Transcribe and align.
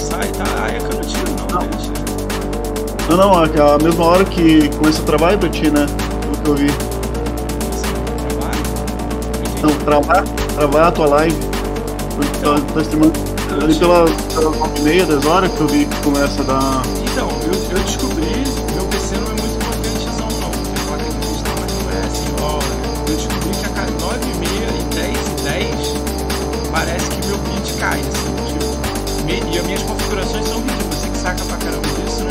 sai, 0.00 0.28
tá? 0.28 0.44
Aí 0.64 0.76
é 0.76 0.78
que 0.78 0.84
eu 0.84 0.94
não 0.94 1.00
tiro, 1.00 1.30
não. 1.38 1.60
Não. 1.60 1.66
Deixa. 1.68 1.90
Não, 3.08 3.16
não, 3.16 3.34
a, 3.34 3.74
a 3.74 3.78
mesma 3.78 4.04
hora 4.04 4.24
que 4.24 4.68
começa 4.76 5.02
a 5.02 5.04
trabalhar 5.04 5.38
pra 5.38 5.48
ti, 5.48 5.70
né? 5.70 5.86
Pelo 6.20 6.36
que 6.36 6.48
eu 6.48 6.54
vi. 6.54 6.72
Trabalho. 8.28 8.62
Não, 9.62 9.70
travar, 9.84 10.24
travar 10.54 10.88
a 10.88 10.92
tua 10.92 11.06
live. 11.06 11.36
Porque 12.14 12.38
tá, 12.38 12.60
tá 12.74 12.82
streamando 12.82 13.30
ali 13.62 13.74
pelas, 13.74 14.10
pelas 14.32 14.56
9 14.56 14.78
e 14.78 14.82
meia, 14.82 15.06
10 15.06 15.26
horas 15.26 15.50
que 15.52 15.60
eu 15.60 15.66
vi 15.66 15.86
que 15.86 15.96
começa 16.02 16.40
a 16.42 16.44
dar. 16.44 16.82
Então, 17.10 17.28
eu, 17.42 17.76
eu 17.76 17.82
descobri, 17.82 18.44
meu 18.74 18.84
PC 18.86 19.16
não 19.16 19.26
é 19.26 19.30
muito 19.30 19.58
potentezão 19.66 20.28
não. 20.40 20.50
Mas 20.88 21.02
é 21.94 22.06
assim, 22.06 22.32
ó. 22.40 22.58
Eu 23.08 23.16
descobri 23.16 23.50
que 23.50 23.66
a 23.66 23.68
cada 23.70 23.90
9 23.90 24.18
e 24.22 24.34
meia 24.38 24.68
e 24.70 24.82
10 24.94 25.18
e 25.18 25.42
10 25.42 25.94
parece 26.70 27.10
que 27.10 27.26
meu 27.26 27.38
bit 27.38 27.72
cai, 27.74 28.00
assim, 28.00 28.19
E 29.52 29.58
as 29.58 29.66
minhas 29.66 29.82
configurações 29.82 30.46
são 30.46 30.60
você 30.60 31.08
que 31.08 31.16
saca 31.18 31.44
pra 31.44 31.56
caramba 31.56 31.88
disso, 31.88 32.24
né? 32.24 32.30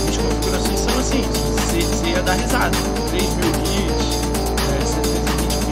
Minhas 0.00 0.16
configurações 0.18 0.80
são 0.80 0.98
assim, 1.00 1.22
você, 1.22 1.80
você 1.80 2.06
ia 2.10 2.22
dar 2.22 2.34
risada. 2.34 2.76
3 3.10 3.22
mil 3.34 3.52
bits, 3.58 4.20
é, 4.70 4.78
720p, 4.84 5.70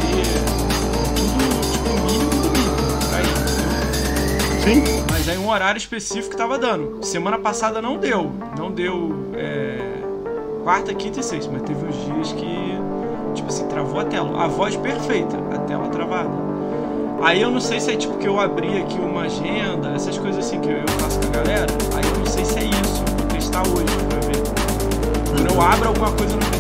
tudo 1.17 1.73
tipo 1.73 1.91
mínimo 2.05 2.31
do 2.43 2.51
mínimo. 2.51 2.77
Aí? 3.15 4.75
Sim, 4.75 5.05
Mas 5.11 5.29
aí 5.29 5.39
um 5.39 5.49
horário 5.49 5.79
específico 5.79 6.37
tava 6.37 6.59
dando. 6.59 7.05
Semana 7.05 7.39
passada 7.39 7.81
não 7.81 7.97
deu. 7.97 8.33
Não 8.59 8.71
deu 8.73 9.15
é, 9.35 9.79
quarta, 10.65 10.93
quinta 10.95 11.21
e 11.21 11.23
sexta. 11.23 11.51
Mas 11.53 11.63
teve 11.63 11.85
uns 11.87 11.95
dias 12.07 12.33
que, 12.33 12.75
tipo 13.35 13.49
assim, 13.49 13.69
travou 13.69 14.01
a 14.01 14.05
tela. 14.05 14.43
A 14.45 14.49
voz 14.49 14.75
perfeita, 14.77 15.37
a 15.55 15.59
tela 15.59 15.89
travada. 15.89 16.48
Aí 17.21 17.43
eu 17.43 17.51
não 17.51 17.61
sei 17.61 17.81
se 17.81 17.91
é 17.91 17.97
tipo 17.97 18.17
que 18.17 18.27
eu 18.27 18.39
abri 18.39 18.79
aqui 18.79 18.99
uma 18.99 19.23
agenda, 19.23 19.91
essas 19.91 20.17
coisas 20.17 20.47
assim 20.47 20.61
que 20.61 20.71
eu 20.71 20.89
faço 21.01 21.19
com 21.19 21.27
a 21.27 21.31
galera. 21.31 21.67
Aí 21.97 22.05
eu 22.05 22.19
não 22.19 22.27
sei 22.27 22.45
se 22.45 22.59
é 22.59 22.65
isso. 22.65 23.05
Vou 23.19 23.27
testar 23.27 23.63
hoje 23.63 23.93
pra 24.09 24.21
ver. 24.21 24.43
Quando 25.29 25.53
eu 25.53 25.61
abro 25.61 25.89
alguma 25.89 26.13
coisa 26.13 26.37
no 26.37 26.58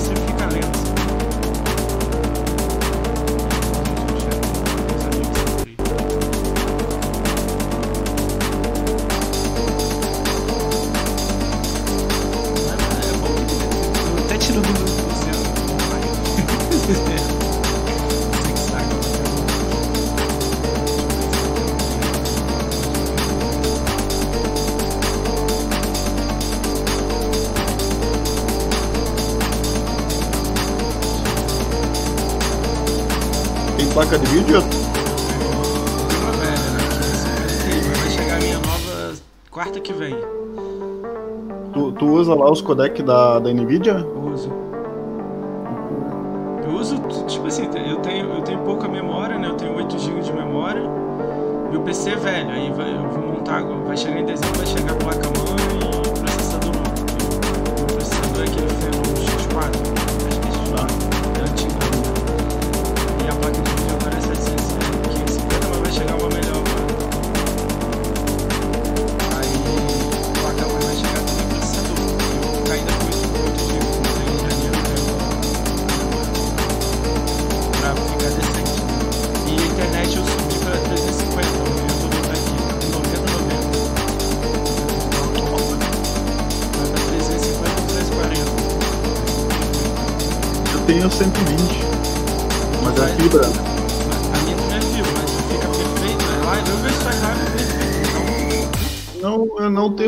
lá 42.38 42.50
os 42.50 42.60
codec 42.60 43.02
da, 43.02 43.38
da 43.38 43.52
Nvidia? 43.52 44.06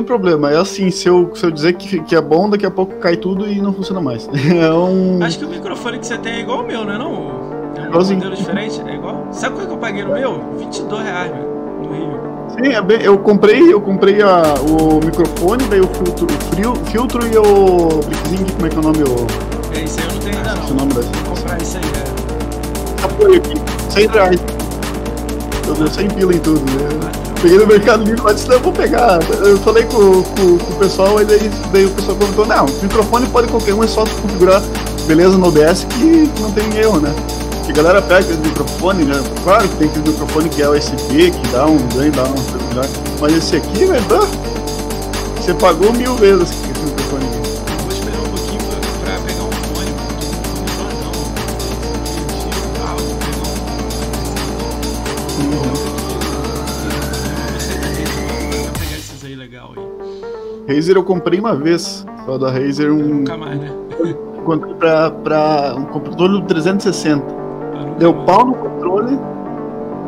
Problema. 0.04 0.50
É 0.50 0.56
assim, 0.58 0.90
se 0.90 1.08
eu, 1.08 1.30
se 1.34 1.44
eu 1.44 1.50
dizer 1.50 1.74
que, 1.74 2.00
que 2.02 2.14
é 2.16 2.20
bom, 2.20 2.48
daqui 2.50 2.66
a 2.66 2.70
pouco 2.70 2.96
cai 2.96 3.16
tudo 3.16 3.46
e 3.46 3.60
não 3.60 3.72
funciona 3.72 4.00
mais. 4.00 4.28
É 4.50 4.72
um. 4.72 5.22
Acho 5.22 5.38
que 5.38 5.44
o 5.44 5.48
microfone 5.48 5.98
que 5.98 6.06
você 6.06 6.18
tem 6.18 6.32
é 6.34 6.40
igual 6.40 6.58
ao 6.60 6.66
meu, 6.66 6.84
não 6.84 6.92
é 6.92 6.98
não? 6.98 7.12
É 7.76 7.80
um 7.82 7.86
Igualzinho. 7.86 8.18
modelo 8.18 8.36
diferente? 8.36 8.80
É 8.86 8.94
igual? 8.94 9.26
Sabe 9.30 9.54
quanto 9.56 9.68
que 9.68 9.74
eu 9.74 9.78
paguei 9.78 10.04
no 10.04 10.12
meu? 10.14 10.40
22 10.58 11.02
reais, 11.04 11.32
meu, 11.32 11.44
no 11.88 11.94
Rio. 11.94 12.20
Sim, 12.50 12.72
é 12.74 12.82
bem, 12.82 13.00
eu 13.02 13.16
comprei, 13.18 13.72
eu 13.72 13.80
comprei 13.80 14.20
a, 14.22 14.42
o 14.68 15.00
microfone, 15.04 15.62
daí 15.70 15.80
o 15.80 15.86
filtro, 15.86 16.26
o 16.26 16.54
frio, 16.54 16.74
filtro 16.86 17.26
e 17.26 17.38
o 17.38 18.00
Blitzing, 18.08 18.44
como 18.54 18.66
é 18.66 18.68
que 18.68 18.76
é 18.76 18.78
o 18.78 18.82
nome? 18.82 18.98
O, 19.04 19.76
É, 19.78 19.84
isso 19.84 20.00
aí 20.00 20.06
eu 20.06 20.12
não 20.14 20.20
tenho 20.20 20.36
ainda 20.36 20.52
esse 20.52 20.70
não. 20.70 20.76
nome 20.76 20.94
dessa. 20.94 21.08
Vou 21.26 21.36
comprar 21.36 21.62
isso 21.62 21.78
aí, 21.78 21.84
é. 21.84 23.04
apoio 23.04 23.36
aqui. 23.36 23.54
100 23.90 24.06
reais. 24.08 24.40
Eu 25.68 25.74
dei 25.74 25.86
100 25.88 26.08
pila 26.08 26.34
em 26.34 26.38
tudo, 26.40 26.60
né? 26.60 27.10
Peguei 27.42 27.58
no 27.58 27.66
Mercado 27.66 28.04
Livre, 28.04 28.20
mas 28.22 28.46
não, 28.46 28.58
vou 28.60 28.72
pegar. 28.72 29.18
Eu 29.42 29.56
falei 29.58 29.84
com, 29.84 30.22
com, 30.22 30.58
com 30.58 30.72
o 30.72 30.76
pessoal, 30.78 31.16
aí 31.16 31.24
daí, 31.24 31.50
daí 31.72 31.86
o 31.86 31.90
pessoal 31.90 32.16
perguntou, 32.16 32.46
não, 32.46 32.66
microfone 32.82 33.26
pode 33.28 33.48
qualquer 33.48 33.72
um, 33.72 33.82
é 33.82 33.86
só 33.86 34.04
configurar 34.04 34.62
beleza 35.06 35.38
no 35.38 35.48
OBS 35.48 35.84
que 35.84 36.30
não 36.40 36.52
tem 36.52 36.64
erro, 36.76 37.00
né? 37.00 37.14
Que 37.64 37.72
a 37.72 37.74
galera 37.74 38.02
pega 38.02 38.20
esse 38.20 38.38
microfone, 38.40 39.04
né? 39.04 39.22
Claro 39.42 39.66
que 39.68 39.76
tem 39.76 39.88
aquele 39.88 40.10
microfone 40.10 40.48
que 40.50 40.62
é 40.62 40.68
USB, 40.68 41.30
que 41.30 41.48
dá 41.48 41.66
um 41.66 41.78
ganho, 41.94 42.12
dá 42.12 42.24
melhor. 42.24 42.86
Mas 43.20 43.34
esse 43.34 43.56
aqui, 43.56 43.86
velho, 43.86 44.04
ah, 44.10 44.28
você 45.40 45.54
pagou 45.54 45.92
mil 45.94 46.14
vezes 46.16 46.50
Razer 60.80 60.96
eu 60.96 61.04
comprei 61.04 61.38
uma 61.38 61.54
vez, 61.54 62.06
só 62.24 62.38
da 62.38 62.50
Razer 62.50 62.90
um. 62.90 62.96
Nunca 62.96 63.36
mais, 63.36 63.60
né? 63.60 63.70
Comprei 64.46 64.74
pra, 64.74 65.10
pra 65.10 65.74
um 65.76 65.84
controle 65.84 66.40
do 66.40 66.46
360. 66.46 67.22
Eu 67.22 67.80
nunca 67.80 67.98
Deu 67.98 68.14
pau 68.24 68.46
no 68.46 68.54
controle. 68.54 69.18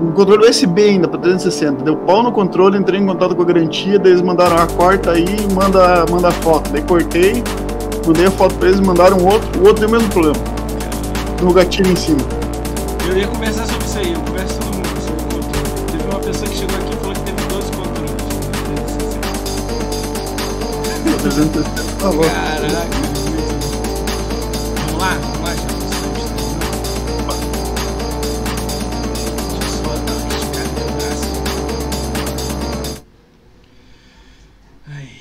Um 0.00 0.10
controle 0.12 0.48
USB 0.48 0.82
ainda 0.82 1.06
pra 1.06 1.18
360. 1.18 1.84
Deu 1.84 1.96
pau 1.98 2.22
no 2.22 2.32
controle, 2.32 2.78
entrei 2.78 2.98
em 2.98 3.06
contato 3.06 3.36
com 3.36 3.42
a 3.42 3.44
garantia, 3.44 3.98
daí 3.98 4.12
eles 4.12 4.22
mandaram 4.22 4.56
a 4.56 4.66
corta 4.66 5.10
aí 5.10 5.26
e 5.26 5.52
manda, 5.52 6.06
manda 6.10 6.28
a 6.28 6.32
foto. 6.32 6.72
Daí 6.72 6.80
cortei, 6.82 7.44
mandei 8.06 8.24
a 8.24 8.30
foto 8.30 8.54
pra 8.54 8.68
eles, 8.68 8.80
mandaram 8.80 9.18
outro, 9.22 9.60
o 9.60 9.66
outro 9.66 9.86
deu 9.86 9.88
o 9.90 9.92
mesmo 9.92 10.08
problema. 10.08 10.36
No 11.42 11.52
gatilho 11.52 11.92
em 11.92 11.96
cima. 11.96 12.20
Eu 13.06 13.18
ia 13.18 13.28
conversar 13.28 13.66
sobre 13.66 13.84
isso 13.84 13.98
aí, 13.98 14.12
eu 14.14 14.20
converso 14.20 14.58
todo 14.58 14.74
mundo 14.74 14.88
sobre 15.02 15.20
o 15.20 15.24
controle. 15.24 15.92
Teve 15.92 16.04
uma 16.10 16.20
pessoa 16.20 16.48
que 16.48 16.56
chegou 16.56 16.76
aqui 16.76 16.91
apresenta. 21.22 21.62
Por 21.62 22.00
favor. 22.00 22.26
Caraca. 22.26 22.98
Vamos 24.86 25.00
lá, 25.00 25.14
vamos 25.14 25.40
lá, 25.40 25.52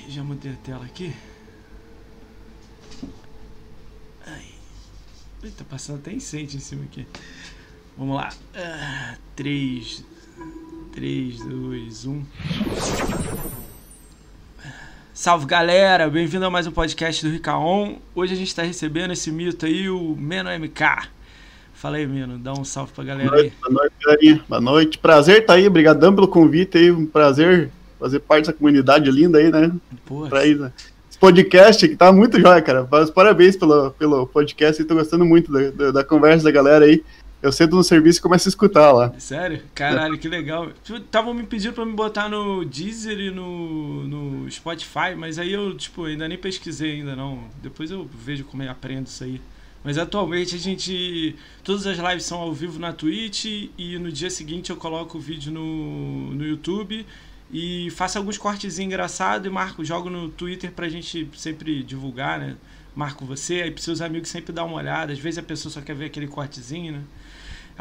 já 0.10 0.24
mudei 0.24 0.52
a 0.52 0.56
tela 0.56 0.86
aqui. 0.86 1.14
Ai. 4.26 4.46
Eita, 5.44 5.64
tá 5.64 5.66
passando 5.70 6.00
até 6.00 6.12
incêndio 6.12 6.58
em 6.58 6.60
cima 6.60 6.84
aqui. 6.84 7.08
Vamos 7.98 8.16
lá. 8.18 8.30
Ah, 8.56 9.18
3, 9.36 10.04
3, 10.92 11.46
2, 11.46 12.06
1. 12.06 12.26
Salve 15.22 15.46
galera, 15.46 16.10
bem-vindo 16.10 16.44
a 16.48 16.50
mais 16.50 16.66
um 16.66 16.72
podcast 16.72 17.24
do 17.24 17.32
Ricaon. 17.32 17.98
Hoje 18.16 18.34
a 18.34 18.36
gente 18.36 18.56
tá 18.56 18.64
recebendo 18.64 19.14
esse 19.14 19.32
mito 19.32 19.68
aí, 19.68 19.88
o 19.88 20.16
Meno 20.18 20.50
MK. 20.50 21.10
Fala 21.76 21.98
aí, 21.98 22.08
Meno, 22.08 22.40
dá 22.40 22.54
um 22.54 22.66
salve 22.66 22.92
pra 22.92 23.04
galera 23.04 23.36
aí. 23.36 23.54
boa 23.62 23.72
noite, 23.72 23.94
galerinha. 24.04 24.44
Boa 24.50 24.60
noite. 24.60 24.98
Prazer 24.98 25.46
tá 25.46 25.54
aí, 25.54 25.68
obrigadão 25.68 26.16
pelo 26.16 26.28
convite 26.28 26.80
aí. 26.80 26.90
Um 26.90 27.06
prazer 27.06 27.70
fazer 28.00 28.20
parte 28.22 28.48
dessa 28.48 28.58
comunidade 28.58 29.12
linda 29.12 29.38
aí, 29.38 29.52
né? 29.52 29.72
Porra. 30.08 30.28
Pra 30.28 30.44
ir, 30.44 30.58
né? 30.58 30.72
Esse 31.08 31.20
podcast 31.20 31.88
que 31.88 31.96
tá 31.96 32.12
muito 32.12 32.42
jóia, 32.42 32.60
cara. 32.60 32.90
Parabéns 33.14 33.56
pelo, 33.56 33.92
pelo 33.92 34.26
podcast, 34.26 34.84
tô 34.86 34.96
gostando 34.96 35.24
muito 35.24 35.52
da, 35.52 35.70
da, 35.70 35.92
da 35.92 36.04
conversa 36.04 36.46
da 36.46 36.52
galera 36.52 36.86
aí. 36.86 37.04
Eu 37.42 37.52
sento 37.52 37.76
no 37.76 37.84
serviço 37.84 38.20
e 38.20 38.22
começo 38.22 38.48
a 38.48 38.50
escutar 38.50 38.92
lá. 38.92 39.14
Sério? 39.18 39.64
Caralho, 39.74 40.18
que 40.18 40.28
legal. 40.28 40.72
Estavam 40.88 41.34
me 41.34 41.44
pedindo 41.44 41.74
pra 41.74 41.86
me 41.86 41.94
botar 41.94 42.30
no 42.30 42.64
Deezer 42.64 43.20
e 43.20 43.32
no, 43.32 44.04
no 44.08 44.52
Spotify, 44.52 45.16
mas 45.18 45.40
aí 45.40 45.52
eu, 45.52 45.76
tipo, 45.76 46.06
ainda 46.06 46.28
nem 46.28 46.38
pesquisei 46.38 47.00
ainda 47.00 47.16
não. 47.16 47.46
Depois 47.62 47.90
eu 47.90 48.08
vejo 48.14 48.44
como 48.46 48.62
é 48.62 48.70
aprendo 48.70 49.08
isso 49.08 49.24
aí. 49.24 49.42
Mas 49.84 49.98
atualmente 49.98 50.56
a 50.56 50.60
gente. 50.60 51.36
Todas 51.64 51.88
as 51.88 51.98
lives 51.98 52.26
são 52.26 52.38
ao 52.40 52.54
vivo 52.54 52.78
na 52.80 52.94
Twitch 52.94 53.46
e 53.78 53.98
no 53.98 54.12
dia 54.12 54.30
seguinte 54.30 54.70
eu 54.70 54.76
coloco 54.76 55.18
o 55.18 55.22
vídeo 55.22 55.52
no, 55.52 56.32
no 56.36 56.46
YouTube 56.46 57.04
e 57.52 57.90
faço 57.92 58.18
alguns 58.18 58.38
cortes 58.38 58.78
engraçados 58.78 59.48
e 59.48 59.50
marco, 59.50 59.84
jogo 59.84 60.10
no 60.10 60.30
Twitter 60.30 60.72
pra 60.72 60.88
gente 60.88 61.28
sempre 61.36 61.82
divulgar, 61.84 62.40
né? 62.40 62.56
Marco 62.96 63.26
você, 63.26 63.62
aí 63.62 63.72
pros 63.72 63.84
seus 63.84 64.02
amigos 64.02 64.30
sempre 64.30 64.54
dar 64.54 64.64
uma 64.66 64.78
olhada. 64.78 65.12
Às 65.12 65.20
vezes 65.20 65.40
a 65.40 65.44
pessoa 65.44 65.72
só 65.72 65.82
quer 65.82 65.96
ver 65.96 66.06
aquele 66.06 66.28
cortezinho, 66.28 66.94
né? 66.94 67.02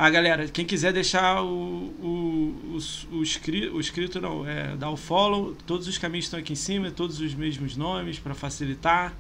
Ah, 0.03 0.09
galera, 0.09 0.49
quem 0.49 0.65
quiser 0.65 0.95
deixar 0.95 1.43
o, 1.43 1.47
o, 1.47 2.79
o, 3.13 3.17
o, 3.19 3.23
escrito, 3.23 3.77
o 3.77 3.81
escrito, 3.81 4.19
não, 4.19 4.49
é, 4.49 4.75
dar 4.75 4.89
o 4.89 4.97
follow, 4.97 5.55
todos 5.67 5.87
os 5.87 5.99
caminhos 5.99 6.25
estão 6.25 6.41
aqui 6.41 6.55
em 6.55 6.57
cima, 6.57 6.91
todos 6.91 7.21
os 7.21 7.35
mesmos 7.35 7.77
nomes 7.77 8.19
para 8.19 8.33
facilitar. 8.33 9.13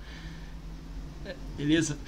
É, 1.27 1.35
beleza? 1.55 1.99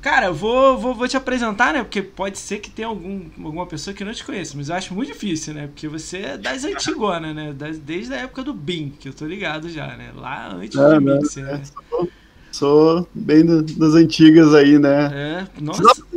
Cara, 0.00 0.32
vou, 0.32 0.76
vou, 0.76 0.96
vou 0.96 1.06
te 1.06 1.16
apresentar, 1.16 1.72
né? 1.72 1.84
Porque 1.84 2.02
pode 2.02 2.40
ser 2.40 2.58
que 2.58 2.68
tenha 2.68 2.88
algum, 2.88 3.22
alguma 3.44 3.66
pessoa 3.66 3.94
que 3.94 4.02
não 4.02 4.12
te 4.12 4.24
conheça, 4.24 4.54
mas 4.56 4.68
eu 4.68 4.74
acho 4.74 4.92
muito 4.94 5.12
difícil, 5.12 5.54
né? 5.54 5.68
Porque 5.68 5.86
você 5.86 6.16
é 6.16 6.36
das 6.36 6.64
antigonas, 6.64 7.32
né? 7.36 7.52
Das, 7.52 7.78
desde 7.78 8.14
a 8.14 8.16
época 8.16 8.42
do 8.42 8.52
BIM, 8.52 8.94
que 8.98 9.08
eu 9.10 9.12
tô 9.12 9.26
ligado 9.26 9.68
já, 9.68 9.96
né? 9.96 10.10
Lá 10.16 10.54
antes 10.56 10.76
do 10.76 10.92
é, 10.92 10.98
Mixer, 10.98 11.44
né? 11.44 11.62
Sou, 11.88 12.08
sou, 12.50 13.08
bem 13.14 13.46
das 13.46 13.94
antigas 13.94 14.56
aí, 14.56 14.76
né? 14.76 15.08
É, 15.14 15.60
nossa. 15.62 16.07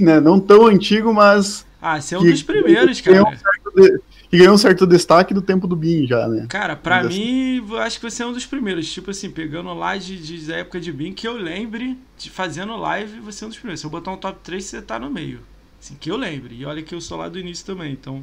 Né? 0.00 0.20
Não 0.20 0.40
tão 0.40 0.66
antigo, 0.66 1.12
mas. 1.12 1.66
Ah, 1.80 2.00
você 2.00 2.14
é 2.14 2.18
um 2.18 2.22
que, 2.22 2.30
dos 2.30 2.42
primeiros, 2.42 3.00
cara. 3.00 3.22
Um 3.22 3.98
que 4.30 4.38
ganhou 4.38 4.54
um 4.54 4.58
certo 4.58 4.86
destaque 4.86 5.34
do 5.34 5.42
tempo 5.42 5.66
do 5.66 5.74
BIM 5.74 6.06
já, 6.06 6.28
né? 6.28 6.46
Cara, 6.48 6.76
pra 6.76 7.02
Mas 7.02 7.16
mim, 7.16 7.58
assim. 7.64 7.78
acho 7.78 7.98
que 7.98 8.08
você 8.08 8.22
é 8.22 8.26
um 8.26 8.32
dos 8.32 8.46
primeiros. 8.46 8.90
Tipo 8.90 9.10
assim, 9.10 9.28
pegando 9.28 9.74
lá 9.74 9.96
de, 9.96 10.16
de, 10.16 10.46
da 10.46 10.58
época 10.58 10.80
de 10.80 10.92
BIM, 10.92 11.12
que 11.12 11.26
eu 11.26 11.36
lembre 11.36 11.98
de 12.16 12.30
fazendo 12.30 12.76
live, 12.76 13.18
você 13.18 13.42
é 13.42 13.46
um 13.46 13.50
dos 13.50 13.58
primeiros. 13.58 13.80
Se 13.80 13.86
eu 13.86 13.90
botar 13.90 14.12
um 14.12 14.16
top 14.16 14.38
3, 14.44 14.64
você 14.64 14.80
tá 14.80 15.00
no 15.00 15.10
meio. 15.10 15.40
Assim, 15.82 15.96
que 15.98 16.12
eu 16.12 16.16
lembre. 16.16 16.54
E 16.54 16.64
olha 16.64 16.80
que 16.80 16.94
eu 16.94 17.00
sou 17.00 17.18
lá 17.18 17.28
do 17.28 17.40
início 17.40 17.66
também, 17.66 17.92
então... 17.92 18.22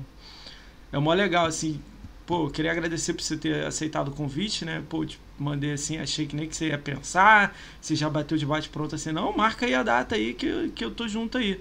É 0.94 0.98
mó 0.98 1.14
legal, 1.14 1.46
assim... 1.46 1.82
Pô, 2.28 2.50
queria 2.50 2.72
agradecer 2.72 3.14
por 3.14 3.24
você 3.24 3.38
ter 3.38 3.66
aceitado 3.66 4.10
o 4.10 4.12
convite, 4.12 4.66
né? 4.66 4.84
Pô, 4.90 5.06
te 5.06 5.20
mandei 5.40 5.72
assim, 5.74 5.98
achei 5.98 6.28
que 6.28 6.36
nem 6.36 6.48
que 6.48 6.56
você 6.56 6.68
ia 6.68 6.78
pensar. 6.78 7.58
Você 7.82 7.96
já 7.96 8.10
bateu 8.10 8.38
de 8.38 8.46
bate 8.46 8.70
pronto 8.70 8.96
assim, 8.96 9.14
não, 9.14 9.36
marca 9.36 9.66
aí 9.66 9.74
a 9.74 9.82
data 9.82 10.16
aí 10.16 10.34
que, 10.34 10.70
que 10.76 10.84
eu 10.86 10.92
tô 10.92 11.08
junto 11.08 11.38
aí. 11.38 11.60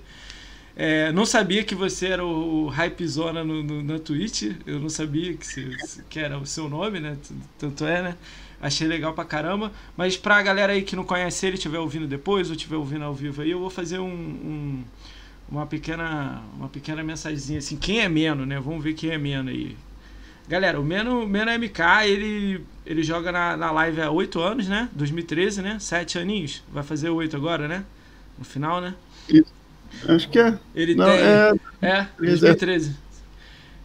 É, 0.76 1.12
não 1.12 1.24
sabia 1.26 1.64
que 1.64 1.74
você 1.74 2.08
era 2.08 2.24
o 2.24 2.68
Hypezona 2.68 3.44
no, 3.44 3.62
no, 3.62 3.82
na 3.82 3.98
Twitch. 3.98 4.42
Eu 4.66 4.80
não 4.80 4.88
sabia 4.90 5.34
que, 5.34 5.46
se, 5.46 5.70
que 6.10 6.18
era 6.20 6.38
o 6.38 6.46
seu 6.46 6.68
nome, 6.68 7.00
né? 7.00 7.16
Tanto 7.58 7.86
é, 7.86 8.02
né? 8.02 8.16
Achei 8.60 8.88
legal 8.88 9.14
pra 9.14 9.24
caramba. 9.24 9.72
Mas 9.96 10.16
pra 10.16 10.42
galera 10.42 10.72
aí 10.72 10.82
que 10.82 10.96
não 10.96 11.04
conhece 11.04 11.46
ele, 11.46 11.56
estiver 11.56 11.78
ouvindo 11.78 12.06
depois 12.08 12.48
ou 12.50 12.56
estiver 12.56 12.76
ouvindo 12.76 13.04
ao 13.04 13.14
vivo 13.14 13.42
aí, 13.42 13.50
eu 13.52 13.60
vou 13.60 13.70
fazer 13.70 13.98
um, 14.00 14.06
um, 14.08 14.84
uma 15.50 15.66
pequena 15.66 16.42
uma 16.56 16.68
pequena 16.68 17.02
mensagenzinha 17.04 17.58
assim. 17.60 17.76
Quem 17.76 18.00
é 18.00 18.08
Meno, 18.08 18.44
né? 18.46 18.60
Vamos 18.60 18.82
ver 18.84 18.94
quem 18.94 19.10
é 19.10 19.18
Meno 19.18 19.50
aí. 19.50 19.76
Galera, 20.48 20.80
o 20.80 20.84
Meno, 20.84 21.26
Meno 21.26 21.50
MK, 21.50 21.80
ele, 22.06 22.64
ele 22.84 23.02
joga 23.02 23.32
na, 23.32 23.56
na 23.56 23.70
live 23.72 24.00
há 24.00 24.10
8 24.10 24.40
anos, 24.40 24.68
né? 24.68 24.88
2013, 24.92 25.60
né? 25.60 25.78
7 25.80 26.18
aninhos. 26.18 26.62
Vai 26.72 26.84
fazer 26.84 27.10
8 27.10 27.36
agora, 27.36 27.66
né? 27.66 27.84
No 28.38 28.44
final, 28.44 28.80
né? 28.80 28.94
Acho 30.08 30.28
que 30.28 30.38
é. 30.38 30.58
Ele 30.74 30.94
Não, 30.94 31.06
tem. 31.06 31.16
É, 31.16 31.52
é 31.82 32.08
2013. 32.18 32.94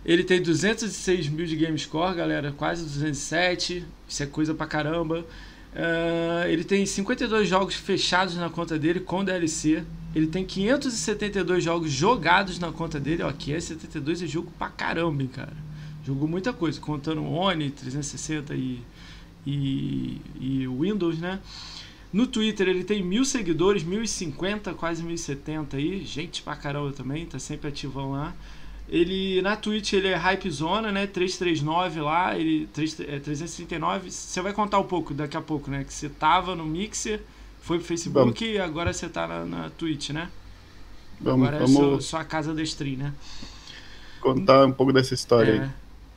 Ele 0.04 0.24
tem 0.24 0.42
206 0.42 1.30
mil 1.30 1.46
de 1.46 1.56
game 1.56 1.78
score, 1.78 2.16
galera. 2.16 2.52
Quase 2.52 2.84
207. 2.84 3.86
Isso 4.07 4.24
é 4.24 4.25
coisa 4.25 4.54
pra 4.54 4.68
caramba. 4.68 5.25
Uh, 5.74 6.48
ele 6.48 6.64
tem 6.64 6.86
52 6.86 7.48
jogos 7.48 7.75
fechados 7.75 8.36
na 8.36 8.50
conta 8.50 8.78
dele 8.78 9.00
com 9.00 9.24
DLC. 9.24 9.84
Ele 10.14 10.28
tem 10.28 10.44
572 10.46 11.64
jogos 11.64 11.92
jogados 11.92 12.60
na 12.60 12.72
conta 12.72 13.00
dele. 13.00 13.24
Ó, 13.24 13.31
572 13.31 14.24
é 14.24 14.28
jogo 14.28 14.52
pra 14.57 14.69
caramba, 14.69 15.22
hein, 15.22 15.30
cara. 15.34 15.54
Jogou 16.03 16.27
muita 16.27 16.51
coisa, 16.51 16.80
contando 16.80 17.24
One, 17.24 17.69
360 17.69 18.56
e, 18.56 18.81
e, 19.45 20.21
e 20.39 20.68
Windows, 20.68 21.19
né? 21.19 21.39
No 22.12 22.27
Twitter 22.27 22.68
ele 22.68 22.83
tem 22.83 23.01
mil 23.01 23.24
seguidores, 23.24 23.83
1050, 23.83 24.74
quase 24.74 25.01
1070 25.01 25.77
aí. 25.77 26.03
Gente 26.03 26.42
pra 26.42 26.56
caramba 26.56 26.92
também, 26.92 27.25
tá 27.25 27.39
sempre 27.39 27.69
ativão 27.69 28.12
lá. 28.12 28.33
Ele 28.89 29.42
na 29.42 29.56
Twitch 29.56 29.94
ele 29.94 30.09
é 30.09 30.18
Hypezona, 30.18 30.92
né? 30.92 31.07
339 31.07 32.01
lá, 32.01 32.38
ele 32.38 32.68
3, 32.74 33.00
é, 33.01 33.19
339. 33.19 34.12
Você 34.12 34.42
vai 34.42 34.51
contar 34.51 34.80
um 34.80 34.83
pouco 34.83 35.13
daqui 35.13 35.38
a 35.38 35.42
pouco, 35.42 35.71
né? 35.71 35.86
Que 35.86 35.94
você 35.94 36.09
tava 36.09 36.56
no 36.56 36.65
Mixer, 36.65 37.21
foi 37.62 37.77
pro 37.77 37.88
Facebook 37.88 38.13
vamos. 38.13 38.42
e 38.42 38.59
agora 38.59 38.92
você 38.92 39.07
tá 39.07 39.25
na, 39.25 39.45
na 39.45 39.69
Twitch, 39.69 40.09
né? 40.09 40.30
Vamos, 41.21 41.47
agora 41.47 41.65
vamos... 41.65 41.80
é 41.80 41.83
sua, 41.83 42.01
sua 42.01 42.24
casa 42.25 42.54
da 42.54 42.62
stream, 42.63 42.97
né? 42.97 43.13
Contar 44.19 44.65
um 44.65 44.74
pouco 44.74 44.92
dessa 44.92 45.13
história 45.13 45.51
é, 45.51 45.59
aí. 45.62 45.69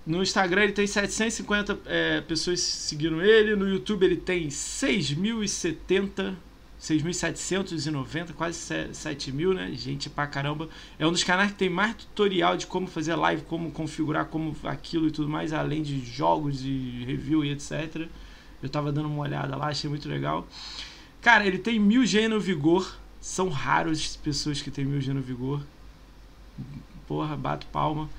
No 0.07 0.23
Instagram 0.23 0.65
ele 0.65 0.73
tem 0.73 0.87
750 0.87 1.79
é, 1.87 2.21
pessoas 2.21 2.61
seguindo 2.61 3.23
ele. 3.23 3.57
No 3.57 3.67
YouTube 3.67 4.05
ele 4.05 4.17
tem 4.17 4.49
6.070, 4.49 6.35
6.790, 6.81 8.35
quase 8.35 8.59
7 8.93 9.33
mil, 9.33 9.55
né? 9.55 9.73
Gente 9.73 10.11
pra 10.11 10.27
caramba. 10.27 10.69
É 10.99 11.07
um 11.07 11.13
dos 11.13 11.25
canais 11.25 11.53
que 11.53 11.57
tem 11.57 11.71
mais 11.71 11.97
tutorial 11.97 12.55
de 12.57 12.67
como 12.67 12.87
fazer 12.87 13.15
live, 13.15 13.43
como 13.45 13.71
configurar, 13.71 14.27
como 14.27 14.55
aquilo 14.65 15.09
e 15.09 15.11
tudo 15.11 15.29
mais, 15.29 15.55
além 15.55 15.83
de 15.83 16.05
jogos 16.05 16.61
e 16.63 17.05
review 17.07 17.43
e 17.43 17.51
etc. 17.51 18.07
Eu 18.63 18.69
tava 18.69 18.93
dando 18.93 19.09
uma 19.09 19.23
olhada 19.23 19.57
lá, 19.57 19.69
achei 19.69 19.89
muito 19.89 20.07
legal. 20.07 20.47
Cara, 21.23 21.47
ele 21.47 21.57
tem 21.57 21.81
1000G 21.81 22.29
no 22.29 22.39
vigor. 22.39 22.99
São 23.23 23.49
raros 23.49 24.17
pessoas 24.17 24.61
que 24.61 24.71
tem 24.71 24.85
1000G 24.85 25.15
no 25.15 25.23
vigor. 25.23 25.63
Porra, 27.07 27.35
bato 27.35 27.67
palma. 27.69 28.11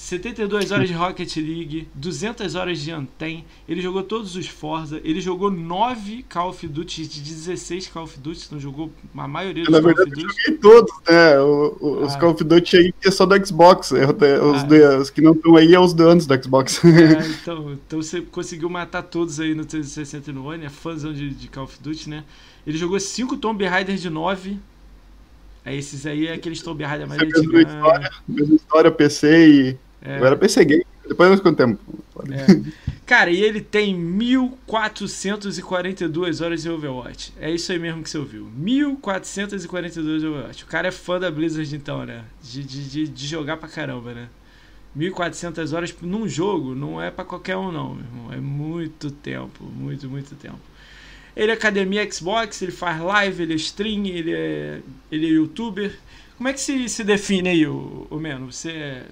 72 0.00 0.72
horas 0.72 0.88
de 0.88 0.94
Rocket 0.94 1.36
League, 1.36 1.86
200 1.94 2.54
horas 2.54 2.78
de 2.80 2.90
Anten, 2.90 3.44
ele 3.68 3.82
jogou 3.82 4.02
todos 4.02 4.34
os 4.34 4.48
Forza, 4.48 4.98
ele 5.04 5.20
jogou 5.20 5.50
9 5.50 6.24
Call 6.28 6.48
of 6.48 6.66
Duty 6.66 7.06
de 7.06 7.20
16 7.20 7.88
Call 7.88 8.04
of 8.04 8.18
Duty, 8.18 8.48
não 8.50 8.58
jogou 8.58 8.90
a 9.14 9.28
maioria 9.28 9.62
dos 9.62 9.72
Na 9.72 9.80
Call 9.80 9.94
verdade, 9.94 10.10
of 10.10 10.22
Duty. 10.22 10.26
Eu 10.26 10.44
joguei 10.44 10.58
todos, 10.58 10.92
né? 11.06 11.38
O, 11.40 11.76
o, 11.80 11.98
ah. 12.00 12.06
Os 12.06 12.16
Call 12.16 12.30
of 12.30 12.42
Duty 12.42 12.76
aí 12.78 12.92
que 12.98 13.08
é 13.08 13.10
só 13.10 13.26
do 13.26 13.46
Xbox, 13.46 13.92
é, 13.92 14.06
os, 14.06 14.62
ah. 14.62 14.66
de, 14.66 14.82
os, 14.96 15.10
que 15.10 15.20
não 15.20 15.32
estão 15.32 15.54
aí 15.54 15.74
é 15.74 15.78
os 15.78 15.92
danos 15.92 16.26
do 16.26 16.42
Xbox. 16.42 16.82
É, 16.82 16.88
então, 17.42 17.72
então 17.72 18.02
você 18.02 18.22
conseguiu 18.22 18.70
matar 18.70 19.02
todos 19.02 19.38
aí 19.38 19.54
no 19.54 19.66
360 19.66 20.30
e 20.30 20.32
no 20.32 20.46
One, 20.46 20.64
é 20.64 20.70
fãzão 20.70 21.12
de, 21.12 21.28
de 21.28 21.46
Call 21.46 21.64
of 21.64 21.76
Duty, 21.78 22.08
né? 22.08 22.24
Ele 22.66 22.78
jogou 22.78 22.98
5 22.98 23.36
Tomb 23.36 23.64
Raider 23.66 23.96
de 23.96 24.08
9, 24.08 24.58
é, 25.62 25.76
esses 25.76 26.06
aí 26.06 26.26
é 26.26 26.32
aqueles 26.32 26.62
Tomb 26.62 26.82
Raider 26.82 27.06
mais 27.06 27.20
antigos. 27.20 27.46
Mesma 27.46 27.70
história, 27.70 28.10
mesma 28.26 28.56
história, 28.56 28.90
PC 28.90 29.48
e 29.48 29.89
é. 30.02 30.18
Eu 30.18 30.26
era 30.26 30.36
PC 30.36 30.64
Game, 30.64 30.84
depois 31.06 31.30
nós 31.30 31.38
contamos. 31.40 31.78
É. 32.30 32.46
Cara, 33.06 33.30
e 33.30 33.42
ele 33.42 33.60
tem 33.60 33.94
1442 33.94 36.40
horas 36.40 36.62
de 36.62 36.70
Overwatch. 36.70 37.34
É 37.40 37.50
isso 37.50 37.70
aí 37.72 37.78
mesmo 37.78 38.02
que 38.02 38.10
você 38.10 38.18
ouviu. 38.18 38.46
1442 38.56 40.22
de 40.22 40.28
Overwatch. 40.28 40.64
O 40.64 40.66
cara 40.66 40.88
é 40.88 40.92
fã 40.92 41.18
da 41.18 41.30
Blizzard, 41.30 41.74
então, 41.74 42.04
né? 42.06 42.24
De, 42.42 42.62
de, 42.62 43.08
de 43.08 43.26
jogar 43.26 43.56
pra 43.56 43.68
caramba, 43.68 44.12
né? 44.14 44.28
1400 44.94 45.72
horas 45.72 45.94
num 46.02 46.28
jogo 46.28 46.74
não 46.74 47.00
é 47.00 47.10
para 47.10 47.24
qualquer 47.24 47.56
um, 47.56 47.72
não, 47.72 47.94
meu 47.94 48.04
irmão. 48.04 48.32
É 48.32 48.36
muito 48.36 49.10
tempo, 49.10 49.64
muito, 49.64 50.08
muito 50.08 50.34
tempo. 50.34 50.58
Ele 51.36 51.50
é 51.50 51.54
academia 51.54 52.10
Xbox, 52.10 52.62
ele 52.62 52.72
faz 52.72 53.00
live, 53.00 53.42
ele 53.42 53.52
é 53.52 53.56
stream, 53.56 54.06
ele 54.06 54.32
é, 54.32 54.80
ele 55.10 55.26
é 55.26 55.30
youtuber. 55.30 55.96
Como 56.36 56.48
é 56.48 56.52
que 56.52 56.60
se, 56.60 56.88
se 56.88 57.04
define 57.04 57.48
aí, 57.48 57.66
o, 57.66 58.06
o 58.10 58.18
Meno? 58.18 58.52
Você 58.52 58.70
é 58.70 59.04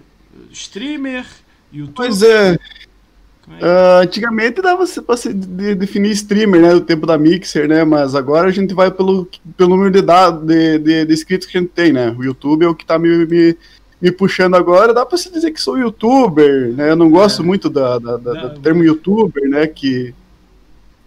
streamer, 0.51 1.27
YouTube? 1.73 1.95
Pois 1.95 2.23
é. 2.23 2.59
Uh, 3.49 4.03
antigamente 4.03 4.61
dava 4.61 4.85
pra 5.07 5.17
se 5.17 5.33
definir 5.33 6.11
streamer, 6.11 6.61
né? 6.61 6.75
Do 6.75 6.83
tempo 6.83 7.07
da 7.07 7.17
Mixer, 7.17 7.67
né? 7.67 7.83
Mas 7.83 8.15
agora 8.15 8.49
a 8.49 8.51
gente 8.51 8.75
vai 8.75 8.91
pelo, 8.91 9.27
pelo 9.57 9.71
número 9.71 9.91
de, 9.91 10.03
dados, 10.03 10.47
de, 10.47 10.79
de, 10.79 11.07
de 11.07 11.15
inscritos 11.15 11.49
que 11.49 11.57
a 11.57 11.61
gente 11.61 11.71
tem, 11.71 11.91
né? 11.91 12.15
O 12.17 12.23
YouTube 12.23 12.65
é 12.65 12.69
o 12.69 12.75
que 12.75 12.85
tá 12.85 12.99
me, 12.99 13.25
me, 13.25 13.57
me 14.03 14.13
puxando 14.13 14.55
agora. 14.55 14.93
Dá 14.93 15.07
pra 15.07 15.17
se 15.17 15.33
dizer 15.33 15.51
que 15.51 15.61
sou 15.61 15.79
youtuber, 15.79 16.75
né? 16.75 16.91
Eu 16.91 16.97
não 16.97 17.11
gosto 17.11 17.41
é. 17.41 17.45
muito 17.45 17.71
da, 17.71 17.99
da, 17.99 18.17
da 18.19 18.35
não, 18.35 18.55
do 18.55 18.61
termo 18.61 18.85
youtuber, 18.85 19.49
né? 19.49 19.67
Que... 19.67 20.15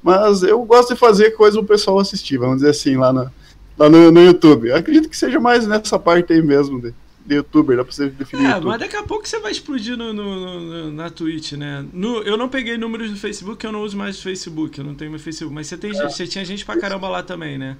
Mas 0.02 0.42
eu 0.42 0.64
gosto 0.64 0.96
de 0.96 1.00
fazer 1.00 1.32
coisa 1.32 1.60
o 1.60 1.64
pessoal 1.64 2.00
assistir, 2.00 2.40
vamos 2.40 2.58
dizer 2.58 2.72
assim, 2.72 2.98
lá, 2.98 3.14
na, 3.14 3.32
lá 3.78 3.88
no, 3.88 4.12
no 4.12 4.20
YouTube. 4.20 4.70
Eu 4.70 4.78
acredito 4.78 5.08
que 5.08 5.16
seja 5.16 5.40
mais 5.40 5.68
nessa 5.68 6.00
parte 6.00 6.34
aí 6.34 6.42
mesmo. 6.42 6.82
De 6.82 6.92
youtuber, 7.30 7.78
dá 7.78 7.84
pra 7.84 7.94
você 7.94 8.10
definir. 8.10 8.46
É, 8.46 8.60
mas 8.60 8.80
daqui 8.80 8.96
a 8.96 9.04
pouco 9.04 9.28
você 9.28 9.40
vai 9.40 9.52
explodir 9.52 9.98
no, 9.98 10.14
no, 10.14 10.60
no 10.60 10.92
na 10.92 11.10
Twitch, 11.10 11.54
né? 11.54 11.86
No, 11.94 12.22
eu 12.24 12.38
não 12.38 12.50
peguei 12.50 12.78
números 12.78 13.12
do 13.12 13.18
Facebook, 13.18 13.64
eu 13.66 13.72
não 13.72 13.82
uso 13.82 13.98
mais 13.98 14.20
o 14.20 14.24
Facebook, 14.24 14.80
eu 14.80 14.86
não 14.86 14.96
tenho 14.96 15.12
meu 15.12 15.20
Facebook. 15.20 15.54
Mas 15.54 15.68
você, 15.68 15.78
tem, 15.78 15.92
é. 15.92 15.94
você 15.94 16.26
tinha 16.28 16.44
gente 16.44 16.66
pra 16.66 16.78
caramba 16.78 17.08
lá 17.08 17.24
também, 17.24 17.58
né? 17.58 17.78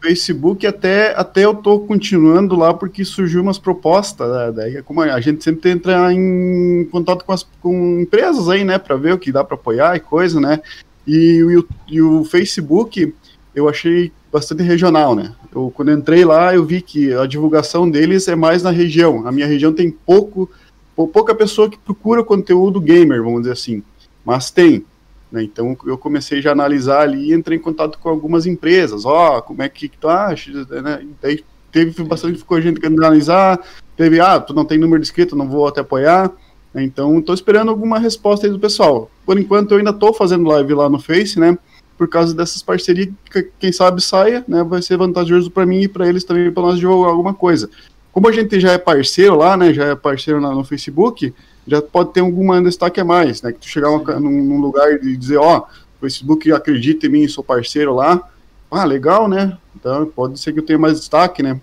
Facebook 0.00 0.66
até, 0.66 1.12
até 1.16 1.44
eu 1.44 1.54
tô 1.54 1.80
continuando 1.80 2.56
lá 2.56 2.72
porque 2.72 3.04
surgiu 3.04 3.42
umas 3.42 3.58
propostas, 3.58 4.30
né? 4.30 4.52
daí 4.52 4.76
é 4.76 4.82
como 4.82 5.02
a 5.02 5.20
gente 5.20 5.42
sempre 5.42 5.70
entra 5.70 6.12
em 6.12 6.86
contato 6.90 7.24
com, 7.24 7.32
as, 7.32 7.42
com 7.60 8.00
empresas 8.00 8.48
aí, 8.48 8.64
né, 8.64 8.78
para 8.78 8.96
ver 8.96 9.14
o 9.14 9.18
que 9.18 9.32
dá 9.32 9.42
para 9.42 9.56
apoiar 9.56 9.96
e 9.96 10.00
coisa, 10.00 10.40
né, 10.40 10.60
e, 11.06 11.42
e, 11.88 11.94
e, 11.94 12.02
o 12.02 12.24
Facebook 12.24 13.12
eu 13.54 13.68
achei 13.68 14.12
bastante 14.32 14.62
regional, 14.62 15.14
né, 15.14 15.34
eu 15.54 15.72
quando 15.74 15.90
entrei 15.90 16.24
lá 16.24 16.54
eu 16.54 16.64
vi 16.64 16.82
que 16.82 17.12
a 17.14 17.26
divulgação 17.26 17.90
deles 17.90 18.28
é 18.28 18.36
mais 18.36 18.62
na 18.62 18.70
região, 18.70 19.26
a 19.26 19.32
minha 19.32 19.46
região 19.46 19.72
tem 19.72 19.90
pouco, 19.90 20.50
pouca 20.94 21.34
pessoa 21.34 21.70
que 21.70 21.78
procura 21.78 22.22
conteúdo 22.22 22.80
gamer, 22.80 23.22
vamos 23.22 23.42
dizer 23.42 23.52
assim, 23.52 23.82
mas 24.24 24.50
tem, 24.50 24.84
né? 25.30 25.42
Então 25.42 25.76
eu 25.86 25.96
comecei 25.96 26.40
já 26.40 26.50
a 26.50 26.52
analisar 26.52 27.02
ali 27.02 27.30
e 27.30 27.34
entrei 27.34 27.58
em 27.58 27.60
contato 27.60 27.98
com 27.98 28.08
algumas 28.08 28.46
empresas. 28.46 29.04
Ó, 29.04 29.38
oh, 29.38 29.42
como 29.42 29.62
é 29.62 29.68
que, 29.68 29.88
que 29.88 29.98
tu 29.98 30.08
acha? 30.08 30.50
Né? 30.52 31.06
Daí 31.20 31.44
teve 31.70 32.02
bastante 32.04 32.38
ficou 32.38 32.60
gente 32.60 32.80
querendo 32.80 33.04
analisar. 33.04 33.60
Teve, 33.96 34.20
ah, 34.20 34.40
tu 34.40 34.54
não 34.54 34.64
tem 34.64 34.78
número 34.78 35.00
de 35.00 35.06
inscrito, 35.06 35.36
não 35.36 35.48
vou 35.48 35.66
até 35.66 35.80
apoiar. 35.80 36.30
Então 36.74 37.18
estou 37.18 37.34
esperando 37.34 37.70
alguma 37.70 37.98
resposta 37.98 38.46
aí 38.46 38.52
do 38.52 38.58
pessoal. 38.58 39.10
Por 39.24 39.38
enquanto 39.38 39.72
eu 39.72 39.78
ainda 39.78 39.90
estou 39.90 40.12
fazendo 40.12 40.48
live 40.48 40.74
lá 40.74 40.88
no 40.88 40.98
Face, 40.98 41.38
né? 41.38 41.58
Por 41.98 42.08
causa 42.08 42.32
dessas 42.32 42.62
parcerias, 42.62 43.08
que, 43.30 43.50
quem 43.58 43.72
sabe 43.72 44.00
saia, 44.00 44.44
né? 44.48 44.62
Vai 44.62 44.80
ser 44.80 44.96
vantajoso 44.96 45.50
para 45.50 45.66
mim 45.66 45.82
e 45.82 45.88
para 45.88 46.08
eles 46.08 46.24
também, 46.24 46.50
para 46.50 46.62
nós 46.62 46.78
divulgar 46.78 47.10
alguma 47.10 47.34
coisa. 47.34 47.68
Como 48.12 48.28
a 48.28 48.32
gente 48.32 48.58
já 48.60 48.72
é 48.72 48.78
parceiro 48.78 49.36
lá, 49.36 49.56
né? 49.56 49.74
Já 49.74 49.86
é 49.86 49.94
parceiro 49.96 50.40
no 50.40 50.64
Facebook, 50.64 51.34
já 51.66 51.82
pode 51.82 52.12
ter 52.12 52.20
alguma 52.20 52.62
destaque 52.62 53.00
a 53.00 53.04
mais, 53.04 53.42
né? 53.42 53.52
Que 53.52 53.58
tu 53.58 53.68
chegar 53.68 53.90
uma, 53.90 54.20
num, 54.20 54.44
num, 54.44 54.60
lugar 54.60 54.92
e 54.92 55.16
dizer, 55.16 55.38
ó, 55.38 55.58
o 55.58 56.00
Facebook 56.00 56.50
acredita 56.52 57.06
em 57.06 57.10
mim, 57.10 57.28
sou 57.28 57.42
parceiro 57.42 57.94
lá. 57.94 58.22
Ah, 58.70 58.84
legal, 58.84 59.28
né? 59.28 59.58
Então 59.74 60.06
pode 60.06 60.38
ser 60.38 60.52
que 60.52 60.60
eu 60.60 60.64
tenha 60.64 60.78
mais 60.78 60.98
destaque, 60.98 61.42
né? 61.42 61.60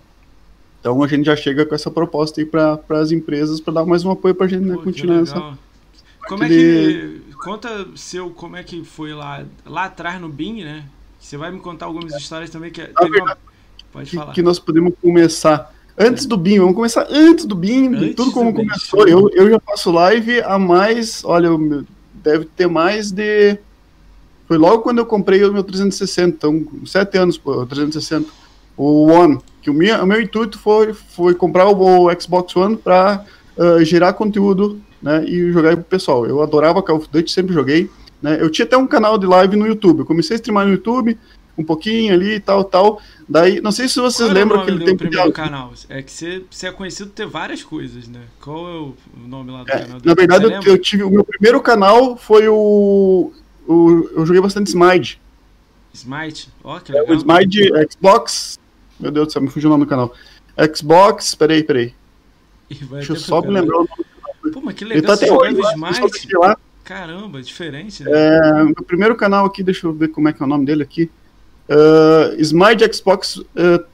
Então 0.80 1.02
a 1.02 1.08
gente 1.08 1.24
já 1.24 1.34
chega 1.34 1.66
com 1.66 1.74
essa 1.74 1.90
proposta 1.90 2.40
aí 2.40 2.46
para 2.46 2.78
as 2.90 3.10
empresas 3.10 3.60
para 3.60 3.74
dar 3.74 3.84
mais 3.84 4.04
um 4.04 4.10
apoio 4.10 4.34
para 4.34 4.46
a 4.46 4.48
gente 4.48 4.64
né, 4.64 4.76
continuar 4.76 5.22
essa. 5.22 5.58
Como 6.28 6.44
é 6.44 6.48
que 6.48 7.22
conta 7.46 7.86
seu 7.94 8.30
como 8.30 8.56
é 8.56 8.64
que 8.64 8.84
foi 8.84 9.14
lá 9.14 9.44
lá 9.64 9.84
atrás 9.84 10.20
no 10.20 10.28
BIM, 10.28 10.64
né? 10.64 10.84
Você 11.20 11.36
vai 11.36 11.52
me 11.52 11.60
contar 11.60 11.86
algumas 11.86 12.12
histórias 12.14 12.50
também 12.50 12.72
que 12.72 12.82
teve 12.82 13.20
uma... 13.20 13.38
pode 13.92 14.10
que, 14.10 14.16
falar. 14.16 14.32
Que 14.32 14.42
nós 14.42 14.58
podemos 14.58 14.94
começar 15.00 15.72
Antes 15.98 16.26
do 16.26 16.36
BIM, 16.36 16.58
vamos 16.58 16.74
começar 16.74 17.06
antes 17.08 17.46
do 17.46 17.54
BIM, 17.54 17.94
antes 17.94 18.16
tudo 18.16 18.30
como 18.30 18.52
começou. 18.52 19.08
Eu, 19.08 19.30
eu 19.32 19.48
já 19.48 19.58
faço 19.60 19.90
live 19.90 20.42
há 20.42 20.58
mais, 20.58 21.24
olha, 21.24 21.48
deve 22.12 22.44
ter 22.44 22.66
mais 22.66 23.10
de. 23.10 23.56
Foi 24.46 24.58
logo 24.58 24.82
quando 24.82 24.98
eu 24.98 25.06
comprei 25.06 25.42
o 25.42 25.52
meu 25.54 25.64
360, 25.64 26.36
então, 26.36 26.66
sete 26.84 27.16
anos, 27.16 27.38
pô, 27.38 27.64
360. 27.64 28.28
O 28.76 29.06
One, 29.06 29.38
que 29.62 29.70
o 29.70 29.74
meu, 29.74 30.02
o 30.02 30.06
meu 30.06 30.20
intuito 30.20 30.58
foi, 30.58 30.92
foi 30.92 31.34
comprar 31.34 31.66
o, 31.66 32.04
o 32.04 32.20
Xbox 32.20 32.54
One 32.54 32.76
para 32.76 33.24
uh, 33.56 33.82
gerar 33.82 34.12
conteúdo 34.12 34.78
né, 35.02 35.24
e 35.24 35.52
jogar 35.52 35.76
pro 35.76 35.84
pessoal. 35.84 36.26
Eu 36.26 36.42
adorava 36.42 36.82
Call 36.82 36.96
of 36.96 37.08
Duty, 37.10 37.30
sempre 37.30 37.54
joguei. 37.54 37.90
Né, 38.20 38.38
eu 38.40 38.50
tinha 38.50 38.64
até 38.64 38.76
um 38.76 38.86
canal 38.86 39.18
de 39.18 39.26
live 39.26 39.56
no 39.56 39.66
YouTube. 39.66 40.00
Eu 40.00 40.06
comecei 40.06 40.34
a 40.34 40.38
streamar 40.38 40.66
no 40.66 40.72
YouTube, 40.72 41.18
um 41.56 41.64
pouquinho 41.64 42.12
ali 42.12 42.34
e 42.34 42.40
tal, 42.40 42.64
tal. 42.64 43.00
Daí, 43.28 43.60
não 43.60 43.72
sei 43.72 43.88
se 43.88 43.98
vocês 43.98 44.28
Qual 44.28 44.34
lembram 44.34 44.64
que 44.64 44.70
ele 44.70 44.84
tem 44.84 44.96
primeiro 44.96 45.32
canal. 45.32 45.72
É 45.88 46.02
que 46.02 46.12
você, 46.12 46.44
você 46.50 46.68
é 46.68 46.72
conhecido 46.72 47.10
por 47.10 47.16
ter 47.16 47.26
várias 47.26 47.62
coisas, 47.62 48.06
né? 48.06 48.20
Qual 48.40 48.68
é 48.68 48.80
o 48.80 48.94
nome 49.26 49.50
lá 49.50 49.64
do 49.64 49.70
é, 49.70 49.78
canal? 49.80 50.00
Na 50.04 50.14
verdade, 50.14 50.44
eu, 50.44 50.62
eu, 50.62 50.78
tive 50.78 51.02
o 51.02 51.10
meu 51.10 51.24
primeiro 51.24 51.60
canal 51.60 52.16
foi 52.16 52.46
o, 52.48 53.32
o 53.66 54.08
eu 54.12 54.26
joguei 54.26 54.40
bastante 54.40 54.68
Smite. 54.68 55.20
Smite, 55.92 56.50
ó, 56.62 56.76
oh, 56.76 56.80
que 56.80 56.92
legal. 56.92 57.08
É, 57.08 57.12
o 57.12 57.14
Smite 57.14 57.70
Xbox. 57.90 58.58
Meu 59.00 59.10
Deus 59.10 59.26
do 59.26 59.32
céu, 59.32 59.42
me 59.42 59.48
fugiu 59.48 59.68
o 59.68 59.72
nome 59.72 59.84
do 59.84 59.88
canal. 59.88 60.14
Xbox, 60.74 61.34
peraí, 61.34 61.62
peraí. 61.62 61.94
Deixa 62.68 63.12
eu 63.12 63.16
só 63.16 63.40
me 63.40 63.50
lembrar 63.50 63.76
o 63.76 63.80
nome 63.80 63.90
do. 63.98 64.15
Pô, 64.52 64.60
mas 64.60 64.74
que 64.74 64.84
legal, 64.84 64.98
ele 64.98 65.06
tá 65.06 65.14
até 65.14 65.32
hoje, 65.32 65.60
Smite. 65.60 66.36
Lá. 66.36 66.56
Caramba, 66.84 67.42
diferente, 67.42 68.04
né? 68.04 68.10
É, 68.12 68.64
meu 68.64 68.84
primeiro 68.86 69.16
canal 69.16 69.46
aqui, 69.46 69.62
deixa 69.62 69.86
eu 69.86 69.92
ver 69.92 70.08
como 70.08 70.28
é 70.28 70.32
que 70.32 70.42
é 70.42 70.46
o 70.46 70.48
nome 70.48 70.64
dele 70.64 70.82
aqui. 70.82 71.10
Uh, 71.68 72.40
Smite 72.40 72.94
Xbox, 72.94 73.36
uh, 73.36 73.84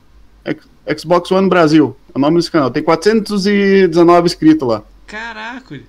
Xbox 0.99 1.31
One 1.31 1.49
Brasil. 1.49 1.97
É 2.15 2.19
o 2.19 2.21
nome 2.21 2.37
desse 2.37 2.51
canal. 2.51 2.71
Tem 2.71 2.83
419 2.83 4.27
inscritos 4.27 4.69
lá. 4.69 4.83
Caraca! 5.07 5.81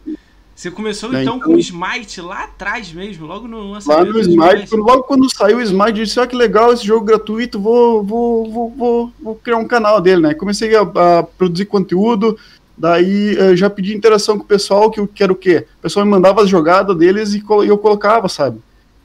Você 0.55 0.69
começou 0.71 1.13
é, 1.13 1.23
então, 1.23 1.37
então, 1.37 1.47
com 1.49 1.55
o 1.55 1.59
Smite 1.59 2.21
lá 2.21 2.43
atrás 2.43 2.93
mesmo, 2.93 3.25
logo 3.25 3.47
no 3.47 3.71
lançamento. 3.71 4.07
Lá 4.07 4.13
no 4.13 4.19
Smite, 4.19 4.69
quando, 4.69 4.83
logo 4.83 5.03
quando 5.03 5.35
saiu 5.35 5.57
o 5.57 5.61
Smite, 5.61 5.99
eu 5.99 6.05
disse: 6.05 6.19
Olha 6.19 6.29
que 6.29 6.35
legal 6.35 6.71
esse 6.71 6.85
jogo 6.85 7.05
gratuito, 7.05 7.59
vou, 7.59 8.03
vou, 8.03 8.49
vou, 8.51 8.69
vou, 8.69 9.13
vou 9.19 9.35
criar 9.35 9.57
um 9.57 9.67
canal 9.67 9.99
dele, 9.99 10.21
né? 10.21 10.33
Comecei 10.33 10.73
a, 10.75 10.81
a 10.81 11.23
produzir 11.23 11.65
conteúdo, 11.65 12.37
daí 12.77 13.37
uh, 13.37 13.55
já 13.55 13.69
pedi 13.69 13.95
interação 13.95 14.37
com 14.37 14.43
o 14.43 14.47
pessoal, 14.47 14.89
que, 14.89 15.05
que 15.07 15.23
era 15.23 15.31
o 15.31 15.35
quê? 15.35 15.65
O 15.79 15.81
pessoal 15.81 16.05
me 16.05 16.11
mandava 16.11 16.41
as 16.41 16.49
jogadas 16.49 16.97
deles 16.97 17.33
e, 17.33 17.43
eu 17.67 17.77
colocava, 17.77 18.27
sabe? 18.27 18.59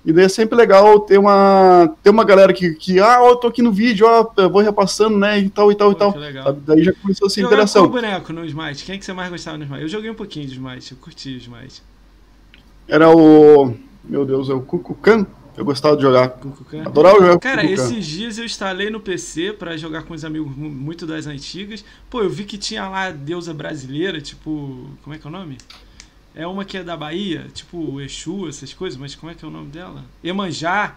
E 0.05 0.13
daí 0.13 0.25
é 0.25 0.29
sempre 0.29 0.57
legal 0.57 1.01
ter 1.01 1.19
uma, 1.19 1.95
ter 2.03 2.09
uma 2.09 2.25
galera 2.25 2.53
que, 2.53 2.75
que 2.75 2.99
ah, 2.99 3.21
ó, 3.21 3.31
eu 3.31 3.37
tô 3.37 3.49
aqui 3.49 3.61
no 3.61 3.73
vídeo, 3.73 4.07
ó, 4.07 4.31
eu 4.37 4.49
vou 4.49 4.63
repassando, 4.63 5.19
né, 5.19 5.39
e 5.39 5.51
tal, 5.51 5.71
e 5.71 5.75
tal, 5.75 5.89
Pô, 5.91 5.97
e 5.97 5.99
tal. 5.99 6.17
Legal. 6.17 6.53
Daí 6.53 6.83
já 6.83 6.93
começou 6.95 7.27
essa 7.27 7.41
interação. 7.41 7.83
Qual 7.83 8.01
boneco 8.01 8.33
no 8.33 8.45
Smite? 8.47 8.85
Quem 8.85 8.95
é 8.95 8.99
que 8.99 9.05
você 9.05 9.13
mais 9.13 9.29
gostava 9.29 9.59
no 9.59 9.65
Smite? 9.65 9.83
Eu 9.83 9.89
joguei 9.89 10.11
um 10.11 10.15
pouquinho 10.15 10.47
de 10.47 10.55
Smite, 10.55 10.93
eu 10.93 10.99
curti 10.99 11.35
o 11.35 11.37
Smite. 11.37 11.83
Era 12.87 13.15
o... 13.15 13.75
meu 14.03 14.25
Deus, 14.25 14.49
é 14.49 14.55
o 14.55 14.63
Kukukan? 14.63 15.27
Eu 15.59 15.65
gostava 15.65 15.97
de 15.97 16.03
jogar. 16.03 16.39
Adorava 16.87 17.19
jogar 17.19 17.39
Cara, 17.41 17.63
Kukukan. 17.63 17.83
esses 17.83 18.07
dias 18.07 18.39
eu 18.39 18.45
instalei 18.45 18.91
no 18.91 19.01
PC 19.01 19.53
para 19.53 19.77
jogar 19.77 20.05
com 20.05 20.15
os 20.15 20.25
amigos 20.25 20.57
muito 20.57 21.05
das 21.05 21.27
antigas. 21.27 21.85
Pô, 22.09 22.23
eu 22.23 22.31
vi 22.31 22.45
que 22.45 22.57
tinha 22.57 22.89
lá 22.89 23.11
deusa 23.11 23.53
brasileira, 23.53 24.21
tipo... 24.21 24.89
Como 25.03 25.17
é 25.17 25.19
que 25.19 25.27
é 25.27 25.29
o 25.29 25.33
nome? 25.33 25.59
É 26.33 26.47
uma 26.47 26.65
que 26.65 26.77
é 26.77 26.85
da 26.85 26.97
Bahia, 26.97 27.49
tipo 27.53 28.01
Exu, 28.01 28.49
essas 28.49 28.73
coisas, 28.73 28.97
mas 28.97 29.17
como 29.17 29.33
é 29.33 29.35
que 29.35 29.45
é 29.45 29.49
o 29.49 29.51
nome 29.51 29.69
dela? 29.71 30.05
Iemanjá. 30.25 30.95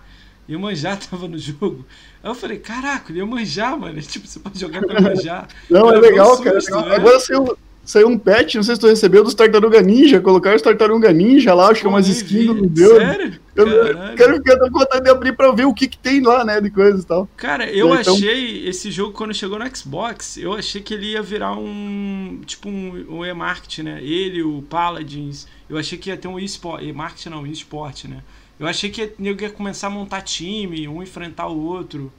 Iemanjá 0.48 0.96
tava 1.10 1.28
no 1.28 1.40
jogo. 1.40 1.84
Aí 2.24 2.30
eu 2.30 2.36
falei, 2.36 2.60
caraca, 2.60 3.12
Iemanjá, 3.12 3.76
mano. 3.76 4.00
Tipo, 4.04 4.28
você 4.28 4.40
pode 4.40 4.60
jogar 4.60 4.84
com 4.84 4.94
Iemanjá. 4.94 5.48
Não, 5.72 5.92
é 5.92 6.00
legal, 6.00 6.38
cara. 6.38 6.60
Né? 6.60 6.96
Agora 6.96 7.20
saiu, 7.20 7.58
saiu 7.84 8.08
um 8.08 8.18
patch, 8.18 8.56
não 8.56 8.64
sei 8.64 8.76
se 8.76 8.82
tu 8.82 8.88
recebeu, 8.88 9.24
dos 9.24 9.34
Tartaruga 9.34 9.82
Ninja. 9.82 10.20
Colocaram 10.20 10.56
os 10.56 10.62
Tartaruga 10.62 11.12
Ninja 11.12 11.54
lá, 11.54 11.70
acho 11.70 11.82
que 11.82 11.88
é 11.88 11.90
umas 11.90 12.08
skins, 12.08 12.48
não 12.48 12.68
deu. 12.68 12.98
Sério? 12.98 13.40
Eu 13.56 14.16
quero 14.16 14.36
ficar 14.36 14.58
com 14.60 14.70
vontade 14.70 15.04
de 15.04 15.10
abrir 15.10 15.36
pra 15.36 15.52
ver 15.52 15.66
o 15.66 15.74
que, 15.74 15.88
que 15.88 15.98
tem 15.98 16.22
lá, 16.22 16.46
né, 16.46 16.62
de 16.62 16.70
coisas 16.70 17.04
e 17.04 17.06
tal. 17.06 17.28
Cara, 17.36 17.70
eu 17.70 17.94
então... 17.96 18.16
achei 18.16 18.68
esse 18.68 18.90
jogo 18.90 19.12
quando 19.14 19.34
chegou 19.34 19.60
no 19.60 19.76
Xbox, 19.76 20.38
eu 20.38 20.54
achei 20.54 20.82
que 20.82 20.94
ele 20.94 21.12
ia 21.12 21.22
virar 21.22 21.58
um, 21.58 22.42
tipo 22.46 22.70
um, 22.70 23.06
um 23.10 23.26
e-market, 23.26 23.80
né, 23.80 24.02
ele, 24.02 24.42
o 24.42 24.62
Paladins, 24.62 25.48
eu 25.70 25.78
achei 25.78 25.98
que 25.98 26.10
ia 26.10 26.18
ter 26.18 26.30
um 26.30 26.40
e-sport, 26.40 26.82
e-market 26.82 27.26
não, 27.26 27.46
e-sport, 27.46 28.06
né. 28.06 28.24
Eu 28.58 28.68
achei 28.68 28.90
que 28.90 29.02
ia, 29.02 29.14
ia 29.20 29.50
começar 29.50 29.88
a 29.88 29.90
montar 29.90 30.22
time, 30.22 30.88
um 30.88 31.02
enfrentar 31.02 31.48
o 31.48 31.60
outro. 31.60 32.12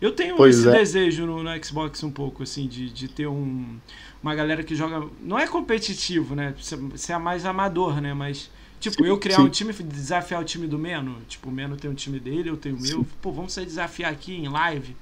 Eu 0.00 0.12
tenho 0.12 0.36
pois 0.36 0.58
esse 0.58 0.68
é. 0.68 0.72
desejo 0.72 1.26
no, 1.26 1.42
no, 1.42 1.64
Xbox 1.64 2.02
um 2.04 2.10
pouco, 2.10 2.44
assim, 2.44 2.68
de, 2.68 2.88
de 2.88 3.08
ter 3.08 3.26
um, 3.26 3.78
uma 4.22 4.34
galera 4.34 4.62
que 4.62 4.74
joga. 4.74 5.06
Não 5.22 5.38
é 5.38 5.46
competitivo, 5.46 6.34
né? 6.34 6.54
Você 6.58 7.12
é 7.12 7.18
mais 7.18 7.44
amador, 7.44 8.00
né? 8.00 8.14
Mas 8.14 8.50
Tipo, 8.80 9.02
sim, 9.02 9.08
eu 9.08 9.18
criar 9.18 9.36
sim. 9.36 9.42
um 9.42 9.48
time, 9.48 9.72
desafiar 9.72 10.40
o 10.40 10.44
time 10.44 10.66
do 10.66 10.78
Meno. 10.78 11.16
Tipo, 11.28 11.48
o 11.48 11.52
Meno 11.52 11.76
tem 11.76 11.90
um 11.90 11.94
time 11.94 12.20
dele, 12.20 12.48
eu 12.48 12.56
tenho 12.56 12.76
o 12.76 12.80
meu. 12.80 13.06
Pô, 13.20 13.32
vamos 13.32 13.52
sair 13.52 13.66
desafiar 13.66 14.12
aqui 14.12 14.32
em 14.34 14.48
live. 14.48 14.94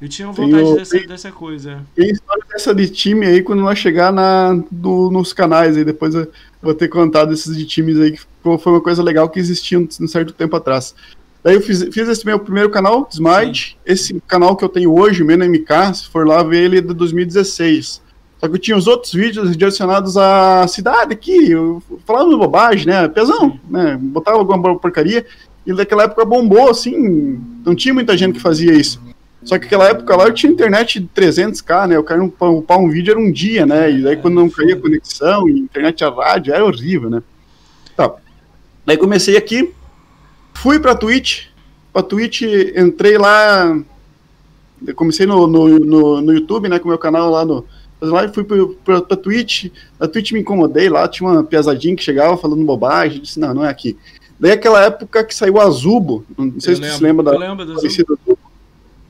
Eu 0.00 0.08
tinha 0.08 0.30
vontade 0.30 0.74
dessa, 0.74 0.98
dessa 1.06 1.32
coisa. 1.32 1.82
Tem 1.94 2.10
história 2.10 2.44
dessa 2.50 2.74
de 2.74 2.88
time 2.88 3.26
aí 3.26 3.42
quando 3.42 3.60
nós 3.60 3.78
chegar 3.78 4.12
na, 4.12 4.62
do, 4.70 5.10
nos 5.10 5.32
canais 5.32 5.76
aí. 5.76 5.84
Depois 5.84 6.14
eu 6.14 6.30
vou 6.60 6.74
ter 6.74 6.88
contado 6.88 7.32
esses 7.32 7.56
de 7.56 7.64
times 7.64 7.98
aí, 7.98 8.12
que 8.12 8.20
foi 8.42 8.72
uma 8.72 8.80
coisa 8.80 9.02
legal 9.02 9.28
que 9.28 9.38
existia 9.38 9.78
um, 9.78 9.88
um 10.00 10.08
certo 10.08 10.32
tempo 10.32 10.54
atrás. 10.56 10.94
Daí 11.42 11.54
eu 11.54 11.60
fiz, 11.60 11.82
fiz 11.92 12.08
esse 12.08 12.26
meu 12.26 12.38
primeiro 12.38 12.70
canal, 12.70 13.08
Smite. 13.10 13.78
Esse 13.86 14.20
canal 14.26 14.56
que 14.56 14.64
eu 14.64 14.68
tenho 14.68 14.92
hoje, 14.92 15.22
o 15.22 15.26
Meno 15.26 15.44
MK, 15.46 15.94
se 15.94 16.08
for 16.08 16.26
lá 16.26 16.42
ver 16.42 16.64
ele 16.64 16.78
é 16.78 16.80
de 16.82 16.92
2016. 16.92 18.02
Só 18.38 18.48
que 18.48 18.58
tinha 18.58 18.76
os 18.76 18.86
outros 18.86 19.12
vídeos 19.12 19.56
direcionados 19.56 20.16
à 20.16 20.66
cidade 20.68 21.12
aqui, 21.12 21.50
falando 22.04 22.36
bobagem, 22.36 22.86
né? 22.86 23.08
Pesão, 23.08 23.58
né? 23.68 23.96
Botava 24.00 24.38
alguma 24.38 24.78
porcaria. 24.78 25.24
E 25.66 25.72
daquela 25.72 26.04
época 26.04 26.24
bombou, 26.24 26.70
assim, 26.70 27.40
não 27.64 27.74
tinha 27.74 27.94
muita 27.94 28.16
gente 28.16 28.34
que 28.34 28.40
fazia 28.40 28.72
isso. 28.72 29.00
Só 29.42 29.58
que 29.58 29.64
naquela 29.64 29.88
época 29.88 30.16
lá 30.16 30.24
eu 30.24 30.34
tinha 30.34 30.52
internet 30.52 31.00
de 31.00 31.08
300k, 31.08 31.88
né? 31.88 31.96
Eu 31.96 32.04
quero 32.04 32.24
upar 32.24 32.78
um 32.78 32.90
vídeo 32.90 33.12
era 33.12 33.20
um 33.20 33.32
dia, 33.32 33.64
né? 33.64 33.90
E 33.90 34.02
daí 34.02 34.16
quando 34.16 34.34
não 34.34 34.50
caía 34.50 34.76
conexão, 34.76 35.48
e 35.48 35.58
internet 35.58 36.04
a 36.04 36.10
rádio, 36.10 36.52
era 36.52 36.64
horrível, 36.64 37.08
né? 37.08 37.22
Tá. 37.96 38.12
Daí 38.84 38.96
comecei 38.96 39.36
aqui, 39.36 39.72
fui 40.52 40.78
pra 40.78 40.94
Twitch. 40.94 41.46
Pra 41.92 42.02
Twitch, 42.02 42.42
entrei 42.76 43.16
lá. 43.16 43.80
comecei 44.94 45.26
no, 45.26 45.46
no, 45.46 45.78
no, 45.78 46.20
no 46.20 46.32
YouTube, 46.32 46.68
né? 46.68 46.78
Com 46.78 46.86
o 46.86 46.88
meu 46.88 46.98
canal 46.98 47.30
lá 47.30 47.44
no, 47.44 47.64
fazer 47.98 48.12
live, 48.12 48.34
fui 48.34 48.44
pra, 48.84 49.00
pra, 49.00 49.16
Twitch, 49.16 49.72
na 49.98 50.06
Twitch 50.06 50.32
me 50.32 50.40
incomodei 50.40 50.88
lá, 50.88 51.08
tinha 51.08 51.28
uma 51.28 51.42
piazadinha 51.42 51.96
que 51.96 52.02
chegava 52.02 52.36
falando 52.36 52.64
bobagem, 52.64 53.22
disse, 53.22 53.40
não, 53.40 53.54
não 53.54 53.64
é 53.64 53.70
aqui. 53.70 53.96
Daí 54.38 54.52
aquela 54.52 54.84
época 54.84 55.24
que 55.24 55.34
saiu 55.34 55.54
o 55.54 55.60
Azubo, 55.60 56.24
não 56.36 56.60
sei 56.60 56.72
Eu 56.72 56.76
se 56.76 56.82
lembro, 56.82 56.98
você 56.98 57.04
lembra 57.04 57.24
da 57.24 57.32
eu 57.32 57.38
lembro 57.38 57.64
do 57.64 57.74
falecida 57.74 58.12
Azubo. 58.12 58.38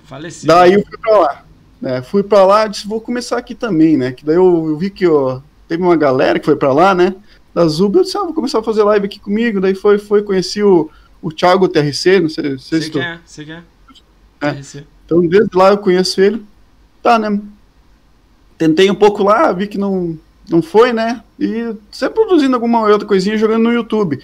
Falecido. 0.04 0.46
Daí 0.46 0.72
eu 0.74 0.84
fui 0.84 0.98
pra 0.98 1.18
lá. 1.18 1.44
né, 1.80 2.02
fui 2.02 2.22
pra 2.22 2.44
lá 2.44 2.66
disse, 2.66 2.86
vou 2.86 3.00
começar 3.00 3.38
aqui 3.38 3.54
também, 3.54 3.96
né? 3.96 4.12
Que 4.12 4.24
daí 4.24 4.36
eu, 4.36 4.68
eu 4.68 4.76
vi 4.76 4.88
que 4.88 5.06
ó, 5.06 5.40
teve 5.66 5.82
uma 5.82 5.96
galera 5.96 6.38
que 6.38 6.46
foi 6.46 6.56
pra 6.56 6.72
lá, 6.72 6.94
né? 6.94 7.14
Da 7.52 7.66
Zuba, 7.66 7.98
eu 7.98 8.02
disse, 8.04 8.16
ah, 8.16 8.22
vou 8.22 8.34
começar 8.34 8.60
a 8.60 8.62
fazer 8.62 8.84
live 8.84 9.06
aqui 9.06 9.18
comigo. 9.18 9.60
Daí 9.60 9.74
foi, 9.74 9.98
foi, 9.98 10.22
conheci 10.22 10.62
o, 10.62 10.90
o 11.20 11.32
Thiago 11.32 11.68
TRC, 11.68 12.20
não 12.20 12.28
sei, 12.28 12.50
não 12.50 12.58
sei 12.58 12.80
Você 12.80 12.82
se 12.82 12.90
tu... 12.90 12.98
quer, 12.98 13.20
você 13.24 13.44
quer? 13.44 13.64
É. 14.40 14.50
RC. 14.50 14.84
Então 15.04 15.26
desde 15.26 15.56
lá 15.56 15.70
eu 15.70 15.78
conheço 15.78 16.20
ele. 16.20 16.44
Tá, 17.02 17.18
né? 17.18 17.40
Tentei 18.58 18.90
um 18.90 18.94
pouco 18.94 19.22
lá, 19.22 19.52
vi 19.52 19.66
que 19.66 19.78
não, 19.78 20.18
não 20.48 20.62
foi, 20.62 20.92
né? 20.92 21.22
E 21.38 21.74
sempre 21.90 22.24
produzindo 22.24 22.54
alguma 22.54 22.86
outra 22.88 23.06
coisinha 23.06 23.36
jogando 23.36 23.64
no 23.64 23.72
YouTube. 23.72 24.18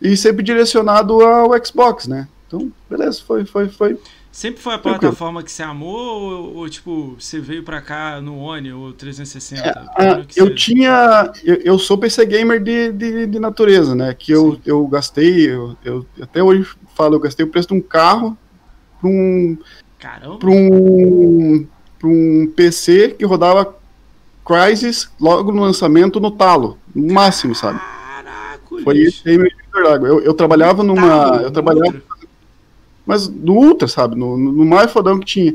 E 0.00 0.16
sempre 0.16 0.42
direcionado 0.44 1.20
ao 1.22 1.50
Xbox, 1.64 2.06
né? 2.06 2.28
Então, 2.46 2.70
beleza, 2.88 3.20
foi, 3.26 3.44
foi, 3.44 3.68
foi. 3.68 3.98
Sempre 4.30 4.60
foi 4.62 4.74
a 4.74 4.78
plataforma 4.78 5.42
que 5.42 5.50
você 5.50 5.62
amou 5.64 5.96
ou, 6.22 6.56
ou, 6.58 6.68
tipo, 6.68 7.16
você 7.18 7.40
veio 7.40 7.64
pra 7.64 7.80
cá 7.80 8.20
no 8.20 8.38
One 8.38 8.72
ou 8.72 8.92
360? 8.92 9.68
Ah, 9.68 9.94
Primeiro 9.96 10.26
que 10.26 10.40
eu 10.40 10.46
você- 10.46 10.54
tinha. 10.54 11.32
Eu, 11.42 11.54
eu 11.56 11.78
sou 11.78 11.98
PC 11.98 12.24
gamer 12.26 12.62
de, 12.62 12.92
de, 12.92 13.26
de 13.26 13.38
natureza, 13.40 13.94
né? 13.96 14.14
Que 14.16 14.30
eu, 14.32 14.52
Sim. 14.54 14.60
eu 14.66 14.86
gastei, 14.86 15.50
eu, 15.50 15.76
eu 15.84 16.06
até 16.22 16.42
hoje 16.42 16.68
falo, 16.94 17.16
eu 17.16 17.20
gastei 17.20 17.44
o 17.44 17.48
preço 17.48 17.68
de 17.68 17.74
um 17.74 17.80
carro 17.80 18.36
para 19.00 19.10
um, 19.10 19.58
Caramba! 19.98 20.38
pra 20.38 20.50
um, 20.50 21.66
pra 21.98 22.08
um 22.08 22.52
PC 22.54 23.16
que 23.18 23.24
rodava 23.24 23.74
Crysis 24.48 25.10
logo 25.20 25.52
no 25.52 25.60
lançamento 25.60 26.18
no 26.18 26.30
talo, 26.30 26.78
no 26.94 27.12
máximo, 27.12 27.54
sabe? 27.54 27.78
Caraca, 27.78 28.82
Foi 28.82 28.96
isso 28.96 29.28
aí 29.28 29.36
meu 29.36 29.48
divisor 29.48 29.84
d'água. 29.84 30.08
Eu, 30.08 30.20
eu 30.20 30.34
trabalhava 30.34 30.82
numa. 30.82 31.42
Eu 31.42 31.50
trabalhava, 31.50 31.96
Ultra. 31.96 32.02
mas 33.04 33.28
no 33.28 33.52
Ultra, 33.52 33.86
sabe? 33.86 34.16
No, 34.16 34.38
no 34.38 34.64
mais 34.64 34.90
fodão 34.90 35.20
que 35.20 35.26
tinha. 35.26 35.54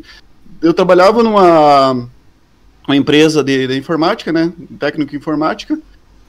Eu 0.62 0.74
trabalhava 0.74 1.24
numa 1.24 2.08
uma 2.88 2.96
empresa 2.96 3.44
de, 3.44 3.68
de 3.68 3.78
informática, 3.78 4.32
né? 4.32 4.54
Técnico 4.80 5.16
em 5.16 5.18
informática. 5.18 5.80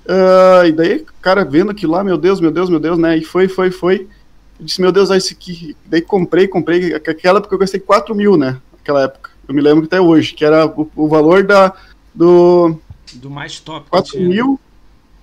Ah, 0.09 0.63
e 0.67 0.73
daí, 0.73 1.05
cara, 1.21 1.45
vendo 1.45 1.71
aquilo 1.71 1.93
lá, 1.93 2.03
meu 2.03 2.17
Deus, 2.17 2.41
meu 2.41 2.51
Deus, 2.51 2.71
meu 2.71 2.81
Deus, 2.81 2.99
né? 2.99 3.19
E 3.19 3.25
foi, 3.25 3.49
foi, 3.49 3.71
foi. 3.71 4.09
Eu 4.59 4.65
disse, 4.65 4.81
meu 4.81 4.93
Deus, 4.93 5.11
aí 5.11 5.19
esse 5.19 5.35
aqui. 5.35 5.77
Daí 5.87 6.01
comprei, 6.01 6.49
comprei. 6.49 6.95
Aquela 6.95 7.39
época 7.39 7.55
eu 7.55 7.59
gastei 7.59 7.81
4 7.81 8.15
mil, 8.15 8.37
né? 8.37 8.57
Aquela 8.81 9.03
época. 9.03 9.31
Eu 9.47 9.55
me 9.55 9.61
lembro 9.61 9.83
que 9.83 9.87
até 9.87 10.01
hoje, 10.01 10.33
que 10.35 10.45
era 10.45 10.67
o, 10.67 10.91
o 10.97 11.09
valor 11.09 11.43
da, 11.43 11.75
do 12.15 12.77
Do 13.15 13.31
mais 13.31 13.59
top. 13.61 13.85
que 13.85 13.91
4 13.91 14.13
tinha. 14.13 14.29
mil. 14.29 14.61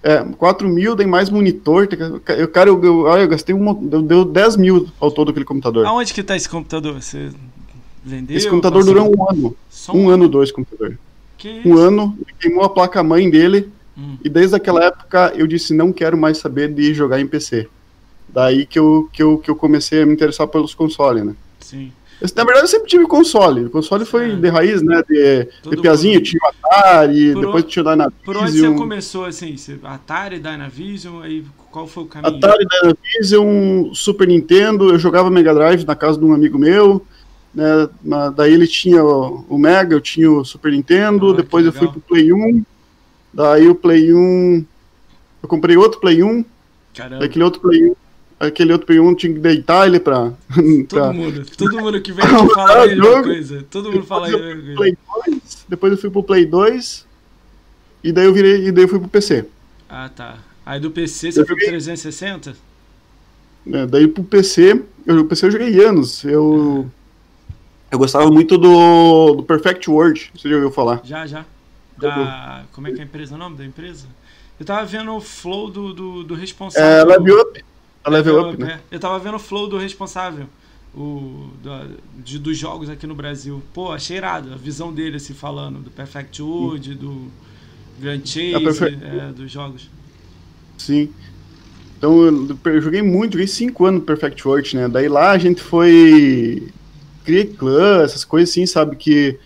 É, 0.03 0.23
4 0.23 0.67
mil, 0.67 0.95
tem 0.95 1.05
mais 1.05 1.29
monitor. 1.29 1.87
tem- 1.87 1.99
Eu, 2.37 2.47
cara, 2.47 2.69
eu, 2.69 2.83
eu, 2.83 3.07
eu 3.07 3.27
gastei 3.27 3.53
uma, 3.53 3.73
deu, 3.75 4.01
deu 4.01 4.25
10 4.25 4.55
mil 4.57 4.87
ao 4.99 5.11
todo 5.11 5.29
aquele 5.29 5.45
computador. 5.45 5.85
Aonde 5.85 6.13
que 6.13 6.23
tá 6.23 6.35
esse 6.35 6.49
computador? 6.49 6.99
Você 7.01 7.29
vendeu? 8.03 8.35
Esse 8.35 8.49
computador 8.49 8.79
passou? 8.83 8.93
durou 8.95 9.15
um 9.15 9.29
ano. 9.29 9.55
Só 9.69 9.93
Um 9.93 10.09
ano, 10.09 10.27
dois 10.27 10.51
computador. 10.51 10.97
Que 11.37 11.49
isso? 11.59 11.67
Um 11.69 11.77
ano, 11.77 12.17
queimou 12.39 12.63
a 12.63 12.69
placa-mãe 12.69 13.29
dele. 13.29 13.69
Hum. 13.97 14.17
E 14.23 14.29
desde 14.29 14.55
aquela 14.55 14.83
época 14.83 15.33
eu 15.35 15.45
disse: 15.45 15.73
não 15.73 15.91
quero 15.93 16.17
mais 16.17 16.37
saber 16.39 16.73
de 16.73 16.93
jogar 16.93 17.19
em 17.19 17.27
PC. 17.27 17.67
Daí 18.29 18.65
que 18.65 18.79
eu, 18.79 19.09
que 19.11 19.21
eu, 19.21 19.37
que 19.37 19.51
eu 19.51 19.55
comecei 19.55 20.01
a 20.01 20.05
me 20.05 20.13
interessar 20.13 20.47
pelos 20.47 20.73
consoles, 20.73 21.23
né? 21.23 21.35
Sim. 21.59 21.91
Esse, 22.21 22.35
na 22.35 22.43
verdade, 22.43 22.65
eu 22.65 22.69
sempre 22.69 22.87
tive 22.87 23.05
console. 23.07 23.65
O 23.65 23.69
console 23.69 24.05
foi 24.05 24.31
É. 24.31 24.35
de 24.35 24.47
raiz, 24.49 24.81
né? 24.81 25.01
De, 25.09 25.47
Todo 25.63 25.75
de 25.75 25.81
piazinho, 25.81 26.15
mundo. 26.15 26.23
tinha 26.25 26.39
o 26.43 26.47
Atari, 26.67 27.33
Por 27.33 27.45
depois 27.45 27.63
tinha 27.65 27.81
o 27.83 27.89
Dynavision. 27.89 28.23
Por 28.23 28.37
onde 28.37 28.59
você 28.59 28.73
começou 28.75 29.25
assim? 29.25 29.57
Você, 29.57 29.79
Atari, 29.83 30.37
Dynavision, 30.39 31.21
aí 31.23 31.43
qual 31.71 31.87
foi 31.87 32.03
o 32.03 32.05
caminho? 32.05 32.35
Atari, 32.37 32.63
Dynavision, 32.67 33.93
Super 33.93 34.27
Nintendo, 34.27 34.89
eu 34.91 34.99
jogava 34.99 35.29
Mega 35.31 35.53
Drive 35.53 35.83
na 35.85 35.95
casa 35.95 36.19
de 36.19 36.25
um 36.25 36.33
amigo 36.33 36.59
meu, 36.59 37.03
né, 37.53 37.89
na- 38.03 38.29
daí 38.29 38.53
ele 38.53 38.67
tinha 38.67 39.03
o, 39.03 39.43
o 39.49 39.57
Mega, 39.57 39.95
eu 39.95 40.01
tinha 40.01 40.31
o 40.31 40.45
Super 40.45 40.71
Nintendo, 40.71 41.31
Ah, 41.31 41.35
depois 41.37 41.65
eu 41.65 41.73
fui 41.73 41.87
pro 41.87 41.99
Play 42.01 42.31
1, 42.31 42.63
daí 43.33 43.67
o 43.67 43.75
Play 43.75 44.13
1, 44.13 44.63
eu 45.43 45.49
comprei 45.49 45.75
outro 45.75 45.99
Play 45.99 46.21
1, 46.23 46.45
Caramba. 46.93 47.25
aquele 47.25 47.43
outro 47.43 47.59
Play 47.61 47.89
1, 47.89 47.95
aquele 48.47 48.71
outro 48.73 48.87
Play 48.87 48.99
1 48.99 49.15
tinha 49.15 49.33
que 49.33 49.39
deitar 49.39 49.87
ele 49.87 49.99
pra... 49.99 50.31
Todo 50.53 50.85
pra 50.87 51.13
mundo, 51.13 51.45
todo 51.57 51.79
mundo 51.79 52.01
que 52.01 52.11
vem 52.11 52.25
aqui 52.25 52.47
fala 52.53 52.83
a 52.83 52.87
mesma 52.87 53.23
coisa. 53.23 53.65
Todo 53.69 53.91
mundo 53.91 54.03
fala 54.05 54.27
a 54.27 54.29
depois, 54.31 54.49
eu 54.51 54.55
mesma 54.55 54.75
fui 54.75 54.75
coisa. 54.75 54.97
pro 55.05 55.21
Play 55.23 55.39
2, 55.41 55.65
depois 55.69 55.91
eu 55.93 55.97
fui 55.99 56.09
pro 56.09 56.23
Play 56.23 56.45
2, 56.45 57.07
e 58.03 58.11
daí 58.11 58.25
eu 58.25 58.33
virei, 58.33 58.67
e 58.67 58.71
daí 58.71 58.83
eu 58.83 58.87
fui 58.87 58.99
pro 58.99 59.07
PC. 59.09 59.45
Ah, 59.89 60.09
tá. 60.09 60.37
Aí 60.65 60.79
do 60.79 60.91
PC 60.91 61.31
você 61.31 61.41
Eu 61.41 61.45
foi 61.45 61.55
pro 61.55 61.65
joguei- 61.65 61.69
360? 61.69 62.55
né, 63.65 63.85
daí 63.85 64.07
pro 64.07 64.23
PC, 64.23 64.83
eu, 65.05 65.19
o 65.21 65.25
PC 65.25 65.45
eu 65.47 65.51
joguei 65.51 65.83
anos, 65.85 66.23
eu... 66.23 66.89
Eu 67.91 67.97
gostava 67.99 68.31
muito 68.31 68.57
do, 68.57 69.35
do 69.35 69.43
Perfect 69.43 69.89
World, 69.89 70.31
você 70.33 70.47
já 70.47 70.55
ouviu 70.55 70.71
falar? 70.71 71.01
Já, 71.03 71.27
já. 71.27 71.45
Da. 71.97 72.63
Como 72.71 72.87
é 72.87 72.91
que 72.93 72.99
é 72.99 73.01
a 73.01 73.05
empresa? 73.05 73.35
O 73.35 73.37
nome 73.37 73.57
da 73.57 73.65
empresa? 73.65 74.05
Eu 74.57 74.65
tava 74.65 74.85
vendo 74.85 75.13
o 75.13 75.19
flow 75.19 75.69
do, 75.69 75.93
do, 75.93 76.23
do 76.23 76.33
responsável. 76.33 76.87
É, 76.89 77.03
Level 77.03 77.41
Up. 77.41 77.63
A 78.03 78.09
Level 78.09 78.41
Up, 78.49 78.57
né? 78.59 78.79
é. 78.91 78.95
Eu 78.95 78.99
tava 78.99 79.17
vendo 79.19 79.35
o 79.35 79.39
flow 79.39 79.67
do 79.67 79.77
responsável. 79.77 80.45
O, 80.95 81.47
da- 81.63 81.87
de, 82.23 82.37
dos 82.37 82.57
jogos 82.57 82.89
aqui 82.89 83.07
no 83.07 83.15
Brasil. 83.15 83.61
Pô, 83.73 83.91
achei 83.91 84.17
irado 84.17 84.53
a 84.53 84.57
visão 84.57 84.91
dele, 84.93 85.17
assim, 85.17 85.33
falando 85.33 85.79
do 85.79 85.89
Perfect 85.89 86.41
World, 86.41 86.95
do 86.95 87.27
Grand 87.99 88.19
Chase, 88.25 88.55
É, 88.55 88.59
Perfect- 88.59 89.03
é, 89.03 89.31
dos 89.31 89.49
jogos. 89.51 89.89
Sim. 90.77 91.09
Então 91.97 92.23
eu, 92.25 92.57
eu 92.65 92.81
joguei 92.81 93.01
muito, 93.03 93.33
joguei 93.33 93.47
5 93.47 93.85
anos 93.85 93.99
no 94.01 94.05
Perfect 94.05 94.45
World, 94.47 94.75
né? 94.75 94.87
Daí 94.89 95.07
lá 95.07 95.31
a 95.31 95.37
gente 95.37 95.61
foi. 95.61 96.67
Criei 97.23 97.45
clã, 97.45 98.01
essas 98.01 98.25
coisas 98.25 98.49
assim, 98.49 98.65
sabe? 98.65 98.95
Que. 98.95 99.37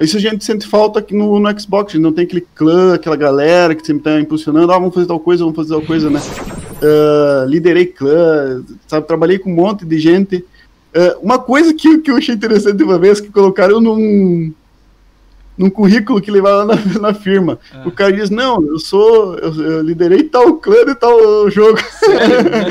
Isso 0.00 0.16
a 0.16 0.20
gente 0.20 0.44
sente 0.44 0.66
falta 0.66 0.98
aqui 1.00 1.14
no, 1.14 1.38
no 1.40 1.60
Xbox, 1.60 1.90
a 1.90 1.96
gente 1.96 2.02
não 2.02 2.12
tem 2.12 2.24
aquele 2.24 2.46
clã, 2.54 2.94
aquela 2.94 3.16
galera 3.16 3.74
que 3.74 3.84
sempre 3.84 4.04
tá 4.04 4.20
impulsionando, 4.20 4.70
ah, 4.70 4.78
vamos 4.78 4.94
fazer 4.94 5.06
tal 5.06 5.18
coisa, 5.18 5.42
vamos 5.42 5.56
fazer 5.56 5.70
tal 5.70 5.82
coisa, 5.82 6.08
né? 6.10 6.20
Ah, 6.82 7.44
liderei 7.48 7.86
clã, 7.86 8.62
sabe? 8.86 9.06
Trabalhei 9.06 9.38
com 9.38 9.50
um 9.50 9.54
monte 9.54 9.84
de 9.84 9.98
gente. 9.98 10.44
Ah, 10.94 11.16
uma 11.22 11.38
coisa 11.38 11.72
que, 11.74 11.98
que 11.98 12.10
eu 12.10 12.16
achei 12.16 12.34
interessante 12.34 12.82
uma 12.82 12.98
vez, 12.98 13.20
que 13.20 13.30
colocaram 13.30 13.80
num, 13.80 14.52
num 15.56 15.70
currículo 15.70 16.20
que 16.20 16.30
levava 16.30 16.64
na, 16.64 16.76
na 17.00 17.14
firma. 17.14 17.58
Ah. 17.72 17.84
O 17.86 17.90
cara 17.90 18.12
diz, 18.12 18.30
não, 18.30 18.62
eu 18.62 18.78
sou. 18.78 19.36
Eu, 19.38 19.54
eu 19.54 19.82
liderei 19.82 20.24
tal 20.24 20.54
clã 20.56 20.84
de 20.84 20.94
tal 20.94 21.50
jogo. 21.50 21.78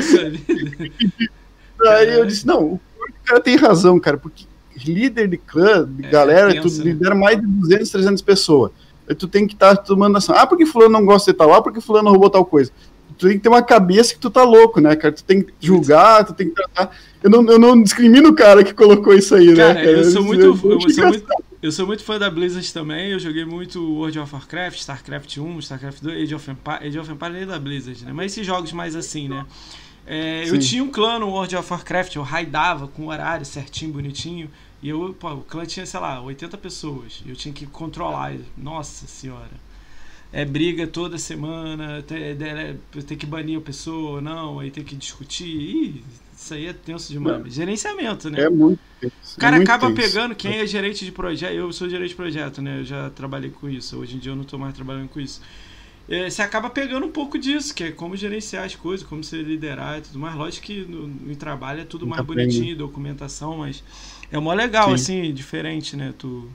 Sério. 0.02 0.40
Aí 0.48 2.04
eu 2.04 2.10
Caralho. 2.10 2.26
disse, 2.26 2.46
não, 2.46 2.64
o 2.64 2.80
cara 3.24 3.40
tem 3.40 3.54
razão, 3.56 4.00
cara, 4.00 4.16
porque 4.16 4.44
líder 4.84 5.28
de 5.28 5.36
clã, 5.36 5.86
de 5.88 6.06
É, 6.06 6.10
galera, 6.10 6.52
tenso, 6.52 6.78
tu 6.78 6.84
né? 6.84 6.92
lidera 6.92 7.14
mais 7.14 7.40
de 7.40 7.46
200, 7.46 7.90
300 7.90 8.22
pessoas. 8.22 8.70
Aí 9.08 9.14
tu 9.14 9.28
tem 9.28 9.46
que 9.46 9.54
estar 9.54 9.76
tomando 9.76 10.16
ação. 10.16 10.34
Ah, 10.36 10.46
porque 10.46 10.64
fulano 10.66 10.92
não 10.92 11.04
gosta 11.04 11.30
de 11.32 11.36
tal, 11.38 11.52
ah, 11.52 11.60
porque 11.62 11.80
fulano 11.80 12.10
roubou 12.10 12.30
tal 12.30 12.44
coisa. 12.44 12.70
Tu 13.18 13.28
tem 13.28 13.36
que 13.36 13.42
ter 13.42 13.48
uma 13.48 13.62
cabeça 13.62 14.14
que 14.14 14.20
tu 14.20 14.30
tá 14.30 14.42
louco, 14.42 14.80
né, 14.80 14.94
cara? 14.94 15.12
Tu 15.12 15.24
tem 15.24 15.42
que 15.42 15.52
julgar, 15.60 16.24
tu 16.24 16.34
tem 16.34 16.48
que 16.48 16.54
tratar. 16.54 16.90
Eu 17.22 17.30
não, 17.30 17.50
eu 17.50 17.58
não 17.58 17.82
discrimino 17.82 18.28
o 18.28 18.34
cara 18.34 18.62
que 18.62 18.74
colocou 18.74 19.14
isso 19.14 19.34
aí, 19.34 19.48
né, 19.48 19.56
Cara, 19.56 19.74
cara? 19.74 19.90
eu 19.90 20.04
sou 20.04 20.22
muito, 20.22 20.42
eu 20.42 20.56
sou 20.56 20.70
muito, 20.70 20.92
engraçado. 20.92 21.44
eu 21.62 21.72
sou 21.72 21.86
muito 21.86 22.04
fã 22.04 22.18
da 22.18 22.30
Blizzard 22.30 22.72
também. 22.72 23.10
Eu 23.10 23.18
joguei 23.18 23.44
muito 23.44 23.82
World 23.82 24.18
of 24.18 24.34
Warcraft, 24.34 24.78
StarCraft 24.78 25.38
1, 25.38 25.58
StarCraft 25.60 26.02
2, 26.02 26.22
Age 26.22 26.34
of 26.34 26.50
Empires. 26.50 26.82
Age 26.82 26.98
of 26.98 27.10
Empires 27.12 27.42
é 27.42 27.46
da 27.46 27.58
Blizzard, 27.58 28.04
né? 28.04 28.12
Mas 28.12 28.32
esses 28.32 28.46
jogos 28.46 28.72
mais 28.72 28.94
assim, 28.94 29.28
né? 29.28 29.46
É, 30.06 30.48
eu 30.48 30.58
tinha 30.58 30.84
um 30.84 30.88
clã 30.88 31.18
no 31.18 31.28
World 31.28 31.56
of 31.56 31.72
Warcraft, 31.72 32.14
eu 32.14 32.22
raidava 32.22 32.86
com 32.86 33.08
horário 33.08 33.44
certinho, 33.44 33.92
bonitinho. 33.92 34.48
E 34.82 34.88
eu, 34.88 35.16
pô, 35.18 35.32
o 35.32 35.40
clã 35.40 35.64
tinha, 35.66 35.84
sei 35.84 35.98
lá, 35.98 36.20
80 36.20 36.56
pessoas. 36.58 37.22
Eu 37.26 37.34
tinha 37.34 37.52
que 37.52 37.66
controlar. 37.66 38.34
Nossa 38.56 39.06
senhora. 39.06 39.65
É 40.36 40.44
briga 40.44 40.86
toda 40.86 41.16
semana, 41.16 42.02
tem, 42.02 42.36
tem 43.06 43.16
que 43.16 43.24
banir 43.24 43.56
a 43.56 43.60
pessoa 43.62 44.16
ou 44.16 44.20
não, 44.20 44.58
aí 44.58 44.70
tem 44.70 44.84
que 44.84 44.94
discutir. 44.94 45.46
Ih, 45.46 46.04
isso 46.36 46.52
aí 46.52 46.66
é 46.66 46.74
tenso 46.74 47.10
demais. 47.10 47.54
Gerenciamento, 47.54 48.28
né? 48.28 48.42
É 48.42 48.50
muito 48.50 48.78
tenso, 49.00 49.14
O 49.34 49.40
cara 49.40 49.56
é 49.56 49.60
acaba 49.60 49.90
tenso. 49.90 49.94
pegando 49.94 50.34
quem 50.34 50.58
é 50.58 50.66
gerente 50.66 51.06
de 51.06 51.10
projeto. 51.10 51.54
Eu 51.54 51.72
sou 51.72 51.88
gerente 51.88 52.10
de 52.10 52.16
projeto, 52.16 52.60
né? 52.60 52.80
Eu 52.80 52.84
já 52.84 53.08
trabalhei 53.08 53.48
com 53.50 53.66
isso. 53.66 53.96
Hoje 53.98 54.16
em 54.16 54.18
dia 54.18 54.32
eu 54.32 54.36
não 54.36 54.44
tô 54.44 54.58
mais 54.58 54.74
trabalhando 54.74 55.08
com 55.08 55.18
isso. 55.20 55.40
É, 56.08 56.28
você 56.30 56.42
acaba 56.42 56.68
pegando 56.70 57.06
um 57.06 57.10
pouco 57.10 57.38
disso, 57.38 57.74
que 57.74 57.84
é 57.84 57.90
como 57.90 58.14
gerenciar 58.14 58.64
as 58.66 58.74
coisas, 58.76 59.06
como 59.06 59.24
se 59.24 59.36
liderar 59.42 59.98
e 59.98 60.02
tudo 60.02 60.18
mais. 60.18 60.34
Lógico 60.36 60.66
que 60.66 60.82
no, 60.82 61.08
no 61.08 61.36
trabalho 61.36 61.80
é 61.80 61.84
tudo 61.86 62.06
mais 62.06 62.24
bem. 62.26 62.36
bonitinho, 62.36 62.76
documentação, 62.76 63.56
mas 63.58 63.82
é 64.30 64.38
mó 64.38 64.52
legal, 64.52 64.88
Sim. 64.88 64.94
assim, 64.94 65.34
diferente, 65.34 65.96
né? 65.96 66.12
Tu... 66.18 66.46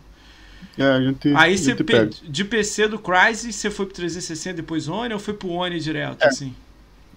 É, 0.77 0.83
a 0.83 1.01
gente, 1.01 1.33
Aí 1.35 1.57
você 1.57 1.75
de 2.23 2.45
PC 2.45 2.87
do 2.87 2.97
Crysis, 2.99 3.55
você 3.55 3.69
foi 3.69 3.85
pro 3.85 3.95
360 3.95 4.55
depois 4.55 4.87
One 4.87 5.13
ou 5.13 5.19
foi 5.19 5.33
pro 5.33 5.49
One 5.49 5.79
direto, 5.79 6.21
É. 6.23 6.27
assim? 6.27 6.53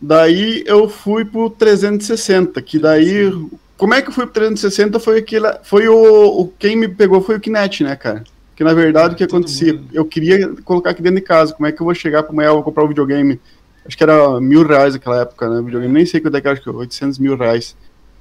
Daí 0.01 0.65
eu 0.67 0.89
fui 0.89 1.25
pro 1.25 1.49
360, 1.49 2.61
que 2.61 2.79
daí. 2.79 3.33
Como 3.77 3.95
é 3.95 4.03
que 4.03 4.09
eu 4.09 4.13
fui 4.13 4.25
pro 4.25 4.35
360? 4.35 4.99
Foi 5.01 5.19
aquele. 5.19 5.47
Foi 5.63 5.89
o, 5.89 6.41
o. 6.41 6.49
Quem 6.59 6.77
me 6.77 6.89
pegou 6.89 7.21
foi 7.23 7.37
o 7.37 7.41
Kinect, 7.41 7.85
né, 7.85 7.97
cara? 7.97 8.25
Que 8.57 8.63
na 8.63 8.75
verdade 8.75 9.15
o 9.15 9.17
que 9.17 9.25
acontecia? 9.25 9.73
mundo. 9.73 9.89
Eu 9.93 10.05
queria 10.05 10.49
colocar 10.65 10.91
aqui 10.91 11.03
dentro 11.03 11.21
de 11.21 11.27
casa. 11.27 11.55
Como 11.55 11.67
é 11.67 11.73
que 11.73 11.81
eu 11.81 11.85
vou 11.85 11.95
chegar 11.95 12.23
para 12.23 12.33
amanhã 12.33 12.49
eu 12.49 12.55
vou 12.55 12.63
comprar 12.63 12.85
um 12.85 12.89
videogame? 12.89 13.41
Acho 13.87 13.97
que 13.97 14.03
era 14.03 14.41
mil 14.41 14.67
reais 14.67 14.95
naquela 14.95 15.23
época, 15.23 15.49
né? 15.49 15.63
Videogame, 15.63 15.93
nem 15.93 16.07
sei 16.07 16.21
quanto 16.21 16.37
é 16.37 16.41
que 16.41 16.47
era, 16.47 16.55
acho 16.55 16.63
que 16.63 16.71
800 16.71 17.19
mil 17.19 17.37
reais. 17.37 17.77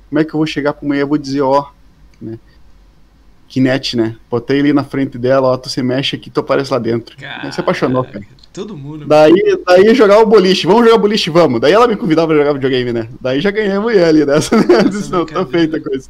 Como 0.09 0.19
é 0.19 0.23
que 0.23 0.33
eu 0.33 0.38
vou 0.38 0.45
chegar 0.45 0.73
para 0.73 0.86
amanhã 0.86 1.01
e 1.01 1.05
vou 1.05 1.17
dizer, 1.17 1.41
ó, 1.41 1.69
né? 2.21 2.38
Kinect, 3.53 3.95
né? 3.95 4.15
Botei 4.31 4.59
ali 4.59 4.73
na 4.73 4.83
frente 4.83 5.15
dela, 5.15 5.49
ó, 5.49 5.57
tu 5.57 5.69
se 5.69 5.83
mexe 5.83 6.15
aqui, 6.15 6.31
tu 6.31 6.39
aparece 6.39 6.71
lá 6.71 6.79
dentro. 6.79 7.15
se 7.51 7.59
apaixonou, 7.61 8.03
cara. 8.03 8.25
Todo 8.51 8.75
mundo. 8.75 9.05
Daí, 9.05 9.59
daí 9.63 9.93
jogar 9.93 10.17
o 10.21 10.25
boliche, 10.25 10.65
vamos 10.65 10.85
jogar 10.85 10.97
boliche, 10.97 11.29
vamos. 11.29 11.61
Daí 11.61 11.71
ela 11.71 11.87
me 11.87 11.95
convidava 11.95 12.29
pra 12.29 12.37
jogar 12.37 12.53
videogame, 12.53 12.91
né? 12.91 13.07
Daí 13.21 13.39
já 13.39 13.51
ganhei 13.51 13.73
a 13.73 13.79
mulher 13.79 14.07
ali 14.07 14.25
dessa, 14.25 14.57
né? 14.65 14.83
Disse, 14.89 15.11
não, 15.11 15.23
tá 15.23 15.45
feita 15.45 15.77
a 15.77 15.79
coisa. 15.79 16.09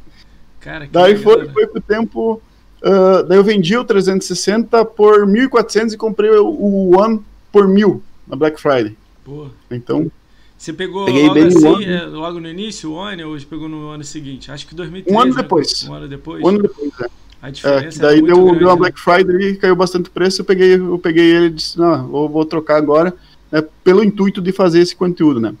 Cara, 0.58 0.86
que 0.86 0.92
Daí 0.92 1.12
legal, 1.12 1.22
foi, 1.22 1.44
né? 1.44 1.52
foi 1.52 1.66
pro 1.66 1.80
tempo. 1.82 2.42
ah, 2.82 3.22
daí 3.28 3.36
eu 3.36 3.44
vendi 3.44 3.76
o 3.76 3.84
360 3.84 4.82
por 4.86 5.26
1.400 5.26 5.92
e 5.92 5.96
comprei 5.98 6.30
o, 6.30 6.46
o 6.46 6.98
One 6.98 7.20
por 7.52 7.66
1.000 7.66 8.00
na 8.26 8.36
Black 8.36 8.58
Friday. 8.58 8.96
Pô. 9.22 9.48
Então, 9.70 10.10
Você 10.56 10.72
pegou 10.72 11.04
Peguei 11.04 11.28
logo 11.28 11.38
assim, 11.40 11.84
é, 11.84 12.06
logo 12.06 12.40
no 12.40 12.48
início, 12.48 12.90
o 12.90 12.94
One, 12.94 13.22
ou 13.22 13.36
pegou 13.38 13.68
no 13.68 13.90
ano 13.90 14.02
seguinte? 14.02 14.50
Acho 14.50 14.66
que 14.66 14.74
2013. 14.74 15.14
Um 15.14 15.20
ano 15.20 15.34
né? 15.34 15.42
depois. 15.42 15.86
Um 15.86 15.92
ano 15.92 16.08
depois. 16.08 16.42
um 16.42 16.48
ano 16.48 16.62
depois, 16.62 16.90
né? 16.98 17.06
A 17.44 17.48
É, 17.48 17.50
diferença 17.50 17.88
que 17.90 17.98
daí 17.98 18.18
é 18.18 18.22
muito 18.22 18.34
deu, 18.34 18.44
grande, 18.44 18.58
deu 18.60 18.68
uma? 18.68 18.76
Black 18.76 18.98
Friday 18.98 19.50
e 19.50 19.56
caiu 19.56 19.76
bastante 19.76 20.08
preço. 20.08 20.40
Eu 20.40 20.46
peguei, 20.46 20.76
eu 20.76 20.98
peguei 20.98 21.30
ele 21.30 21.46
e 21.46 21.50
disse: 21.50 21.78
Não, 21.78 22.08
vou, 22.08 22.26
vou 22.26 22.44
trocar 22.46 22.76
agora, 22.78 23.14
né, 23.52 23.62
pelo 23.82 24.02
intuito 24.02 24.40
de 24.40 24.50
fazer 24.50 24.80
esse 24.80 24.96
conteúdo, 24.96 25.38
né? 25.40 25.54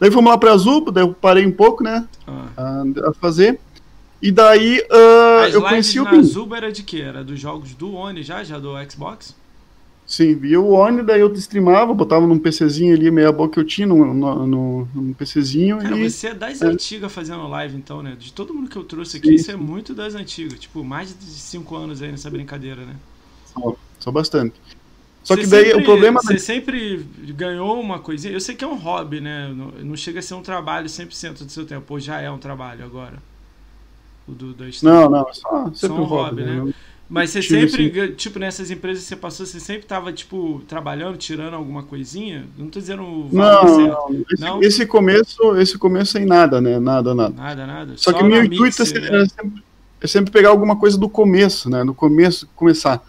Daí 0.00 0.10
fomos 0.10 0.30
lá 0.30 0.38
pra 0.38 0.52
Azul, 0.52 0.90
daí 0.90 1.04
eu 1.04 1.12
parei 1.12 1.44
um 1.44 1.52
pouco, 1.52 1.84
né? 1.84 2.08
Ah. 2.26 2.46
A, 2.56 3.10
a 3.10 3.12
fazer. 3.12 3.60
E 4.22 4.32
daí 4.32 4.82
As 5.46 5.52
eu 5.52 5.60
conheci 5.60 6.00
o. 6.00 6.22
Zuba 6.22 6.56
era 6.56 6.72
de 6.72 6.82
quê? 6.82 7.02
Era 7.02 7.22
dos 7.22 7.38
jogos 7.38 7.74
do 7.74 7.92
One 7.92 8.22
já? 8.22 8.42
Já 8.42 8.58
do 8.58 8.72
Xbox? 8.90 9.36
Sim, 10.08 10.34
via 10.34 10.58
o 10.58 10.72
Oni, 10.72 11.02
daí 11.02 11.20
eu 11.20 11.30
streamava, 11.34 11.92
botava 11.92 12.26
num 12.26 12.38
PCzinho 12.38 12.96
ali, 12.96 13.10
meia 13.10 13.30
boca 13.30 13.52
que 13.52 13.60
eu 13.60 13.64
tinha, 13.64 13.86
num, 13.86 14.14
no, 14.14 14.88
num 14.94 15.12
PCzinho. 15.12 15.78
Cara, 15.80 15.94
e 15.98 16.10
você 16.10 16.28
é 16.28 16.34
das 16.34 16.62
é. 16.62 16.66
antigas 16.66 17.12
fazendo 17.12 17.46
live, 17.46 17.76
então, 17.76 18.02
né? 18.02 18.16
De 18.18 18.32
todo 18.32 18.54
mundo 18.54 18.70
que 18.70 18.76
eu 18.76 18.84
trouxe 18.84 19.18
aqui, 19.18 19.36
Sim, 19.36 19.44
você 19.44 19.52
é 19.52 19.56
muito 19.56 19.94
das 19.94 20.14
antigas. 20.14 20.58
Tipo, 20.58 20.82
mais 20.82 21.10
de 21.10 21.24
5 21.26 21.76
anos 21.76 22.00
aí 22.00 22.10
nessa 22.10 22.30
brincadeira, 22.30 22.86
né? 22.86 22.96
só, 23.52 23.76
só 24.00 24.10
bastante. 24.10 24.54
Só 25.22 25.34
Você 25.34 25.42
que 25.42 25.46
daí 25.48 25.66
sempre- 25.66 25.82
o 25.82 25.84
problema. 25.84 26.22
Você 26.22 26.38
sempre 26.38 27.04
ganhou 27.36 27.78
uma 27.78 27.98
coisinha. 27.98 28.32
Eu 28.32 28.40
sei 28.40 28.54
que 28.54 28.64
é 28.64 28.66
um 28.66 28.76
hobby, 28.76 29.20
né? 29.20 29.52
Não, 29.54 29.72
não 29.84 29.96
chega 29.96 30.20
a 30.20 30.22
ser 30.22 30.32
um 30.32 30.42
trabalho 30.42 30.88
100% 30.88 31.44
do 31.44 31.52
seu 31.52 31.66
tempo. 31.66 31.84
Ou 31.92 32.00
já 32.00 32.18
é 32.18 32.30
um 32.30 32.38
trabalho 32.38 32.82
agora. 32.82 33.18
O 34.26 34.32
do, 34.32 34.66
stream. 34.68 34.94
Não, 34.94 35.10
não, 35.10 35.34
só 35.34 35.64
sempre 35.74 35.78
Só 35.78 35.94
um 35.94 36.00
um 36.00 36.04
hobby, 36.04 36.42
hobby, 36.42 36.44
né? 36.44 36.64
né? 36.64 36.74
Mas 37.08 37.30
você 37.30 37.40
tive, 37.40 37.68
sempre, 37.70 38.00
assim- 38.02 38.12
tipo, 38.12 38.38
nessas 38.38 38.70
empresas 38.70 39.02
que 39.02 39.08
você 39.08 39.16
passou, 39.16 39.46
você 39.46 39.58
sempre 39.58 39.86
tava, 39.86 40.12
tipo, 40.12 40.60
trabalhando, 40.68 41.16
tirando 41.16 41.54
alguma 41.54 41.82
coisinha? 41.82 42.44
Não 42.58 42.68
tô 42.68 42.78
dizendo 42.78 43.02
o 43.02 43.28
valor 43.28 43.64
Não, 43.64 43.88
não, 43.88 44.24
esse, 44.30 44.42
Não? 44.42 44.62
esse 44.62 44.86
começo, 44.86 45.56
esse 45.56 45.78
começo 45.78 46.12
sem 46.12 46.26
nada, 46.26 46.60
né? 46.60 46.78
Nada, 46.78 47.14
nada. 47.14 47.34
Nada, 47.34 47.66
nada. 47.66 47.92
Só, 47.96 48.12
que 48.12 48.22
na 48.22 48.28
meu 48.28 48.44
intuito 48.44 48.82
é 48.82 48.84
Mixer, 48.84 49.00
né? 49.10 49.22
é 49.22 49.26
sempre- 49.26 49.62
é 50.02 50.06
sempre 50.06 50.30
pegar 50.30 50.50
alguma 50.50 50.76
coisa 50.76 50.98
do 50.98 51.08
começo, 51.08 51.70
né? 51.70 51.82
No 51.82 51.94
começo, 51.94 52.46
começar. 52.54 53.02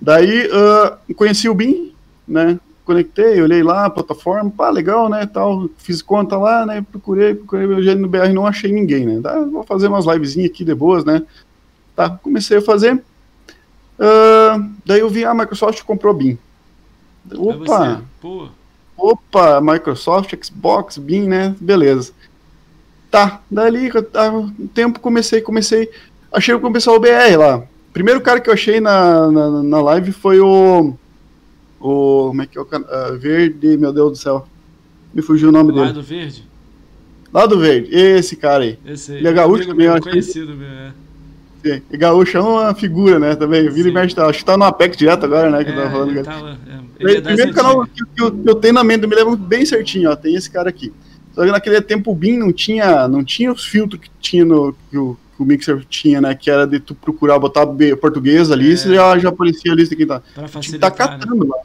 Daí 0.00 0.48
ah, 0.52 0.96
conheci 1.16 1.48
o 1.48 1.54
BIM, 1.54 1.92
né? 2.28 2.58
Conectei, 2.84 3.42
olhei 3.42 3.62
lá, 3.62 3.86
a 3.86 3.90
plataforma, 3.90 4.48
pá, 4.50 4.70
legal, 4.70 5.08
né? 5.08 5.26
Tal, 5.26 5.68
fiz 5.76 6.00
conta 6.00 6.36
lá, 6.38 6.64
né? 6.64 6.84
Procurei, 6.88 7.34
procurei 7.34 7.66
meu 7.66 7.96
no 7.96 8.08
BR, 8.08 8.32
não 8.32 8.46
achei 8.46 8.70
ninguém, 8.72 9.06
né? 9.06 9.20
Tá, 9.20 9.40
vou 9.40 9.64
fazer 9.64 9.88
umas 9.88 10.06
livezinhas 10.06 10.50
aqui 10.50 10.64
de 10.64 10.74
boas, 10.74 11.04
né? 11.04 11.22
Tá, 11.96 12.10
comecei 12.10 12.58
a 12.58 12.62
fazer. 12.62 13.02
Ah, 14.00 14.58
daí 14.84 15.00
eu 15.00 15.10
vi, 15.10 15.24
a 15.24 15.34
Microsoft 15.34 15.82
comprou 15.82 16.14
BIM. 16.14 16.38
Aí 17.30 17.38
Opa! 17.38 18.02
Opa, 18.96 19.60
Microsoft, 19.60 20.34
Xbox, 20.42 20.98
BIM, 20.98 21.28
né? 21.28 21.54
Beleza. 21.60 22.12
Tá, 23.10 23.40
dali, 23.50 23.90
tá, 24.04 24.30
um 24.30 24.66
tempo 24.68 25.00
comecei, 25.00 25.40
comecei. 25.40 25.90
Achei 26.32 26.54
o 26.54 26.72
pessoal 26.72 27.00
BR 27.00 27.36
lá. 27.38 27.62
Primeiro 27.92 28.20
cara 28.20 28.40
que 28.40 28.48
eu 28.48 28.54
achei 28.54 28.80
na, 28.80 29.30
na, 29.30 29.62
na 29.62 29.82
live 29.82 30.12
foi 30.12 30.38
o. 30.40 30.94
O. 31.80 32.26
Como 32.28 32.42
é 32.42 32.46
que 32.46 32.56
é 32.56 32.60
o 32.60 32.68
ah, 32.70 33.16
Verde, 33.18 33.76
meu 33.76 33.92
Deus 33.92 34.10
do 34.12 34.16
céu. 34.16 34.46
Me 35.12 35.22
fugiu 35.22 35.48
o 35.48 35.52
nome 35.52 35.72
dele. 35.72 35.86
Lado 35.86 36.02
Verde? 36.02 36.48
Lá 37.32 37.46
do 37.46 37.58
Verde, 37.58 37.88
esse 37.92 38.36
cara 38.36 38.64
aí. 38.64 38.78
Esse 38.86 39.12
aí. 39.12 39.18
Ele 39.18 39.28
é 39.28 39.32
gaúcho 39.32 39.66
também, 39.66 39.86
eu 39.86 39.94
acho 39.94 40.02
conhecido 40.02 40.54
meu, 40.54 40.68
é. 40.68 40.92
Sim. 41.64 41.82
E 41.90 41.96
Gaúcho 41.96 42.38
é 42.38 42.40
uma 42.40 42.74
figura, 42.74 43.18
né? 43.18 43.34
Também. 43.36 43.68
Vira 43.68 43.88
e 43.88 43.90
Sim. 43.90 43.94
mexe, 43.94 44.14
tá- 44.14 44.26
acho 44.26 44.38
que 44.38 44.44
tá 44.44 44.56
no 44.56 44.64
APEC 44.64 44.96
direto 44.96 45.24
agora, 45.26 45.50
né? 45.50 45.62
Que 45.64 45.70
eu 45.70 45.74
É, 45.74 45.76
tava 45.76 45.90
falando. 45.90 46.10
ele 46.10 46.22
tá 46.22 46.40
lá, 46.40 46.50
é. 46.50 47.04
O 47.04 47.08
Ele 47.08 47.18
é 47.18 47.20
primeiro 47.20 47.52
canal 47.54 47.86
que, 47.86 48.04
que 48.16 48.22
eu, 48.22 48.30
que 48.32 48.48
eu 48.50 48.54
tenho 48.54 48.74
na 48.74 48.84
mente, 48.84 49.02
eu 49.02 49.08
me 49.08 49.14
lembro 49.14 49.36
bem 49.36 49.64
certinho, 49.66 50.10
ó, 50.10 50.16
tem 50.16 50.34
esse 50.34 50.50
cara 50.50 50.68
aqui. 50.70 50.92
Só 51.34 51.44
que 51.44 51.50
naquele 51.50 51.80
tempo 51.80 52.10
o 52.10 52.14
BIM 52.14 52.38
não 52.38 52.52
tinha, 52.52 53.06
não 53.08 53.22
tinha 53.24 53.52
os 53.52 53.64
filtros 53.64 54.00
que 54.00 54.10
tinha 54.20 54.44
no 54.44 54.74
que 54.90 54.98
o, 54.98 55.16
que 55.36 55.42
o 55.42 55.46
Mixer 55.46 55.84
tinha, 55.88 56.20
né? 56.20 56.34
Que 56.34 56.50
era 56.50 56.66
de 56.66 56.80
tu 56.80 56.94
procurar 56.94 57.38
botar 57.38 57.66
português 58.00 58.50
ali, 58.50 58.72
É. 58.72 58.76
você 58.76 58.94
já, 58.94 59.18
já 59.18 59.28
aparecia 59.28 59.72
a 59.72 59.74
lista 59.74 59.94
quem 59.94 60.06
tá. 60.06 60.20
Pra 60.34 60.48
facilitar, 60.48 60.90
tá 60.90 61.04
né? 61.06 61.18
catando 61.18 61.46
lá. 61.46 61.56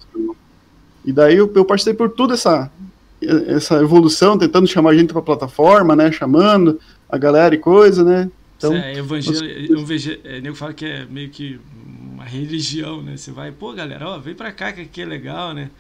E 1.04 1.12
daí 1.12 1.36
eu, 1.38 1.52
eu 1.56 1.66
passei 1.66 1.94
por 1.94 2.10
toda 2.10 2.34
essa, 2.34 2.70
essa 3.48 3.76
evolução, 3.82 4.38
tentando 4.38 4.68
chamar 4.68 4.94
gente 4.96 5.14
pra 5.14 5.22
plataforma, 5.22 5.96
né? 5.96 6.12
Chamando 6.12 6.80
a 7.10 7.18
galera 7.18 7.54
e 7.56 7.58
coisa, 7.58 8.04
né? 8.04 8.30
Então, 8.58 8.76
é, 8.78 8.96
evangelho, 8.98 9.78
um 9.80 9.86
vege- 9.86 10.22
é, 10.24 10.40
nego 10.42 10.56
fala 10.56 10.74
que 10.74 10.86
é 10.86 11.06
meio 11.06 11.30
que 11.30 11.60
uma 11.76 12.24
religião, 12.26 13.02
né? 13.04 13.18
Você 13.18 13.32
vai, 13.32 13.52
pô, 13.52 13.74
galera, 13.74 14.08
ó, 14.10 14.18
vem 14.20 14.34
pra 14.36 14.52
cá 14.52 14.72
que 14.74 14.82
aqui 14.82 15.02
é 15.02 15.06
legal, 15.06 15.54
né? 15.54 15.72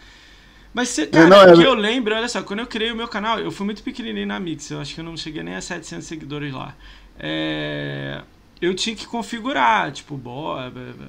Mas 0.73 0.89
você, 0.89 1.07
cara, 1.07 1.31
não, 1.31 1.41
é- 1.41 1.47
que 1.49 1.63
eu 1.63 1.73
lembro, 1.73 2.15
olha 2.15 2.27
só, 2.27 2.43
quando 2.43 2.59
eu 2.59 2.67
criei 2.67 2.91
o 2.91 2.95
meu 2.95 3.07
canal, 3.07 3.39
eu 3.39 3.51
fui 3.51 3.65
muito 3.65 3.83
pequenininho 3.83 4.27
na 4.27 4.39
Mix, 4.39 4.69
eu 4.71 4.81
acho 4.81 4.93
que 4.93 4.99
eu 5.01 5.05
não 5.05 5.15
cheguei 5.17 5.43
nem 5.43 5.55
a 5.55 5.61
700 5.61 6.05
seguidores 6.07 6.53
lá. 6.53 6.75
É, 7.17 8.21
eu 8.61 8.75
tinha 8.75 8.95
que 8.95 9.05
configurar, 9.07 9.91
tipo, 9.91 10.17
bo, 10.17 10.55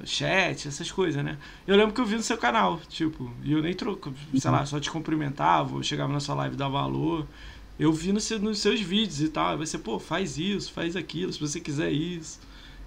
chat, 0.05 0.67
essas 0.67 0.91
coisas, 0.91 1.23
né? 1.23 1.37
Eu 1.65 1.75
lembro 1.75 1.93
que 1.93 2.01
eu 2.01 2.05
vi 2.05 2.15
no 2.15 2.21
seu 2.23 2.37
canal, 2.37 2.79
tipo, 2.89 3.31
e 3.43 3.51
eu 3.51 3.61
nem 3.61 3.73
troco, 3.73 4.13
sei 4.35 4.51
lá, 4.51 4.65
só 4.65 4.79
te 4.79 4.89
cumprimentava, 4.91 5.75
eu 5.77 5.83
chegava 5.83 6.11
na 6.13 6.19
sua 6.19 6.35
live 6.35 6.55
e 6.55 6.57
dava 6.57 6.73
valor. 6.81 7.27
Eu 7.79 7.91
vi 7.93 8.11
no 8.11 8.19
seu- 8.19 8.39
nos 8.39 8.59
seus 8.59 8.79
vídeos 8.81 9.21
e 9.21 9.29
tal. 9.29 9.51
Aí 9.51 9.57
você, 9.57 9.77
pô, 9.77 9.99
faz 9.99 10.37
isso, 10.37 10.71
faz 10.71 10.95
aquilo, 10.95 11.31
se 11.31 11.39
você 11.39 11.59
quiser 11.59 11.91
isso. 11.91 12.39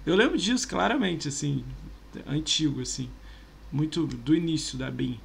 Eu 0.05 0.15
lembro 0.15 0.37
disso 0.37 0.67
claramente, 0.67 1.27
assim, 1.27 1.63
antigo, 2.27 2.81
assim. 2.81 3.09
Muito 3.71 4.05
do 4.05 4.35
início 4.35 4.77
da 4.77 4.91
BIM. 4.91 5.17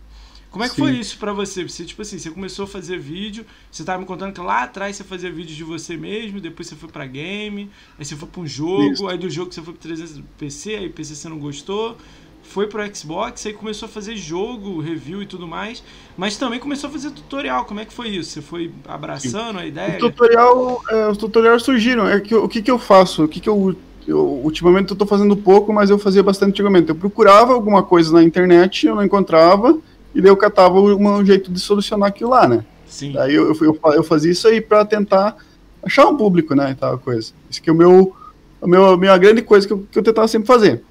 Como 0.51 0.65
é 0.65 0.69
que 0.69 0.77
Sim. 0.77 0.83
foi 0.83 0.93
isso 0.93 1.19
pra 1.19 1.33
você? 1.33 1.65
Você, 1.69 1.85
tipo 1.85 2.01
assim, 2.01 2.19
você 2.19 2.31
começou 2.31 2.65
a 2.65 2.69
fazer 2.69 2.99
vídeo, 2.99 3.45
você 3.71 3.85
tava 3.85 3.99
me 4.01 4.07
contando 4.07 4.33
que 4.33 4.41
lá 4.41 4.63
atrás 4.63 4.97
você 4.97 5.05
fazia 5.05 5.31
vídeo 5.31 5.55
de 5.55 5.65
você 5.65 5.97
mesmo, 5.97 6.41
depois 6.41 6.69
você 6.69 6.77
foi 6.77 6.89
pra 6.89 7.05
game, 7.07 7.69
aí 7.99 8.05
você 8.05 8.17
foi 8.17 8.29
pra 8.29 8.41
um 8.41 8.47
jogo, 8.47 8.93
Isso. 8.93 9.07
aí 9.09 9.19
do 9.19 9.29
jogo 9.29 9.53
você 9.53 9.61
foi 9.61 9.75
pro 9.75 9.83
300 9.83 10.23
PC, 10.39 10.77
aí 10.77 10.89
PC 10.89 11.15
você 11.15 11.29
não 11.29 11.39
gostou, 11.39 11.99
foi 12.47 12.67
pro 12.67 12.83
Xbox, 12.95 13.45
aí 13.45 13.53
começou 13.53 13.87
a 13.87 13.89
fazer 13.89 14.17
jogo, 14.17 14.81
review 14.81 15.21
e 15.23 15.27
tudo 15.27 15.47
mais, 15.47 15.83
mas 16.17 16.37
também 16.37 16.59
começou 16.59 16.89
a 16.89 16.93
fazer 16.93 17.11
tutorial. 17.11 17.65
Como 17.65 17.81
é 17.81 17.85
que 17.85 17.93
foi 17.93 18.09
isso? 18.09 18.31
Você 18.31 18.41
foi 18.41 18.71
abraçando 18.89 19.59
a 19.59 19.67
ideia? 19.67 19.97
O 19.97 19.99
tutorial, 19.99 20.83
é, 20.89 21.09
os 21.09 21.19
tutoriais 21.19 21.63
surgiram. 21.63 22.09
É 22.09 22.21
que, 22.21 22.35
o 22.35 22.49
que, 22.49 22.63
que 22.63 22.71
eu 22.71 22.79
faço? 22.79 23.25
O 23.25 23.29
que, 23.29 23.41
que 23.41 23.49
eu, 23.49 23.77
eu. 24.07 24.19
Ultimamente 24.43 24.91
eu 24.91 24.97
tô 24.97 25.05
fazendo 25.05 25.37
pouco, 25.37 25.73
mas 25.73 25.91
eu 25.91 25.99
fazia 25.99 26.23
bastante 26.23 26.51
antigamente. 26.51 26.89
Eu 26.89 26.95
procurava 26.95 27.53
alguma 27.53 27.83
coisa 27.83 28.13
na 28.13 28.23
internet, 28.23 28.87
eu 28.87 28.95
não 28.95 29.05
encontrava, 29.05 29.79
e 30.15 30.21
daí 30.21 30.31
eu 30.31 30.37
catava 30.37 30.81
um, 30.81 31.25
jeito 31.25 31.53
de 31.53 31.61
solucionar 31.61 32.09
aquilo 32.09 32.31
lá, 32.31 32.49
né? 32.49 32.65
Sim. 32.87 33.13
Daí 33.13 33.35
eu, 33.35 33.53
eu, 33.53 33.79
eu, 33.93 34.03
fazia 34.03 34.33
isso 34.33 34.49
aí 34.49 34.61
pra 34.61 34.85
tentar 34.85 35.37
achar 35.83 36.07
um 36.07 36.17
público, 36.17 36.55
né? 36.55 36.71
E 36.71 36.75
tal 36.75 36.99
coisa. 36.99 37.33
Isso 37.51 37.61
que 37.61 37.69
é 37.69 37.73
o 37.73 37.77
meu. 37.77 38.17
A, 38.63 38.67
meu, 38.67 38.87
a 38.87 38.97
minha 38.97 39.19
grande 39.19 39.43
coisa 39.43 39.67
que 39.67 39.73
eu, 39.73 39.87
que 39.91 39.99
eu 39.99 40.03
tentava 40.03 40.27
sempre 40.27 40.47
fazer. 40.47 40.83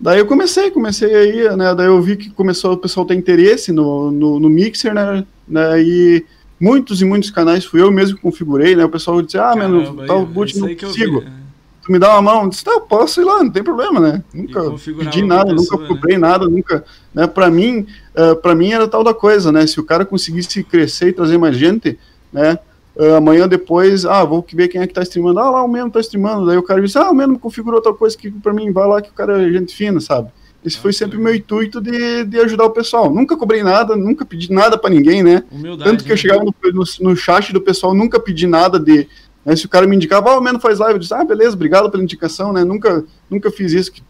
Daí 0.00 0.18
eu 0.18 0.26
comecei, 0.26 0.70
comecei 0.70 1.14
aí, 1.14 1.56
né? 1.56 1.74
Daí 1.74 1.86
eu 1.86 2.00
vi 2.00 2.16
que 2.16 2.30
começou 2.30 2.72
o 2.72 2.78
pessoal 2.78 3.04
ter 3.04 3.14
interesse 3.14 3.70
no, 3.70 4.10
no, 4.10 4.40
no 4.40 4.48
Mixer, 4.48 4.94
né? 4.94 5.26
né 5.46 5.82
e 5.82 6.24
muitos 6.58 7.02
e 7.02 7.04
muitos 7.04 7.30
canais 7.30 7.66
fui 7.66 7.82
eu 7.82 7.92
mesmo 7.92 8.16
que 8.16 8.22
configurei, 8.22 8.74
né? 8.74 8.84
O 8.84 8.88
pessoal 8.88 9.20
disse, 9.20 9.36
ah, 9.36 9.54
mano, 9.54 10.04
tal 10.06 10.20
aí, 10.20 10.24
boot 10.24 10.58
não 10.58 10.74
consigo. 10.74 11.20
vi, 11.20 11.26
é. 11.26 11.40
Tu 11.82 11.92
me 11.92 11.98
dá 11.98 12.12
uma 12.12 12.22
mão? 12.22 12.44
Eu 12.44 12.48
disse, 12.48 12.64
tá, 12.64 12.80
posso 12.80 13.20
ir 13.20 13.24
lá, 13.24 13.42
não 13.42 13.50
tem 13.50 13.62
problema, 13.62 14.00
né? 14.00 14.24
Nunca 14.32 14.70
pedi 14.70 15.22
nada, 15.22 15.54
pessoa, 15.54 15.80
nunca 15.80 15.94
cobrei 15.94 16.16
nada, 16.16 16.48
nunca. 16.48 16.84
Né? 17.12 17.26
Pra 17.26 17.50
mim, 17.50 17.86
uh, 18.14 18.36
pra 18.36 18.54
mim 18.54 18.72
era 18.72 18.88
tal 18.88 19.04
da 19.04 19.12
coisa, 19.12 19.52
né? 19.52 19.66
Se 19.66 19.80
o 19.80 19.84
cara 19.84 20.06
conseguisse 20.06 20.64
crescer 20.64 21.08
e 21.08 21.12
trazer 21.12 21.36
mais 21.36 21.56
gente, 21.56 21.98
né? 22.32 22.58
Uh, 23.00 23.14
amanhã 23.14 23.48
depois, 23.48 24.04
ah, 24.04 24.22
vou 24.24 24.44
ver 24.52 24.68
quem 24.68 24.78
é 24.78 24.86
que 24.86 24.92
tá 24.92 25.02
streamando. 25.02 25.40
Ah, 25.40 25.48
lá 25.48 25.64
o 25.64 25.68
mesmo 25.68 25.90
tá 25.90 26.00
streamando. 26.00 26.44
Daí 26.44 26.58
o 26.58 26.62
cara 26.62 26.82
disse, 26.82 26.98
ah, 26.98 27.10
o 27.10 27.14
mesmo 27.14 27.38
configurou 27.38 27.80
tal 27.80 27.94
coisa 27.94 28.14
que 28.14 28.30
pra 28.30 28.52
mim, 28.52 28.70
vai 28.72 28.86
lá 28.86 29.00
que 29.00 29.08
o 29.08 29.14
cara 29.14 29.42
é 29.42 29.50
gente 29.50 29.74
fina, 29.74 30.00
sabe? 30.00 30.28
Esse 30.62 30.76
Ah, 30.76 30.82
foi 30.82 30.92
sempre 30.92 31.16
o 31.16 31.20
meu 31.20 31.34
intuito 31.34 31.80
de, 31.80 32.24
de 32.24 32.38
ajudar 32.40 32.66
o 32.66 32.70
pessoal. 32.70 33.10
Nunca 33.10 33.38
cobrei 33.38 33.62
nada, 33.62 33.96
nunca 33.96 34.26
pedi 34.26 34.52
nada 34.52 34.76
pra 34.76 34.90
ninguém, 34.90 35.22
né? 35.22 35.42
Humildade. 35.50 35.90
Tanto 35.90 36.04
que 36.04 36.10
eu 36.10 36.14
né? 36.14 36.20
chegava 36.20 36.44
no, 36.44 36.54
no, 36.74 36.84
no 37.00 37.16
chat 37.16 37.54
do 37.54 37.60
pessoal, 37.62 37.94
nunca 37.94 38.20
pedi 38.20 38.46
nada 38.46 38.78
de. 38.78 39.08
Né, 39.46 39.56
se 39.56 39.64
o 39.64 39.68
cara 39.70 39.86
me 39.86 39.96
indicava, 39.96 40.32
ah, 40.32 40.38
o 40.38 40.42
Meno 40.42 40.60
faz 40.60 40.78
live, 40.78 40.96
eu 40.96 40.98
disse, 40.98 41.14
ah, 41.14 41.24
beleza, 41.24 41.56
obrigado 41.56 41.90
pela 41.90 42.02
indicação, 42.02 42.52
né? 42.52 42.64
Nunca, 42.64 43.02
nunca 43.30 43.50
fiz 43.50 43.72
isso. 43.72 43.90
Que, 43.90 44.02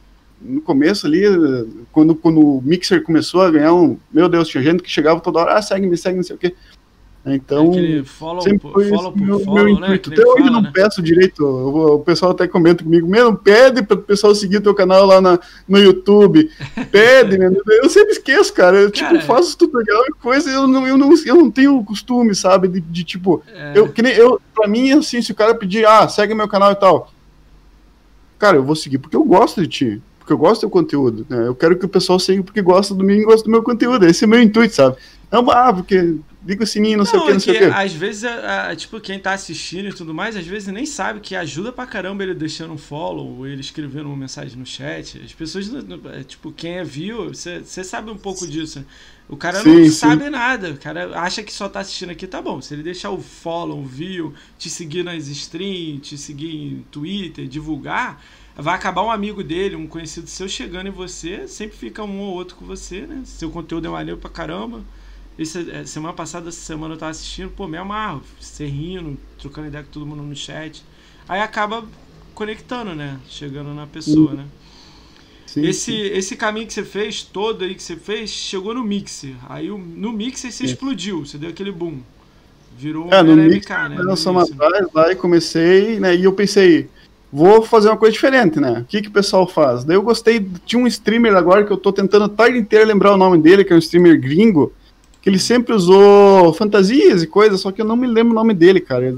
no 0.42 0.60
começo 0.60 1.06
ali, 1.06 1.22
quando, 1.92 2.12
quando 2.16 2.40
o 2.40 2.62
Mixer 2.62 3.04
começou 3.04 3.42
a 3.42 3.50
ganhar 3.52 3.72
um. 3.72 3.98
Meu 4.12 4.28
Deus, 4.28 4.48
tinha 4.48 4.64
gente 4.64 4.82
que 4.82 4.90
chegava 4.90 5.20
toda 5.20 5.38
hora, 5.38 5.54
ah, 5.54 5.62
segue, 5.62 5.86
me 5.86 5.96
segue, 5.96 6.16
não 6.16 6.24
sei 6.24 6.34
o 6.34 6.38
quê. 6.38 6.56
Então, 7.26 7.72
é 7.74 8.02
follow, 8.02 8.40
sempre 8.40 8.72
foi 8.72 8.88
follow 8.88 9.12
esse 9.14 9.22
meu, 9.22 9.40
follow, 9.40 9.64
meu 9.64 9.78
né? 9.78 9.94
intuito. 9.94 10.12
Até 10.12 10.22
hoje 10.26 10.38
fala, 10.38 10.50
não 10.50 10.62
né? 10.62 10.70
peço 10.72 11.02
direito. 11.02 11.44
O, 11.44 11.96
o, 11.96 12.00
pessoal 12.00 12.32
até 12.32 12.48
comenta 12.48 12.82
comigo, 12.82 13.06
meu, 13.06 13.36
pede 13.36 13.82
para 13.82 13.96
o 13.96 14.02
pessoal 14.02 14.34
seguir 14.34 14.56
o 14.56 14.62
teu 14.62 14.74
canal 14.74 15.04
lá 15.04 15.20
na, 15.20 15.38
no 15.68 15.78
YouTube. 15.78 16.50
Pede, 16.90 17.36
né? 17.36 17.50
Eu 17.82 17.90
sempre 17.90 18.12
esqueço, 18.12 18.54
cara. 18.54 18.78
Eu, 18.78 18.90
tipo, 18.90 19.06
cara, 19.06 19.18
tipo, 19.18 19.32
faço 19.32 19.56
tutorial 19.56 20.02
e 20.08 20.12
coisa, 20.12 20.50
eu 20.50 20.66
não, 20.66 20.88
eu 20.88 20.96
não, 20.96 21.10
eu 21.26 21.34
não 21.34 21.50
tenho 21.50 21.84
costume, 21.84 22.34
sabe? 22.34 22.68
De, 22.68 22.80
de 22.80 23.04
tipo, 23.04 23.42
é. 23.52 23.72
eu, 23.74 23.92
que 23.92 24.00
nem 24.00 24.14
eu, 24.14 24.40
pra 24.54 24.66
mim, 24.66 24.90
assim, 24.92 25.20
se 25.20 25.32
o 25.32 25.34
cara 25.34 25.54
pedir, 25.54 25.86
ah, 25.86 26.08
segue 26.08 26.34
meu 26.34 26.48
canal 26.48 26.72
e 26.72 26.76
tal. 26.76 27.12
Cara, 28.38 28.56
eu 28.56 28.64
vou 28.64 28.74
seguir 28.74 28.96
porque 28.96 29.16
eu 29.16 29.24
gosto 29.24 29.60
de 29.60 29.68
ti. 29.68 30.02
Porque 30.18 30.32
eu 30.32 30.38
gosto 30.38 30.60
do 30.60 30.60
teu 30.60 30.70
conteúdo. 30.70 31.26
Né? 31.28 31.48
Eu 31.48 31.54
quero 31.54 31.76
que 31.76 31.84
o 31.84 31.88
pessoal 31.88 32.18
siga 32.18 32.42
porque 32.42 32.62
gosta 32.62 32.94
do 32.94 33.04
mim 33.04 33.18
e 33.18 33.24
gosta 33.24 33.44
do 33.44 33.50
meu 33.50 33.62
conteúdo. 33.62 34.06
Esse 34.06 34.24
é 34.24 34.26
o 34.26 34.30
meu 34.30 34.40
intuito, 34.40 34.74
sabe? 34.74 34.96
Não, 35.30 35.48
ah, 35.50 35.72
porque 35.72 36.16
liga 36.44 36.64
o 36.64 36.66
sininho, 36.66 36.98
não, 36.98 37.04
não 37.04 37.10
sei 37.10 37.18
o 37.18 37.26
que, 37.26 37.32
não 37.32 37.40
sei 37.40 37.54
o 37.54 37.58
que. 37.58 37.64
Às 37.64 37.92
vezes, 37.92 38.24
a, 38.24 38.70
a, 38.70 38.76
tipo, 38.76 39.00
quem 39.00 39.18
tá 39.18 39.32
assistindo 39.32 39.88
e 39.88 39.92
tudo 39.92 40.14
mais, 40.14 40.36
às 40.36 40.46
vezes 40.46 40.72
nem 40.72 40.86
sabe 40.86 41.20
que 41.20 41.34
ajuda 41.36 41.72
pra 41.72 41.86
caramba 41.86 42.22
ele 42.22 42.34
deixando 42.34 42.72
um 42.72 42.78
follow, 42.78 43.38
ou 43.38 43.46
ele 43.46 43.60
escrevendo 43.60 44.06
uma 44.06 44.16
mensagem 44.16 44.58
no 44.58 44.66
chat. 44.66 45.20
As 45.22 45.32
pessoas, 45.32 45.70
é, 46.14 46.22
tipo, 46.22 46.50
quem 46.52 46.78
é 46.78 46.84
view, 46.84 47.28
você 47.28 47.84
sabe 47.84 48.10
um 48.10 48.16
pouco 48.16 48.46
disso. 48.46 48.84
O 49.28 49.36
cara 49.36 49.62
sim, 49.62 49.68
não 49.68 49.84
sim. 49.84 49.90
sabe 49.90 50.28
nada. 50.28 50.70
O 50.70 50.76
cara 50.76 51.20
acha 51.20 51.42
que 51.42 51.52
só 51.52 51.68
tá 51.68 51.80
assistindo 51.80 52.10
aqui, 52.10 52.26
tá 52.26 52.42
bom. 52.42 52.60
Se 52.60 52.74
ele 52.74 52.82
deixar 52.82 53.10
o 53.10 53.20
follow, 53.20 53.78
o 53.78 53.84
view, 53.84 54.34
te 54.58 54.68
seguir 54.68 55.04
nas 55.04 55.28
streams, 55.28 56.00
te 56.00 56.18
seguir 56.18 56.56
em 56.56 56.84
Twitter, 56.90 57.46
divulgar, 57.46 58.20
vai 58.56 58.74
acabar 58.74 59.04
um 59.04 59.10
amigo 59.10 59.44
dele, 59.44 59.76
um 59.76 59.86
conhecido 59.86 60.26
seu 60.26 60.48
chegando 60.48 60.88
em 60.88 60.90
você, 60.90 61.46
sempre 61.46 61.76
fica 61.76 62.02
um 62.02 62.18
ou 62.18 62.34
outro 62.34 62.56
com 62.56 62.64
você, 62.64 63.02
né? 63.02 63.22
Seu 63.24 63.50
conteúdo 63.50 63.86
é 63.86 63.90
maneiro 63.90 64.18
pra 64.18 64.28
caramba 64.28 64.82
esse, 65.38 65.70
é, 65.70 65.84
semana 65.84 66.12
passada, 66.12 66.48
essa 66.48 66.60
semana 66.60 66.94
eu 66.94 66.98
tava 66.98 67.10
assistindo, 67.10 67.50
pô, 67.50 67.66
me 67.66 67.76
amarro, 67.76 68.22
você 68.38 68.66
rindo, 68.66 69.16
trocando 69.38 69.68
ideia 69.68 69.84
com 69.84 69.90
todo 69.90 70.06
mundo 70.06 70.22
no 70.22 70.36
chat. 70.36 70.84
Aí 71.28 71.40
acaba 71.40 71.84
conectando, 72.34 72.94
né? 72.94 73.18
Chegando 73.28 73.72
na 73.74 73.86
pessoa, 73.86 74.34
né? 74.34 74.44
Sim, 75.46 75.66
esse, 75.66 75.92
sim. 75.92 76.00
esse 76.12 76.36
caminho 76.36 76.66
que 76.66 76.72
você 76.72 76.84
fez, 76.84 77.22
todo 77.22 77.64
aí 77.64 77.74
que 77.74 77.82
você 77.82 77.96
fez, 77.96 78.30
chegou 78.30 78.72
no 78.72 78.84
Mixer. 78.84 79.34
Aí 79.48 79.68
no 79.68 80.12
Mixer 80.12 80.52
você 80.52 80.64
explodiu, 80.64 81.24
você 81.26 81.36
deu 81.36 81.50
aquele 81.50 81.72
boom. 81.72 81.98
Virou 82.78 83.08
um 83.08 83.12
é, 83.12 83.22
no 83.22 83.34
Mixer, 83.34 83.58
MK, 83.58 83.88
né? 83.88 84.02
Nós 84.02 84.26
atrás, 84.26 84.86
lá 84.94 85.12
e 85.12 85.16
comecei, 85.16 85.98
né? 85.98 86.14
E 86.14 86.24
eu 86.24 86.32
pensei, 86.32 86.88
vou 87.32 87.62
fazer 87.62 87.88
uma 87.88 87.96
coisa 87.96 88.12
diferente, 88.12 88.60
né? 88.60 88.80
O 88.80 88.84
que, 88.84 89.02
que 89.02 89.08
o 89.08 89.12
pessoal 89.12 89.46
faz? 89.46 89.84
Daí 89.84 89.96
eu 89.96 90.02
gostei, 90.02 90.46
tinha 90.64 90.82
um 90.82 90.86
streamer 90.86 91.34
agora 91.34 91.64
que 91.64 91.72
eu 91.72 91.76
tô 91.76 91.92
tentando 91.92 92.26
a 92.26 92.28
tarde 92.28 92.58
inteira 92.58 92.84
lembrar 92.84 93.12
o 93.12 93.16
nome 93.16 93.38
dele, 93.38 93.64
que 93.64 93.72
é 93.72 93.76
um 93.76 93.80
streamer 93.80 94.20
gringo, 94.20 94.72
que 95.20 95.28
ele 95.28 95.38
sempre 95.38 95.74
usou 95.74 96.52
fantasias 96.54 97.22
e 97.22 97.26
coisas, 97.26 97.60
só 97.60 97.70
que 97.70 97.82
eu 97.82 97.84
não 97.84 97.96
me 97.96 98.06
lembro 98.06 98.32
o 98.32 98.34
nome 98.34 98.54
dele, 98.54 98.80
cara. 98.80 99.14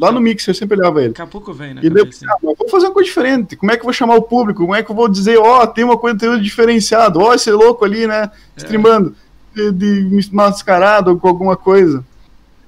Lá 0.00 0.10
no 0.10 0.20
Mixer 0.20 0.50
eu 0.50 0.54
sempre 0.54 0.76
olhava 0.76 1.00
ele. 1.00 1.10
Daqui 1.10 1.22
a 1.22 1.26
pouco 1.26 1.52
vem, 1.52 1.74
né? 1.74 1.80
E 1.84 1.88
daí, 1.88 2.10
ah, 2.28 2.36
vou 2.42 2.68
fazer 2.68 2.86
uma 2.86 2.92
coisa 2.92 3.08
diferente. 3.08 3.54
Como 3.54 3.70
é 3.70 3.76
que 3.76 3.82
eu 3.82 3.84
vou 3.84 3.92
chamar 3.92 4.16
o 4.16 4.22
público? 4.22 4.62
Como 4.62 4.74
é 4.74 4.82
que 4.82 4.90
eu 4.90 4.96
vou 4.96 5.08
dizer, 5.08 5.38
ó, 5.38 5.62
oh, 5.62 5.66
tem 5.66 5.84
uma 5.84 5.96
coisa 5.96 6.38
diferenciada, 6.40 7.18
ó, 7.18 7.30
oh, 7.30 7.34
esse 7.34 7.52
louco 7.52 7.84
ali, 7.84 8.04
né? 8.06 8.24
É. 8.24 8.30
Streamando, 8.56 9.14
de, 9.54 9.70
de 9.72 10.34
mascarado 10.34 11.16
com 11.18 11.28
alguma 11.28 11.56
coisa. 11.56 12.04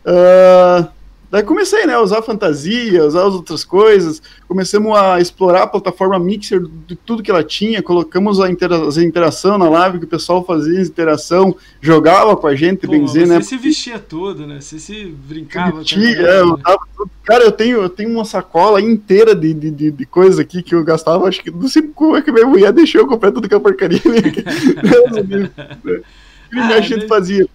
Uh, 0.04 0.88
Daí 1.30 1.42
comecei, 1.42 1.86
né, 1.86 1.94
a 1.94 2.00
usar 2.00 2.22
fantasia, 2.22 3.04
usar 3.04 3.26
as 3.26 3.34
outras 3.34 3.64
coisas, 3.64 4.22
começamos 4.46 4.96
a 4.96 5.20
explorar 5.20 5.64
a 5.64 5.66
plataforma 5.66 6.18
Mixer 6.18 6.62
de 6.86 6.94
tudo 6.94 7.22
que 7.22 7.30
ela 7.30 7.42
tinha, 7.42 7.82
colocamos 7.82 8.40
a 8.40 8.48
intera 8.48 8.86
as 8.86 8.96
interação 8.96 9.58
na 9.58 9.68
live, 9.68 9.98
que 9.98 10.04
o 10.04 10.08
pessoal 10.08 10.44
fazia 10.44 10.80
interação, 10.80 11.56
jogava 11.80 12.36
com 12.36 12.46
a 12.46 12.54
gente, 12.54 12.86
Pô, 12.86 12.92
bem 12.92 13.04
dizer, 13.04 13.26
né? 13.26 13.40
Você 13.40 13.50
se 13.50 13.56
vestia 13.56 13.98
todo, 13.98 14.46
né? 14.46 14.60
Você 14.60 14.78
se 14.78 15.04
brincava. 15.04 15.78
Vestia, 15.78 16.20
é, 16.20 16.40
eu 16.40 16.56
tava 16.58 16.78
tudo. 16.96 17.10
Cara, 17.24 17.44
eu 17.44 17.52
tenho, 17.52 17.82
eu 17.82 17.88
tenho 17.88 18.10
uma 18.10 18.24
sacola 18.24 18.80
inteira 18.80 19.34
de, 19.34 19.52
de, 19.52 19.70
de, 19.70 19.90
de 19.90 20.06
coisa 20.06 20.42
aqui 20.42 20.62
que 20.62 20.74
eu 20.74 20.84
gastava, 20.84 21.26
acho 21.26 21.42
que 21.42 21.50
não 21.50 21.68
sei 21.68 21.82
como 21.82 22.16
é 22.16 22.22
que 22.22 22.30
minha 22.30 22.46
mulher 22.46 22.72
deixou 22.72 23.00
eu 23.00 23.06
comprar 23.06 23.32
tudo 23.32 23.48
que 23.48 23.54
a 23.54 23.60
porcaria. 23.60 24.00
Né? 24.04 24.22
que 26.50 26.58
ah, 26.58 26.76
a 26.76 26.80
gente 26.80 27.02
né? 27.02 27.08
fazia 27.08 27.48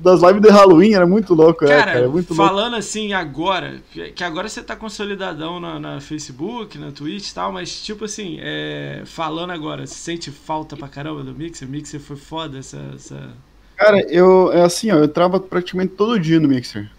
das 0.00 0.22
lives 0.22 0.42
de 0.42 0.48
Halloween, 0.48 0.94
era 0.94 1.06
muito 1.06 1.34
louco, 1.34 1.64
é, 1.64 1.68
cara, 1.68 1.90
é, 1.90 1.94
cara 1.94 2.08
muito 2.08 2.34
falando 2.34 2.62
louco. 2.62 2.76
assim 2.76 3.12
agora, 3.12 3.80
que 4.14 4.24
agora 4.24 4.48
você 4.48 4.62
tá 4.62 4.74
consolidadão 4.74 5.60
na, 5.60 5.78
na 5.78 6.00
Facebook, 6.00 6.76
na 6.78 6.90
Twitch 6.90 7.30
e 7.30 7.34
tal, 7.34 7.52
mas 7.52 7.80
tipo 7.80 8.04
assim, 8.04 8.38
é, 8.40 9.02
falando 9.04 9.50
agora, 9.50 9.86
você 9.86 9.94
sente 9.94 10.30
falta 10.30 10.76
pra 10.76 10.88
caramba 10.88 11.22
do 11.22 11.34
Mixer? 11.34 11.68
Mixer 11.68 12.00
foi 12.00 12.16
foda 12.16 12.58
essa, 12.58 12.78
essa... 12.94 13.30
Cara, 13.76 14.00
eu, 14.12 14.52
é 14.52 14.62
assim, 14.62 14.90
ó, 14.90 14.96
eu 14.96 15.04
entrava 15.04 15.38
praticamente 15.38 15.94
todo 15.94 16.18
dia 16.18 16.40
no 16.40 16.48
Mixer. 16.48 16.90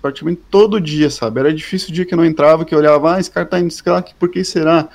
Praticamente 0.00 0.40
todo 0.50 0.80
dia, 0.80 1.10
sabe? 1.10 1.38
Era 1.38 1.54
difícil 1.54 1.90
o 1.90 1.92
dia 1.92 2.04
que 2.04 2.16
não 2.16 2.24
entrava, 2.24 2.64
que 2.64 2.74
eu 2.74 2.78
olhava, 2.78 3.14
ah, 3.14 3.20
esse 3.20 3.30
cara 3.30 3.46
tá 3.46 3.60
indo, 3.60 3.72
por 4.18 4.30
que 4.30 4.42
será? 4.42 4.88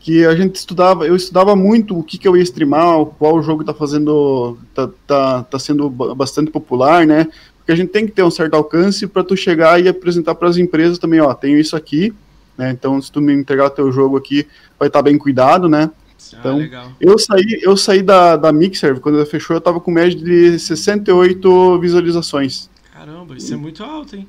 Que 0.00 0.24
a 0.24 0.34
gente 0.34 0.56
estudava, 0.56 1.06
eu 1.06 1.14
estudava 1.14 1.54
muito 1.54 1.96
o 1.96 2.02
que, 2.02 2.16
que 2.16 2.26
eu 2.26 2.34
ia 2.34 2.42
streamar, 2.42 3.04
qual 3.18 3.42
jogo 3.42 3.60
está 3.60 3.74
fazendo, 3.74 4.56
tá, 4.74 4.88
tá, 5.06 5.42
tá 5.44 5.58
sendo 5.58 5.90
bastante 5.90 6.50
popular, 6.50 7.06
né? 7.06 7.28
Porque 7.58 7.70
a 7.70 7.76
gente 7.76 7.90
tem 7.90 8.06
que 8.06 8.12
ter 8.12 8.22
um 8.22 8.30
certo 8.30 8.54
alcance 8.54 9.06
para 9.06 9.22
tu 9.22 9.36
chegar 9.36 9.78
e 9.80 9.86
apresentar 9.86 10.34
para 10.34 10.48
as 10.48 10.56
empresas 10.56 10.98
também, 10.98 11.20
ó, 11.20 11.34
tenho 11.34 11.58
isso 11.58 11.76
aqui, 11.76 12.14
né? 12.56 12.70
Então 12.70 13.00
se 13.00 13.12
tu 13.12 13.20
me 13.20 13.34
entregar 13.34 13.66
o 13.66 13.70
teu 13.70 13.92
jogo 13.92 14.16
aqui, 14.16 14.46
vai 14.78 14.88
estar 14.88 15.00
tá 15.00 15.02
bem 15.02 15.18
cuidado, 15.18 15.68
né? 15.68 15.90
Ah, 16.32 16.36
então, 16.38 16.56
legal. 16.56 16.92
eu 16.98 17.18
saí, 17.18 17.60
eu 17.62 17.76
saí 17.76 18.02
da, 18.02 18.36
da 18.36 18.52
Mixer, 18.52 19.00
quando 19.00 19.16
ela 19.16 19.26
fechou, 19.26 19.54
eu 19.54 19.60
tava 19.60 19.80
com 19.80 19.90
média 19.90 20.18
de 20.18 20.58
68 20.58 21.78
visualizações. 21.78 22.70
Caramba, 22.92 23.36
isso 23.36 23.52
é 23.52 23.56
muito 23.56 23.84
alto, 23.84 24.16
hein? 24.16 24.26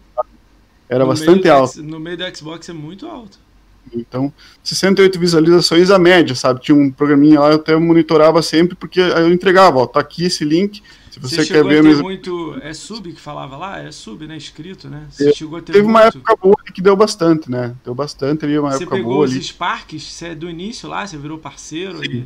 Era 0.89 1.05
no 1.05 1.09
bastante 1.09 1.47
alto. 1.47 1.81
no 1.81 1.99
meio 1.99 2.17
do 2.17 2.37
Xbox 2.37 2.67
é 2.67 2.73
muito 2.73 3.07
alto. 3.07 3.39
Então, 3.93 4.31
68 4.63 5.19
visualizações 5.19 5.89
a 5.89 5.99
média, 5.99 6.35
sabe? 6.35 6.61
Tinha 6.61 6.75
um 6.75 6.91
programinha 6.91 7.39
lá, 7.39 7.49
eu 7.49 7.55
até 7.55 7.75
monitorava 7.75 8.41
sempre, 8.41 8.75
porque 8.75 8.99
eu 8.99 9.31
entregava, 9.31 9.79
ó, 9.79 9.85
tá 9.85 9.99
aqui 9.99 10.25
esse 10.25 10.45
link, 10.45 10.81
se 11.11 11.19
você, 11.19 11.43
você 11.43 11.53
quer 11.53 11.63
ver 11.65 11.83
mesmo. 11.83 12.03
muito. 12.03 12.57
É 12.61 12.73
sub 12.73 13.11
que 13.11 13.19
falava 13.19 13.57
lá? 13.57 13.79
É 13.79 13.91
sub, 13.91 14.25
né? 14.25 14.37
Escrito, 14.37 14.87
né? 14.87 15.07
Você 15.09 15.29
é, 15.29 15.33
chegou 15.33 15.57
a 15.57 15.61
ter 15.61 15.73
Teve 15.73 15.83
muito... 15.83 15.97
uma 15.97 16.05
época 16.05 16.35
boa 16.41 16.55
que 16.73 16.81
deu 16.81 16.95
bastante, 16.95 17.51
né? 17.51 17.75
Deu 17.83 17.93
bastante 17.93 18.45
ali, 18.45 18.57
uma 18.57 18.71
você 18.71 18.83
época 18.83 19.01
boa. 19.03 19.27
Você 19.27 19.33
pegou 19.33 19.41
os 19.41 19.47
Sparks, 19.47 20.03
você 20.03 20.27
é 20.27 20.35
do 20.35 20.49
início 20.49 20.87
lá, 20.87 21.05
você 21.05 21.17
virou 21.17 21.37
parceiro? 21.37 21.97
Sim. 21.99 22.05
E... 22.05 22.25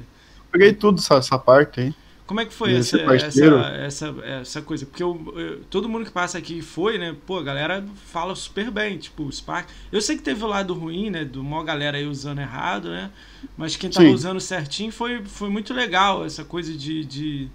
Peguei 0.51 0.71
tudo 0.71 0.99
essa, 0.99 1.15
essa 1.15 1.39
parte 1.39 1.79
aí. 1.79 1.95
Como 2.27 2.39
é 2.39 2.45
que 2.45 2.53
foi 2.53 2.73
essa, 2.73 2.99
essa, 3.01 3.45
essa, 3.77 4.15
essa, 4.23 4.61
coisa? 4.61 4.83
Porque 4.85 5.03
eu, 5.03 5.33
eu, 5.35 5.61
todo 5.69 5.87
mundo 5.87 6.05
que 6.05 6.11
passa 6.11 6.39
aqui 6.39 6.59
foi, 6.59 6.97
né? 6.97 7.15
Pô, 7.25 7.37
a 7.37 7.43
galera 7.43 7.85
fala 8.07 8.35
super 8.35 8.71
bem, 8.71 8.97
tipo, 8.97 9.23
o 9.23 9.31
Spark. 9.31 9.69
Eu 9.91 10.01
sei 10.01 10.17
que 10.17 10.23
teve 10.23 10.43
o 10.43 10.47
lado 10.47 10.73
ruim, 10.73 11.11
né? 11.11 11.23
Do 11.23 11.43
maior 11.43 11.63
galera 11.63 11.97
aí 11.97 12.07
usando 12.07 12.39
errado, 12.39 12.89
né? 12.89 13.11
Mas 13.55 13.75
quem 13.75 13.91
tava 13.91 14.07
Sim. 14.07 14.13
usando 14.13 14.39
certinho 14.39 14.91
foi, 14.91 15.23
foi 15.23 15.49
muito 15.49 15.71
legal 15.71 16.25
essa 16.25 16.43
coisa 16.43 16.73
de, 16.73 17.05
de 17.05 17.47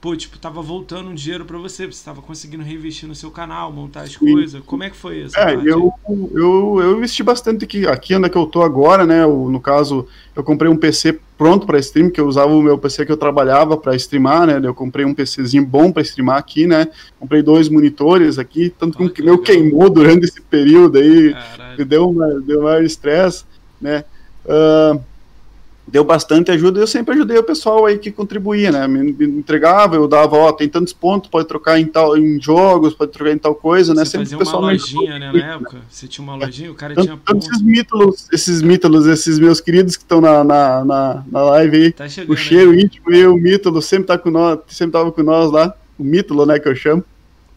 pô, 0.00 0.14
tipo, 0.14 0.38
tava 0.38 0.60
voltando 0.62 1.08
um 1.08 1.14
dinheiro 1.14 1.44
para 1.44 1.58
você, 1.58 1.86
você 1.86 2.04
tava 2.04 2.22
conseguindo 2.22 2.62
reinvestir 2.62 3.08
no 3.08 3.14
seu 3.14 3.30
canal, 3.30 3.72
montar 3.72 4.02
as 4.02 4.12
Sim. 4.12 4.32
coisas. 4.32 4.62
Como 4.64 4.82
é 4.82 4.90
que 4.90 4.96
foi 4.96 5.22
isso? 5.22 5.38
É, 5.38 5.54
eu, 5.54 5.92
eu, 6.34 6.80
eu 6.80 6.96
investi 6.96 7.22
bastante 7.22 7.64
aqui, 7.64 7.86
aqui 7.86 8.14
onde 8.14 8.26
é 8.26 8.28
que 8.28 8.36
eu 8.36 8.46
tô 8.46 8.62
agora, 8.62 9.06
né? 9.06 9.24
O, 9.24 9.50
no 9.50 9.60
caso, 9.60 10.06
eu 10.34 10.44
comprei 10.44 10.70
um 10.70 10.76
PC 10.76 11.18
pronto 11.36 11.66
para 11.66 11.78
stream, 11.78 12.10
que 12.10 12.20
eu 12.20 12.26
usava 12.26 12.52
o 12.52 12.62
meu 12.62 12.78
PC 12.78 13.04
que 13.04 13.12
eu 13.12 13.16
trabalhava 13.16 13.76
para 13.76 13.96
streamar, 13.96 14.46
né? 14.46 14.60
Eu 14.62 14.74
comprei 14.74 15.04
um 15.04 15.14
PCzinho 15.14 15.66
bom 15.66 15.90
para 15.90 16.02
streamar 16.02 16.38
aqui, 16.38 16.66
né? 16.66 16.88
Comprei 17.18 17.42
dois 17.42 17.68
monitores 17.68 18.38
aqui, 18.38 18.70
tanto 18.70 19.10
que 19.10 19.22
o 19.22 19.24
meu 19.24 19.38
queimou 19.38 19.90
durante 19.90 20.24
esse 20.24 20.40
período 20.40 20.98
aí, 20.98 21.34
Caralho. 21.34 21.84
deu 21.84 22.10
uma, 22.10 22.40
deu 22.40 22.62
maior 22.62 22.82
estresse, 22.82 23.44
né? 23.80 24.04
Uh, 24.44 25.00
deu 25.86 26.02
bastante 26.02 26.50
ajuda 26.50 26.80
e 26.80 26.82
eu 26.82 26.86
sempre 26.86 27.14
ajudei 27.14 27.38
o 27.38 27.44
pessoal 27.44 27.86
aí 27.86 27.98
que 27.98 28.10
contribuía, 28.10 28.72
né? 28.72 28.88
Me, 28.88 29.12
me 29.12 29.26
entregava, 29.26 29.94
eu 29.94 30.08
dava, 30.08 30.36
ó, 30.36 30.52
tem 30.52 30.68
tantos 30.68 30.92
pontos, 30.92 31.30
pode 31.30 31.46
trocar 31.46 31.78
em 31.78 31.86
tal 31.86 32.16
em 32.16 32.40
jogos, 32.40 32.92
pode 32.92 33.12
trocar 33.12 33.32
em 33.32 33.38
tal 33.38 33.54
coisa, 33.54 33.94
né? 33.94 34.04
Você 34.04 34.12
sempre 34.12 34.26
fazia 34.26 34.36
o 34.36 34.40
pessoal 34.40 34.62
uma 34.62 34.72
lojinha, 34.72 35.18
né, 35.18 35.32
na 35.32 35.54
época? 35.54 35.78
Você 35.88 36.08
tinha 36.08 36.24
uma 36.24 36.34
lojinha, 36.34 36.72
o 36.72 36.74
cara 36.74 36.94
tanto, 36.94 37.06
tinha 37.06 37.16
pontos. 37.16 37.46
Esses 37.46 37.62
mítolos, 37.62 38.28
esses 38.32 38.62
mítolos, 38.62 39.06
esses 39.06 39.38
meus 39.38 39.60
queridos 39.60 39.96
que 39.96 40.02
estão 40.02 40.20
na, 40.20 40.42
na, 40.42 40.84
na, 40.84 41.24
na, 41.30 41.42
live 41.42 41.76
aí, 41.76 41.92
tá 41.92 42.06
o 42.26 42.36
cheiro 42.36 42.72
aí. 42.72 42.80
íntimo 42.80 43.12
e 43.12 43.26
o 43.26 43.36
mítolo 43.36 43.80
sempre 43.80 44.08
tá 44.08 44.18
com 44.18 44.30
nós, 44.30 44.58
sempre 44.68 44.92
tava 44.92 45.12
com 45.12 45.22
nós 45.22 45.52
lá, 45.52 45.72
o 45.98 46.02
mítolo, 46.02 46.44
né, 46.44 46.58
que 46.58 46.68
eu 46.68 46.74
chamo. 46.74 47.04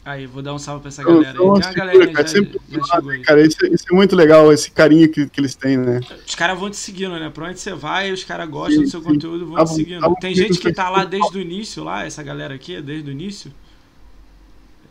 Aí, 0.10 0.26
vou 0.26 0.42
dar 0.42 0.56
um 0.56 0.58
salve 0.58 0.82
pra 0.82 0.88
essa 0.88 1.04
galera 1.04 1.30
aí. 1.30 1.36
Tem 1.36 1.46
uma 1.46 1.60
galera 1.60 2.12
cara, 2.12 2.28
já, 2.28 2.28
sempre, 2.28 2.60
já 2.68 2.84
chegou 2.84 3.12
aí. 3.12 3.22
Cara, 3.22 3.46
isso, 3.46 3.64
isso, 3.68 3.86
é 3.92 3.96
muito 3.96 4.16
legal, 4.16 4.52
esse 4.52 4.72
carinho 4.72 5.08
que, 5.08 5.30
que 5.30 5.40
eles 5.40 5.54
têm, 5.54 5.78
né? 5.78 6.00
Os 6.26 6.34
caras 6.34 6.58
vão 6.58 6.68
te 6.68 6.78
seguindo, 6.78 7.12
né? 7.20 7.30
Pra 7.30 7.48
onde 7.48 7.60
você 7.60 7.76
vai, 7.76 8.12
os 8.12 8.24
caras 8.24 8.50
gostam 8.50 8.78
sim, 8.78 8.84
do 8.86 8.90
seu 8.90 9.02
sim. 9.02 9.06
conteúdo 9.06 9.46
vão 9.46 9.64
te 9.64 9.76
seguindo. 9.76 10.02
Tá 10.02 10.16
Tem 10.16 10.34
gente 10.34 10.58
que 10.58 10.74
tá 10.74 10.90
lá 10.90 11.06
desde 11.06 11.38
o 11.38 11.40
início, 11.40 11.84
lá, 11.84 12.06
essa 12.06 12.24
galera 12.24 12.56
aqui, 12.56 12.78
é 12.78 12.82
desde 12.82 13.08
o 13.08 13.12
início? 13.12 13.54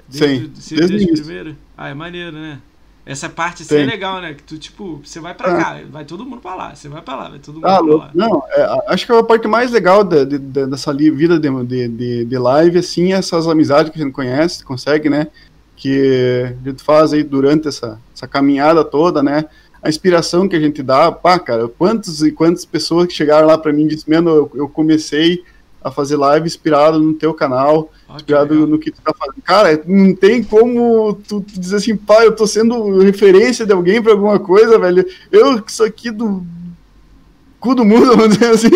Desde, 0.08 0.62
sim, 0.62 0.76
desde, 0.76 0.96
desde 0.98 1.12
o 1.12 1.16
primeiro? 1.16 1.56
Ah, 1.76 1.88
é 1.88 1.94
maneiro, 1.94 2.36
né? 2.36 2.60
Essa 3.08 3.26
parte 3.26 3.62
assim 3.62 3.76
é 3.76 3.86
legal, 3.86 4.20
né? 4.20 4.34
Que 4.34 4.42
tu, 4.42 4.58
tipo, 4.58 5.00
você 5.02 5.18
vai 5.18 5.32
pra 5.32 5.50
é. 5.50 5.56
cá, 5.56 5.80
vai 5.90 6.04
todo 6.04 6.26
mundo 6.26 6.42
pra 6.42 6.54
lá, 6.54 6.74
você 6.74 6.90
vai 6.90 7.00
pra 7.00 7.16
lá, 7.16 7.30
vai 7.30 7.38
todo 7.38 7.54
mundo 7.54 7.64
ah, 7.64 7.82
pra 7.82 7.94
lá. 7.94 8.10
Não, 8.14 8.44
é, 8.50 8.82
acho 8.88 9.06
que 9.06 9.12
é 9.12 9.18
a 9.18 9.22
parte 9.22 9.48
mais 9.48 9.70
legal 9.70 10.04
de, 10.04 10.26
de, 10.26 10.38
de, 10.38 10.66
dessa 10.66 10.92
vida 10.92 11.40
de, 11.40 11.88
de, 11.88 12.24
de, 12.26 12.38
live, 12.38 12.78
assim, 12.78 13.14
essas 13.14 13.48
amizades 13.48 13.90
que 13.90 13.98
a 13.98 14.04
gente 14.04 14.12
conhece, 14.12 14.62
consegue, 14.62 15.08
né? 15.08 15.28
Que 15.74 16.54
a 16.60 16.68
gente 16.68 16.82
faz 16.82 17.14
aí 17.14 17.22
durante 17.22 17.66
essa, 17.66 17.98
essa 18.14 18.28
caminhada 18.28 18.84
toda, 18.84 19.22
né? 19.22 19.46
A 19.82 19.88
inspiração 19.88 20.46
que 20.46 20.56
a 20.56 20.60
gente 20.60 20.82
dá, 20.82 21.10
pá, 21.10 21.38
cara, 21.38 21.66
quantas 21.66 22.20
e 22.20 22.30
quantas 22.30 22.66
pessoas 22.66 23.06
que 23.06 23.14
chegaram 23.14 23.48
lá 23.48 23.56
pra 23.56 23.72
mim 23.72 23.84
e 23.84 23.88
disseram, 23.88 24.22
mano, 24.22 24.36
eu, 24.36 24.50
eu 24.54 24.68
comecei 24.68 25.42
a 25.88 25.92
fazer 25.92 26.16
live 26.16 26.46
inspirado 26.46 26.98
no 26.98 27.14
teu 27.14 27.34
canal, 27.34 27.90
ah, 28.08 28.16
inspirado 28.16 28.54
que 28.54 28.66
no 28.66 28.78
que 28.78 28.90
tu 28.90 29.00
tá 29.02 29.12
fazendo. 29.12 29.42
Cara, 29.42 29.82
não 29.86 30.14
tem 30.14 30.42
como 30.42 31.14
tu, 31.26 31.40
tu 31.40 31.60
dizer 31.60 31.76
assim, 31.76 31.96
pai, 31.96 32.26
eu 32.26 32.36
tô 32.36 32.46
sendo 32.46 33.00
referência 33.00 33.66
de 33.66 33.72
alguém 33.72 34.02
para 34.02 34.12
alguma 34.12 34.38
coisa, 34.38 34.78
velho. 34.78 35.06
Eu 35.30 35.60
que 35.62 35.72
sou 35.72 35.86
aqui 35.86 36.10
do 36.10 36.44
cu 37.60 37.74
do 37.74 37.84
mundo, 37.84 38.06
vamos 38.16 38.36
dizer 38.36 38.50
assim, 38.50 38.70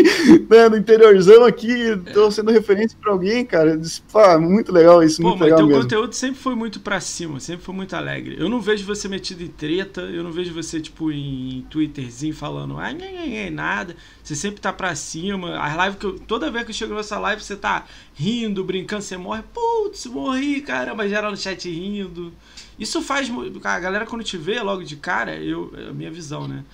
né, 0.48 0.68
no 0.68 0.76
interiorzão 0.76 1.44
aqui, 1.44 1.74
tô 2.12 2.30
sendo 2.30 2.50
referência 2.50 2.96
para 3.00 3.12
alguém, 3.12 3.44
cara. 3.44 3.80
Pá, 4.12 4.38
muito 4.38 4.72
legal 4.72 5.02
isso, 5.02 5.22
Pô, 5.22 5.30
muito 5.30 5.42
legal 5.42 5.58
teu 5.58 5.66
mesmo. 5.66 5.82
conteúdo 5.82 6.14
sempre 6.14 6.40
foi 6.40 6.54
muito 6.54 6.80
para 6.80 7.00
cima, 7.00 7.40
sempre 7.40 7.64
foi 7.64 7.74
muito 7.74 7.94
alegre. 7.94 8.36
Eu 8.38 8.48
não 8.48 8.60
vejo 8.60 8.84
você 8.84 9.08
metido 9.08 9.42
em 9.42 9.48
treta, 9.48 10.02
eu 10.02 10.22
não 10.22 10.32
vejo 10.32 10.52
você, 10.52 10.80
tipo, 10.80 11.10
em 11.10 11.66
Twitterzinho 11.70 12.34
falando, 12.34 12.78
ah, 12.78 12.92
nem, 12.92 13.50
nada. 13.50 13.96
Você 14.22 14.34
sempre 14.34 14.60
tá 14.60 14.72
pra 14.72 14.94
cima. 14.94 15.58
As 15.58 15.76
lives 15.76 15.98
que 15.98 16.06
eu, 16.06 16.18
toda 16.18 16.50
vez 16.50 16.64
que 16.64 16.70
eu 16.70 16.74
chego 16.74 16.94
nessa 16.94 17.18
live, 17.18 17.42
você 17.42 17.56
tá 17.56 17.84
rindo, 18.14 18.64
brincando, 18.64 19.02
você 19.02 19.16
morre, 19.16 19.42
putz, 19.52 20.06
morri, 20.06 20.60
caramba, 20.60 21.08
geral 21.08 21.30
no 21.30 21.36
chat 21.36 21.68
rindo. 21.68 22.32
Isso 22.78 23.00
faz. 23.02 23.30
A 23.64 23.80
galera, 23.80 24.06
quando 24.06 24.24
te 24.24 24.36
vê 24.36 24.60
logo 24.60 24.82
de 24.82 24.96
cara, 24.96 25.36
eu, 25.36 25.72
é 25.76 25.90
a 25.90 25.92
minha 25.92 26.10
visão, 26.10 26.48
né? 26.48 26.64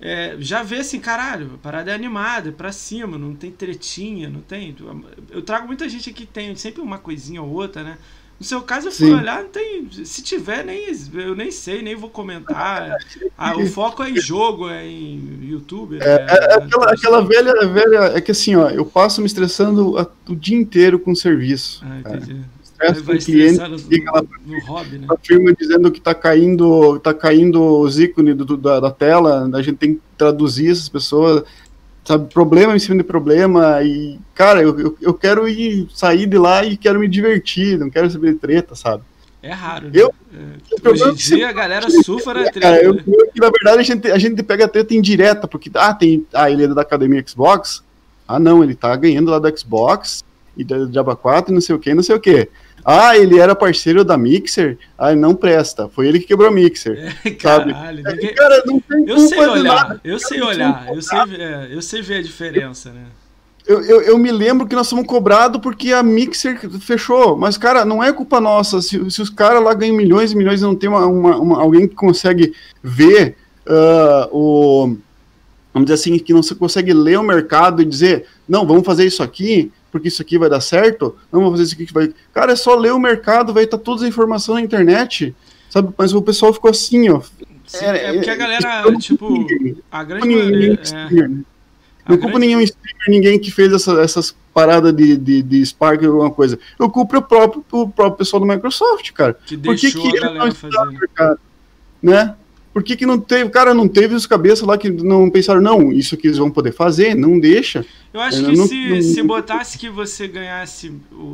É, 0.00 0.36
já 0.38 0.62
vê 0.62 0.76
assim, 0.76 1.00
caralho, 1.00 1.52
a 1.54 1.58
parada 1.58 1.90
é 1.90 1.94
animada, 1.94 2.50
é 2.50 2.52
pra 2.52 2.70
cima, 2.70 3.16
não 3.16 3.34
tem 3.34 3.50
tretinha, 3.50 4.28
não 4.28 4.40
tem. 4.40 4.76
Eu 5.30 5.42
trago 5.42 5.66
muita 5.66 5.88
gente 5.88 6.10
aqui 6.10 6.26
que 6.26 6.32
tem 6.32 6.54
sempre 6.56 6.82
uma 6.82 6.98
coisinha 6.98 7.42
ou 7.42 7.50
outra, 7.50 7.82
né? 7.82 7.98
No 8.38 8.44
seu 8.44 8.60
caso, 8.60 8.88
eu 8.88 8.92
fui 8.92 9.06
Sim. 9.06 9.14
olhar, 9.14 9.42
não 9.42 9.48
tem. 9.48 9.88
Se 10.04 10.22
tiver, 10.22 10.62
nem, 10.62 10.84
eu 11.14 11.34
nem 11.34 11.50
sei, 11.50 11.80
nem 11.80 11.94
vou 11.94 12.10
comentar. 12.10 12.96
Ah, 13.38 13.54
o 13.54 13.66
foco 13.66 14.02
é 14.02 14.08
em 14.10 14.16
jogo, 14.16 14.66
é 14.66 14.86
em 14.86 15.40
YouTube. 15.42 15.98
É, 16.00 16.06
é, 16.06 16.26
é 16.26 16.54
aquela, 16.54 16.90
aquela 16.90 17.20
velha, 17.22 17.52
velha. 17.68 17.98
É 18.16 18.20
que 18.20 18.30
assim, 18.30 18.56
ó, 18.56 18.70
eu 18.70 18.84
passo 18.86 19.20
me 19.20 19.26
estressando 19.26 19.98
a, 19.98 20.06
o 20.26 20.34
dia 20.34 20.56
inteiro 20.56 20.98
com 20.98 21.14
serviço. 21.14 21.84
Ah, 21.84 21.98
entendi. 21.98 22.32
É 22.32 22.55
estresse 22.76 23.02
com 23.02 23.12
o 23.12 23.18
cliente, 23.18 23.78
fica 23.88 24.12
lá 24.12 24.22
né? 24.22 25.06
a 25.08 25.16
firma 25.16 25.52
dizendo 25.52 25.90
que 25.90 25.98
está 25.98 26.14
caindo, 26.14 26.98
tá 26.98 27.14
caindo 27.14 27.80
os 27.80 27.98
ícones 27.98 28.36
do, 28.36 28.56
da, 28.56 28.80
da, 28.80 28.90
tela, 28.90 29.48
a 29.52 29.62
gente 29.62 29.76
tem 29.76 29.94
que 29.94 30.00
traduzir 30.16 30.70
essas 30.70 30.88
pessoas, 30.88 31.42
sabe, 32.04 32.32
problema 32.32 32.76
em 32.76 32.78
cima 32.78 32.96
de 32.96 33.04
problema, 33.04 33.82
e, 33.82 34.18
cara, 34.34 34.62
eu, 34.62 34.78
eu, 34.78 34.98
eu 35.00 35.14
quero 35.14 35.48
ir, 35.48 35.88
sair 35.94 36.26
de 36.26 36.38
lá 36.38 36.64
e 36.64 36.76
quero 36.76 37.00
me 37.00 37.08
divertir, 37.08 37.78
não 37.78 37.90
quero 37.90 38.10
saber 38.10 38.34
de 38.34 38.38
treta, 38.38 38.74
sabe? 38.74 39.02
É 39.42 39.52
raro, 39.52 39.86
né? 39.86 39.92
Eu, 39.94 40.12
é, 40.34 40.88
hoje 40.88 41.04
em 41.04 41.14
dia 41.14 41.48
a 41.48 41.52
galera 41.52 41.88
sufra 42.02 42.34
na 42.34 42.50
treta. 42.50 42.60
Cara, 42.60 42.82
eu, 42.82 42.94
né? 42.94 43.02
eu, 43.06 43.30
na 43.36 43.50
verdade, 43.50 43.78
a 43.78 43.82
gente, 43.82 44.10
a 44.10 44.18
gente 44.18 44.42
pega 44.42 44.64
a 44.64 44.68
treta 44.68 44.94
indireta, 44.94 45.46
porque, 45.46 45.70
ah, 45.74 45.94
tem, 45.94 46.26
ah, 46.34 46.50
ele 46.50 46.64
é 46.64 46.68
da 46.68 46.82
academia 46.82 47.24
Xbox, 47.26 47.84
ah, 48.26 48.40
não, 48.40 48.64
ele 48.64 48.74
tá 48.74 48.94
ganhando 48.96 49.30
lá 49.30 49.38
do 49.38 49.58
Xbox, 49.58 50.24
e 50.56 50.64
da 50.64 50.86
Java 50.90 51.14
4, 51.14 51.52
e 51.52 51.54
não 51.54 51.60
sei 51.60 51.76
o 51.76 51.78
que, 51.78 51.94
não 51.94 52.02
sei 52.02 52.16
o 52.16 52.20
que. 52.20 52.48
Ah, 52.84 53.16
ele 53.16 53.38
era 53.38 53.54
parceiro 53.54 54.04
da 54.04 54.16
Mixer? 54.16 54.78
Ah, 54.96 55.14
não 55.14 55.34
presta. 55.34 55.88
Foi 55.88 56.06
ele 56.06 56.20
que 56.20 56.26
quebrou 56.26 56.48
a 56.48 56.52
Mixer. 56.52 57.14
É, 57.24 57.30
caralho, 57.32 58.02
sabe? 58.02 58.16
Ninguém... 58.16 58.34
Cara, 58.34 58.62
não 58.64 58.80
tem 58.80 59.04
eu 59.08 59.18
sei 59.20 59.40
olhar, 59.40 60.00
eu 60.04 60.18
sei 60.18 60.42
olhar, 60.42 60.86
eu 60.94 61.02
sei, 61.02 61.18
é, 61.18 61.68
eu 61.70 61.82
sei 61.82 62.02
ver 62.02 62.18
a 62.18 62.22
diferença, 62.22 62.92
né? 62.92 63.06
Eu, 63.66 63.82
eu, 63.82 64.00
eu, 64.02 64.16
me 64.16 64.30
lembro 64.30 64.64
que 64.64 64.76
nós 64.76 64.88
fomos 64.88 65.06
cobrados 65.06 65.60
porque 65.60 65.92
a 65.92 66.00
Mixer 66.00 66.70
fechou. 66.80 67.36
Mas, 67.36 67.58
cara, 67.58 67.84
não 67.84 68.02
é 68.02 68.12
culpa 68.12 68.40
nossa. 68.40 68.80
Se, 68.80 69.10
se 69.10 69.20
os 69.20 69.28
caras 69.28 69.62
lá 69.62 69.74
ganham 69.74 69.96
milhões 69.96 70.30
e 70.30 70.36
milhões 70.36 70.60
e 70.60 70.64
não 70.64 70.76
tem 70.76 70.88
uma, 70.88 71.04
uma, 71.04 71.36
uma, 71.36 71.60
alguém 71.60 71.88
que 71.88 71.94
consegue 71.96 72.54
ver 72.80 73.36
uh, 73.66 74.28
o. 74.30 74.96
Vamos 75.74 75.90
dizer 75.90 75.94
assim, 75.94 76.18
que 76.18 76.32
não 76.32 76.42
se 76.42 76.54
consegue 76.54 76.92
ler 76.94 77.18
o 77.18 77.24
mercado 77.24 77.82
e 77.82 77.84
dizer, 77.84 78.26
não, 78.48 78.64
vamos 78.64 78.86
fazer 78.86 79.04
isso 79.04 79.22
aqui, 79.22 79.70
porque 79.96 80.08
isso 80.08 80.20
aqui 80.22 80.38
vai 80.38 80.50
dar 80.50 80.60
certo, 80.60 81.16
não 81.32 81.40
vou 81.40 81.50
fazer 81.52 81.64
isso 81.64 81.74
aqui 81.74 81.86
que 81.86 81.92
vai. 81.92 82.12
Cara, 82.32 82.52
é 82.52 82.56
só 82.56 82.74
ler 82.74 82.92
o 82.92 83.00
mercado, 83.00 83.52
vai 83.52 83.64
estar 83.64 83.78
tá 83.78 83.82
toda 83.82 84.04
a 84.04 84.08
informação 84.08 84.54
na 84.54 84.60
internet, 84.60 85.34
sabe? 85.70 85.92
Mas 85.96 86.12
o 86.12 86.20
pessoal 86.20 86.52
ficou 86.52 86.70
assim, 86.70 87.08
ó. 87.08 87.20
Sim, 87.66 87.84
é, 87.84 88.10
é, 88.10 88.12
porque 88.12 88.30
a 88.30 88.36
galera, 88.36 88.96
tipo, 88.98 89.46
a 89.90 90.04
grande 90.04 90.28
maioria. 90.28 90.80
É, 90.92 91.28
não 92.08 92.18
culpa 92.18 92.38
grande... 92.38 92.46
nenhum 92.46 92.60
streamer, 92.60 93.08
ninguém 93.08 93.38
que 93.38 93.50
fez 93.50 93.72
essa, 93.72 94.00
essas 94.00 94.36
paradas 94.54 94.94
de, 94.94 95.16
de, 95.16 95.42
de 95.42 95.66
Spark 95.66 96.00
ou 96.02 96.08
alguma 96.08 96.30
coisa. 96.30 96.58
Eu 96.78 96.88
culpo 96.88 97.16
o 97.16 97.22
próprio, 97.22 97.64
o 97.72 97.88
próprio 97.88 98.18
pessoal 98.18 98.40
do 98.40 98.46
Microsoft, 98.46 99.12
cara. 99.12 99.34
Que 99.34 99.56
deixou 99.56 99.90
Por 99.90 100.02
que, 100.02 100.12
que 100.12 100.18
a 100.18 100.28
galera 100.28 100.54
fazer. 100.54 100.84
Mercado, 100.92 101.40
né? 102.00 102.36
Por 102.76 102.82
que, 102.82 102.94
que 102.94 103.06
não 103.06 103.18
teve, 103.18 103.44
o 103.44 103.50
cara 103.50 103.72
não 103.72 103.88
teve 103.88 104.14
os 104.14 104.26
cabeças 104.26 104.60
lá 104.60 104.76
que 104.76 104.90
não 104.90 105.30
pensaram, 105.30 105.62
não, 105.62 105.90
isso 105.90 106.14
que 106.14 106.26
eles 106.26 106.36
vão 106.36 106.50
poder 106.50 106.72
fazer, 106.72 107.14
não 107.14 107.40
deixa. 107.40 107.86
Eu 108.12 108.20
acho 108.20 108.44
que 108.44 108.54
não, 108.54 108.66
se, 108.66 108.88
não, 108.90 109.00
se 109.00 109.22
botasse 109.22 109.78
que 109.78 109.88
você 109.88 110.28
ganhasse, 110.28 110.92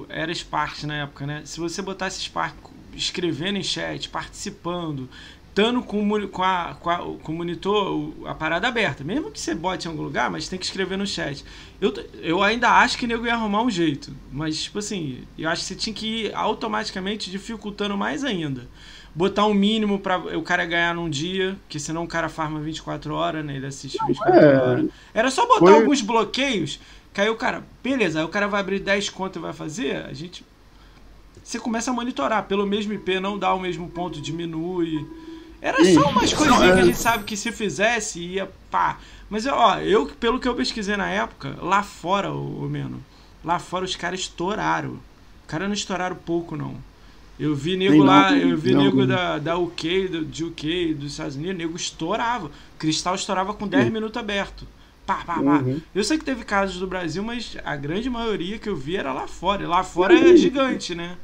era 0.09 0.33
Spark 0.33 0.85
na 0.85 1.03
época, 1.03 1.27
né? 1.27 1.43
Se 1.45 1.59
você 1.59 1.83
botasse 1.83 2.21
Spark 2.21 2.55
escrevendo 2.95 3.59
em 3.59 3.63
chat, 3.65 4.09
participando, 4.09 5.09
estando 5.49 5.83
com, 5.83 6.29
com, 6.29 6.45
a, 6.45 6.77
com, 6.79 6.89
a, 6.89 6.99
com 6.99 7.33
o 7.33 7.35
monitor, 7.35 8.13
a 8.25 8.35
parada 8.37 8.69
aberta, 8.69 9.03
mesmo 9.03 9.33
que 9.33 9.41
você 9.41 9.53
bote 9.53 9.89
em 9.89 9.91
algum 9.91 10.05
lugar, 10.05 10.31
mas 10.31 10.49
tem 10.49 10.57
que 10.57 10.65
escrever 10.65 10.97
no 10.97 11.09
chat. 11.09 11.45
Eu, 11.81 11.93
eu 12.23 12.41
ainda 12.41 12.71
acho 12.71 12.97
que 12.97 13.05
o 13.05 13.09
nego 13.09 13.27
ia 13.27 13.35
arrumar 13.35 13.63
um 13.63 13.71
jeito, 13.71 14.15
mas, 14.31 14.63
tipo 14.63 14.79
assim, 14.79 15.25
eu 15.37 15.49
acho 15.49 15.63
que 15.63 15.67
você 15.67 15.75
tinha 15.75 15.93
que 15.93 16.07
ir 16.07 16.35
automaticamente 16.37 17.33
dificultando 17.33 17.97
mais 17.97 18.23
ainda 18.23 18.69
botar 19.15 19.47
um 19.47 19.55
mínimo 19.55 19.99
para 19.99 20.19
o 20.37 20.43
cara 20.43 20.65
ganhar 20.65 20.95
num 20.95 21.09
dia, 21.09 21.57
que 21.69 21.79
senão 21.79 22.05
o 22.05 22.09
cara 22.09 22.29
farma 22.29 22.61
24 22.61 23.15
horas, 23.15 23.45
né? 23.45 23.57
Ele 23.57 23.67
assiste 23.67 23.99
24 24.07 24.41
é, 24.41 24.57
horas. 24.57 24.87
Era 25.13 25.31
só 25.31 25.47
botar 25.47 25.67
foi... 25.67 25.75
alguns 25.75 26.01
bloqueios, 26.01 26.81
que 27.13 27.21
aí 27.21 27.29
o 27.29 27.37
cara, 27.37 27.63
beleza, 27.83 28.21
aí 28.21 28.25
o 28.25 28.29
cara 28.29 28.49
vai 28.49 28.61
abrir 28.61 28.81
10 28.81 29.11
contas 29.11 29.37
e 29.37 29.41
vai 29.41 29.53
fazer, 29.53 29.97
a 30.07 30.13
gente. 30.13 30.45
Você 31.43 31.59
começa 31.59 31.91
a 31.91 31.95
monitorar 31.95 32.45
pelo 32.45 32.65
mesmo 32.67 32.93
IP, 32.93 33.19
não 33.19 33.39
dá 33.39 33.53
o 33.53 33.61
mesmo 33.61 33.89
ponto, 33.89 34.21
diminui. 34.21 35.07
Era 35.61 35.85
só 35.93 36.09
umas 36.09 36.33
coisinhas 36.33 36.73
que 36.73 36.79
a 36.79 36.83
é. 36.83 36.85
gente 36.85 36.99
sabe 36.99 37.25
que 37.25 37.37
se 37.37 37.53
fizesse 37.53 38.21
ia 38.21 38.51
pá. 38.71 38.99
Mas 39.29 39.47
ó, 39.47 39.79
eu, 39.79 40.07
pelo 40.07 40.39
que 40.39 40.47
eu 40.47 40.55
pesquisei 40.55 40.97
na 40.97 41.09
época, 41.09 41.57
lá 41.61 41.83
fora, 41.83 42.33
o, 42.33 42.65
o 42.65 42.69
Meno, 42.69 43.03
lá 43.45 43.59
fora 43.59 43.85
os 43.85 43.97
caras 43.97 44.21
estouraram. 44.21 44.93
Os 44.93 45.47
caras 45.49 45.69
não 45.69 45.75
estouraram 45.75 46.17
pouco, 46.17 46.57
não. 46.57 46.77
Eu 47.39 47.55
vi 47.55 47.77
nego 47.77 48.03
lá, 48.03 48.37
eu 48.37 48.57
vi 48.57 48.73
não, 48.73 48.85
nego 48.85 48.99
não. 48.99 49.07
da, 49.07 49.39
da 49.39 49.59
UK, 49.59 50.09
do, 50.09 50.25
de 50.25 50.45
UK, 50.45 50.95
dos 50.95 51.13
Estados 51.13 51.37
Unidos, 51.37 51.57
nego 51.57 51.77
estourava. 51.77 52.51
Cristal 52.79 53.15
estourava 53.15 53.55
com 53.55 53.67
10 53.67 53.91
minutos 53.91 54.17
aberto. 54.17 54.67
Pá, 55.07 55.23
pá, 55.27 55.35
pá. 55.35 55.41
Uhum. 55.41 55.81
Eu 55.95 56.05
sei 56.05 56.19
que 56.19 56.25
teve 56.25 56.45
casos 56.45 56.79
do 56.79 56.87
Brasil, 56.87 57.23
mas 57.23 57.57
a 57.65 57.75
grande 57.75 58.09
maioria 58.09 58.59
que 58.59 58.69
eu 58.69 58.77
vi 58.77 58.97
era 58.97 59.13
lá 59.13 59.27
fora. 59.27 59.67
Lá 59.67 59.83
fora 59.83 60.15
uhum. 60.15 60.33
é 60.33 60.37
gigante, 60.37 60.95
né? 60.95 61.17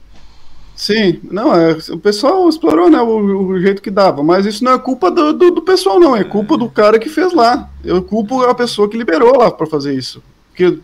Sim, 0.74 1.18
não, 1.24 1.52
é, 1.52 1.76
o 1.90 1.98
pessoal 1.98 2.48
explorou 2.48 2.88
né, 2.88 3.00
o, 3.00 3.48
o, 3.48 3.60
jeito 3.60 3.82
que 3.82 3.90
dava, 3.90 4.22
mas 4.22 4.46
isso 4.46 4.62
não 4.62 4.72
é 4.74 4.78
culpa 4.78 5.10
do, 5.10 5.32
do, 5.32 5.50
do 5.50 5.62
pessoal, 5.62 5.98
não, 5.98 6.14
é 6.14 6.22
culpa 6.22 6.54
é. 6.54 6.58
do 6.58 6.70
cara 6.70 7.00
que 7.00 7.08
fez 7.08 7.32
lá. 7.32 7.68
Eu 7.84 8.00
culpo 8.00 8.42
a 8.42 8.54
pessoa 8.54 8.88
que 8.88 8.96
liberou 8.96 9.36
lá 9.36 9.50
para 9.50 9.66
fazer 9.66 9.92
isso. 9.92 10.22
Porque 10.50 10.78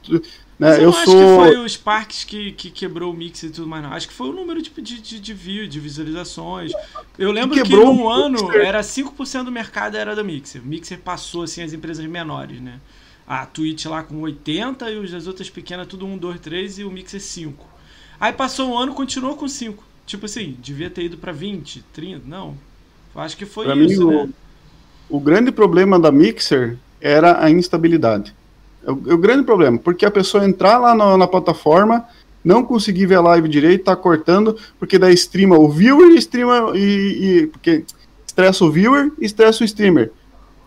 né? 0.58 0.76
eu, 0.76 0.82
eu 0.82 0.90
acho 0.90 1.04
sou... 1.04 1.14
que 1.14 1.44
foi 1.44 1.56
o 1.58 1.68
Sparks 1.68 2.24
que, 2.24 2.52
que 2.52 2.70
quebrou 2.70 3.12
o 3.12 3.16
mix 3.16 3.42
e 3.42 3.50
tudo 3.50 3.66
mais, 3.66 3.82
não. 3.82 3.92
Acho 3.92 4.08
que 4.08 4.14
foi 4.14 4.28
o 4.28 4.32
número 4.32 4.62
de, 4.62 4.70
de, 4.70 5.00
de, 5.00 5.20
de 5.20 5.34
view, 5.34 5.66
de 5.66 5.80
visualizações. 5.80 6.72
Eu 7.18 7.32
lembro 7.32 7.56
que, 7.56 7.62
que 7.62 7.76
num 7.76 8.08
ano 8.08 8.52
era 8.52 8.80
5% 8.80 9.44
do 9.44 9.52
mercado 9.52 9.96
era 9.96 10.14
do 10.14 10.24
Mixer. 10.24 10.62
O 10.62 10.66
Mixer 10.66 10.98
passou 10.98 11.42
assim 11.42 11.62
as 11.62 11.72
empresas 11.72 12.04
menores, 12.06 12.60
né? 12.60 12.78
A 13.26 13.46
Twitch 13.46 13.86
lá 13.86 14.02
com 14.02 14.20
80 14.20 14.90
e 14.90 15.16
as 15.16 15.26
outras 15.26 15.48
pequenas 15.50 15.86
tudo 15.86 16.06
1, 16.06 16.18
2, 16.18 16.40
3 16.40 16.78
e 16.80 16.84
o 16.84 16.90
Mixer 16.90 17.20
5. 17.20 17.66
Aí 18.20 18.32
passou 18.32 18.70
um 18.70 18.78
ano 18.78 18.94
continuou 18.94 19.36
com 19.36 19.48
5. 19.48 19.82
Tipo 20.06 20.26
assim, 20.26 20.56
devia 20.60 20.90
ter 20.90 21.04
ido 21.04 21.16
para 21.16 21.32
20, 21.32 21.82
30, 21.92 22.22
não. 22.26 22.56
Acho 23.16 23.36
que 23.36 23.46
foi 23.46 23.64
pra 23.64 23.76
isso, 23.76 24.08
mim, 24.08 24.14
né? 24.14 24.28
O, 25.08 25.16
o 25.16 25.20
grande 25.20 25.50
problema 25.50 25.98
da 25.98 26.12
Mixer 26.12 26.76
era 27.00 27.42
a 27.42 27.50
instabilidade. 27.50 28.34
É 28.86 28.90
o, 28.90 29.02
é 29.08 29.14
o, 29.14 29.18
grande 29.18 29.44
problema, 29.44 29.78
porque 29.78 30.04
a 30.04 30.10
pessoa 30.10 30.44
entrar 30.44 30.78
lá 30.78 30.94
na, 30.94 31.16
na 31.16 31.26
plataforma, 31.26 32.04
não 32.44 32.62
conseguir 32.64 33.06
ver 33.06 33.16
a 33.16 33.20
live 33.20 33.48
direito, 33.48 33.84
tá 33.84 33.96
cortando, 33.96 34.56
porque 34.78 34.98
daí 34.98 35.14
streama 35.14 35.58
o 35.58 35.68
viewer 35.68 36.12
streama 36.18 36.76
e, 36.76 37.42
e 37.42 37.46
porque 37.46 37.84
estressa 38.26 38.64
o 38.64 38.70
viewer 38.70 39.12
e 39.18 39.24
estressa 39.24 39.62
o 39.62 39.64
streamer. 39.64 40.12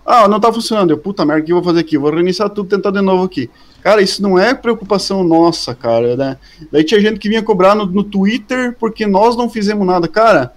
Ah, 0.06 0.26
não 0.28 0.40
tá 0.40 0.52
funcionando. 0.54 0.92
Eu, 0.92 0.98
puta 0.98 1.26
merda, 1.26 1.44
o 1.44 1.46
que 1.46 1.52
eu 1.52 1.58
vou 1.58 1.64
fazer 1.66 1.82
aqui? 1.82 1.98
Vou 1.98 2.10
reiniciar 2.10 2.50
tudo, 2.50 2.70
tentar 2.70 2.92
de 2.92 3.02
novo 3.02 3.26
aqui. 3.26 3.50
Cara, 3.84 4.02
isso 4.02 4.22
não 4.22 4.40
é 4.40 4.54
preocupação 4.54 5.22
nossa, 5.22 5.76
cara, 5.76 6.16
né? 6.16 6.38
Daí 6.72 6.84
tinha 6.84 7.00
gente 7.02 7.20
que 7.20 7.28
vinha 7.28 7.44
cobrar 7.44 7.76
no, 7.76 7.86
no 7.86 8.06
Twitter 8.06 8.76
porque 8.80 9.06
nós 9.06 9.36
não 9.36 9.50
fizemos 9.50 9.86
nada. 9.86 10.08
Cara, 10.08 10.54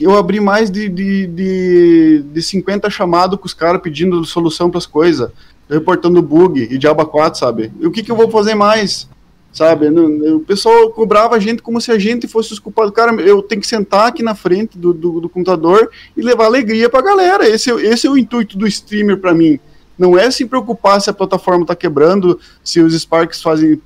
eu 0.00 0.16
abri 0.16 0.40
mais 0.40 0.70
de, 0.70 0.88
de, 0.88 1.26
de, 1.28 2.24
de 2.32 2.42
50 2.42 2.90
chamados 2.90 3.38
com 3.38 3.46
os 3.46 3.54
caras 3.54 3.80
pedindo 3.80 4.24
solução 4.24 4.68
para 4.68 4.78
as 4.78 4.86
coisas, 4.86 5.30
reportando 5.68 6.22
bug 6.22 6.60
e 6.70 6.78
diabo 6.78 7.04
4, 7.04 7.38
sabe? 7.38 7.72
E 7.80 7.86
o 7.86 7.90
que, 7.90 8.02
que 8.02 8.10
eu 8.10 8.16
vou 8.16 8.30
fazer 8.30 8.54
mais? 8.54 9.08
Sabe? 9.52 9.88
O 9.88 10.40
pessoal 10.40 10.90
cobrava 10.90 11.34
a 11.34 11.38
gente 11.38 11.62
como 11.62 11.80
se 11.80 11.90
a 11.90 11.98
gente 11.98 12.28
fosse 12.28 12.52
os 12.52 12.58
culpados. 12.58 12.92
Cara, 12.92 13.12
eu 13.20 13.42
tenho 13.42 13.60
que 13.60 13.66
sentar 13.66 14.08
aqui 14.08 14.22
na 14.22 14.34
frente 14.34 14.78
do, 14.78 14.92
do, 14.92 15.20
do 15.20 15.28
computador 15.28 15.90
e 16.16 16.22
levar 16.22 16.44
alegria 16.44 16.88
pra 16.88 17.02
galera. 17.02 17.48
Esse, 17.48 17.70
esse 17.70 18.06
é 18.06 18.10
o 18.10 18.18
intuito 18.18 18.56
do 18.56 18.66
streamer 18.66 19.18
para 19.18 19.34
mim. 19.34 19.58
Não 19.98 20.16
é 20.16 20.30
se 20.30 20.46
preocupar 20.46 21.00
se 21.00 21.10
a 21.10 21.14
plataforma 21.14 21.66
tá 21.66 21.74
quebrando, 21.74 22.38
se 22.62 22.80
os 22.80 22.94
Sparks 22.94 23.42
fazem 23.42 23.80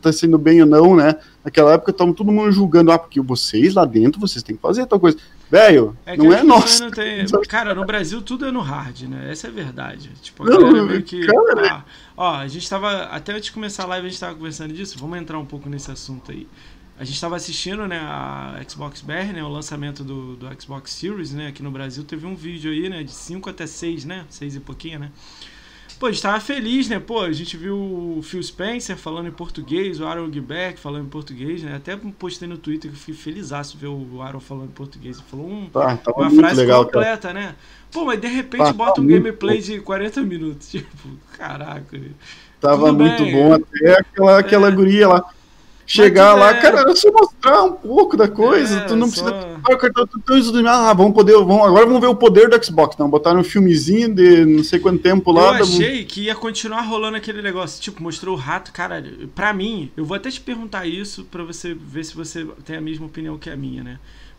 tá 0.00 0.12
sendo 0.12 0.36
bem 0.36 0.60
ou 0.60 0.68
não, 0.68 0.94
né? 0.94 1.16
Naquela 1.44 1.72
época 1.72 1.92
tava 1.92 2.12
todo 2.12 2.30
mundo 2.30 2.52
julgando, 2.52 2.92
ah, 2.92 2.98
porque 2.98 3.20
vocês 3.20 3.74
lá 3.74 3.84
dentro, 3.84 4.20
vocês 4.20 4.42
têm 4.42 4.56
que 4.56 4.62
fazer 4.62 4.86
tal 4.86 5.00
coisa. 5.00 5.16
Velho, 5.50 5.96
é 6.06 6.16
não 6.16 6.32
é 6.32 6.42
nosso. 6.42 6.90
Tem... 6.90 7.24
Cara, 7.48 7.74
no 7.74 7.84
Brasil 7.84 8.22
tudo 8.22 8.46
é 8.46 8.50
no 8.50 8.60
hard, 8.60 9.02
né? 9.02 9.30
Essa 9.30 9.46
é 9.46 9.50
a 9.50 9.52
verdade. 9.52 10.10
Tipo, 10.22 10.42
a 10.44 10.46
não, 10.46 10.86
meio 10.86 11.02
que. 11.02 11.26
Cara... 11.26 11.68
Ah, 11.70 11.84
ó, 12.16 12.34
a 12.36 12.48
gente 12.48 12.68
tava. 12.68 13.04
Até 13.04 13.32
antes 13.32 13.46
de 13.46 13.52
começar 13.52 13.84
a 13.84 13.86
live, 13.86 14.06
a 14.06 14.10
gente 14.10 14.20
tava 14.20 14.34
conversando 14.34 14.72
disso. 14.72 14.98
Vamos 14.98 15.18
entrar 15.18 15.38
um 15.38 15.46
pouco 15.46 15.68
nesse 15.68 15.90
assunto 15.90 16.32
aí. 16.32 16.48
A 16.96 17.04
gente 17.04 17.16
estava 17.16 17.34
assistindo, 17.34 17.88
né, 17.88 17.98
a 17.98 18.60
Xbox 18.68 19.00
BR, 19.00 19.32
né, 19.34 19.42
o 19.42 19.48
lançamento 19.48 20.04
do, 20.04 20.36
do 20.36 20.62
Xbox 20.62 20.92
Series, 20.92 21.32
né, 21.32 21.48
aqui 21.48 21.60
no 21.60 21.70
Brasil. 21.70 22.04
Teve 22.04 22.24
um 22.24 22.36
vídeo 22.36 22.70
aí, 22.70 22.88
né, 22.88 23.02
de 23.02 23.10
5 23.10 23.50
até 23.50 23.66
6, 23.66 24.04
né, 24.04 24.24
6 24.30 24.56
e 24.56 24.60
pouquinho, 24.60 25.00
né. 25.00 25.10
Pô, 25.98 26.06
a 26.06 26.12
gente 26.12 26.22
tava 26.22 26.40
feliz, 26.40 26.88
né? 26.88 26.98
Pô, 26.98 27.20
a 27.20 27.32
gente 27.32 27.56
viu 27.56 27.76
o 27.76 28.20
Phil 28.22 28.42
Spencer 28.42 28.96
falando 28.96 29.28
em 29.28 29.32
português, 29.32 30.00
o 30.00 30.06
Aaron 30.06 30.30
Gilbert 30.32 30.76
falando 30.76 31.06
em 31.06 31.08
português, 31.08 31.62
né? 31.62 31.76
Até 31.76 31.96
postei 31.96 32.48
no 32.48 32.58
Twitter 32.58 32.90
que 32.90 32.96
eu 32.96 33.00
fiquei 33.00 33.14
feliz 33.14 33.50
ver 33.78 33.86
o 33.86 34.20
Aaron 34.20 34.40
falando 34.40 34.70
em 34.70 34.72
português. 34.72 35.18
Ele 35.18 35.26
falou 35.30 35.48
um, 35.48 35.70
tá, 35.70 35.98
uma 36.16 36.30
frase 36.30 36.56
legal, 36.56 36.84
completa, 36.84 37.28
cara. 37.28 37.34
né? 37.40 37.54
Pô, 37.92 38.04
mas 38.04 38.20
de 38.20 38.26
repente 38.26 38.64
tá, 38.64 38.72
bota 38.72 39.00
um 39.00 39.06
gameplay 39.06 39.58
bom. 39.58 39.64
de 39.64 39.80
40 39.80 40.22
minutos. 40.22 40.70
Tipo, 40.74 41.08
caraca. 41.36 42.00
Tava 42.60 42.92
muito 42.92 43.24
bom 43.30 43.52
até 43.52 44.00
aquela, 44.00 44.38
aquela 44.38 44.68
é. 44.68 44.70
guria 44.72 45.08
lá 45.08 45.24
chegar 45.86 46.34
lá, 46.34 46.50
é... 46.50 46.60
cara, 46.60 46.96
só 46.96 47.10
mostrar 47.12 47.62
um 47.62 47.72
pouco 47.72 48.16
da 48.16 48.28
coisa. 48.28 48.80
É, 48.80 48.84
tu 48.84 48.96
não 48.96 49.08
só... 49.08 49.24
precisa. 50.24 50.70
Ah, 50.70 50.92
vamos 50.92 51.14
poder. 51.14 51.32
Vamos, 51.34 51.66
agora 51.66 51.86
vamos 51.86 52.00
ver 52.00 52.06
o 52.06 52.14
poder 52.14 52.48
do 52.48 52.64
Xbox. 52.64 52.96
Não, 52.98 53.08
botaram 53.08 53.40
um 53.40 53.44
filmezinho 53.44 54.14
de 54.14 54.44
não 54.44 54.64
sei 54.64 54.78
quanto 54.78 55.02
tempo 55.02 55.32
lá. 55.32 55.58
Eu 55.58 55.64
achei 55.64 56.04
que 56.04 56.22
ia 56.22 56.34
continuar 56.34 56.82
rolando 56.82 57.16
aquele 57.16 57.42
negócio. 57.42 57.82
Tipo, 57.82 58.02
mostrou 58.02 58.34
o 58.34 58.38
rato, 58.38 58.72
cara. 58.72 59.04
Pra 59.34 59.52
mim, 59.52 59.90
eu 59.96 60.04
vou 60.04 60.16
até 60.16 60.30
te 60.30 60.40
perguntar 60.40 60.86
isso 60.86 61.24
pra 61.24 61.42
você 61.42 61.74
ver 61.74 62.04
se 62.04 62.14
você 62.14 62.46
tem 62.64 62.76
a 62.76 62.80
mesma 62.80 63.06
opinião 63.06 63.38
que 63.38 63.50
a 63.50 63.56
minha, 63.56 63.82
né? 63.82 63.98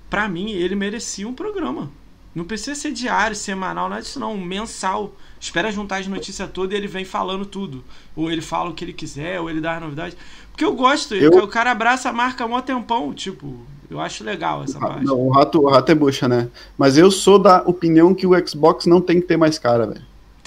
Pra 0.10 0.30
mim, 0.30 0.52
ele 0.52 0.76
merecia 0.76 1.28
um 1.28 1.34
programa. 1.34 1.92
Não 2.36 2.44
precisa 2.44 2.76
ser 2.76 2.92
diário, 2.92 3.36
semanal, 3.36 3.88
nada 3.88 4.02
disso 4.02 4.20
não. 4.20 4.34
Um 4.34 4.44
mensal. 4.44 5.14
Espera 5.40 5.72
juntar 5.72 6.02
as 6.02 6.08
notícias 6.08 6.50
todas 6.52 6.74
e 6.74 6.76
ele 6.76 6.88
vem 6.88 7.06
falando 7.06 7.46
tudo. 7.46 7.82
Ou 8.14 8.30
ele 8.30 8.42
fala 8.42 8.70
o 8.70 8.74
que 8.74 8.84
ele 8.84 8.92
quiser, 8.92 9.40
ou 9.40 9.50
ele 9.50 9.62
dá 9.62 9.76
as 9.76 9.82
novidades. 9.82 10.18
Porque 10.52 10.66
eu 10.66 10.74
gosto, 10.74 11.16
eu... 11.16 11.32
o 11.44 11.48
cara 11.48 11.72
abraça 11.72 12.10
a 12.10 12.14
marca 12.14 12.48
mó 12.48 12.62
tempão, 12.62 13.14
tipo, 13.14 13.58
eu 13.90 14.00
acho 14.00 14.24
legal 14.24 14.64
essa 14.64 14.80
parte. 14.80 15.06
Não, 15.06 15.20
o 15.20 15.30
rato, 15.30 15.62
o 15.62 15.70
rato 15.70 15.92
é 15.92 15.96
bucha, 15.96 16.28
né? 16.28 16.50
Mas 16.78 16.98
eu 16.98 17.10
sou 17.10 17.40
da 17.40 17.62
opinião 17.66 18.14
que 18.14 18.28
o 18.28 18.48
Xbox 18.48 18.86
não 18.86 19.00
tem 19.00 19.22
que 19.22 19.28
ter 19.28 19.38
mais 19.38 19.58
cara, 19.58 19.86
velho. 19.86 20.02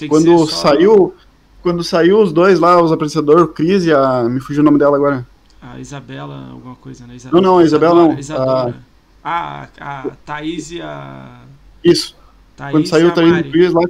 Quando 0.07 0.47
saiu, 0.47 1.15
quando 1.61 1.83
saiu 1.83 2.21
os 2.21 2.31
dois 2.31 2.59
lá, 2.59 2.81
os 2.81 2.91
apresentadores, 2.91 3.43
o 3.43 3.47
Chris 3.47 3.85
e 3.85 3.93
a. 3.93 4.23
Me 4.23 4.39
fugiu 4.39 4.61
o 4.61 4.65
nome 4.65 4.77
dela 4.77 4.95
agora. 4.95 5.27
A 5.61 5.79
Isabela, 5.79 6.49
alguma 6.51 6.75
coisa, 6.75 7.05
né? 7.05 7.15
Isabela, 7.15 7.41
não, 7.41 7.51
não, 7.51 7.59
a 7.59 7.63
Isabela 7.63 7.95
não. 7.95 8.19
Isadora. 8.19 8.75
A... 9.23 9.29
Ah, 9.31 9.67
a 9.79 10.03
Thaís 10.25 10.71
e 10.71 10.81
a. 10.81 11.41
Isso. 11.83 12.15
Thaís 12.55 12.71
quando 12.71 12.87
saiu 12.87 13.07
o 13.07 13.11
Thaís 13.11 13.49
Chris 13.51 13.73
lá, 13.73 13.81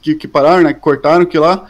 que, 0.00 0.14
que 0.14 0.28
pararam, 0.28 0.62
né? 0.62 0.72
Que 0.72 0.80
cortaram 0.80 1.24
que 1.26 1.38
lá 1.38 1.68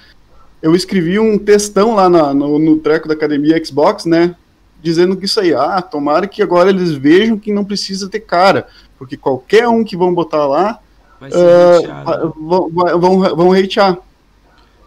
eu 0.64 0.75
escrevi 0.75 1.18
um 1.18 1.37
textão 1.37 1.95
lá 1.95 2.09
na, 2.09 2.33
no, 2.33 2.59
no 2.59 2.79
treco 2.79 3.07
da 3.07 3.12
academia 3.12 3.62
Xbox, 3.62 4.07
né? 4.07 4.35
Dizendo 4.83 5.14
que 5.14 5.27
isso 5.27 5.39
aí, 5.39 5.53
ah, 5.53 5.83
tomara 5.83 6.27
que 6.27 6.43
agora 6.43 6.70
eles 6.70 6.93
vejam 6.93 7.39
que 7.39 7.53
não 7.53 7.66
precisa 7.66 8.09
ter 8.09 8.20
cara, 8.20 8.66
porque 8.99 9.14
qualquer 9.14 9.68
um 9.68 9.85
que 9.85 9.95
vão 9.95 10.14
botar 10.14 10.47
lá 10.47 10.79
uh, 11.20 12.35
vão, 12.41 12.70
vão, 12.70 13.37
vão 13.37 13.53
hatear. 13.53 13.99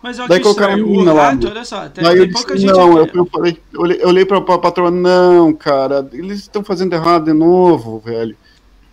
Mas 0.01 0.17
olha 0.17 0.29
Daí 0.29 0.39
colocaram 0.39 0.73
a 0.73 0.77
menina 0.77 1.13
lá. 1.13 1.29
Rato, 1.29 1.47
olha 1.47 1.63
só, 1.63 1.89
tem, 1.89 2.03
Daí 2.03 2.17
eu 2.17 2.25
disse, 2.25 2.65
não, 2.65 2.97
eu, 2.97 3.09
eu, 3.13 3.25
falei, 3.25 3.59
eu 3.71 3.81
olhei, 3.81 3.99
eu 4.01 4.07
olhei 4.07 4.25
pra, 4.25 4.41
pra 4.41 4.57
patroa, 4.57 4.89
não, 4.89 5.53
cara, 5.53 6.07
eles 6.11 6.39
estão 6.39 6.63
fazendo 6.63 6.93
errado 6.93 7.25
de 7.25 7.33
novo, 7.33 7.99
velho. 7.99 8.35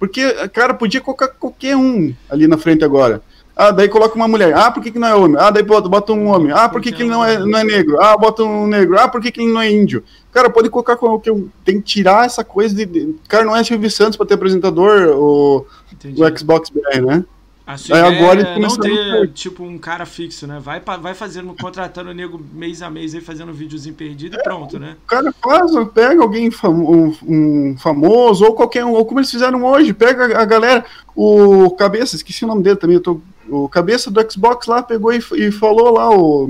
Porque, 0.04 0.34
cara, 0.48 0.74
podia 0.74 1.00
colocar 1.00 1.28
qualquer 1.28 1.74
um 1.76 2.14
ali 2.28 2.46
na 2.46 2.58
frente 2.58 2.84
agora. 2.84 3.22
Ah, 3.56 3.70
daí 3.70 3.88
coloca 3.88 4.14
uma 4.14 4.28
mulher. 4.28 4.52
Ah, 4.54 4.70
por 4.70 4.82
que, 4.82 4.90
que 4.90 4.98
não 4.98 5.08
é 5.08 5.14
homem? 5.14 5.36
Ah, 5.40 5.50
daí 5.50 5.62
bota, 5.62 6.12
um 6.12 6.26
homem. 6.26 6.52
Ah, 6.52 6.68
por 6.68 6.82
que, 6.82 6.92
que 6.92 7.02
ele 7.02 7.08
não 7.08 7.24
é, 7.24 7.38
não 7.38 7.58
é 7.58 7.64
negro? 7.64 7.98
Ah, 8.02 8.14
bota 8.18 8.42
um 8.42 8.66
negro. 8.66 8.98
Ah, 8.98 9.08
por 9.08 9.22
que, 9.22 9.32
que 9.32 9.40
ele 9.40 9.50
não 9.50 9.62
é 9.62 9.70
índio? 9.70 10.04
Cara, 10.30 10.50
pode 10.50 10.68
colocar 10.68 10.96
com 10.96 11.18
que 11.18 11.30
tem 11.64 11.80
que 11.80 11.86
tirar 11.86 12.26
essa 12.26 12.44
coisa 12.44 12.74
de. 12.74 12.84
de 12.84 13.14
cara, 13.26 13.46
não 13.46 13.56
é 13.56 13.64
Silvio 13.64 13.90
Santos 13.90 14.18
para 14.18 14.26
ter 14.26 14.34
apresentador 14.34 15.16
o, 15.16 15.66
o 16.04 16.36
Xbox 16.38 16.68
BR, 16.68 17.00
né? 17.00 17.24
Aí 17.66 17.78
agora 17.92 18.42
é 18.42 18.58
não 18.58 18.76
ter, 18.76 19.32
tipo, 19.32 19.64
um 19.64 19.78
cara 19.78 20.04
fixo, 20.04 20.46
né? 20.46 20.60
Vai, 20.60 20.80
vai 20.80 21.14
fazendo, 21.14 21.54
contratando 21.58 22.10
o 22.10 22.12
nego 22.12 22.38
mês 22.52 22.82
a 22.82 22.90
mês 22.90 23.14
aí, 23.14 23.22
fazendo 23.22 23.52
um 23.52 23.54
videozinho 23.54 23.94
perdido 23.94 24.36
é, 24.36 24.40
e 24.40 24.42
pronto, 24.42 24.78
né? 24.78 24.96
O 25.04 25.06
cara 25.06 25.32
faz, 25.42 25.70
pega 25.94 26.22
alguém 26.22 26.50
famo, 26.50 27.16
um, 27.22 27.74
famoso, 27.78 28.44
ou 28.44 28.54
qualquer 28.54 28.84
um, 28.84 28.92
ou 28.92 29.06
como 29.06 29.20
eles 29.20 29.30
fizeram 29.30 29.64
hoje, 29.64 29.94
pega 29.94 30.38
a 30.38 30.44
galera, 30.44 30.84
o 31.16 31.70
Cabeça, 31.70 32.16
esqueci 32.16 32.44
o 32.44 32.48
nome 32.48 32.62
dele 32.62 32.76
também, 32.76 32.96
eu 32.96 33.02
tô 33.02 33.20
o 33.48 33.68
cabeça 33.68 34.10
do 34.10 34.30
Xbox 34.30 34.66
lá 34.66 34.82
pegou 34.82 35.12
e, 35.12 35.18
e 35.36 35.52
falou 35.52 35.92
lá, 35.92 36.10
o, 36.10 36.48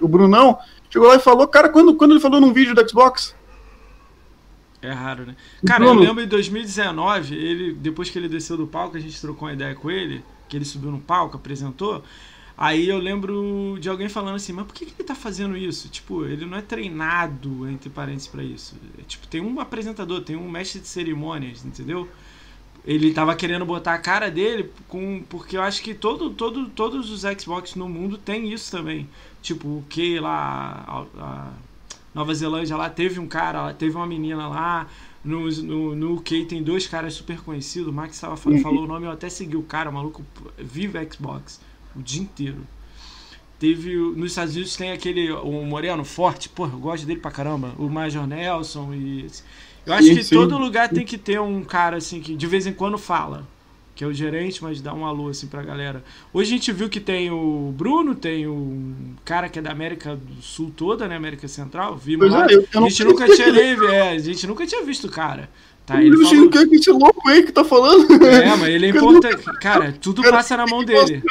o 0.00 0.08
Brunão, 0.08 0.58
chegou 0.90 1.08
lá 1.08 1.16
e 1.16 1.20
falou, 1.20 1.48
cara, 1.48 1.68
quando, 1.68 1.94
quando 1.94 2.12
ele 2.12 2.20
falou 2.20 2.40
num 2.40 2.52
vídeo 2.52 2.74
do 2.74 2.88
Xbox? 2.88 3.34
É 4.82 4.92
raro, 4.92 5.24
né? 5.24 5.34
Cara, 5.66 5.84
Bruno. 5.84 6.02
eu 6.02 6.08
lembro 6.08 6.22
em 6.22 6.28
2019, 6.28 7.34
ele, 7.34 7.72
depois 7.72 8.10
que 8.10 8.18
ele 8.18 8.28
desceu 8.28 8.56
do 8.56 8.66
palco, 8.66 8.96
a 8.96 9.00
gente 9.00 9.18
trocou 9.18 9.48
uma 9.48 9.54
ideia 9.54 9.74
com 9.74 9.90
ele, 9.90 10.22
que 10.54 10.58
ele 10.58 10.64
subiu 10.64 10.90
no 10.90 11.00
palco, 11.00 11.36
apresentou. 11.36 12.02
Aí 12.56 12.88
eu 12.88 12.98
lembro 12.98 13.76
de 13.80 13.88
alguém 13.88 14.08
falando 14.08 14.36
assim, 14.36 14.52
mas 14.52 14.64
por 14.64 14.74
que, 14.74 14.86
que 14.86 14.94
ele 14.96 15.08
tá 15.08 15.14
fazendo 15.14 15.56
isso? 15.56 15.88
Tipo, 15.88 16.24
ele 16.24 16.46
não 16.46 16.56
é 16.56 16.62
treinado, 16.62 17.68
entre 17.68 17.90
parênteses, 17.90 18.28
para 18.28 18.44
isso. 18.44 18.76
É, 18.98 19.02
tipo, 19.02 19.26
tem 19.26 19.40
um 19.40 19.58
apresentador, 19.58 20.20
tem 20.22 20.36
um 20.36 20.48
mestre 20.48 20.80
de 20.80 20.86
cerimônias, 20.86 21.64
entendeu? 21.64 22.08
ele 22.86 23.14
tava 23.14 23.34
querendo 23.34 23.64
botar 23.64 23.94
a 23.94 23.98
cara 23.98 24.30
dele 24.30 24.70
com 24.86 25.22
porque 25.28 25.56
eu 25.56 25.62
acho 25.62 25.82
que 25.82 25.94
todo, 25.94 26.28
todo, 26.30 26.66
todos 26.68 27.10
os 27.10 27.22
Xbox 27.40 27.74
no 27.74 27.88
mundo 27.88 28.18
tem 28.18 28.52
isso 28.52 28.70
também. 28.70 29.08
Tipo, 29.40 29.66
o 29.68 29.84
que 29.88 30.20
lá 30.20 30.84
a, 30.86 31.22
a, 31.22 31.50
Nova 32.14 32.34
Zelândia 32.34 32.76
lá 32.76 32.90
teve 32.90 33.18
um 33.18 33.26
cara, 33.26 33.72
teve 33.72 33.96
uma 33.96 34.06
menina 34.06 34.46
lá. 34.48 34.86
No, 35.24 35.48
no, 35.48 35.94
no 35.94 36.14
UK 36.16 36.44
tem 36.44 36.62
dois 36.62 36.86
caras 36.86 37.14
super 37.14 37.40
conhecidos. 37.40 37.88
O 37.88 37.92
Max 37.92 38.20
tava, 38.20 38.34
uhum. 38.46 38.60
falou 38.60 38.84
o 38.84 38.86
nome, 38.86 39.06
eu 39.06 39.10
até 39.10 39.28
segui 39.30 39.56
o 39.56 39.62
cara, 39.62 39.88
o 39.88 39.92
maluco 39.92 40.22
vive 40.58 40.98
Xbox 41.10 41.60
o 41.96 42.02
dia 42.02 42.22
inteiro. 42.22 42.66
Teve. 43.58 43.96
Nos 43.96 44.32
Estados 44.32 44.54
Unidos 44.54 44.76
tem 44.76 44.92
aquele. 44.92 45.30
O 45.32 45.64
Moreno 45.64 46.04
Forte, 46.04 46.48
porra, 46.48 46.72
eu 46.72 46.78
gosto 46.78 47.06
dele 47.06 47.20
pra 47.20 47.30
caramba. 47.30 47.72
O 47.78 47.88
Major 47.88 48.26
Nelson 48.26 48.92
e. 48.94 49.26
Eu 49.86 49.92
acho 49.92 50.08
sim, 50.08 50.14
que 50.14 50.24
sim. 50.24 50.34
todo 50.34 50.58
lugar 50.58 50.88
tem 50.88 51.04
que 51.04 51.18
ter 51.18 51.40
um 51.40 51.62
cara 51.62 51.98
assim 51.98 52.20
que 52.20 52.34
de 52.34 52.46
vez 52.46 52.66
em 52.66 52.72
quando 52.72 52.98
fala. 52.98 53.46
Que 53.94 54.02
é 54.02 54.06
o 54.06 54.12
gerente, 54.12 54.62
mas 54.62 54.80
dá 54.80 54.92
um 54.92 55.06
alô 55.06 55.28
assim 55.28 55.46
pra 55.46 55.62
galera. 55.62 56.02
Hoje 56.32 56.52
a 56.52 56.56
gente 56.56 56.72
viu 56.72 56.88
que 56.88 56.98
tem 56.98 57.30
o 57.30 57.72
Bruno, 57.76 58.14
tem 58.14 58.46
o 58.46 58.92
cara 59.24 59.48
que 59.48 59.58
é 59.58 59.62
da 59.62 59.70
América 59.70 60.16
do 60.16 60.42
Sul 60.42 60.72
toda, 60.76 61.06
né? 61.06 61.14
América 61.14 61.46
Central. 61.46 61.96
Vimos 61.96 62.30
lá. 62.30 62.46
É, 62.50 62.54
eu, 62.54 62.66
eu 62.72 62.84
a 62.84 62.88
gente 62.88 63.04
nunca 63.04 63.26
tinha 63.26 63.46
é, 63.46 64.10
a 64.10 64.18
gente 64.18 64.46
nunca 64.46 64.66
tinha 64.66 64.84
visto 64.84 65.06
o 65.06 65.10
cara. 65.10 65.48
Tá, 65.86 66.02
ele 66.02 66.16
falou... 66.24 66.50
que 66.50 66.58
esse 66.76 66.90
louco 66.90 67.28
aí 67.28 67.42
que 67.42 67.52
tá 67.52 67.62
falando. 67.62 68.10
É, 68.26 68.56
mas 68.56 68.68
ele 68.68 68.86
é 68.86 68.88
importante. 68.88 69.44
Cara, 69.60 69.92
tudo 69.92 70.22
passa 70.22 70.56
na 70.56 70.66
mão 70.66 70.82
dele 70.82 71.22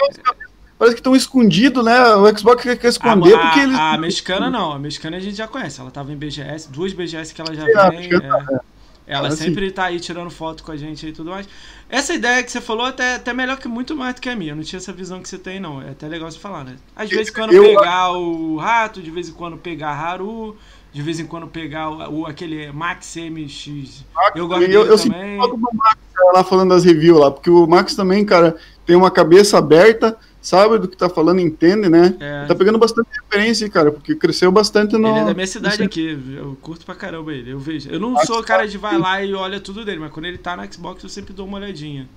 parece 0.84 0.96
que 0.96 1.00
estão 1.00 1.16
escondidos, 1.16 1.84
né? 1.84 2.16
O 2.16 2.38
Xbox 2.38 2.64
quer 2.64 2.86
esconder 2.86 3.36
a, 3.36 3.40
porque 3.40 3.60
eles. 3.62 3.78
A 3.78 3.98
mexicana 3.98 4.50
não, 4.50 4.74
a 4.74 4.80
mexicana 4.80 5.18
a 5.18 5.20
gente 5.20 5.36
já 5.36 5.48
conhece. 5.48 5.80
Ela 5.80 5.92
tava 5.92 6.12
em 6.12 6.16
BGS, 6.16 6.70
duas 6.70 6.94
BGS 6.94 7.34
que 7.34 7.42
ela 7.42 7.54
já 7.56 7.66
é, 7.68 7.90
vem. 7.90 8.10
É, 8.14 8.60
ela 9.06 9.32
sempre 9.32 9.66
assim. 9.66 9.74
tá 9.74 9.86
aí 9.86 10.00
tirando 10.00 10.30
foto 10.30 10.64
com 10.64 10.72
a 10.72 10.78
gente 10.78 11.06
e 11.06 11.12
tudo 11.12 11.30
mais. 11.30 11.48
Essa 11.90 12.14
ideia 12.14 12.42
que 12.42 12.52
você 12.52 12.62
falou 12.62 12.86
até, 12.86 13.16
até 13.16 13.34
melhor 13.34 13.58
que 13.58 13.68
muito 13.68 13.96
mais 13.96 14.16
do 14.16 14.22
que 14.22 14.30
a 14.30 14.36
minha. 14.36 14.52
Eu 14.52 14.56
não 14.56 14.64
tinha 14.64 14.78
essa 14.78 14.94
visão 14.94 15.22
que 15.22 15.28
você 15.28 15.38
tem, 15.38 15.60
não. 15.60 15.82
É 15.82 15.90
até 15.90 16.08
legal 16.08 16.32
você 16.32 16.40
falar, 16.40 16.64
né? 16.64 16.76
Às 16.96 17.10
vezes 17.10 17.30
quando 17.30 17.54
eu, 17.54 17.64
pegar 17.64 18.12
o 18.12 18.58
rato, 18.58 19.02
de 19.02 19.12
vez 19.12 19.30
em 19.30 19.34
quando 19.34 19.58
pegar 19.58 19.92
Haru, 19.92 20.56
de 20.92 21.02
vez 21.02 21.20
em 21.20 21.26
quando 21.26 21.48
pegar 21.48 21.90
o, 21.90 22.22
o 22.22 22.26
aquele 22.26 22.72
Max 22.72 23.16
MX. 23.16 24.06
Max, 24.14 24.36
eu 24.36 24.48
gosto 24.48 24.62
dele 24.62 24.76
eu, 24.76 24.86
eu 24.86 24.98
também. 24.98 25.38
Eu 25.38 25.48
do 25.50 25.58
Max 25.58 25.98
lá 26.34 26.44
falando 26.44 26.70
das 26.70 26.84
reviews 26.84 27.20
lá, 27.20 27.32
porque 27.32 27.50
o 27.50 27.68
Max 27.68 27.96
também, 27.96 28.24
cara, 28.24 28.56
tem 28.86 28.96
uma 28.96 29.12
cabeça 29.12 29.58
aberta 29.58 30.18
sabe 30.44 30.78
do 30.78 30.88
que 30.90 30.98
tá 30.98 31.10
falando, 31.10 31.40
entende, 31.40 31.90
né? 31.90 32.16
É. 32.20 32.46
Tá 32.46 32.54
pegando 32.54 32.78
bastante 32.78 33.08
referência, 33.12 33.68
cara, 33.70 33.92
porque 33.92 34.14
cresceu 34.14 34.52
bastante 34.52 34.98
no. 34.98 35.08
Ele 35.08 35.20
é 35.20 35.26
da 35.26 35.34
minha 35.34 35.48
cidade 35.48 35.82
aqui, 35.82 36.20
eu 36.36 36.58
curto 36.62 36.86
pra 36.86 36.94
caramba 36.94 37.34
ele, 37.34 37.52
eu 37.52 37.60
vejo. 37.60 37.90
Eu 37.90 38.00
não 38.00 38.16
sou 38.26 38.40
o 38.40 38.44
cara 38.44 38.68
de 38.68 38.78
vai 38.78 38.98
lá 38.98 39.24
e 39.24 39.34
olha 39.34 39.60
tudo 39.60 39.86
dele, 39.86 40.00
mas 40.00 40.12
quando 40.12 40.26
ele 40.26 40.38
tá 40.38 40.56
no 40.56 40.72
Xbox 40.72 41.02
eu 41.02 41.10
sempre 41.10 41.34
dou 41.34 41.48
uma 41.48 41.58
olhadinha. 41.58 42.08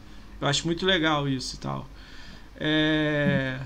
Eu 0.41 0.49
acho 0.49 0.67
muito 0.67 0.85
legal 0.85 1.29
isso 1.29 1.55
e 1.55 1.59
tal. 1.59 1.87
É, 2.59 3.59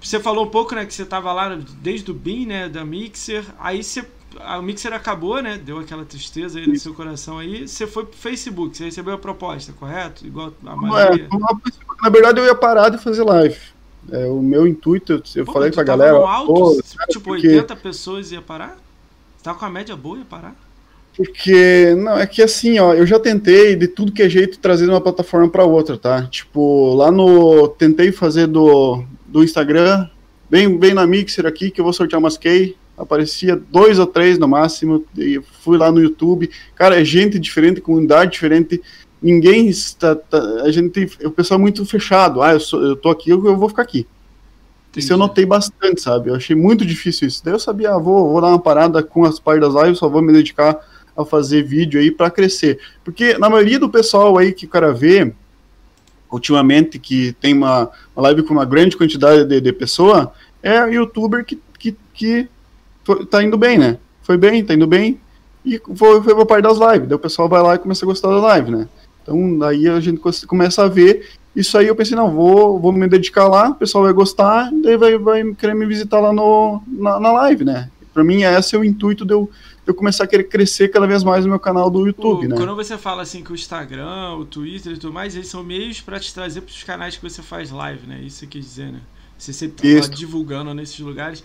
você 0.00 0.20
falou 0.20 0.46
um 0.46 0.50
pouco, 0.50 0.74
né, 0.74 0.86
que 0.86 0.94
você 0.94 1.04
tava 1.04 1.32
lá 1.32 1.58
desde 1.82 2.10
o 2.10 2.14
BIM, 2.14 2.46
né, 2.46 2.68
da 2.68 2.84
Mixer. 2.84 3.44
Aí 3.58 3.82
você 3.82 4.06
a 4.40 4.60
Mixer 4.60 4.92
acabou, 4.92 5.40
né? 5.42 5.58
Deu 5.58 5.78
aquela 5.78 6.04
tristeza 6.04 6.58
aí 6.58 6.66
no 6.66 6.78
seu 6.78 6.92
coração 6.94 7.38
aí. 7.38 7.66
Você 7.66 7.86
foi 7.86 8.04
pro 8.04 8.16
Facebook, 8.16 8.76
você 8.76 8.84
recebeu 8.84 9.14
a 9.14 9.18
proposta, 9.18 9.72
correto? 9.72 10.26
Igual 10.26 10.52
a. 10.64 11.00
É, 11.02 11.28
na 12.02 12.10
verdade, 12.10 12.40
eu 12.40 12.44
ia 12.44 12.54
parar 12.54 12.90
de 12.90 12.98
fazer 12.98 13.24
live. 13.24 13.56
É, 14.10 14.26
o 14.26 14.40
meu 14.40 14.66
intuito, 14.66 15.22
eu 15.34 15.44
pô, 15.44 15.52
falei 15.52 15.70
pra 15.70 15.82
galera. 15.82 16.16
Alto, 16.16 16.52
pô, 16.52 16.82
tipo, 17.08 17.24
porque... 17.24 17.48
80 17.48 17.76
pessoas 17.76 18.32
ia 18.32 18.42
parar? 18.42 18.76
Você 19.36 19.44
tava 19.44 19.58
com 19.58 19.64
a 19.64 19.70
média 19.70 19.96
boa, 19.96 20.18
ia 20.18 20.24
parar? 20.24 20.54
Porque, 21.16 21.94
não, 21.96 22.18
é 22.18 22.26
que 22.26 22.42
assim, 22.42 22.78
ó, 22.78 22.92
eu 22.92 23.06
já 23.06 23.18
tentei 23.18 23.74
de 23.74 23.88
tudo 23.88 24.12
que 24.12 24.22
é 24.22 24.28
jeito 24.28 24.58
trazer 24.58 24.84
de 24.84 24.90
uma 24.90 25.00
plataforma 25.00 25.48
para 25.48 25.64
outra, 25.64 25.96
tá? 25.96 26.26
Tipo, 26.26 26.94
lá 26.94 27.10
no. 27.10 27.68
Tentei 27.68 28.12
fazer 28.12 28.46
do, 28.46 29.02
do 29.26 29.42
Instagram, 29.42 30.08
bem, 30.50 30.76
bem 30.76 30.92
na 30.92 31.06
Mixer 31.06 31.46
aqui, 31.46 31.70
que 31.70 31.80
eu 31.80 31.84
vou 31.84 31.92
sortear 31.92 32.18
umas 32.18 32.36
key 32.36 32.76
aparecia 32.96 33.56
dois 33.56 33.98
ou 33.98 34.06
três 34.06 34.38
no 34.38 34.48
máximo, 34.48 35.04
e 35.16 35.40
fui 35.60 35.76
lá 35.76 35.92
no 35.92 36.00
YouTube, 36.00 36.50
cara, 36.74 37.00
é 37.00 37.04
gente 37.04 37.38
diferente, 37.38 37.80
comunidade 37.80 38.32
diferente, 38.32 38.80
ninguém 39.26 39.66
está, 39.68 40.14
tá, 40.14 40.38
a 40.62 40.70
gente, 40.70 41.18
o 41.24 41.30
pessoal 41.30 41.58
é 41.58 41.62
muito 41.62 41.84
fechado, 41.84 42.40
ah, 42.42 42.52
eu, 42.52 42.60
sou, 42.60 42.80
eu 42.82 42.94
tô 42.94 43.10
aqui, 43.10 43.30
eu, 43.30 43.44
eu 43.44 43.56
vou 43.56 43.68
ficar 43.68 43.82
aqui. 43.82 44.06
Entendi. 44.90 45.04
Isso 45.04 45.12
eu 45.12 45.16
notei 45.16 45.44
bastante, 45.44 46.00
sabe, 46.00 46.30
eu 46.30 46.36
achei 46.36 46.54
muito 46.54 46.86
difícil 46.86 47.26
isso, 47.26 47.44
daí 47.44 47.52
eu 47.52 47.58
sabia, 47.58 47.90
ah, 47.92 47.98
vou, 47.98 48.30
vou 48.30 48.40
dar 48.40 48.48
uma 48.48 48.58
parada 48.58 49.02
com 49.02 49.24
as 49.24 49.40
partes 49.40 49.68
das 49.68 49.82
lives, 49.82 49.98
só 49.98 50.08
vou 50.08 50.22
me 50.22 50.32
dedicar 50.32 50.78
a 51.16 51.24
fazer 51.24 51.64
vídeo 51.64 51.98
aí 52.00 52.10
para 52.10 52.30
crescer, 52.30 52.78
porque 53.04 53.36
na 53.36 53.50
maioria 53.50 53.80
do 53.80 53.90
pessoal 53.90 54.38
aí 54.38 54.52
que 54.52 54.66
o 54.66 54.68
cara 54.68 54.92
vê, 54.92 55.32
ultimamente, 56.30 56.98
que 56.98 57.32
tem 57.40 57.52
uma, 57.52 57.90
uma 58.14 58.22
live 58.22 58.44
com 58.44 58.54
uma 58.54 58.64
grande 58.64 58.96
quantidade 58.96 59.44
de, 59.44 59.60
de 59.60 59.72
pessoa, 59.72 60.32
é 60.62 60.78
youtuber 60.92 61.44
que, 61.44 61.60
que, 61.78 61.96
que 62.14 62.48
foi, 63.04 63.26
tá 63.26 63.42
indo 63.42 63.56
bem, 63.56 63.78
né? 63.78 63.98
Foi 64.22 64.36
bem, 64.36 64.64
tá 64.64 64.74
indo 64.74 64.86
bem. 64.86 65.20
E 65.64 65.80
foi, 65.96 66.22
foi 66.22 66.46
parte 66.46 66.62
das 66.62 66.78
lives. 66.78 67.08
Daí 67.08 67.16
o 67.16 67.18
pessoal 67.18 67.48
vai 67.48 67.62
lá 67.62 67.74
e 67.74 67.78
começa 67.78 68.04
a 68.04 68.06
gostar 68.06 68.28
da 68.28 68.38
live, 68.38 68.70
né? 68.70 68.88
Então 69.26 69.58
daí 69.58 69.88
a 69.88 69.98
gente 69.98 70.20
começa 70.46 70.84
a 70.84 70.88
ver. 70.88 71.28
Isso 71.54 71.76
aí 71.76 71.86
eu 71.86 71.96
pensei, 71.96 72.14
não, 72.14 72.30
vou, 72.30 72.78
vou 72.78 72.92
me 72.92 73.08
dedicar 73.08 73.48
lá, 73.48 73.70
o 73.70 73.74
pessoal 73.74 74.04
vai 74.04 74.12
gostar, 74.12 74.70
daí 74.82 74.96
vai, 74.96 75.16
vai 75.16 75.54
querer 75.54 75.74
me 75.74 75.86
visitar 75.86 76.20
lá 76.20 76.30
no, 76.30 76.82
na, 76.86 77.18
na 77.18 77.32
live, 77.32 77.64
né? 77.64 77.90
Pra 78.12 78.22
mim, 78.22 78.42
esse 78.42 78.76
é 78.76 78.78
o 78.78 78.84
intuito 78.84 79.24
de 79.24 79.32
eu, 79.32 79.50
de 79.82 79.90
eu 79.90 79.94
começar 79.94 80.24
a 80.24 80.26
querer 80.26 80.44
crescer 80.44 80.88
cada 80.88 81.06
vez 81.06 81.24
mais 81.24 81.44
no 81.44 81.50
meu 81.50 81.58
canal 81.58 81.88
do 81.90 82.06
YouTube, 82.06 82.44
o, 82.44 82.48
né? 82.50 82.56
Quando 82.56 82.76
você 82.76 82.98
fala 82.98 83.22
assim 83.22 83.42
que 83.42 83.52
o 83.52 83.54
Instagram, 83.54 84.34
o 84.34 84.44
Twitter 84.44 84.92
e 84.92 84.98
tudo 84.98 85.14
mais, 85.14 85.34
eles 85.34 85.48
são 85.48 85.64
meios 85.64 86.00
para 86.00 86.20
te 86.20 86.32
trazer 86.32 86.60
para 86.60 86.70
os 86.70 86.84
canais 86.84 87.16
que 87.16 87.22
você 87.22 87.42
faz 87.42 87.70
live, 87.70 88.06
né? 88.06 88.20
Isso 88.22 88.38
você 88.38 88.46
quis 88.46 88.64
dizer, 88.64 88.92
né? 88.92 89.00
Você 89.38 89.52
sempre 89.52 90.00
tá 90.00 90.08
divulgando 90.08 90.72
nesses 90.74 90.98
lugares. 91.00 91.42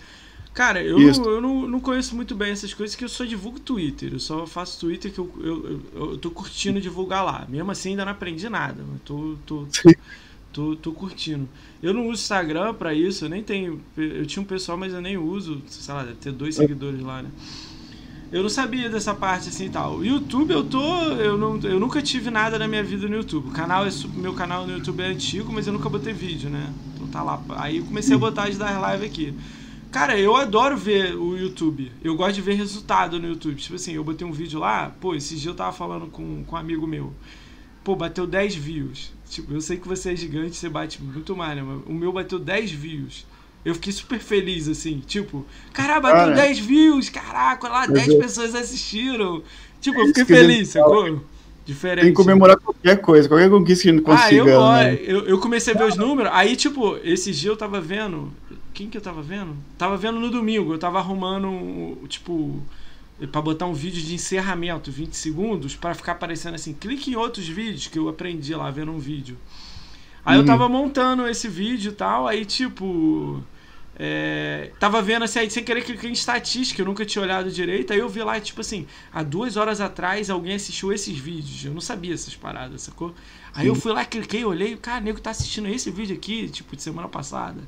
Cara, 0.54 0.82
eu, 0.82 0.98
não, 0.98 1.30
eu 1.30 1.40
não, 1.40 1.66
não, 1.66 1.80
conheço 1.80 2.14
muito 2.14 2.34
bem 2.34 2.52
essas 2.52 2.74
coisas 2.74 2.94
que 2.94 3.02
eu 3.02 3.08
só 3.08 3.24
divulgo 3.24 3.58
Twitter. 3.58 4.12
Eu 4.12 4.20
só 4.20 4.46
faço 4.46 4.78
Twitter 4.80 5.10
que 5.10 5.18
eu, 5.18 5.32
eu, 5.38 5.80
eu, 5.94 6.10
eu 6.10 6.18
tô 6.18 6.30
curtindo 6.30 6.78
divulgar 6.78 7.24
lá. 7.24 7.46
Mesmo 7.48 7.70
assim, 7.70 7.90
ainda 7.90 8.04
não 8.04 8.12
aprendi 8.12 8.46
nada. 8.50 8.82
Eu 8.82 8.98
tô, 9.02 9.36
tô, 9.46 9.66
tô, 10.52 10.76
tô, 10.76 10.92
curtindo. 10.92 11.48
Eu 11.82 11.94
não 11.94 12.02
uso 12.08 12.22
Instagram 12.22 12.74
para 12.74 12.92
isso, 12.92 13.24
eu 13.24 13.30
nem 13.30 13.42
tenho. 13.42 13.80
Eu 13.96 14.26
tinha 14.26 14.42
um 14.42 14.46
pessoal, 14.46 14.76
mas 14.76 14.92
eu 14.92 15.00
nem 15.00 15.16
uso. 15.16 15.62
Sei 15.68 15.94
lá, 15.94 16.02
deve 16.02 16.16
ter 16.16 16.32
dois 16.32 16.54
seguidores 16.54 17.00
lá, 17.00 17.22
né? 17.22 17.30
Eu 18.30 18.42
não 18.42 18.50
sabia 18.50 18.90
dessa 18.90 19.14
parte 19.14 19.48
assim 19.48 19.66
e 19.66 19.70
tal. 19.70 20.04
YouTube 20.04 20.52
eu 20.52 20.64
tô. 20.64 20.82
Eu, 21.12 21.38
não, 21.38 21.58
eu 21.60 21.80
nunca 21.80 22.02
tive 22.02 22.30
nada 22.30 22.58
na 22.58 22.68
minha 22.68 22.82
vida 22.82 23.08
no 23.08 23.16
YouTube. 23.16 23.48
O 23.48 23.52
canal 23.52 23.86
é, 23.86 23.90
meu 24.14 24.34
canal 24.34 24.66
no 24.66 24.74
YouTube 24.74 25.00
é 25.02 25.06
antigo, 25.06 25.50
mas 25.50 25.66
eu 25.66 25.72
nunca 25.72 25.88
botei 25.88 26.12
vídeo, 26.12 26.50
né? 26.50 26.70
Então 26.94 27.06
tá 27.06 27.22
lá. 27.22 27.42
Aí 27.56 27.78
eu 27.78 27.84
comecei 27.84 28.14
a 28.14 28.18
botar 28.18 28.44
as 28.44 28.58
das 28.58 28.70
lives 28.70 29.10
aqui. 29.10 29.34
Cara, 29.92 30.18
eu 30.18 30.34
adoro 30.34 30.74
ver 30.74 31.14
o 31.14 31.36
YouTube. 31.36 31.92
Eu 32.02 32.16
gosto 32.16 32.36
de 32.36 32.40
ver 32.40 32.54
resultado 32.54 33.20
no 33.20 33.28
YouTube. 33.28 33.56
Tipo 33.56 33.74
assim, 33.74 33.92
eu 33.92 34.02
botei 34.02 34.26
um 34.26 34.32
vídeo 34.32 34.58
lá, 34.58 34.90
pô, 34.98 35.14
esses 35.14 35.38
dias 35.38 35.52
eu 35.52 35.54
tava 35.54 35.70
falando 35.70 36.06
com, 36.06 36.42
com 36.44 36.56
um 36.56 36.58
amigo 36.58 36.86
meu. 36.86 37.12
Pô, 37.84 37.94
bateu 37.94 38.26
10 38.26 38.54
views. 38.54 39.12
Tipo, 39.28 39.52
eu 39.52 39.60
sei 39.60 39.76
que 39.76 39.86
você 39.86 40.12
é 40.12 40.16
gigante, 40.16 40.56
você 40.56 40.68
bate 40.68 41.02
muito 41.02 41.36
mais, 41.36 41.56
né? 41.56 41.62
Mas 41.62 41.82
o 41.86 41.92
meu 41.92 42.10
bateu 42.10 42.38
10 42.38 42.70
views. 42.70 43.26
Eu 43.64 43.74
fiquei 43.74 43.92
super 43.92 44.18
feliz, 44.18 44.66
assim. 44.66 45.00
Tipo, 45.06 45.46
caralho, 45.74 46.00
bateu 46.00 46.34
Cara, 46.34 46.34
10 46.36 46.58
views, 46.58 47.10
caraca, 47.10 47.68
lá 47.68 47.86
10 47.86 48.08
eu... 48.08 48.18
pessoas 48.18 48.54
assistiram. 48.54 49.42
Tipo, 49.78 50.00
eu 50.00 50.06
fiquei 50.06 50.24
feliz, 50.24 50.70
sacou? 50.70 51.22
Diferente. 51.64 52.04
Tem 52.04 52.12
que 52.12 52.16
comemorar 52.16 52.56
qualquer 52.56 53.00
coisa, 53.00 53.28
qualquer 53.28 53.48
conquista 53.48 53.84
que 53.84 53.90
a 53.90 53.92
gente 53.92 54.02
consiga. 54.02 54.42
Ah, 54.42 54.84
eu, 54.84 54.92
né? 54.92 55.00
eu, 55.04 55.26
eu 55.26 55.38
comecei 55.38 55.72
a 55.72 55.78
ver 55.78 55.84
os 55.84 55.96
números, 55.96 56.32
aí, 56.34 56.56
tipo, 56.56 56.96
esses 57.04 57.38
dias 57.38 57.52
eu 57.52 57.56
tava 57.56 57.80
vendo, 57.80 58.32
quem 58.74 58.88
que 58.88 58.96
eu 58.96 59.00
tava 59.00 59.22
vendo? 59.22 59.56
Tava 59.78 59.96
vendo 59.96 60.18
no 60.18 60.28
domingo, 60.28 60.72
eu 60.74 60.78
tava 60.78 60.98
arrumando, 60.98 61.98
tipo, 62.08 62.60
para 63.30 63.40
botar 63.40 63.66
um 63.66 63.74
vídeo 63.74 64.02
de 64.02 64.14
encerramento, 64.14 64.90
20 64.90 65.14
segundos, 65.14 65.76
para 65.76 65.94
ficar 65.94 66.12
aparecendo 66.12 66.54
assim, 66.54 66.72
clique 66.72 67.12
em 67.12 67.16
outros 67.16 67.46
vídeos 67.46 67.86
que 67.86 67.98
eu 67.98 68.08
aprendi 68.08 68.54
lá 68.54 68.68
vendo 68.70 68.90
um 68.90 68.98
vídeo. 68.98 69.36
Aí 70.24 70.36
uhum. 70.36 70.42
eu 70.42 70.46
tava 70.46 70.68
montando 70.68 71.26
esse 71.28 71.48
vídeo 71.48 71.92
e 71.92 71.94
tal, 71.94 72.26
aí 72.26 72.44
tipo. 72.44 73.42
É, 73.94 74.70
tava 74.80 75.02
vendo 75.02 75.24
assim, 75.24 75.40
aí 75.40 75.50
sem 75.50 75.62
querer 75.62 75.84
cliquei 75.84 76.08
em 76.08 76.14
estatística, 76.14 76.80
eu 76.80 76.86
nunca 76.86 77.04
tinha 77.04 77.22
olhado 77.22 77.50
direito. 77.50 77.92
Aí 77.92 77.98
eu 77.98 78.08
vi 78.08 78.22
lá, 78.22 78.40
tipo 78.40 78.60
assim, 78.60 78.86
há 79.12 79.22
duas 79.22 79.56
horas 79.56 79.80
atrás 79.80 80.30
alguém 80.30 80.54
assistiu 80.54 80.92
esses 80.92 81.16
vídeos. 81.16 81.64
Eu 81.64 81.72
não 81.72 81.80
sabia 81.80 82.14
essas 82.14 82.34
paradas, 82.34 82.82
sacou? 82.82 83.14
Aí 83.54 83.64
Sim. 83.64 83.68
eu 83.68 83.74
fui 83.74 83.92
lá, 83.92 84.04
cliquei, 84.04 84.44
olhei, 84.44 84.76
cara, 84.76 85.00
nego 85.00 85.20
tá 85.20 85.30
assistindo 85.30 85.68
esse 85.68 85.90
vídeo 85.90 86.16
aqui, 86.16 86.48
tipo, 86.48 86.74
de 86.74 86.82
semana 86.82 87.08
passada 87.08 87.60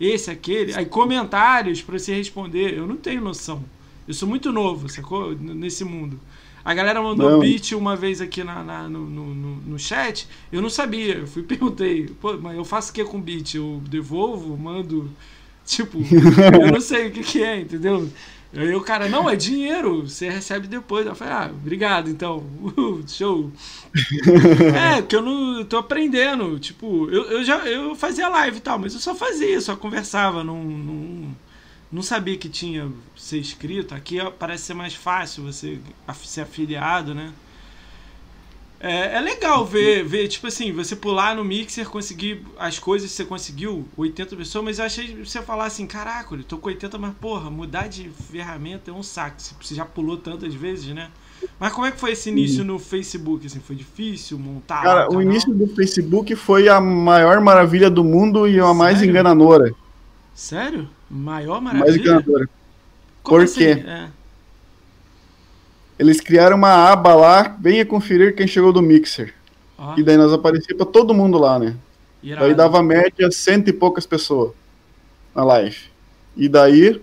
esse, 0.00 0.30
aquele. 0.30 0.74
Aí 0.74 0.86
comentários 0.86 1.82
para 1.82 1.98
você 1.98 2.14
responder. 2.14 2.76
Eu 2.76 2.86
não 2.86 2.96
tenho 2.96 3.20
noção. 3.20 3.64
Eu 4.06 4.14
sou 4.14 4.28
muito 4.28 4.52
novo, 4.52 4.88
sacou? 4.88 5.34
Nesse 5.34 5.84
mundo. 5.84 6.18
A 6.64 6.74
galera 6.74 7.00
mandou 7.00 7.30
não. 7.30 7.40
beat 7.40 7.72
uma 7.72 7.96
vez 7.96 8.20
aqui 8.20 8.44
na, 8.44 8.62
na 8.62 8.88
no, 8.88 9.06
no, 9.06 9.34
no, 9.34 9.78
chat. 9.78 10.28
Eu 10.52 10.60
não 10.60 10.70
sabia. 10.70 11.14
Eu 11.14 11.26
fui 11.26 11.42
perguntei, 11.42 12.06
pô, 12.20 12.36
mas 12.36 12.56
eu 12.56 12.64
faço 12.64 12.90
o 12.90 12.94
que 12.94 13.04
com 13.04 13.20
beat? 13.20 13.54
Eu 13.54 13.82
devolvo, 13.88 14.56
mando. 14.56 15.10
Tipo, 15.68 15.98
eu 16.60 16.72
não 16.72 16.80
sei 16.80 17.08
o 17.08 17.12
que, 17.12 17.22
que 17.22 17.42
é, 17.42 17.60
entendeu? 17.60 18.10
Aí 18.54 18.74
o 18.74 18.80
cara, 18.80 19.10
não, 19.10 19.28
é 19.28 19.36
dinheiro, 19.36 20.08
você 20.08 20.30
recebe 20.30 20.66
depois. 20.66 21.06
Eu 21.06 21.14
falei, 21.14 21.34
ah, 21.34 21.50
obrigado, 21.52 22.08
então. 22.08 22.38
Uh, 22.38 23.04
show. 23.06 23.52
é, 24.74 25.02
porque 25.02 25.16
eu 25.16 25.20
não 25.20 25.58
eu 25.58 25.64
tô 25.66 25.76
aprendendo. 25.76 26.58
Tipo, 26.58 27.10
eu, 27.10 27.24
eu 27.24 27.44
já 27.44 27.58
eu 27.66 27.94
fazia 27.94 28.28
live 28.28 28.56
e 28.56 28.60
tal, 28.60 28.78
mas 28.78 28.94
eu 28.94 29.00
só 29.00 29.14
fazia, 29.14 29.60
só 29.60 29.76
conversava, 29.76 30.42
não, 30.42 30.64
não, 30.64 31.36
não 31.92 32.02
sabia 32.02 32.38
que 32.38 32.48
tinha 32.48 32.90
ser 33.14 33.38
inscrito. 33.38 33.94
Aqui 33.94 34.16
parece 34.38 34.64
ser 34.64 34.74
mais 34.74 34.94
fácil 34.94 35.44
você 35.44 35.78
ser 36.24 36.40
afiliado, 36.40 37.14
né? 37.14 37.34
É, 38.80 39.16
é, 39.16 39.20
legal 39.20 39.66
ver, 39.66 40.04
ver, 40.04 40.28
tipo 40.28 40.46
assim, 40.46 40.72
você 40.72 40.94
pular 40.94 41.34
no 41.34 41.44
mixer, 41.44 41.88
conseguir 41.88 42.46
as 42.56 42.78
coisas 42.78 43.10
que 43.10 43.16
você 43.16 43.24
conseguiu, 43.24 43.88
80 43.96 44.36
pessoas, 44.36 44.64
mas 44.64 44.78
eu 44.78 44.84
achei 44.84 45.16
você 45.16 45.42
falar 45.42 45.66
assim, 45.66 45.84
caraca, 45.84 46.34
eu 46.34 46.44
tô 46.44 46.58
com 46.58 46.68
80, 46.68 46.96
mas 46.96 47.12
porra, 47.14 47.50
mudar 47.50 47.88
de 47.88 48.08
ferramenta 48.30 48.90
é 48.92 48.94
um 48.94 49.02
saco. 49.02 49.36
Você 49.60 49.74
já 49.74 49.84
pulou 49.84 50.16
tantas 50.16 50.54
vezes, 50.54 50.94
né? 50.94 51.10
Mas 51.58 51.72
como 51.72 51.86
é 51.86 51.90
que 51.90 51.98
foi 51.98 52.12
esse 52.12 52.28
início 52.30 52.64
no 52.64 52.78
Facebook? 52.78 53.46
Assim, 53.46 53.60
foi 53.60 53.74
difícil 53.74 54.38
montar? 54.38 54.82
Cara, 54.82 55.12
o 55.12 55.20
início 55.20 55.52
do 55.52 55.66
Facebook 55.74 56.36
foi 56.36 56.68
a 56.68 56.80
maior 56.80 57.40
maravilha 57.40 57.90
do 57.90 58.04
mundo 58.04 58.46
e 58.46 58.60
a 58.60 58.74
Sério? 58.74 58.74
mais 58.74 59.02
enganadora. 59.02 59.74
Sério? 60.34 60.88
Maior 61.10 61.60
maravilha? 61.60 61.84
Mais 61.86 61.96
enganadora. 61.96 62.48
Como 63.22 63.38
Por 63.38 63.42
assim? 63.42 63.58
quê? 63.58 63.84
É. 63.86 64.10
Eles 65.98 66.20
criaram 66.20 66.56
uma 66.56 66.90
aba 66.90 67.14
lá, 67.14 67.56
venha 67.60 67.84
conferir 67.84 68.36
quem 68.36 68.46
chegou 68.46 68.72
do 68.72 68.80
Mixer. 68.80 69.34
Ah. 69.76 69.94
E 69.96 70.02
daí 70.02 70.16
nós 70.16 70.32
aparecia 70.32 70.76
pra 70.76 70.86
todo 70.86 71.14
mundo 71.14 71.38
lá, 71.38 71.58
né? 71.58 71.74
Irado. 72.22 72.44
Daí 72.44 72.54
dava 72.54 72.82
média 72.82 73.30
cento 73.30 73.68
e 73.68 73.72
poucas 73.72 74.06
pessoas 74.06 74.52
na 75.34 75.44
live. 75.44 75.76
E 76.36 76.48
daí 76.48 77.00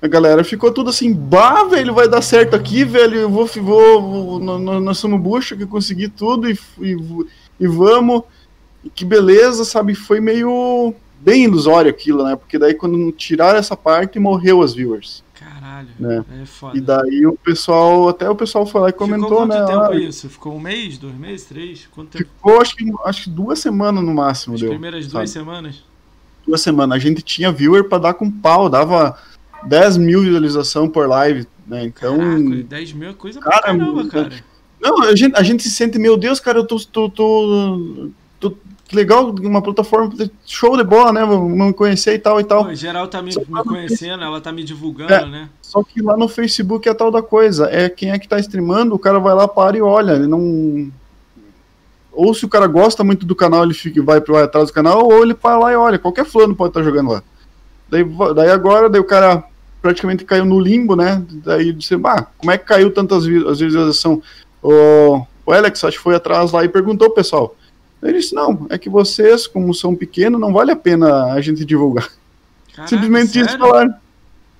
a 0.00 0.06
galera 0.06 0.44
ficou 0.44 0.72
tudo 0.72 0.90
assim, 0.90 1.12
bah, 1.12 1.64
velho, 1.64 1.92
vai 1.92 2.08
dar 2.08 2.22
certo 2.22 2.54
aqui, 2.54 2.84
velho, 2.84 3.16
eu 3.16 3.30
vou, 3.30 3.46
vou, 3.46 4.00
vou 4.02 4.40
nós 4.40 4.98
somos 4.98 5.20
bucha 5.20 5.56
que 5.56 5.66
consegui 5.66 6.08
tudo 6.08 6.48
e, 6.48 6.58
e, 6.80 6.96
e 7.60 7.66
vamos. 7.66 8.22
E 8.84 8.90
que 8.90 9.04
beleza, 9.04 9.64
sabe? 9.64 9.94
Foi 9.94 10.20
meio 10.20 10.94
bem 11.20 11.44
ilusório 11.44 11.90
aquilo, 11.90 12.22
né? 12.22 12.36
Porque 12.36 12.58
daí 12.58 12.74
quando 12.74 13.10
tiraram 13.10 13.58
essa 13.58 13.76
parte, 13.76 14.20
morreu 14.20 14.62
as 14.62 14.72
viewers. 14.72 15.24
Caralho, 15.68 15.88
né? 15.98 16.24
é 16.42 16.46
foda. 16.46 16.78
E 16.78 16.80
daí 16.80 17.26
o 17.26 17.36
pessoal, 17.36 18.08
até 18.08 18.28
o 18.28 18.34
pessoal 18.34 18.64
foi 18.64 18.80
lá 18.80 18.88
e 18.88 18.92
comentou, 18.92 19.28
Ficou 19.28 19.46
quanto 19.46 19.60
né? 19.60 19.66
tempo 19.66 19.92
ah, 19.92 19.96
isso? 19.96 20.28
Ficou 20.30 20.56
um 20.56 20.60
mês, 20.60 20.98
dois 20.98 21.14
meses, 21.14 21.46
três? 21.46 21.88
Quanto 21.92 22.10
tempo? 22.10 22.24
Ficou 22.24 22.60
acho 22.60 22.76
que, 22.76 22.84
acho 23.04 23.24
que 23.24 23.30
duas 23.30 23.58
semanas 23.58 24.02
no 24.02 24.14
máximo. 24.14 24.54
As 24.54 24.60
deu, 24.60 24.70
primeiras 24.70 25.04
sabe? 25.04 25.14
duas 25.14 25.30
semanas? 25.30 25.84
Duas 26.46 26.60
semanas. 26.60 26.96
A 26.96 26.98
gente 26.98 27.22
tinha 27.22 27.52
viewer 27.52 27.84
pra 27.84 27.98
dar 27.98 28.14
com 28.14 28.30
pau, 28.30 28.70
dava 28.70 29.18
10 29.64 29.98
mil 29.98 30.22
visualização 30.22 30.88
por 30.88 31.06
live, 31.06 31.46
né? 31.66 31.84
Então. 31.84 32.16
Caraca, 32.18 32.62
10 32.64 32.92
mil 32.94 33.10
é 33.10 33.12
coisa 33.12 33.40
cara, 33.40 33.60
pra 33.60 33.66
caramba, 33.66 34.08
cara. 34.08 34.30
Não, 34.80 35.02
a 35.02 35.14
gente, 35.14 35.36
a 35.36 35.42
gente 35.42 35.62
se 35.62 35.70
sente, 35.70 35.98
meu 35.98 36.16
Deus, 36.16 36.40
cara, 36.40 36.58
eu 36.58 36.66
tô, 36.66 36.78
tô, 36.78 37.10
tô 37.10 38.50
que 38.50 38.56
legal, 38.94 39.34
uma 39.42 39.60
plataforma 39.60 40.12
show 40.46 40.76
de 40.76 40.84
bola, 40.84 41.12
né? 41.12 41.24
Vamos 41.24 41.76
conhecer 41.76 42.14
e 42.14 42.18
tal 42.18 42.40
e 42.40 42.44
tal. 42.44 42.64
Pô, 42.64 42.74
geral 42.74 43.06
tá 43.08 43.20
me, 43.20 43.30
me 43.34 43.64
conhecendo, 43.64 44.22
ela 44.24 44.40
tá 44.40 44.50
me 44.50 44.64
divulgando, 44.64 45.12
é, 45.12 45.26
né? 45.26 45.48
Só 45.60 45.82
que 45.82 46.00
lá 46.00 46.16
no 46.16 46.28
Facebook 46.28 46.88
é 46.88 46.94
tal 46.94 47.10
da 47.10 47.22
coisa. 47.22 47.68
É 47.70 47.88
quem 47.88 48.10
é 48.10 48.18
que 48.18 48.28
tá 48.28 48.38
streamando, 48.38 48.94
o 48.94 48.98
cara 48.98 49.18
vai 49.18 49.34
lá, 49.34 49.46
para 49.46 49.76
e 49.76 49.82
olha. 49.82 50.12
Ele 50.12 50.26
não. 50.26 50.90
Ou 52.12 52.32
se 52.32 52.44
o 52.44 52.48
cara 52.48 52.66
gosta 52.66 53.04
muito 53.04 53.26
do 53.26 53.36
canal, 53.36 53.62
ele 53.62 53.74
fica, 53.74 54.02
vai 54.02 54.20
vai 54.20 54.42
atrás 54.42 54.68
do 54.68 54.72
canal, 54.72 55.04
ou 55.04 55.22
ele 55.22 55.34
para 55.34 55.58
lá 55.58 55.72
e 55.72 55.76
olha. 55.76 55.98
Qualquer 55.98 56.24
fulano 56.24 56.56
pode 56.56 56.70
estar 56.70 56.80
tá 56.80 56.86
jogando 56.86 57.12
lá. 57.12 57.22
Daí, 57.88 58.04
daí 58.34 58.50
agora, 58.50 58.88
daí 58.88 59.00
o 59.00 59.04
cara 59.04 59.44
praticamente 59.80 60.24
caiu 60.24 60.44
no 60.44 60.58
limbo, 60.58 60.96
né? 60.96 61.22
Daí 61.44 61.72
disse, 61.72 61.96
bah, 61.96 62.26
como 62.36 62.50
é 62.50 62.58
que 62.58 62.64
caiu 62.64 62.92
tantas 62.92 63.24
as 63.46 63.60
visualizações? 63.60 64.20
O, 64.62 65.22
o 65.46 65.52
Alex, 65.52 65.84
acho 65.84 65.96
que 65.96 66.02
foi 66.02 66.14
atrás 66.14 66.52
lá 66.52 66.64
e 66.64 66.68
perguntou, 66.68 67.10
pessoal. 67.10 67.54
Ele 68.02 68.18
disse, 68.18 68.34
não, 68.34 68.66
é 68.70 68.78
que 68.78 68.88
vocês, 68.88 69.46
como 69.46 69.74
são 69.74 69.94
pequenos, 69.94 70.40
não 70.40 70.52
vale 70.52 70.70
a 70.70 70.76
pena 70.76 71.32
a 71.32 71.40
gente 71.40 71.64
divulgar. 71.64 72.08
Caraca, 72.72 72.88
Simplesmente 72.88 73.32
sério? 73.32 73.46
isso 73.46 73.58
falaram. 73.58 73.94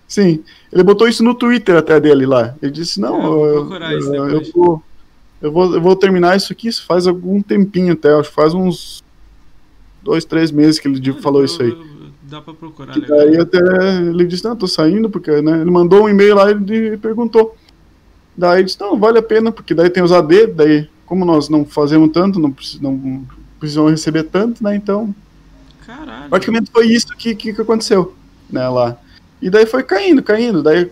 Sim, 0.09 0.43
ele 0.73 0.83
botou 0.83 1.07
isso 1.07 1.23
no 1.23 1.35
Twitter 1.35 1.77
até 1.77 2.01
dele 2.01 2.27
lá. 2.27 2.57
Ele 2.61 2.73
disse, 2.73 3.01
não, 3.01 3.45
eu, 3.45 3.65
vou, 3.67 3.77
eu, 3.77 4.29
eu, 4.31 4.43
vou, 4.53 4.83
eu, 5.41 5.53
vou, 5.53 5.75
eu 5.75 5.81
vou 5.81 5.95
terminar 5.95 6.37
isso 6.37 6.53
aqui, 6.53 6.69
isso 6.69 6.85
faz 6.85 7.07
algum 7.07 7.41
tempinho 7.43 7.93
até, 7.93 8.13
acho 8.13 8.31
que 8.31 8.35
faz 8.35 8.55
uns 8.55 9.05
dois, 10.03 10.25
três 10.25 10.51
meses 10.51 10.81
que 10.81 10.89
ele 10.89 11.13
falou 11.15 11.45
isso 11.45 11.63
aí. 11.63 11.77
Dá 12.23 12.43
pra 12.43 12.53
procurar, 12.53 12.93
que 12.93 13.01
daí 13.01 13.39
até 13.39 13.59
ele 13.99 14.27
disse, 14.27 14.45
não, 14.45 14.57
tô 14.57 14.67
saindo, 14.67 15.09
porque 15.09 15.41
né, 15.41 15.61
ele 15.61 15.71
mandou 15.71 16.05
um 16.05 16.09
e-mail 16.09 16.35
lá 16.35 16.51
e 16.51 16.55
ele 16.55 16.97
perguntou. 16.97 17.57
Daí 18.37 18.59
ele 18.59 18.65
disse, 18.65 18.81
não, 18.81 18.99
vale 18.99 19.19
a 19.19 19.23
pena, 19.23 19.53
porque 19.53 19.75
daí 19.75 19.89
tem 19.89 20.03
os 20.03 20.13
AD, 20.13 20.49
daí 20.49 20.89
como 21.09 21.25
nós 21.25 21.49
não 21.49 21.65
fazemos 21.65 22.11
tanto, 22.13 22.39
não, 22.39 22.55
não 22.81 23.27
precisamos 23.59 23.91
receber 23.91 24.25
tanto, 24.25 24.63
né? 24.63 24.77
Então, 24.77 25.15
Caralho. 25.87 26.29
praticamente 26.29 26.71
foi 26.71 26.87
isso 26.87 27.09
que, 27.17 27.35
que, 27.35 27.53
que 27.53 27.61
aconteceu, 27.61 28.15
né, 28.51 28.69
lá. 28.69 28.99
E 29.41 29.49
daí 29.49 29.65
foi 29.65 29.83
caindo, 29.85 30.23
caindo. 30.23 30.63
Daí 30.63 30.91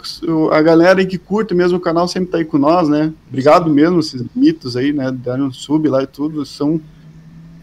a 0.53 0.62
galera 0.62 1.01
aí 1.01 1.07
que 1.07 1.19
curte 1.19 1.53
mesmo 1.53 1.79
o 1.79 1.81
canal 1.81 2.07
sempre 2.09 2.31
tá 2.31 2.39
aí 2.39 2.45
com 2.45 2.57
nós, 2.59 2.89
né? 2.89 3.12
Obrigado 3.29 3.69
mesmo, 3.69 3.99
esses 3.99 4.25
mitos 4.35 4.77
aí, 4.77 4.93
né? 4.93 5.11
Deram 5.11 5.47
um 5.47 5.53
sub 5.53 5.89
lá 5.89 6.03
e 6.03 6.07
tudo, 6.07 6.47
são. 6.47 6.81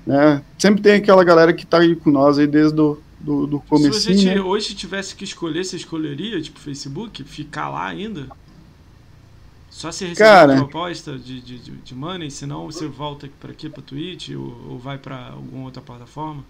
Né? 0.05 0.41
Sempre 0.59 0.81
tem 0.81 0.95
aquela 0.95 1.23
galera 1.23 1.53
que 1.53 1.65
tá 1.65 1.79
aí 1.79 1.95
com 1.95 2.11
nós 2.11 2.37
aí 2.37 2.45
desde 2.45 2.81
o 2.81 2.99
do, 3.23 3.47
do 3.47 3.59
começo. 3.61 4.01
Se 4.01 4.11
a 4.11 4.13
gente 4.13 4.25
né? 4.25 4.41
hoje 4.41 4.75
tivesse 4.75 5.15
que 5.15 5.23
escolher, 5.23 5.63
você 5.63 5.77
escolheria, 5.77 6.41
tipo, 6.41 6.59
Facebook, 6.59 7.23
ficar 7.23 7.69
lá 7.69 7.87
ainda? 7.87 8.27
Só 9.73 9.91
se 9.91 10.05
receber 10.05 10.29
Cara, 10.29 10.55
proposta 10.55 11.17
de, 11.17 11.41
de, 11.41 11.57
de 11.57 11.95
money, 11.95 12.29
senão 12.29 12.67
você 12.67 12.85
volta 12.87 13.27
para 13.41 13.51
aqui 13.51 13.67
para 13.67 13.81
Twitch 13.81 14.29
ou, 14.29 14.55
ou 14.69 14.77
vai 14.77 14.99
para 14.99 15.31
alguma 15.31 15.65
outra 15.65 15.81
plataforma? 15.81 16.45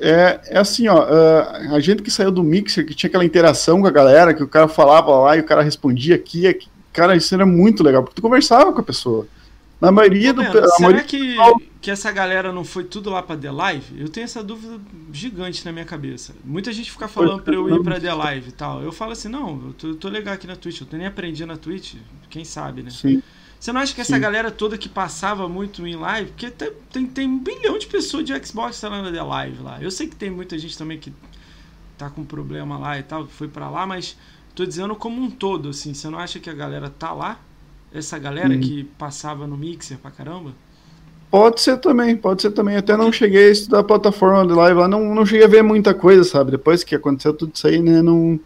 É, 0.00 0.40
é 0.46 0.58
assim, 0.58 0.88
ó, 0.88 1.04
uh, 1.04 1.74
a 1.74 1.80
gente 1.80 2.02
que 2.02 2.10
saiu 2.10 2.30
do 2.30 2.42
Mixer, 2.42 2.86
que 2.86 2.94
tinha 2.94 3.08
aquela 3.08 3.26
interação 3.26 3.82
com 3.82 3.86
a 3.86 3.90
galera, 3.90 4.32
que 4.32 4.42
o 4.42 4.48
cara 4.48 4.66
falava 4.68 5.14
lá 5.18 5.36
e 5.36 5.40
o 5.40 5.44
cara 5.44 5.60
respondia 5.60 6.14
aqui, 6.14 6.46
é 6.46 6.58
cara, 6.94 7.14
isso 7.14 7.34
era 7.34 7.44
muito 7.44 7.82
legal, 7.82 8.02
porque 8.02 8.16
tu 8.16 8.22
conversava 8.22 8.72
com 8.72 8.80
a 8.80 8.84
pessoa. 8.84 9.28
Na 9.80 9.90
maioria 9.90 10.32
do. 10.32 10.42
será 10.42 10.66
maioria 10.78 11.04
que, 11.04 11.36
que 11.80 11.90
essa 11.90 12.12
galera 12.12 12.52
não 12.52 12.64
foi 12.64 12.84
tudo 12.84 13.08
lá 13.08 13.22
pra 13.22 13.36
The 13.36 13.50
Live? 13.50 14.00
Eu 14.00 14.08
tenho 14.08 14.24
essa 14.24 14.44
dúvida 14.44 14.78
gigante 15.10 15.64
na 15.64 15.72
minha 15.72 15.86
cabeça. 15.86 16.34
Muita 16.44 16.70
gente 16.72 16.90
fica 16.90 17.08
falando 17.08 17.42
pra 17.42 17.54
eu 17.54 17.74
ir 17.74 17.82
pra 17.82 17.98
The 17.98 18.12
Live 18.12 18.48
e 18.50 18.52
tal. 18.52 18.82
Eu 18.82 18.92
falo 18.92 19.12
assim, 19.12 19.28
não, 19.28 19.68
eu 19.68 19.72
tô, 19.72 19.86
eu 19.88 19.96
tô 19.96 20.08
legal 20.08 20.34
aqui 20.34 20.46
na 20.46 20.54
Twitch, 20.54 20.82
eu 20.82 20.86
nem 20.92 21.06
aprendi 21.06 21.46
na 21.46 21.56
Twitch, 21.56 21.94
quem 22.28 22.44
sabe, 22.44 22.82
né? 22.82 22.90
Sim. 22.90 23.22
Você 23.58 23.72
não 23.72 23.80
acha 23.80 23.94
que 23.94 24.00
essa 24.00 24.14
Sim. 24.14 24.20
galera 24.20 24.50
toda 24.50 24.78
que 24.78 24.88
passava 24.88 25.46
muito 25.48 25.86
em 25.86 25.94
live, 25.94 26.30
porque 26.30 26.50
tem, 26.50 26.72
tem, 26.90 27.06
tem 27.06 27.26
um 27.26 27.38
bilhão 27.38 27.78
de 27.78 27.86
pessoas 27.86 28.24
de 28.24 28.46
Xbox 28.46 28.80
falando 28.80 29.04
na 29.04 29.12
The 29.12 29.22
Live 29.22 29.62
lá. 29.62 29.82
Eu 29.82 29.90
sei 29.90 30.06
que 30.06 30.16
tem 30.16 30.30
muita 30.30 30.58
gente 30.58 30.76
também 30.76 30.98
que 30.98 31.12
tá 31.96 32.08
com 32.08 32.24
problema 32.24 32.78
lá 32.78 32.98
e 32.98 33.02
tal, 33.02 33.26
que 33.26 33.32
foi 33.32 33.48
para 33.48 33.68
lá, 33.68 33.86
mas 33.86 34.16
tô 34.54 34.64
dizendo 34.64 34.94
como 34.96 35.20
um 35.20 35.30
todo, 35.30 35.68
assim, 35.70 35.92
você 35.92 36.08
não 36.08 36.18
acha 36.18 36.38
que 36.38 36.48
a 36.48 36.54
galera 36.54 36.88
tá 36.88 37.12
lá? 37.12 37.38
Essa 37.92 38.18
galera 38.18 38.54
hum. 38.54 38.60
que 38.60 38.84
passava 38.98 39.46
no 39.46 39.56
Mixer 39.56 39.98
pra 39.98 40.10
caramba? 40.10 40.52
Pode 41.30 41.60
ser 41.60 41.76
também, 41.78 42.16
pode 42.16 42.42
ser 42.42 42.50
também. 42.50 42.76
Até 42.76 42.96
não 42.96 43.12
cheguei 43.12 43.48
a 43.48 43.52
estudar 43.52 43.80
a 43.80 43.84
plataforma 43.84 44.46
de 44.46 44.52
live 44.52 44.80
lá, 44.80 44.88
não, 44.88 45.14
não 45.14 45.24
cheguei 45.24 45.44
a 45.44 45.48
ver 45.48 45.62
muita 45.62 45.94
coisa, 45.94 46.24
sabe? 46.24 46.50
Depois 46.50 46.82
que 46.82 46.94
aconteceu 46.94 47.32
tudo 47.32 47.52
isso 47.54 47.66
aí, 47.66 47.80
né? 47.80 48.02
Não. 48.02 48.38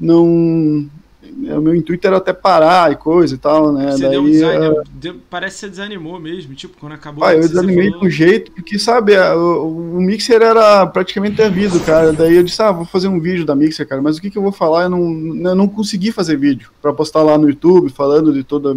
Não. 0.00 0.88
O 1.24 1.60
meu 1.60 1.74
intuito 1.74 2.06
era 2.06 2.16
até 2.16 2.32
parar 2.32 2.90
e 2.90 2.96
coisa 2.96 3.34
e 3.34 3.38
tal, 3.38 3.72
né? 3.72 3.92
Você 3.92 4.02
Daí, 4.02 4.10
deu 4.10 4.22
um 4.22 4.30
design, 4.30 4.68
uh... 4.68 5.20
parece 5.30 5.54
que 5.54 5.60
você 5.60 5.68
desanimou 5.70 6.18
mesmo, 6.18 6.54
tipo, 6.54 6.76
quando 6.78 6.92
acabou. 6.92 7.24
Ah, 7.24 7.34
eu 7.34 7.40
desanimei 7.40 7.86
falou... 7.86 8.00
com 8.00 8.10
jeito, 8.10 8.50
porque, 8.50 8.78
sabe, 8.78 9.14
a, 9.14 9.36
o, 9.36 9.96
o, 9.96 10.00
Mixer 10.00 10.42
era 10.42 10.84
praticamente 10.86 11.36
devido, 11.36 11.78
cara. 11.84 12.12
Daí 12.12 12.36
eu 12.36 12.42
disse, 12.42 12.60
ah, 12.60 12.72
vou 12.72 12.84
fazer 12.84 13.06
um 13.06 13.20
vídeo 13.20 13.44
da 13.44 13.54
Mixer, 13.54 13.86
cara, 13.86 14.02
mas 14.02 14.16
o 14.18 14.20
que, 14.20 14.30
que 14.30 14.38
eu 14.38 14.42
vou 14.42 14.52
falar? 14.52 14.84
Eu 14.84 14.90
não, 14.90 15.50
eu 15.50 15.54
não 15.54 15.68
consegui 15.68 16.10
fazer 16.10 16.36
vídeo 16.36 16.70
para 16.82 16.92
postar 16.92 17.22
lá 17.22 17.38
no 17.38 17.48
YouTube, 17.48 17.90
falando 17.90 18.32
de 18.32 18.42
toda. 18.42 18.76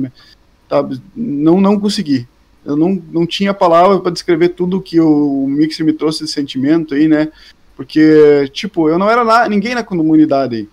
Sabe? 0.69 1.01
Não, 1.15 1.59
não 1.59 1.79
consegui 1.79 2.27
eu 2.65 2.75
não, 2.75 3.01
não 3.11 3.27
tinha 3.27 3.53
palavra 3.53 3.99
para 3.99 4.11
descrever 4.11 4.49
tudo 4.49 4.81
que 4.81 4.99
o 4.99 5.45
Mixer 5.47 5.85
me 5.85 5.93
trouxe 5.93 6.25
de 6.25 6.31
sentimento 6.31 6.95
aí, 6.95 7.07
né? 7.07 7.31
Porque, 7.75 8.49
tipo, 8.51 8.89
eu 8.89 8.97
não 8.97 9.09
era 9.09 9.21
lá, 9.21 9.47
ninguém 9.47 9.75
na 9.75 9.83
comunidade 9.83 10.55
aí. 10.55 10.69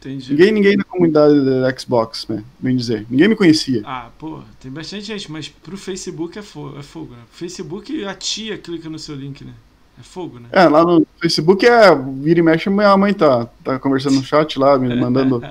Entendi. 0.00 0.30
Ninguém, 0.30 0.52
ninguém 0.52 0.76
na 0.78 0.84
comunidade 0.84 1.44
da 1.44 1.78
Xbox, 1.78 2.26
né? 2.26 2.42
Bem 2.58 2.74
dizer. 2.74 3.06
Ninguém 3.10 3.28
me 3.28 3.36
conhecia. 3.36 3.82
Ah, 3.84 4.08
pô, 4.18 4.40
tem 4.58 4.70
bastante 4.70 5.04
gente, 5.04 5.30
mas 5.30 5.48
pro 5.48 5.76
Facebook 5.76 6.38
é 6.38 6.42
fogo, 6.42 6.78
é 6.78 6.82
fogo 6.82 7.12
né? 7.12 7.20
Facebook 7.30 8.04
a 8.06 8.14
tia 8.14 8.56
clica 8.56 8.88
no 8.88 8.98
seu 8.98 9.14
link, 9.14 9.44
né? 9.44 9.52
É 9.98 10.02
fogo, 10.02 10.38
né? 10.38 10.48
É, 10.52 10.66
lá 10.66 10.82
no 10.82 11.06
Facebook 11.20 11.66
é. 11.66 11.94
Vira 11.94 12.40
e 12.40 12.42
mexe, 12.42 12.70
minha 12.70 12.96
mãe 12.96 13.12
tá, 13.12 13.46
tá 13.62 13.78
conversando 13.78 14.14
no 14.14 14.24
chat 14.24 14.58
lá, 14.58 14.78
me 14.78 14.88
mandando. 14.96 15.42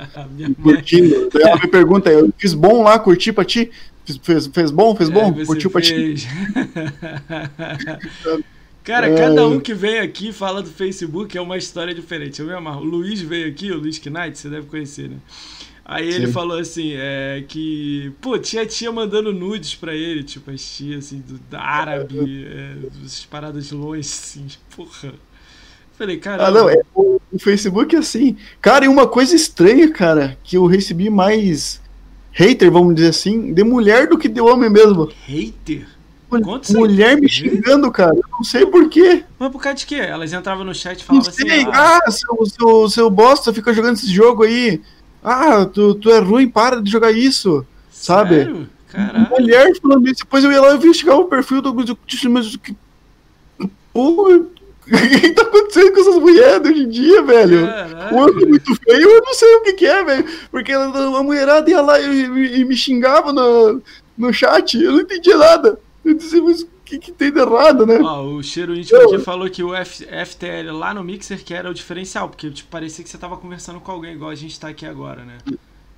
curtindo. 0.63 1.29
Mãe... 1.31 1.43
Ela 1.43 1.57
me 1.57 1.67
pergunta, 1.67 2.09
eu 2.09 2.33
fiz 2.35 2.55
bom 2.55 2.81
lá, 2.81 2.97
curti 2.97 3.31
pra 3.31 3.45
ti. 3.45 3.69
Fez, 4.23 4.47
fez 4.47 4.71
bom? 4.71 4.95
Fez 4.95 5.09
bom? 5.09 5.39
É, 5.39 5.45
Curtiu 5.45 5.69
pra 5.69 5.81
ti? 5.81 6.15
Cara, 8.89 9.07
é... 9.07 9.15
cada 9.15 9.47
um 9.47 9.59
que 9.59 9.71
vem 9.71 9.99
aqui 9.99 10.33
fala 10.33 10.63
do 10.63 10.69
Facebook 10.71 11.37
é 11.37 11.41
uma 11.41 11.57
história 11.57 11.93
diferente. 11.93 12.41
Eu 12.41 12.47
me 12.47 12.53
amarro. 12.53 12.81
O 12.81 12.85
Luiz 12.85 13.21
veio 13.21 13.47
aqui, 13.47 13.71
o 13.71 13.77
Luiz 13.77 14.01
Knight, 14.03 14.35
você 14.35 14.49
deve 14.49 14.65
conhecer, 14.65 15.07
né? 15.07 15.17
Aí 15.85 16.07
ele 16.07 16.25
Sim. 16.25 16.33
falou 16.33 16.57
assim, 16.57 16.93
é, 16.95 17.43
que, 17.47 18.11
pô, 18.19 18.39
tinha 18.39 18.65
tia 18.65 18.91
mandando 18.91 19.31
nudes 19.31 19.75
pra 19.75 19.93
ele, 19.93 20.23
tipo, 20.23 20.49
as 20.49 20.63
tias, 20.63 21.05
assim, 21.05 21.19
do, 21.19 21.39
da 21.51 21.61
árabe, 21.61 22.47
é, 22.47 22.75
das 22.99 23.25
paradas 23.25 23.71
longe, 23.71 23.99
assim, 23.99 24.47
porra. 24.75 25.13
Falei, 25.95 26.17
cara. 26.17 26.47
Ah, 26.47 26.51
não, 26.51 26.67
é, 26.67 26.81
o, 26.95 27.21
o 27.31 27.37
Facebook 27.37 27.95
é 27.95 27.99
assim. 27.99 28.37
Cara, 28.59 28.85
e 28.85 28.87
uma 28.87 29.07
coisa 29.07 29.35
estranha, 29.35 29.91
cara, 29.91 30.35
que 30.43 30.57
eu 30.57 30.65
recebi 30.65 31.11
mais 31.11 31.79
hater, 32.31 32.71
vamos 32.71 32.95
dizer 32.95 33.09
assim, 33.09 33.53
de 33.53 33.63
mulher 33.63 34.07
do 34.07 34.17
que 34.17 34.27
de 34.27 34.41
homem 34.41 34.69
mesmo. 34.69 35.11
Hater? 35.27 35.98
Quantos 36.29 36.69
mulher 36.69 37.19
me 37.19 37.27
xingando, 37.27 37.91
cara. 37.91 38.15
Eu 38.15 38.23
não 38.31 38.43
sei 38.43 38.65
porquê. 38.65 39.23
Mas 39.39 39.51
por 39.51 39.61
causa 39.61 39.77
de 39.79 39.85
quê? 39.85 39.95
Elas 39.95 40.31
entravam 40.31 40.63
no 40.63 40.75
chat 40.75 40.99
e 40.99 41.03
falavam 41.03 41.27
assim. 41.27 41.49
Ah, 41.73 41.99
ah 42.05 42.11
seu, 42.11 42.45
seu, 42.45 42.89
seu 42.89 43.09
bosta 43.09 43.51
fica 43.51 43.73
jogando 43.73 43.95
esse 43.95 44.11
jogo 44.13 44.43
aí. 44.43 44.79
Ah, 45.23 45.65
tu, 45.65 45.95
tu 45.95 46.09
é 46.11 46.19
ruim, 46.19 46.47
para 46.47 46.81
de 46.81 46.89
jogar 46.89 47.11
isso. 47.11 47.65
Sabe? 47.91 48.35
Sério? 48.35 48.69
Caralho. 48.89 49.29
Mulher 49.29 49.71
falando 49.81 50.07
isso. 50.07 50.19
Depois 50.19 50.43
eu 50.43 50.51
ia 50.51 50.61
lá 50.61 50.73
e 50.73 50.77
investigar 50.77 51.17
o 51.17 51.25
perfil 51.25 51.61
do. 51.61 51.73
Mas 52.29 52.55
que. 52.57 52.75
Porra, 53.91 54.37
o 54.37 55.19
que 55.21 55.31
tá 55.31 55.41
acontecendo 55.43 55.93
com 55.93 55.99
essas 55.99 56.15
mulheres 56.15 56.69
hoje 56.69 56.83
em 56.83 56.89
dia, 56.89 57.21
velho? 57.23 57.65
Caraca. 57.65 58.15
Um 58.15 58.23
ano 58.23 58.47
muito 58.47 58.75
feio, 58.75 59.09
eu 59.09 59.21
não 59.21 59.33
sei 59.33 59.55
o 59.55 59.61
que, 59.63 59.73
que 59.73 59.85
é, 59.85 60.03
velho. 60.03 60.25
Porque 60.51 60.71
a 60.71 61.23
mulherada 61.23 61.69
ia 61.69 61.81
lá 61.81 61.99
e, 61.99 62.05
e, 62.05 62.59
e, 62.59 62.65
me 62.65 62.75
xingava 62.75 63.33
no, 63.33 63.81
no 64.17 64.33
chat, 64.33 64.81
eu 64.81 64.91
não 64.93 65.01
entendia 65.01 65.37
nada. 65.37 65.79
Eu 66.03 66.13
disse, 66.13 66.41
mas 66.41 66.61
o 66.61 66.67
que, 66.85 66.97
que 66.97 67.11
tem 67.11 67.31
de 67.31 67.39
errado, 67.39 67.85
né? 67.85 67.99
Ó, 68.01 68.23
o 68.23 68.41
Cheiro 68.41 68.75
Íntimo 68.75 69.01
aqui 69.01 69.19
falou 69.19 69.49
que 69.49 69.63
o 69.63 69.75
F, 69.75 70.05
FTL 70.05 70.71
lá 70.71 70.93
no 70.93 71.03
Mixer 71.03 71.43
que 71.43 71.53
era 71.53 71.69
o 71.69 71.73
diferencial, 71.73 72.29
porque 72.29 72.49
tipo, 72.49 72.69
parecia 72.69 73.03
que 73.03 73.09
você 73.09 73.17
tava 73.17 73.37
conversando 73.37 73.79
com 73.79 73.91
alguém, 73.91 74.13
igual 74.13 74.31
a 74.31 74.35
gente 74.35 74.59
tá 74.59 74.69
aqui 74.69 74.85
agora, 74.85 75.23
né? 75.23 75.37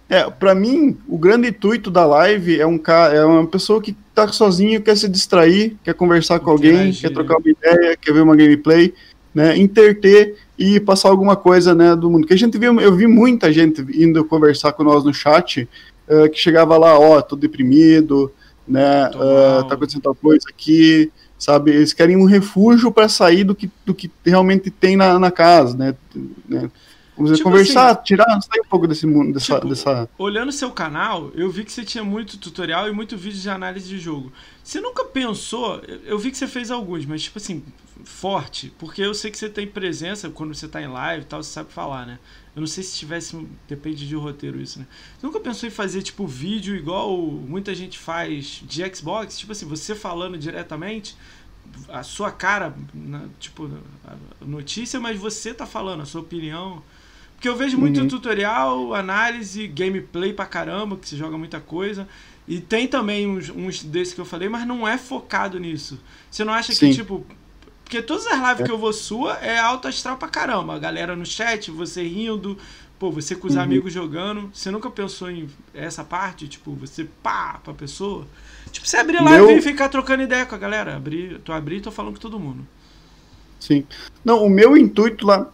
É, 0.10 0.30
para 0.30 0.54
mim, 0.54 0.97
o 1.08 1.18
grande 1.18 1.47
intuito 1.47 1.89
da 1.89 2.06
live 2.06 2.60
é 2.60 2.66
um 2.66 2.78
cara, 2.78 3.14
é 3.14 3.24
uma 3.24 3.47
pessoa 3.47 3.82
que 3.82 3.95
tá 4.14 4.28
sozinho, 4.28 4.82
quer 4.82 4.97
se 4.97 5.08
distrair, 5.08 5.78
quer 5.86 5.93
conversar 5.93 6.39
com 6.41 6.52
alguém, 6.52 6.91
quer 6.91 7.14
trocar 7.14 7.38
uma 7.38 7.49
ideia, 7.49 7.95
quer 7.95 8.14
ver 8.14 8.22
uma 8.22 8.36
gameplay, 8.36 8.93
né, 9.34 9.58
interter 9.58 10.36
e 10.60 10.82
passar 10.82 11.08
alguma 11.08 11.38
coisa, 11.38 11.74
né, 11.74 11.95
do 11.95 12.12
mundo. 12.12 12.28
Que 12.28 12.34
a 12.34 12.38
gente 12.38 12.58
viu, 12.58 12.78
eu 12.82 12.93
vi 12.93 13.08
muita 13.08 13.54
gente 13.54 13.82
indo 13.93 14.26
conversar 14.26 14.74
com 14.74 14.84
nós 14.84 15.06
no 15.06 15.14
chat, 15.14 15.66
uh, 16.10 16.30
que 16.30 16.38
chegava 16.38 16.78
lá, 16.78 16.99
ó, 16.99 17.18
oh, 17.18 17.22
tô 17.22 17.38
deprimido, 17.38 18.30
né, 18.68 19.09
uh, 19.09 19.68
tá 19.68 19.76
acontecendo 19.76 20.01
tal 20.01 20.16
coisa 20.16 20.45
aqui, 20.49 21.12
sabe? 21.38 21.72
Eles 21.72 21.93
querem 21.93 22.18
um 22.18 22.26
refúgio 22.26 22.91
para 22.91 23.09
sair 23.09 23.43
do 23.43 23.55
que, 23.55 23.70
do 23.86 23.93
que 23.93 24.09
realmente 24.26 24.70
tem 24.70 24.95
na, 24.95 25.18
na 25.20 25.32
casa, 25.32 25.78
né, 25.78 25.95
né 26.47 26.70
Vamos 27.16 27.38
tipo 27.38 27.49
conversar, 27.49 27.91
assim, 27.91 28.03
tirar, 28.03 28.41
sair 28.41 28.62
um 28.62 28.70
pouco 28.70 28.88
desse 28.88 29.05
mundo, 29.05 29.34
dessa, 29.34 29.55
tipo, 29.55 29.68
dessa. 29.68 30.09
Olhando 30.18 30.51
seu 30.51 30.72
canal, 30.72 31.30
eu 31.36 31.51
vi 31.51 31.64
que 31.64 31.72
você 31.72 31.84
tinha 31.84 32.03
muito 32.03 32.38
tutorial 32.38 32.88
e 32.88 32.91
muito 32.91 33.18
vídeo 33.18 33.39
de 33.39 33.49
análise 33.49 33.88
de 33.88 33.99
jogo. 33.99 34.32
Você 34.64 34.80
nunca 34.80 35.03
pensou, 35.05 35.82
eu 36.05 36.18
vi 36.18 36.32
que 36.32 36.38
você 36.38 36.47
fez 36.47 36.72
alguns, 36.72 37.05
mas 37.05 37.22
tipo 37.22 37.38
assim, 37.38 37.64
forte, 38.03 38.74
porque 38.78 39.01
eu 39.01 39.14
sei 39.14 39.30
que 39.30 39.38
você 39.38 39.49
tem 39.49 39.68
presença 39.68 40.30
quando 40.30 40.55
você 40.55 40.68
tá 40.68 40.82
em 40.82 40.88
live 40.88 41.24
e 41.24 41.28
tal, 41.28 41.43
você 41.43 41.51
sabe 41.51 41.72
falar, 41.72 42.05
né? 42.05 42.20
Eu 42.56 42.60
não 42.60 42.68
sei 42.68 42.84
se 42.84 42.97
tivesse, 42.97 43.47
depende 43.68 44.08
de 44.08 44.16
roteiro 44.16 44.60
isso, 44.60 44.80
né? 44.80 44.86
Você 45.18 45.26
nunca 45.26 45.39
pensou 45.39 45.68
em 45.68 45.72
fazer 45.72 46.02
tipo 46.02 46.28
vídeo 46.28 46.76
igual 46.76 47.18
muita 47.18 47.74
gente 47.74 47.97
faz 47.97 48.62
de 48.68 48.84
Xbox, 48.93 49.39
tipo 49.39 49.54
assim, 49.54 49.66
você 49.66 49.95
falando 49.95 50.38
diretamente, 50.38 51.16
a 51.88 52.04
sua 52.04 52.32
cara, 52.32 52.76
tipo, 53.39 53.70
a 54.06 54.45
notícia, 54.45 54.99
mas 54.99 55.18
você 55.18 55.54
tá 55.54 55.66
falando 55.66 56.02
a 56.02 56.06
sua 56.06 56.22
opinião. 56.22 56.84
Porque 57.36 57.49
eu 57.49 57.56
vejo 57.56 57.78
muito 57.78 57.99
uhum. 57.99 58.08
tutorial, 58.08 58.93
análise, 58.93 59.68
gameplay 59.68 60.32
pra 60.32 60.45
caramba, 60.45 60.95
que 60.97 61.10
se 61.10 61.18
joga 61.18 61.38
muita 61.38 61.60
coisa. 61.60 62.08
E 62.47 62.60
tem 62.60 62.88
também 62.88 63.28
uns, 63.28 63.49
uns 63.49 63.84
desses 63.84 64.14
que 64.14 64.22
eu 64.22 64.26
falei, 64.26 64.49
mas 64.49 64.68
não 64.68 64.88
é 64.88 64.97
focado 64.97 65.60
nisso. 65.60 65.99
Você 66.30 66.43
não 66.43 66.54
acha 66.54 66.74
Sim. 66.74 66.89
que, 66.89 66.95
tipo. 66.97 67.26
Porque 67.92 68.02
todas 68.02 68.26
as 68.26 68.39
lives 68.39 68.66
que 68.66 68.72
eu 68.72 68.78
vou 68.78 68.94
sua 68.94 69.34
é 69.42 69.60
alto 69.60 69.86
astral 69.86 70.16
pra 70.16 70.30
caramba. 70.30 70.76
A 70.76 70.80
galera 70.80 71.14
no 71.14 71.26
chat, 71.26 71.70
você 71.70 72.02
rindo, 72.02 72.58
pô, 72.98 73.12
você 73.12 73.36
com 73.36 73.48
os 73.48 73.56
uhum. 73.56 73.62
amigos 73.62 73.92
jogando. 73.92 74.50
Você 74.54 74.72
nunca 74.72 74.89
pensou 74.89 75.30
em 75.30 75.50
essa 75.74 76.02
parte? 76.02 76.48
Tipo, 76.48 76.72
você 76.72 77.06
pá 77.22 77.60
pra 77.62 77.74
pessoa? 77.74 78.26
Tipo, 78.72 78.88
você 78.88 78.96
abrir 78.96 79.22
live 79.22 79.46
meu... 79.46 79.58
e 79.58 79.62
ficar 79.62 79.89
trocando 79.89 80.24
ideia 80.24 80.46
com 80.46 80.56
a 80.56 80.58
galera. 80.58 80.96
Abrir, 80.96 81.39
tô 81.39 81.52
abrindo 81.52 81.80
e 81.80 81.84
tô 81.84 81.92
falando 81.92 82.14
com 82.14 82.22
todo 82.22 82.39
mundo. 82.39 82.66
Sim. 83.60 83.84
Não, 84.24 84.42
o 84.42 84.50
meu 84.50 84.78
intuito 84.78 85.28
lá, 85.28 85.50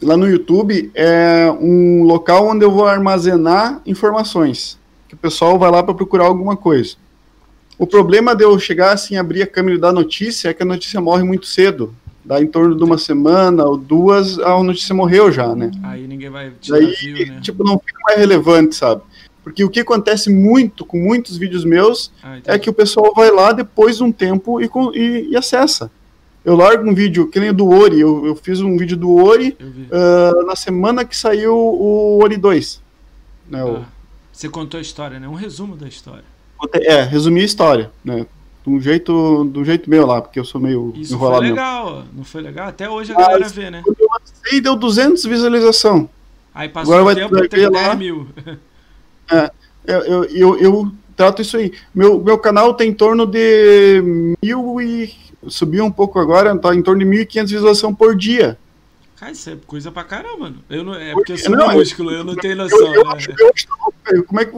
lá 0.00 0.16
no 0.16 0.26
YouTube 0.26 0.90
é 0.94 1.54
um 1.60 2.04
local 2.04 2.48
onde 2.48 2.64
eu 2.64 2.70
vou 2.70 2.86
armazenar 2.86 3.82
informações. 3.84 4.78
Que 5.08 5.14
o 5.14 5.18
pessoal 5.18 5.58
vai 5.58 5.70
lá 5.70 5.82
para 5.82 5.92
procurar 5.92 6.24
alguma 6.24 6.56
coisa. 6.56 6.96
O 7.82 7.86
problema 7.86 8.32
de 8.32 8.44
eu 8.44 8.56
chegar 8.60 8.92
assim, 8.92 9.16
abrir 9.16 9.42
a 9.42 9.46
câmera 9.46 9.76
e 9.76 9.80
dar 9.80 9.92
notícia 9.92 10.48
é 10.48 10.54
que 10.54 10.62
a 10.62 10.64
notícia 10.64 11.00
morre 11.00 11.24
muito 11.24 11.46
cedo. 11.46 11.92
Dá 12.24 12.40
em 12.40 12.46
torno 12.46 12.76
de 12.76 12.84
uma 12.84 12.96
semana 12.96 13.64
ou 13.64 13.76
duas, 13.76 14.38
a 14.38 14.62
notícia 14.62 14.94
morreu 14.94 15.32
já, 15.32 15.52
né? 15.52 15.72
Aí 15.82 16.06
ninguém 16.06 16.30
vai 16.30 16.52
te 16.60 16.70
Daí, 16.70 16.92
view, 16.92 17.26
né? 17.26 17.40
tipo, 17.40 17.64
não 17.64 17.80
fica 17.84 17.98
mais 18.04 18.20
relevante, 18.20 18.76
sabe? 18.76 19.02
Porque 19.42 19.64
o 19.64 19.68
que 19.68 19.80
acontece 19.80 20.30
muito 20.30 20.84
com 20.84 20.96
muitos 20.96 21.36
vídeos 21.36 21.64
meus 21.64 22.12
ah, 22.22 22.38
é 22.44 22.56
que 22.56 22.70
o 22.70 22.72
pessoal 22.72 23.12
vai 23.16 23.32
lá 23.32 23.50
depois 23.50 23.96
de 23.96 24.04
um 24.04 24.12
tempo 24.12 24.60
e, 24.60 24.70
e, 24.94 25.30
e, 25.30 25.36
acessa. 25.36 25.90
Eu 26.44 26.54
largo 26.54 26.88
um 26.88 26.94
vídeo, 26.94 27.26
que 27.26 27.40
nem 27.40 27.50
o 27.50 27.52
do 27.52 27.68
Ori, 27.68 27.98
eu, 27.98 28.24
eu 28.24 28.36
fiz 28.36 28.60
um 28.60 28.76
vídeo 28.76 28.96
do 28.96 29.12
Ori 29.16 29.58
uh, 29.60 30.46
na 30.46 30.54
semana 30.54 31.04
que 31.04 31.16
saiu 31.16 31.56
o 31.56 32.22
Ori 32.22 32.36
2. 32.36 32.80
Né, 33.50 33.60
ah, 33.60 33.66
o... 33.66 33.84
Você 34.32 34.48
contou 34.48 34.78
a 34.78 34.80
história, 34.80 35.18
né? 35.18 35.26
Um 35.26 35.34
resumo 35.34 35.74
da 35.74 35.88
história. 35.88 36.31
É, 36.74 37.02
resumi 37.02 37.40
a 37.40 37.44
história, 37.44 37.90
né? 38.04 38.26
De 38.64 38.70
um 38.70 38.80
jeito, 38.80 39.44
do 39.44 39.64
jeito 39.64 39.90
meu 39.90 40.06
lá, 40.06 40.22
porque 40.22 40.38
eu 40.38 40.44
sou 40.44 40.60
meio 40.60 40.92
Isso 40.96 41.14
enrolado. 41.14 41.42
foi 41.42 41.50
legal, 41.50 41.92
meu. 41.92 42.04
não 42.14 42.24
foi 42.24 42.42
legal? 42.42 42.68
Até 42.68 42.88
hoje 42.88 43.12
a 43.12 43.14
Mas, 43.14 43.26
galera 43.26 43.48
vê, 43.48 43.70
né? 43.70 43.82
Eu 43.84 44.08
lancei, 44.08 44.60
deu 44.60 44.76
200 44.76 45.24
visualização. 45.24 46.08
Aí 46.54 46.68
passou 46.68 46.94
Agora 46.94 47.12
o 47.12 47.14
tempo 47.14 47.44
e 47.44 47.48
tem 47.48 47.70
10 47.70 47.98
mil. 47.98 48.28
É, 49.30 49.50
eu, 49.86 50.24
eu, 50.24 50.58
eu, 50.58 50.92
trato 51.16 51.40
isso 51.40 51.56
aí. 51.56 51.72
Meu, 51.94 52.22
meu 52.22 52.38
canal 52.38 52.74
tem 52.74 52.90
em 52.90 52.94
torno 52.94 53.26
de 53.26 54.02
mil 54.42 54.80
e. 54.80 55.14
Subiu 55.48 55.84
um 55.84 55.90
pouco 55.90 56.20
agora, 56.20 56.56
tá 56.56 56.72
em 56.72 56.82
torno 56.82 57.04
de 57.04 57.06
1.500 57.24 57.42
visualizações 57.48 57.96
por 57.96 58.14
dia. 58.14 58.56
Cara, 59.16 59.32
isso 59.32 59.50
é 59.50 59.56
coisa 59.66 59.90
pra 59.90 60.04
caramba, 60.04 60.36
mano. 60.38 60.64
Eu 60.68 60.84
não, 60.84 60.94
é 60.94 61.12
porque 61.12 61.32
eu 61.32 61.38
sou 61.38 61.56
não, 61.56 61.72
músculo, 61.72 62.10
eu, 62.10 62.18
eu 62.18 62.24
não 62.24 62.36
tenho 62.36 62.56
noção. 62.56 62.78
Eu, 62.78 62.94
eu, 62.94 63.04
né? 63.04 63.12
acho, 63.16 63.30
eu 63.36 63.50
acho, 63.52 64.22
como 64.24 64.40
é 64.40 64.44
que 64.44 64.52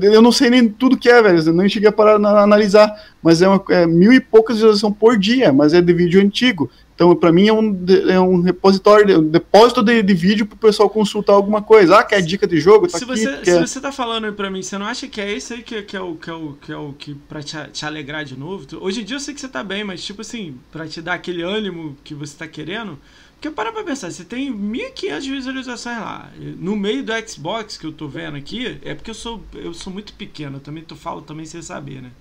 eu, 0.00 0.12
eu, 0.14 0.22
não 0.22 0.32
sei 0.32 0.50
nem 0.50 0.68
tudo 0.68 0.96
que 0.96 1.08
é, 1.08 1.22
velho. 1.22 1.38
Eu 1.38 1.52
não 1.52 1.68
cheguei 1.68 1.88
a 1.88 1.92
parar 1.92 2.20
a 2.20 2.42
analisar. 2.42 2.90
Mas 3.22 3.40
é, 3.42 3.48
uma, 3.48 3.62
é 3.70 3.86
mil 3.86 4.12
e 4.12 4.20
poucas 4.20 4.56
visualizações 4.56 4.96
por 4.98 5.18
dia, 5.18 5.52
mas 5.52 5.72
é 5.72 5.80
de 5.80 5.92
vídeo 5.92 6.20
antigo. 6.20 6.70
Então, 6.94 7.16
para 7.16 7.32
mim, 7.32 7.48
é 7.48 7.52
um, 7.52 7.84
é 8.08 8.20
um 8.20 8.42
repositório, 8.42 9.20
um 9.20 9.28
depósito 9.28 9.82
de, 9.82 10.02
de 10.02 10.14
vídeo 10.14 10.46
para 10.46 10.54
o 10.54 10.58
pessoal 10.58 10.90
consultar 10.90 11.32
alguma 11.32 11.62
coisa. 11.62 11.98
Ah, 11.98 12.04
quer 12.04 12.20
dica 12.20 12.46
de 12.46 12.60
jogo? 12.60 12.86
Tá 12.86 12.98
se, 12.98 13.04
aqui, 13.04 13.16
você, 13.16 13.36
quer... 13.38 13.54
se 13.54 13.60
você 13.60 13.80
tá 13.80 13.90
falando 13.90 14.32
para 14.32 14.50
mim, 14.50 14.62
você 14.62 14.76
não 14.76 14.86
acha 14.86 15.08
que 15.08 15.20
é 15.20 15.32
esse 15.32 15.54
aí 15.54 15.62
que, 15.62 15.82
que, 15.82 15.96
é, 15.96 16.00
o, 16.00 16.14
que, 16.14 16.30
é, 16.30 16.34
o, 16.34 16.56
que 16.60 16.72
é 16.72 16.76
o 16.76 16.92
que 16.92 17.14
para 17.14 17.42
te, 17.42 17.56
te 17.72 17.84
alegrar 17.84 18.24
de 18.24 18.38
novo? 18.38 18.66
Hoje 18.80 19.00
em 19.00 19.04
dia 19.04 19.16
eu 19.16 19.20
sei 19.20 19.34
que 19.34 19.40
você 19.40 19.48
tá 19.48 19.64
bem, 19.64 19.82
mas 19.82 20.04
tipo 20.04 20.20
assim, 20.20 20.56
para 20.70 20.86
te 20.86 21.00
dar 21.00 21.14
aquele 21.14 21.42
ânimo 21.42 21.96
que 22.04 22.14
você 22.14 22.36
tá 22.36 22.46
querendo. 22.46 22.98
Porque 23.42 23.56
para 23.56 23.72
pra 23.72 23.82
pensar, 23.82 24.08
você 24.08 24.24
tem 24.24 24.56
1.500 24.56 25.20
visualizações 25.28 25.98
lá. 25.98 26.30
No 26.58 26.76
meio 26.76 27.02
do 27.02 27.12
Xbox 27.28 27.76
que 27.76 27.84
eu 27.84 27.92
tô 27.92 28.06
vendo 28.06 28.36
aqui, 28.36 28.78
é 28.82 28.94
porque 28.94 29.10
eu 29.10 29.14
sou, 29.14 29.42
eu 29.52 29.74
sou 29.74 29.92
muito 29.92 30.12
pequeno, 30.12 30.58
eu 30.58 30.60
também 30.60 30.84
tô, 30.84 30.94
falo 30.94 31.20
também 31.22 31.44
sem 31.44 31.60
saber, 31.60 32.00
né? 32.02 32.12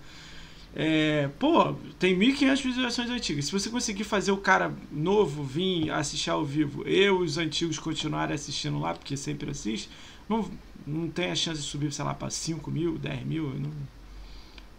É, 0.76 1.30
pô, 1.38 1.76
tem 2.00 2.18
1.500 2.18 2.64
visualizações 2.64 3.10
antigas. 3.12 3.46
Se 3.46 3.52
você 3.52 3.70
conseguir 3.70 4.04
fazer 4.04 4.32
o 4.32 4.38
cara 4.38 4.74
novo 4.92 5.44
vir 5.44 5.92
assistir 5.92 6.32
ao 6.32 6.44
vivo 6.44 6.84
e 6.88 7.08
os 7.12 7.38
antigos 7.38 7.78
continuarem 7.78 8.34
assistindo 8.34 8.80
lá, 8.80 8.96
porque 8.96 9.16
sempre 9.16 9.52
assiste, 9.52 9.92
não, 10.28 10.50
não 10.88 11.08
tem 11.08 11.30
a 11.30 11.36
chance 11.36 11.62
de 11.62 11.68
subir, 11.68 11.94
sei 11.94 12.04
lá, 12.04 12.16
para 12.16 12.32
5 12.32 12.72
mil, 12.72 12.98
10 12.98 13.26
mil. 13.28 13.44
Não... 13.44 13.72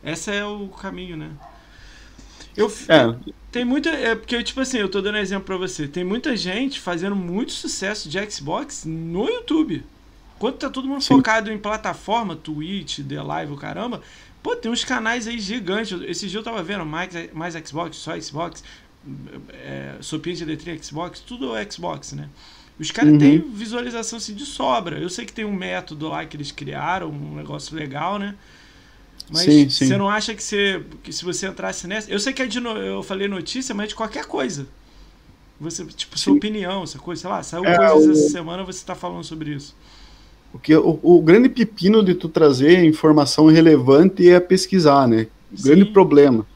Esse 0.03 0.32
é 0.32 0.45
o 0.45 0.66
caminho, 0.70 1.16
né? 1.16 1.36
Eu, 2.57 2.72
é. 2.88 3.32
Tem 3.50 3.64
muita. 3.64 3.90
É 3.90 4.14
porque, 4.14 4.42
tipo 4.42 4.61
assim, 4.61 4.78
eu 4.78 4.88
tô 4.88 5.00
dando 5.00 5.18
exemplo 5.18 5.44
pra 5.44 5.57
você. 5.57 5.86
Tem 5.86 6.05
muita 6.05 6.36
gente 6.36 6.80
fazendo 6.80 7.16
muito 7.16 7.53
sucesso 7.53 8.09
de 8.09 8.30
Xbox 8.30 8.84
no 8.84 9.28
YouTube. 9.28 9.84
Enquanto 10.36 10.57
tá 10.57 10.70
todo 10.70 10.88
mundo 10.88 11.03
Sim. 11.03 11.16
focado 11.16 11.53
em 11.53 11.59
plataforma, 11.59 12.34
Twitch, 12.34 13.00
The 13.00 13.22
Live, 13.22 13.53
o 13.53 13.57
caramba, 13.57 14.03
Pô, 14.42 14.57
tem 14.57 14.70
uns 14.70 14.84
canais 14.84 15.28
aí 15.28 15.38
gigantes. 15.38 16.00
Esse 16.03 16.28
dia 16.28 16.40
eu 16.40 16.42
tava 16.42 16.62
vendo 16.62 16.84
mais, 16.84 17.11
mais 17.32 17.55
Xbox, 17.55 17.96
só 17.96 18.18
Xbox, 18.20 18.64
é, 19.50 19.94
Sopinha 20.00 20.34
de 20.34 20.44
letrinha 20.44 20.82
Xbox, 20.82 21.20
tudo 21.20 21.53
Xbox, 21.70 22.12
né? 22.12 22.28
Os 22.78 22.90
caras 22.90 23.12
uhum. 23.12 23.18
têm 23.18 23.38
visualização 23.38 24.16
assim, 24.16 24.34
de 24.34 24.44
sobra. 24.44 24.98
Eu 24.98 25.09
sei 25.09 25.24
que 25.24 25.32
tem 25.32 25.44
um 25.44 25.53
método 25.53 26.09
lá 26.09 26.24
que 26.26 26.36
eles 26.36 26.50
criaram, 26.50 27.09
um 27.09 27.36
negócio 27.36 27.76
legal, 27.76 28.18
né? 28.18 28.34
Mas 29.30 29.42
sim, 29.42 29.68
sim. 29.68 29.86
você 29.86 29.96
não 29.96 30.08
acha 30.08 30.34
que, 30.34 30.42
você, 30.42 30.82
que 31.02 31.12
se 31.12 31.24
você 31.24 31.46
entrasse 31.46 31.86
nessa. 31.86 32.10
Eu 32.10 32.18
sei 32.18 32.32
que 32.32 32.42
é 32.42 32.46
de 32.46 32.60
no... 32.60 32.76
eu 32.76 33.02
falei 33.02 33.28
notícia, 33.28 33.74
mas 33.74 33.88
de 33.88 33.94
qualquer 33.94 34.26
coisa. 34.26 34.66
Você, 35.60 35.84
tipo, 35.84 36.18
sua 36.18 36.32
sim. 36.32 36.38
opinião, 36.38 36.82
essa 36.82 36.98
coisa, 36.98 37.22
sei 37.22 37.30
lá, 37.30 37.42
saiu 37.42 37.64
é, 37.64 37.76
coisas 37.76 38.06
o... 38.06 38.20
essa 38.20 38.30
semana, 38.30 38.64
você 38.64 38.84
tá 38.84 38.94
falando 38.94 39.22
sobre 39.22 39.54
isso. 39.54 39.76
Porque 40.50 40.74
o, 40.76 40.98
o, 41.02 41.22
grande 41.22 41.48
pepino 41.48 42.04
de 42.04 42.14
tu 42.14 42.28
trazer 42.28 42.84
informação 42.84 43.46
relevante 43.46 44.28
é 44.28 44.38
pesquisar, 44.38 45.08
né? 45.08 45.26
O 45.56 45.62
grande 45.62 45.86
problema. 45.86 46.46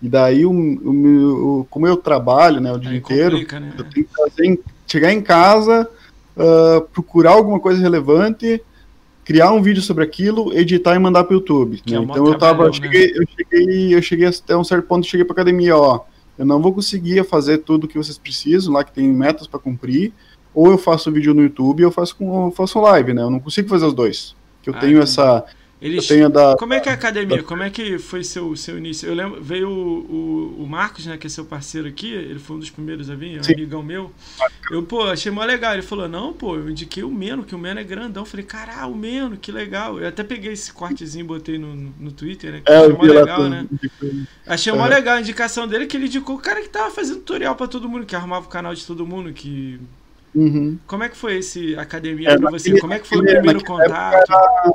E 0.00 0.08
daí, 0.08 0.46
o, 0.46 0.52
o, 0.52 1.66
como 1.68 1.86
eu 1.86 1.96
trabalho 1.96 2.60
né, 2.60 2.72
o 2.72 2.78
dia 2.78 2.90
Aí 2.90 2.98
inteiro, 2.98 3.38
né? 3.38 3.74
eu 3.76 3.84
tenho 3.84 4.06
que 4.06 4.14
trazer, 4.14 4.60
chegar 4.86 5.12
em 5.12 5.20
casa, 5.20 5.88
uh, 6.36 6.80
procurar 6.92 7.32
alguma 7.32 7.58
coisa 7.58 7.80
relevante, 7.80 8.62
criar 9.30 9.52
um 9.52 9.62
vídeo 9.62 9.80
sobre 9.80 10.02
aquilo, 10.02 10.52
editar 10.52 10.96
e 10.96 10.98
mandar 10.98 11.22
para 11.22 11.34
o 11.34 11.36
YouTube. 11.36 11.80
Né? 11.88 11.98
É 11.98 12.00
então 12.00 12.26
eu 12.26 12.36
tava, 12.36 12.64
eu 12.64 12.66
né? 12.66 12.72
cheguei, 12.72 13.12
eu 13.14 13.24
cheguei, 13.28 13.94
eu 13.94 14.02
cheguei 14.02 14.26
até 14.26 14.56
um 14.56 14.64
certo 14.64 14.88
ponto, 14.88 15.06
cheguei 15.06 15.24
para 15.24 15.34
academia, 15.34 15.76
ó, 15.76 16.00
eu 16.36 16.44
não 16.44 16.60
vou 16.60 16.74
conseguir 16.74 17.24
fazer 17.24 17.58
tudo 17.58 17.86
que 17.86 17.96
vocês 17.96 18.18
precisam, 18.18 18.72
lá 18.72 18.82
que 18.82 18.92
tem 18.92 19.06
metas 19.06 19.46
para 19.46 19.60
cumprir 19.60 20.12
ou 20.52 20.72
eu 20.72 20.76
faço 20.76 21.12
vídeo 21.12 21.32
no 21.32 21.42
YouTube 21.42 21.84
ou 21.84 21.90
eu 21.90 21.92
faço, 21.92 22.16
com, 22.16 22.48
eu 22.48 22.50
faço 22.50 22.80
live, 22.80 23.14
né? 23.14 23.22
Eu 23.22 23.30
não 23.30 23.38
consigo 23.38 23.68
fazer 23.68 23.86
os 23.86 23.94
dois. 23.94 24.34
Que 24.64 24.70
eu 24.70 24.74
ah, 24.74 24.80
tenho 24.80 25.00
essa. 25.00 25.44
Eles, 25.80 26.06
da, 26.30 26.56
como 26.58 26.74
é 26.74 26.80
que 26.80 26.90
é 26.90 26.92
a 26.92 26.94
academia? 26.94 27.42
Como 27.42 27.62
é 27.62 27.70
que 27.70 27.98
foi 27.98 28.22
seu, 28.22 28.54
seu 28.54 28.76
início? 28.76 29.08
Eu 29.08 29.14
lembro, 29.14 29.42
veio 29.42 29.68
o, 29.68 29.98
o, 30.60 30.62
o, 30.64 30.66
Marcos, 30.66 31.06
né, 31.06 31.16
que 31.16 31.26
é 31.26 31.30
seu 31.30 31.44
parceiro 31.44 31.88
aqui, 31.88 32.12
ele 32.12 32.38
foi 32.38 32.56
um 32.56 32.58
dos 32.58 32.68
primeiros 32.68 33.08
a 33.08 33.14
vir, 33.14 33.38
é 33.38 33.40
um 33.40 33.54
amigão 33.54 33.82
meu. 33.82 34.12
Eu, 34.70 34.82
pô, 34.82 35.04
achei 35.04 35.32
mó 35.32 35.42
legal. 35.42 35.72
Ele 35.72 35.82
falou, 35.82 36.06
não, 36.06 36.34
pô, 36.34 36.56
eu 36.56 36.68
indiquei 36.68 37.02
o 37.02 37.10
Meno, 37.10 37.44
que 37.44 37.54
o 37.54 37.58
Meno 37.58 37.80
é 37.80 37.84
grandão. 37.84 38.24
Eu 38.24 38.26
falei, 38.26 38.44
caralho, 38.44 38.92
o 38.92 38.96
Meno, 38.96 39.38
que 39.38 39.50
legal. 39.50 39.98
Eu 39.98 40.08
até 40.08 40.22
peguei 40.22 40.52
esse 40.52 40.70
cortezinho 40.70 41.24
e 41.24 41.26
botei 41.26 41.56
no, 41.56 41.74
no, 41.74 42.12
Twitter, 42.12 42.52
né? 42.52 42.62
Que 42.62 42.70
é, 42.70 42.76
achei 42.76 42.92
mó 42.92 43.02
legal, 43.02 43.48
né? 43.48 43.66
Achei 44.46 44.72
mó 44.74 44.86
legal 44.86 45.16
a 45.16 45.20
indicação 45.20 45.66
dele, 45.66 45.86
que 45.86 45.96
ele 45.96 46.06
indicou 46.06 46.36
o 46.36 46.40
cara 46.40 46.60
que 46.60 46.68
tava 46.68 46.90
fazendo 46.90 47.20
tutorial 47.20 47.56
pra 47.56 47.66
todo 47.66 47.88
mundo, 47.88 48.04
que 48.04 48.14
arrumava 48.14 48.44
o 48.44 48.50
canal 48.50 48.74
de 48.74 48.84
todo 48.84 49.06
mundo, 49.06 49.32
que 49.32 49.80
Uhum. 50.32 50.78
Como 50.86 51.02
é 51.02 51.08
que 51.08 51.16
foi 51.16 51.38
esse 51.38 51.74
academia 51.74 52.30
é, 52.30 52.38
para 52.38 52.50
você? 52.50 52.78
Como 52.78 52.92
é 52.92 53.00
que 53.00 53.08
foi 53.08 53.18
o 53.18 53.24
primeiro 53.24 53.64
contato? 53.64 54.30
Era, 54.30 54.74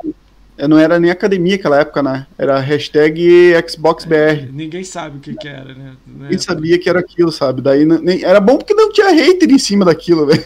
não 0.68 0.78
era 0.78 0.98
nem 0.98 1.10
academia 1.10 1.56
naquela 1.56 1.80
época, 1.80 2.02
né? 2.02 2.26
Era 2.38 2.58
hashtag 2.58 3.52
XboxBR. 3.68 4.44
É, 4.44 4.48
ninguém 4.52 4.84
sabe 4.84 5.18
o 5.18 5.20
que, 5.20 5.34
que 5.34 5.46
era, 5.48 5.74
né? 5.74 5.92
Ninguém 6.06 6.38
sabia 6.38 6.78
que 6.78 6.88
era 6.88 7.00
aquilo, 7.00 7.30
sabe? 7.30 7.60
Daí 7.60 7.84
nem, 7.84 8.24
era 8.24 8.40
bom 8.40 8.56
porque 8.56 8.72
não 8.74 8.90
tinha 8.90 9.10
hater 9.10 9.50
em 9.50 9.58
cima 9.58 9.84
daquilo, 9.84 10.26
velho. 10.26 10.42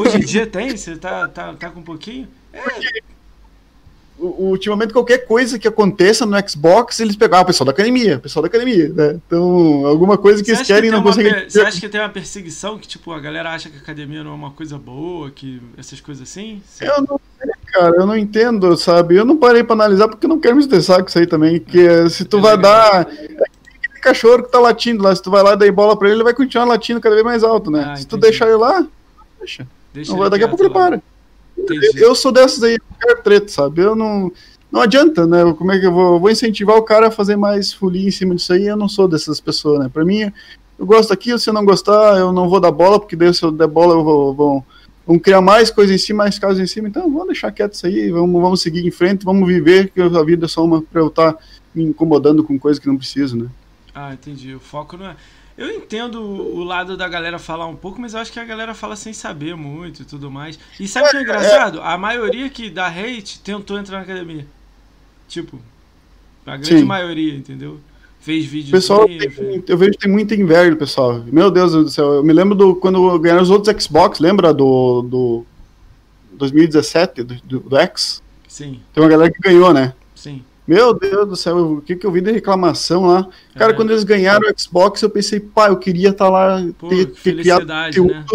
Hoje 0.00 0.16
em 0.16 0.20
dia 0.24 0.46
tem? 0.46 0.76
Você 0.76 0.96
tá, 0.96 1.28
tá, 1.28 1.52
tá 1.54 1.70
com 1.70 1.80
um 1.80 1.84
pouquinho? 1.84 2.26
É. 2.52 2.60
ultimamente 4.18 4.92
qualquer 4.92 5.18
coisa 5.18 5.58
que 5.58 5.68
aconteça 5.68 6.26
no 6.26 6.36
Xbox, 6.48 6.98
eles 6.98 7.14
pegam 7.14 7.38
ah, 7.38 7.42
o 7.42 7.44
pessoal 7.46 7.66
da 7.66 7.70
academia, 7.72 8.16
o 8.16 8.20
pessoal 8.20 8.42
da 8.42 8.48
academia, 8.48 8.88
né? 8.88 9.20
Então, 9.26 9.86
alguma 9.86 10.18
coisa 10.18 10.42
que 10.42 10.50
eles 10.50 10.66
querem 10.66 10.88
e 10.88 10.90
tem 10.90 10.98
não 10.98 11.02
conseguem. 11.04 11.32
per- 11.32 11.50
Você 11.50 11.60
acha 11.60 11.78
que 11.80 11.88
tem 11.88 12.00
uma 12.00 12.08
perseguição 12.08 12.78
que, 12.78 12.88
tipo, 12.88 13.12
a 13.12 13.20
galera 13.20 13.50
acha 13.52 13.70
que 13.70 13.76
a 13.76 13.80
academia 13.80 14.24
não 14.24 14.32
é 14.32 14.34
uma 14.34 14.50
coisa 14.50 14.76
boa, 14.78 15.30
que 15.30 15.60
essas 15.76 16.00
coisas 16.00 16.28
assim? 16.28 16.60
Você- 16.66 16.88
Eu 16.88 17.02
não 17.02 17.20
sei, 17.38 17.50
cara, 17.72 17.96
eu 17.96 18.06
não 18.06 18.16
entendo, 18.16 18.76
sabe? 18.76 19.16
Eu 19.16 19.24
não 19.24 19.36
parei 19.36 19.62
pra 19.62 19.74
analisar 19.74 20.08
porque 20.08 20.26
eu 20.26 20.28
não 20.28 20.40
quero 20.40 20.56
me 20.56 20.62
estressar 20.62 21.00
com 21.02 21.08
isso 21.08 21.18
aí 21.18 21.26
também. 21.26 21.58
Que 21.60 21.80
eh, 21.80 22.08
se 22.08 22.24
tu 22.24 22.40
vai 22.40 22.56
dar. 22.56 23.08
É 23.10 23.24
aquele 23.76 24.00
cachorro 24.02 24.42
que 24.42 24.50
tá 24.50 24.58
latindo 24.58 25.02
lá, 25.02 25.14
se 25.14 25.22
tu 25.22 25.30
vai 25.30 25.42
lá 25.42 25.52
e 25.52 25.56
dar 25.56 25.72
bola 25.72 25.96
pra 25.98 26.08
ele, 26.08 26.16
ele 26.16 26.24
vai 26.24 26.34
continuar 26.34 26.64
latindo 26.64 27.00
cada 27.00 27.14
vez 27.14 27.24
mais 27.24 27.44
alto, 27.44 27.70
né? 27.70 27.90
Ah, 27.92 27.96
se 27.96 28.06
tu 28.06 28.16
deixar 28.16 28.46
ele 28.46 28.56
lá, 28.56 28.86
deixa. 29.38 29.66
Deixa 29.92 30.12
Não, 30.12 30.20
ele 30.20 30.30
daqui 30.30 30.44
a 30.44 30.48
pouco 30.48 30.62
ele 30.62 30.72
para. 30.72 31.02
Entendi. 31.56 31.90
Eu 31.96 32.14
sou 32.14 32.30
dessas 32.30 32.62
aí, 32.62 32.74
eu 32.74 32.96
quero 33.00 33.22
treta, 33.22 33.48
sabe? 33.48 33.82
Eu 33.82 33.94
não. 33.94 34.32
Não 34.70 34.82
adianta, 34.82 35.26
né? 35.26 35.54
Como 35.56 35.72
é 35.72 35.78
que 35.78 35.86
eu 35.86 35.92
vou, 35.92 36.14
eu 36.14 36.20
vou 36.20 36.30
incentivar 36.30 36.76
o 36.76 36.82
cara 36.82 37.08
a 37.08 37.10
fazer 37.10 37.36
mais 37.36 37.72
folia 37.72 38.06
em 38.06 38.10
cima 38.10 38.34
disso 38.34 38.52
aí? 38.52 38.66
Eu 38.66 38.76
não 38.76 38.86
sou 38.86 39.08
dessas 39.08 39.40
pessoas, 39.40 39.80
né? 39.80 39.90
Pra 39.90 40.04
mim, 40.04 40.30
eu 40.78 40.86
gosto 40.86 41.08
daquilo, 41.08 41.38
se 41.38 41.48
eu 41.48 41.54
não 41.54 41.64
gostar, 41.64 42.18
eu 42.18 42.32
não 42.32 42.48
vou 42.48 42.60
dar 42.60 42.70
bola, 42.70 43.00
porque 43.00 43.16
daí 43.16 43.32
se 43.32 43.42
eu 43.42 43.50
der 43.50 43.66
bola, 43.66 43.94
eu 43.94 44.04
vou, 44.04 44.34
vou, 44.34 44.66
vão 45.08 45.18
criar 45.18 45.40
mais 45.40 45.70
coisa 45.70 45.94
em 45.94 45.96
cima, 45.96 46.24
mais 46.24 46.38
casos 46.38 46.60
em 46.60 46.66
cima. 46.66 46.86
Então, 46.86 47.10
vamos 47.10 47.28
deixar 47.28 47.50
quieto 47.50 47.72
isso 47.72 47.86
aí, 47.86 48.10
vamos, 48.10 48.42
vamos 48.42 48.60
seguir 48.60 48.86
em 48.86 48.90
frente, 48.90 49.24
vamos 49.24 49.48
viver, 49.48 49.88
que 49.88 50.02
a 50.02 50.22
vida 50.22 50.44
é 50.44 50.48
só 50.48 50.62
uma 50.62 50.82
pra 50.82 51.00
eu 51.00 51.06
estar 51.06 51.34
me 51.74 51.82
incomodando 51.82 52.44
com 52.44 52.58
coisa 52.58 52.78
que 52.78 52.86
não 52.86 52.98
preciso, 52.98 53.34
né? 53.34 53.48
Ah, 53.94 54.12
entendi. 54.12 54.54
O 54.54 54.60
foco 54.60 54.98
não 54.98 55.06
é. 55.06 55.16
Eu 55.56 55.70
entendo 55.70 56.22
o 56.22 56.62
lado 56.62 56.94
da 56.94 57.08
galera 57.08 57.38
falar 57.38 57.66
um 57.66 57.74
pouco, 57.74 57.98
mas 57.98 58.12
eu 58.12 58.20
acho 58.20 58.30
que 58.30 58.38
a 58.38 58.44
galera 58.44 58.74
fala 58.74 58.94
sem 58.94 59.14
saber 59.14 59.56
muito 59.56 60.02
e 60.02 60.04
tudo 60.04 60.30
mais. 60.30 60.58
E 60.78 60.86
sabe 60.86 61.08
o 61.08 61.10
que 61.10 61.16
é 61.16 61.22
engraçado? 61.22 61.80
A 61.80 61.96
maioria 61.96 62.48
que 62.50 62.68
dá 62.68 62.86
hate 62.86 63.40
tentou 63.40 63.78
entrar 63.78 63.96
na 63.96 64.02
academia. 64.04 64.46
Tipo, 65.26 65.58
a 66.46 66.56
grande 66.56 66.80
Sim. 66.80 66.84
maioria, 66.84 67.34
entendeu? 67.34 67.80
Fez 68.28 68.44
vídeo. 68.44 68.70
Pessoal, 68.70 69.06
tem- 69.06 69.64
eu 69.66 69.78
vejo 69.78 69.92
que 69.92 69.98
tem 70.00 70.12
muito 70.12 70.34
inveja, 70.34 70.76
pessoal. 70.76 71.24
Meu 71.32 71.50
Deus 71.50 71.72
do 71.72 71.88
céu, 71.88 72.12
eu 72.16 72.22
me 72.22 72.34
lembro 72.34 72.54
do 72.54 72.76
quando 72.76 73.18
ganharam 73.18 73.40
os 73.40 73.48
outros 73.48 73.82
Xbox, 73.82 74.20
lembra 74.20 74.52
do, 74.52 75.00
do 75.00 75.44
2017, 76.32 77.22
do, 77.22 77.34
do, 77.42 77.60
do 77.60 77.76
X? 77.78 78.22
Sim, 78.46 78.80
Tem 78.92 79.02
uma 79.02 79.08
galera 79.08 79.32
que 79.32 79.40
ganhou, 79.40 79.72
né? 79.72 79.94
sim. 80.14 80.42
Meu 80.66 80.92
Deus 80.92 81.26
do 81.26 81.34
céu, 81.36 81.56
o 81.56 81.80
que, 81.80 81.96
que 81.96 82.06
eu 82.06 82.12
vi 82.12 82.20
de 82.20 82.30
reclamação 82.30 83.06
lá. 83.06 83.26
Cara, 83.54 83.72
É. 83.72 83.74
quando 83.74 83.88
eles 83.92 84.04
ganharam 84.04 84.46
o 84.50 84.60
Xbox, 84.60 85.00
eu 85.00 85.08
pensei, 85.08 85.40
pá, 85.40 85.68
eu 85.68 85.78
queria 85.78 86.10
estar 86.10 86.28
lá, 86.28 86.62
Pô, 86.78 86.88
ter, 86.90 87.06
ter 87.06 87.34
criado 87.36 87.60
felicidade, 87.66 87.98
né? 88.02 88.26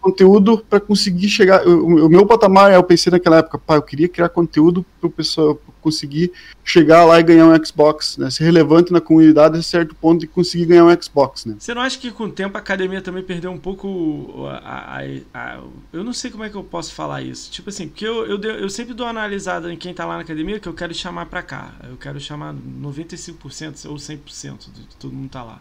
Conteúdo, 0.00 0.58
para 0.68 0.80
conseguir 0.80 1.28
chegar. 1.28 1.66
O, 1.66 2.06
o 2.06 2.08
meu 2.08 2.26
patamar, 2.26 2.72
eu 2.72 2.82
pensei 2.82 3.10
naquela 3.10 3.38
época, 3.38 3.58
pá, 3.58 3.76
eu 3.76 3.82
queria 3.82 4.08
criar 4.08 4.28
conteúdo 4.28 4.84
para 5.00 5.06
o 5.08 5.10
pessoal 5.10 5.60
conseguir 5.80 6.30
chegar 6.62 7.04
lá 7.04 7.18
e 7.18 7.22
ganhar 7.22 7.46
um 7.46 7.64
Xbox, 7.64 8.18
né? 8.18 8.30
Ser 8.30 8.44
relevante 8.44 8.92
na 8.92 9.00
comunidade 9.00 9.58
a 9.58 9.62
certo 9.62 9.94
ponto 9.94 10.24
e 10.24 10.28
conseguir 10.28 10.66
ganhar 10.66 10.84
um 10.84 11.02
Xbox, 11.02 11.46
né? 11.46 11.56
Você 11.58 11.72
não 11.74 11.82
acha 11.82 11.98
que 11.98 12.10
com 12.10 12.24
o 12.24 12.30
tempo 12.32 12.56
a 12.56 12.60
academia 12.60 13.00
também 13.00 13.22
perdeu 13.22 13.50
um 13.50 13.58
pouco 13.58 14.46
a, 14.46 14.98
a- 14.98 15.02
a- 15.32 15.60
eu 15.92 16.04
não 16.04 16.12
sei 16.12 16.30
como 16.30 16.44
é 16.44 16.50
que 16.50 16.56
eu 16.56 16.62
posso 16.64 16.92
falar 16.92 17.22
isso. 17.22 17.50
Tipo 17.50 17.70
assim, 17.70 17.88
porque 17.88 18.06
eu, 18.06 18.26
eu, 18.26 18.40
eu 18.42 18.68
sempre 18.70 18.92
dou 18.94 19.06
uma 19.06 19.10
analisada 19.10 19.72
em 19.72 19.76
quem 19.76 19.94
tá 19.94 20.04
lá 20.04 20.16
na 20.16 20.20
academia 20.22 20.60
que 20.60 20.68
eu 20.68 20.74
quero 20.74 20.92
chamar 20.94 21.26
pra 21.26 21.42
cá. 21.42 21.72
Eu 21.88 21.96
quero 21.96 22.20
chamar 22.20 22.54
95% 22.54 23.86
ou 23.88 23.96
100% 23.96 24.58
de 24.72 24.96
todo 24.98 25.12
mundo 25.14 25.30
tá 25.30 25.42
lá. 25.42 25.60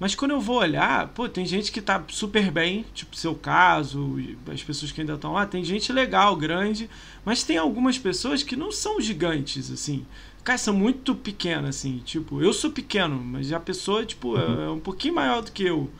Mas 0.00 0.14
quando 0.14 0.30
eu 0.30 0.40
vou 0.40 0.56
olhar, 0.56 1.08
pô, 1.08 1.28
tem 1.28 1.44
gente 1.44 1.70
que 1.70 1.82
tá 1.82 2.02
super 2.08 2.50
bem, 2.50 2.86
tipo 2.94 3.14
seu 3.14 3.34
caso, 3.34 4.16
as 4.50 4.62
pessoas 4.62 4.90
que 4.90 5.02
ainda 5.02 5.12
estão 5.12 5.34
lá, 5.34 5.44
tem 5.44 5.62
gente 5.62 5.92
legal, 5.92 6.34
grande, 6.34 6.88
mas 7.22 7.42
tem 7.42 7.58
algumas 7.58 7.98
pessoas 7.98 8.42
que 8.42 8.56
não 8.56 8.72
são 8.72 8.98
gigantes, 8.98 9.70
assim. 9.70 10.06
Cara, 10.42 10.56
são 10.56 10.72
muito 10.72 11.14
pequenas, 11.14 11.76
assim. 11.76 11.98
Tipo, 11.98 12.40
eu 12.42 12.50
sou 12.54 12.70
pequeno, 12.70 13.16
mas 13.22 13.52
a 13.52 13.60
pessoa, 13.60 14.06
tipo, 14.06 14.38
é, 14.38 14.64
é 14.64 14.70
um 14.70 14.80
pouquinho 14.80 15.14
maior 15.14 15.42
do 15.42 15.52
que 15.52 15.64
eu. 15.64 15.90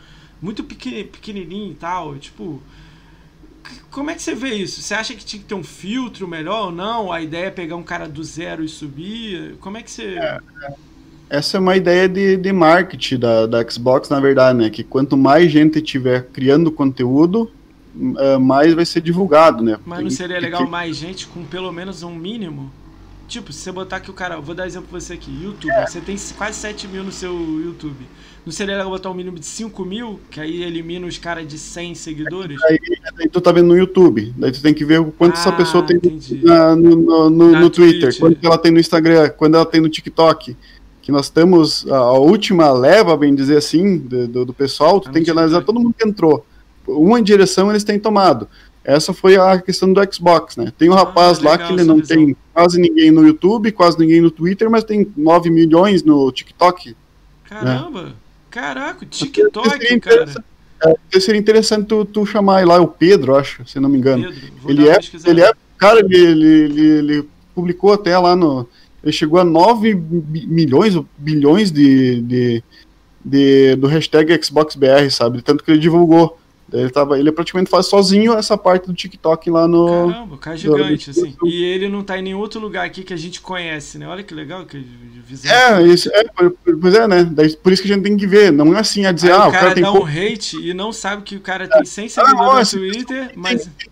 Muito 0.41 0.65
pequen, 0.65 1.05
pequenininho 1.07 1.73
e 1.73 1.75
tal. 1.75 2.17
Tipo, 2.17 2.63
como 3.91 4.11
é 4.11 4.15
que 4.15 4.23
você 4.23 4.35
vê 4.35 4.55
isso? 4.55 4.81
Você 4.81 4.95
acha 4.95 5.15
que 5.15 5.23
tinha 5.23 5.43
que 5.43 5.47
ter 5.47 5.55
um 5.55 5.63
filtro 5.63 6.27
melhor 6.27 6.67
ou 6.67 6.73
não? 6.73 7.13
A 7.13 7.21
ideia 7.21 7.47
é 7.47 7.51
pegar 7.51 7.77
um 7.77 7.83
cara 7.83 8.09
do 8.09 8.25
zero 8.25 8.65
e 8.65 8.69
subir? 8.69 9.57
Como 9.61 9.77
é 9.77 9.83
que 9.83 9.91
você. 9.91 10.17
Essa 11.31 11.57
é 11.57 11.61
uma 11.61 11.77
ideia 11.77 12.09
de, 12.09 12.37
de 12.37 12.53
marketing 12.53 13.19
da, 13.19 13.47
da 13.47 13.71
Xbox, 13.71 14.09
na 14.09 14.19
verdade, 14.19 14.59
né? 14.59 14.69
Que 14.69 14.83
quanto 14.83 15.17
mais 15.17 15.51
gente 15.51 15.81
tiver 15.81 16.25
criando 16.33 16.73
conteúdo, 16.73 17.49
eh, 18.19 18.37
mais 18.39 18.75
vai 18.75 18.85
ser 18.85 19.01
divulgado, 19.01 19.63
né? 19.63 19.79
Mas 19.87 20.03
não 20.03 20.11
seria 20.11 20.41
legal 20.41 20.67
mais 20.69 20.97
gente 20.97 21.29
com 21.29 21.45
pelo 21.45 21.71
menos 21.71 22.03
um 22.03 22.13
mínimo? 22.15 22.71
Tipo, 23.29 23.53
se 23.53 23.61
você 23.61 23.71
botar 23.71 24.01
que 24.01 24.11
o 24.11 24.13
cara. 24.13 24.41
Vou 24.41 24.57
dar 24.57 24.67
exemplo 24.67 24.89
pra 24.91 24.99
você 24.99 25.13
aqui. 25.13 25.31
YouTube. 25.41 25.71
Você 25.87 26.01
tem 26.01 26.17
quase 26.37 26.59
7 26.59 26.89
mil 26.89 27.05
no 27.05 27.13
seu 27.13 27.33
YouTube. 27.65 28.05
Não 28.45 28.53
seria 28.53 28.75
legal 28.77 28.91
botar 28.91 29.09
um 29.09 29.15
mínimo 29.15 29.39
de 29.39 29.47
5 29.47 29.85
mil? 29.85 30.19
Que 30.33 30.41
aí 30.41 30.65
elimina 30.65 31.07
os 31.07 31.17
caras 31.17 31.47
de 31.47 31.57
100 31.57 31.95
seguidores? 31.95 32.61
Aí, 32.65 32.77
daí 33.17 33.29
tu 33.29 33.41
tá 33.41 33.53
vendo 33.53 33.69
no 33.69 33.77
YouTube, 33.79 34.35
daí 34.37 34.51
tu 34.51 34.61
tem 34.61 34.75
que 34.75 34.85
ver 34.85 34.99
o 35.01 35.13
quanto 35.13 35.35
essa 35.35 35.51
Ah, 35.51 35.53
pessoa 35.53 35.87
tem 35.87 36.01
na- 36.43 36.75
no, 36.75 36.97
no, 36.97 37.31
no- 37.31 37.53
no 37.53 37.71
Twitter, 37.71 38.09
Twitch. 38.09 38.19
quanto 38.19 38.45
ela 38.45 38.59
tem 38.59 38.73
no 38.73 38.81
Instagram, 38.81 39.29
quando 39.29 39.55
ela 39.55 39.67
tem 39.67 39.81
no 39.81 39.89
TikTok. 39.89 40.57
Que 41.11 41.13
nós 41.13 41.29
temos 41.29 41.85
a, 41.91 42.13
última 42.13 42.71
leva, 42.71 43.17
bem 43.17 43.35
dizer 43.35 43.57
assim, 43.57 43.99
do, 43.99 44.45
do, 44.45 44.55
pessoal, 44.55 45.01
tu 45.01 45.09
Ah, 45.09 45.09
no 45.09 45.15
tem 45.15 45.25
que 45.25 45.31
analisar 45.33 45.61
todo 45.63 45.81
mundo 45.81 45.93
que 45.99 46.09
entrou. 46.09 46.47
Uma 46.87 47.21
direção 47.21 47.69
eles 47.69 47.83
têm 47.83 47.99
tomado. 47.99 48.47
Essa 48.85 49.13
foi 49.13 49.37
a 49.37 49.61
questão 49.61 49.93
do 49.93 50.01
Xbox, 50.15 50.57
né? 50.57 50.73
Tem 50.79 50.89
um 50.89 50.93
Ah, 50.93 50.99
rapaz 50.99 51.41
lá 51.41 51.53
legal 51.53 51.67
que 51.67 51.73
ele 51.75 51.83
não 51.83 51.97
visão. 51.97 52.17
tem 52.17 52.37
quase 52.55 52.81
ninguém 52.81 53.11
no 53.11 53.27
YouTube, 53.27 53.73
quase 53.73 53.99
ninguém 53.99 54.21
no 54.21 54.31
Twitter, 54.31 54.71
mas 54.71 54.85
tem 54.85 55.05
9 55.17 55.51
milhões 55.51 56.05
no 56.05 56.31
TikTok. 56.31 56.97
Caramba! 57.43 58.15
Caraca, 58.49 59.05
seria 59.11 59.33
TikTok, 59.33 60.01
cara. 60.01 60.45
É, 61.13 61.21
seria 61.21 61.41
interessante 61.41 61.87
tu, 61.87 62.05
tu 62.05 62.25
chamar 62.25 62.65
lá 62.65 62.81
o 62.81 62.87
Pedro, 62.87 63.35
acho, 63.35 63.67
se 63.67 63.81
não 63.81 63.89
me 63.89 63.99
engano. 63.99 64.33
Pedro, 64.33 64.71
Ele 64.71 64.89
é, 64.89 64.99
ele 65.27 65.41
é, 65.43 65.53
cara, 65.77 65.99
ele, 65.99 66.17
ele, 66.17 66.47
ele, 66.47 66.81
ele 66.81 67.29
publicou 67.53 67.93
até 67.93 68.17
lá 68.17 68.37
no, 68.37 68.69
ele 69.03 69.13
chegou 69.13 69.39
a 69.41 69.45
9 69.45 69.95
bi- 69.95 70.47
milhões, 70.47 70.95
ou 70.97 71.07
bilhões 71.19 71.71
de, 71.71 72.21
de, 72.23 72.63
de- 73.25 73.77
do 73.77 73.87
hashtag 73.87 74.33
XboxBR, 74.43 75.11
sabe? 75.11 75.43
Tanto 75.43 75.65
que 75.65 75.71
ele 75.71 75.81
divulgou. 75.81 76.37
Ele, 76.73 76.89
tava, 76.89 77.19
ele 77.19 77.33
praticamente 77.33 77.69
faz 77.69 77.87
sozinho 77.87 78.33
essa 78.35 78.57
parte 78.57 78.87
do 78.87 78.95
TikTok 78.95 79.51
lá 79.51 79.67
no. 79.67 80.09
Caramba, 80.09 80.35
o 80.37 80.39
cara 80.39 80.55
é 80.55 80.59
gigante, 80.61 81.11
assim. 81.11 81.35
E 81.45 81.65
ele 81.65 81.89
não 81.89 82.05
tá 82.05 82.17
em 82.17 82.23
nenhum 82.23 82.39
outro 82.39 82.61
lugar 82.61 82.87
aqui 82.87 83.03
que 83.03 83.13
a 83.13 83.17
gente 83.17 83.41
conhece, 83.41 83.99
né? 83.99 84.07
Olha 84.07 84.23
que 84.23 84.33
legal, 84.33 84.65
que 84.65 84.79
visão. 85.27 85.51
É, 85.53 85.83
isso, 85.83 86.09
é, 86.13 86.23
pois 86.81 86.95
é, 86.95 87.09
né? 87.09 87.25
Daí, 87.25 87.57
por 87.57 87.73
isso 87.73 87.83
que 87.83 87.91
a 87.91 87.95
gente 87.97 88.05
tem 88.05 88.17
que 88.17 88.25
ver. 88.25 88.53
Não 88.53 88.73
é 88.77 88.79
assim 88.79 89.05
a 89.05 89.11
dizer, 89.11 89.33
Aí 89.33 89.39
ah, 89.41 89.49
o 89.49 89.51
cara, 89.51 89.75
tem, 89.75 89.83
dá 89.83 89.91
pouco- 89.91 90.07
um 90.07 90.09
hate 90.09 90.59
e 90.65 90.73
não 90.73 90.93
sabe 90.93 91.23
que 91.23 91.35
o 91.35 91.41
cara 91.41 91.67
tem 91.67 91.85
100 91.85 92.05
não, 92.05 92.09
seguidores 92.11 92.53
no 92.53 92.59
essa 92.61 92.77
Twitter, 92.79 93.33
mas. 93.35 93.65
tem, 93.65 93.90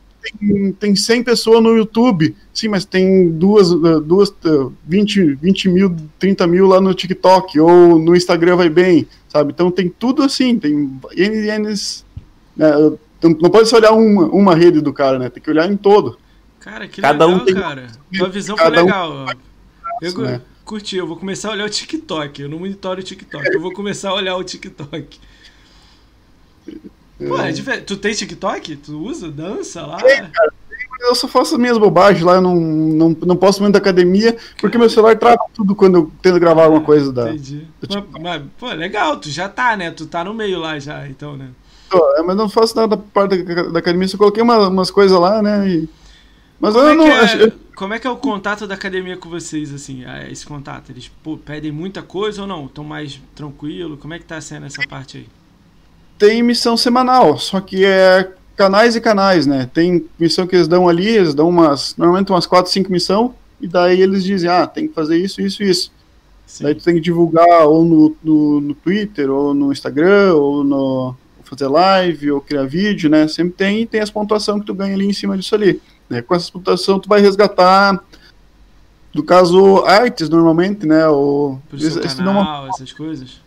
tem 0.79 0.95
100 0.95 1.23
pessoas 1.23 1.63
no 1.63 1.77
YouTube. 1.77 2.35
Sim, 2.53 2.69
mas 2.69 2.85
tem 2.85 3.31
duas, 3.31 3.71
uh, 3.71 4.01
duas 4.01 4.29
uh, 4.45 4.73
20, 4.87 5.35
20 5.37 5.69
mil, 5.69 5.97
30 6.19 6.47
mil 6.47 6.67
lá 6.67 6.81
no 6.81 6.93
TikTok, 6.93 7.59
ou 7.61 7.99
no 7.99 8.15
Instagram 8.17 8.57
vai 8.57 8.69
bem, 8.69 9.07
sabe? 9.29 9.53
Então 9.53 9.71
tem 9.71 9.89
tudo 9.89 10.23
assim, 10.23 10.59
tem 10.59 10.99
N, 11.17 11.59
N's, 11.59 12.05
né? 12.57 12.71
Não 13.23 13.31
não 13.41 13.51
pode 13.51 13.69
só 13.69 13.77
olhar 13.77 13.93
uma, 13.93 14.27
uma 14.27 14.55
rede 14.55 14.81
do 14.81 14.93
cara, 14.93 15.19
né? 15.19 15.29
Tem 15.29 15.43
que 15.43 15.51
olhar 15.51 15.71
em 15.71 15.77
todo. 15.77 16.19
Cara, 16.61 16.87
que 16.87 17.01
Cada 17.01 17.27
um 17.27 17.31
legal, 17.39 17.47
tem- 17.47 17.55
cara. 17.55 17.87
Tua 18.17 18.29
visão 18.29 18.57
foi 18.57 18.65
cada 18.65 18.83
um- 18.83 18.87
legal. 18.87 19.11
ó. 19.13 19.33
Eu 20.01 20.19
né? 20.19 20.41
curti, 20.65 20.97
eu 20.97 21.07
vou 21.07 21.17
começar 21.17 21.49
a 21.49 21.53
olhar 21.53 21.65
o 21.65 21.71
TikTok. 21.71 22.43
Eu 22.43 22.49
não 22.49 22.59
monitoro 22.61 23.01
o 23.01 23.03
TikTok, 23.03 23.47
eu 23.53 23.61
vou 23.61 23.73
começar 23.73 24.11
a 24.11 24.15
olhar 24.15 24.37
o 24.37 24.45
TikTok. 24.45 25.19
Pô, 27.19 27.39
é 27.41 27.51
diferente. 27.53 27.85
Tu 27.85 27.97
tem 27.97 28.15
TikTok? 28.15 28.77
Tu 28.77 28.97
usa? 28.99 29.31
Dança 29.31 29.85
lá? 29.85 29.99
Eu 31.01 31.15
só 31.15 31.29
faço 31.29 31.55
as 31.55 31.61
minhas 31.61 31.79
bobagens 31.79 32.25
lá, 32.25 32.35
eu 32.35 32.41
não, 32.41 32.57
não, 32.57 33.17
não 33.25 33.37
posso 33.37 33.63
muito 33.63 33.73
da 33.75 33.79
academia, 33.79 34.37
porque 34.61 34.77
meu 34.77 34.91
celular 34.91 35.17
trava 35.17 35.39
tudo 35.55 35.75
quando 35.75 35.95
eu 35.97 36.13
tento 36.21 36.41
gravar 36.41 36.65
alguma 36.65 36.83
coisa 36.83 37.13
da. 37.13 37.29
Entendi. 37.31 37.67
Mas, 37.89 38.05
mas, 38.21 38.43
pô, 38.59 38.67
legal, 38.73 39.17
tu 39.17 39.31
já 39.31 39.49
tá, 39.49 39.77
né? 39.77 39.91
Tu 39.93 40.07
tá 40.07 40.25
no 40.25 40.35
meio 40.35 40.59
lá 40.59 40.79
já, 40.79 41.07
então, 41.09 41.37
né? 41.37 41.51
É, 42.17 42.23
Mas 42.23 42.37
não 42.37 42.49
faço 42.49 42.75
nada 42.77 42.97
da 42.97 43.03
parte 43.03 43.43
da, 43.43 43.63
da 43.65 43.79
academia, 43.79 44.09
só 44.09 44.19
coloquei 44.19 44.43
uma- 44.43 44.69
umas 44.69 44.91
coisas 44.91 45.19
lá, 45.19 45.41
né? 45.41 45.69
e- 45.69 45.89
Mas 46.61 46.75
Como 46.75 46.85
eu 46.87 46.91
é, 46.91 46.95
não. 46.97 47.05
que 47.05 47.11
acho- 47.13 47.43
é, 47.45 47.53
como 47.77 47.95
é 47.95 47.99
que 48.01 48.07
é 48.07 48.11
o 48.11 48.17
contato 48.17 48.67
da 48.67 48.75
academia 48.75 49.17
com 49.17 49.29
vocês, 49.31 49.73
assim, 49.73 50.03
esse 50.29 50.45
contato? 50.45 50.91
Eles 50.91 51.09
pô, 51.23 51.37
pedem 51.39 51.71
muita 51.71 52.03
coisa 52.03 52.43
ou 52.43 52.49
não? 52.49 52.67
Estão 52.67 52.83
mais 52.83 53.21
tranquilo? 53.37 53.97
Como 53.97 54.15
é 54.15 54.19
que 54.19 54.25
tá 54.25 54.41
sendo 54.41 54.67
essa 54.67 54.85
parte 54.89 55.19
aí? 55.19 55.27
Tem 56.19 56.43
missão 56.43 56.77
semanal, 56.77 57.39
só 57.39 57.61
que 57.61 57.85
é 57.85 58.31
canais 58.57 58.97
e 58.97 59.01
canais, 59.01 59.47
né? 59.47 59.69
Tem 59.73 60.05
missão 60.19 60.47
que 60.47 60.57
eles 60.57 60.67
dão 60.69 60.89
ali, 60.89 61.07
eles 61.09 61.35
dão 61.35 61.49
umas, 61.49 61.95
normalmente 61.97 62.31
umas 62.33 62.47
4, 62.47 62.71
5 62.73 62.91
missão, 62.91 63.35
e 63.61 63.69
daí 63.69 64.01
eles 64.01 64.25
dizem, 64.25 64.51
ah, 64.51 64.67
tem 64.67 64.89
que 64.89 64.95
fazer 64.95 65.17
isso, 65.17 65.41
isso, 65.41 65.63
isso. 65.63 65.93
Sim. 66.47 66.65
Daí 66.65 66.75
tu 66.75 66.83
tem 66.83 66.95
que 66.95 67.01
divulgar 67.01 67.67
ou 67.67 67.85
no, 67.85 68.17
no, 68.23 68.61
no 68.61 68.75
Twitter, 68.75 69.31
ou 69.31 69.53
no 69.55 69.71
Instagram, 69.71 70.35
ou 70.35 70.65
no 70.65 70.77
ou 70.79 71.17
fazer 71.45 71.69
live, 71.69 72.33
ou 72.33 72.41
criar 72.41 72.65
vídeo, 72.65 73.09
né? 73.09 73.29
Sempre 73.29 73.53
tem, 73.53 73.83
e 73.83 73.87
tem 73.87 74.01
as 74.01 74.11
pontuações 74.11 74.61
que 74.61 74.67
tu 74.67 74.75
ganha 74.75 74.95
ali 74.95 75.07
em 75.07 75.13
cima 75.13 75.37
disso 75.39 75.55
ali. 75.55 75.81
Né? 76.11 76.21
Com 76.23 76.35
essas 76.35 76.51
pontuações 76.51 77.01
tu 77.03 77.09
vai 77.09 77.21
resgatar 77.21 78.03
no 79.15 79.23
caso, 79.23 79.85
artes 79.85 80.29
normalmente, 80.29 80.87
né? 80.87 81.07
O, 81.09 81.59
Pro 81.69 81.79
seu 81.79 81.89
eles- 81.89 81.97
eles 81.99 82.15
canal, 82.15 82.63
uma- 82.65 82.69
essas 82.71 82.93
coisas. 82.93 83.41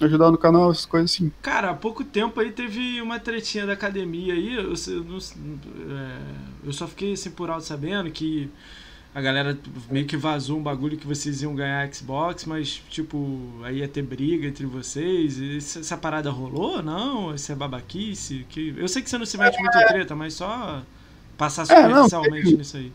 Ajudar 0.00 0.30
no 0.30 0.38
canal, 0.38 0.70
essas 0.70 0.86
coisas 0.86 1.12
assim. 1.12 1.32
Cara, 1.42 1.70
há 1.70 1.74
pouco 1.74 2.04
tempo 2.04 2.38
aí 2.40 2.52
teve 2.52 3.00
uma 3.00 3.18
tretinha 3.18 3.66
da 3.66 3.72
academia 3.72 4.34
aí. 4.34 4.54
Eu, 4.54 4.72
eu 4.88 5.04
não- 5.04 5.18
é, 5.18 6.18
eu 6.64 6.72
só 6.72 6.86
fiquei 6.86 7.12
assim 7.12 7.30
por 7.30 7.50
alto 7.50 7.64
sabendo 7.64 8.10
que 8.10 8.50
a 9.14 9.20
galera 9.22 9.58
meio 9.90 10.04
que 10.06 10.16
vazou 10.16 10.58
um 10.58 10.62
bagulho 10.62 10.96
que 10.98 11.06
vocês 11.06 11.40
iam 11.40 11.54
ganhar 11.54 11.90
Xbox, 11.92 12.44
mas 12.44 12.82
tipo, 12.90 13.40
aí 13.64 13.78
ia 13.78 13.88
ter 13.88 14.02
briga 14.02 14.46
entre 14.46 14.66
vocês. 14.66 15.40
Essa, 15.40 15.80
essa 15.80 15.96
parada 15.96 16.30
rolou? 16.30 16.82
Não? 16.82 17.34
Isso 17.34 17.50
é 17.50 17.54
babaquice? 17.54 18.44
Que... 18.50 18.74
Eu 18.76 18.86
sei 18.88 19.00
que 19.00 19.08
você 19.08 19.16
não 19.16 19.24
se 19.24 19.38
mete 19.38 19.58
muito 19.58 19.76
em 19.78 19.86
treta, 19.86 20.14
mas 20.14 20.34
só 20.34 20.82
passar 21.38 21.62
É, 21.70 21.82
não, 21.88 22.08
superficialmente 22.08 22.56
nisso 22.56 22.76
aí. 22.76 22.92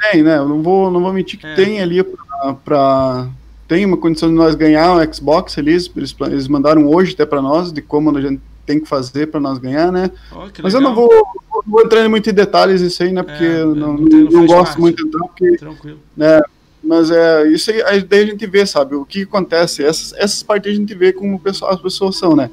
Tem, 0.00 0.22
né? 0.22 0.36
Eu 0.38 0.48
não 0.48 0.62
vou, 0.62 0.92
não 0.92 1.00
vou 1.00 1.12
mentir 1.12 1.40
que 1.40 1.46
É. 1.46 1.54
tem 1.56 1.80
ali 1.80 2.04
pra, 2.04 2.54
pra- 2.54 3.28
Tem 3.68 3.84
uma 3.84 3.96
condição 3.98 4.28
de 4.30 4.34
nós 4.34 4.54
ganhar 4.54 4.94
um 4.96 5.12
Xbox 5.12 5.56
ali. 5.58 5.72
Eles, 5.72 5.90
eles 6.26 6.48
mandaram 6.48 6.88
hoje 6.88 7.12
até 7.12 7.26
pra 7.26 7.42
nós 7.42 7.70
de 7.70 7.82
como 7.82 8.16
a 8.16 8.20
gente 8.20 8.40
tem 8.66 8.80
que 8.80 8.88
fazer 8.88 9.28
pra 9.28 9.38
nós 9.38 9.58
ganhar, 9.58 9.92
né? 9.92 10.10
Que 10.52 10.62
Mas 10.62 10.74
eu 10.74 10.80
não 10.80 10.94
vou, 10.94 11.08
não 11.10 11.62
vou 11.66 11.82
entrar 11.82 12.06
muito 12.08 12.28
em 12.28 12.34
detalhes 12.34 12.80
isso 12.80 13.02
aí, 13.02 13.12
né? 13.12 13.22
Porque 13.22 13.44
É, 13.44 13.60
eu 13.62 13.72
é, 13.72 13.74
não, 13.74 13.92
não 13.94 14.30
não 14.30 14.46
gosto 14.46 14.64
parte. 14.68 14.80
muito 14.80 14.96
de 14.96 15.08
entrar, 15.08 15.26
porque 15.28 15.56
Tranquilo. 15.58 15.98
né? 16.16 16.40
Mas 16.82 17.10
é 17.10 17.46
isso 17.48 17.70
aí, 17.70 17.82
aí 17.82 18.02
daí 18.02 18.22
a 18.22 18.26
gente 18.26 18.46
vê, 18.46 18.64
sabe, 18.64 18.94
o 18.94 19.04
que 19.04 19.22
acontece. 19.22 19.84
Essas, 19.84 20.12
essas 20.14 20.42
partes 20.42 20.72
a 20.72 20.74
gente 20.74 20.94
vê 20.94 21.12
como 21.12 21.36
o 21.36 21.40
pessoal, 21.40 21.72
as 21.72 21.80
pessoas 21.80 22.16
são, 22.16 22.34
né? 22.36 22.50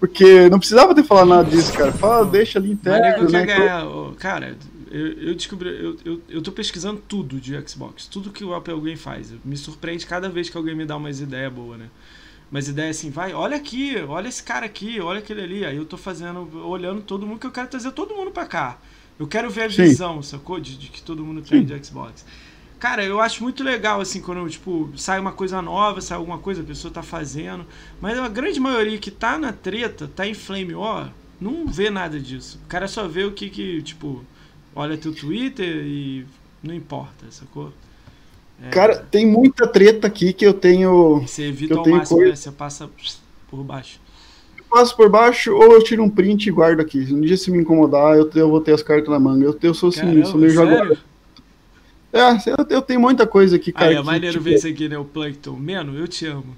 Porque 0.00 0.48
não 0.48 0.58
precisava 0.58 0.94
ter 0.94 1.02
falado 1.02 1.28
nada 1.28 1.44
disso, 1.50 1.72
cara. 1.72 1.92
Fala, 1.92 2.24
deixa 2.26 2.58
ali 2.58 2.70
interno, 2.72 3.26
quer 3.26 3.32
né? 3.32 3.46
ganhar. 3.46 3.86
Cara, 4.18 4.56
eu, 4.90 5.12
eu 5.28 5.34
descobri. 5.34 5.68
Eu, 5.68 5.96
eu, 6.04 6.22
eu 6.28 6.42
tô 6.42 6.52
pesquisando 6.52 7.02
tudo 7.06 7.40
de 7.40 7.58
Xbox. 7.68 8.06
Tudo 8.06 8.30
que 8.30 8.44
o 8.44 8.54
Apple 8.54 8.72
alguém 8.72 8.96
faz. 8.96 9.32
Me 9.44 9.56
surpreende 9.56 10.06
cada 10.06 10.28
vez 10.28 10.48
que 10.48 10.56
alguém 10.56 10.74
me 10.74 10.84
dá 10.84 10.96
umas 10.96 11.20
ideias 11.20 11.52
boas, 11.52 11.78
né? 11.78 11.88
Mas 12.50 12.66
ideia 12.68 12.90
assim, 12.90 13.10
vai, 13.10 13.34
olha 13.34 13.56
aqui, 13.56 13.96
olha 14.08 14.26
esse 14.26 14.42
cara 14.42 14.64
aqui, 14.64 15.00
olha 15.00 15.18
aquele 15.18 15.42
ali. 15.42 15.64
Aí 15.64 15.76
eu 15.76 15.84
tô 15.84 15.96
fazendo, 15.96 16.48
olhando 16.66 17.02
todo 17.02 17.26
mundo, 17.26 17.38
que 17.38 17.46
eu 17.46 17.50
quero 17.52 17.68
trazer 17.68 17.92
todo 17.92 18.14
mundo 18.14 18.30
pra 18.30 18.46
cá. 18.46 18.78
Eu 19.18 19.26
quero 19.26 19.50
ver 19.50 19.62
a 19.62 19.70
Sim. 19.70 19.82
visão, 19.82 20.22
sacou? 20.22 20.58
De, 20.58 20.78
de 20.78 20.88
que 20.88 21.02
todo 21.02 21.24
mundo 21.24 21.42
tem 21.42 21.60
Sim. 21.60 21.64
de 21.66 21.84
Xbox. 21.84 22.24
Cara, 22.78 23.04
eu 23.04 23.20
acho 23.20 23.42
muito 23.42 23.64
legal, 23.64 24.00
assim, 24.00 24.20
quando, 24.20 24.48
tipo, 24.48 24.90
sai 24.96 25.18
uma 25.18 25.32
coisa 25.32 25.60
nova, 25.60 26.00
sai 26.00 26.16
alguma 26.16 26.38
coisa, 26.38 26.62
a 26.62 26.64
pessoa 26.64 26.94
tá 26.94 27.02
fazendo. 27.02 27.66
Mas 28.00 28.16
a 28.18 28.28
grande 28.28 28.60
maioria 28.60 28.96
que 28.98 29.10
tá 29.10 29.36
na 29.36 29.52
treta, 29.52 30.08
tá 30.14 30.26
em 30.26 30.34
Flame 30.34 30.74
War, 30.74 31.12
não 31.40 31.66
vê 31.66 31.90
nada 31.90 32.20
disso. 32.20 32.60
O 32.64 32.68
cara 32.68 32.86
só 32.86 33.08
vê 33.08 33.24
o 33.24 33.32
que 33.32 33.50
que, 33.50 33.82
tipo, 33.82 34.24
olha 34.78 34.96
teu 34.96 35.12
Twitter 35.12 35.82
e 35.84 36.24
não 36.62 36.74
importa, 36.74 37.26
sacou? 37.30 37.72
É, 38.62 38.70
Cara, 38.70 38.96
tem 39.10 39.26
muita 39.26 39.66
treta 39.66 40.06
aqui 40.06 40.32
que 40.32 40.46
eu 40.46 40.54
tenho. 40.54 41.20
você 41.20 41.44
evita 41.44 41.74
ao 41.74 41.86
máximo, 41.86 42.18
coisa- 42.18 42.30
né? 42.30 42.36
Você 42.36 42.50
passa 42.52 42.88
por 43.50 43.62
baixo. 43.62 44.00
Eu 44.56 44.64
passo 44.70 44.96
por 44.96 45.08
baixo 45.08 45.52
ou 45.52 45.72
eu 45.72 45.82
tiro 45.82 46.02
um 46.02 46.10
print 46.10 46.46
e 46.46 46.50
guardo 46.52 46.80
aqui. 46.80 46.98
Um 47.12 47.20
dia 47.20 47.36
se 47.36 47.50
me 47.50 47.58
incomodar, 47.58 48.16
eu, 48.16 48.30
eu 48.34 48.48
vou 48.48 48.60
ter 48.60 48.72
as 48.72 48.82
cartas 48.82 49.08
na 49.08 49.18
manga. 49.18 49.44
Eu, 49.44 49.56
eu 49.62 49.74
sou 49.74 49.88
assim, 49.88 50.00
Caramba, 50.00 50.26
sou 50.26 50.38
meio 50.38 50.52
jogador. 50.52 50.98
É, 52.12 52.20
eu, 52.70 52.80
tenho 52.80 53.00
muita 53.00 53.26
coisa 53.26 53.56
aqui, 53.56 53.70
cara. 53.70 53.90
Aí, 53.90 53.96
é 53.96 54.00
que, 54.00 54.06
maneiro 54.06 54.32
tipo, 54.34 54.44
ver 54.44 54.54
isso 54.54 54.66
aqui, 54.66 54.88
né? 54.88 54.96
O 54.96 55.04
Plankton. 55.04 55.56
Mano, 55.56 55.98
eu 55.98 56.08
te 56.08 56.26
amo. 56.26 56.56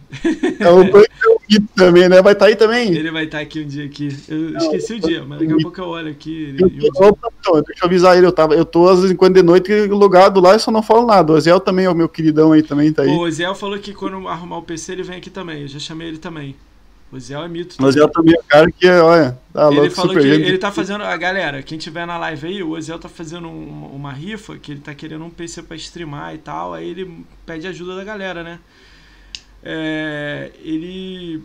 É 0.61 0.69
o 0.71 0.87
Plankton 0.89 1.40
também, 1.75 2.09
né? 2.09 2.23
Vai 2.23 2.35
estar 2.35 2.47
aí 2.47 2.55
também? 2.55 2.95
Ele 2.95 3.11
vai 3.11 3.25
estar 3.25 3.41
aqui 3.41 3.61
um 3.61 3.67
dia 3.67 3.85
aqui. 3.87 4.09
Eu 4.29 4.57
esqueci 4.57 4.95
o 4.95 5.01
dia, 5.01 5.25
mas 5.25 5.41
daqui 5.41 5.53
a 5.53 5.57
pouco 5.57 5.81
eu 5.81 5.87
olho 5.87 6.11
aqui. 6.11 6.55
Eu, 6.59 6.67
um 6.69 6.71
então, 6.71 7.63
deixa 7.63 7.83
eu 7.83 7.87
avisar 7.87 8.17
ele, 8.17 8.27
eu, 8.27 8.33
tava, 8.33 8.55
eu 8.55 8.65
tô 8.65 8.89
às 8.89 8.97
vezes 9.01 9.11
em 9.11 9.17
quando 9.17 9.35
de 9.35 9.43
noite 9.43 9.73
logado 9.87 10.41
lá 10.41 10.55
e 10.55 10.61
só 10.61 10.71
não 10.71 10.83
falo 10.83 11.07
nada. 11.07 11.33
O 11.33 11.37
Ezel 11.37 11.59
também 11.59 11.87
é 11.87 11.91
o 11.91 11.95
meu 11.95 12.09
queridão 12.09 12.53
aí 12.53 12.63
também, 12.63 12.93
tá 12.93 13.03
aí. 13.03 13.09
O 13.09 13.29
Zé 13.31 13.53
falou 13.55 13.79
que 13.79 13.93
quando 13.93 14.29
arrumar 14.29 14.59
o 14.59 14.63
PC 14.63 14.93
ele 14.93 15.03
vem 15.03 15.17
aqui 15.17 15.31
também. 15.31 15.63
Eu 15.63 15.69
já 15.69 15.79
chamei 15.79 16.09
ele 16.09 16.19
também. 16.19 16.55
O 17.13 17.17
é 17.17 17.49
mito. 17.49 17.83
O 17.85 17.89
Ezel 17.89 18.09
também 18.09 18.35
é 18.37 18.39
o 18.39 18.45
cara 18.45 18.71
que, 18.71 18.89
olha, 18.89 19.37
tá 19.53 19.67
Ele 19.67 19.81
louco, 19.81 19.95
falou 19.97 20.15
que 20.15 20.23
gente. 20.23 20.47
ele 20.49 20.59
tá 20.59 20.71
fazendo. 20.71 21.03
A 21.03 21.17
galera, 21.17 21.61
quem 21.61 21.77
tiver 21.77 22.07
na 22.07 22.17
live 22.17 22.47
aí, 22.47 22.63
o 22.63 22.71
Ozel 22.71 23.01
tá 23.01 23.09
fazendo 23.09 23.49
um- 23.49 23.91
uma 23.93 24.13
rifa 24.13 24.57
que 24.57 24.71
ele 24.71 24.81
tá 24.81 24.95
querendo 24.95 25.25
um 25.25 25.31
PC 25.31 25.65
pra 25.65 25.77
streamar 25.77 26.37
e 26.37 26.39
tal. 26.39 26.73
Aí 26.73 26.89
ele 26.89 27.25
pede 27.45 27.67
ajuda 27.67 27.97
da 27.97 28.05
galera, 28.05 28.45
né? 28.45 28.61
É, 29.63 30.51
ele 30.63 31.43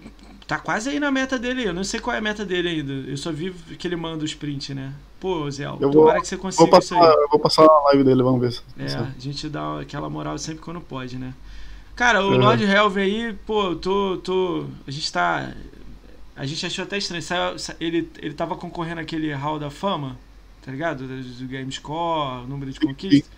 tá 0.47 0.57
quase 0.59 0.89
aí 0.89 0.99
na 0.99 1.11
meta 1.11 1.37
dele. 1.37 1.63
Eu 1.67 1.73
não 1.73 1.83
sei 1.83 1.99
qual 1.99 2.15
é 2.15 2.19
a 2.19 2.21
meta 2.21 2.45
dele 2.45 2.69
ainda. 2.69 2.93
Eu 2.93 3.17
só 3.17 3.31
vi 3.31 3.51
que 3.77 3.87
ele 3.87 3.95
manda 3.95 4.23
os 4.23 4.33
prints, 4.33 4.75
né? 4.75 4.93
Pô, 5.19 5.43
Ozel, 5.45 5.77
Eu 5.81 5.91
vou- 5.91 6.01
tomara 6.03 6.21
que 6.21 6.27
você 6.27 6.35
Vou 6.35 6.43
consiga 6.43 6.77
isso 6.79 6.95
passar, 6.95 7.09
aí. 7.09 7.15
eu 7.23 7.29
vou 7.29 7.39
passar 7.39 7.65
na 7.65 7.81
live 7.85 8.03
dele, 8.03 8.21
vamos 8.23 8.41
ver. 8.41 8.51
se- 8.53 8.61
É, 8.77 8.97
a 8.99 9.13
gente 9.19 9.49
dá 9.49 9.79
aquela 9.81 10.09
moral 10.09 10.37
sempre 10.37 10.61
quando 10.61 10.79
pode, 10.81 11.17
né? 11.17 11.33
Cara, 11.95 12.23
o 12.25 12.31
Uhum. 12.31 12.37
Lord 12.39 12.63
Helve 12.63 12.99
aí, 13.01 13.33
pô, 13.45 13.75
tô, 13.75 14.17
tô. 14.17 14.65
A 14.85 14.91
gente 14.91 15.11
tá. 15.11 15.53
A 16.35 16.45
gente 16.45 16.65
achou 16.65 16.83
até 16.83 16.97
estranho. 16.97 17.23
Ele, 17.79 18.09
ele 18.21 18.33
tava 18.33 18.55
concorrendo 18.57 18.99
aquele 18.99 19.31
Hall 19.31 19.57
da 19.57 19.69
Fama, 19.69 20.17
tá 20.61 20.69
ligado? 20.71 21.07
Do, 21.07 21.21
do 21.23 21.45
Game 21.47 21.71
Score, 21.71 22.45
número 22.47 22.69
de 22.71 22.79
conquistas. 22.81 23.31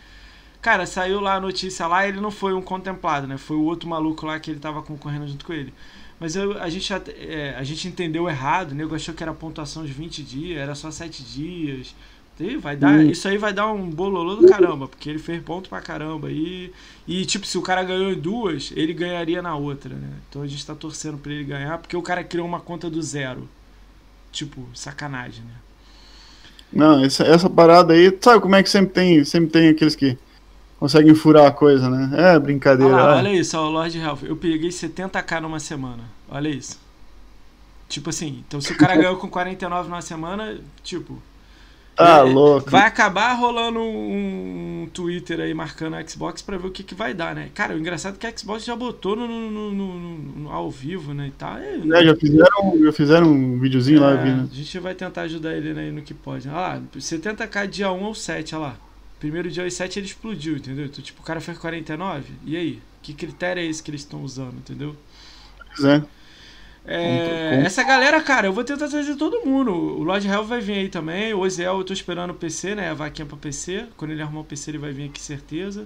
Cara, 0.67 0.85
saiu 0.85 1.21
lá 1.21 1.35
a 1.35 1.39
notícia 1.39 1.87
lá 1.87 2.05
ele 2.05 2.19
não 2.19 2.29
foi 2.29 2.53
um 2.53 2.61
contemplado, 2.61 3.25
né? 3.25 3.37
Foi 3.37 3.55
o 3.55 3.63
outro 3.63 3.87
maluco 3.87 4.25
lá 4.25 4.37
que 4.37 4.51
ele 4.51 4.59
tava 4.59 4.81
concorrendo 4.83 5.25
junto 5.25 5.45
com 5.45 5.53
ele. 5.53 5.73
Mas 6.19 6.35
eu- 6.35 6.61
a, 6.61 6.69
gente, 6.69 6.91
é, 6.93 7.55
a 7.57 7.63
gente 7.63 7.87
entendeu 7.87 8.27
errado, 8.27 8.71
o 8.71 8.75
nego 8.75 8.93
achou 8.93 9.15
que 9.15 9.23
era 9.23 9.33
pontuação 9.33 9.85
de 9.85 9.93
20 9.93 10.21
dias, 10.21 10.57
era 10.59 10.75
só 10.75 10.91
7 10.91 11.23
dias. 11.23 11.95
E 12.37 12.57
vai 12.57 12.75
dar, 12.75 12.99
Hum. 12.99 13.09
Isso 13.09 13.29
aí 13.29 13.37
vai 13.37 13.53
dar 13.53 13.71
um 13.71 13.89
bololô 13.89 14.35
do 14.35 14.43
caramba, 14.43 14.89
porque 14.89 15.09
ele 15.09 15.19
fez 15.19 15.41
ponto 15.41 15.69
pra 15.69 15.79
caramba. 15.79 16.29
E, 16.29 16.73
e, 17.07 17.25
tipo, 17.25 17.47
se 17.47 17.57
o 17.57 17.61
cara 17.61 17.81
ganhou 17.81 18.11
em 18.11 18.19
duas, 18.19 18.73
ele 18.75 18.93
ganharia 18.93 19.41
na 19.41 19.55
outra, 19.55 19.95
né? 19.95 20.09
Então 20.29 20.41
a 20.41 20.47
gente 20.47 20.65
tá 20.65 20.75
torcendo 20.75 21.17
pra 21.17 21.31
ele 21.31 21.45
ganhar, 21.45 21.77
porque 21.77 21.95
o 21.95 22.01
cara 22.01 22.25
criou 22.25 22.45
uma 22.45 22.59
conta 22.59 22.89
do 22.89 23.01
zero. 23.01 23.47
Tipo, 24.31 24.67
sacanagem, 24.73 25.43
né? 25.45 25.55
Não, 26.71 27.03
essa, 27.03 27.23
essa 27.23 27.49
parada 27.49 27.93
aí, 27.93 28.15
sabe 28.21 28.41
como 28.41 28.55
é 28.55 28.61
que 28.63 28.69
sempre 28.69 28.93
tem, 28.93 29.23
sempre 29.23 29.49
tem 29.49 29.69
aqueles 29.69 29.95
que 29.95 30.17
conseguem 30.79 31.15
furar 31.15 31.45
a 31.47 31.51
coisa, 31.51 31.89
né? 31.89 32.33
É 32.35 32.39
brincadeira. 32.39 32.95
lá, 32.95 33.15
é. 33.15 33.17
olha 33.17 33.33
isso, 33.33 33.57
ó, 33.57 33.67
o 33.67 33.71
Lord 33.71 33.97
Ralph. 33.99 34.23
Eu 34.23 34.35
peguei 34.37 34.69
70k 34.71 35.41
numa 35.41 35.59
semana. 35.59 36.03
Olha 36.29 36.49
isso. 36.49 36.79
Tipo 37.89 38.09
assim, 38.09 38.43
então 38.47 38.59
se 38.59 38.73
o 38.73 38.77
cara 38.77 38.95
ganhou 38.97 39.17
com 39.17 39.29
49 39.29 39.89
numa 39.89 40.01
semana, 40.01 40.59
tipo. 40.83 41.21
Tá 41.95 42.19
é, 42.19 42.21
louco. 42.21 42.69
Vai 42.69 42.83
acabar 42.85 43.33
rolando 43.33 43.79
um, 43.81 44.89
Twitter 44.93 45.39
aí 45.39 45.53
marcando 45.53 45.95
a 45.95 46.07
Xbox 46.07 46.41
pra 46.41 46.57
ver 46.57 46.67
o 46.67 46.71
que, 46.71 46.83
que 46.83 46.93
vai 46.95 47.13
dar, 47.13 47.35
né? 47.35 47.49
Cara, 47.55 47.75
o 47.75 47.79
engraçado 47.79 48.15
é 48.15 48.17
que 48.19 48.27
a 48.27 48.37
Xbox 48.37 48.63
já 48.65 48.75
botou 48.75 49.15
no, 49.15 49.27
no- 49.27 49.71
no- 49.71 49.99
no- 49.99 50.51
ao 50.51 50.69
vivo, 50.69 51.13
né? 51.13 51.27
E 51.27 51.31
tal. 51.31 51.57
É, 51.57 51.75
É, 51.77 52.03
já 52.05 52.15
fizeram, 52.15 52.83
já 52.83 52.91
fizeram 52.93 53.27
um 53.31 53.59
videozinho 53.59 54.01
lá, 54.01 54.11
eu 54.11 54.19
vi, 54.19 54.29
é, 54.29 54.35
né? 54.35 54.49
A 54.51 54.55
gente 54.55 54.79
vai 54.79 54.93
tentar 54.95 55.23
ajudar 55.23 55.55
ele 55.55 55.73
né, 55.73 55.91
no 55.91 56.01
que 56.03 56.13
pode. 56.13 56.47
Olha 56.47 56.57
lá, 56.57 56.81
70k 56.97 57.67
dia 57.67 57.91
1 57.91 58.03
ou 58.03 58.13
7, 58.15 58.55
olha 58.55 58.61
lá. 58.63 58.77
Primeiro 59.19 59.49
dia 59.49 59.69
7 59.69 59.99
ele 59.99 60.05
explodiu, 60.05 60.57
entendeu? 60.57 60.85
Então, 60.85 61.03
tipo, 61.03 61.21
o 61.21 61.25
cara 61.25 61.41
fez 61.41 61.57
49. 61.57 62.33
E 62.45 62.55
aí? 62.55 62.81
Que 63.01 63.13
critério 63.13 63.61
é 63.61 63.65
esse 63.65 63.81
que 63.81 63.89
eles 63.89 64.01
estão 64.01 64.21
usando, 64.21 64.57
entendeu? 64.57 64.95
Pois 65.75 65.83
é. 65.85 66.03
É, 66.89 67.63
essa 67.65 67.83
galera, 67.83 68.21
cara, 68.21 68.47
eu 68.47 68.53
vou 68.53 68.63
tentar 68.63 68.87
trazer 68.87 69.15
todo 69.15 69.45
mundo. 69.45 69.73
O 69.73 70.03
Lord 70.03 70.25
Hell 70.25 70.45
vai 70.45 70.61
vir 70.61 70.73
aí 70.73 70.89
também. 70.89 71.33
O 71.33 71.39
Oziel, 71.39 71.77
eu 71.77 71.83
tô 71.83 71.91
esperando 71.91 72.31
o 72.31 72.35
PC, 72.35 72.75
né? 72.75 72.89
A 72.89 72.93
vaquinha 72.93 73.25
pra 73.25 73.35
PC. 73.35 73.87
Quando 73.97 74.11
ele 74.11 74.21
arrumar 74.21 74.41
o 74.41 74.45
PC, 74.45 74.71
ele 74.71 74.77
vai 74.77 74.93
vir 74.93 75.09
aqui, 75.09 75.19
certeza. 75.19 75.85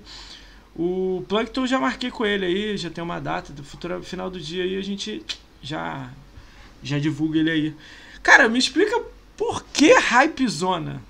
O 0.75 1.25
Plankton 1.27 1.65
já 1.65 1.79
marquei 1.79 2.11
com 2.11 2.23
ele 2.25 2.45
aí, 2.45 2.77
já 2.77 2.89
tem 2.89 3.03
uma 3.03 3.19
data. 3.19 3.51
Do 3.51 3.63
futuro, 3.63 4.03
final 4.03 4.29
do 4.29 4.39
dia 4.39 4.63
aí 4.63 4.77
a 4.77 4.81
gente 4.81 5.23
já, 5.61 6.09
já 6.83 6.99
divulga 6.99 7.39
ele 7.39 7.49
aí. 7.49 7.75
Cara, 8.21 8.47
me 8.47 8.59
explica 8.59 9.01
por 9.35 9.63
que 9.73 9.91
Hype 9.93 10.47
Zona? 10.47 11.01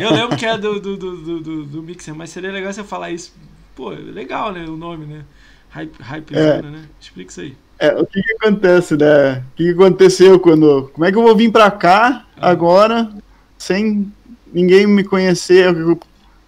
Eu 0.00 0.12
lembro 0.12 0.36
que 0.36 0.46
é 0.46 0.56
do, 0.58 0.80
do, 0.80 0.96
do, 0.96 1.40
do, 1.40 1.64
do- 1.64 1.82
Mixer, 1.82 2.14
mas 2.14 2.30
seria 2.30 2.50
legal 2.52 2.72
você 2.72 2.82
falar 2.84 3.10
isso. 3.10 3.34
Pô, 3.74 3.90
legal, 3.90 4.52
né? 4.52 4.64
O 4.66 4.76
nome, 4.76 5.06
né? 5.06 5.24
Hype, 5.70 5.94
hype 6.00 6.36
É. 6.36 6.56
Zona, 6.56 6.70
né? 6.70 6.84
Explica 7.00 7.30
isso 7.30 7.40
aí. 7.40 7.56
É, 7.78 7.94
o 7.94 8.06
que 8.06 8.22
que 8.22 8.32
acontece, 8.34 8.96
né? 8.96 9.38
O 9.38 9.56
que 9.56 9.64
que 9.64 9.70
aconteceu 9.70 10.38
quando... 10.38 10.90
Como 10.92 11.04
é 11.04 11.10
que 11.10 11.18
eu 11.18 11.22
vou 11.22 11.34
vir 11.36 11.50
pra 11.50 11.70
cá 11.70 12.26
Ah. 12.36 12.50
agora 12.50 13.10
sem 13.58 14.12
ninguém 14.52 14.86
me 14.86 15.02
conhecer? 15.04 15.74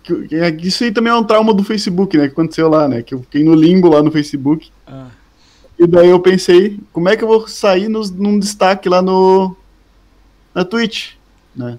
Que- 0.03 0.29
Isso 0.63 0.85
aí 0.85 0.93
também 0.93 1.13
é 1.13 1.17
um 1.17 1.25
trauma 1.25 1.53
do 1.55 1.65
Facebook, 1.65 2.17
né? 2.17 2.27
Que 2.27 2.33
aconteceu 2.33 2.69
lá, 2.69 2.87
né? 2.87 3.03
Que 3.03 3.15
eu 3.15 3.21
fiquei 3.23 3.43
no 3.43 3.55
limbo 3.55 3.89
lá 3.89 4.03
no 4.03 4.13
Facebook. 4.13 4.71
Ah. 4.87 5.07
E 5.79 5.87
daí 5.87 6.09
eu 6.11 6.21
pensei, 6.21 6.79
como 6.93 7.09
é 7.09 7.17
que 7.17 7.25
eu 7.25 7.29
vou 7.29 7.49
sair 7.49 7.89
nos, 7.89 8.11
num 8.11 8.39
destaque 8.39 8.89
lá 8.89 9.01
no... 9.03 9.57
Na 10.55 10.65
Twitch, 10.65 11.15
né? 11.57 11.79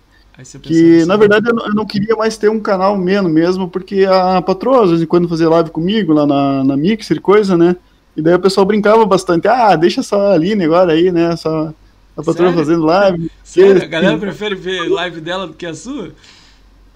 Que, 0.61 0.73
nisso, 0.73 1.07
na 1.07 1.15
né? 1.15 1.19
verdade, 1.19 1.49
eu 1.49 1.53
não, 1.55 1.65
eu 1.67 1.73
não 1.73 1.85
queria 1.85 2.15
mais 2.15 2.37
ter 2.37 2.49
um 2.49 2.59
canal 2.59 2.97
menos 2.97 3.31
mesmo, 3.31 3.69
porque 3.69 4.05
a 4.05 4.41
patroa, 4.41 4.83
às 4.83 4.89
vezes 4.89 5.03
em 5.03 5.07
quando 5.07 5.29
fazia 5.29 5.49
live 5.49 5.69
comigo, 5.71 6.11
lá 6.13 6.25
na, 6.27 6.63
na 6.63 6.77
Mixer 6.77 7.21
coisa, 7.21 7.57
né? 7.57 7.75
E 8.15 8.21
daí 8.21 8.33
o 8.35 8.39
pessoal 8.39 8.65
brincava 8.65 9.05
bastante. 9.05 9.47
Ah, 9.47 9.75
deixa 9.75 10.03
só 10.03 10.31
a 10.31 10.33
Aline 10.33 10.65
agora 10.65 10.93
aí, 10.93 11.11
né? 11.11 11.35
Só 11.37 11.73
a 12.17 12.23
patroa 12.23 12.51
Sério? 12.51 12.53
fazendo 12.53 12.85
live. 12.85 13.31
Sério? 13.43 13.83
A 13.83 13.85
Sim. 13.85 13.89
galera 13.89 14.17
prefere 14.19 14.55
ver 14.55 14.89
live 14.89 15.21
dela 15.21 15.47
do 15.47 15.53
que 15.53 15.65
a 15.65 15.73
sua? 15.73 16.13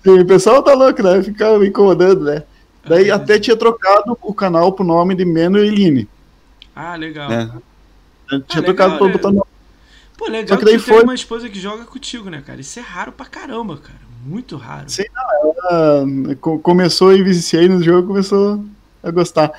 E 0.05 0.09
o 0.09 0.25
pessoal 0.25 0.63
tá 0.63 0.73
louco, 0.73 1.01
né? 1.03 1.21
Ficava 1.23 1.59
me 1.59 1.67
incomodando, 1.67 2.23
né? 2.25 2.43
Daí 2.85 3.11
até 3.11 3.39
tinha 3.39 3.55
trocado 3.57 4.17
o 4.21 4.33
canal 4.33 4.73
pro 4.73 4.85
nome 4.85 5.15
de 5.15 5.25
Meno 5.25 5.59
e 5.59 5.69
Line. 5.69 6.09
Ah, 6.75 6.95
legal. 6.95 7.31
É. 7.31 7.49
Eu 8.31 8.41
tinha 8.43 8.61
Ah, 8.61 8.63
trocado 8.63 8.93
legal, 8.93 8.97
pra 8.97 9.07
né? 9.07 9.13
botar 9.13 9.31
no... 9.31 9.45
Pô, 10.19 10.25
legal 10.29 10.49
Só 10.49 10.55
que 10.57 10.59
que, 10.59 10.65
daí 10.65 10.73
tem 10.83 10.93
foi- 10.95 11.03
uma 11.03 11.15
esposa 11.15 11.47
que 11.47 11.57
joga 11.57 11.85
contigo, 11.85 12.29
né, 12.29 12.43
cara? 12.45 12.59
Isso 12.59 12.77
é 12.77 12.81
raro 12.81 13.13
pra 13.13 13.25
caramba, 13.25 13.77
cara. 13.77 13.97
Muito 14.25 14.57
raro. 14.57 14.89
Sim. 14.89 15.05
Ah, 15.63 16.03
co- 16.41 16.59
começou 16.59 17.13
e 17.13 17.23
viciei 17.23 17.69
no 17.69 17.81
jogo, 17.81 18.09
começou 18.09 18.65
a 19.01 19.09
gostar. 19.11 19.49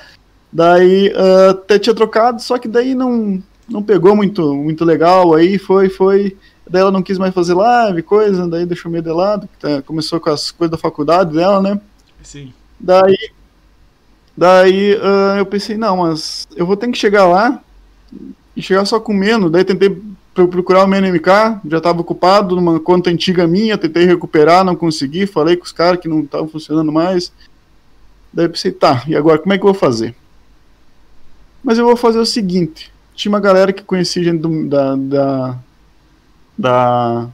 Daí 0.53 1.11
ah, 1.15 1.49
até 1.49 1.79
tinha 1.79 1.95
trocado, 1.95 2.39
só 2.43 2.59
que 2.59 2.67
daí 2.67 2.93
não, 2.93 3.41
não 3.67 3.81
pegou 3.81 4.15
muito, 4.15 4.53
muito 4.53 4.85
legal, 4.85 5.33
aí 5.33 5.57
foi, 5.57 5.89
foi. 5.89 6.37
Daí 6.69 6.81
ela 6.83 6.91
não 6.91 7.01
quis 7.01 7.17
mais 7.17 7.33
fazer 7.33 7.55
live, 7.55 8.03
coisa, 8.03 8.47
daí 8.47 8.63
deixou 8.67 8.91
meio 8.91 9.03
de 9.03 9.11
lado, 9.11 9.49
tá, 9.59 9.81
começou 9.81 10.19
com 10.19 10.29
as 10.29 10.51
coisas 10.51 10.71
da 10.71 10.77
faculdade 10.77 11.33
dela, 11.33 11.59
né? 11.59 11.81
Sim. 12.21 12.53
Daí, 12.79 13.17
daí 14.37 14.95
ah, 15.01 15.35
eu 15.39 15.45
pensei, 15.45 15.75
não, 15.75 15.97
mas 15.97 16.47
eu 16.55 16.67
vou 16.67 16.77
ter 16.77 16.87
que 16.91 16.97
chegar 16.99 17.25
lá 17.25 17.59
e 18.55 18.61
chegar 18.61 18.85
só 18.85 18.99
com 18.99 19.11
menos. 19.11 19.51
Daí 19.51 19.63
tentei 19.63 19.89
procurar 20.33 20.85
o 20.85 20.87
meu 20.87 20.99
NMK, 21.01 21.59
já 21.69 21.77
estava 21.77 22.01
ocupado 22.01 22.55
numa 22.55 22.79
conta 22.79 23.09
antiga 23.09 23.45
minha, 23.47 23.77
tentei 23.77 24.05
recuperar, 24.05 24.63
não 24.63 24.75
consegui, 24.75 25.25
falei 25.27 25.57
com 25.57 25.65
os 25.65 25.71
caras 25.71 25.99
que 25.99 26.07
não 26.07 26.21
estavam 26.21 26.47
funcionando 26.47 26.91
mais. 26.91 27.31
Daí 28.33 28.45
eu 28.45 28.49
pensei, 28.49 28.71
tá, 28.71 29.03
e 29.07 29.15
agora 29.15 29.37
como 29.39 29.53
é 29.53 29.57
que 29.57 29.63
eu 29.63 29.71
vou 29.71 29.79
fazer? 29.79 30.15
Mas 31.63 31.77
eu 31.77 31.85
vou 31.85 31.95
fazer 31.97 32.19
o 32.19 32.25
seguinte, 32.25 32.91
tinha 33.13 33.31
uma 33.31 33.39
galera 33.39 33.73
que 33.73 33.83
conhecia 33.83 34.23
gente 34.23 34.39
do- 34.39 34.67
da, 34.67 34.95
da, 34.95 35.57
da... 36.57 37.27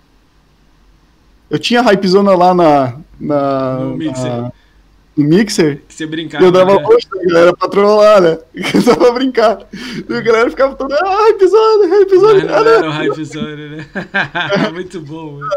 Eu 1.50 1.60
tinha 1.60 1.82
a 1.82 1.84
Hypezona 1.84 2.36
lá 2.36 2.54
na, 2.54 2.98
na, 3.20 3.76
No 3.80 3.96
Mixer. 3.96 4.52
No 5.18 5.24
Mixer, 5.24 5.82
você 5.88 6.06
brincava. 6.06 6.46
eu 6.46 6.52
dava 6.52 6.76
né? 6.76 6.84
rosto 6.84 7.10
da 7.10 7.24
galera 7.24 7.56
pra 7.56 7.68
trollar, 7.68 8.22
né? 8.22 8.38
Eu 8.74 8.82
só 8.82 8.96
pra 8.96 9.12
brincar. 9.12 9.68
E 10.08 10.14
a 10.14 10.22
galera 10.22 10.50
ficava 10.50 10.76
toda, 10.76 10.96
ah, 10.96 11.30
episódio, 11.30 11.90
Mas 11.90 12.02
episódio. 12.02 12.48
não 12.48 12.54
Ah, 12.54 12.60
era 12.60 12.88
o 12.88 12.92
Hype 12.92 13.26
Zone, 13.26 13.70
né? 13.70 13.86
Muito 14.74 15.02
bom, 15.02 15.40
mano. 15.40 15.50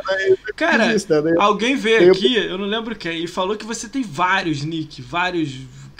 Cara, 0.56 0.86
né? 0.86 1.34
alguém 1.38 1.76
veio 1.76 2.10
aqui, 2.12 2.36
eu 2.36 2.56
não 2.56 2.66
lembro 2.66 2.96
quem, 2.96 3.24
e 3.24 3.26
falou 3.26 3.56
que 3.56 3.64
você 3.66 3.88
tem 3.88 4.02
vários 4.02 4.62
nick, 4.62 5.02
vários 5.02 5.50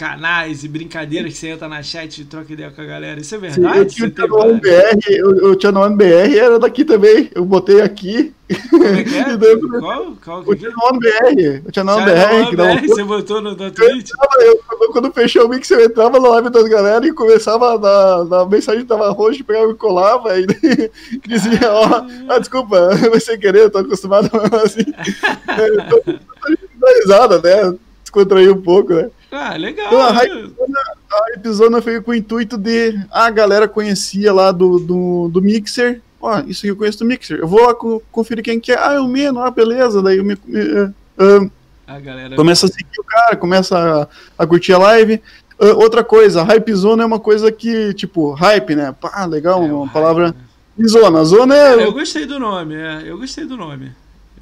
canais 0.00 0.64
e 0.64 0.68
brincadeiras 0.68 1.30
que 1.34 1.38
você 1.38 1.48
entra 1.48 1.68
na 1.68 1.82
chat 1.82 2.22
e 2.22 2.24
troca 2.24 2.50
ideia 2.50 2.70
com 2.70 2.80
a 2.80 2.86
galera. 2.86 3.20
Isso 3.20 3.34
é 3.34 3.38
Sim, 3.38 3.60
verdade? 3.60 3.78
eu 3.80 3.84
tinha 3.86 4.08
o 4.08 4.10
tem 4.10 4.26
Channel 4.26 4.40
One 4.40 4.60
vários? 4.60 4.94
BR, 4.96 5.12
eu, 5.12 5.52
o 5.52 5.60
Channel 5.60 5.82
One 5.82 5.96
BR 5.96 6.38
era 6.38 6.58
daqui 6.58 6.84
também. 6.86 7.30
Eu 7.34 7.44
botei 7.44 7.82
aqui. 7.82 8.32
Como 8.70 8.82
é 8.84 9.04
que 9.04 9.14
é? 9.14 9.36
Daí- 9.36 9.60
Qual? 9.60 10.16
Qual 10.24 10.40
O 10.40 10.44
que 10.56 10.66
é? 10.66 10.70
Channel 10.70 10.88
One 10.88 10.98
BR. 11.00 11.68
O 11.68 11.74
Channel 11.74 11.96
One 11.96 12.06
Channel 12.08 12.44
BR, 12.44 12.48
que 12.50 12.56
dava 12.56 12.72
um 12.72 12.76
BR, 12.76 12.88
você 12.88 13.04
botou 13.04 13.40
no, 13.42 13.50
no 13.54 13.70
Twitch? 13.70 14.10
Eu, 14.38 14.46
eu- 14.46 14.60
quando, 14.66 14.92
quando 14.92 15.12
fechou 15.12 15.44
o 15.44 15.48
mix, 15.50 15.70
eu 15.70 15.84
entrava 15.84 16.18
na 16.18 16.28
live 16.30 16.48
das 16.48 16.66
galera 16.66 17.06
e 17.06 17.12
começava 17.12 17.74
a 17.74 17.76
dar, 17.76 18.24
dar 18.24 18.46
mensagem 18.46 18.86
tava 18.86 19.10
roxo, 19.10 19.44
pegava 19.44 19.70
e 19.70 19.74
colava 19.74 20.30
e 20.40 20.46
dizia, 21.28 21.60
ó, 21.70 22.06
ah, 22.26 22.38
desculpa, 22.38 22.96
foi 22.96 23.20
sem 23.20 23.38
querer, 23.38 23.64
eu 23.64 23.70
tô 23.70 23.78
acostumado 23.78 24.30
assim. 24.64 24.80
É, 25.46 25.68
eu 25.68 25.88
tô, 25.90 26.00
tô 26.00 26.12
dando 26.80 27.00
risada, 27.02 27.42
né? 27.42 27.76
Descontrair 28.02 28.50
um 28.50 28.62
pouco, 28.62 28.94
né? 28.94 29.10
Ah, 29.32 29.56
legal. 29.56 29.86
Então, 29.86 30.00
a 30.02 30.12
né? 30.12 30.20
Hypezona, 30.22 30.78
a 31.12 31.30
Hypezona 31.36 31.80
veio 31.80 32.02
com 32.02 32.10
o 32.10 32.14
intuito 32.14 32.56
de 32.58 32.98
ah, 33.10 33.26
a 33.26 33.30
galera 33.30 33.68
conhecia 33.68 34.32
lá 34.32 34.50
do, 34.52 34.78
do, 34.80 35.28
do 35.28 35.40
Mixer. 35.42 36.00
Ó, 36.20 36.40
isso 36.46 36.60
aqui 36.60 36.68
eu 36.68 36.76
conheço 36.76 36.98
do 36.98 37.04
Mixer. 37.04 37.38
Eu 37.38 37.46
vou 37.48 37.64
lá 37.64 37.74
co- 37.74 38.02
conferir 38.12 38.42
quem 38.44 38.58
que 38.60 38.72
é. 38.72 38.78
Ah, 38.78 38.94
é 38.94 39.00
o 39.00 39.06
Meno, 39.08 39.40
ah, 39.40 39.50
beleza. 39.50 40.02
Daí 40.02 40.18
eu 40.18 40.24
me, 40.24 40.36
me- 40.46 40.92
ah, 41.18 41.46
A 41.86 41.98
galera. 42.00 42.36
começa 42.36 42.66
a 42.66 42.68
seguir 42.68 42.98
o 42.98 43.04
cara, 43.04 43.36
começa 43.36 43.78
a, 44.36 44.42
a 44.42 44.46
curtir 44.46 44.72
a 44.72 44.78
live. 44.78 45.22
Ah, 45.58 45.66
outra 45.76 46.02
coisa, 46.04 46.42
Hypezona 46.42 47.02
é 47.02 47.06
uma 47.06 47.20
coisa 47.20 47.50
que, 47.52 47.94
tipo, 47.94 48.32
hype, 48.32 48.74
né? 48.74 48.94
Pá, 49.00 49.24
legal, 49.26 49.62
É, 49.62 49.66
uma 49.72 49.84
o 49.84 49.88
palavra. 49.88 50.24
hype, 50.26 50.36
né? 50.36 50.44
E 50.78 50.88
zona. 50.88 51.24
Zona 51.24 51.54
Cara, 51.54 51.82
é. 51.82 51.86
eu 51.86 51.92
gostei 51.92 52.26
do 52.26 52.38
nome, 52.38 52.74
é. 52.74 53.02
Eu 53.06 53.16
gostei 53.18 53.44
do 53.44 53.56
nome. 53.56 53.92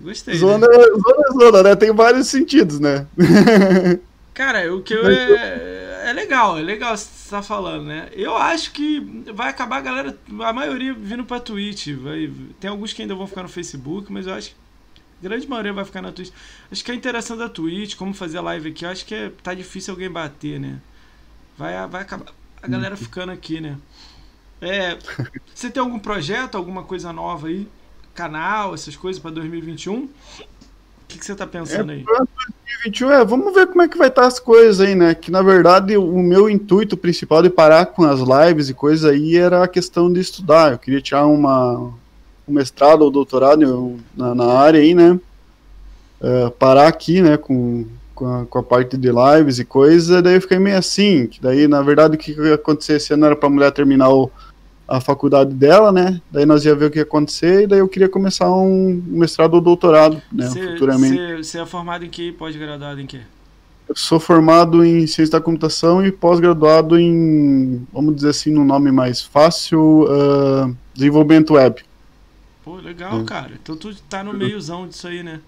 Eu 0.00 0.06
gostei. 0.06 0.34
né? 0.34 0.40
Zona, 0.40 0.66
é- 0.66 0.70
zona 0.90 1.22
é 1.28 1.32
zona, 1.44 1.62
né? 1.62 1.76
Tem 1.76 1.92
vários 1.92 2.26
sentidos, 2.28 2.78
né? 2.80 3.06
Cara, 4.38 4.72
o 4.72 4.80
que 4.80 4.94
eu 4.94 5.04
é, 5.10 6.10
é 6.10 6.12
legal, 6.12 6.56
é 6.56 6.62
legal 6.62 6.96
você 6.96 7.28
tá 7.28 7.42
falando, 7.42 7.86
né? 7.86 8.08
Eu 8.12 8.36
acho 8.36 8.70
que 8.70 9.00
vai 9.34 9.48
acabar 9.48 9.78
a 9.78 9.80
galera, 9.80 10.18
a 10.44 10.52
maioria 10.52 10.94
vindo 10.94 11.24
pra 11.24 11.40
Twitch. 11.40 11.88
Vai, 11.96 12.32
tem 12.60 12.70
alguns 12.70 12.92
que 12.92 13.02
ainda 13.02 13.16
vão 13.16 13.26
ficar 13.26 13.42
no 13.42 13.48
Facebook, 13.48 14.12
mas 14.12 14.28
eu 14.28 14.34
acho 14.34 14.50
que 14.50 14.56
a 14.94 15.28
grande 15.28 15.48
maioria 15.48 15.72
vai 15.72 15.84
ficar 15.84 16.00
na 16.02 16.12
Twitch. 16.12 16.30
Acho 16.70 16.84
que 16.84 16.92
a 16.92 16.94
interação 16.94 17.36
da 17.36 17.48
Twitch, 17.48 17.96
como 17.96 18.14
fazer 18.14 18.38
live 18.38 18.68
aqui, 18.68 18.84
eu 18.84 18.90
acho 18.90 19.04
que 19.04 19.12
é, 19.12 19.32
tá 19.42 19.52
difícil 19.54 19.92
alguém 19.92 20.08
bater, 20.08 20.60
né? 20.60 20.78
Vai, 21.56 21.74
vai 21.88 22.02
acabar 22.02 22.32
a 22.62 22.68
galera 22.68 22.96
ficando 22.96 23.32
aqui, 23.32 23.60
né? 23.60 23.76
É, 24.60 24.96
você 25.52 25.68
tem 25.68 25.80
algum 25.80 25.98
projeto, 25.98 26.54
alguma 26.54 26.84
coisa 26.84 27.12
nova 27.12 27.48
aí? 27.48 27.66
Canal, 28.14 28.72
essas 28.72 28.94
coisas 28.94 29.20
pra 29.20 29.32
2021? 29.32 30.08
O 31.08 31.10
que, 31.10 31.18
que 31.18 31.24
você 31.24 31.34
tá 31.34 31.46
pensando 31.46 31.90
aí? 31.90 32.04
2021 32.04 33.10
é, 33.10 33.24
vamos 33.24 33.54
ver 33.54 33.66
como 33.66 33.80
é 33.80 33.88
que 33.88 33.96
vai 33.96 34.08
estar 34.08 34.26
as 34.26 34.38
coisas 34.38 34.78
aí, 34.78 34.94
né? 34.94 35.14
Que 35.14 35.30
na 35.30 35.40
verdade 35.40 35.96
o 35.96 36.18
meu 36.18 36.50
intuito 36.50 36.98
principal 36.98 37.42
de 37.42 37.48
parar 37.48 37.86
com 37.86 38.04
as 38.04 38.20
lives 38.20 38.68
e 38.68 38.74
coisas 38.74 39.10
aí 39.10 39.36
era 39.36 39.64
a 39.64 39.68
questão 39.68 40.12
de 40.12 40.20
estudar. 40.20 40.72
Eu 40.72 40.78
queria 40.78 41.00
tirar 41.00 41.26
uma, 41.26 41.78
um 42.46 42.52
mestrado 42.52 43.00
ou 43.02 43.10
doutorado 43.10 43.98
na, 44.14 44.34
na 44.34 44.52
área 44.52 44.80
aí, 44.80 44.94
né? 44.94 45.18
É, 46.20 46.50
parar 46.50 46.88
aqui, 46.88 47.22
né, 47.22 47.38
com, 47.38 47.86
com, 48.14 48.26
a, 48.26 48.44
com 48.44 48.58
a 48.58 48.62
parte 48.62 48.96
de 48.98 49.08
lives 49.10 49.58
e 49.58 49.64
coisas, 49.64 50.20
daí 50.22 50.34
eu 50.34 50.40
fiquei 50.42 50.58
meio 50.58 50.76
assim, 50.76 51.26
que 51.28 51.40
daí 51.40 51.66
na 51.68 51.80
verdade 51.80 52.16
o 52.16 52.18
que 52.18 52.32
ia 52.32 52.56
acontecer 52.56 52.94
esse 52.96 53.14
ano 53.14 53.24
era 53.26 53.36
pra 53.36 53.48
mulher 53.48 53.70
terminar 53.72 54.10
o- 54.10 54.30
a 54.88 55.00
faculdade 55.00 55.52
dela, 55.54 55.92
né? 55.92 56.20
Daí 56.32 56.46
nós 56.46 56.64
ia 56.64 56.74
ver 56.74 56.86
o 56.86 56.90
que 56.90 56.98
ia 56.98 57.02
acontecer 57.02 57.64
e 57.64 57.66
daí 57.66 57.80
eu 57.80 57.88
queria 57.88 58.08
começar 58.08 58.50
um 58.50 59.02
mestrado 59.06 59.54
ou 59.54 59.60
doutorado, 59.60 60.20
né, 60.32 60.48
futuramente. 60.48 61.36
Você 61.44 61.60
é 61.60 61.66
formado 61.66 62.04
em 62.06 62.08
que? 62.08 62.32
Pós-graduado 62.32 62.98
em 62.98 63.06
que? 63.06 63.20
Eu 63.86 63.94
sou 63.96 64.18
formado 64.18 64.84
em 64.84 65.06
ciência 65.06 65.32
da 65.32 65.40
computação 65.40 66.04
e 66.04 66.10
pós-graduado 66.10 66.98
em, 66.98 67.86
vamos 67.92 68.16
dizer 68.16 68.30
assim, 68.30 68.50
no 68.52 68.64
nome 68.64 68.90
mais 68.90 69.22
fácil, 69.22 70.06
ah, 70.10 70.70
desenvolvimento 70.94 71.54
web. 71.54 71.82
Pô, 72.64 72.76
legal, 72.76 73.14
Hum. 73.14 73.24
cara. 73.24 73.50
Então 73.62 73.76
tu 73.76 73.94
tá 74.08 74.22
no 74.24 74.32
meiozão 74.34 74.86
disso 74.88 75.06
aí, 75.06 75.22
né? 75.22 75.40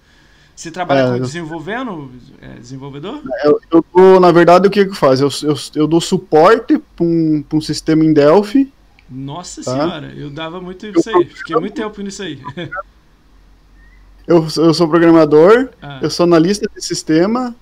Você 0.57 0.71
trabalha 0.71 1.17
É, 1.17 1.19
desenvolvendo? 1.19 2.11
É, 2.43 2.59
desenvolvedor? 2.59 3.21
Eu, 3.45 3.59
eu 3.71 3.85
dou, 3.95 4.21
na 4.21 4.31
verdade, 4.31 4.69
o 4.69 4.71
que 4.71 4.85
que 4.85 4.95
faz? 4.95 5.21
Eu, 5.21 5.31
eu, 5.43 5.55
eu 5.75 5.87
dou 5.87 6.01
suporte 6.03 6.79
para 6.95 7.05
um, 7.07 7.43
pra 7.49 7.57
um 7.57 7.61
sistema 7.63 8.05
em 8.05 8.13
Delphi. 8.13 8.71
Nossa 9.11 9.63
Tá. 9.65 9.73
senhora, 9.73 10.13
eu 10.17 10.31
dava 10.31 10.61
muito 10.61 10.87
isso 10.87 11.11
aí. 11.11 11.25
Fiquei 11.27 11.57
muito 11.57 11.75
tempo 11.75 12.01
nisso 12.01 12.23
aí. 12.23 12.39
Eu, 14.27 14.47
eu 14.59 14.75
sou 14.75 14.89
programador, 14.89 15.71
Ah, 15.83 15.99
eu 16.03 16.09
sou 16.11 16.25
analista 16.25 16.69
de 16.73 16.85
sistema 16.85 17.55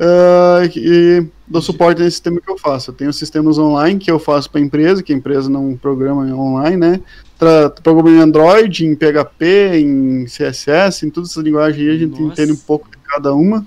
ah, 0.00 0.60
e 0.76 1.26
dou 1.46 1.60
suporte 1.60 1.98
nesse 1.98 2.12
sistema 2.12 2.40
que 2.40 2.50
eu 2.50 2.56
faço. 2.56 2.90
Eu 2.90 2.94
tenho 2.94 3.12
sistemas 3.12 3.58
online 3.58 3.98
que 3.98 4.10
eu 4.10 4.18
faço 4.20 4.48
para 4.50 4.60
a 4.60 4.64
empresa, 4.64 5.02
que 5.02 5.12
a 5.12 5.16
empresa 5.16 5.50
não 5.50 5.76
programa 5.76 6.22
online, 6.34 6.76
né? 6.76 7.00
Tra 7.38 7.70
programa 7.70 8.10
em 8.10 8.20
Android, 8.20 8.86
em 8.86 8.94
PHP, 8.94 9.78
em 9.80 10.26
CSS, 10.26 11.04
em 11.04 11.10
todas 11.10 11.30
essas 11.30 11.42
linguagens 11.42 11.80
aí, 11.88 11.96
a 11.96 11.98
gente 11.98 12.20
Nossa. 12.20 12.32
entende 12.40 12.52
um 12.52 12.64
pouco 12.64 12.88
de 12.88 12.96
cada 12.98 13.34
uma, 13.34 13.66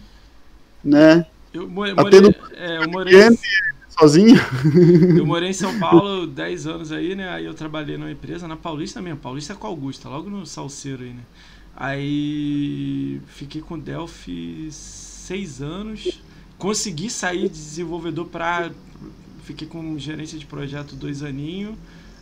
né? 0.84 1.26
eu 1.54 1.68
mo- 1.70 1.84
Até 1.84 1.94
morei, 2.02 2.22
no- 2.22 2.34
é, 2.56 2.78
eu, 2.84 2.90
morei, 2.90 3.14
Cliente, 3.14 3.42
sozinho. 4.00 4.36
eu 5.18 5.26
morei 5.28 5.50
em 5.50 5.54
São 5.54 5.78
Paulo 5.80 6.28
10 6.28 6.68
anos 6.68 6.92
aí, 6.92 7.16
né? 7.16 7.30
Aí 7.30 7.46
eu 7.46 7.54
trabalhei 7.54 7.98
numa 7.98 8.12
empresa 8.12 8.48
na 8.48 8.56
Paulista 8.56 9.02
mesmo. 9.02 9.20
Paulista 9.20 9.56
com 9.56 9.68
Augusta, 9.68 10.10
logo 10.10 10.30
no 10.30 10.46
Salceiro 10.46 11.04
aí, 11.04 11.14
né? 11.14 11.24
Aí 11.76 13.22
fiquei 13.28 13.62
com 13.62 13.78
Delphi 13.78 14.68
6 14.72 15.62
anos. 15.62 16.22
Consegui 16.58 17.10
sair 17.10 17.50
de 17.50 17.56
desenvolvedor 17.56 18.28
pra. 18.28 18.72
Fiquei 19.44 19.68
com 19.68 19.98
gerência 20.00 20.40
de 20.40 20.46
projeto 20.46 20.96
dois 20.96 21.22
aninhos. 21.22 21.76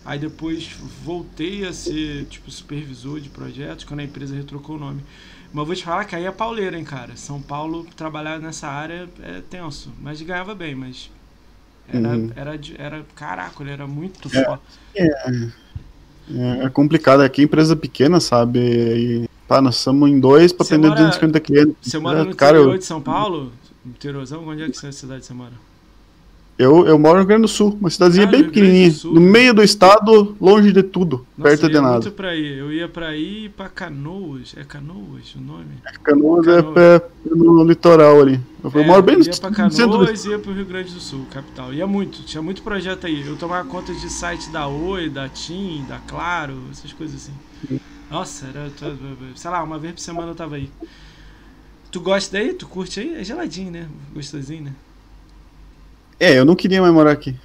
Aí 0.06 0.20
depois 0.20 0.70
voltei 1.04 1.66
a 1.66 1.72
ser 1.72 2.26
tipo 2.26 2.52
supervisor 2.52 3.22
de 3.22 3.30
projetos 3.30 3.86
quando 3.86 4.02
a 4.02 4.04
empresa 4.04 4.36
retrocou 4.36 4.76
o 4.76 4.80
nome. 4.80 5.02
Mas 5.54 5.62
eu 5.62 5.66
vou 5.66 5.76
te 5.76 5.84
falar 5.84 6.06
que 6.06 6.16
aí 6.16 6.26
é 6.26 6.32
pauleira, 6.32 6.78
hein, 6.78 6.84
cara. 6.84 7.16
São 7.16 7.42
Paulo, 7.42 7.86
trabalhar 7.96 8.40
nessa 8.40 8.68
área 8.68 9.08
é 9.22 9.40
tenso. 9.42 9.94
Mas 10.02 10.22
ganhava 10.22 10.54
bem, 10.56 10.76
mas. 10.76 11.10
Era, 11.94 12.08
Uhum. 12.10 12.32
era, 12.36 12.60
era, 12.78 13.06
caraca, 13.16 13.62
ele 13.64 13.72
era 13.72 13.86
muito 13.88 14.28
É. 14.36 14.44
foda. 14.44 14.62
É, 14.96 16.66
é 16.66 16.70
complicado, 16.70 17.22
aqui 17.22 17.42
é 17.42 17.44
empresa 17.44 17.76
pequena, 17.76 18.20
sabe? 18.20 18.60
E, 18.60 19.30
pá, 19.48 19.62
nós 19.62 19.76
somos 19.76 20.10
em 20.10 20.20
dois 20.20 20.52
para 20.54 20.66
atender 20.66 20.88
mora- 20.88 20.96
250 21.02 21.40
clientes. 21.40 21.76
Você 21.82 22.00
mora 22.00 22.24
no 22.24 22.32
É, 22.32 22.34
cara, 22.34 22.58
interior 22.58 22.74
eu, 22.76 22.80
de 22.80 22.86
São 22.86 23.02
Paulo? 23.02 23.52
Interiorzão? 23.86 24.48
Onde 24.48 24.64
é 24.64 24.70
que 24.70 24.86
é 24.86 24.90
a 24.90 24.92
cidade 24.92 25.26
você 25.26 25.34
mora? 25.34 25.54
Eu, 26.58 26.86
eu 26.86 27.00
moro 27.00 27.16
no 27.16 27.20
Rio 27.22 27.28
Grande 27.28 27.42
do 27.44 27.48
Sul, 27.48 27.76
uma 27.80 27.90
cidadezinha 27.90 28.28
Ah, 28.28 28.30
bem 28.30 28.44
pequenininha, 28.44 28.92
Sul, 28.92 29.14
no 29.14 29.22
meio 29.22 29.54
do 29.54 29.64
estado, 29.64 30.36
longe 30.40 30.72
de 30.72 30.84
tudo, 30.84 31.26
Nossa, 31.38 31.50
perto 31.50 31.68
de 31.68 31.80
nada. 31.82 31.94
muito 31.94 32.12
pra 32.12 32.30
aí. 32.30 32.60
Eu 32.60 32.72
ia 32.72 32.88
pra 32.88 33.08
aí 33.08 33.46
e 33.46 33.50
pra 33.50 33.68
Canoas. 33.70 34.54
É 34.56 34.64
Canoas 34.64 35.34
o 35.36 35.42
nome? 35.42 35.66
Canoas 36.04 36.46
Canoas. 36.46 36.78
é, 36.78 36.96
é 36.96 37.36
no 37.36 37.64
litoral 37.64 38.22
ali. 38.22 38.40
Eu 38.64 38.82
é, 38.82 38.86
moro 38.86 39.02
bem 39.02 39.18
no 39.18 39.26
ia 39.26 39.32
pra 39.36 39.52
Canoas 39.52 40.26
e 40.26 40.30
ia 40.30 40.38
pro 40.40 40.54
Rio 40.54 40.66
Grande 40.66 40.94
do 40.94 41.00
Sul, 41.00 41.26
capital. 41.32 41.74
Ia 41.74 41.88
muito, 41.88 42.22
tinha 42.24 42.42
muito 42.42 42.62
projeto 42.62 43.08
aí. 43.08 43.26
Eu 43.26 43.36
tomava 43.36 43.68
conta 43.68 43.92
de 43.92 44.10
site 44.10 44.52
da 44.52 44.68
Oi, 44.68 45.10
da 45.10 45.28
TIM, 45.28 45.84
da 45.88 45.98
Claro, 46.08 46.56
essas 46.72 46.94
coisas 46.94 47.16
assim. 47.16 47.80
Nossa, 48.12 48.46
era, 48.46 48.72
sei 49.36 49.50
lá, 49.50 49.64
uma 49.64 49.80
vez 49.80 49.94
por 49.94 50.02
semana 50.02 50.30
eu 50.32 50.36
tava 50.36 50.56
aí. 50.56 50.70
Tu 51.92 52.00
gosta 52.00 52.32
daí? 52.38 52.54
Tu 52.54 52.68
curte 52.68 53.00
aí? 53.00 53.16
É 53.16 53.24
geladinho, 53.24 53.72
né? 53.72 53.88
Gostosinho, 54.14 54.66
né? 54.66 54.74
É, 56.20 56.38
eu 56.38 56.46
não 56.46 56.56
queria 56.56 56.82
mais 56.82 56.94
morar 56.94 57.12
aqui. 57.12 57.36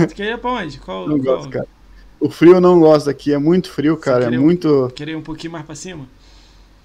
É, 0.00 0.06
tu 0.06 0.14
queria 0.14 0.38
pra 0.38 0.52
onde? 0.52 0.78
Qual, 0.78 1.08
não 1.08 1.18
qual? 1.18 1.36
gosto, 1.36 1.50
cara. 1.50 1.66
O 2.20 2.30
frio 2.30 2.54
eu 2.54 2.60
não 2.60 2.80
gosto 2.80 3.06
daqui, 3.06 3.32
é 3.32 3.38
muito 3.38 3.70
frio, 3.70 3.96
cara. 3.96 4.26
É 4.26 4.38
muito. 4.38 4.90
Queria 4.94 5.16
um 5.16 5.22
pouquinho 5.22 5.52
mais 5.52 5.64
pra 5.64 5.74
cima? 5.74 6.06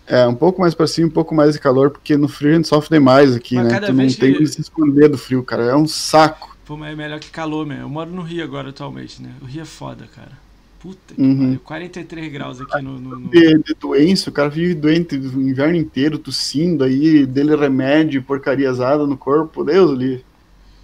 É, 0.05 0.27
um 0.27 0.33
pouco 0.33 0.59
mais 0.59 0.73
pra 0.73 0.87
cima, 0.87 1.07
um 1.07 1.11
pouco 1.11 1.35
mais 1.35 1.53
de 1.53 1.59
calor, 1.59 1.91
porque 1.91 2.17
no 2.17 2.27
frio 2.27 2.51
a 2.51 2.55
gente 2.55 2.67
sofre 2.67 2.97
demais 2.97 3.35
aqui, 3.35 3.55
Mas 3.55 3.67
né? 3.67 3.79
Tu 3.79 3.93
não 3.93 4.07
tem 4.07 4.33
que 4.33 4.47
se 4.47 4.59
esconder 4.59 5.07
do 5.07 5.17
frio, 5.17 5.43
cara. 5.43 5.63
É 5.65 5.75
um 5.75 5.87
saco. 5.87 6.57
Pô, 6.65 6.75
mas 6.75 6.91
é 6.91 6.95
melhor 6.95 7.19
que 7.19 7.29
calor 7.29 7.65
mesmo. 7.65 7.83
Eu 7.83 7.89
moro 7.89 8.09
no 8.09 8.21
Rio 8.21 8.43
agora 8.43 8.69
atualmente, 8.69 9.21
né? 9.21 9.31
O 9.41 9.45
Rio 9.45 9.61
é 9.61 9.65
foda, 9.65 10.07
cara. 10.15 10.31
Puta 10.79 11.13
que 11.13 11.21
uhum. 11.21 11.37
pariu. 11.37 11.59
43 11.59 12.31
graus 12.31 12.61
aqui 12.61 12.81
no. 12.81 12.99
no, 12.99 13.19
no... 13.19 13.29
De, 13.29 13.57
de, 13.57 13.73
doença, 13.79 14.29
o 14.29 14.33
cara 14.33 14.49
vive 14.49 14.73
doente 14.73 15.15
o 15.15 15.41
inverno 15.41 15.75
inteiro, 15.75 16.17
tossindo 16.17 16.83
aí, 16.83 17.25
dele 17.25 17.55
remédio, 17.55 18.23
porcariazada 18.23 19.05
no 19.05 19.17
corpo. 19.17 19.63
Deus 19.63 19.97
livre. 19.97 20.25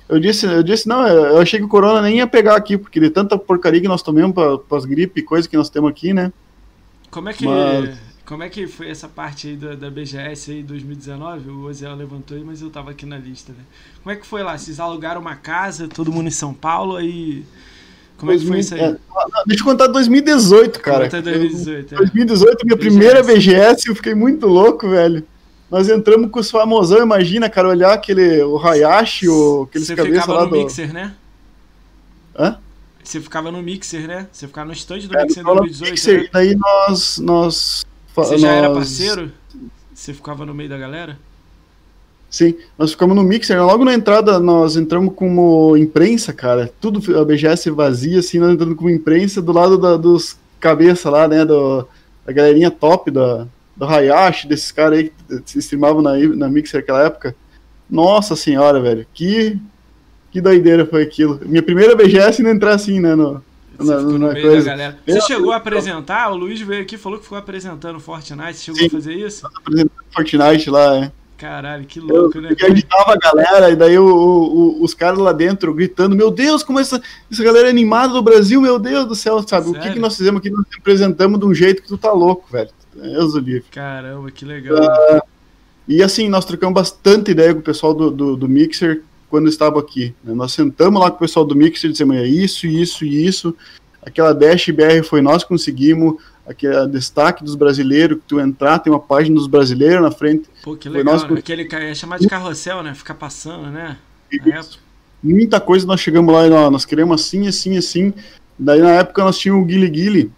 Eu 0.07 0.19
disse, 0.19 0.45
eu 0.45 0.61
disse, 0.61 0.87
não, 0.87 1.07
eu 1.07 1.39
achei 1.39 1.59
que 1.59 1.65
o 1.65 1.69
corona 1.69 2.01
nem 2.01 2.17
ia 2.17 2.27
pegar 2.27 2.55
aqui, 2.55 2.77
porque 2.77 2.99
de 2.99 3.09
tanta 3.09 3.37
porcaria 3.37 3.81
que 3.81 3.87
nós 3.87 4.03
tomamos 4.03 4.35
para 4.35 4.77
as 4.77 4.85
gripe, 4.85 5.23
coisa 5.23 5.49
que 5.49 5.57
nós 5.57 5.69
temos 5.69 5.89
aqui, 5.89 6.13
né? 6.13 6.31
Como 7.09 7.29
é 7.29 7.33
que. 7.33 7.45
Mas... 7.45 8.15
Como 8.25 8.41
é 8.41 8.49
que 8.49 8.65
foi 8.65 8.89
essa 8.89 9.07
parte 9.07 9.49
aí 9.49 9.55
da, 9.55 9.75
da 9.75 9.89
BGS 9.89 10.51
aí 10.51 10.63
2019? 10.63 11.47
O 11.49 11.65
Oziel 11.65 11.95
levantou 11.95 12.35
aí, 12.35 12.43
mas 12.43 12.59
eu 12.59 12.71
tava 12.71 12.89
aqui 12.89 13.05
na 13.05 13.19
lista, 13.19 13.51
né? 13.51 13.63
Como 14.01 14.11
é 14.11 14.15
que 14.15 14.25
foi 14.25 14.41
lá? 14.41 14.57
Vocês 14.57 14.79
alugaram 14.79 15.21
uma 15.21 15.35
casa, 15.35 15.87
todo 15.87 16.11
mundo 16.11 16.27
em 16.27 16.31
São 16.31 16.51
Paulo, 16.51 16.95
aí. 16.95 17.45
Como 18.17 18.31
2000, 18.31 18.31
é 18.31 18.39
que 18.39 18.47
foi 18.47 18.59
isso 18.59 18.73
aí? 18.73 18.81
É, 18.81 18.97
deixa 19.45 19.61
eu 19.61 19.65
contar 19.67 19.87
2018, 19.87 20.79
cara. 20.79 21.03
Conta 21.03 21.21
2018, 21.21 21.93
é. 21.93 21.97
2018, 21.97 22.65
minha 22.65 22.75
BGS. 22.75 22.89
primeira 22.89 23.23
BGS, 23.23 23.89
eu 23.89 23.95
fiquei 23.95 24.15
muito 24.15 24.47
louco, 24.47 24.89
velho. 24.89 25.23
Nós 25.75 25.89
entramos 25.89 26.31
com 26.31 26.39
os 26.39 26.49
famosão, 26.49 27.03
imagina, 27.03 27.49
cara, 27.49 27.67
olhar 27.67 27.91
aquele, 27.91 28.41
o 28.43 28.57
Hayashi, 28.57 29.27
o, 29.27 29.63
aqueles 29.63 29.87
Você 29.87 29.93
ficava 29.93 30.33
lá 30.33 30.43
no 30.45 30.49
do... 30.51 30.55
Mixer, 30.55 30.93
né? 30.93 31.13
Hã? 32.33 32.57
Você 33.03 33.19
ficava 33.19 33.51
no 33.51 33.61
Mixer, 33.61 34.07
né? 34.07 34.25
Você 34.31 34.47
ficava 34.47 34.67
no 34.67 34.73
stand 34.73 34.99
do 34.99 35.17
é, 35.17 35.23
Mixer 35.23 35.41
em 35.41 35.45
2018, 35.45 35.91
Mixer, 35.91 36.21
né? 36.21 36.29
Daí 36.31 36.55
nós, 36.55 37.17
nós 37.17 37.85
você 38.15 38.37
já 38.37 38.53
era 38.53 38.71
parceiro? 38.71 39.33
Você 39.93 40.13
ficava 40.13 40.45
no 40.45 40.53
meio 40.53 40.69
da 40.69 40.77
galera? 40.77 41.19
Sim, 42.29 42.55
nós 42.77 42.91
ficamos 42.91 43.13
no 43.13 43.23
Mixer. 43.23 43.61
Logo 43.61 43.83
na 43.83 43.93
entrada, 43.93 44.39
nós 44.39 44.77
entramos 44.77 45.13
como 45.13 45.75
imprensa, 45.75 46.31
cara. 46.31 46.73
Tudo 46.79 47.19
a 47.19 47.25
BGS 47.25 47.69
vazia, 47.71 48.19
assim, 48.19 48.39
nós 48.39 48.53
entramos 48.53 48.77
como 48.77 48.89
imprensa 48.89 49.41
do 49.41 49.51
lado 49.51 49.77
da, 49.77 49.97
dos 49.97 50.37
cabeça 50.57 51.09
lá, 51.09 51.27
né? 51.27 51.43
Do, 51.43 51.85
da 52.25 52.31
galerinha 52.31 52.71
top 52.71 53.11
da, 53.11 53.45
do 53.75 53.85
Hayashi, 53.85 54.47
desses 54.47 54.71
caras 54.71 54.99
aí 54.99 55.11
que 55.27 55.51
se 55.51 55.59
streamavam 55.59 56.01
na, 56.01 56.17
na 56.17 56.49
Mixer 56.49 56.79
naquela 56.79 57.03
época. 57.03 57.35
Nossa 57.89 58.35
senhora, 58.35 58.79
velho. 58.79 59.05
Que, 59.13 59.59
que 60.31 60.41
doideira 60.41 60.85
foi 60.85 61.03
aquilo. 61.03 61.39
Minha 61.45 61.61
primeira 61.61 61.95
BGS 61.95 62.41
não 62.41 62.51
entrar 62.51 62.73
assim, 62.73 62.99
né? 62.99 63.15
No, 63.15 63.43
você 63.77 64.17
na, 64.17 64.33
meio 64.33 64.47
coisa. 64.47 64.97
Você 65.05 65.21
chegou 65.21 65.51
a 65.51 65.57
apresentar? 65.57 66.31
O 66.31 66.35
Luiz 66.35 66.61
veio 66.61 66.81
aqui 66.81 66.95
e 66.95 66.97
falou 66.97 67.17
que 67.17 67.25
ficou 67.25 67.37
apresentando 67.37 67.99
Fortnite. 67.99 68.53
Você 68.53 68.63
chegou 68.63 68.79
Sim, 68.79 68.87
a 68.87 68.89
fazer 68.89 69.13
isso? 69.13 69.47
Apresentando 69.47 70.05
Fortnite 70.11 70.69
lá, 70.69 70.97
é. 70.97 71.11
Caralho, 71.37 71.83
que 71.83 71.99
louco, 71.99 72.37
eu, 72.37 72.43
né? 72.43 72.55
Eu 72.57 72.71
agitava 72.71 73.13
a 73.13 73.17
galera, 73.17 73.69
e 73.69 73.75
daí 73.75 73.99
o, 73.99 74.05
o, 74.07 74.81
os 74.81 74.93
caras 74.93 75.19
lá 75.19 75.33
dentro 75.33 75.73
gritando: 75.73 76.15
Meu 76.15 76.31
Deus, 76.31 76.63
como 76.63 76.79
essa, 76.79 77.01
essa 77.29 77.43
galera 77.43 77.67
é 77.67 77.71
animada 77.71 78.13
do 78.13 78.21
Brasil, 78.21 78.61
meu 78.61 78.79
Deus 78.79 79.05
do 79.05 79.15
céu, 79.15 79.45
sabe? 79.45 79.65
Sério? 79.65 79.79
O 79.79 79.83
que, 79.83 79.93
que 79.93 79.99
nós 79.99 80.15
fizemos 80.15 80.39
aqui? 80.39 80.49
Nós 80.49 80.65
apresentamos 80.79 81.37
de 81.37 81.45
um 81.45 81.53
jeito 81.53 81.81
que 81.81 81.89
tu 81.89 81.97
tá 81.97 82.13
louco, 82.13 82.49
velho. 82.49 82.69
Deus 82.95 83.33
do 83.33 83.39
livro. 83.39 83.65
Caramba, 83.71 84.31
que 84.31 84.45
legal. 84.45 84.77
Uh, 84.77 85.21
e 85.87 86.01
assim, 86.01 86.29
nós 86.29 86.45
trocamos 86.45 86.73
bastante 86.73 87.31
ideia 87.31 87.53
com 87.53 87.59
o 87.59 87.63
pessoal 87.63 87.93
do, 87.93 88.09
do, 88.09 88.35
do 88.35 88.49
Mixer 88.49 89.03
quando 89.29 89.49
estava 89.49 89.79
aqui. 89.79 90.15
Né? 90.23 90.33
Nós 90.33 90.53
sentamos 90.53 90.99
lá 90.99 91.09
com 91.11 91.17
o 91.17 91.19
pessoal 91.19 91.45
do 91.45 91.55
Mixer 91.55 91.89
e 91.89 91.91
dissemos: 91.91 92.15
é 92.17 92.25
isso, 92.25 92.65
isso 92.65 93.05
e 93.05 93.25
isso. 93.25 93.55
Aquela 94.01 94.33
Dash 94.33 94.69
BR 94.69 95.03
foi 95.03 95.21
nós 95.21 95.43
que 95.43 95.49
conseguimos, 95.49 96.21
aquele 96.47 96.87
destaque 96.87 97.43
dos 97.43 97.55
brasileiros, 97.55 98.19
que 98.19 98.23
tu 98.27 98.39
entrar, 98.39 98.77
tem 98.79 98.93
uma 98.93 98.99
página 98.99 99.35
dos 99.35 99.47
brasileiros 99.47 100.01
na 100.01 100.11
frente. 100.11 100.47
Pô, 100.63 100.75
que 100.75 100.87
legal, 100.87 101.13
nós... 101.15 101.29
né? 101.29 101.39
Aquele 101.39 101.67
é 101.71 101.95
chamado 101.95 102.21
de 102.21 102.27
carrossel, 102.27 102.83
né? 102.83 102.93
Ficar 102.93 103.15
passando, 103.15 103.71
né? 103.71 103.97
Muita 105.23 105.59
coisa 105.59 105.87
nós 105.87 105.99
chegamos 105.99 106.31
lá 106.31 106.45
e 106.45 106.49
nós, 106.49 106.85
queremos 106.85 107.19
assim, 107.19 107.47
assim, 107.47 107.77
assim. 107.77 108.13
Daí 108.59 108.79
na 108.79 108.91
época 108.91 109.23
nós 109.23 109.39
tínhamos 109.39 109.63
o 109.63 109.65
Guili 109.65 109.89
Guili 109.89 110.31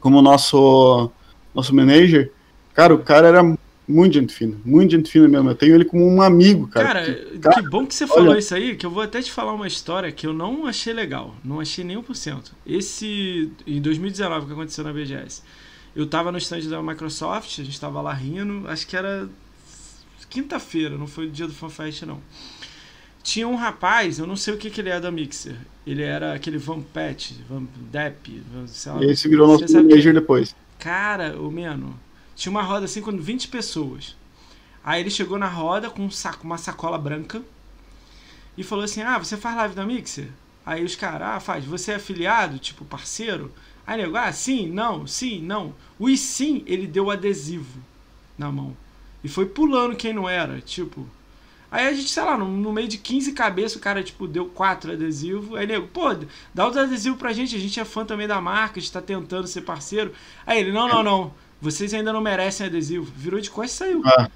como 0.00 0.20
nosso, 0.20 1.10
nosso 1.54 1.74
manager. 1.74 2.30
Cara, 2.74 2.94
o 2.94 2.98
cara 2.98 3.28
era 3.28 3.56
muito 3.90 4.14
gente 4.14 4.32
fina, 4.32 4.56
muito 4.64 4.92
gente 4.92 5.10
fina 5.10 5.28
mesmo. 5.28 5.50
Eu 5.50 5.54
tenho 5.54 5.74
ele 5.74 5.84
como 5.84 6.06
um 6.06 6.22
amigo, 6.22 6.68
cara. 6.68 6.86
Cara, 6.86 7.14
que, 7.14 7.38
cara, 7.38 7.62
que 7.62 7.68
bom 7.68 7.86
que 7.86 7.94
você 7.94 8.04
olha... 8.04 8.14
falou 8.14 8.36
isso 8.36 8.54
aí, 8.54 8.76
que 8.76 8.86
eu 8.86 8.90
vou 8.90 9.02
até 9.02 9.20
te 9.20 9.30
falar 9.30 9.52
uma 9.52 9.66
história 9.66 10.10
que 10.12 10.26
eu 10.26 10.32
não 10.32 10.66
achei 10.66 10.92
legal. 10.92 11.34
Não 11.44 11.60
achei 11.60 11.84
nem 11.84 12.00
1%. 12.00 12.52
Esse, 12.66 13.50
em 13.66 13.80
2019, 13.80 14.46
que 14.46 14.52
aconteceu 14.52 14.84
na 14.84 14.92
BGS, 14.92 15.42
eu 15.94 16.06
tava 16.06 16.30
no 16.30 16.38
stand 16.38 16.68
da 16.68 16.82
Microsoft, 16.82 17.58
a 17.58 17.64
gente 17.64 17.80
tava 17.80 18.00
lá 18.00 18.12
rindo, 18.12 18.68
acho 18.68 18.86
que 18.86 18.96
era 18.96 19.28
quinta-feira, 20.28 20.96
não 20.96 21.08
foi 21.08 21.26
o 21.26 21.30
dia 21.30 21.46
do 21.46 21.52
FanFest, 21.52 22.02
não. 22.02 22.20
Tinha 23.22 23.46
um 23.46 23.56
rapaz, 23.56 24.18
eu 24.18 24.26
não 24.26 24.36
sei 24.36 24.54
o 24.54 24.56
que, 24.56 24.70
que 24.70 24.80
ele 24.80 24.88
é 24.88 24.98
da 24.98 25.10
Mixer. 25.10 25.56
Ele 25.86 26.02
era 26.02 26.32
aquele 26.32 26.56
Vampet, 26.56 27.36
Vampdep, 27.48 28.42
sei 28.68 28.92
lá. 28.92 29.04
Esse 29.04 29.28
virou 29.28 29.48
nosso 29.48 29.74
manager 29.74 30.14
depois. 30.14 30.54
Cara, 30.80 31.38
o 31.38 31.50
Meno 31.50 31.94
tinha 32.34 32.50
uma 32.50 32.62
roda 32.62 32.86
assim 32.86 33.02
com 33.02 33.16
20 33.16 33.48
pessoas. 33.48 34.16
Aí 34.82 35.00
ele 35.00 35.10
chegou 35.10 35.38
na 35.38 35.46
roda 35.46 35.90
com 35.90 36.02
um 36.02 36.10
saco, 36.10 36.44
uma 36.44 36.56
sacola 36.56 36.98
branca 36.98 37.42
e 38.56 38.64
falou 38.64 38.84
assim: 38.84 39.02
Ah, 39.02 39.18
você 39.18 39.36
faz 39.36 39.56
live 39.56 39.74
da 39.74 39.84
Mixer? 39.84 40.30
Aí 40.64 40.82
os 40.82 40.96
caras, 40.96 41.28
ah, 41.28 41.40
faz. 41.40 41.64
Você 41.66 41.92
é 41.92 41.96
afiliado, 41.96 42.58
tipo 42.58 42.84
parceiro? 42.84 43.52
Aí 43.86 44.00
nego, 44.00 44.16
ah, 44.16 44.32
sim, 44.32 44.68
não, 44.68 45.06
sim, 45.06 45.40
não. 45.42 45.74
O 45.98 46.08
e 46.08 46.16
sim, 46.16 46.62
ele 46.66 46.86
deu 46.86 47.10
adesivo 47.10 47.78
na 48.38 48.50
mão. 48.50 48.74
E 49.22 49.28
foi 49.28 49.46
pulando 49.46 49.96
quem 49.96 50.14
não 50.14 50.28
era, 50.28 50.60
tipo. 50.62 51.06
Aí 51.70 51.86
a 51.86 51.92
gente, 51.92 52.10
sei 52.10 52.22
lá, 52.22 52.36
no, 52.36 52.46
no 52.48 52.72
meio 52.72 52.88
de 52.88 52.98
15 52.98 53.32
cabeças, 53.32 53.76
o 53.76 53.80
cara, 53.80 54.02
tipo, 54.02 54.26
deu 54.26 54.46
quatro 54.46 54.92
adesivos. 54.92 55.58
Aí 55.58 55.66
nego, 55.66 55.86
pô, 55.86 56.14
dá 56.54 56.68
os 56.68 56.76
adesivos 56.76 57.18
pra 57.18 57.32
gente, 57.32 57.54
a 57.54 57.58
gente 57.58 57.78
é 57.78 57.84
fã 57.84 58.04
também 58.04 58.26
da 58.26 58.40
marca, 58.40 58.78
a 58.78 58.82
gente 58.82 58.92
tá 58.92 59.00
tentando 59.00 59.46
ser 59.46 59.62
parceiro. 59.62 60.12
Aí 60.46 60.60
ele, 60.60 60.72
não, 60.72 60.88
não, 60.88 61.02
não 61.02 61.32
vocês 61.60 61.92
ainda 61.92 62.10
não 62.10 62.22
merecem 62.22 62.66
adesivo. 62.66 63.06
Virou 63.14 63.38
de 63.38 63.50
costas 63.50 63.72
e 63.72 63.76
saiu. 63.76 64.02
Ah, 64.06 64.28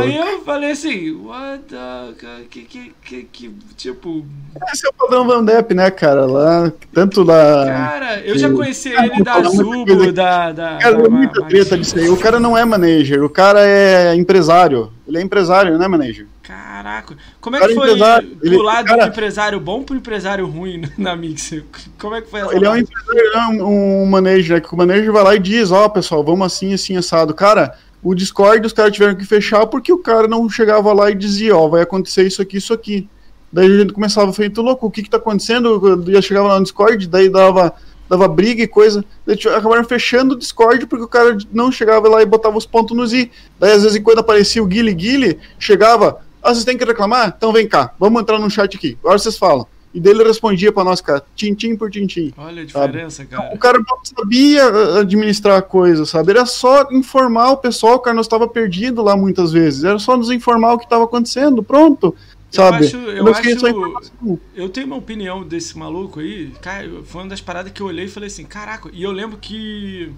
Aí 0.00 0.16
eu 0.16 0.42
falei 0.42 0.70
assim, 0.70 1.10
what 1.12 1.64
the... 1.64 2.44
Que, 2.48 2.62
que, 2.62 2.94
que, 3.02 3.22
que, 3.24 3.54
tipo... 3.76 4.24
Esse 4.72 4.86
é 4.86 4.88
o 4.88 4.92
padrão 4.94 5.26
Van 5.26 5.44
Depp, 5.44 5.74
né, 5.74 5.90
cara? 5.90 6.24
Lá, 6.24 6.72
tanto 6.94 7.22
lá... 7.22 7.66
Cara, 7.66 8.20
eu 8.20 8.38
já 8.38 8.50
conheci 8.50 8.96
ah, 8.96 9.04
ele 9.04 9.22
da 9.22 9.42
Zubo, 9.42 10.10
da... 10.12 10.52
da 10.52 10.78
cara, 10.78 11.02
da, 11.02 11.10
muita 11.10 11.42
treta 11.42 11.76
disso 11.76 11.98
aí. 11.98 12.08
O 12.08 12.16
cara 12.16 12.40
não 12.40 12.56
é 12.56 12.64
manager, 12.64 13.22
o 13.22 13.28
cara 13.28 13.60
é 13.60 14.14
empresário. 14.14 14.90
Ele 15.06 15.18
é 15.18 15.22
empresário, 15.22 15.76
não 15.76 15.84
é 15.84 15.88
manager. 15.88 16.26
Caraca, 16.46 17.16
como 17.40 17.56
é 17.56 17.66
que 17.66 17.74
foi 17.74 17.96
pular 17.96 18.82
do 18.82 18.86
cara... 18.86 19.06
empresário 19.08 19.58
bom 19.58 19.82
pro 19.82 19.96
empresário 19.96 20.46
ruim 20.46 20.82
na 20.96 21.16
Mixer? 21.16 21.64
Como 21.98 22.14
é 22.14 22.22
que 22.22 22.30
foi 22.30 22.38
essa 22.38 22.54
Ele 22.54 22.64
é 22.64 22.70
um 22.70 22.76
empresário, 22.76 23.32
é 23.34 23.46
um, 23.48 24.02
um 24.02 24.06
manager, 24.06 24.54
né? 24.54 24.60
Que 24.60 24.72
o 24.72 24.76
manager 24.76 25.12
vai 25.12 25.24
lá 25.24 25.34
e 25.34 25.40
diz, 25.40 25.72
ó, 25.72 25.86
oh, 25.86 25.90
pessoal, 25.90 26.22
vamos 26.22 26.46
assim, 26.46 26.72
assim, 26.72 26.96
assado. 26.96 27.34
Cara, 27.34 27.76
o 28.00 28.14
Discord 28.14 28.64
os 28.64 28.72
caras 28.72 28.92
tiveram 28.92 29.16
que 29.16 29.24
fechar 29.24 29.66
porque 29.66 29.92
o 29.92 29.98
cara 29.98 30.28
não 30.28 30.48
chegava 30.48 30.92
lá 30.92 31.10
e 31.10 31.16
dizia, 31.16 31.56
ó, 31.56 31.64
oh, 31.64 31.70
vai 31.70 31.82
acontecer 31.82 32.24
isso 32.24 32.40
aqui, 32.40 32.58
isso 32.58 32.72
aqui. 32.72 33.08
Daí 33.52 33.66
a 33.66 33.78
gente 33.80 33.92
começava 33.92 34.32
feito 34.32 34.62
louco, 34.62 34.86
o 34.86 34.90
que 34.90 35.02
que 35.02 35.10
tá 35.10 35.16
acontecendo? 35.16 36.06
Eu 36.08 36.22
chegava 36.22 36.46
lá 36.46 36.58
no 36.58 36.62
Discord, 36.62 37.08
daí 37.08 37.28
dava 37.28 37.74
dava 38.08 38.28
briga 38.28 38.62
e 38.62 38.68
coisa. 38.68 39.04
Daí 39.26 39.36
acabaram 39.52 39.82
fechando 39.82 40.34
o 40.34 40.38
Discord 40.38 40.86
porque 40.86 41.04
o 41.04 41.08
cara 41.08 41.36
não 41.52 41.72
chegava 41.72 42.08
lá 42.08 42.22
e 42.22 42.26
botava 42.26 42.56
os 42.56 42.66
pontos 42.66 42.96
nos 42.96 43.12
i. 43.12 43.32
Daí 43.58 43.72
às 43.72 43.82
vezes 43.82 44.00
quando 44.00 44.20
aparecia 44.20 44.62
o 44.62 44.66
Guile 44.66 44.94
Guile, 44.94 45.38
chegava, 45.58 46.20
ah, 46.46 46.54
vocês 46.54 46.64
têm 46.64 46.78
que 46.78 46.84
reclamar? 46.84 47.34
Então 47.36 47.52
vem 47.52 47.68
cá, 47.68 47.92
vamos 47.98 48.22
entrar 48.22 48.38
no 48.38 48.50
chat 48.50 48.76
aqui. 48.76 48.96
Agora 49.02 49.18
vocês 49.18 49.36
falam. 49.36 49.66
E 49.94 50.00
dele 50.00 50.24
respondia 50.24 50.70
para 50.70 50.84
nós, 50.84 51.00
cara, 51.00 51.24
tintim 51.34 51.74
por 51.74 51.90
tintim. 51.90 52.30
Olha 52.36 52.62
a 52.62 52.64
diferença, 52.66 53.22
sabe? 53.22 53.30
cara. 53.30 53.54
O 53.54 53.58
cara 53.58 53.78
não 53.78 53.98
sabia 54.04 54.68
uh, 54.70 54.98
administrar 54.98 55.56
a 55.56 55.62
coisa, 55.62 56.04
sabe? 56.04 56.32
Era 56.32 56.44
só 56.44 56.86
informar 56.92 57.52
o 57.52 57.56
pessoal, 57.56 57.94
o 57.94 57.98
cara 58.00 58.14
não 58.14 58.20
estava 58.20 58.46
perdido 58.46 59.02
lá 59.02 59.16
muitas 59.16 59.52
vezes. 59.52 59.84
Era 59.84 59.98
só 59.98 60.14
nos 60.14 60.30
informar 60.30 60.74
o 60.74 60.78
que 60.78 60.84
estava 60.84 61.04
acontecendo, 61.04 61.62
pronto. 61.62 62.14
Sabe? 62.50 62.84
Eu 62.84 62.86
acho, 62.86 62.96
eu, 62.96 63.96
acho, 63.98 64.38
eu 64.54 64.68
tenho 64.68 64.86
uma 64.86 64.96
opinião 64.96 65.42
desse 65.42 65.76
maluco 65.76 66.20
aí, 66.20 66.52
cara, 66.62 66.88
foi 67.04 67.22
uma 67.22 67.30
das 67.30 67.40
paradas 67.40 67.72
que 67.72 67.80
eu 67.80 67.86
olhei 67.86 68.04
e 68.04 68.08
falei 68.08 68.28
assim, 68.28 68.44
caraca, 68.44 68.88
e 68.92 69.02
eu 69.02 69.12
lembro 69.12 69.36
que 69.36 70.12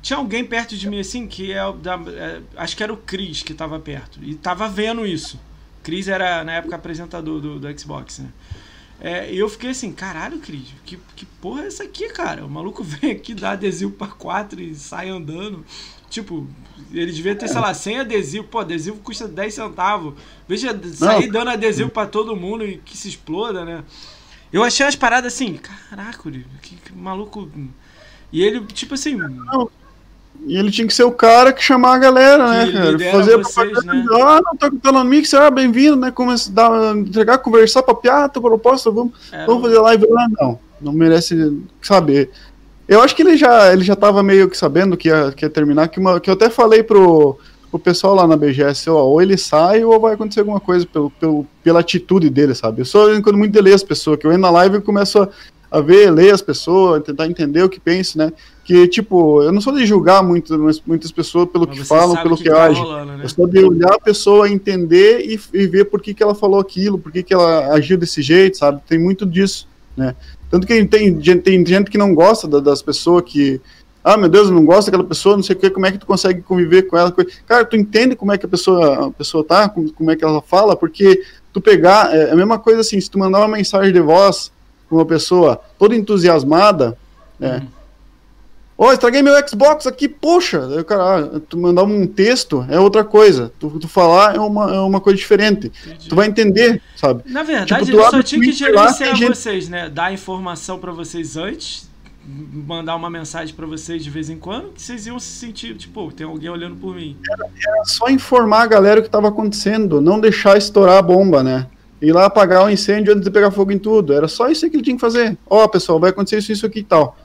Tinha 0.00 0.18
alguém 0.18 0.44
perto 0.44 0.76
de 0.76 0.88
mim 0.88 1.00
assim, 1.00 1.26
que 1.26 1.52
é, 1.52 1.72
da, 1.82 2.00
é 2.08 2.40
acho 2.56 2.76
que 2.76 2.82
era 2.82 2.92
o 2.92 2.96
Cris 2.96 3.42
que 3.42 3.52
tava 3.52 3.78
perto. 3.78 4.20
E 4.22 4.34
tava 4.34 4.68
vendo 4.68 5.06
isso. 5.06 5.38
Cris 5.82 6.08
era, 6.08 6.44
na 6.44 6.52
época, 6.54 6.76
apresentador 6.76 7.40
do, 7.40 7.58
do 7.58 7.78
Xbox, 7.78 8.18
né? 8.18 8.28
É, 9.00 9.32
eu 9.32 9.48
fiquei 9.48 9.70
assim, 9.70 9.92
caralho, 9.92 10.38
Cris, 10.40 10.74
que, 10.84 10.98
que 11.14 11.24
porra 11.24 11.62
é 11.62 11.66
essa 11.68 11.84
aqui, 11.84 12.08
cara? 12.08 12.44
O 12.44 12.50
maluco 12.50 12.82
vem 12.84 13.12
aqui, 13.12 13.34
dá 13.34 13.52
adesivo 13.52 13.92
pra 13.92 14.08
quatro 14.08 14.60
e 14.60 14.74
sai 14.74 15.08
andando. 15.08 15.64
Tipo, 16.10 16.46
ele 16.90 17.12
devia 17.12 17.34
ter, 17.34 17.48
sei 17.48 17.60
lá, 17.60 17.72
100 17.74 18.00
adesivos. 18.00 18.48
Pô, 18.50 18.60
adesivo 18.60 18.98
custa 18.98 19.28
10 19.28 19.54
centavos. 19.54 20.14
Veja, 20.48 20.78
sair 20.94 21.30
dando 21.30 21.50
adesivo 21.50 21.90
para 21.90 22.08
todo 22.08 22.34
mundo 22.34 22.64
e 22.64 22.78
que 22.78 22.96
se 22.96 23.08
exploda, 23.08 23.64
né? 23.64 23.84
Eu 24.50 24.64
achei 24.64 24.86
as 24.86 24.96
paradas 24.96 25.34
assim, 25.34 25.54
caraca, 25.54 26.30
que, 26.62 26.74
que 26.76 26.92
maluco. 26.94 27.50
E 28.32 28.42
ele, 28.42 28.64
tipo 28.66 28.94
assim. 28.94 29.16
Não. 29.16 29.70
E 30.46 30.56
ele 30.56 30.70
tinha 30.70 30.86
que 30.86 30.94
ser 30.94 31.04
o 31.04 31.12
cara 31.12 31.52
que 31.52 31.62
chamar 31.62 31.94
a 31.94 31.98
galera, 31.98 32.48
né, 32.48 32.72
cara? 32.72 32.98
Fazer 33.10 33.36
vocês, 33.36 33.84
né? 33.84 34.04
Ah, 34.12 34.40
não, 34.44 34.56
tá, 34.56 34.70
tá 34.82 34.92
no 34.92 35.04
mix, 35.04 35.34
ah, 35.34 35.50
bem-vindo, 35.50 35.96
né? 35.96 36.10
Começa, 36.10 36.50
dar, 36.50 36.96
entregar, 36.96 37.38
conversar, 37.38 37.82
papiar, 37.82 38.28
tua 38.30 38.42
proposta, 38.42 38.90
vamos, 38.90 39.12
vamos 39.46 39.62
fazer 39.62 39.78
live 39.78 40.06
lá. 40.08 40.26
Não, 40.40 40.58
não 40.80 40.92
merece 40.92 41.58
saber. 41.82 42.30
Eu 42.88 43.02
acho 43.02 43.14
que 43.14 43.22
ele 43.22 43.36
já, 43.36 43.70
ele 43.72 43.84
já 43.84 43.94
tava 43.94 44.22
meio 44.22 44.48
que 44.48 44.56
sabendo 44.56 44.96
que 44.96 45.08
ia, 45.08 45.30
que 45.32 45.44
ia 45.44 45.50
terminar, 45.50 45.88
que, 45.88 46.00
uma, 46.00 46.18
que 46.18 46.30
eu 46.30 46.34
até 46.34 46.48
falei 46.48 46.82
pro, 46.82 47.38
pro 47.70 47.78
pessoal 47.78 48.14
lá 48.14 48.26
na 48.26 48.36
BGS, 48.36 48.88
ó, 48.88 49.04
ou 49.04 49.20
ele 49.20 49.36
sai 49.36 49.84
ou 49.84 50.00
vai 50.00 50.14
acontecer 50.14 50.40
alguma 50.40 50.60
coisa 50.60 50.86
pelo, 50.86 51.10
pelo, 51.10 51.46
pela 51.62 51.80
atitude 51.80 52.30
dele, 52.30 52.54
sabe? 52.54 52.80
Eu 52.80 52.86
sou 52.86 53.22
quando 53.22 53.36
muito 53.36 53.52
de 53.52 53.60
ler 53.60 53.74
as 53.74 53.82
pessoas, 53.82 54.18
que 54.18 54.26
eu 54.26 54.30
entro 54.30 54.42
na 54.42 54.50
live 54.50 54.78
e 54.78 54.80
começo 54.80 55.20
a, 55.20 55.28
a 55.70 55.80
ver, 55.80 56.10
ler 56.10 56.32
as 56.32 56.40
pessoas, 56.40 57.02
tentar 57.02 57.26
entender 57.26 57.62
o 57.62 57.68
que 57.68 57.78
pensa, 57.78 58.16
né? 58.18 58.32
Que, 58.68 58.86
tipo, 58.86 59.42
eu 59.42 59.50
não 59.50 59.62
sou 59.62 59.74
de 59.74 59.86
julgar 59.86 60.22
muito, 60.22 60.54
muitas 60.86 61.10
pessoas 61.10 61.48
pelo 61.48 61.66
Mas 61.66 61.78
que 61.78 61.84
falam, 61.86 62.22
pelo 62.22 62.36
que, 62.36 62.42
que 62.42 62.50
tá 62.50 62.64
agem. 62.64 62.84
Né? 63.06 63.20
Eu 63.22 63.28
sou 63.30 63.46
de 63.46 63.64
olhar 63.64 63.94
a 63.94 63.98
pessoa, 63.98 64.46
entender 64.46 65.24
e, 65.24 65.40
e 65.54 65.66
ver 65.66 65.86
por 65.86 66.02
que, 66.02 66.12
que 66.12 66.22
ela 66.22 66.34
falou 66.34 66.60
aquilo, 66.60 66.98
por 66.98 67.10
que, 67.10 67.22
que 67.22 67.32
ela 67.32 67.72
agiu 67.72 67.96
desse 67.96 68.20
jeito, 68.20 68.58
sabe? 68.58 68.82
Tem 68.86 68.98
muito 68.98 69.24
disso, 69.24 69.66
né? 69.96 70.14
Tanto 70.50 70.66
que 70.66 70.84
tem, 70.84 71.18
tem 71.18 71.64
gente 71.64 71.90
que 71.90 71.96
não 71.96 72.14
gosta 72.14 72.46
das 72.60 72.82
pessoas 72.82 73.22
que. 73.24 73.58
Ah, 74.04 74.18
meu 74.18 74.28
Deus, 74.28 74.48
eu 74.48 74.54
não 74.54 74.66
gosto 74.66 74.90
daquela 74.90 75.08
pessoa, 75.08 75.36
não 75.36 75.42
sei 75.42 75.56
o 75.56 75.58
que, 75.58 75.70
como 75.70 75.86
é 75.86 75.92
que 75.92 75.96
tu 75.96 76.04
consegue 76.04 76.42
conviver 76.42 76.82
com 76.82 76.98
ela? 76.98 77.10
Cara, 77.46 77.64
tu 77.64 77.74
entende 77.74 78.14
como 78.16 78.32
é 78.32 78.36
que 78.36 78.44
a 78.44 78.50
pessoa, 78.50 79.06
a 79.06 79.10
pessoa 79.12 79.42
tá, 79.42 79.66
como, 79.70 79.90
como 79.94 80.10
é 80.10 80.16
que 80.16 80.22
ela 80.22 80.42
fala, 80.42 80.76
porque 80.76 81.22
tu 81.54 81.58
pegar, 81.58 82.14
é, 82.14 82.24
é 82.24 82.32
a 82.32 82.36
mesma 82.36 82.58
coisa 82.58 82.82
assim, 82.82 83.00
se 83.00 83.10
tu 83.10 83.18
mandar 83.18 83.38
uma 83.38 83.56
mensagem 83.56 83.94
de 83.94 84.00
voz 84.00 84.52
com 84.90 84.96
uma 84.96 85.06
pessoa 85.06 85.58
toda 85.78 85.96
entusiasmada, 85.96 86.98
né, 87.40 87.62
uhum. 87.62 87.77
Ó, 88.80 88.86
oh, 88.86 88.92
estraguei 88.92 89.22
meu 89.22 89.34
Xbox 89.46 89.88
aqui, 89.88 90.08
poxa. 90.08 90.58
Eu, 90.58 90.84
cara, 90.84 91.32
ah, 91.34 91.40
tu 91.48 91.58
mandar 91.58 91.82
um 91.82 92.06
texto 92.06 92.64
é 92.70 92.78
outra 92.78 93.02
coisa. 93.02 93.52
Tu, 93.58 93.68
tu 93.70 93.88
falar 93.88 94.36
é 94.36 94.38
uma, 94.38 94.72
é 94.72 94.78
uma 94.78 95.00
coisa 95.00 95.18
diferente. 95.18 95.72
Entendi. 95.84 96.08
Tu 96.08 96.14
vai 96.14 96.28
entender, 96.28 96.80
sabe? 96.94 97.24
Na 97.26 97.42
verdade, 97.42 97.86
tipo, 97.86 97.98
ele 97.98 98.08
só 98.08 98.22
tinha 98.22 98.40
que 98.40 98.52
gerenciar 98.52 99.16
gente... 99.16 99.30
vocês, 99.30 99.68
né? 99.68 99.88
Dar 99.88 100.12
informação 100.12 100.78
para 100.78 100.92
vocês 100.92 101.36
antes, 101.36 101.90
mandar 102.24 102.94
uma 102.94 103.10
mensagem 103.10 103.52
para 103.52 103.66
vocês 103.66 104.04
de 104.04 104.10
vez 104.10 104.30
em 104.30 104.38
quando, 104.38 104.68
que 104.68 104.80
vocês 104.80 105.08
iam 105.08 105.18
se 105.18 105.26
sentir, 105.26 105.76
tipo, 105.76 106.12
tem 106.12 106.24
alguém 106.24 106.48
olhando 106.48 106.76
por 106.76 106.94
mim. 106.94 107.16
Era, 107.32 107.46
era 107.46 107.84
só 107.84 108.08
informar 108.08 108.62
a 108.62 108.66
galera 108.68 109.00
o 109.00 109.02
que 109.02 109.08
estava 109.08 109.26
acontecendo, 109.26 110.00
não 110.00 110.20
deixar 110.20 110.56
estourar 110.56 110.98
a 110.98 111.02
bomba, 111.02 111.42
né? 111.42 111.66
Ir 112.00 112.12
lá 112.12 112.26
apagar 112.26 112.64
o 112.64 112.70
incêndio 112.70 113.12
antes 113.12 113.24
de 113.24 113.30
pegar 113.32 113.50
fogo 113.50 113.72
em 113.72 113.78
tudo. 113.78 114.12
Era 114.12 114.28
só 114.28 114.48
isso 114.48 114.70
que 114.70 114.76
ele 114.76 114.84
tinha 114.84 114.94
que 114.94 115.00
fazer. 115.00 115.36
Ó, 115.50 115.64
oh, 115.64 115.68
pessoal, 115.68 115.98
vai 115.98 116.10
acontecer 116.10 116.38
isso, 116.38 116.52
isso 116.52 116.64
aqui 116.64 116.78
e 116.78 116.84
tal 116.84 117.16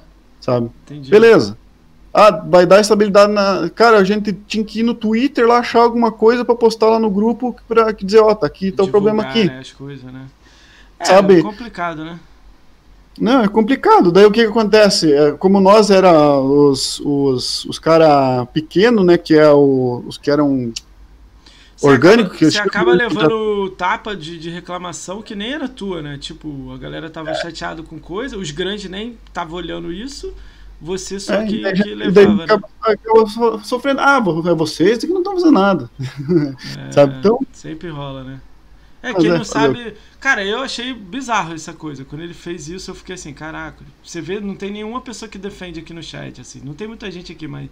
sabe? 0.44 0.70
Entendi. 0.86 1.10
Beleza. 1.10 1.58
Ah, 2.14 2.30
vai 2.30 2.66
dar 2.66 2.82
estabilidade 2.82 3.32
na. 3.32 3.70
Cara, 3.70 3.98
a 3.98 4.04
gente 4.04 4.34
tinha 4.46 4.64
que 4.64 4.82
ir 4.82 4.84
no 4.84 4.94
Twitter 4.94 5.48
lá 5.48 5.60
achar 5.60 5.80
alguma 5.80 6.12
coisa 6.12 6.46
para 6.46 6.54
postar 6.54 6.90
lá 6.90 7.00
no 7.00 7.10
grupo 7.10 7.56
para 7.68 7.92
dizer, 7.92 8.20
ó, 8.20 8.30
oh, 8.30 8.36
tá 8.36 8.46
aqui, 8.46 8.72
tá 8.72 8.84
Divulgar, 8.84 8.88
o 8.88 8.92
problema 8.92 9.24
aqui. 9.24 9.46
Né, 9.46 9.60
as 9.60 9.72
coisas, 9.72 10.04
né? 10.12 10.26
É, 11.00 11.06
sabe? 11.06 11.40
É 11.40 11.42
complicado, 11.42 12.04
né? 12.04 12.20
Não, 13.20 13.42
é 13.42 13.48
complicado. 13.48 14.12
Daí 14.12 14.26
o 14.26 14.32
que, 14.32 14.44
que 14.44 14.50
acontece? 14.50 15.12
É, 15.12 15.32
como 15.32 15.60
nós 15.60 15.90
era 15.90 16.38
os, 16.38 17.00
os, 17.00 17.66
os 17.66 17.80
cara 17.80 18.46
pequeno, 18.48 19.04
né, 19.04 19.18
que 19.18 19.36
é 19.36 19.50
o, 19.50 20.04
os 20.08 20.18
que 20.18 20.30
eram 20.30 20.72
orgânico 21.88 22.30
acaba, 22.30 22.38
que 22.38 22.52
Você 22.52 22.60
acaba 22.60 22.94
levando 22.94 23.70
tapa 23.72 24.16
de, 24.16 24.38
de, 24.38 24.50
reclamação 24.50 25.22
que 25.22 25.36
nem 25.36 25.54
era 25.54 25.68
tua, 25.68 26.02
né? 26.02 26.18
Tipo, 26.18 26.72
a 26.72 26.78
galera 26.78 27.10
tava 27.10 27.32
é. 27.32 27.36
chateado 27.36 27.84
com 27.84 28.00
coisa, 28.00 28.38
os 28.38 28.52
grandes 28.52 28.90
nem 28.90 29.18
estavam 29.28 29.56
olhando 29.56 29.92
isso, 29.92 30.34
você 30.82 31.20
só 31.20 31.36
é, 31.36 31.46
que, 31.46 31.62
daí, 31.62 31.74
que 31.74 31.96
levava. 31.96 32.12
Daí, 32.12 32.36
né? 32.36 32.44
acaba, 32.44 33.64
sofrendo, 33.64 34.02
ah, 34.02 34.22
é 34.46 34.54
vocês 34.54 34.98
que 34.98 35.08
não 35.08 35.20
estão 35.20 35.34
fazendo 35.34 35.52
nada. 35.52 35.90
É, 36.88 36.92
Sabe? 36.92 37.16
Então, 37.20 37.40
sempre 37.52 37.90
rola, 37.90 38.24
né? 38.24 38.42
É, 39.02 39.14
quem 39.14 39.30
é, 39.30 39.38
não 39.38 39.44
sabe. 39.44 39.96
Cara, 40.18 40.46
eu 40.46 40.60
achei 40.60 40.94
bizarro 40.94 41.54
essa 41.54 41.74
coisa. 41.74 42.06
Quando 42.06 42.22
ele 42.22 42.34
fez 42.34 42.70
isso, 42.70 42.90
eu 42.90 42.96
fiquei 42.96 43.16
assim, 43.16 43.34
caraca. 43.34 43.84
Você 44.02 44.22
vê, 44.22 44.40
não 44.40 44.56
tem 44.56 44.72
nenhuma 44.72 45.02
pessoa 45.02 45.28
que 45.28 45.38
defende 45.38 45.82
aqui 45.82 45.94
no 45.94 46.02
chat, 46.02 46.40
assim. 46.40 46.62
Não 46.64 46.74
tem 46.74 46.88
muita 46.88 47.12
gente 47.12 47.30
aqui, 47.30 47.46
mas 47.46 47.70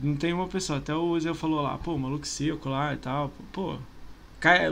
não 0.00 0.16
tem 0.16 0.32
uma 0.32 0.46
pessoa. 0.46 0.78
Até 0.78 0.94
o 0.94 1.18
Zé 1.18 1.32
falou 1.34 1.62
lá, 1.62 1.76
pô, 1.78 1.96
maluco 1.96 2.26
seco 2.26 2.68
lá 2.68 2.94
e 2.94 2.96
tal. 2.96 3.32
Pô, 3.52 3.76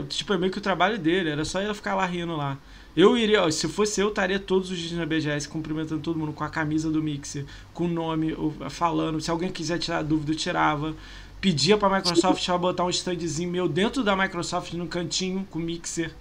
tipo, 0.07 0.33
é 0.33 0.37
meio 0.37 0.51
que 0.51 0.57
o 0.57 0.61
trabalho 0.61 0.97
dele, 0.97 1.29
era 1.29 1.43
só 1.45 1.61
ele 1.61 1.73
ficar 1.73 1.95
lá 1.95 2.05
rindo 2.05 2.35
lá. 2.35 2.57
Eu 2.95 3.17
iria, 3.17 3.43
ó, 3.43 3.51
se 3.51 3.67
fosse 3.67 3.99
eu, 3.99 4.07
estaria 4.07 4.39
todos 4.39 4.71
os 4.71 4.77
dias 4.77 4.93
na 4.93 5.05
BGS 5.05 5.49
cumprimentando 5.49 6.01
todo 6.01 6.17
mundo 6.17 6.31
com 6.31 6.45
a 6.45 6.49
camisa 6.49 6.89
do 6.89 7.03
Mixer, 7.03 7.45
com 7.73 7.85
o 7.85 7.89
nome, 7.89 8.33
falando. 8.69 9.19
Se 9.19 9.29
alguém 9.29 9.51
quiser 9.51 9.77
tirar 9.79 10.01
dúvida, 10.01 10.31
eu 10.31 10.35
tirava. 10.35 10.95
Pedia 11.41 11.77
pra 11.77 11.89
Microsoft 11.89 12.45
pra 12.45 12.57
botar 12.57 12.85
um 12.85 12.89
standzinho 12.89 13.51
meu 13.51 13.67
dentro 13.67 14.01
da 14.01 14.15
Microsoft 14.15 14.73
no 14.73 14.87
cantinho, 14.87 15.45
com 15.51 15.59
Mixer, 15.59 16.13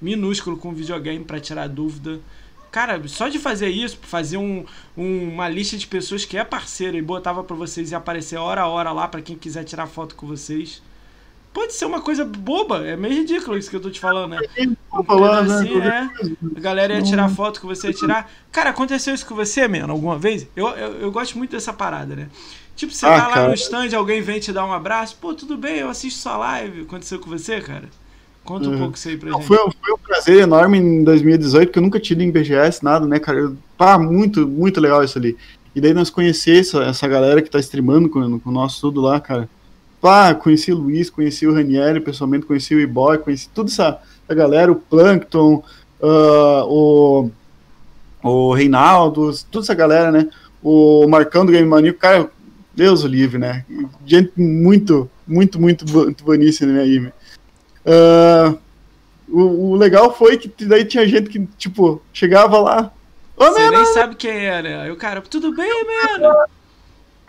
minúsculo, 0.00 0.56
com 0.56 0.72
videogame 0.72 1.22
para 1.24 1.38
tirar 1.38 1.68
dúvida. 1.68 2.20
Cara, 2.74 3.00
só 3.06 3.28
de 3.28 3.38
fazer 3.38 3.68
isso, 3.68 3.96
fazer 4.02 4.36
um, 4.36 4.64
um, 4.96 5.28
uma 5.28 5.48
lista 5.48 5.76
de 5.76 5.86
pessoas 5.86 6.24
que 6.24 6.36
é 6.36 6.42
parceiro 6.42 6.96
e 6.96 7.02
botava 7.02 7.44
para 7.44 7.54
vocês 7.54 7.92
e 7.92 7.94
aparecer 7.94 8.36
hora 8.36 8.62
a 8.62 8.66
hora 8.66 8.90
lá 8.90 9.06
para 9.06 9.22
quem 9.22 9.38
quiser 9.38 9.62
tirar 9.62 9.86
foto 9.86 10.16
com 10.16 10.26
vocês. 10.26 10.82
Pode 11.52 11.72
ser 11.72 11.84
uma 11.84 12.00
coisa 12.00 12.24
boba, 12.24 12.84
é 12.84 12.96
meio 12.96 13.14
ridículo 13.14 13.56
isso 13.56 13.70
que 13.70 13.76
eu 13.76 13.80
tô 13.80 13.90
te 13.90 14.00
falando, 14.00 14.32
né? 14.32 14.40
Falando, 15.06 15.50
né? 15.50 15.54
assim, 15.54 15.76
né? 15.76 16.10
A 16.56 16.58
galera 16.58 16.94
ia 16.94 17.02
tirar 17.04 17.28
foto 17.28 17.60
com 17.60 17.68
você 17.68 17.86
ia 17.86 17.94
tirar. 17.94 18.28
Cara, 18.50 18.70
aconteceu 18.70 19.14
isso 19.14 19.24
com 19.24 19.36
você, 19.36 19.68
mano, 19.68 19.92
alguma 19.92 20.18
vez? 20.18 20.48
Eu, 20.56 20.66
eu, 20.70 21.00
eu 21.02 21.12
gosto 21.12 21.38
muito 21.38 21.52
dessa 21.52 21.72
parada, 21.72 22.16
né? 22.16 22.28
Tipo, 22.74 22.92
você 22.92 23.06
ah, 23.06 23.20
tá 23.20 23.28
lá 23.28 23.34
cara. 23.34 23.48
no 23.50 23.54
stand, 23.54 23.96
alguém 23.96 24.20
vem 24.20 24.40
te 24.40 24.52
dar 24.52 24.66
um 24.66 24.72
abraço, 24.72 25.16
pô, 25.20 25.32
tudo 25.32 25.56
bem, 25.56 25.76
eu 25.76 25.88
assisto 25.88 26.18
sua 26.18 26.36
live. 26.38 26.80
Aconteceu 26.80 27.20
com 27.20 27.30
você, 27.30 27.60
cara? 27.60 27.88
Conta 28.44 28.68
um 28.68 28.72
uhum. 28.72 28.78
pouco 28.78 28.96
isso 28.96 29.08
aí 29.08 29.16
pra 29.16 29.30
Não, 29.30 29.38
gente. 29.38 29.46
Foi, 29.46 29.56
foi, 29.56 29.94
um 29.94 29.98
prazer 29.98 30.42
enorme 30.42 30.78
em 30.78 31.02
2018, 31.02 31.72
que 31.72 31.78
eu 31.78 31.82
nunca 31.82 31.98
tive 31.98 32.22
em 32.22 32.30
BGS, 32.30 32.84
nada, 32.84 33.06
né, 33.06 33.18
cara? 33.18 33.52
Pá, 33.76 33.98
muito, 33.98 34.46
muito 34.46 34.80
legal 34.80 35.02
isso 35.02 35.18
ali. 35.18 35.36
E 35.74 35.80
daí 35.80 35.94
nós 35.94 36.10
conhecer 36.10 36.60
essa, 36.60 36.84
essa 36.84 37.08
galera 37.08 37.40
que 37.40 37.50
tá 37.50 37.58
streamando 37.58 38.08
com, 38.08 38.38
com 38.38 38.50
o 38.50 38.52
nosso 38.52 38.80
tudo 38.82 39.00
lá, 39.00 39.18
cara. 39.18 39.48
Pá, 40.00 40.34
conheci 40.34 40.70
o 40.70 40.76
Luiz, 40.76 41.08
conheci 41.08 41.46
o 41.46 41.54
Ranieri, 41.54 42.00
pessoalmente 42.00 42.44
conheci 42.44 42.74
o 42.74 42.80
E-Boy, 42.80 43.18
conheci 43.18 43.48
toda 43.48 43.70
essa, 43.70 43.98
galera, 44.28 44.70
o 44.70 44.76
Plankton, 44.76 45.64
uh, 46.02 46.64
o, 46.68 47.30
o 48.22 48.52
Reinaldo, 48.52 49.32
toda 49.50 49.64
essa 49.64 49.74
galera, 49.74 50.12
né? 50.12 50.28
O 50.62 51.08
Marcão 51.08 51.46
do 51.46 51.52
Game 51.52 51.66
Mania, 51.66 51.94
cara, 51.94 52.30
Deus 52.74 53.02
o 53.04 53.08
livre, 53.08 53.38
né? 53.38 53.64
Gente 54.04 54.32
muito, 54.36 55.10
muito, 55.26 55.58
muito, 55.58 55.90
muito 55.90 56.24
boníssima 56.24 56.78
aí, 56.80 57.10
Uh, 57.84 58.58
o, 59.28 59.70
o, 59.70 59.74
legal 59.74 60.14
foi 60.16 60.38
que 60.38 60.64
daí 60.64 60.84
tinha 60.84 61.06
gente 61.06 61.28
que, 61.28 61.46
tipo, 61.58 62.00
chegava 62.12 62.58
lá. 62.58 62.92
Você 63.36 63.70
nem 63.70 63.84
sabe 63.86 64.14
quem 64.14 64.46
era. 64.46 64.82
Aí 64.82 64.90
o 64.90 64.96
cara, 64.96 65.20
tudo 65.20 65.54
bem, 65.54 65.84
mano? 65.84 66.34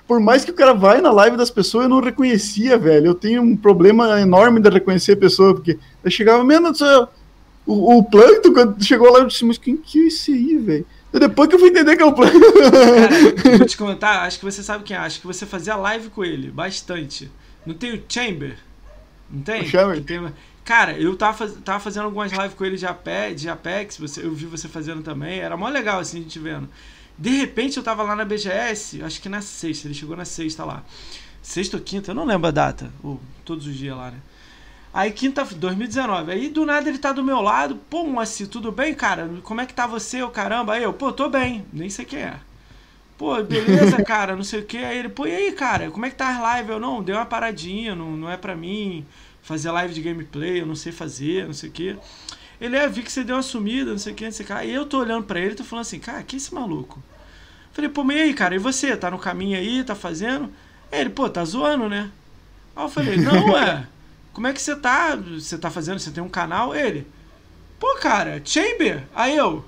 Por 0.08 0.20
mais 0.20 0.46
que 0.46 0.52
o 0.52 0.56
cara 0.56 0.74
vai 0.74 1.02
na 1.02 1.12
live 1.12 1.36
das 1.36 1.50
pessoas, 1.50 1.86
eu 1.86 1.90
não 1.90 2.00
reconhecia, 2.00 2.78
velho. 2.78 3.08
Eu 3.08 3.16
tenho 3.16 3.42
um 3.42 3.58
problema 3.58 4.22
enorme 4.22 4.60
de 4.60 4.70
reconhecer 4.70 5.14
a 5.14 5.18
pessoa, 5.18 5.56
porque 5.56 5.80
eu 6.04 6.12
chegava, 6.12 6.44
menos 6.44 6.80
o, 7.66 7.98
o 7.98 8.04
Plankton, 8.04 8.54
quando 8.54 8.84
chegou 8.84 9.12
lá, 9.12 9.20
eu 9.20 9.28
disse, 9.28 9.44
mas 9.44 9.58
quem 9.58 9.76
que 9.76 10.04
é 10.04 10.08
esse 10.08 10.32
aí, 10.32 10.58
velho? 10.58 10.86
Depois 11.12 11.50
que 11.50 11.56
eu 11.56 11.60
fui 11.60 11.70
entender 11.70 11.96
que 11.96 12.04
é 12.04 12.06
o 12.06 12.14
Plankton. 12.14 12.40
Cara, 12.40 13.58
vou 13.58 13.66
te 13.66 13.78
comentar, 13.78 14.26
acho 14.28 14.38
que 14.38 14.46
você 14.46 14.62
sabe 14.62 14.84
quem 14.84 14.96
é. 14.96 15.00
Acho 15.00 15.20
que 15.20 15.28
você 15.28 15.46
fazia 15.46 15.76
live 15.76 16.10
com 16.10 16.24
ele, 16.24 16.52
bastante. 16.52 17.32
Não 17.66 17.74
tem 17.74 17.96
o 17.96 18.04
Chamber? 18.08 18.58
Não 19.30 19.42
tem? 19.42 19.64
tem? 20.04 20.34
Cara, 20.64 20.98
eu 21.00 21.16
tava, 21.16 21.48
tava 21.48 21.80
fazendo 21.80 22.06
algumas 22.06 22.32
lives 22.32 22.54
com 22.56 22.66
ele 22.66 22.78
de 22.78 22.88
Apex, 22.88 23.42
de 23.42 23.50
Apex 23.50 23.98
você, 23.98 24.26
eu 24.26 24.34
vi 24.34 24.46
você 24.46 24.68
fazendo 24.68 25.04
também, 25.04 25.40
era 25.40 25.56
mó 25.56 25.70
legal 25.70 26.00
assim 26.00 26.20
a 26.20 26.22
gente 26.24 26.40
vendo. 26.40 26.68
De 27.18 27.30
repente 27.30 27.78
eu 27.78 27.84
tava 27.84 28.04
lá 28.04 28.16
na 28.16 28.26
BGS, 28.26 29.04
acho 29.04 29.22
que 29.22 29.30
na 29.30 29.42
sexta, 29.42 29.88
ele 29.88 29.94
chegou 29.94 30.18
na 30.18 30.26
sexta 30.26 30.66
lá. 30.66 30.84
Sexta 31.42 31.78
ou 31.78 31.84
quinta, 31.84 32.12
eu 32.12 32.16
não 32.16 32.26
lembro 32.26 32.48
a 32.48 32.52
data, 32.52 32.92
ou 33.04 33.22
todos 33.46 33.68
os 33.68 33.76
dias 33.76 33.96
lá, 33.96 34.10
né? 34.10 34.18
Aí 34.92 35.12
quinta, 35.12 35.44
2019. 35.44 36.32
Aí 36.32 36.50
do 36.50 36.66
nada 36.66 36.88
ele 36.90 36.98
tá 36.98 37.12
do 37.12 37.24
meu 37.24 37.42
lado, 37.42 37.76
pô, 37.90 38.06
Moacir, 38.06 38.48
tudo 38.48 38.72
bem, 38.72 38.96
cara? 38.96 39.30
Como 39.44 39.62
é 39.62 39.66
que 39.66 39.74
tá 39.74 39.86
você, 39.86 40.24
o 40.24 40.30
caramba? 40.30 40.74
Aí 40.74 40.84
eu, 40.84 40.94
pô, 40.94 41.12
tô 41.12 41.30
bem, 41.30 41.66
nem 41.72 41.90
sei 41.90 42.06
quem 42.06 42.20
é. 42.20 42.40
Pô, 43.18 43.42
beleza, 43.44 44.04
cara, 44.04 44.36
não 44.36 44.44
sei 44.44 44.60
o 44.60 44.66
que. 44.66 44.78
Aí 44.78 44.98
ele, 44.98 45.10
pô, 45.10 45.26
e 45.26 45.34
aí, 45.36 45.52
cara, 45.54 45.90
como 45.90 46.06
é 46.06 46.10
que 46.10 46.16
tá 46.16 46.30
as 46.30 46.58
lives? 46.58 46.72
Eu, 46.72 46.80
não, 46.80 47.02
deu 47.02 47.16
uma 47.16 47.26
paradinha, 47.26 47.96
não, 47.96 48.12
não 48.12 48.30
é 48.30 48.36
pra 48.36 48.56
mim 48.56 49.06
fazer 49.42 49.72
live 49.72 49.94
de 49.94 50.02
gameplay, 50.02 50.62
eu 50.62 50.66
não 50.66 50.76
sei 50.76 50.92
fazer, 50.92 51.46
não 51.46 51.54
sei 51.54 51.70
o 51.70 51.72
que. 51.72 51.98
Ele, 52.60 52.76
é, 52.76 52.88
vi 52.88 53.04
que 53.04 53.12
você 53.12 53.24
deu 53.24 53.36
uma 53.36 53.42
sumida, 53.44 53.92
não 53.92 54.00
sei 54.00 54.14
o 54.14 54.16
que, 54.16 54.26
não 54.26 54.32
sei 54.32 54.44
o 54.44 54.48
que. 54.48 54.54
Aí 54.54 54.74
eu 54.74 54.86
tô 54.86 55.00
olhando 55.00 55.24
pra 55.26 55.40
ele 55.40 55.56
tô 55.56 55.64
falando 55.64 55.84
assim, 55.84 56.00
cara, 56.00 56.24
que 56.24 56.36
esse 56.36 56.54
maluco? 56.54 57.02
Falei, 57.72 57.90
pô, 57.90 58.04
mas 58.04 58.18
e 58.18 58.22
aí, 58.22 58.34
cara, 58.34 58.56
e 58.56 58.58
você? 58.58 58.96
Tá 58.96 59.12
no 59.12 59.20
caminho 59.20 59.58
aí, 59.58 59.84
tá 59.84 59.96
fazendo? 59.96 60.50
Ele, 60.92 61.10
pô, 61.10 61.30
tá 61.30 61.44
zoando, 61.44 61.90
né? 61.90 62.10
Aí 62.76 62.84
eu 62.84 62.90
falei, 62.90 63.18
não, 63.18 63.56
é. 63.58 63.88
Como 64.34 64.48
é 64.48 64.54
que 64.54 64.62
você 64.62 64.76
tá? 64.76 65.16
Você 65.16 65.58
tá 65.58 65.70
fazendo? 65.70 66.00
Você 66.00 66.12
tem 66.12 66.24
um 66.24 66.30
canal? 66.30 66.76
Ele, 66.76 67.08
pô, 67.80 67.96
cara, 67.96 68.42
Chamber. 68.44 69.04
Aí 69.14 69.36
eu, 69.36 69.64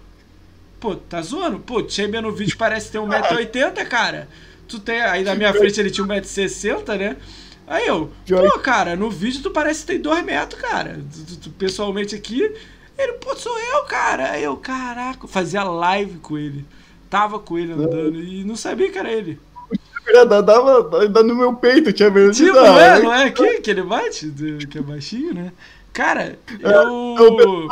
pô, 0.80 0.96
tá 0.96 1.22
zoando? 1.22 1.60
Pô, 1.60 1.80
no 2.22 2.32
vídeo 2.32 2.58
parece 2.58 2.92
ter 2.92 3.00
1,80m, 3.02 3.88
cara. 3.88 4.28
Tu 4.68 4.80
tem. 4.80 5.02
Aí 5.02 5.24
na 5.24 5.36
minha 5.36 5.54
frente 5.54 5.80
ele 5.80 5.92
tinha 5.92 6.06
1,60m, 6.06 6.98
né? 6.98 7.18
Aí 7.66 7.86
eu, 7.88 8.12
pô, 8.28 8.60
cara, 8.60 8.96
no 8.96 9.10
vídeo 9.10 9.42
tu 9.44 9.52
parece 9.52 9.82
que 9.82 9.88
tem 9.88 10.00
2 10.00 10.24
metros, 10.24 10.62
cara. 10.62 11.00
Tu, 11.28 11.38
tu, 11.38 11.50
pessoalmente 11.52 12.16
aqui. 12.16 12.52
Ele, 12.98 13.14
pô, 13.14 13.36
sou 13.36 13.58
eu, 13.60 13.84
cara. 13.84 14.32
Aí 14.32 14.44
eu, 14.44 14.56
caraca, 14.58 15.28
fazia 15.28 15.64
live 15.64 16.18
com 16.20 16.38
ele. 16.38 16.66
Tava 17.10 17.40
com 17.40 17.58
ele 17.58 17.74
andando 17.74 18.20
e 18.22 18.44
não 18.44 18.56
sabia 18.56 18.90
que 18.92 18.98
era 18.98 19.12
ele. 19.12 19.40
Dava, 20.14 20.42
dava 20.42 21.24
no 21.24 21.36
meu 21.36 21.54
peito, 21.54 21.92
tinha 21.92 22.10
medo 22.10 22.32
tipo, 22.32 22.50
de 22.50 22.56
dar. 22.56 22.98
É, 22.98 23.02
não 23.02 23.14
é 23.14 23.26
aqui 23.26 23.60
que 23.60 23.70
ele 23.70 23.84
bate? 23.84 24.32
Que 24.70 24.78
é 24.78 24.82
baixinho, 24.82 25.34
né? 25.34 25.52
Cara, 25.92 26.38
é, 26.64 26.66
eu. 26.66 27.38
eu 27.40 27.68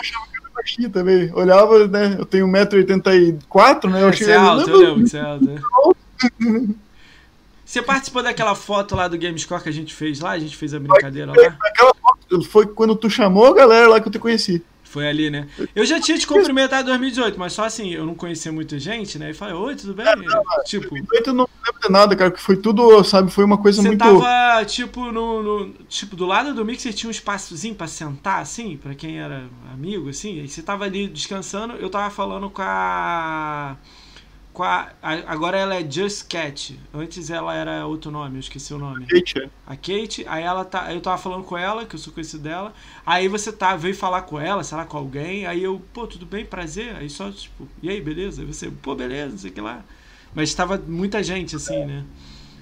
baixinho 0.55 0.89
também. 0.89 1.31
Olhava, 1.33 1.87
né? 1.87 2.15
Eu 2.17 2.25
tenho 2.25 2.47
1,84m, 2.47 3.89
né? 3.89 4.01
Eu 4.01 4.07
achei. 4.07 4.25
Você 4.25 4.31
é 4.31 4.35
alto, 4.35 4.69
eu 4.69 4.77
lembro 4.77 5.03
que 5.03 5.09
você 5.09 5.17
é 5.17 5.21
alto. 5.21 6.75
Você 7.65 7.81
participou 7.81 8.21
daquela 8.21 8.53
foto 8.53 8.95
lá 8.95 9.07
do 9.07 9.17
Gamescore 9.17 9.63
que 9.63 9.69
a 9.69 9.71
gente 9.71 9.93
fez 9.93 10.19
lá? 10.19 10.31
A 10.31 10.39
gente 10.39 10.55
fez 10.55 10.71
a 10.75 10.79
brincadeira 10.79 11.31
lá? 11.31 11.57
Aquela 11.63 11.95
foto 11.95 12.43
foi 12.43 12.67
quando 12.67 12.95
tu 12.95 13.09
chamou 13.09 13.47
a 13.47 13.55
galera 13.55 13.87
lá 13.87 13.99
que 13.99 14.07
eu 14.07 14.11
te 14.11 14.19
conheci. 14.19 14.63
Foi 14.95 15.09
ali, 15.09 15.29
né? 15.29 15.45
Eu 15.75 15.85
já 15.85 15.99
tinha 15.99 16.17
te 16.17 16.25
cumprimentado 16.25 16.83
em 16.83 16.91
2018, 16.91 17.37
mas 17.37 17.51
só 17.51 17.65
assim, 17.65 17.89
eu 17.89 18.05
não 18.05 18.15
conhecia 18.15 18.49
muita 18.49 18.79
gente, 18.79 19.19
né? 19.19 19.31
E 19.31 19.33
falei, 19.33 19.53
oi, 19.53 19.75
tudo 19.75 19.93
bem? 19.93 20.07
É, 20.07 20.15
não, 20.15 20.41
tipo. 20.63 20.87
2018 20.87 21.29
eu 21.31 21.33
não 21.33 21.49
lembro 21.65 21.81
de 21.81 21.91
nada, 21.91 22.15
cara, 22.15 22.31
que 22.31 22.39
foi 22.39 22.55
tudo, 22.55 23.03
sabe, 23.03 23.29
foi 23.29 23.43
uma 23.43 23.57
coisa 23.57 23.81
você 23.81 23.89
muito. 23.89 24.05
Você 24.05 24.21
tava, 24.21 24.63
tipo, 24.63 25.11
no, 25.11 25.43
no, 25.43 25.73
Tipo, 25.89 26.15
do 26.15 26.25
lado 26.25 26.53
do 26.53 26.63
mixer 26.63 26.93
tinha 26.93 27.09
um 27.09 27.11
espaçozinho 27.11 27.75
pra 27.75 27.87
sentar, 27.87 28.41
assim, 28.41 28.77
pra 28.77 28.95
quem 28.95 29.19
era 29.19 29.49
amigo, 29.73 30.07
assim. 30.07 30.41
E 30.41 30.47
você 30.47 30.61
tava 30.61 30.85
ali 30.85 31.09
descansando, 31.09 31.73
eu 31.73 31.89
tava 31.89 32.09
falando 32.09 32.49
com 32.49 32.61
a, 32.61 33.75
agora 34.63 35.57
ela 35.57 35.75
é 35.75 35.89
Just 35.89 36.27
Cat. 36.27 36.79
Antes 36.93 37.29
ela 37.29 37.55
era 37.55 37.85
outro 37.85 38.11
nome, 38.11 38.35
eu 38.35 38.39
esqueci 38.39 38.73
o 38.73 38.77
nome. 38.77 39.05
Kate. 39.05 39.39
É. 39.39 39.49
A 39.65 39.75
Kate, 39.75 40.25
aí 40.27 40.43
ela 40.43 40.63
tá. 40.63 40.93
Eu 40.93 41.01
tava 41.01 41.17
falando 41.17 41.43
com 41.43 41.57
ela, 41.57 41.85
que 41.85 41.95
eu 41.95 41.99
sou 41.99 42.13
conhecido 42.13 42.43
dela. 42.43 42.73
Aí 43.05 43.27
você 43.27 43.51
tá, 43.51 43.75
veio 43.75 43.95
falar 43.95 44.21
com 44.23 44.39
ela, 44.39 44.63
sei 44.63 44.77
lá, 44.77 44.85
com 44.85 44.97
alguém. 44.97 45.45
Aí 45.45 45.63
eu, 45.63 45.81
pô, 45.93 46.07
tudo 46.07 46.25
bem, 46.25 46.45
prazer. 46.45 46.95
Aí 46.95 47.09
só, 47.09 47.31
tipo, 47.31 47.67
e 47.81 47.89
aí, 47.89 47.99
beleza? 48.01 48.41
Aí 48.41 48.47
você, 48.47 48.69
pô, 48.69 48.95
beleza, 48.95 49.31
não 49.31 49.37
sei 49.37 49.51
o 49.51 49.53
que 49.53 49.61
lá. 49.61 49.83
Mas 50.33 50.53
tava 50.53 50.81
muita 50.87 51.23
gente, 51.23 51.55
assim, 51.55 51.85
né? 51.85 52.03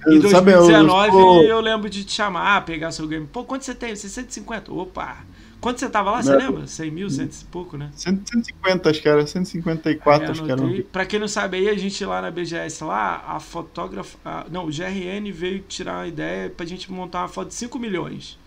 Em 0.06 0.18
2019 0.20 1.08
eu, 1.08 1.18
eu, 1.18 1.42
eu 1.44 1.60
lembro 1.60 1.88
de 1.88 2.04
te 2.04 2.12
chamar, 2.12 2.64
pegar 2.64 2.92
seu 2.92 3.06
game. 3.08 3.26
Pô, 3.26 3.44
quanto 3.44 3.64
você 3.64 3.74
tem? 3.74 3.94
650. 3.96 4.72
Opa! 4.72 5.24
Quanto 5.64 5.80
você 5.80 5.88
tava 5.88 6.10
lá, 6.10 6.22
você 6.22 6.36
lembra? 6.36 6.66
100 6.66 6.90
mil, 6.90 7.08
100 7.08 7.24
e 7.24 7.44
pouco, 7.50 7.78
né? 7.78 7.90
150, 7.94 8.90
acho 8.90 9.00
que 9.00 9.08
era. 9.08 9.26
154, 9.26 10.30
acho 10.30 10.44
que 10.44 10.52
era. 10.52 10.62
Pra 10.92 11.06
quem 11.06 11.18
não 11.18 11.26
sabe 11.26 11.56
aí, 11.56 11.70
a 11.70 11.74
gente 11.74 12.04
lá 12.04 12.20
na 12.20 12.30
BGS 12.30 12.84
lá, 12.84 13.24
a 13.26 13.40
fotógrafa. 13.40 14.18
A, 14.22 14.44
não, 14.50 14.66
o 14.66 14.70
GRN 14.70 15.32
veio 15.32 15.60
tirar 15.60 16.00
uma 16.00 16.06
ideia 16.06 16.50
pra 16.50 16.66
gente 16.66 16.92
montar 16.92 17.20
uma 17.20 17.28
foto 17.28 17.48
de 17.48 17.54
5 17.54 17.78
milhões. 17.78 18.38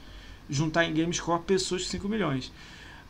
Juntar 0.48 0.86
em 0.86 0.94
Gamescore 0.94 1.42
pessoas 1.42 1.82
de 1.82 1.88
5 1.88 2.08
milhões. 2.08 2.54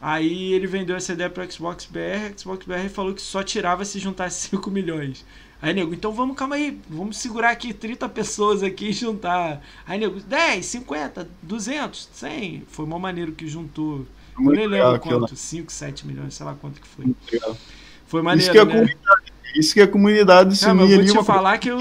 Aí 0.01 0.53
ele 0.53 0.67
vendeu 0.67 0.95
essa 0.95 1.11
ideia 1.11 1.29
pro 1.29 1.51
Xbox 1.51 1.85
BR, 1.85 2.39
Xbox 2.39 2.65
BR 2.65 2.87
falou 2.87 3.13
que 3.13 3.21
só 3.21 3.43
tirava 3.43 3.83
se 3.83 3.99
juntasse 3.99 4.47
5 4.47 4.71
milhões. 4.71 5.25
Aí, 5.61 5.73
nego, 5.73 5.93
então 5.93 6.11
vamos, 6.11 6.35
calma 6.37 6.55
aí, 6.55 6.79
vamos 6.87 7.17
segurar 7.17 7.49
aqui 7.49 7.73
30 7.73 8.07
pessoas 8.09 8.61
aqui 8.61 8.89
e 8.89 8.93
juntar. 8.93 9.61
Aí, 9.85 9.99
nego, 9.99 10.19
10, 10.19 10.65
50, 10.65 11.27
200, 11.41 12.09
100. 12.13 12.63
Foi 12.67 12.85
uma 12.85 12.99
maneiro 12.99 13.31
que 13.31 13.47
juntou. 13.47 14.05
Muito 14.37 14.59
eu 14.61 14.69
nem 14.69 14.79
lembro 14.79 14.99
quanto, 14.99 15.35
5, 15.35 15.71
7 15.71 16.05
milhões, 16.05 16.35
sei 16.35 16.45
lá 16.45 16.53
quanto 16.53 16.79
que 16.79 16.87
foi. 16.87 17.15
Foi 18.05 18.21
maneiro, 18.21 18.43
isso 18.43 18.51
que 18.51 18.59
é 18.59 18.65
né? 18.65 18.71
Comunidade, 18.71 19.33
isso 19.55 19.73
que 19.73 19.79
é 19.79 19.83
a 19.83 19.87
comunidade 19.87 20.55
se 20.55 20.67
Não, 20.67 20.87
eu 20.87 21.03
vou 21.03 21.05
te 21.05 21.25
falar 21.25 21.57
que 21.57 21.69
eu... 21.69 21.79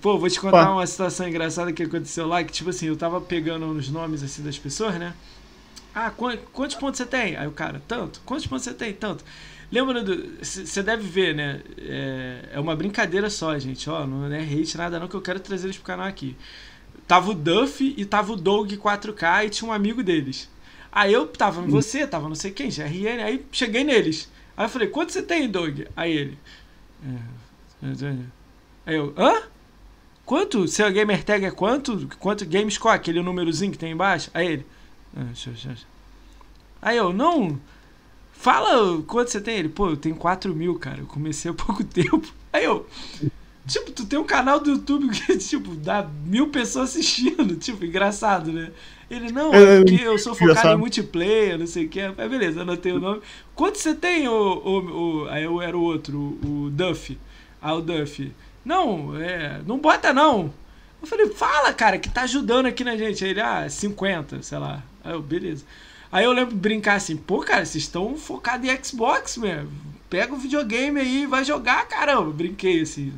Pô, 0.00 0.16
vou 0.16 0.30
te 0.30 0.40
contar 0.40 0.66
Pá. 0.66 0.70
uma 0.70 0.86
situação 0.86 1.28
engraçada 1.28 1.72
que 1.72 1.82
aconteceu 1.82 2.26
lá, 2.26 2.42
que 2.44 2.52
tipo 2.52 2.70
assim, 2.70 2.86
eu 2.86 2.96
tava 2.96 3.20
pegando 3.20 3.66
os 3.66 3.90
nomes 3.90 4.22
assim 4.22 4.42
das 4.42 4.58
pessoas, 4.58 4.94
né? 4.94 5.12
Ah, 5.94 6.10
quantos 6.10 6.76
pontos 6.76 6.98
você 6.98 7.06
tem? 7.06 7.36
Aí 7.36 7.46
o 7.48 7.52
cara, 7.52 7.82
tanto. 7.88 8.20
Quantos 8.24 8.46
pontos 8.46 8.64
você 8.64 8.72
tem? 8.72 8.92
Tanto. 8.92 9.24
Lembra 9.70 10.02
do. 10.02 10.42
Você 10.42 10.82
deve 10.82 11.02
ver, 11.02 11.34
né? 11.34 11.60
É, 11.76 12.48
é, 12.52 12.60
uma 12.60 12.74
brincadeira 12.74 13.28
só, 13.28 13.58
gente. 13.58 13.88
Ó, 13.88 14.06
não 14.06 14.32
é 14.32 14.42
hate 14.42 14.76
nada, 14.76 14.98
não, 14.98 15.08
que 15.08 15.14
eu 15.14 15.20
quero 15.20 15.40
trazer 15.40 15.66
eles 15.66 15.76
pro 15.76 15.86
canal 15.86 16.06
aqui. 16.06 16.36
Tava 17.06 17.30
o 17.30 17.34
Duff 17.34 17.94
e 17.96 18.04
tava 18.04 18.32
o 18.32 18.36
Doug 18.36 18.72
4K 18.72 19.46
e 19.46 19.50
tinha 19.50 19.68
um 19.68 19.72
amigo 19.72 20.02
deles. 20.02 20.50
Aí 20.90 21.12
eu 21.12 21.26
tava 21.26 21.62
em 21.62 21.68
você, 21.68 22.06
tava 22.06 22.28
não 22.28 22.34
sei 22.34 22.50
quem, 22.50 22.70
GRN, 22.70 23.22
aí 23.22 23.46
cheguei 23.52 23.84
neles. 23.84 24.30
Aí 24.56 24.64
eu 24.64 24.68
falei, 24.68 24.88
quanto 24.88 25.12
você 25.12 25.22
tem, 25.22 25.48
Doug? 25.48 25.80
Aí 25.94 26.12
ele. 26.12 26.38
É, 27.04 27.96
aí 28.86 28.96
eu, 28.96 29.14
hã? 29.16 29.42
Quanto? 30.24 30.66
Seu 30.68 30.90
gamer 30.90 31.24
tag 31.24 31.44
é 31.44 31.50
quanto? 31.50 32.08
Quanto 32.18 32.44
Gamescore, 32.44 32.94
aquele 32.94 33.22
númerozinho 33.22 33.72
que 33.72 33.78
tem 33.78 33.92
embaixo? 33.92 34.30
Aí 34.34 34.46
ele. 34.46 34.66
Ah, 35.16 35.30
aí 36.82 36.96
eu, 36.96 37.12
não. 37.12 37.58
Fala 38.38 39.02
quanto 39.02 39.32
você 39.32 39.40
tem? 39.40 39.56
Ele, 39.56 39.68
pô, 39.68 39.88
eu 39.88 39.96
tenho 39.96 40.14
4 40.14 40.54
mil, 40.54 40.76
cara. 40.76 41.00
Eu 41.00 41.06
comecei 41.06 41.50
há 41.50 41.54
pouco 41.54 41.82
tempo. 41.82 42.32
Aí 42.52 42.64
eu. 42.64 42.86
Tipo, 43.66 43.90
tu 43.90 44.06
tem 44.06 44.16
um 44.16 44.24
canal 44.24 44.60
do 44.60 44.70
YouTube 44.70 45.08
que, 45.10 45.36
tipo, 45.38 45.74
dá 45.74 46.08
mil 46.24 46.48
pessoas 46.48 46.90
assistindo. 46.90 47.56
Tipo, 47.58 47.84
engraçado, 47.84 48.52
né? 48.52 48.70
Ele, 49.10 49.32
não, 49.32 49.52
é, 49.52 49.78
é 49.78 49.84
porque 49.84 50.02
eu 50.02 50.16
sou 50.18 50.34
focado 50.34 50.52
engraçado. 50.52 50.76
em 50.76 50.78
multiplayer, 50.78 51.58
não 51.58 51.66
sei 51.66 51.86
o 51.86 51.88
que. 51.88 52.00
Aí, 52.00 52.28
beleza, 52.28 52.62
anotei 52.62 52.92
o 52.92 53.00
nome. 53.00 53.20
Quanto 53.56 53.76
você 53.78 53.94
tem, 53.94 54.28
o, 54.28 54.32
o, 54.32 55.24
o, 55.24 55.28
Aí 55.28 55.42
eu 55.42 55.60
era 55.60 55.76
o 55.76 55.82
outro, 55.82 56.16
o, 56.16 56.66
o 56.66 56.70
Duff. 56.70 57.18
Ah, 57.60 57.74
o 57.74 57.80
Duff. 57.80 58.32
Não, 58.64 59.16
é. 59.20 59.60
Não 59.66 59.78
bota 59.78 60.12
não. 60.12 60.54
Eu 61.02 61.08
falei, 61.08 61.26
fala, 61.30 61.72
cara, 61.72 61.98
que 61.98 62.08
tá 62.08 62.22
ajudando 62.22 62.66
aqui 62.66 62.84
na 62.84 62.96
gente. 62.96 63.24
Aí 63.24 63.30
ele, 63.30 63.40
ah, 63.40 63.68
50, 63.68 64.42
sei 64.42 64.58
lá. 64.58 64.82
Aí 65.02 65.12
eu, 65.12 65.20
beleza. 65.20 65.64
Aí 66.10 66.24
eu 66.24 66.32
lembro 66.32 66.54
de 66.54 66.60
brincar 66.60 66.94
assim, 66.94 67.16
pô, 67.16 67.40
cara, 67.40 67.64
vocês 67.64 67.84
estão 67.84 68.16
focados 68.16 68.68
em 68.68 68.84
Xbox, 68.84 69.36
mesmo. 69.36 69.70
Pega 70.08 70.32
o 70.32 70.38
videogame 70.38 71.00
aí 71.00 71.22
e 71.22 71.26
vai 71.26 71.44
jogar, 71.44 71.86
caramba. 71.86 72.30
Brinquei 72.30 72.80
assim. 72.80 73.12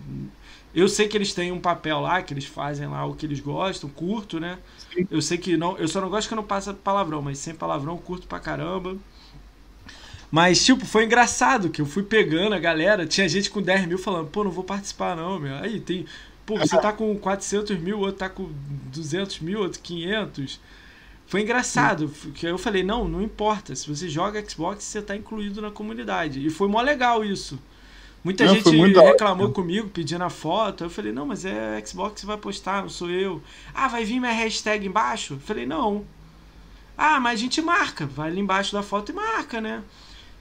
Eu 0.75 0.89
sei 0.89 1.09
que 1.09 1.17
eles 1.17 1.33
têm 1.33 1.53
um 1.53 1.61
papel 1.61 2.01
lá, 2.01 2.23
que 2.23 2.33
eles 2.33 2.45
fazem 2.45 2.87
lá 2.89 3.05
o 3.05 3.15
que 3.15 3.27
eles 3.27 3.41
gostam, 3.41 3.91
curto, 3.91 4.39
né? 4.39 4.59
Sim. 4.93 5.07
Eu 5.11 5.21
sei 5.21 5.39
que 5.39 5.57
não. 5.57 5.77
Eu 5.79 5.89
só 5.89 6.01
não 6.01 6.09
gosto 6.09 6.29
que 6.29 6.35
eu 6.35 6.37
não 6.37 6.45
passe 6.45 6.73
palavrão, 6.73 7.23
mas 7.23 7.39
sem 7.39 7.55
palavrão, 7.55 7.97
curto 7.97 8.27
pra 8.27 8.39
caramba. 8.39 8.97
Mas, 10.31 10.65
tipo, 10.65 10.87
foi 10.87 11.05
engraçado 11.05 11.71
que 11.71 11.81
eu 11.83 11.87
fui 11.87 12.05
pegando 12.05 12.55
a 12.55 12.59
galera. 12.59 13.05
Tinha 13.05 13.29
gente 13.29 13.51
com 13.51 13.61
10 13.61 13.87
mil 13.87 13.99
falando, 13.99 14.29
pô, 14.29 14.45
não 14.45 14.51
vou 14.51 14.63
participar 14.63 15.17
não, 15.17 15.41
meu. 15.41 15.57
Aí 15.57 15.81
tem. 15.81 16.07
Pô, 16.47 16.57
você 16.57 16.81
tá 16.81 16.93
com 16.93 17.17
400 17.17 17.79
mil, 17.79 17.99
outro 17.99 18.17
tá 18.17 18.29
com 18.29 18.49
200 18.93 19.41
mil, 19.41 19.61
outro 19.61 19.81
500. 19.81 20.61
Foi 21.31 21.43
engraçado, 21.43 22.09
que 22.35 22.45
eu 22.45 22.59
falei, 22.59 22.83
não, 22.83 23.07
não 23.07 23.23
importa, 23.23 23.73
se 23.77 23.89
você 23.89 24.09
joga 24.09 24.45
Xbox, 24.45 24.83
você 24.83 24.99
está 24.99 25.15
incluído 25.15 25.63
na 25.63 25.71
comunidade. 25.71 26.45
E 26.45 26.51
foi 26.51 26.67
mó 26.67 26.81
legal 26.81 27.25
isso. 27.25 27.57
Muita 28.25 28.45
não, 28.45 28.53
gente 28.53 28.69
reclamou 28.69 29.47
ótimo. 29.47 29.53
comigo, 29.53 29.89
pedindo 29.91 30.25
a 30.25 30.29
foto. 30.29 30.83
Eu 30.83 30.91
falei, 30.91 31.13
não, 31.13 31.25
mas 31.25 31.45
é 31.45 31.81
Xbox 31.87 32.25
vai 32.25 32.37
postar, 32.37 32.83
não 32.83 32.89
sou 32.89 33.09
eu. 33.09 33.41
Ah, 33.73 33.87
vai 33.87 34.05
vir 34.05 34.19
minha 34.19 34.33
hashtag 34.33 34.85
embaixo? 34.85 35.35
Eu 35.35 35.39
falei, 35.39 35.67
não. 35.67 36.05
Ah, 36.99 37.21
mas 37.21 37.39
a 37.39 37.43
gente 37.45 37.63
marca, 37.63 38.07
vai 38.07 38.29
ali 38.29 38.41
embaixo 38.41 38.73
da 38.73 38.83
foto 38.83 39.13
e 39.13 39.15
marca, 39.15 39.61
né? 39.61 39.85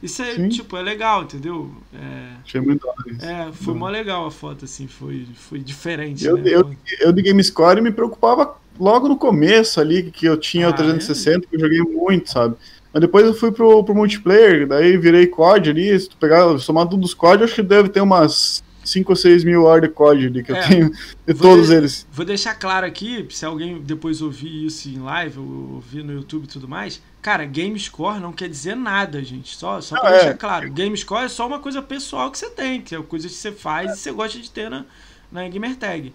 Isso 0.01 0.21
é, 0.21 0.35
Sim. 0.35 0.47
tipo, 0.49 0.77
é 0.77 0.81
legal, 0.81 1.23
entendeu? 1.23 1.69
É, 1.93 2.30
Achei 2.45 2.61
muito 2.61 2.88
isso. 3.07 3.26
É, 3.26 3.51
foi 3.51 3.73
mó 3.73 3.89
legal 3.89 4.26
a 4.26 4.31
foto, 4.31 4.63
assim, 4.65 4.88
foi, 4.88 5.26
foi 5.35 5.59
diferente. 5.59 6.26
Eu, 6.26 6.38
né? 6.38 6.43
eu, 6.45 6.73
eu 7.01 7.11
de 7.11 7.21
GameScore 7.21 7.81
me 7.81 7.91
preocupava 7.91 8.55
logo 8.80 9.09
no 9.09 9.17
começo 9.17 9.81
ali, 9.81 10.09
que 10.09 10.26
eu 10.26 10.38
tinha 10.38 10.67
ah, 10.67 10.69
o 10.69 10.73
360, 10.73 11.45
é? 11.45 11.49
que 11.49 11.55
eu 11.55 11.59
joguei 11.59 11.81
muito, 11.81 12.30
sabe? 12.31 12.55
Mas 12.93 13.01
depois 13.01 13.26
eu 13.26 13.34
fui 13.34 13.51
pro, 13.51 13.84
pro 13.84 13.93
multiplayer, 13.93 14.65
daí 14.67 14.97
virei 14.97 15.27
COD 15.27 15.69
ali, 15.69 15.99
se 15.99 16.09
tu 16.09 16.15
pegar, 16.17 16.57
somar 16.59 16.88
tudo 16.88 17.01
dos 17.01 17.13
COD, 17.13 17.43
acho 17.43 17.55
que 17.55 17.61
deve 17.61 17.89
ter 17.89 18.01
umas 18.01 18.63
5 18.84 19.11
ou 19.11 19.15
6 19.15 19.43
mil 19.43 19.63
horas 19.63 19.84
de 19.84 19.89
código 19.93 20.41
que 20.43 20.51
É. 20.51 20.63
eu 20.63 20.67
tenho 20.67 20.91
de 21.27 21.34
todos 21.34 21.67
de- 21.67 21.76
eles. 21.76 22.07
Vou 22.11 22.26
deixar 22.26 22.55
claro 22.55 22.85
aqui, 22.88 23.27
se 23.30 23.45
alguém 23.45 23.80
depois 23.81 24.21
ouvir 24.21 24.65
isso 24.65 24.89
em 24.89 24.97
live, 24.99 25.39
ou 25.39 25.73
ouvir 25.76 26.03
no 26.03 26.13
YouTube 26.13 26.45
e 26.45 26.47
tudo 26.47 26.67
mais. 26.67 27.01
Cara, 27.22 27.46
game 27.46 27.78
score 27.78 28.20
não 28.20 28.32
quer 28.32 28.48
dizer 28.48 28.76
nada, 28.76 29.22
gente. 29.24 29.56
Só, 29.56 29.82
só 29.82 30.00
pra 30.00 30.10
é. 30.10 30.14
deixar 30.20 30.38
claro. 30.38 30.72
Game 30.72 30.96
score 30.98 31.26
é 31.26 31.30
só 31.30 31.46
uma 31.48 31.60
coisa 31.60 31.82
pessoal 31.82 32.32
que 32.32 32.38
você 32.38 32.50
tem, 32.50 32.82
que 32.82 32.96
é 32.96 33.02
coisa 33.02 33.28
que 33.28 33.34
você 33.34 33.52
faz 33.52 33.91
e 33.91 33.98
você 33.98 34.12
gosta 34.12 34.40
de 34.40 34.50
ter 34.50 34.70
na, 34.70 34.86
na 35.32 35.48
Gamertag. 35.50 36.14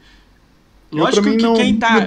Eu, 0.91 0.99
pra 0.99 1.05
Lógico 1.07 1.27
mim, 1.29 1.37
que 1.37 1.43
não, 1.43 1.55
quem 1.55 1.77
tá. 1.79 2.07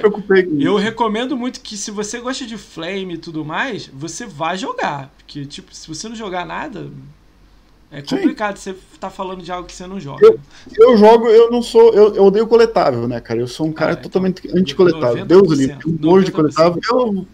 Eu 0.60 0.78
recomendo 0.78 1.38
muito 1.38 1.60
que 1.62 1.78
se 1.78 1.92
você 1.92 2.20
gosta 2.20 2.46
de 2.46 2.58
Flame 2.58 3.16
e 3.16 3.18
tudo 3.18 3.44
mais, 3.46 3.88
você 3.88 4.26
vai 4.26 4.58
jogar. 4.58 5.12
Porque, 5.18 5.46
tipo, 5.46 5.76
se 5.76 5.88
você 5.88 6.08
não 6.10 6.16
jogar 6.16 6.46
nada, 6.46 6.90
é 7.92 8.00
Sim. 8.00 8.06
complicado 8.16 8.58
você 8.58 8.76
tá 9.00 9.10
falando 9.10 9.44
de 9.44 9.52
algo 9.52 9.68
que 9.68 9.76
você 9.76 9.86
não 9.86 10.00
joga. 10.00 10.26
Eu- 10.26 10.40
Eu 10.78 10.98
jogo, 10.98 11.28
eu 11.28 11.52
não 11.52 11.62
sou. 11.62 11.94
Eu, 11.94 12.16
eu 12.16 12.24
odeio 12.26 12.48
coletável, 12.48 13.08
né, 13.08 13.20
cara? 13.20 13.40
Eu 13.40 13.48
sou 13.48 13.68
um 13.68 13.72
cara 13.74 13.92
Ah, 13.92 13.94
então, 13.94 14.04
totalmente 14.04 14.42
anti-coletável. 14.58 15.24
90%, 15.24 15.28
Deus 15.28 15.52
livre, 15.58 15.78
um 15.86 15.96
de 15.96 16.32
90%. 16.32 16.32
coletável. 16.32 16.82
Eu 16.90 17.28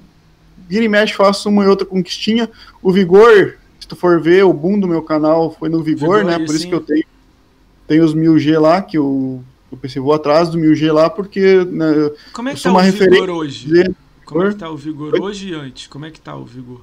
vira 0.74 0.86
e 0.86 0.90
mexe, 0.90 1.14
faço 1.14 1.50
uma 1.50 1.64
e 1.64 1.68
outra 1.68 1.86
conquistinha. 1.86 2.50
O 2.82 2.92
Vigor, 2.92 3.56
se 3.80 3.88
tu 3.88 3.96
for 3.96 4.20
ver, 4.20 4.44
o 4.44 4.52
boom 4.54 4.80
do 4.80 4.88
meu 4.88 5.04
canal 5.04 5.52
foi 5.52 5.70
no 5.70 5.84
Vigor, 5.84 6.18
Vigor, 6.20 6.24
né? 6.26 6.40
Por 6.40 6.56
isso 6.56 6.64
sim. 6.64 6.70
que 6.70 6.76
eu 6.76 6.82
tenho, 6.82 7.04
tenho 7.88 8.04
os 8.04 8.16
1000G 8.16 8.60
lá, 8.60 8.82
que 8.82 8.98
eu, 8.98 9.44
eu 9.72 9.78
pensei, 9.78 10.02
vou 10.02 10.14
atrás 10.14 10.50
do 10.50 10.58
1000G 10.58 10.92
lá, 10.92 11.10
porque 11.10 11.64
né, 11.66 12.12
Como 12.34 12.50
é 12.50 12.56
que 12.56 12.62
tá 12.64 12.72
o 12.74 12.80
vigor 12.82 13.30
hoje? 13.30 13.68
de- 13.68 13.96
Como 14.26 14.44
é 14.44 14.50
que 14.50 14.56
tá 14.56 14.70
o 14.72 14.78
vigor 14.78 15.22
hoje 15.22 15.50
e 15.50 15.54
antes? 15.54 15.86
Como 15.88 16.06
é 16.06 16.10
que 16.12 16.20
tá 16.20 16.36
o 16.36 16.44
vigor? 16.46 16.82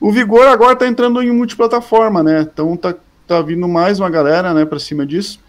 O 0.00 0.12
Vigor 0.12 0.46
agora 0.46 0.76
tá 0.76 0.86
entrando 0.86 1.20
em 1.20 1.32
multiplataforma, 1.32 2.22
né? 2.22 2.42
Então 2.42 2.76
tá, 2.76 2.94
tá 3.26 3.42
vindo 3.42 3.66
mais 3.66 3.98
uma 3.98 4.08
galera, 4.08 4.54
né, 4.54 4.64
pra 4.64 4.78
cima 4.78 5.04
disso. 5.04 5.40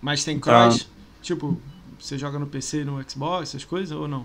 Mas 0.00 0.24
tem 0.24 0.38
Tá. 0.38 0.68
cross? 0.68 0.88
Tipo, 1.20 1.58
você 2.00 2.16
joga 2.16 2.38
no 2.38 2.46
PC 2.46 2.80
e 2.80 2.84
no 2.84 2.98
Xbox, 3.08 3.50
essas 3.50 3.64
coisas, 3.64 3.92
ou 3.96 4.08
não? 4.08 4.24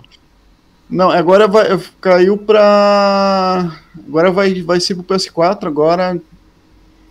Não, 0.89 1.11
agora 1.11 1.47
vai, 1.47 1.65
caiu 2.01 2.37
pra. 2.37 3.79
Agora 4.07 4.31
vai, 4.31 4.61
vai 4.63 4.79
ser 4.79 4.95
pro 4.95 5.03
PS4, 5.03 5.65
agora. 5.65 6.19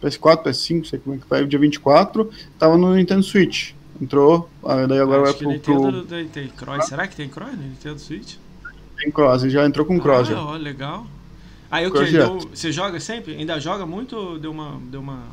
PS4, 0.03 0.45
PS5, 0.45 0.85
sei 0.87 0.99
como 0.99 1.17
é 1.17 1.19
que 1.19 1.29
vai, 1.29 1.45
dia 1.45 1.59
24. 1.59 2.31
Tava 2.59 2.77
no 2.77 2.95
Nintendo 2.95 3.23
Switch. 3.23 3.73
Entrou, 4.01 4.49
ah, 4.65 4.87
daí 4.87 5.01
agora 5.01 5.23
vai 5.23 5.35
pro, 5.35 5.51
Nintendo 5.51 6.05
pro 6.05 6.25
tem, 6.27 6.49
cross. 6.49 6.87
Será 6.87 7.07
que 7.07 7.17
tem 7.17 7.29
cross 7.29 7.53
no 7.53 7.63
Nintendo 7.63 7.99
Switch? 7.99 8.37
tem 8.99 9.11
Cross, 9.11 9.43
já 9.43 9.65
entrou 9.65 9.87
com 9.87 9.99
Cross 9.99 10.31
ah, 10.31 10.45
ó, 10.45 10.57
legal. 10.57 11.07
Aí 11.71 11.87
o 11.87 11.91
Cross 11.91 12.11
que? 12.11 12.57
Você 12.57 12.73
joga 12.73 12.99
sempre? 12.99 13.35
Ainda 13.35 13.61
joga 13.61 13.87
muito 13.87 14.17
ou 14.17 14.39
deu 14.39 14.51
uma. 14.51 14.81
Deu 14.91 15.01
uma... 15.01 15.25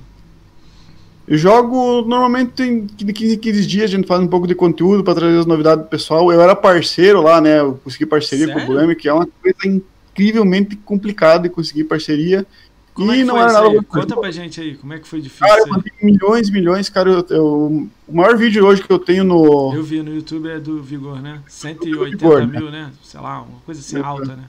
Eu 1.28 1.38
jogo 1.38 2.04
normalmente 2.04 2.86
de 2.96 3.12
15 3.14 3.34
em 3.36 3.38
15 3.40 3.66
dias, 3.66 3.90
a 3.90 3.96
gente 3.96 4.08
faz 4.08 4.22
um 4.22 4.28
pouco 4.28 4.46
de 4.46 4.54
conteúdo 4.54 5.04
pra 5.04 5.16
trazer 5.16 5.40
as 5.40 5.46
novidades 5.46 5.84
do 5.84 5.90
pessoal. 5.90 6.32
Eu 6.32 6.40
era 6.40 6.56
parceiro 6.56 7.22
lá, 7.22 7.42
né? 7.42 7.60
Eu 7.60 7.80
consegui 7.84 8.06
parceria 8.06 8.48
com 8.48 8.54
Sério? 8.54 8.70
o 8.70 8.74
Blame, 8.74 8.96
que 8.96 9.10
é 9.10 9.14
uma 9.14 9.28
coisa 9.28 9.58
incrivelmente 9.66 10.76
complicada 10.76 11.44
de 11.44 11.50
conseguir 11.50 11.86
parceria. 11.86 12.46
Como 12.94 13.12
e 13.14 13.22
é 13.22 13.26
não 13.26 13.38
era 13.38 13.52
nada 13.52 13.68
aí? 13.68 13.82
Conta 13.84 14.16
pra 14.16 14.32
gente 14.32 14.62
aí, 14.62 14.76
como 14.76 14.94
é 14.94 15.00
que 15.00 15.08
foi 15.08 15.20
difícil 15.20 15.46
Cara, 15.46 15.62
eu 15.62 15.68
mandei 15.68 15.92
milhões, 16.02 16.50
milhões, 16.50 16.90
cara. 16.90 17.10
Eu, 17.10 17.26
eu- 17.30 17.90
o 18.08 18.16
maior 18.16 18.38
vídeo 18.38 18.66
hoje 18.66 18.84
que 18.84 18.92
eu 18.92 19.00
tenho 19.00 19.24
no. 19.24 19.74
Eu 19.74 19.84
vi 19.84 20.02
no 20.02 20.14
YouTube 20.14 20.48
é 20.48 20.60
do 20.60 20.82
Vigor, 20.82 21.22
né? 21.22 21.42
180 21.48 22.18
Vigor, 22.18 22.48
né? 22.48 22.60
mil, 22.60 22.72
né? 22.72 22.92
Sei 23.04 23.20
lá, 23.20 23.42
uma 23.42 23.60
coisa 23.66 23.82
assim 23.82 23.98
alta, 24.00 24.38
né? 24.38 24.44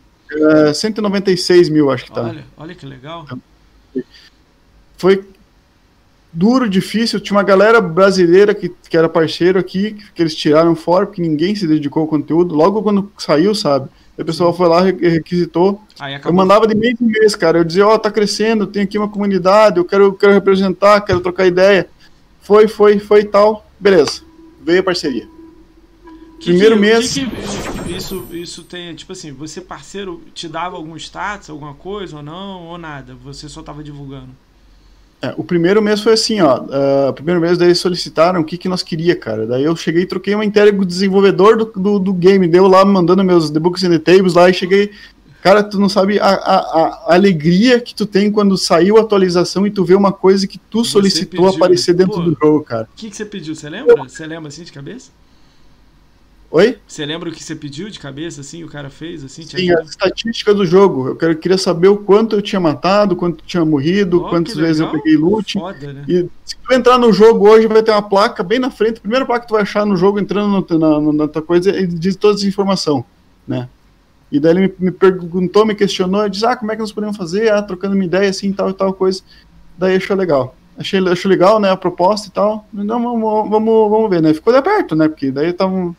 É, 0.68 0.74
196 0.74 1.68
mil, 1.70 1.90
acho 1.90 2.04
que 2.04 2.12
tá. 2.12 2.22
Olha, 2.22 2.44
olha 2.56 2.74
que 2.74 2.84
legal. 2.86 3.26
Foi 4.96 5.24
duro, 6.36 6.68
difícil. 6.68 7.18
Tinha 7.18 7.36
uma 7.36 7.42
galera 7.42 7.80
brasileira 7.80 8.54
que, 8.54 8.68
que 8.68 8.96
era 8.96 9.08
parceiro 9.08 9.58
aqui, 9.58 9.92
que, 9.92 10.12
que 10.12 10.22
eles 10.22 10.34
tiraram 10.34 10.76
fora, 10.76 11.06
porque 11.06 11.22
ninguém 11.22 11.54
se 11.54 11.66
dedicou 11.66 12.02
ao 12.02 12.06
conteúdo. 12.08 12.54
Logo 12.54 12.82
quando 12.82 13.10
saiu, 13.18 13.54
sabe? 13.54 13.88
O 14.18 14.24
pessoal 14.24 14.52
foi 14.52 14.68
lá, 14.68 14.80
re- 14.82 14.92
requisitou. 15.08 15.80
Eu 16.28 16.32
mandava 16.34 16.66
de 16.66 16.74
mês 16.74 16.96
em 17.00 17.06
mês, 17.06 17.34
cara. 17.34 17.58
Eu 17.58 17.64
dizia, 17.64 17.86
ó, 17.86 17.98
tá 17.98 18.10
crescendo, 18.10 18.66
tem 18.66 18.82
aqui 18.82 18.96
uma 18.98 19.08
comunidade, 19.08 19.78
eu 19.78 19.84
quero, 19.84 20.12
quero 20.12 20.32
representar, 20.32 21.00
quero 21.02 21.20
trocar 21.20 21.46
ideia. 21.46 21.88
Foi, 22.42 22.68
foi, 22.68 22.98
foi 22.98 23.20
e 23.20 23.24
tal. 23.24 23.66
Beleza. 23.78 24.22
Veio 24.62 24.80
a 24.80 24.82
parceria. 24.82 25.28
Que 26.38 26.50
primeiro 26.50 26.74
que- 26.76 26.80
mês- 26.80 27.14
que 27.14 27.92
isso, 27.96 28.26
isso 28.32 28.62
tem, 28.62 28.94
tipo 28.94 29.12
assim, 29.12 29.32
você 29.32 29.60
parceiro 29.60 30.22
te 30.34 30.48
dava 30.48 30.76
algum 30.76 30.96
status, 30.96 31.48
alguma 31.50 31.74
coisa 31.74 32.16
ou 32.16 32.22
não, 32.22 32.64
ou 32.64 32.78
nada? 32.78 33.14
Você 33.24 33.48
só 33.48 33.62
tava 33.62 33.82
divulgando. 33.82 34.30
É, 35.20 35.34
o 35.36 35.42
primeiro 35.42 35.80
mês 35.80 36.00
foi 36.00 36.12
assim, 36.12 36.40
ó. 36.40 36.64
ah, 36.70 37.08
o 37.10 37.12
primeiro 37.12 37.40
mês 37.40 37.56
daí 37.56 37.68
eles 37.68 37.78
solicitaram 37.78 38.40
o 38.40 38.44
que, 38.44 38.58
que 38.58 38.68
nós 38.68 38.82
queria, 38.82 39.16
cara. 39.16 39.46
Daí 39.46 39.64
eu 39.64 39.74
cheguei 39.74 40.02
e 40.02 40.06
troquei 40.06 40.34
uma 40.34 40.44
inteira 40.44 40.72
com 40.72 40.82
o 40.82 40.86
desenvolvedor 40.86 41.56
do, 41.56 41.64
do, 41.64 41.98
do 41.98 42.12
game. 42.12 42.46
Deu 42.46 42.66
lá 42.66 42.84
mandando 42.84 43.24
meus 43.24 43.50
The 43.50 43.58
Books 43.58 43.82
and 43.84 43.90
the 43.90 43.98
Tables 43.98 44.34
lá 44.34 44.50
e 44.50 44.54
cheguei. 44.54 44.90
Cara, 45.42 45.62
tu 45.62 45.78
não 45.78 45.88
sabe 45.88 46.18
a, 46.18 46.26
a, 46.26 46.56
a 47.08 47.14
alegria 47.14 47.80
que 47.80 47.94
tu 47.94 48.04
tem 48.04 48.32
quando 48.32 48.58
saiu 48.58 48.98
a 48.98 49.02
atualização 49.02 49.66
e 49.66 49.70
tu 49.70 49.84
vê 49.84 49.94
uma 49.94 50.12
coisa 50.12 50.46
que 50.46 50.58
tu 50.58 50.84
solicitou 50.84 51.44
pediu, 51.44 51.56
aparecer 51.56 51.94
dentro 51.94 52.16
pô. 52.16 52.22
do 52.22 52.36
jogo, 52.38 52.64
cara. 52.64 52.88
O 52.92 52.96
que, 52.96 53.08
que 53.08 53.16
você 53.16 53.24
pediu? 53.24 53.54
Você 53.54 53.70
lembra? 53.70 53.94
Você 53.96 54.26
lembra 54.26 54.48
assim 54.48 54.64
de 54.64 54.72
cabeça? 54.72 55.10
Oi? 56.56 56.78
Você 56.88 57.04
lembra 57.04 57.28
o 57.28 57.32
que 57.32 57.44
você 57.44 57.54
pediu 57.54 57.90
de 57.90 57.98
cabeça, 57.98 58.40
assim, 58.40 58.64
o 58.64 58.66
cara 58.66 58.88
fez, 58.88 59.22
assim? 59.22 59.42
Sim, 59.42 59.56
ajudou? 59.56 59.82
as 59.82 59.90
estatísticas 59.90 60.56
do 60.56 60.64
jogo. 60.64 61.08
Eu 61.08 61.14
quero, 61.14 61.36
queria 61.36 61.58
saber 61.58 61.88
o 61.88 61.98
quanto 61.98 62.34
eu 62.34 62.40
tinha 62.40 62.58
matado, 62.58 63.14
quanto 63.14 63.44
eu 63.44 63.46
tinha 63.46 63.62
morrido, 63.62 64.22
Ó, 64.22 64.30
quantas 64.30 64.54
vezes 64.54 64.80
eu 64.80 64.90
peguei 64.90 65.18
loot. 65.18 65.52
Foda, 65.52 65.92
né? 65.92 66.04
E 66.08 66.26
se 66.46 66.56
tu 66.56 66.72
entrar 66.72 66.96
no 66.96 67.12
jogo 67.12 67.46
hoje, 67.46 67.66
vai 67.66 67.82
ter 67.82 67.90
uma 67.90 68.00
placa 68.00 68.42
bem 68.42 68.58
na 68.58 68.70
frente. 68.70 68.96
A 68.96 69.00
primeira 69.02 69.26
placa 69.26 69.42
que 69.42 69.48
tu 69.48 69.52
vai 69.52 69.64
achar 69.64 69.84
no 69.84 69.98
jogo, 69.98 70.18
entrando 70.18 70.66
na, 70.78 70.78
na, 70.78 71.12
na 71.12 71.28
tua 71.28 71.42
coisa, 71.42 71.68
ele 71.68 71.88
diz 71.88 72.16
todas 72.16 72.40
as 72.40 72.46
informações, 72.46 73.04
né? 73.46 73.68
E 74.32 74.40
daí 74.40 74.52
ele 74.52 74.74
me, 74.78 74.90
perguntou, 74.90 75.66
me 75.66 75.74
questionou, 75.74 76.24
e 76.24 76.30
disse, 76.30 76.46
ah, 76.46 76.56
como 76.56 76.72
é 76.72 76.74
que 76.74 76.80
nós 76.80 76.90
podemos 76.90 77.18
fazer? 77.18 77.52
Ah, 77.52 77.60
trocando 77.60 77.94
uma 77.94 78.04
ideia 78.04 78.30
assim, 78.30 78.50
tal 78.50 78.70
e 78.70 78.72
tal 78.72 78.94
coisa. 78.94 79.20
Daí 79.76 79.96
achou 79.96 80.16
legal. 80.16 80.56
Achei, 80.78 81.06
achou 81.06 81.30
legal, 81.30 81.60
né, 81.60 81.70
a 81.70 81.76
proposta 81.76 82.28
e 82.28 82.30
tal. 82.30 82.66
Não, 82.72 83.02
vamos, 83.02 83.50
vamos, 83.50 83.90
vamos 83.90 84.08
ver, 84.08 84.22
né? 84.22 84.32
Ficou 84.32 84.54
de 84.54 84.62
perto, 84.62 84.96
né? 84.96 85.06
Porque 85.06 85.30
daí 85.30 85.50
estavam... 85.50 85.94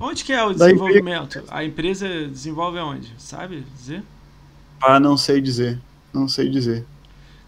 Onde 0.00 0.24
que 0.24 0.32
é 0.32 0.42
o 0.42 0.54
desenvolvimento? 0.54 1.44
A 1.48 1.62
empresa 1.62 2.08
desenvolve 2.26 2.78
aonde? 2.78 3.12
Sabe 3.18 3.64
dizer? 3.76 4.02
Ah, 4.80 4.98
não 4.98 5.16
sei 5.16 5.42
dizer. 5.42 5.78
Não 6.12 6.26
sei 6.26 6.48
dizer. 6.48 6.86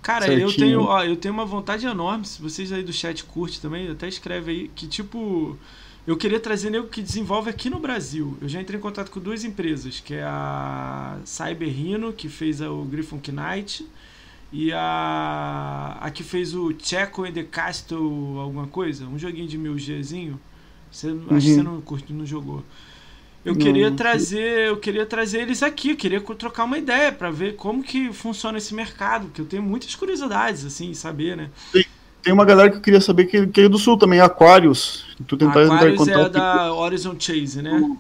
Cara, 0.02 0.30
eu 0.32 0.52
tenho, 0.54 0.82
ó, 0.82 1.02
eu 1.02 1.16
tenho 1.16 1.32
uma 1.32 1.46
vontade 1.46 1.86
enorme, 1.86 2.26
se 2.26 2.42
vocês 2.42 2.72
aí 2.72 2.82
do 2.82 2.92
chat 2.92 3.24
curtem 3.24 3.60
também, 3.60 3.88
até 3.88 4.08
escreve 4.08 4.50
aí, 4.50 4.68
que 4.74 4.88
tipo, 4.88 5.56
eu 6.04 6.16
queria 6.16 6.40
trazer 6.40 6.70
nego 6.70 6.88
que 6.88 7.00
desenvolve 7.00 7.48
aqui 7.48 7.70
no 7.70 7.78
Brasil. 7.78 8.36
Eu 8.42 8.48
já 8.48 8.60
entrei 8.60 8.78
em 8.78 8.82
contato 8.82 9.10
com 9.10 9.20
duas 9.20 9.44
empresas, 9.44 10.00
que 10.00 10.14
é 10.14 10.24
a 10.24 11.18
Cyber 11.24 11.68
Rhino, 11.68 12.12
que 12.12 12.28
fez 12.28 12.60
o 12.60 12.82
Griffon 12.82 13.20
Knight, 13.28 13.86
e 14.52 14.72
a, 14.72 15.98
a 16.00 16.10
que 16.10 16.24
fez 16.24 16.52
o 16.52 16.74
Checo 16.76 17.24
and 17.24 17.32
the 17.32 17.44
Castle, 17.44 18.38
alguma 18.38 18.66
coisa, 18.66 19.06
um 19.06 19.18
joguinho 19.18 19.48
de 19.48 19.56
1000Gzinho. 19.56 20.36
Você, 20.92 21.08
Acho 21.08 21.16
que 21.18 21.32
Uhum. 21.34 21.40
você 21.40 21.62
não 21.62 21.80
curte, 21.80 22.12
não 22.12 22.26
jogou. 22.26 22.62
Eu 23.44 23.54
Não, 23.54 23.60
queria 23.60 23.90
não 23.90 23.96
trazer, 23.96 24.68
eu 24.68 24.76
queria 24.76 25.04
trazer 25.04 25.40
eles 25.40 25.62
aqui, 25.64 25.90
eu 25.90 25.96
queria 25.96 26.20
trocar 26.20 26.62
uma 26.62 26.78
ideia 26.78 27.10
pra 27.10 27.28
ver 27.30 27.56
como 27.56 27.82
que 27.82 28.12
funciona 28.12 28.58
esse 28.58 28.72
mercado, 28.72 29.28
que 29.34 29.40
eu 29.40 29.44
tenho 29.46 29.62
muitas 29.64 29.96
curiosidades 29.96 30.64
assim, 30.64 30.94
saber, 30.94 31.36
né? 31.36 31.50
Tem 32.22 32.32
uma 32.32 32.44
galera 32.44 32.70
que 32.70 32.76
eu 32.76 32.80
queria 32.80 33.00
saber 33.00 33.24
que, 33.24 33.44
que 33.48 33.62
é 33.62 33.68
do 33.68 33.78
sul 33.78 33.98
também, 33.98 34.20
Aquarius. 34.20 35.06
Tu 35.26 35.36
tentar 35.36 35.64
entrar 35.64 35.64
em 35.64 35.94
Aquarius 35.94 36.08
é 36.08 36.12
contato, 36.14 36.32
da 36.32 36.72
Horizon 36.72 37.16
Chase, 37.18 37.62
né? 37.62 37.96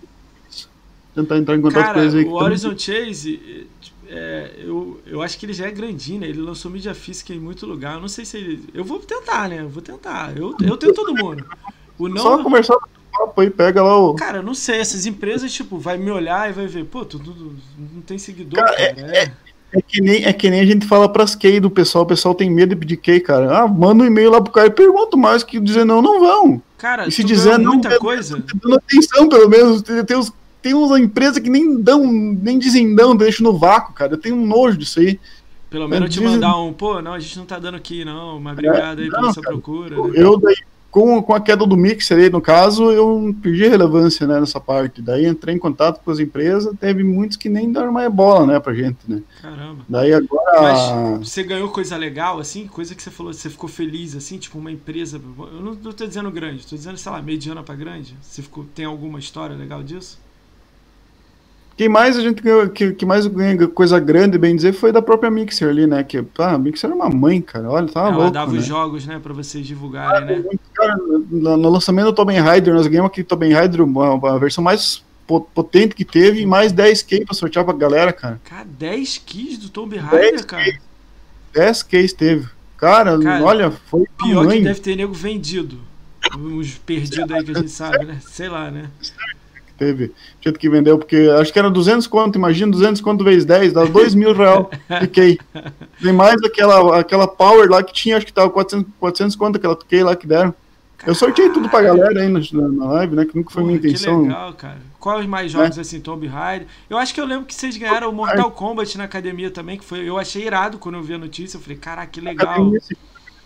tentar 1.14 1.38
entrar 1.38 1.56
em 1.56 1.60
contato 1.60 1.82
Cara, 1.86 1.94
com 1.94 2.00
eles 2.00 2.14
aí. 2.14 2.20
o 2.20 2.24
também- 2.26 2.42
Horizon 2.42 2.78
Chase, 2.78 3.66
é, 4.08 4.54
eu, 4.58 5.00
eu 5.06 5.22
acho 5.22 5.36
que 5.38 5.44
ele 5.46 5.52
já 5.52 5.66
é 5.66 5.70
grandinho, 5.72 6.20
né? 6.20 6.28
Ele 6.28 6.40
lançou 6.40 6.70
mídia 6.70 6.94
física 6.94 7.34
em 7.34 7.40
muito 7.40 7.66
lugar. 7.66 7.94
Eu 7.94 8.00
não 8.00 8.08
sei 8.08 8.24
se 8.24 8.36
ele. 8.36 8.64
Eu 8.72 8.84
vou 8.84 9.00
tentar, 9.00 9.48
né? 9.48 9.60
Eu 9.60 9.68
vou 9.68 9.82
tentar. 9.82 10.36
Eu, 10.36 10.54
eu 10.62 10.76
tenho 10.76 10.94
todo 10.94 11.14
mundo. 11.14 11.44
O 11.98 12.08
Só 12.18 12.36
não. 12.36 12.44
conversar 12.44 12.74
com 12.76 12.86
o 12.86 13.26
papo 13.26 13.40
aí, 13.40 13.50
pega 13.50 13.82
lá 13.82 13.96
o. 13.96 14.14
Cara, 14.14 14.38
eu 14.38 14.42
não 14.42 14.54
sei, 14.54 14.78
essas 14.80 15.06
empresas, 15.06 15.52
tipo, 15.52 15.78
vai 15.78 15.96
me 15.98 16.10
olhar 16.10 16.48
e 16.50 16.52
vai 16.52 16.66
ver, 16.66 16.84
pô, 16.84 17.04
tu, 17.04 17.18
tu- 17.18 17.32
tu 17.32 17.56
não 17.94 18.02
tem 18.02 18.18
seguidor, 18.18 18.58
Cara, 18.60 18.76
cara. 18.94 19.16
É, 19.16 19.32
É 19.74 19.80
que, 19.80 20.02
nem, 20.02 20.24
é 20.24 20.32
que 20.34 20.50
nem 20.50 20.60
a 20.60 20.66
gente 20.66 20.86
fala 20.86 21.08
pras 21.08 21.34
key 21.34 21.58
do 21.58 21.70
pessoal, 21.70 22.04
o 22.04 22.06
pessoal 22.06 22.34
tem 22.34 22.50
medo 22.50 22.70
de 22.74 22.76
pedir 22.76 22.98
key, 22.98 23.20
cara. 23.20 23.60
Ah, 23.60 23.66
manda 23.68 24.04
um 24.04 24.06
e-mail 24.06 24.30
lá 24.30 24.38
pro 24.40 24.52
cara 24.52 24.66
e 24.66 24.70
pergunta 24.70 25.16
mais 25.16 25.42
que 25.42 25.58
dizer 25.58 25.84
não, 25.86 26.02
não 26.02 26.20
vão. 26.20 26.62
Cara, 26.76 27.08
E 27.08 27.10
se 27.12 27.24
dizer 27.24 27.58
não, 27.58 27.72
muita 27.72 27.88
beleza, 27.88 28.00
coisa. 28.00 28.36
tá 28.42 28.58
dando 28.62 28.76
atenção, 28.76 29.28
pelo 29.30 29.48
menos. 29.48 29.80
Tem, 29.80 30.04
tem, 30.04 30.16
uns, 30.16 30.30
tem 30.60 30.74
uma 30.74 31.00
empresa 31.00 31.40
que 31.40 31.48
nem 31.48 31.80
dão, 31.80 32.04
nem 32.06 32.58
dizem 32.58 32.86
não, 32.86 33.16
deixam 33.16 33.44
no 33.50 33.56
vácuo, 33.58 33.94
cara. 33.94 34.12
Eu 34.12 34.18
tenho 34.18 34.36
um 34.36 34.46
nojo 34.46 34.76
disso 34.76 35.00
aí. 35.00 35.18
Pelo 35.70 35.88
menos 35.88 36.10
te 36.10 36.18
Dizem- 36.20 36.34
mandar 36.34 36.58
um, 36.60 36.70
pô, 36.70 37.00
não, 37.00 37.14
a 37.14 37.18
gente 37.18 37.38
não 37.38 37.46
tá 37.46 37.58
dando 37.58 37.76
aqui, 37.76 38.04
não, 38.04 38.38
mas 38.38 38.52
obrigado 38.52 38.98
aí 38.98 39.08
não, 39.08 39.20
pela 39.20 39.32
sua 39.32 39.42
cara, 39.42 39.54
procura. 39.56 39.94
Eu, 39.96 40.08
né? 40.08 40.12
eu 40.16 40.38
daí, 40.38 40.54
com, 40.92 41.22
com 41.22 41.32
a 41.32 41.40
queda 41.40 41.66
do 41.66 41.74
mixer 41.74 42.18
aí, 42.18 42.28
no 42.28 42.42
caso, 42.42 42.92
eu 42.92 43.34
perdi 43.42 43.66
relevância 43.66 44.26
né, 44.26 44.38
nessa 44.38 44.60
parte. 44.60 45.00
Daí 45.00 45.26
entrei 45.26 45.54
em 45.54 45.58
contato 45.58 46.02
com 46.04 46.10
as 46.10 46.20
empresas, 46.20 46.76
teve 46.78 47.02
muitos 47.02 47.38
que 47.38 47.48
nem 47.48 47.72
deram 47.72 47.90
mais 47.90 48.12
bola, 48.12 48.46
né, 48.46 48.60
pra 48.60 48.74
gente, 48.74 48.98
né? 49.08 49.22
Caramba. 49.40 49.86
Daí 49.88 50.12
agora. 50.12 50.60
Mas 50.60 51.28
você 51.30 51.42
ganhou 51.42 51.70
coisa 51.70 51.96
legal, 51.96 52.38
assim? 52.38 52.66
Coisa 52.66 52.94
que 52.94 53.02
você 53.02 53.10
falou, 53.10 53.32
você 53.32 53.48
ficou 53.48 53.70
feliz, 53.70 54.14
assim? 54.14 54.36
Tipo, 54.36 54.58
uma 54.58 54.70
empresa. 54.70 55.18
Eu 55.18 55.62
não, 55.62 55.74
não 55.74 55.92
tô 55.92 56.06
dizendo 56.06 56.30
grande, 56.30 56.66
tô 56.66 56.76
dizendo, 56.76 56.98
sei 56.98 57.10
lá, 57.10 57.22
mediana 57.22 57.62
pra 57.62 57.74
grande. 57.74 58.14
Você 58.20 58.42
ficou, 58.42 58.66
tem 58.74 58.84
alguma 58.84 59.18
história 59.18 59.56
legal 59.56 59.82
disso? 59.82 60.20
Quem 61.76 61.88
mais 61.88 62.16
a 62.16 62.20
gente 62.20 62.42
ganhou, 62.42 62.68
que, 62.68 62.92
que 62.92 63.06
mais 63.06 63.26
ganhou 63.26 63.68
coisa 63.68 63.98
grande, 63.98 64.36
bem 64.38 64.54
dizer, 64.54 64.72
foi 64.72 64.92
da 64.92 65.00
própria 65.02 65.30
Mixer 65.30 65.68
ali, 65.68 65.86
né? 65.86 66.02
Que 66.04 66.18
ah, 66.38 66.52
a 66.52 66.58
Mixer 66.58 66.88
era 66.90 66.94
uma 66.96 67.08
mãe, 67.08 67.40
cara. 67.40 67.70
Olha, 67.70 67.88
tava 67.88 68.08
Ela 68.08 68.16
louco. 68.16 68.30
dava 68.32 68.52
né? 68.52 68.58
os 68.58 68.64
jogos, 68.66 69.06
né, 69.06 69.18
pra 69.22 69.32
vocês 69.32 69.66
divulgarem, 69.66 70.40
né? 70.42 70.44
Cara, 70.74 70.96
no, 70.96 71.56
no 71.56 71.68
lançamento 71.70 72.06
do 72.06 72.12
Tomb 72.12 72.32
Raider, 72.38 72.74
nós 72.74 72.86
ganhamos 72.86 73.10
aqui 73.10 73.24
Tomb 73.24 73.52
Raider, 73.52 73.82
uma, 73.82 74.12
uma 74.14 74.38
versão 74.38 74.62
mais 74.62 75.02
po- 75.26 75.40
potente 75.40 75.94
que 75.94 76.04
teve, 76.04 76.40
e 76.42 76.46
mais 76.46 76.72
10k 76.72 77.24
pra 77.24 77.34
sortear 77.34 77.64
pra 77.64 77.74
galera, 77.74 78.12
cara. 78.12 78.40
Cara, 78.44 78.66
10 78.78 79.18
keys 79.24 79.58
do 79.58 79.68
Tomb 79.68 79.96
Raider, 79.96 80.44
cara. 80.46 80.64
10k 81.54 82.14
teve. 82.16 82.48
Cara, 82.76 83.18
Cara, 83.18 83.44
olha, 83.44 83.70
foi 83.70 84.04
Pior 84.18 84.44
mãe. 84.44 84.58
que 84.58 84.64
deve 84.64 84.80
ter 84.80 84.96
nego 84.96 85.12
vendido. 85.14 85.78
Os 86.36 86.74
perdidos 86.78 87.30
aí 87.30 87.44
que 87.44 87.50
a 87.50 87.54
gente 87.54 87.70
sabe, 87.70 88.04
né? 88.04 88.18
Sei 88.26 88.48
lá, 88.48 88.70
né? 88.70 88.90
que 89.00 89.10
teve. 89.82 90.12
Gente 90.40 90.58
que 90.58 90.68
vendeu, 90.68 90.96
porque 90.96 91.28
acho 91.40 91.52
que 91.52 91.58
era 91.58 91.68
200 91.68 92.06
conto, 92.06 92.38
imagina 92.38 92.70
200 92.70 93.00
conto 93.00 93.24
vezes 93.24 93.44
10, 93.44 93.72
dá 93.72 93.84
2 93.84 94.14
mil 94.14 94.32
real. 94.32 94.70
Fiquei. 95.00 95.38
Tem 96.00 96.12
mais 96.12 96.40
aquela, 96.44 97.00
aquela 97.00 97.26
Power 97.26 97.68
lá 97.68 97.82
que 97.82 97.92
tinha, 97.92 98.16
acho 98.16 98.26
que 98.26 98.32
tava 98.32 98.50
400, 98.50 98.92
400 99.00 99.36
conto, 99.36 99.56
aquela 99.56 99.76
Key 99.76 100.02
lá 100.02 100.14
que 100.14 100.26
deram. 100.26 100.54
Eu 101.04 101.16
sorteei 101.16 101.50
tudo 101.50 101.68
pra 101.68 101.82
galera 101.82 102.20
aí 102.20 102.28
na, 102.28 102.40
na 102.52 102.92
live, 102.92 103.16
né? 103.16 103.24
Que 103.24 103.36
nunca 103.36 103.50
foi 103.50 103.62
Porra, 103.62 103.72
minha 103.72 103.80
que 103.80 103.88
intenção. 103.88 104.22
legal, 104.22 104.52
cara. 104.52 104.78
Quais 105.00 105.26
mais 105.26 105.50
jogos 105.50 105.76
assim, 105.76 106.00
Tomb 106.00 106.28
Raider? 106.28 106.68
Eu 106.88 106.96
acho 106.96 107.12
que 107.12 107.20
eu 107.20 107.26
lembro 107.26 107.44
que 107.44 107.54
vocês 107.54 107.76
ganharam 107.76 108.08
o 108.08 108.12
Mortal 108.12 108.52
Kombat 108.52 108.96
na 108.96 109.04
academia 109.04 109.50
também, 109.50 109.76
que 109.76 109.84
foi. 109.84 110.08
Eu 110.08 110.16
achei 110.16 110.46
irado 110.46 110.78
quando 110.78 110.94
eu 110.94 111.02
vi 111.02 111.14
a 111.14 111.18
notícia. 111.18 111.56
Eu 111.56 111.60
falei, 111.60 111.76
caraca, 111.76 112.06
que 112.06 112.20
legal. 112.20 112.52
academia, 112.52 112.80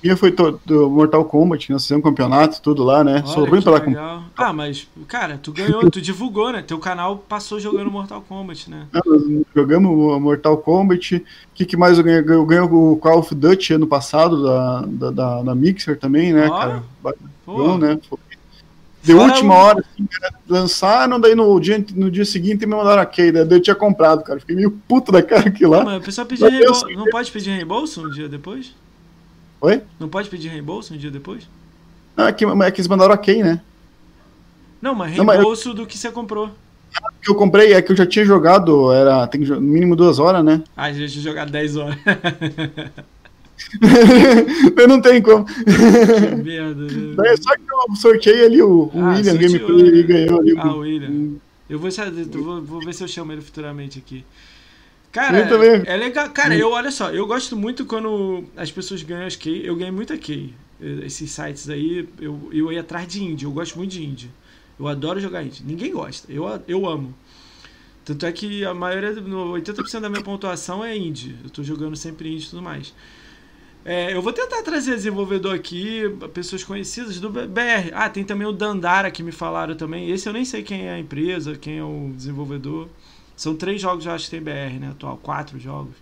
minha 0.03 0.17
foi 0.17 0.31
do 0.31 0.91
Mortal 0.91 1.25
Kombat, 1.25 1.73
nós 1.73 1.83
fizemos 1.83 2.01
um 2.05 2.09
campeonato, 2.09 2.61
tudo 2.63 2.85
lá, 2.85 3.03
né? 3.03 3.23
Sou 3.27 3.43
Olha, 3.43 3.51
ruim 3.51 3.59
que 3.59 3.65
pra 3.65 3.73
lá 3.73 3.81
com. 3.81 3.97
Ah, 4.37 4.53
mas, 4.53 4.87
cara, 5.09 5.39
tu 5.43 5.53
ganhou, 5.53 5.91
tu 5.91 6.01
divulgou, 6.01 6.53
né? 6.53 6.63
Teu 6.63 6.79
canal 6.79 7.17
passou 7.19 7.59
jogando 7.59 7.91
Mortal 7.91 8.23
Kombat, 8.29 8.71
né? 8.71 8.87
Nós 8.93 9.23
Jogamos 9.55 9.91
o 9.91 10.21
Mortal 10.21 10.59
Kombat. 10.59 11.17
O 11.17 11.23
que, 11.55 11.65
que 11.65 11.77
mais 11.77 11.99
eu 11.99 12.05
ganhei? 12.05 12.21
Eu 12.21 12.47
ganhei 12.47 12.63
o 12.65 12.97
Call 12.97 13.19
of 13.19 13.35
Duty 13.35 13.75
ano 13.75 13.87
passado 13.87 14.43
da, 14.45 14.81
da, 14.87 15.11
da, 15.11 15.43
da 15.43 15.55
Mixer 15.55 15.99
também, 15.99 16.33
né, 16.33 16.49
Ó, 16.49 16.59
cara? 16.59 16.83
Pô, 17.03 17.15
Bom, 17.47 17.79
né? 17.79 17.99
Foi 18.09 18.19
De 19.03 19.13
Fora 19.13 19.25
última 19.25 19.55
o- 19.55 19.57
hora, 19.59 19.81
assim, 19.81 20.07
cara, 20.07 20.35
lançaram, 20.49 21.19
daí 21.21 21.35
no 21.35 21.59
dia, 21.61 21.85
no 21.95 22.11
dia 22.11 22.25
seguinte 22.25 22.67
me 22.67 22.75
mandaram 22.75 23.01
a 23.03 23.07
key, 23.07 23.31
daí 23.33 23.47
eu 23.49 23.61
tinha 23.61 23.75
comprado, 23.77 24.23
cara. 24.25 24.41
Fiquei 24.41 24.57
meio 24.57 24.71
puto 24.71 25.11
da 25.13 25.23
cara 25.23 25.49
aqui 25.49 25.65
lá. 25.65 25.85
Mas 25.85 26.03
o 26.03 26.05
pessoal 26.05 26.27
pedia 26.27 26.47
Mas 26.47 26.55
reembolso. 26.59 26.89
Não 26.91 27.05
pode 27.07 27.31
pedir 27.31 27.51
reembolso 27.51 28.07
um 28.07 28.11
dia 28.11 28.29
depois? 28.29 28.75
Oi? 29.61 29.83
Não 29.99 30.09
pode 30.09 30.29
pedir 30.29 30.49
reembolso 30.49 30.95
um 30.95 30.97
dia 30.97 31.11
depois? 31.11 31.49
Ah, 32.17 32.29
é 32.29 32.33
que, 32.33 32.45
é 32.45 32.71
que 32.71 32.81
eles 32.81 32.89
mandaram 32.89 33.17
key, 33.17 33.43
né? 33.43 33.61
Não, 34.81 34.95
mas 34.95 35.17
Não, 35.17 35.25
mas 35.25 35.37
eu- 35.37 35.41
reembolso 35.43 35.75
do 35.75 35.87
que 35.87 35.97
você 35.99 36.11
comprou. 36.11 36.47
O 36.49 37.23
que 37.23 37.31
eu 37.31 37.35
comprei 37.35 37.73
é 37.75 37.83
que 37.83 37.93
eu 37.93 37.97
já 37.97 38.07
tinha 38.07 38.25
jogado, 38.25 38.91
era, 38.93 39.27
tem 39.27 39.41
no 39.43 39.61
mínimo 39.61 39.97
duas 39.97 40.19
horas, 40.19 40.45
né? 40.45 40.63
Ah, 40.77 40.85
a 40.85 40.93
gente 40.93 41.21
jogar 41.21 41.47
10 41.47 41.77
horas. 41.77 41.97
eu 44.77 44.89
não 44.89 45.01
tenho 45.01 45.23
como. 45.23 45.45
que 45.45 46.43
merda. 46.43 46.83
né? 46.83 47.15
Daí 47.17 47.33
é 47.33 47.37
só 47.37 47.55
que 47.57 47.63
eu 47.63 47.97
sorteei 47.97 48.45
ali 48.45 48.63
o, 48.63 48.91
o 48.93 48.95
Ah, 48.95 49.09
William 49.11 49.33
sorteou, 49.33 49.69
Gameplay 49.69 49.93
né? 49.93 49.99
e 49.99 50.03
ganhou 50.05 50.41
ali. 50.41 50.55
Ah, 50.59 50.75
o- 50.75 50.79
William. 50.79 51.31
Eu 51.69 51.81
vou, 51.81 51.91
vou, 52.43 52.63
vou 52.63 52.81
ver 52.81 52.95
se 52.95 53.03
eu 53.03 53.09
chamo 53.09 53.33
ele 53.33 53.43
futuramente 53.43 53.99
aqui. 53.99 54.25
Cara, 55.17 55.39
Eu 55.39 55.49
também. 55.49 55.83
é 55.87 55.97
legal. 55.97 56.29
Cara, 56.29 56.55
eu 56.55 56.71
olha 56.71 56.91
só, 56.91 57.11
eu 57.11 57.27
gosto 57.27 57.57
muito 57.57 57.87
quando 57.87 58.45
as 58.55 58.71
pessoas 58.71 59.03
ganham 59.03 59.27
as 59.27 59.35
key. 59.35 59.65
Eu 59.65 59.75
ganhei 59.75 59.91
muita 59.91 60.17
key. 60.19 60.53
Esses 60.79 61.31
sites 61.31 61.71
aí, 61.71 62.07
eu, 62.21 62.51
eu 62.53 62.71
ia 62.71 62.83
atrás 62.83 63.09
de 63.09 63.25
indie. 63.25 63.47
Eu 63.47 63.51
gosto 63.51 63.79
muito 63.79 63.93
de 63.93 64.05
indie. 64.05 64.31
Eu 64.79 64.87
adoro 64.87 65.19
jogar 65.19 65.43
indie. 65.43 65.65
Ninguém 65.65 65.91
gosta. 65.91 66.31
Eu, 66.31 66.45
eu 66.69 66.87
amo. 66.87 67.15
Tanto 68.05 68.27
é 68.27 68.31
que 68.31 68.63
a 68.63 68.75
maioria, 68.75 69.13
no 69.15 69.53
80% 69.55 70.01
da 70.01 70.11
minha 70.11 70.23
pontuação 70.23 70.85
é 70.85 70.95
indie. 70.95 71.35
Eu 71.43 71.49
tô 71.49 71.63
jogando 71.63 71.97
sempre 71.97 72.29
indie 72.31 72.45
e 72.47 72.51
tudo 72.51 72.61
mais. 72.61 72.93
É, 73.87 74.15
eu 74.15 74.21
vou 74.21 74.35
tentar 74.35 74.63
trazer 74.63 74.97
desenvolvedor 74.97 75.55
aqui, 75.55 76.03
pessoas 76.35 76.63
conhecidas 76.63 77.19
do 77.21 77.31
BR. 77.31 77.91
Ah, 77.95 78.11
tem 78.11 78.23
também 78.23 78.47
o 78.47 78.53
Dandara 78.53 79.11
que 79.11 79.23
me 79.23 79.33
falaram 79.33 79.75
também. 79.75 80.11
Esse 80.11 80.29
eu 80.29 80.33
nem 80.35 80.45
sei 80.45 80.63
quem 80.63 80.89
é 80.89 80.91
a 80.91 80.99
empresa, 80.99 81.57
quem 81.57 81.79
é 81.79 81.85
o 81.85 82.13
desenvolvedor. 82.15 82.89
São 83.37 83.55
três 83.55 83.81
jogos, 83.81 84.07
eu 84.07 84.13
acho 84.13 84.25
que 84.25 84.31
tem 84.31 84.41
BR, 84.41 84.81
né? 84.81 84.89
Atual, 84.91 85.19
quatro 85.23 85.59
jogos. 85.59 85.95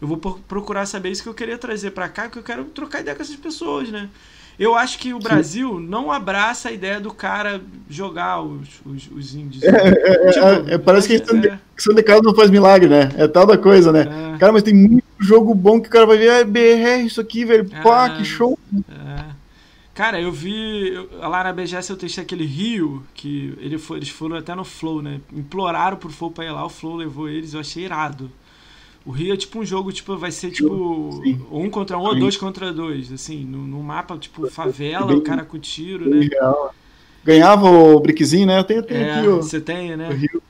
Eu 0.00 0.08
vou 0.08 0.16
procurar 0.16 0.86
saber 0.86 1.10
isso 1.10 1.22
que 1.22 1.28
eu 1.28 1.34
queria 1.34 1.58
trazer 1.58 1.90
pra 1.90 2.08
cá, 2.08 2.28
que 2.28 2.38
eu 2.38 2.42
quero 2.42 2.64
trocar 2.64 3.00
ideia 3.00 3.16
com 3.16 3.22
essas 3.22 3.36
pessoas, 3.36 3.90
né? 3.90 4.08
Eu 4.58 4.74
acho 4.74 4.98
que 4.98 5.14
o 5.14 5.20
Brasil 5.20 5.78
não 5.78 6.10
abraça 6.10 6.68
a 6.68 6.72
ideia 6.72 6.98
do 6.98 7.12
cara 7.12 7.60
jogar 7.88 8.42
os, 8.42 8.68
os, 8.84 9.08
os 9.14 9.34
indies. 9.34 9.60
Tipo, 9.60 9.76
é, 9.76 10.74
é, 10.74 10.78
parece 10.78 11.06
que 11.06 11.14
é, 11.14 11.18
questão 11.18 11.40
de, 11.40 11.58
questão 11.76 11.94
de 11.94 12.02
casa 12.02 12.22
não 12.22 12.34
faz 12.34 12.50
milagre, 12.50 12.88
né? 12.88 13.08
É 13.16 13.28
tal 13.28 13.46
da 13.46 13.56
coisa, 13.56 13.92
né? 13.92 14.34
é. 14.34 14.38
Cara, 14.38 14.52
mas 14.52 14.64
tem 14.64 14.74
muito 14.74 15.04
jogo 15.20 15.54
bom 15.54 15.80
que 15.80 15.88
o 15.88 15.90
cara 15.90 16.06
vai 16.06 16.18
ver, 16.18 16.30
ah, 16.30 16.44
BR, 16.44 17.04
isso 17.06 17.20
aqui, 17.20 17.44
velho. 17.44 17.68
Pá, 17.82 18.10
que 18.10 18.24
show. 18.24 18.58
É. 18.88 19.37
Cara, 19.98 20.20
eu 20.20 20.30
vi 20.30 20.90
eu- 20.90 21.08
lá 21.18 21.42
na 21.42 21.52
BGS 21.52 21.90
eu 21.90 21.96
testei 21.96 22.22
aquele 22.22 22.44
Rio, 22.46 23.02
que 23.14 23.52
ele 23.58 23.76
foi, 23.78 23.96
eles 23.98 24.08
foram 24.08 24.36
até 24.36 24.54
no 24.54 24.62
Flow, 24.64 25.02
né? 25.02 25.20
Imploraram 25.32 25.96
pro 25.96 26.08
Flow 26.08 26.30
pra 26.30 26.44
ir 26.44 26.52
lá, 26.52 26.64
o 26.64 26.68
Flow 26.68 26.94
levou 26.94 27.28
eles, 27.28 27.52
eu 27.52 27.58
achei 27.58 27.82
irado. 27.84 28.30
O 29.04 29.10
Rio 29.10 29.34
é 29.34 29.36
tipo 29.36 29.58
um 29.58 29.64
jogo, 29.66 29.90
tipo, 29.92 30.16
vai 30.16 30.30
ser 30.30 30.52
tipo 30.52 31.20
Sim. 31.24 31.40
um 31.50 31.68
contra 31.68 31.98
um 31.98 32.02
ou 32.02 32.14
dois 32.14 32.36
contra 32.36 32.72
dois, 32.72 33.12
assim, 33.12 33.44
num, 33.44 33.62
num 33.66 33.82
mapa 33.82 34.16
tipo 34.16 34.48
favela, 34.48 35.08
Bem- 35.08 35.16
o 35.16 35.20
cara 35.20 35.44
com 35.44 35.58
tiro, 35.58 36.08
né? 36.08 36.28
Real. 36.32 36.72
Ganhava 37.24 37.68
o 37.68 37.98
brickzinho, 37.98 38.46
né? 38.46 38.56
Eu 38.60 38.64
tenho, 38.64 38.82
tenho 38.84 39.00
É, 39.00 39.18
aqui, 39.18 39.28
ó. 39.28 39.36
você 39.38 39.60
tem, 39.60 39.96
né? 39.96 40.10
o 40.10 40.14
Rio. 40.14 40.42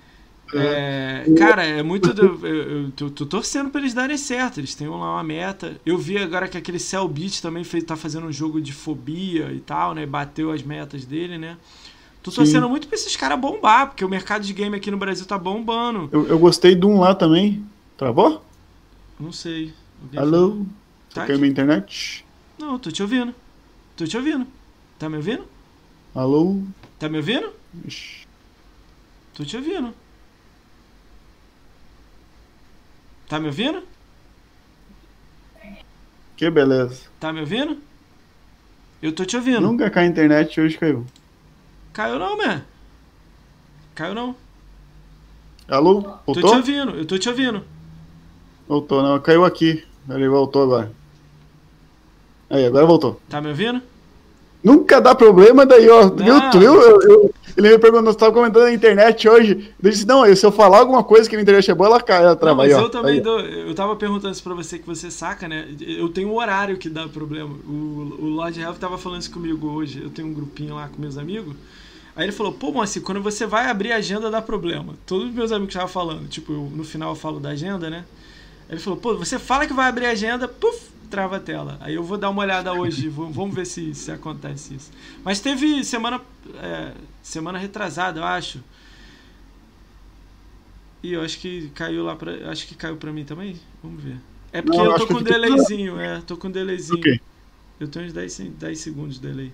É, 0.54 1.26
cara, 1.36 1.64
é 1.64 1.82
muito. 1.82 2.12
do- 2.14 2.46
eu, 2.46 2.84
eu 2.84 2.90
tô, 2.92 3.10
tô 3.10 3.26
torcendo 3.26 3.70
pra 3.70 3.80
eles 3.80 3.92
darem 3.94 4.16
certo. 4.16 4.58
Eles 4.58 4.74
têm 4.74 4.88
lá 4.88 4.96
uma 4.96 5.22
meta. 5.24 5.78
Eu 5.84 5.98
vi 5.98 6.16
agora 6.18 6.48
que 6.48 6.56
aquele 6.56 6.78
Cell 6.78 7.06
Beat 7.08 7.40
também 7.40 7.64
fez, 7.64 7.84
tá 7.84 7.96
fazendo 7.96 8.26
um 8.26 8.32
jogo 8.32 8.60
de 8.60 8.72
fobia 8.72 9.52
e 9.52 9.60
tal, 9.60 9.94
né? 9.94 10.06
Bateu 10.06 10.50
as 10.50 10.62
metas 10.62 11.04
dele, 11.04 11.36
né? 11.38 11.56
Tô 12.22 12.30
Sim. 12.30 12.36
torcendo 12.36 12.68
muito 12.68 12.88
pra 12.88 12.96
esses 12.96 13.16
caras 13.16 13.38
bombar, 13.38 13.88
porque 13.88 14.04
o 14.04 14.08
mercado 14.08 14.44
de 14.44 14.52
game 14.52 14.76
aqui 14.76 14.90
no 14.90 14.96
Brasil 14.98 15.26
tá 15.26 15.38
bombando. 15.38 16.08
Eu, 16.12 16.26
eu 16.28 16.38
gostei 16.38 16.74
de 16.74 16.86
um 16.86 17.00
lá 17.00 17.14
também. 17.14 17.64
Travou? 17.96 18.42
Não 19.18 19.32
sei. 19.32 19.74
Alô? 20.16 20.64
Tá 21.14 21.24
Tá 21.26 21.34
aqui. 21.34 21.36
minha 21.36 21.50
internet? 21.50 22.24
Não, 22.58 22.78
tô 22.78 22.90
te 22.90 23.02
ouvindo. 23.02 23.34
Tô 23.96 24.06
te 24.06 24.16
ouvindo. 24.16 24.46
Tá 24.98 25.08
me 25.08 25.16
ouvindo? 25.16 25.44
Alô? 26.14 26.62
Tá 26.98 27.08
me 27.08 27.18
ouvindo? 27.18 27.50
Ixi. 27.84 28.26
Tô 29.34 29.44
te 29.44 29.56
ouvindo. 29.56 29.94
Tá 33.28 33.38
me 33.38 33.46
ouvindo? 33.46 33.82
Que 36.36 36.50
beleza. 36.50 37.02
Tá 37.20 37.32
me 37.32 37.40
ouvindo? 37.40 37.78
Eu 39.02 39.12
tô 39.12 39.24
te 39.24 39.36
ouvindo. 39.36 39.60
Nunca 39.60 39.90
cai 39.90 40.04
a 40.04 40.08
internet, 40.08 40.60
hoje 40.60 40.78
caiu. 40.78 41.04
Caiu 41.92 42.18
não, 42.18 42.36
man. 42.36 42.62
Caiu 43.94 44.14
não. 44.14 44.34
Alô? 45.68 46.02
Tô 46.02 46.32
te 46.32 46.40
Voltou? 46.40 46.56
ouvindo, 46.56 46.90
eu 46.92 47.04
tô 47.06 47.18
te 47.18 47.28
ouvindo. 47.28 47.62
Voltou, 48.66 49.02
não. 49.02 49.20
Caiu 49.20 49.44
aqui. 49.44 49.84
Ele 50.08 50.28
voltou 50.28 50.62
agora. 50.62 50.92
Aí, 52.48 52.64
agora 52.64 52.86
voltou. 52.86 53.20
Tá 53.28 53.40
me 53.40 53.48
ouvindo? 53.48 53.82
Nunca 54.64 55.00
dá 55.00 55.14
problema, 55.14 55.66
daí, 55.66 55.88
ó. 55.88 56.08
Viu? 56.08 56.34
Não. 56.38 56.50
Viu? 56.52 56.74
Eu- 56.80 57.02
eu- 57.02 57.34
ele 57.58 57.70
me 57.70 57.78
perguntou, 57.78 58.12
você 58.12 58.18
tava 58.18 58.32
comentando 58.32 58.62
na 58.64 58.72
internet 58.72 59.28
hoje. 59.28 59.74
Eu 59.82 59.90
disse, 59.90 60.06
não, 60.06 60.34
se 60.34 60.46
eu 60.46 60.52
falar 60.52 60.78
alguma 60.78 61.02
coisa 61.04 61.28
que 61.28 61.36
na 61.36 61.42
internet 61.42 61.70
é 61.70 61.74
boa, 61.74 61.88
ela 61.88 62.00
cai, 62.00 62.22
ela 62.22 62.36
Não, 62.38 62.38
trava 62.38 62.54
mas 62.54 62.72
aí, 62.72 62.74
ó. 62.74 62.82
eu 62.82 62.88
também 62.88 63.14
Aí, 63.14 63.20
dou. 63.20 63.40
Eu 63.40 63.74
tava 63.74 63.96
perguntando 63.96 64.32
isso 64.32 64.42
pra 64.42 64.54
você 64.54 64.78
que 64.78 64.86
você 64.86 65.10
saca, 65.10 65.48
né? 65.48 65.68
Eu 65.80 66.08
tenho 66.08 66.28
um 66.28 66.36
horário 66.36 66.76
que 66.78 66.88
dá 66.88 67.08
problema. 67.08 67.54
O, 67.66 68.16
o 68.20 68.28
Lord 68.28 68.60
Health 68.60 68.76
tava 68.78 68.96
falando 68.98 69.22
isso 69.22 69.30
comigo 69.30 69.68
hoje. 69.68 70.00
Eu 70.02 70.10
tenho 70.10 70.28
um 70.28 70.32
grupinho 70.34 70.74
lá 70.76 70.88
com 70.88 71.00
meus 71.00 71.18
amigos. 71.18 71.54
Aí 72.14 72.24
ele 72.24 72.32
falou, 72.32 72.52
pô, 72.52 72.72
Moacir, 72.72 73.02
quando 73.02 73.22
você 73.22 73.46
vai 73.46 73.66
abrir 73.66 73.92
a 73.92 73.96
agenda 73.96 74.30
dá 74.30 74.42
problema. 74.42 74.94
Todos 75.06 75.28
os 75.28 75.34
meus 75.34 75.52
amigos 75.52 75.72
estavam 75.74 75.88
falando. 75.88 76.28
Tipo, 76.28 76.52
eu- 76.52 76.70
no 76.74 76.84
final 76.84 77.10
eu 77.10 77.16
falo 77.16 77.38
da 77.40 77.50
agenda, 77.50 77.88
né? 77.90 78.04
Aí 78.68 78.74
ele 78.74 78.80
falou, 78.80 78.98
pô, 78.98 79.16
você 79.16 79.38
fala 79.38 79.66
que 79.66 79.72
vai 79.72 79.88
abrir 79.88 80.06
a 80.06 80.10
agenda, 80.10 80.46
puf, 80.48 80.87
trava 81.08 81.36
a 81.36 81.40
tela. 81.40 81.78
Aí 81.80 81.94
eu 81.94 82.02
vou 82.02 82.18
dar 82.18 82.30
uma 82.30 82.42
olhada 82.42 82.72
hoje, 82.72 83.08
vamos 83.10 83.54
ver 83.54 83.66
se, 83.66 83.94
se 83.94 84.10
acontece 84.12 84.74
isso. 84.74 84.90
Mas 85.24 85.40
teve 85.40 85.84
semana, 85.84 86.20
é, 86.56 86.94
semana 87.22 87.58
retrasada, 87.58 88.20
eu 88.20 88.24
acho. 88.24 88.62
E 91.02 91.12
eu 91.12 91.22
acho 91.22 91.38
que 91.38 91.70
caiu 91.70 92.04
lá 92.04 92.16
pra. 92.16 92.50
Acho 92.50 92.66
que 92.66 92.74
caiu 92.74 92.96
pra 92.96 93.12
mim 93.12 93.24
também. 93.24 93.58
Vamos 93.82 94.02
ver. 94.02 94.16
É 94.52 94.62
porque 94.62 94.78
Não, 94.78 94.86
eu 94.86 94.92
acho 94.92 95.00
tô 95.02 95.06
que 95.06 95.14
com 95.14 95.20
um 95.20 95.22
delayzinho, 95.22 96.00
é. 96.00 96.20
Tô 96.22 96.36
com 96.36 96.48
um 96.48 96.50
delayzinho. 96.50 96.98
Ok. 96.98 97.20
Eu 97.80 97.88
tenho 97.88 98.06
uns 98.06 98.12
10, 98.12 98.32
se- 98.32 98.48
10 98.50 98.78
segundos 98.80 99.16
de 99.16 99.22
delay. 99.28 99.52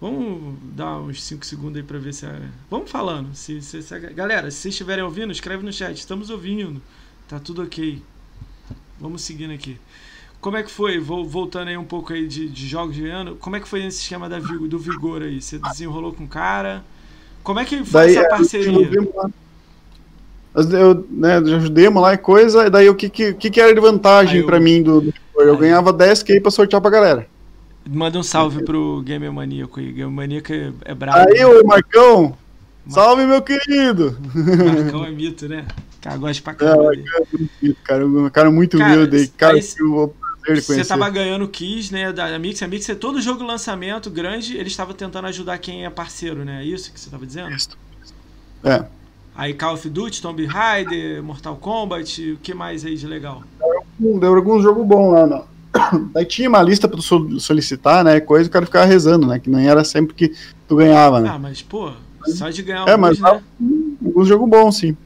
Vamos 0.00 0.56
dar 0.76 1.00
uns 1.00 1.22
5 1.24 1.44
segundos 1.44 1.76
aí 1.76 1.82
pra 1.82 1.98
ver 1.98 2.12
se. 2.14 2.24
A... 2.24 2.40
Vamos 2.70 2.90
falando. 2.90 3.34
Se, 3.34 3.60
se, 3.60 3.82
se 3.82 3.94
a... 3.94 3.98
Galera, 3.98 4.50
se 4.50 4.58
vocês 4.58 4.74
estiverem 4.74 5.02
ouvindo, 5.04 5.32
escreve 5.32 5.64
no 5.64 5.72
chat. 5.72 5.96
Estamos 5.96 6.30
ouvindo. 6.30 6.80
Tá 7.26 7.40
tudo 7.40 7.62
ok. 7.62 8.00
Vamos 9.00 9.22
seguindo 9.22 9.52
aqui. 9.52 9.78
Como 10.40 10.56
é 10.56 10.62
que 10.62 10.70
foi? 10.70 10.98
Vou, 10.98 11.24
voltando 11.24 11.68
aí 11.68 11.76
um 11.76 11.84
pouco 11.84 12.12
aí 12.12 12.26
de, 12.26 12.48
de 12.48 12.66
jogos 12.66 12.94
de 12.94 13.08
ano. 13.08 13.36
Como 13.36 13.56
é 13.56 13.60
que 13.60 13.68
foi 13.68 13.84
esse 13.84 14.02
esquema 14.02 14.28
da 14.28 14.38
do 14.38 14.78
Vigor 14.78 15.22
aí? 15.22 15.40
Você 15.40 15.58
desenrolou 15.58 16.12
com 16.12 16.24
o 16.24 16.28
cara? 16.28 16.84
Como 17.42 17.58
é 17.58 17.64
que 17.64 17.84
foi 17.84 18.06
daí, 18.06 18.16
essa 18.16 18.28
parceria? 18.28 18.90
Eu, 20.54 21.06
né, 21.10 21.36
ajudemos 21.36 22.02
lá 22.02 22.14
e 22.14 22.18
coisa, 22.18 22.66
e 22.66 22.70
daí 22.70 22.88
o 22.88 22.94
que, 22.94 23.08
que, 23.08 23.32
que 23.34 23.60
era 23.60 23.72
de 23.74 23.80
vantagem 23.80 24.40
eu... 24.40 24.46
para 24.46 24.58
mim 24.58 24.82
do, 24.82 25.00
do 25.00 25.14
Eu 25.36 25.54
aí. 25.54 25.60
ganhava 25.60 25.92
10k 25.92 26.40
pra 26.40 26.50
sortear 26.50 26.80
pra 26.80 26.90
galera. 26.90 27.26
Manda 27.88 28.18
um 28.18 28.22
salve 28.22 28.64
pro 28.64 29.02
Gamer 29.02 29.32
Maníaco 29.32 29.80
aí. 29.80 29.92
Gamer 29.92 30.10
Maníaco 30.10 30.52
é, 30.52 30.72
é 30.84 30.94
brabo. 30.94 31.18
Aí, 31.18 31.44
ô 31.44 31.64
Marcão! 31.64 32.36
Salve, 32.88 33.26
meu 33.26 33.42
querido! 33.42 34.18
Marcão 34.34 35.04
é 35.04 35.10
mito, 35.10 35.48
né? 35.48 35.66
Cara, 36.00 36.16
gosta 36.16 36.42
pra 36.42 36.54
caramba. 36.54 36.94
É, 36.94 37.72
cara, 37.84 38.06
um 38.06 38.30
cara 38.30 38.50
muito 38.50 38.78
humilde. 38.78 39.28
Cara, 39.36 39.54
cara 39.54 39.64
eu 39.78 39.90
vou 39.90 40.14
você 40.56 40.84
tava 40.84 41.08
ganhando 41.10 41.46
Kiss, 41.46 41.92
né, 41.92 42.10
da 42.12 42.38
Mix. 42.38 42.62
A 42.62 42.68
Mix 42.68 42.88
é 42.88 42.94
todo 42.94 43.20
jogo 43.20 43.44
lançamento 43.44 44.10
grande, 44.10 44.56
eles 44.56 44.72
estavam 44.72 44.94
tentando 44.94 45.26
ajudar 45.26 45.58
quem 45.58 45.84
é 45.84 45.90
parceiro, 45.90 46.44
né? 46.44 46.62
É 46.62 46.64
isso 46.64 46.90
que 46.92 46.98
você 46.98 47.10
tava 47.10 47.26
dizendo? 47.26 47.54
É. 48.64 48.84
Aí 49.36 49.52
Call 49.54 49.74
of 49.74 49.88
Duty, 49.88 50.22
Tomb 50.22 50.44
Raider, 50.46 51.22
Mortal 51.22 51.56
Kombat, 51.56 52.32
o 52.32 52.36
que 52.38 52.54
mais 52.54 52.84
aí 52.84 52.96
de 52.96 53.06
legal? 53.06 53.42
Deu 53.98 54.34
algum 54.34 54.60
jogo 54.60 54.84
bom 54.84 55.10
lá, 55.10 55.26
não. 55.26 55.44
Daí 56.12 56.24
tinha 56.24 56.48
uma 56.48 56.62
lista 56.62 56.88
pra 56.88 56.96
tu 56.96 57.38
solicitar, 57.38 58.02
né? 58.02 58.18
Coisa 58.20 58.48
o 58.48 58.52
cara 58.52 58.64
ficava 58.64 58.86
rezando, 58.86 59.26
né? 59.26 59.38
Que 59.38 59.50
não 59.50 59.58
era 59.58 59.84
sempre 59.84 60.14
que 60.14 60.34
tu 60.66 60.76
ganhava, 60.76 61.20
né? 61.20 61.28
Ah, 61.30 61.38
mas, 61.38 61.62
pô, 61.62 61.92
só 62.26 62.48
de 62.48 62.62
ganhar 62.62 62.88
É, 62.88 62.92
alguns, 62.92 62.98
mas 62.98 63.20
né? 63.20 63.42
alguns 64.04 64.26
jogos 64.26 64.48
bons, 64.48 64.76
sim. 64.76 64.96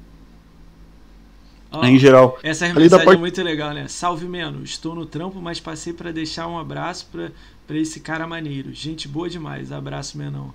Oh, 1.72 1.84
em 1.84 1.98
geral. 1.98 2.38
Essa 2.42 2.66
mensagem 2.66 2.90
parte... 2.90 3.16
é 3.16 3.20
muito 3.20 3.42
legal, 3.42 3.72
né? 3.72 3.88
Salve 3.88 4.26
menos, 4.26 4.70
estou 4.70 4.94
no 4.94 5.06
trampo, 5.06 5.40
mas 5.40 5.58
passei 5.58 5.92
para 5.92 6.12
deixar 6.12 6.46
um 6.46 6.58
abraço 6.58 7.08
para 7.10 7.78
esse 7.78 8.00
cara 8.00 8.26
maneiro. 8.26 8.72
Gente 8.72 9.08
boa 9.08 9.28
demais, 9.28 9.72
abraço 9.72 10.18
menão. 10.18 10.52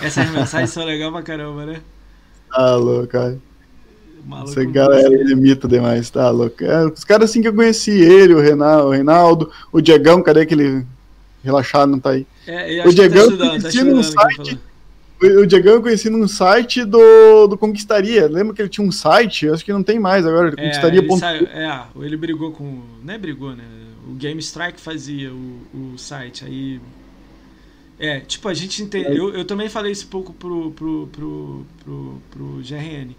Essas 0.00 0.30
mensagens 0.30 0.70
são 0.70 0.84
legais 0.84 1.10
pra 1.10 1.22
caramba, 1.22 1.64
né? 1.64 1.80
Tá 2.50 2.76
louco, 2.76 3.06
cara. 3.06 3.38
Essa 4.42 4.64
galera 4.64 5.14
ele 5.14 5.32
imita 5.32 5.66
demais, 5.66 6.10
tá 6.10 6.28
louco. 6.30 6.62
É, 6.62 6.86
os 6.86 7.04
caras 7.04 7.30
assim 7.30 7.40
que 7.40 7.48
eu 7.48 7.54
conheci, 7.54 7.92
ele, 7.92 8.34
o 8.34 8.40
Reinaldo, 8.40 8.88
o, 8.88 8.90
Reinaldo, 8.90 9.52
o 9.72 9.80
Diegão, 9.80 10.22
cadê 10.22 10.40
aquele 10.40 10.84
relaxado, 11.42 11.90
não 11.90 12.00
tá 12.00 12.10
aí? 12.10 12.26
É, 12.46 12.86
o 12.86 12.92
Diegão 12.92 13.38
tá 13.38 13.58
tá 13.58 13.84
no 13.84 14.02
site 14.02 14.58
o 15.20 15.46
Diegão 15.46 15.74
eu 15.74 15.82
conheci 15.82 16.10
num 16.10 16.28
site 16.28 16.84
do, 16.84 17.46
do 17.46 17.56
Conquistaria. 17.56 18.26
Lembra 18.28 18.54
que 18.54 18.62
ele 18.62 18.68
tinha 18.68 18.86
um 18.86 18.92
site? 18.92 19.48
Acho 19.48 19.64
que 19.64 19.72
não 19.72 19.82
tem 19.82 19.98
mais 19.98 20.26
agora. 20.26 20.48
É, 20.48 20.56
Conquistaria. 20.56 21.00
Ele, 21.00 21.16
saiu, 21.16 21.46
é, 21.46 21.86
ele 22.00 22.16
brigou 22.16 22.52
com. 22.52 22.82
Não 23.02 23.14
é 23.14 23.18
brigou, 23.18 23.54
né? 23.54 23.64
O 24.08 24.12
Game 24.12 24.40
Strike 24.40 24.80
fazia 24.80 25.32
o, 25.32 25.60
o 25.74 25.98
site. 25.98 26.44
Aí. 26.44 26.80
É, 27.98 28.20
tipo, 28.20 28.46
a 28.48 28.54
gente 28.54 28.82
entende. 28.82 29.16
Eu, 29.16 29.32
eu 29.32 29.44
também 29.44 29.70
falei 29.70 29.92
isso 29.92 30.06
um 30.06 30.10
pouco 30.10 30.34
pro, 30.34 30.70
pro, 30.72 31.08
pro, 31.10 31.66
pro, 31.82 32.22
pro 32.30 32.46
GRN. 32.62 33.14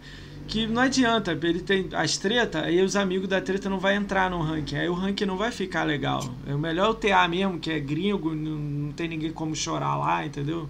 Que 0.48 0.66
não 0.66 0.82
adianta, 0.82 1.38
ele 1.44 1.60
tem 1.60 1.90
as 1.92 2.16
treta, 2.16 2.62
aí 2.62 2.82
os 2.82 2.96
amigos 2.96 3.28
da 3.28 3.42
treta 3.42 3.70
não 3.70 3.80
vai 3.80 3.96
entrar 3.96 4.30
no 4.30 4.40
ranking. 4.40 4.78
Aí 4.78 4.88
o 4.88 4.94
ranking 4.94 5.26
não 5.26 5.36
vai 5.36 5.52
ficar 5.52 5.84
legal. 5.84 6.24
É 6.48 6.56
o 6.56 6.60
melhor 6.60 6.92
o 6.92 6.94
TA 6.94 7.28
mesmo, 7.28 7.60
que 7.60 7.70
é 7.70 7.80
gringo, 7.80 8.34
não, 8.34 8.52
não 8.52 8.92
tem 8.94 9.10
ninguém 9.10 9.34
como 9.34 9.54
chorar 9.54 9.98
lá, 9.98 10.26
entendeu? 10.26 10.70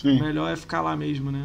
Sim. 0.00 0.20
Melhor 0.20 0.50
é 0.52 0.56
ficar 0.56 0.80
lá 0.80 0.96
mesmo, 0.96 1.30
né? 1.30 1.44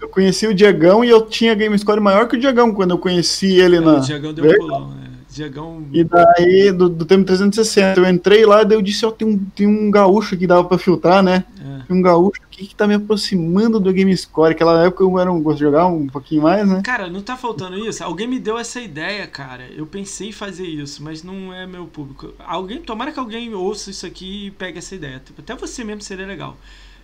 Eu 0.00 0.08
conheci 0.08 0.46
o 0.46 0.54
Diegão 0.54 1.04
e 1.04 1.10
eu 1.10 1.26
tinha 1.26 1.54
game 1.54 1.78
score 1.78 2.00
maior 2.00 2.26
que 2.26 2.36
o 2.36 2.40
Diegão 2.40 2.72
quando 2.72 2.92
eu 2.92 2.98
conheci 2.98 3.58
ele 3.58 3.76
é, 3.76 3.80
na. 3.80 3.98
O 3.98 4.00
Diegão 4.00 4.32
deu 4.32 4.44
um 4.44 4.88
né? 4.94 5.10
Diegão... 5.30 5.86
E 5.92 6.02
daí, 6.02 6.72
do, 6.72 6.88
do 6.88 7.04
tempo 7.04 7.24
360, 7.24 8.00
eu 8.00 8.08
entrei 8.08 8.44
lá, 8.44 8.64
daí 8.64 8.76
eu 8.76 8.82
disse, 8.82 9.06
ó, 9.06 9.12
tem 9.12 9.28
um, 9.28 9.38
tem 9.38 9.66
um 9.66 9.90
gaúcho 9.90 10.36
que 10.36 10.46
dava 10.46 10.64
pra 10.64 10.76
filtrar, 10.76 11.22
né? 11.22 11.44
É. 11.60 11.86
Tem 11.86 11.96
um 11.96 12.02
gaúcho 12.02 12.40
aqui 12.44 12.66
que 12.66 12.74
tá 12.74 12.86
me 12.86 12.94
aproximando 12.94 13.78
do 13.78 13.92
Game 13.92 14.16
Score. 14.16 14.52
Aquela 14.52 14.84
época 14.84 15.04
eu 15.04 15.18
era 15.18 15.30
um, 15.30 15.40
gosto 15.40 15.58
de 15.58 15.64
jogar 15.64 15.86
um 15.86 16.08
pouquinho 16.08 16.42
mais, 16.42 16.68
né? 16.68 16.82
Cara, 16.82 17.08
não 17.08 17.22
tá 17.22 17.36
faltando 17.36 17.78
isso? 17.78 18.02
Alguém 18.02 18.26
me 18.26 18.40
deu 18.40 18.58
essa 18.58 18.80
ideia, 18.80 19.24
cara. 19.26 19.68
Eu 19.70 19.86
pensei 19.86 20.30
em 20.30 20.32
fazer 20.32 20.66
isso, 20.66 21.02
mas 21.02 21.22
não 21.22 21.54
é 21.54 21.64
meu 21.64 21.86
público. 21.86 22.34
Alguém, 22.40 22.80
tomara 22.80 23.12
que 23.12 23.20
alguém 23.20 23.54
ouça 23.54 23.90
isso 23.90 24.04
aqui 24.04 24.46
e 24.46 24.50
pegue 24.50 24.78
essa 24.78 24.96
ideia. 24.96 25.22
Até 25.38 25.54
você 25.54 25.84
mesmo 25.84 26.02
seria 26.02 26.26
legal. 26.26 26.56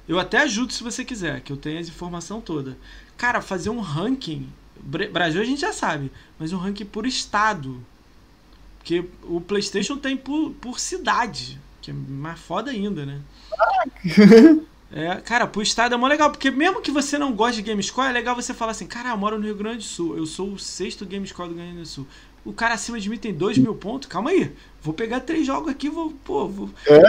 Eu 0.09 0.19
até 0.19 0.39
ajudo 0.39 0.73
se 0.73 0.83
você 0.83 1.05
quiser, 1.05 1.41
que 1.41 1.53
eu 1.53 1.57
tenho 1.57 1.81
as 1.81 1.89
informação 1.89 2.41
toda. 2.41 2.77
Cara, 3.17 3.41
fazer 3.41 3.71
um 3.71 3.81
ranking. 3.81 4.49
Brasil 5.13 5.41
a 5.41 5.45
gente 5.45 5.61
já 5.61 5.73
sabe, 5.73 6.13
mas 6.39 6.53
um 6.53 6.59
ranking 6.59 6.85
por 6.85 7.07
estado. 7.07 7.83
Porque 8.79 9.05
o 9.25 9.41
PlayStation 9.41 9.97
tem 9.97 10.17
por, 10.17 10.53
por 10.53 10.79
cidade, 10.79 11.59
que 11.83 11.91
é 11.91 11.95
mais 11.95 12.39
foda 12.39 12.71
ainda, 12.71 13.05
né? 13.05 13.21
É, 14.93 15.17
cara, 15.17 15.49
pro 15.49 15.61
estado 15.61 15.97
é 15.97 15.99
mó 15.99 16.07
legal, 16.07 16.31
porque 16.31 16.49
mesmo 16.49 16.81
que 16.81 16.93
você 16.93 17.19
não 17.19 17.33
goste 17.33 17.61
de 17.61 17.69
GameScore, 17.69 18.09
é 18.09 18.13
legal 18.13 18.37
você 18.37 18.55
falar 18.55 18.71
assim, 18.71 18.87
cara, 18.87 19.09
eu 19.09 19.17
moro 19.17 19.37
no 19.37 19.45
Rio 19.45 19.57
Grande 19.57 19.79
do 19.79 19.83
Sul, 19.83 20.17
eu 20.17 20.25
sou 20.25 20.53
o 20.53 20.59
sexto 20.61 21.05
GameScore 21.05 21.49
do 21.49 21.57
Rio 21.57 21.65
Grande 21.65 21.81
do 21.81 21.87
Sul 21.87 22.07
o 22.47 22.53
cara 22.53 22.75
acima 22.75 22.99
de 23.01 23.11
mim 23.11 23.19
tem 23.19 23.35
2 23.35 23.59
mil 23.59 23.75
pontos. 23.75 24.09
Calma 24.09 24.31
aí. 24.31 24.53
Vou 24.87 24.95
pegar 24.95 25.19
três 25.19 25.45
jogos 25.45 25.69
aqui, 25.69 25.91
vou. 25.91 26.13
Pô, 26.25 26.47
vou... 26.47 26.71
É, 26.87 27.03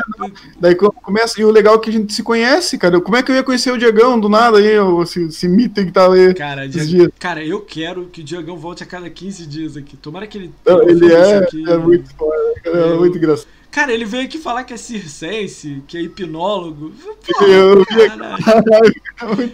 daí 0.59 0.73
começa. 0.73 1.39
E 1.39 1.45
o 1.45 1.51
legal 1.51 1.75
é 1.75 1.77
que 1.77 1.91
a 1.91 1.93
gente 1.93 2.11
se 2.11 2.23
conhece, 2.23 2.75
cara. 2.75 2.99
Como 2.99 3.15
é 3.15 3.21
que 3.21 3.31
eu 3.31 3.35
ia 3.35 3.43
conhecer 3.43 3.71
o 3.71 3.77
Diegão 3.77 4.19
do 4.19 4.27
nada 4.27 4.57
aí? 4.57 4.71
Esse, 5.03 5.25
esse 5.25 5.47
mito 5.47 5.85
que 5.85 5.91
tá 5.91 6.11
aí. 6.11 6.33
Cara, 6.33 6.67
Diego, 6.67 7.13
cara, 7.19 7.45
eu 7.45 7.61
quero 7.61 8.07
que 8.07 8.21
o 8.21 8.23
Diegão 8.23 8.57
volte 8.57 8.81
a 8.81 8.85
cada 8.87 9.07
15 9.07 9.45
dias 9.45 9.77
aqui. 9.77 9.95
Tomara 9.95 10.25
que 10.25 10.39
ele. 10.39 10.51
Não, 10.65 10.81
ele 10.89 11.13
é, 11.13 11.37
aqui, 11.37 11.69
é 11.69 11.77
muito 11.77 12.09
foda, 12.15 12.35
é, 12.65 12.69
é 12.69 12.95
muito 12.95 13.15
engraçado. 13.15 13.47
Cara, 13.69 13.93
ele 13.93 14.05
veio 14.05 14.23
aqui 14.23 14.39
falar 14.39 14.63
que 14.63 14.73
é 14.73 14.77
circense, 14.77 15.83
que 15.87 15.99
é 15.99 16.01
hipnólogo. 16.01 16.91
Pô, 17.37 17.45
eu, 17.45 17.85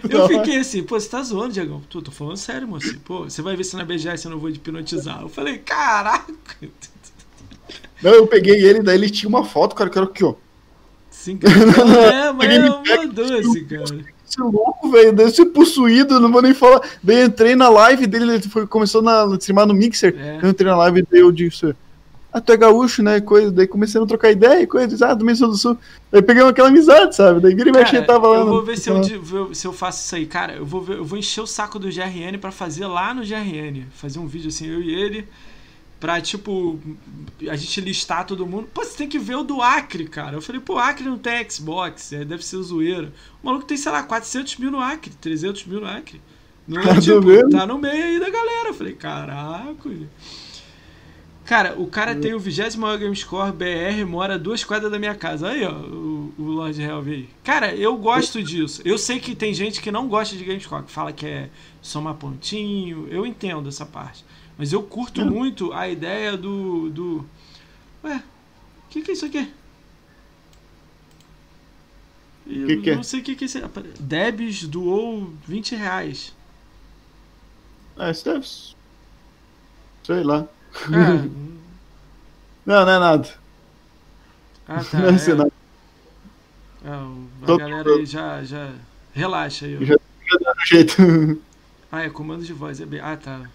eu 0.08 0.28
fiquei 0.28 0.56
assim, 0.56 0.82
pô, 0.82 0.98
você 0.98 1.10
tá 1.10 1.22
zoando, 1.22 1.52
Diagão? 1.52 1.82
Tô, 1.90 2.00
tô 2.00 2.10
falando 2.10 2.38
sério, 2.38 2.66
moço. 2.66 2.98
Pô, 3.00 3.24
você 3.24 3.42
vai 3.42 3.54
ver 3.54 3.64
se 3.64 3.76
na 3.76 3.84
BGS 3.84 4.24
eu 4.24 4.30
não 4.30 4.38
vou 4.38 4.48
hipnotizar. 4.48 5.20
Eu 5.20 5.28
falei, 5.28 5.58
caraca. 5.58 6.34
Não, 8.04 8.12
eu 8.12 8.26
peguei 8.26 8.64
ele, 8.64 8.82
daí 8.82 8.96
ele 8.96 9.10
tinha 9.10 9.28
uma 9.28 9.44
foto, 9.44 9.74
cara, 9.74 9.90
que 9.90 9.98
era 9.98 10.06
aqui, 10.06 10.22
ó. 10.22 10.34
Sim, 11.10 11.38
cara. 11.38 11.54
É, 12.28 12.32
mas 12.32 12.54
é 12.54 12.58
mandou 12.60 13.38
assim, 13.38 13.64
cara. 13.64 14.14
Esse 14.26 14.40
louco, 14.40 14.90
velho, 14.90 15.12
deve 15.12 15.30
ser 15.30 15.46
possuído, 15.46 16.20
não 16.20 16.30
vou 16.30 16.42
nem 16.42 16.54
falar. 16.54 16.80
Daí 17.02 17.24
entrei 17.24 17.56
na 17.56 17.68
live 17.68 18.06
dele, 18.06 18.34
ele 18.34 18.42
foi, 18.42 18.66
começou 18.66 19.00
na, 19.02 19.22
a 19.24 19.34
streamar 19.36 19.66
no 19.66 19.74
Mixer. 19.74 20.14
É. 20.18 20.40
Eu 20.42 20.50
entrei 20.50 20.70
na 20.70 20.76
live 20.76 21.02
dele, 21.02 21.22
eu 21.22 21.32
disse 21.32 21.74
ah, 22.34 22.40
tu 22.40 22.52
é 22.52 22.56
gaúcho, 22.56 23.00
né? 23.00 23.20
Coisa, 23.20 23.52
daí 23.52 23.64
comecei 23.64 24.02
a 24.02 24.04
trocar 24.04 24.32
ideia 24.32 24.60
e 24.60 24.66
coisa, 24.66 25.06
ah, 25.06 25.14
do 25.14 25.24
Menção 25.24 25.48
do 25.48 25.56
Sul. 25.56 25.78
Aí 26.12 26.20
peguei 26.20 26.42
aquela 26.42 26.66
amizade, 26.66 27.14
sabe? 27.14 27.38
Daí 27.38 27.52
ele 27.52 27.70
mexe 27.70 28.02
tava 28.02 28.26
lá. 28.26 28.38
Eu 28.38 28.46
vou 28.46 28.64
ver 28.64 28.76
se 28.76 28.90
eu, 28.90 29.54
se 29.54 29.64
eu 29.64 29.72
faço 29.72 30.04
isso 30.04 30.16
aí, 30.16 30.26
cara. 30.26 30.54
Eu 30.54 30.66
vou, 30.66 30.80
ver, 30.80 30.96
eu 30.96 31.04
vou 31.04 31.16
encher 31.16 31.42
o 31.42 31.46
saco 31.46 31.78
do 31.78 31.86
GRN 31.86 32.36
pra 32.40 32.50
fazer 32.50 32.88
lá 32.88 33.14
no 33.14 33.22
GRN. 33.22 33.84
Fazer 33.92 34.18
um 34.18 34.26
vídeo 34.26 34.48
assim, 34.48 34.66
eu 34.66 34.82
e 34.82 34.92
ele. 34.92 35.28
Pra, 36.04 36.20
tipo, 36.20 36.78
a 37.48 37.56
gente 37.56 37.80
listar 37.80 38.26
todo 38.26 38.46
mundo. 38.46 38.68
Pô, 38.74 38.84
você 38.84 38.94
tem 38.94 39.08
que 39.08 39.18
ver 39.18 39.36
o 39.36 39.42
do 39.42 39.62
Acre, 39.62 40.06
cara. 40.06 40.36
Eu 40.36 40.42
falei, 40.42 40.60
pô, 40.60 40.76
Acre 40.76 41.06
não 41.06 41.16
tem 41.16 41.48
Xbox, 41.48 42.12
é, 42.12 42.26
deve 42.26 42.44
ser 42.44 42.60
zoeira. 42.60 43.10
O 43.42 43.46
maluco 43.46 43.64
tem, 43.64 43.74
sei 43.74 43.90
lá, 43.90 44.02
400 44.02 44.58
mil 44.58 44.70
no 44.70 44.80
Acre, 44.80 45.10
300 45.18 45.64
mil 45.64 45.80
no 45.80 45.86
Acre. 45.86 46.20
Não, 46.68 46.82
tá, 46.82 47.00
tipo, 47.00 47.48
tá 47.48 47.66
no 47.66 47.78
meio 47.78 48.04
aí 48.04 48.20
da 48.20 48.28
galera. 48.28 48.68
Eu 48.68 48.74
falei, 48.74 48.92
caraca. 48.92 49.90
Cara, 51.46 51.74
o 51.80 51.86
cara 51.86 52.14
tem 52.14 52.34
o 52.34 52.38
20 52.38 52.78
maior 52.78 52.98
Game 52.98 53.16
Score 53.16 53.50
BR, 53.50 54.04
mora 54.06 54.38
duas 54.38 54.62
quadras 54.62 54.92
da 54.92 54.98
minha 54.98 55.14
casa. 55.14 55.48
Aí, 55.48 55.64
ó, 55.64 55.72
o, 55.72 56.34
o 56.36 56.42
Lord 56.42 56.78
aí. 56.82 57.30
Cara, 57.42 57.74
eu 57.74 57.96
gosto 57.96 58.42
disso. 58.42 58.82
Eu 58.84 58.98
sei 58.98 59.18
que 59.18 59.34
tem 59.34 59.54
gente 59.54 59.80
que 59.80 59.90
não 59.90 60.06
gosta 60.06 60.36
de 60.36 60.44
Game 60.44 60.60
Score, 60.60 60.84
que 60.84 60.92
fala 60.92 61.14
que 61.14 61.24
é 61.24 61.48
somar 61.80 62.12
pontinho. 62.12 63.08
Eu 63.10 63.24
entendo 63.24 63.70
essa 63.70 63.86
parte. 63.86 64.22
Mas 64.56 64.72
eu 64.72 64.82
curto 64.82 65.22
hum. 65.22 65.30
muito 65.30 65.72
a 65.72 65.88
ideia 65.88 66.36
do. 66.36 66.90
do... 66.90 67.26
Ué, 68.04 68.16
o 68.16 68.90
que, 68.90 69.02
que 69.02 69.10
é 69.10 69.14
isso 69.14 69.26
aqui? 69.26 69.52
Eu 72.46 72.66
que 72.66 72.76
que 72.82 72.90
é? 72.90 72.94
não 72.94 73.02
sei 73.02 73.20
o 73.20 73.22
que, 73.22 73.34
que 73.34 73.44
é 73.44 73.46
isso. 73.46 73.58
Debs 73.98 74.66
doou 74.66 75.32
20 75.46 75.74
reais. 75.74 76.34
Ah, 77.96 78.10
isso 78.10 78.24
deve. 78.24 78.46
Sei 80.04 80.22
lá. 80.22 80.46
É. 80.86 80.88
não, 82.66 82.84
não 82.84 82.92
é 82.92 82.98
nada. 82.98 83.34
Ah, 84.66 84.82
tá. 84.84 84.98
Não 85.00 85.08
é, 85.08 85.30
é. 85.30 85.34
nada. 85.34 85.52
É, 86.84 87.52
a 87.52 87.56
galera 87.56 87.90
aí 87.90 88.06
já, 88.06 88.42
já. 88.44 88.72
Relaxa 89.12 89.66
aí. 89.66 89.84
Já, 89.84 89.94
já 89.94 90.54
jeito. 90.66 90.96
Ah, 91.92 92.02
é 92.02 92.10
comando 92.10 92.44
de 92.44 92.52
voz. 92.52 92.80
É 92.80 92.86
bem... 92.86 93.00
Ah, 93.00 93.16
tá. 93.16 93.48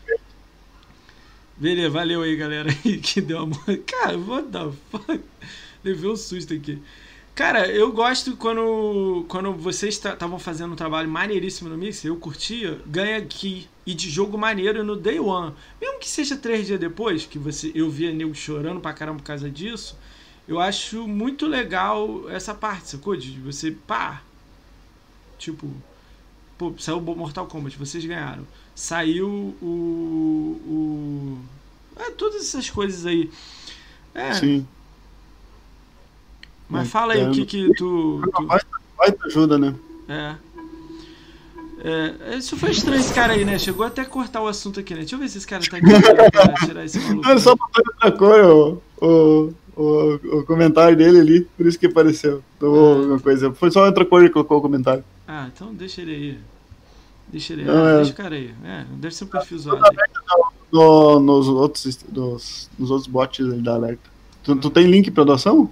Beleza, 1.60 1.90
valeu 1.90 2.22
aí, 2.22 2.38
galera. 2.38 2.70
que 3.04 3.20
deu 3.20 3.44
uma. 3.44 3.58
Cara, 3.86 4.18
what 4.18 4.48
the 4.48 4.72
fuck? 4.90 5.22
Levei 5.84 6.10
um 6.10 6.16
susto 6.16 6.54
aqui. 6.54 6.82
Cara, 7.36 7.68
eu 7.68 7.92
gosto 7.92 8.38
quando, 8.38 9.26
quando 9.28 9.54
vocês 9.54 9.96
estavam 9.96 10.40
fazendo 10.40 10.72
um 10.72 10.76
trabalho 10.76 11.10
maneiríssimo 11.10 11.70
no 11.70 11.78
Mix, 11.78 12.04
eu 12.06 12.16
curtia, 12.16 12.80
ganha 12.86 13.18
aqui 13.18 13.68
e 13.86 13.94
de 13.94 14.10
jogo 14.10 14.38
maneiro 14.38 14.84
no 14.86 14.96
Day 14.96 15.20
One. 15.20 15.54
Mesmo 15.82 16.00
que 16.00 16.08
seja 16.08 16.38
três 16.38 16.68
dias 16.68 16.80
depois, 16.80 17.26
que 17.26 17.38
você 17.38 17.72
eu 17.76 17.90
via 17.90 18.12
nego 18.14 18.34
chorando 18.34 18.80
pra 18.80 18.94
caramba 18.94 19.20
por 19.20 19.26
causa 19.26 19.50
disso, 19.50 19.98
eu 20.48 20.60
acho 20.60 21.08
muito 21.08 21.46
legal 21.46 22.30
essa 22.30 22.54
parte, 22.54 22.90
sacou? 22.90 23.16
De 23.16 23.32
você, 23.40 23.72
pá, 23.72 24.22
tipo, 25.38 25.70
pô, 26.58 26.74
saiu 26.78 27.02
Mortal 27.02 27.48
Kombat, 27.48 27.78
vocês 27.78 28.06
ganharam. 28.06 28.46
Saiu 28.80 29.28
o. 29.62 29.66
o 30.66 31.38
é, 31.98 32.12
todas 32.12 32.44
essas 32.44 32.70
coisas 32.70 33.06
aí. 33.06 33.30
É, 34.16 34.34
Sim. 34.34 34.66
mas 36.70 36.90
fala 36.90 37.12
aí 37.12 37.28
o 37.28 37.32
que 37.34 37.46
que 37.46 37.74
tu. 37.74 38.22
tu... 38.34 38.46
Vai, 38.46 38.62
vai 38.98 39.12
te 39.12 39.26
ajuda, 39.26 39.58
né? 39.58 39.76
É. 40.08 40.36
É, 41.84 42.38
isso 42.38 42.56
foi 42.56 42.72
estranho 42.72 43.02
esse 43.02 43.14
cara 43.14 43.34
aí, 43.34 43.44
né? 43.44 43.60
Chegou 43.60 43.86
até 43.86 44.02
a 44.02 44.06
cortar 44.06 44.42
o 44.42 44.48
assunto 44.48 44.80
aqui, 44.80 44.94
né? 44.94 45.02
Deixa 45.02 45.16
eu 45.16 45.20
ver 45.20 45.28
se 45.28 45.40
esse 45.40 45.48
cara 45.48 45.62
tá 45.62 45.76
aqui 45.76 46.32
pra 46.32 46.54
tirar 46.66 46.86
esse 46.86 47.00
maluco. 47.00 47.28
Não, 47.28 47.38
só 47.38 47.56
botar 47.58 47.82
outra 47.86 48.12
cor 48.14 48.82
o, 49.02 49.06
o, 49.06 49.54
o, 49.76 50.38
o 50.38 50.46
comentário 50.46 50.96
dele 50.96 51.20
ali, 51.20 51.42
por 51.58 51.66
isso 51.68 51.78
que 51.78 51.88
apareceu. 51.88 52.42
Então, 52.56 52.74
alguma 52.74 53.20
coisa. 53.20 53.54
Foi 53.54 53.70
só 53.72 53.86
outra 53.86 54.06
cor 54.06 54.24
que 54.24 54.30
colocou 54.30 54.60
o 54.60 54.62
comentário. 54.62 55.04
Ah, 55.28 55.50
então 55.54 55.74
deixa 55.74 56.02
ele 56.02 56.16
aí. 56.16 56.40
Deixa 57.32 57.54
ele 57.54 57.70
Ah, 57.70 57.74
é- 57.74 57.96
deixa 57.98 58.12
o 58.12 58.16
cara 58.16 58.36
aí. 58.36 58.54
É, 58.64 58.86
deve 58.94 59.14
ser 59.14 59.24
um 59.26 59.28
perfil 59.28 59.60
zoado. 59.60 59.82
No, 60.72 61.20
nos, 61.20 61.48
outros, 61.48 61.96
dos, 62.08 62.70
nos 62.78 62.92
outros 62.92 63.08
bots 63.08 63.46
ali 63.46 63.62
da 63.62 63.76
alerta. 63.76 64.10
Tu, 64.44 64.56
tu 64.56 64.70
tem 64.70 64.88
link 64.88 65.10
pra 65.12 65.24
doação? 65.24 65.70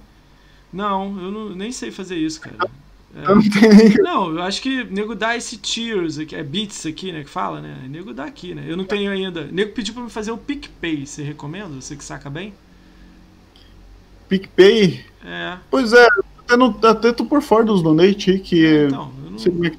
Não, 0.72 1.18
eu 1.20 1.30
não, 1.30 1.48
nem 1.50 1.72
sei 1.72 1.90
fazer 1.90 2.16
isso, 2.16 2.40
cara. 2.40 2.56
É. 3.16 3.30
Eu 3.30 3.36
não 3.36 3.42
tenho. 3.42 4.02
Não, 4.02 4.30
eu 4.32 4.42
acho 4.42 4.60
que 4.60 4.84
nego 4.84 5.14
dá 5.14 5.36
esse 5.36 5.56
tiers 5.56 6.18
aqui, 6.18 6.36
é 6.36 6.42
bits 6.42 6.84
aqui, 6.84 7.10
né, 7.10 7.24
que 7.24 7.30
fala, 7.30 7.60
né? 7.60 7.86
Nego 7.88 8.12
dá 8.12 8.24
aqui, 8.24 8.54
né? 8.54 8.64
Eu 8.68 8.76
não 8.76 8.84
tenho 8.84 9.10
ainda. 9.10 9.44
Nego 9.50 9.72
pediu 9.72 9.94
pra 9.94 10.02
me 10.02 10.10
fazer 10.10 10.30
o 10.30 10.38
PicPay, 10.38 11.06
você 11.06 11.22
recomenda? 11.22 11.80
Você 11.80 11.96
que 11.96 12.04
saca 12.04 12.28
bem? 12.28 12.52
PicPay? 14.28 15.04
É. 15.24 15.56
Pois 15.70 15.92
é, 15.92 16.06
até, 16.40 16.56
não, 16.56 16.78
até 16.82 17.12
tô 17.12 17.24
por 17.24 17.40
fora 17.40 17.64
dos 17.64 17.82
donate 17.82 18.30
aí, 18.30 18.38
que. 18.38 18.84
Então, 18.86 19.10
eu 19.24 19.30
não 19.30 19.38
sei 19.38 19.52
como 19.52 19.66
é 19.66 19.70
que 19.70 19.78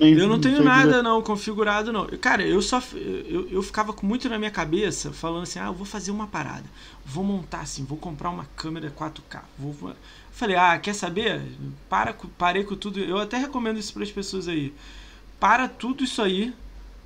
eu 0.00 0.26
não 0.28 0.40
tenho 0.40 0.62
nada 0.62 1.02
não 1.02 1.22
configurado 1.22 1.92
não. 1.92 2.06
Cara, 2.20 2.42
eu 2.42 2.60
só 2.62 2.82
eu, 2.94 3.48
eu 3.50 3.62
ficava 3.62 3.92
com 3.92 4.06
muito 4.06 4.28
na 4.28 4.38
minha 4.38 4.50
cabeça 4.50 5.12
falando 5.12 5.42
assim: 5.42 5.58
"Ah, 5.58 5.66
eu 5.66 5.74
vou 5.74 5.86
fazer 5.86 6.10
uma 6.10 6.26
parada. 6.26 6.64
Vou 7.04 7.22
montar 7.24 7.60
assim, 7.60 7.84
vou 7.84 7.98
comprar 7.98 8.30
uma 8.30 8.46
câmera 8.56 8.90
4K. 8.90 9.42
Vou 9.58 9.72
vou-" 9.72 9.94
Falei: 10.32 10.56
"Ah, 10.56 10.78
quer 10.78 10.94
saber? 10.94 11.42
Para 11.88 12.14
parei 12.38 12.64
com 12.64 12.76
tudo. 12.76 13.00
Eu 13.00 13.18
até 13.18 13.36
recomendo 13.36 13.78
isso 13.78 13.92
para 13.92 14.02
as 14.02 14.10
pessoas 14.10 14.48
aí. 14.48 14.72
Para 15.38 15.68
tudo 15.68 16.04
isso 16.04 16.22
aí 16.22 16.54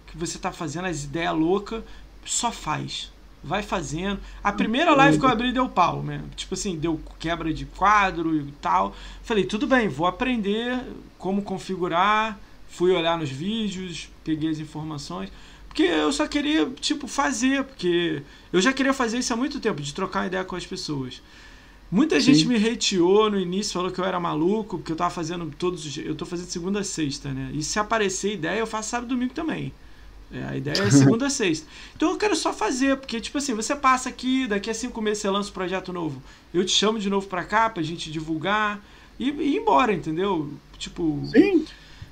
que 0.06 0.16
você 0.18 0.38
tá 0.38 0.52
fazendo, 0.52 0.86
as 0.86 1.04
ideias 1.04 1.34
loucas, 1.36 1.82
só 2.24 2.52
faz. 2.52 3.12
Vai 3.42 3.62
fazendo. 3.62 4.20
A 4.42 4.52
primeira 4.52 4.94
live 4.94 5.18
que 5.18 5.24
eu 5.24 5.28
abri 5.28 5.52
deu 5.52 5.68
pau, 5.68 6.02
né? 6.02 6.22
Tipo 6.34 6.54
assim, 6.54 6.78
deu 6.78 6.98
quebra 7.18 7.52
de 7.52 7.66
quadro 7.66 8.34
e 8.34 8.52
tal. 8.52 8.94
Falei, 9.22 9.44
tudo 9.44 9.66
bem, 9.66 9.88
vou 9.88 10.06
aprender 10.06 10.80
como 11.18 11.42
configurar. 11.42 12.38
Fui 12.76 12.90
olhar 12.90 13.16
nos 13.16 13.30
vídeos, 13.30 14.08
peguei 14.24 14.50
as 14.50 14.58
informações. 14.58 15.30
Porque 15.68 15.84
eu 15.84 16.12
só 16.12 16.26
queria, 16.26 16.68
tipo, 16.80 17.06
fazer. 17.06 17.62
Porque 17.64 18.22
eu 18.52 18.60
já 18.60 18.72
queria 18.72 18.92
fazer 18.92 19.18
isso 19.18 19.32
há 19.32 19.36
muito 19.36 19.60
tempo, 19.60 19.80
de 19.80 19.94
trocar 19.94 20.20
uma 20.20 20.26
ideia 20.26 20.44
com 20.44 20.56
as 20.56 20.66
pessoas. 20.66 21.22
Muita 21.90 22.20
Sim. 22.20 22.34
gente 22.34 22.48
me 22.48 22.56
hateou 22.56 23.30
no 23.30 23.38
início, 23.38 23.74
falou 23.74 23.92
que 23.92 24.00
eu 24.00 24.04
era 24.04 24.18
maluco, 24.18 24.78
porque 24.78 24.90
eu 24.90 24.96
tava 24.96 25.10
fazendo 25.10 25.52
todos 25.56 25.86
os 25.86 25.92
dias. 25.92 26.06
Eu 26.06 26.16
tô 26.16 26.26
fazendo 26.26 26.46
segunda 26.46 26.80
a 26.80 26.84
sexta, 26.84 27.32
né? 27.32 27.50
E 27.54 27.62
se 27.62 27.78
aparecer 27.78 28.34
ideia, 28.34 28.58
eu 28.58 28.66
faço 28.66 28.90
sábado 28.90 29.06
e 29.06 29.14
domingo 29.14 29.34
também. 29.34 29.72
É, 30.32 30.44
a 30.44 30.56
ideia 30.56 30.82
é 30.82 30.90
segunda 30.90 31.26
a 31.26 31.30
sexta. 31.30 31.66
Então 31.94 32.10
eu 32.10 32.16
quero 32.16 32.34
só 32.34 32.52
fazer, 32.52 32.96
porque, 32.96 33.20
tipo 33.20 33.38
assim, 33.38 33.54
você 33.54 33.76
passa 33.76 34.08
aqui, 34.08 34.48
daqui 34.48 34.68
a 34.68 34.74
cinco 34.74 35.00
meses 35.00 35.22
você 35.22 35.30
lança 35.30 35.50
um 35.50 35.52
projeto 35.52 35.92
novo. 35.92 36.20
Eu 36.52 36.64
te 36.64 36.72
chamo 36.72 36.98
de 36.98 37.08
novo 37.08 37.28
pra 37.28 37.44
cá, 37.44 37.70
pra 37.70 37.82
gente 37.84 38.10
divulgar 38.10 38.84
e, 39.16 39.30
e 39.30 39.54
ir 39.54 39.56
embora, 39.58 39.92
entendeu? 39.92 40.52
Tipo. 40.76 41.22
Sim. 41.26 41.64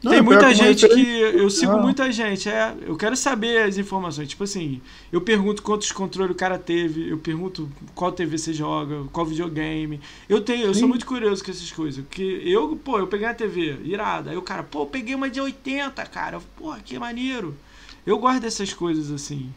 Não, 0.03 0.11
Tem 0.11 0.21
muita 0.21 0.53
gente 0.53 0.89
que. 0.89 1.21
Eu 1.21 1.49
sigo 1.49 1.73
Ah. 1.73 1.77
muita 1.81 2.11
gente, 2.11 2.49
é. 2.49 2.75
Eu 2.85 2.97
quero 2.97 3.17
saber 3.17 3.63
as 3.63 3.79
informações. 3.79 4.29
Tipo 4.29 4.43
assim, 4.45 4.81
eu 5.13 5.21
pergunto 5.21 5.63
quantos 5.63 5.93
controles 5.93 6.33
o 6.33 6.35
cara 6.37 6.59
teve, 6.59 7.09
eu 7.09 7.19
pergunto 7.19 7.71
qual 7.95 8.11
TV 8.11 8.37
você 8.37 8.53
joga, 8.53 9.05
qual 9.13 9.25
videogame. 9.25 10.01
Eu 10.29 10.41
tenho, 10.41 10.63
eu 10.67 10.75
sou 10.75 10.83
Sim. 10.83 10.89
muito 10.89 11.07
curioso 11.07 11.45
com 11.45 11.51
essas 11.53 11.71
coisas. 11.71 12.05
Porque 12.05 12.43
eu, 12.45 12.75
pô, 12.77 12.99
eu 12.99 13.07
peguei 13.07 13.27
a 13.29 13.35
TV, 13.35 13.79
irada. 13.85 14.31
Aí 14.31 14.37
o 14.37 14.43
cara, 14.43 14.65
pô, 14.65 14.83
eu 14.83 14.87
peguei 14.87 15.15
uma 15.15 15.31
de 15.31 15.41
80, 15.41 16.05
cara. 16.07 16.41
Pô, 16.57 16.75
que 16.85 16.99
maneiro. 16.99 17.57
Eu 18.05 18.19
gosto 18.19 18.41
dessas 18.41 18.73
coisas 18.73 19.13
assim. 19.13 19.55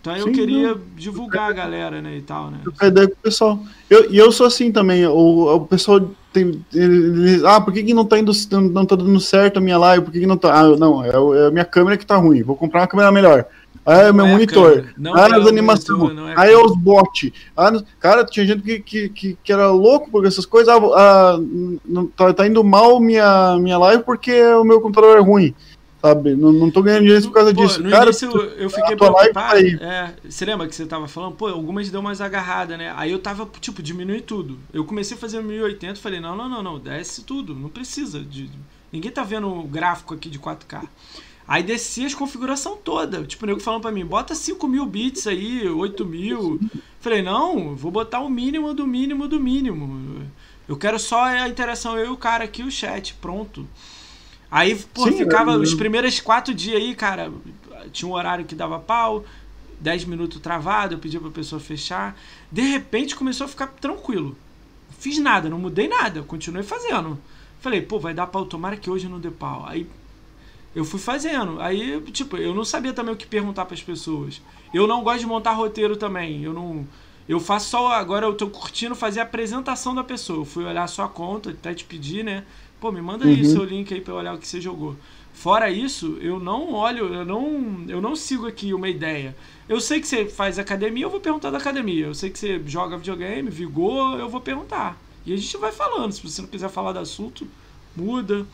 Então 0.00 0.16
eu 0.16 0.26
Sim, 0.26 0.32
queria 0.32 0.68
não. 0.68 0.80
divulgar 0.96 1.50
a 1.50 1.52
galera, 1.52 2.00
né, 2.00 2.16
e 2.16 2.22
tal, 2.22 2.50
né? 2.50 2.58
trocar 2.62 2.86
ideia 2.86 3.08
com 3.08 3.14
o 3.14 3.22
pessoal. 3.22 3.58
Eu, 3.90 4.10
e 4.10 4.16
eu 4.16 4.30
sou 4.30 4.46
assim 4.46 4.70
também. 4.70 5.06
O, 5.06 5.56
o 5.56 5.60
pessoal 5.66 6.00
tem. 6.32 6.64
Eles, 6.72 7.44
ah, 7.44 7.60
por 7.60 7.72
que, 7.72 7.82
que 7.82 7.94
não 7.94 8.04
tá 8.04 8.18
indo, 8.18 8.32
não, 8.72 8.86
tá 8.86 8.94
dando 8.94 9.20
certo 9.20 9.58
a 9.58 9.60
minha 9.60 9.76
live? 9.76 10.04
Por 10.04 10.12
que, 10.12 10.20
que 10.20 10.26
não 10.26 10.36
tá. 10.36 10.54
Ah, 10.54 10.76
não, 10.76 11.04
é, 11.04 11.08
é 11.08 11.46
a 11.48 11.50
minha 11.50 11.64
câmera 11.64 11.96
que 11.96 12.06
tá 12.06 12.16
ruim. 12.16 12.42
Vou 12.42 12.56
comprar 12.56 12.80
uma 12.80 12.86
câmera 12.86 13.10
melhor. 13.10 13.46
Ah, 13.84 14.02
é 14.02 14.12
meu 14.12 14.26
é 14.26 14.28
a 14.28 14.32
monitor. 14.32 14.70
câmera, 14.70 14.94
não 14.98 15.14
ah, 15.16 15.28
é 15.28 15.34
as 15.34 15.46
animações. 15.46 15.98
monitor, 15.98 16.28
é 16.28 16.34
a 16.34 16.40
aí 16.42 16.52
é 16.52 16.58
os 16.58 16.76
bots. 16.76 17.32
Ah, 17.56 17.72
cara, 17.98 18.24
tinha 18.24 18.46
gente 18.46 18.62
que, 18.62 18.80
que, 18.80 19.08
que, 19.08 19.38
que 19.42 19.52
era 19.52 19.70
louco 19.70 20.10
por 20.10 20.26
essas 20.26 20.46
coisas. 20.46 20.68
Ah, 20.68 20.78
ah, 20.96 21.40
não, 21.84 22.06
tá, 22.06 22.32
tá 22.32 22.46
indo 22.46 22.62
mal 22.62 23.00
minha, 23.00 23.58
minha 23.58 23.78
live 23.78 24.04
porque 24.04 24.42
o 24.54 24.62
meu 24.62 24.80
computador 24.80 25.16
é 25.16 25.20
ruim. 25.20 25.54
Sabe? 26.00 26.34
Não, 26.36 26.52
não 26.52 26.70
tô 26.70 26.82
ganhando 26.82 27.02
dinheiro 27.02 27.24
por 27.24 27.32
causa 27.32 27.52
Pô, 27.52 27.66
disso. 27.66 27.82
No 27.82 27.90
Cara, 27.90 28.04
início 28.04 28.30
eu, 28.30 28.50
eu 28.50 28.70
fiquei 28.70 28.94
live 28.94 28.96
preocupado. 28.96 29.78
tá. 29.78 29.84
É, 29.84 30.14
você 30.28 30.44
lembra 30.44 30.68
que 30.68 30.74
você 30.74 30.86
tava 30.86 31.08
falando? 31.08 31.34
Pô, 31.34 31.48
algumas 31.48 31.90
deu 31.90 32.00
umas 32.00 32.20
agarradas, 32.20 32.78
né? 32.78 32.92
Aí 32.96 33.10
eu 33.10 33.18
tava, 33.18 33.48
tipo, 33.60 33.82
diminui 33.82 34.20
tudo. 34.20 34.58
Eu 34.72 34.84
comecei 34.84 35.16
a 35.16 35.20
fazer 35.20 35.42
1080 35.42 35.96
falei, 35.96 36.20
não, 36.20 36.36
não, 36.36 36.48
não, 36.48 36.62
não, 36.62 36.78
desce 36.78 37.24
tudo, 37.24 37.54
não 37.54 37.68
precisa. 37.68 38.20
De... 38.20 38.48
Ninguém 38.92 39.10
tá 39.10 39.24
vendo 39.24 39.48
o 39.48 39.64
gráfico 39.64 40.14
aqui 40.14 40.30
de 40.30 40.38
4K. 40.38 40.86
Aí 41.48 41.62
desci 41.62 42.04
as 42.04 42.14
configuração 42.14 42.76
toda. 42.76 43.24
Tipo, 43.24 43.44
o 43.44 43.46
nego 43.48 43.60
falando 43.60 43.80
pra 43.80 43.90
mim, 43.90 44.04
bota 44.04 44.34
5 44.34 44.68
mil 44.68 44.84
bits 44.86 45.26
aí, 45.26 45.66
8 45.66 46.04
mil. 46.04 46.60
Falei, 47.00 47.22
não, 47.22 47.74
vou 47.74 47.90
botar 47.90 48.20
o 48.20 48.28
mínimo 48.28 48.74
do 48.74 48.86
mínimo 48.86 49.26
do 49.26 49.40
mínimo. 49.40 50.26
Eu 50.68 50.76
quero 50.76 50.98
só 50.98 51.24
a 51.24 51.48
interação 51.48 51.98
eu 51.98 52.06
e 52.06 52.10
o 52.10 52.16
cara 52.18 52.44
aqui, 52.44 52.62
o 52.62 52.70
chat, 52.70 53.14
pronto. 53.14 53.66
Aí, 54.50 54.76
pô, 54.94 55.04
Sim, 55.04 55.18
ficava 55.18 55.52
eu- 55.52 55.60
os 55.60 55.74
primeiros 55.74 56.20
quatro 56.20 56.54
dias 56.54 56.76
aí, 56.80 56.94
cara. 56.94 57.30
Tinha 57.92 58.08
um 58.08 58.14
horário 58.14 58.44
que 58.44 58.54
dava 58.54 58.78
pau, 58.78 59.24
10 59.80 60.04
minutos 60.04 60.40
travado, 60.40 60.94
eu 60.94 60.98
pedia 60.98 61.20
pra 61.20 61.30
pessoa 61.30 61.60
fechar. 61.60 62.18
De 62.50 62.62
repente 62.62 63.14
começou 63.14 63.44
a 63.44 63.48
ficar 63.48 63.66
tranquilo. 63.68 64.36
Fiz 64.98 65.18
nada, 65.18 65.48
não 65.48 65.58
mudei 65.58 65.86
nada, 65.88 66.22
continuei 66.22 66.62
fazendo. 66.64 67.18
Falei, 67.60 67.80
pô, 67.82 67.98
vai 67.98 68.14
dar 68.14 68.26
pau, 68.26 68.46
tomara 68.46 68.76
que 68.76 68.90
hoje 68.90 69.08
não 69.08 69.20
dê 69.20 69.30
pau. 69.30 69.64
Aí 69.66 69.86
eu 70.74 70.84
fui 70.84 70.98
fazendo. 70.98 71.60
Aí, 71.60 72.00
tipo, 72.12 72.36
eu 72.36 72.54
não 72.54 72.64
sabia 72.64 72.92
também 72.92 73.12
o 73.14 73.16
que 73.16 73.26
perguntar 73.26 73.64
pras 73.66 73.82
pessoas. 73.82 74.40
Eu 74.72 74.86
não 74.86 75.02
gosto 75.02 75.20
de 75.20 75.26
montar 75.26 75.52
roteiro 75.52 75.96
também. 75.96 76.42
Eu 76.42 76.52
não. 76.52 76.86
Eu 77.28 77.38
faço 77.40 77.70
só. 77.70 77.92
Agora 77.92 78.26
eu 78.26 78.34
tô 78.34 78.48
curtindo 78.48 78.94
fazer 78.94 79.20
a 79.20 79.24
apresentação 79.24 79.94
da 79.94 80.02
pessoa. 80.04 80.40
Eu 80.40 80.44
fui 80.44 80.64
olhar 80.64 80.84
a 80.84 80.88
sua 80.88 81.08
conta, 81.08 81.50
até 81.50 81.74
te 81.74 81.84
pedir, 81.84 82.24
né? 82.24 82.44
Pô, 82.80 82.92
me 82.92 83.00
manda 83.02 83.24
aí 83.26 83.42
Uhum. 83.42 83.50
seu 83.50 83.64
link 83.64 83.92
aí 83.92 84.00
pra 84.00 84.12
eu 84.14 84.18
olhar 84.18 84.34
o 84.34 84.38
que 84.38 84.46
você 84.46 84.60
jogou. 84.60 84.96
Fora 85.32 85.70
isso, 85.70 86.16
eu 86.20 86.40
não 86.40 86.72
olho, 86.72 87.14
eu 87.14 87.24
não, 87.24 87.84
eu 87.88 88.00
não 88.00 88.16
sigo 88.16 88.46
aqui 88.46 88.74
uma 88.74 88.88
ideia. 88.88 89.36
Eu 89.68 89.80
sei 89.80 90.00
que 90.00 90.06
você 90.08 90.26
faz 90.26 90.58
academia, 90.58 91.04
eu 91.04 91.10
vou 91.10 91.20
perguntar 91.20 91.50
da 91.50 91.58
academia. 91.58 92.06
Eu 92.06 92.14
sei 92.14 92.30
que 92.30 92.38
você 92.38 92.60
joga 92.66 92.96
videogame, 92.96 93.48
vigor, 93.50 94.18
eu 94.18 94.28
vou 94.28 94.40
perguntar. 94.40 95.00
E 95.24 95.32
a 95.32 95.36
gente 95.36 95.56
vai 95.58 95.70
falando. 95.70 96.12
Se 96.12 96.22
você 96.22 96.40
não 96.42 96.48
quiser 96.48 96.68
falar 96.68 96.92
do 96.92 96.98
assunto, 96.98 97.46
muda. 97.94 98.44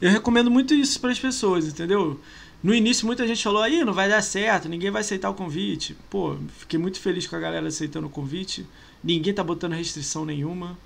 Eu 0.00 0.10
recomendo 0.10 0.50
muito 0.50 0.74
isso 0.74 1.00
para 1.00 1.10
as 1.10 1.18
pessoas, 1.18 1.66
entendeu? 1.66 2.20
No 2.62 2.74
início 2.74 3.06
muita 3.06 3.26
gente 3.26 3.42
falou 3.42 3.62
aí, 3.62 3.84
não 3.84 3.92
vai 3.92 4.08
dar 4.08 4.22
certo, 4.22 4.68
ninguém 4.68 4.90
vai 4.90 5.00
aceitar 5.00 5.30
o 5.30 5.34
convite. 5.34 5.96
Pô, 6.08 6.36
fiquei 6.58 6.78
muito 6.78 7.00
feliz 7.00 7.26
com 7.26 7.34
a 7.34 7.40
galera 7.40 7.66
aceitando 7.66 8.06
o 8.06 8.10
convite. 8.10 8.64
Ninguém 9.02 9.32
tá 9.34 9.42
botando 9.42 9.72
restrição 9.72 10.24
nenhuma. 10.24 10.78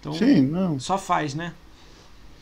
Então, 0.00 0.12
Sim, 0.12 0.42
não. 0.42 0.78
só 0.78 0.98
faz, 0.98 1.34
né? 1.34 1.54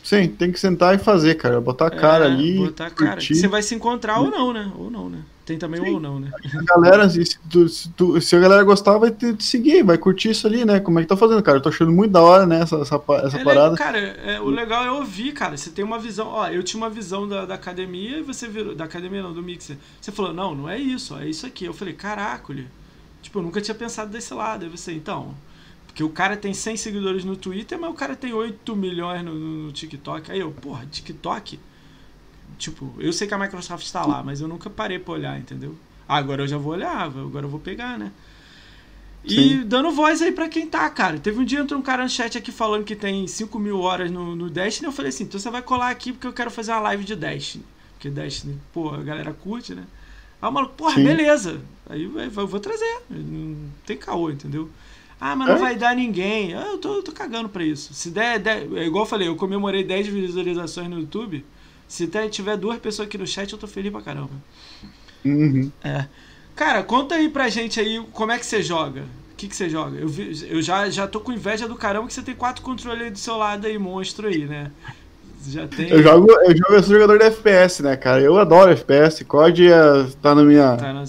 Sim, 0.03 0.29
tem 0.29 0.51
que 0.53 0.59
sentar 0.59 0.95
e 0.95 0.99
fazer, 0.99 1.37
cara. 1.37 1.61
Botar 1.61 1.87
a 1.87 1.91
cara 1.91 2.25
É, 2.25 2.27
ali. 2.27 2.59
Botar 2.59 2.87
a 2.87 2.91
cara. 2.91 3.21
Você 3.21 3.47
vai 3.49 3.63
se 3.63 3.75
encontrar 3.75 4.21
ou 4.21 4.31
não, 4.31 4.53
né? 4.53 4.73
Ou 4.77 4.91
não, 4.91 5.09
né? 5.09 5.25
Tem 5.45 5.59
também 5.59 5.81
Sim. 5.81 5.91
ou 5.95 6.01
não, 6.01 6.19
né? 6.21 6.35
A 6.55 6.63
galera, 6.65 7.09
se, 7.09 7.25
se 7.25 7.39
tu- 7.51 7.69
se 7.69 7.89
tu- 7.91 8.21
se 8.21 8.37
a 8.37 8.41
galera 8.41 8.63
gostar, 8.65 8.99
vai 8.99 9.11
te, 9.11 9.35
te 9.35 9.45
seguir, 9.45 9.83
vai 9.83 9.99
curtir 9.99 10.31
isso 10.31 10.47
ali, 10.47 10.65
né? 10.65 10.81
Como 10.81 10.99
é 10.99 11.03
que 11.03 11.09
tá 11.09 11.17
fazendo, 11.17 11.43
cara? 11.43 11.59
Eu 11.59 11.63
tô 11.63 11.69
achando 11.69 11.93
muito 11.93 12.13
da 12.13 12.23
hora, 12.23 12.47
né? 12.47 12.61
Essa, 12.61 12.77
essa, 12.77 13.01
essa 13.25 13.39
É 13.39 13.45
parada. 13.45 13.75
cara, 13.75 13.99
é, 13.99 14.41
o 14.41 14.49
legal 14.51 14.85
é 14.85 14.91
ouvir, 14.93 15.33
cara. 15.33 15.57
Você 15.57 15.71
tem 15.71 15.85
uma 15.85 15.99
visão. 15.99 16.29
Ó, 16.29 16.47
eu 16.49 16.63
tinha 16.63 16.79
uma 16.81 16.91
visão 16.91 17.27
da, 17.29 17.45
da 17.47 17.55
academia 17.55 18.19
e 18.19 18.23
você 18.23 18.49
virou. 18.49 18.75
Da 18.75 18.85
academia 18.85 19.23
não, 19.23 19.33
do 19.33 19.43
Mixer. 19.43 19.77
Você 20.01 20.13
falou, 20.13 20.33
não, 20.33 20.55
não 20.55 20.69
é 20.69 20.79
isso, 20.79 21.15
ó, 21.15 21.21
é 21.21 21.29
isso 21.29 21.47
aqui. 21.47 21.65
Eu 21.65 21.75
falei, 21.75 21.95
caraca, 21.95 22.55
Tipo, 23.23 23.39
eu 23.39 23.43
nunca 23.43 23.61
tinha 23.61 23.75
pensado 23.75 24.11
desse 24.11 24.35
lado. 24.35 24.65
Aí 24.65 24.71
você, 24.71 24.93
então. 24.93 25.35
Porque 25.93 26.03
o 26.03 26.09
cara 26.09 26.39
tem 26.39 26.55
100 26.55 26.79
seguidores 26.79 27.23
no 27.23 27.37
Twitter, 27.37 27.79
mas 27.79 27.91
o 27.91 27.95
cara 27.95 28.17
tem 28.17 28.33
8 28.33 28.75
milhões 28.75 29.23
no, 29.23 29.35
no 29.35 29.73
TikTok. 29.73 30.33
Aí 30.33 30.41
eu, 30.41 30.51
porra, 30.51 30.87
TikTok? 30.87 31.61
Tipo, 32.59 32.95
eu 32.99 33.13
sei 33.13 33.29
que 33.29 33.35
a 33.35 33.39
Microsoft 33.39 33.85
está 33.85 34.07
lá, 34.07 34.23
mas 34.23 34.41
eu 34.41 34.49
nunca 34.49 34.71
parei 34.71 34.99
pra 34.99 35.13
olhar, 35.13 35.39
entendeu? 35.39 35.77
Ah, 36.09 36.17
agora 36.17 36.43
eu 36.43 36.49
já 36.49 36.57
vou 36.57 36.73
olhar, 36.73 36.97
agora 36.97 37.45
eu 37.45 37.51
vou 37.51 37.61
pegar, 37.61 37.99
né? 37.99 38.11
E 39.23 39.35
Sim. 39.35 39.67
dando 39.67 39.91
voz 39.91 40.23
aí 40.23 40.33
pra 40.33 40.49
quem 40.49 40.67
tá, 40.67 40.89
cara. 40.89 41.19
Teve 41.19 41.39
um 41.39 41.45
dia 41.45 41.61
entrou 41.61 41.79
um 41.79 41.83
cara 41.83 42.03
no 42.03 42.09
chat 42.09 42.39
aqui 42.39 42.51
falando 42.51 42.85
que 42.85 42.97
tem 42.97 43.27
5 43.27 43.59
mil 43.59 43.79
horas 43.79 44.11
no, 44.11 44.35
no 44.35 44.49
Destiny. 44.49 44.87
Eu 44.87 44.93
falei 44.93 45.11
assim: 45.11 45.25
então 45.25 45.39
você 45.39 45.51
vai 45.51 45.61
colar 45.61 45.91
aqui 45.91 46.13
porque 46.13 46.27
eu 46.27 46.33
quero 46.33 46.51
fazer 46.51 46.73
uma 46.73 46.81
live 46.81 47.05
de 47.05 47.15
Destiny. 47.15 47.65
Porque 47.93 48.09
Destiny, 48.09 48.59
pô, 48.73 48.89
a 48.91 49.03
galera 49.03 49.33
curte, 49.35 49.75
né? 49.75 49.85
Aí 50.41 50.49
o 50.49 50.53
maluco, 50.53 50.75
porra, 50.75 50.95
Sim. 50.95 51.05
beleza. 51.05 51.61
Aí 51.89 52.03
eu, 52.03 52.19
eu 52.19 52.47
vou 52.47 52.59
trazer. 52.59 53.03
Não 53.11 53.71
tem 53.87 53.97
caô, 53.97 54.31
entendeu? 54.31 54.71
Ah, 55.25 55.37
mas 55.37 55.47
não 55.47 55.55
é? 55.55 55.59
vai 55.61 55.77
dar 55.77 55.95
ninguém. 55.95 56.53
Ah, 56.53 56.67
eu 56.73 56.79
tô, 56.79 56.97
eu 56.97 57.03
tô 57.05 57.13
cagando 57.13 57.49
pra 57.49 57.63
isso. 57.63 57.95
Se 57.95 58.11
der, 58.11 58.41
der. 58.41 58.67
É 58.75 58.85
igual 58.85 59.05
eu 59.05 59.09
falei, 59.09 59.29
eu 59.29 59.37
comemorei 59.37 59.85
10 59.85 60.09
visualizações 60.09 60.91
no 60.91 60.99
YouTube. 60.99 61.45
Se 61.87 62.09
tiver 62.29 62.57
duas 62.57 62.77
pessoas 62.81 63.07
aqui 63.07 63.17
no 63.17 63.25
chat, 63.25 63.53
eu 63.53 63.59
tô 63.59 63.69
feliz 63.69 63.93
pra 63.93 64.03
caramba. 64.03 64.33
Uhum. 65.25 65.71
É. 65.85 66.07
Cara, 66.57 66.83
conta 66.83 67.15
aí 67.15 67.29
pra 67.29 67.49
gente 67.49 67.79
aí 67.79 68.05
como 68.13 68.33
é 68.33 68.39
que 68.39 68.45
você 68.45 68.65
joga. 68.65 69.03
O 69.33 69.37
que, 69.37 69.47
que 69.47 69.55
você 69.55 69.71
joga? 69.71 69.97
Eu, 69.97 70.09
vi, 70.09 70.45
eu 70.51 70.61
já, 70.61 70.91
já 70.91 71.07
tô 71.07 71.21
com 71.21 71.33
inveja 71.33 71.69
do 71.69 71.77
caramba 71.77 72.09
que 72.09 72.15
você 72.15 72.23
tem 72.23 72.35
quatro 72.35 72.61
controles 72.61 73.05
aí 73.05 73.11
do 73.13 73.19
seu 73.19 73.37
lado 73.37 73.69
aí, 73.69 73.79
monstro 73.79 74.27
aí, 74.27 74.45
né? 74.45 74.73
Já 75.47 75.69
tem... 75.69 75.89
Eu 75.89 76.03
jogo, 76.03 76.33
eu 76.33 76.57
jogo, 76.57 76.73
eu 76.73 76.83
sou 76.83 76.95
jogador 76.95 77.19
de 77.19 77.27
FPS, 77.27 77.81
né, 77.81 77.97
cara? 77.97 78.21
Eu 78.21 78.37
adoro 78.39 78.73
FPS. 78.73 79.25
COD 79.25 79.71
é, 79.71 80.07
tá 80.21 80.35
na 80.35 80.43
minha. 80.43 80.77
Tá 80.77 80.93
na, 80.93 81.05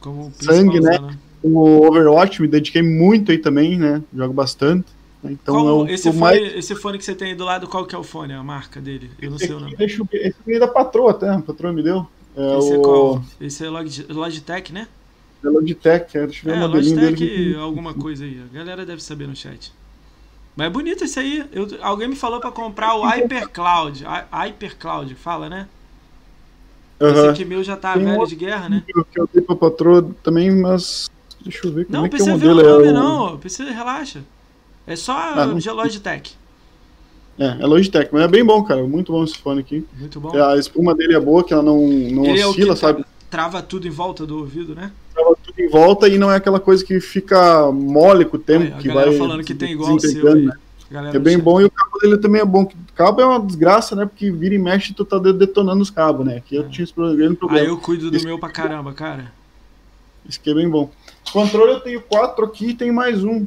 como 0.00 0.32
sangue, 0.40 0.80
né? 0.80 0.98
né? 0.98 1.16
O 1.42 1.86
Overwatch 1.86 2.40
me 2.40 2.48
dediquei 2.48 2.82
muito 2.82 3.30
aí 3.30 3.38
também, 3.38 3.78
né? 3.78 4.02
Jogo 4.14 4.32
bastante. 4.32 4.86
Então 5.24 5.54
qual, 5.54 5.88
esse, 5.88 6.04
fone, 6.04 6.18
mais... 6.18 6.56
esse 6.56 6.74
fone 6.74 6.98
que 6.98 7.04
você 7.04 7.14
tem 7.14 7.28
aí 7.28 7.34
do 7.34 7.44
lado, 7.44 7.68
qual 7.68 7.86
que 7.86 7.94
é 7.94 7.98
o 7.98 8.02
fone, 8.02 8.32
a 8.32 8.42
marca 8.42 8.80
dele? 8.80 9.10
Eu 9.20 9.30
não 9.30 9.36
esse 9.36 9.46
sei 9.46 9.54
o 9.54 9.60
nome. 9.60 9.76
Deixa 9.76 10.02
eu. 10.02 10.08
Esse 10.12 10.36
aqui 10.40 10.54
é 10.54 10.58
da 10.58 10.68
patroa 10.68 11.12
até, 11.12 11.28
a 11.28 11.40
patroa 11.40 11.72
me 11.72 11.82
deu. 11.82 12.06
É 12.36 12.58
esse 12.58 12.72
é 12.72 12.76
o... 12.76 12.80
é 12.80 12.82
qual? 12.82 13.24
Esse 13.40 13.64
é 13.64 13.68
Logitech, 13.68 14.72
né? 14.72 14.88
É 15.44 15.48
Logitech, 15.48 16.16
é, 16.16 16.26
deixa 16.26 16.48
eu 16.48 16.52
ver 16.52 16.60
é, 16.60 16.64
o 16.64 16.68
modelinho 16.68 16.94
Logitech 16.96 17.24
dele. 17.24 17.54
alguma 17.56 17.94
coisa 17.94 18.24
aí. 18.24 18.42
A 18.52 18.56
galera 18.56 18.84
deve 18.84 19.02
saber 19.02 19.28
no 19.28 19.36
chat. 19.36 19.72
Mas 20.56 20.66
é 20.66 20.70
bonito 20.70 21.04
esse 21.04 21.18
aí. 21.18 21.44
Eu, 21.52 21.68
alguém 21.80 22.08
me 22.08 22.16
falou 22.16 22.40
para 22.40 22.50
comprar 22.50 22.94
o 22.96 23.02
HyperCloud. 23.02 24.04
HyperCloud, 24.30 25.14
fala, 25.14 25.48
né? 25.48 25.68
Uhum. 27.00 27.08
Esse 27.08 27.28
aqui 27.28 27.44
meu 27.44 27.64
já 27.64 27.76
tá 27.76 27.94
Tem 27.94 28.04
velho 28.04 28.26
de 28.26 28.36
guerra, 28.36 28.68
né? 28.68 28.82
Que 28.86 29.20
eu 29.20 29.28
dei 29.32 29.42
pra 29.42 29.56
patroa 29.56 30.08
também, 30.22 30.50
mas. 30.50 31.10
Deixa 31.44 31.66
eu 31.66 31.72
ver 31.72 31.86
como 31.86 31.98
não, 31.98 32.06
é 32.06 32.08
que 32.08 32.20
é 32.20 32.24
o 32.24 32.28
modelo. 32.28 32.54
Não, 32.54 32.58
precisa 32.58 32.64
ver 32.64 32.68
o 32.68 32.78
nome, 32.78 32.86
é 32.86 32.90
o... 32.90 32.94
não. 32.94 33.38
Precisa, 33.38 33.70
relaxa. 33.70 34.20
É 34.86 34.96
só 34.96 35.12
ah, 35.12 35.46
não... 35.46 35.74
Logitech. 35.74 36.36
É, 37.38 37.62
é 37.62 37.66
Logitech, 37.66 38.10
mas 38.12 38.22
é 38.22 38.28
bem 38.28 38.44
bom, 38.44 38.62
cara. 38.62 38.82
Muito 38.86 39.12
bom 39.12 39.24
esse 39.24 39.38
fone 39.38 39.60
aqui. 39.60 39.86
Muito 39.98 40.20
bom. 40.20 40.36
A 40.36 40.56
espuma 40.56 40.94
dele 40.94 41.14
é 41.14 41.20
boa, 41.20 41.42
que 41.44 41.52
ela 41.52 41.62
não, 41.62 41.78
não 41.86 42.24
Ele 42.24 42.44
oscila, 42.44 42.74
é 42.74 42.76
sabe? 42.76 43.04
Trava 43.30 43.62
tudo 43.62 43.88
em 43.88 43.90
volta 43.90 44.26
do 44.26 44.38
ouvido, 44.38 44.74
né? 44.74 44.92
Trava 45.14 45.36
tudo 45.42 45.58
em 45.58 45.68
volta 45.68 46.08
e 46.08 46.18
não 46.18 46.30
é 46.30 46.36
aquela 46.36 46.60
coisa 46.60 46.84
que 46.84 47.00
fica 47.00 47.72
mole 47.72 48.24
com 48.24 48.36
o 48.36 48.40
tempo. 48.40 48.74
Aí, 48.74 48.82
que 48.82 48.88
vai 48.88 49.16
falando 49.16 49.42
que 49.42 49.54
tem 49.54 49.72
igual 49.72 49.94
o 49.94 50.00
seu. 50.00 50.34
Né? 50.34 50.52
É 51.14 51.18
bem 51.18 51.38
bom 51.38 51.58
e 51.58 51.64
o 51.64 51.70
cabo 51.70 51.98
dele 52.00 52.18
também 52.18 52.42
é 52.42 52.44
bom. 52.44 52.64
O 52.64 52.92
cabo 52.94 53.22
é 53.22 53.24
uma 53.24 53.40
desgraça, 53.40 53.96
né? 53.96 54.04
Porque 54.04 54.30
vira 54.30 54.54
e 54.54 54.58
mexe 54.58 54.92
tu 54.92 55.04
tá 55.04 55.18
detonando 55.18 55.80
os 55.80 55.88
cabos, 55.88 56.26
né? 56.26 56.36
Aqui 56.36 56.56
é. 56.56 56.58
eu 56.58 56.68
tinha 56.68 56.84
esse 56.84 56.92
problema. 56.92 57.34
Aí 57.52 57.66
eu 57.66 57.78
cuido 57.78 58.10
do 58.10 58.22
meu 58.22 58.38
pra 58.38 58.50
caramba, 58.50 58.92
cara. 58.92 59.32
Isso 60.28 60.38
aqui 60.38 60.50
é 60.50 60.54
bem 60.54 60.68
bom. 60.68 60.90
Controle 61.32 61.72
eu 61.72 61.80
tenho 61.80 62.00
quatro 62.02 62.44
aqui 62.44 62.68
e 62.68 62.74
tem 62.74 62.92
mais 62.92 63.24
um. 63.24 63.46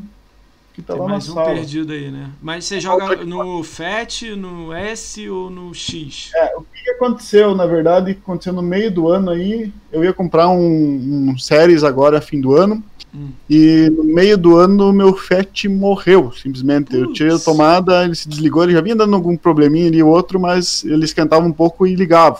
Que 0.73 0.81
tá 0.81 0.93
tem 0.93 1.01
lá 1.01 1.07
mais 1.07 1.27
na 1.27 1.31
um 1.31 1.35
sala. 1.35 1.53
perdido 1.53 1.93
aí, 1.93 2.11
né? 2.11 2.31
Mas 2.41 2.65
você 2.65 2.81
joga 2.81 3.23
no 3.23 3.63
FAT, 3.63 4.35
no 4.35 4.73
S 4.73 5.29
ou 5.29 5.49
no 5.49 5.73
X? 5.73 6.31
É, 6.35 6.53
o 6.57 6.63
que 6.63 6.89
aconteceu, 6.89 7.55
na 7.55 7.65
verdade, 7.65 8.11
aconteceu 8.11 8.51
no 8.51 8.61
meio 8.61 8.91
do 8.91 9.07
ano 9.07 9.29
aí. 9.29 9.71
Eu 9.91 10.03
ia 10.03 10.11
comprar 10.11 10.49
um, 10.49 11.29
um 11.29 11.37
Series 11.37 11.83
agora, 11.83 12.19
fim 12.19 12.41
do 12.41 12.53
ano. 12.53 12.83
Hum. 13.13 13.29
E 13.49 13.89
no 13.95 14.03
meio 14.03 14.37
do 14.37 14.57
ano 14.57 14.91
meu 14.91 15.15
FAT 15.15 15.65
morreu, 15.69 16.33
simplesmente. 16.33 16.87
Putz. 16.87 16.99
Eu 16.99 17.13
tirei 17.13 17.35
a 17.35 17.39
tomada, 17.39 18.03
ele 18.03 18.15
se 18.15 18.27
desligou, 18.27 18.63
ele 18.63 18.73
já 18.73 18.81
vinha 18.81 18.95
dando 18.95 19.15
algum 19.15 19.37
probleminha 19.37 19.87
ali 19.87 20.03
outro, 20.03 20.39
mas 20.39 20.83
ele 20.83 21.05
esquentava 21.05 21.45
um 21.45 21.53
pouco 21.53 21.87
e 21.87 21.95
ligava. 21.95 22.39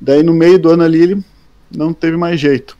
Daí 0.00 0.22
no 0.22 0.32
meio 0.32 0.58
do 0.58 0.70
ano 0.70 0.84
ali 0.84 1.02
ele 1.02 1.24
não 1.70 1.92
teve 1.92 2.16
mais 2.16 2.40
jeito. 2.40 2.78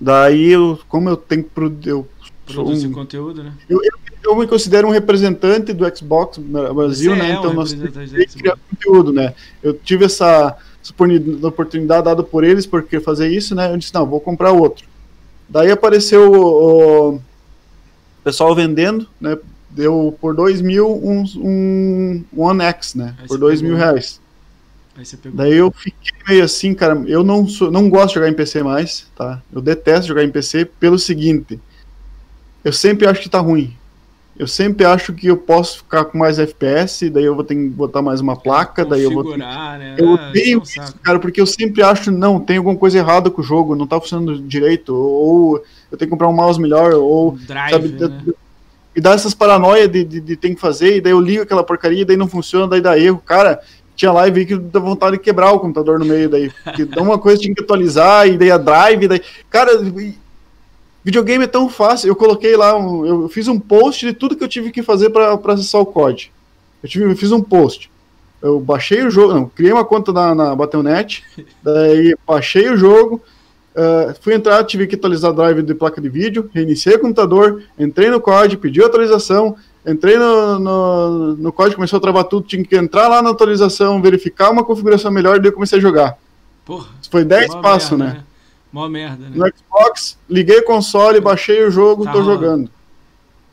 Daí 0.00 0.50
eu, 0.50 0.78
como 0.88 1.08
eu 1.08 1.16
tenho 1.16 1.46
eu 1.86 2.08
produzir 2.46 2.88
um, 2.88 2.92
conteúdo, 2.92 3.42
né? 3.42 3.52
Eu, 3.68 3.80
eu, 3.82 3.92
eu, 4.22 4.36
me 4.36 4.46
considero 4.46 4.88
um 4.88 4.90
representante 4.90 5.72
do 5.72 5.96
Xbox 5.96 6.38
Brasil, 6.38 7.12
Você 7.12 7.22
né? 7.22 7.30
É 7.30 7.34
então 7.34 7.50
um 7.50 7.54
nós 7.54 7.72
que 7.72 8.38
criar 8.38 8.58
conteúdo, 8.70 9.12
né? 9.12 9.34
Eu 9.62 9.74
tive 9.74 10.04
essa, 10.04 10.56
essa 10.82 10.92
oportunidade 11.46 12.04
dada 12.04 12.22
por 12.22 12.44
eles 12.44 12.66
porque 12.66 13.00
fazer 13.00 13.28
isso, 13.28 13.54
né? 13.54 13.72
Eu 13.72 13.76
disse 13.76 13.94
não, 13.94 14.06
vou 14.06 14.20
comprar 14.20 14.52
outro. 14.52 14.86
Daí 15.48 15.70
apareceu 15.70 16.32
o, 16.32 17.14
o 17.14 17.20
pessoal 18.22 18.54
vendendo, 18.54 19.08
né? 19.20 19.38
Deu 19.70 20.16
por 20.20 20.34
dois 20.34 20.60
mil 20.60 20.88
um, 20.88 21.24
um 21.36 22.24
One 22.36 22.62
X, 22.62 22.94
né? 22.94 23.14
Por 23.26 23.38
dois 23.38 23.60
mil 23.60 23.76
reais. 23.76 24.20
Daí 25.32 25.54
eu 25.54 25.72
fiquei 25.72 26.12
meio 26.28 26.44
assim, 26.44 26.72
cara. 26.74 27.02
Eu 27.06 27.24
não 27.24 27.46
sou, 27.48 27.70
não 27.70 27.88
gosto 27.90 28.08
de 28.08 28.14
jogar 28.14 28.28
em 28.28 28.34
PC 28.34 28.62
mais, 28.62 29.06
tá? 29.16 29.42
Eu 29.52 29.60
detesto 29.60 30.08
jogar 30.08 30.22
em 30.22 30.30
PC 30.30 30.64
pelo 30.64 30.98
seguinte. 30.98 31.58
Eu 32.64 32.72
sempre 32.72 33.06
acho 33.06 33.20
que 33.20 33.28
tá 33.28 33.40
ruim. 33.40 33.74
Eu 34.36 34.48
sempre 34.48 34.84
acho 34.84 35.12
que 35.12 35.28
eu 35.28 35.36
posso 35.36 35.78
ficar 35.78 36.06
com 36.06 36.18
mais 36.18 36.40
FPS, 36.40 37.08
daí 37.08 37.24
eu 37.24 37.36
vou 37.36 37.44
ter 37.44 37.54
que 37.54 37.68
botar 37.68 38.02
mais 38.02 38.20
uma 38.20 38.34
placa, 38.34 38.84
daí 38.84 39.04
eu 39.04 39.12
vou. 39.12 39.30
Ter... 39.30 39.36
Né? 39.38 39.94
Eu 39.96 40.10
ah, 40.10 40.12
odeio 40.14 40.58
é 40.58 40.62
isso, 40.62 40.94
cara, 41.02 41.20
porque 41.20 41.40
eu 41.40 41.46
sempre 41.46 41.84
acho, 41.84 42.10
não, 42.10 42.40
tem 42.40 42.56
alguma 42.56 42.76
coisa 42.76 42.98
errada 42.98 43.30
com 43.30 43.40
o 43.40 43.44
jogo, 43.44 43.76
não 43.76 43.86
tá 43.86 44.00
funcionando 44.00 44.40
direito, 44.40 44.92
ou 44.92 45.62
eu 45.90 45.96
tenho 45.96 46.08
que 46.08 46.10
comprar 46.10 46.28
um 46.28 46.32
mouse 46.32 46.60
melhor, 46.60 46.94
ou. 46.94 47.32
Drive, 47.32 47.70
sabe, 47.70 47.88
né? 47.90 48.34
E 48.96 49.00
dá 49.00 49.12
essas 49.12 49.34
paranoias 49.34 49.88
de, 49.88 50.04
de, 50.04 50.20
de, 50.20 50.36
tem 50.36 50.54
que 50.54 50.60
fazer, 50.60 50.96
e 50.96 51.00
daí 51.00 51.12
eu 51.12 51.20
ligo 51.20 51.42
aquela 51.42 51.62
porcaria, 51.62 52.04
daí 52.04 52.16
não 52.16 52.28
funciona, 52.28 52.66
daí 52.66 52.80
dá 52.80 52.98
erro. 52.98 53.22
Cara, 53.24 53.60
tinha 53.96 54.12
live 54.12 54.46
que 54.46 54.56
dá 54.56 54.80
vontade 54.80 55.16
de 55.16 55.22
quebrar 55.22 55.52
o 55.52 55.60
computador 55.60 55.98
no 55.98 56.04
meio 56.04 56.28
daí. 56.28 56.50
Porque 56.62 56.84
dá 56.84 57.00
uma 57.02 57.18
coisa 57.18 57.40
tinha 57.40 57.54
que 57.54 57.62
atualizar, 57.62 58.26
e 58.26 58.36
daí 58.36 58.50
a 58.50 58.58
drive, 58.58 59.08
daí. 59.08 59.22
Cara, 59.48 59.80
videogame 61.04 61.44
é 61.44 61.48
tão 61.48 61.68
fácil. 61.68 62.08
Eu 62.08 62.16
coloquei 62.16 62.56
lá, 62.56 62.76
um, 62.76 63.06
eu 63.06 63.28
fiz 63.28 63.46
um 63.48 63.58
post 63.58 64.04
de 64.06 64.12
tudo 64.12 64.36
que 64.36 64.42
eu 64.42 64.48
tive 64.48 64.70
que 64.70 64.82
fazer 64.82 65.10
para 65.10 65.34
acessar 65.52 65.80
o 65.80 65.86
COD. 65.86 66.32
Eu, 66.82 66.88
tive, 66.88 67.04
eu 67.04 67.16
fiz 67.16 67.30
um 67.30 67.42
post. 67.42 67.90
Eu 68.42 68.60
baixei 68.60 69.02
o 69.02 69.10
jogo, 69.10 69.32
não, 69.32 69.46
criei 69.46 69.72
uma 69.72 69.86
conta 69.86 70.12
na, 70.12 70.34
na 70.34 70.54
Battle.net, 70.54 71.24
daí 71.62 72.14
baixei 72.26 72.68
o 72.68 72.76
jogo, 72.76 73.22
uh, 73.74 74.14
fui 74.20 74.34
entrar, 74.34 74.62
tive 74.64 74.86
que 74.86 74.96
atualizar 74.96 75.30
a 75.30 75.34
drive 75.34 75.62
de 75.62 75.74
placa 75.74 75.98
de 75.98 76.10
vídeo, 76.10 76.50
reiniciei 76.52 76.96
o 76.96 77.00
computador, 77.00 77.62
entrei 77.78 78.10
no 78.10 78.20
COD, 78.20 78.58
pedi 78.58 78.82
atualização, 78.82 79.56
Entrei 79.86 80.16
no, 80.16 80.58
no, 80.58 81.36
no 81.36 81.52
código, 81.52 81.76
começou 81.76 81.98
a 81.98 82.00
travar 82.00 82.24
tudo, 82.24 82.46
tinha 82.46 82.64
que 82.64 82.76
entrar 82.76 83.06
lá 83.06 83.20
na 83.20 83.30
atualização, 83.30 84.00
verificar 84.00 84.50
uma 84.50 84.64
configuração 84.64 85.10
melhor 85.10 85.36
e 85.36 85.40
daí 85.40 85.48
eu 85.48 85.52
comecei 85.52 85.78
a 85.78 85.82
jogar. 85.82 86.18
Porra. 86.64 86.88
Foi 87.10 87.24
10 87.24 87.56
passos, 87.56 87.98
né? 87.98 88.06
né? 88.06 88.24
Mó 88.72 88.88
merda, 88.88 89.28
né? 89.28 89.36
No 89.36 89.46
Xbox, 89.46 90.18
liguei 90.28 90.58
o 90.58 90.64
console, 90.64 91.20
baixei 91.20 91.62
o 91.62 91.70
jogo, 91.70 92.04
tá 92.04 92.12
tô 92.12 92.20
rolando. 92.20 92.40
jogando. 92.40 92.70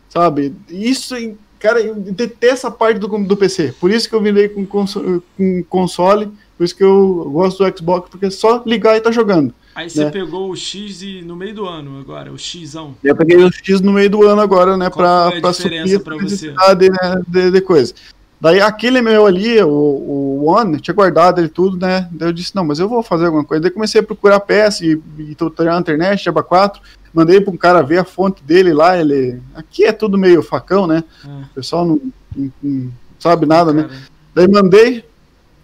Sabe? 0.10 0.56
Isso, 0.70 1.16
cara, 1.60 1.82
eu 1.82 1.96
detesto 1.96 2.46
essa 2.46 2.72
parte 2.72 2.98
do, 2.98 3.08
do 3.08 3.38
PC. 3.38 3.76
Por 3.80 3.92
isso 3.92 4.10
que 4.10 4.16
eu 4.16 4.22
virei 4.22 4.50
com, 4.50 4.66
console, 4.66 5.22
com 5.38 5.64
console, 5.70 6.32
por 6.58 6.64
isso 6.64 6.76
que 6.76 6.84
eu 6.84 7.30
gosto 7.32 7.64
do 7.64 7.78
Xbox, 7.78 8.10
porque 8.10 8.28
é 8.28 8.32
só 8.32 8.64
ligar 8.66 8.96
e 8.96 9.02
tá 9.02 9.12
jogando. 9.12 9.54
Aí 9.74 9.90
você 9.90 10.06
né? 10.06 10.12
pegou 10.12 10.50
o 10.50 10.56
X 10.56 11.02
e, 11.02 11.22
no 11.22 11.36
meio 11.36 11.56
do 11.56 11.66
ano 11.66 12.00
agora, 12.00 12.32
o 12.32 12.38
Xão. 12.38 12.96
Eu 13.04 13.16
peguei 13.16 13.38
o 13.38 13.52
X 13.52 13.80
no 13.82 13.94
meio 13.94 14.10
do 14.10 14.28
ano 14.28 14.42
agora, 14.42 14.76
né? 14.76 14.90
Qual 14.90 15.32
pra, 15.32 15.40
pra 15.40 15.54
suprir 15.54 16.00
pra 16.02 16.18
você? 16.18 16.52
Né, 16.52 17.22
de, 17.28 17.52
de 17.52 17.62
coisa. 17.62 17.94
Daí 18.42 18.60
aquele 18.60 19.02
meu 19.02 19.28
ali, 19.28 19.62
o, 19.62 19.70
o 19.70 20.46
One, 20.48 20.80
tinha 20.80 20.96
guardado 20.96 21.40
ele 21.40 21.48
tudo, 21.48 21.78
né? 21.78 22.10
Daí 22.12 22.30
eu 22.30 22.34
disse, 22.34 22.56
não, 22.56 22.66
mas 22.66 22.80
eu 22.80 22.90
vou 22.90 23.04
fazer 23.04 23.26
alguma 23.26 23.46
coisa. 23.46 23.62
Daí 23.62 23.72
comecei 23.72 24.02
a 24.02 24.04
procurar 24.04 24.40
peça 24.40 24.84
e, 24.84 25.00
e 25.20 25.36
tutorial 25.36 25.76
na 25.76 25.82
internet, 25.82 26.26
Java 26.26 26.42
4. 26.42 26.82
Mandei 27.14 27.40
para 27.40 27.54
um 27.54 27.58
cara 27.58 27.84
ver 27.84 28.00
a 28.00 28.04
fonte 28.04 28.44
dele 28.44 28.74
lá. 28.74 28.98
Ele. 28.98 29.40
Aqui 29.54 29.86
é 29.86 29.92
tudo 29.92 30.18
meio 30.18 30.42
facão, 30.42 30.88
né? 30.88 31.04
É. 31.24 31.28
O 31.28 31.50
pessoal 31.54 31.86
não, 31.86 32.02
não, 32.36 32.52
não 32.64 32.92
sabe 33.20 33.46
nada, 33.46 33.72
né? 33.72 33.88
Daí 34.34 34.48
mandei, 34.48 35.06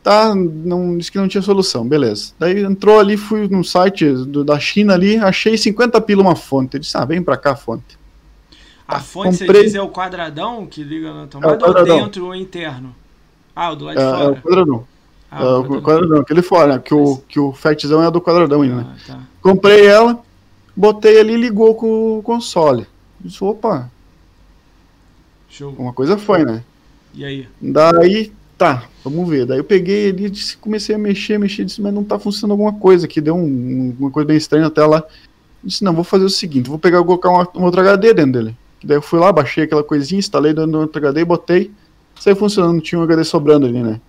tá, 0.07 0.33
não 0.33 0.97
disse 0.97 1.11
que 1.11 1.17
não 1.17 1.27
tinha 1.27 1.41
solução, 1.41 1.85
beleza. 1.85 2.31
Daí 2.39 2.63
entrou 2.63 2.97
ali, 2.97 3.17
fui 3.17 3.45
no 3.49 3.61
site 3.61 4.09
do, 4.09 4.41
da 4.41 4.57
China 4.57 4.93
ali, 4.93 5.17
achei 5.17 5.57
50 5.57 5.99
pila 5.99 6.21
uma 6.21 6.35
fonte. 6.35 6.75
Eu 6.75 6.79
disse, 6.79 6.95
ah, 6.95 7.03
vem 7.03 7.21
pra 7.21 7.35
cá 7.35 7.51
a 7.51 7.55
fonte. 7.57 7.97
A 8.87 8.93
tá, 8.93 8.99
fonte 9.01 9.39
comprei... 9.39 9.61
você 9.61 9.63
diz 9.65 9.75
é 9.75 9.81
o 9.81 9.89
quadradão 9.89 10.65
que 10.65 10.81
liga 10.81 11.13
na 11.13 11.27
tomada 11.27 11.65
é 11.65 11.67
ou 11.67 11.83
dentro 11.83 12.25
ou 12.27 12.35
interno? 12.35 12.95
Ah, 13.53 13.71
o 13.71 13.75
do 13.75 13.85
lado 13.85 13.97
de 13.97 14.01
fora. 14.01 14.23
É 14.23 14.27
o 14.29 14.41
quadradão. 14.41 14.87
Ah, 15.29 15.41
é, 15.41 15.43
o 15.43 15.47
quadradão. 15.49 15.81
quadradão, 15.81 16.21
aquele 16.21 16.41
fora, 16.41 16.73
né? 16.75 16.79
Que 16.79 16.93
o, 16.93 17.17
que 17.27 17.39
o 17.39 17.51
fatzão 17.51 18.01
é 18.01 18.09
do 18.09 18.21
quadradão 18.21 18.61
ainda, 18.61 18.75
né? 18.75 18.85
Ah, 18.87 19.13
tá. 19.13 19.19
Comprei 19.41 19.85
ela, 19.85 20.23
botei 20.73 21.19
ali 21.19 21.33
e 21.33 21.37
ligou 21.37 21.75
com 21.75 22.19
o 22.19 22.23
console. 22.23 22.87
Disse, 23.19 23.43
opa, 23.43 23.89
Show. 25.49 25.73
Uma 25.77 25.91
coisa 25.91 26.17
foi, 26.17 26.45
né? 26.45 26.63
E 27.13 27.25
aí? 27.25 27.47
Daí, 27.59 28.31
tá, 28.57 28.83
vamos 29.03 29.27
ver. 29.29 29.45
Daí 29.45 29.57
eu 29.59 29.63
peguei 29.63 30.07
ele 30.07 30.27
e 30.27 30.57
comecei 30.57 30.95
a 30.95 30.97
mexer, 30.97 31.37
mexer, 31.37 31.65
disse, 31.65 31.81
mas 31.81 31.93
não 31.93 32.03
tá 32.03 32.17
funcionando 32.17 32.51
alguma 32.51 32.73
coisa 32.73 33.05
aqui, 33.05 33.21
deu 33.21 33.35
um, 33.35 33.95
uma 33.99 34.11
coisa 34.11 34.27
bem 34.27 34.37
estranha 34.37 34.67
até 34.67 34.85
lá. 34.85 35.03
Disse, 35.63 35.83
não, 35.83 35.93
vou 35.93 36.03
fazer 36.03 36.25
o 36.25 36.29
seguinte, 36.29 36.69
vou 36.69 36.79
pegar, 36.79 36.97
vou 36.97 37.17
colocar 37.17 37.29
uma, 37.29 37.47
um 37.61 37.65
outro 37.65 37.81
HD 37.81 38.13
dentro 38.13 38.31
dele. 38.33 38.57
Daí 38.83 38.97
eu 38.97 39.01
fui 39.01 39.19
lá, 39.19 39.31
baixei 39.31 39.63
aquela 39.63 39.83
coisinha, 39.83 40.19
instalei 40.19 40.53
dentro 40.53 40.71
do 40.71 40.79
outro 40.79 40.97
HD, 41.05 41.25
botei, 41.25 41.71
saiu 42.19 42.35
funcionando, 42.35 42.79
tinha 42.81 42.99
um 42.99 43.03
HD 43.03 43.23
sobrando 43.23 43.65
ali, 43.65 43.81
né? 43.81 43.99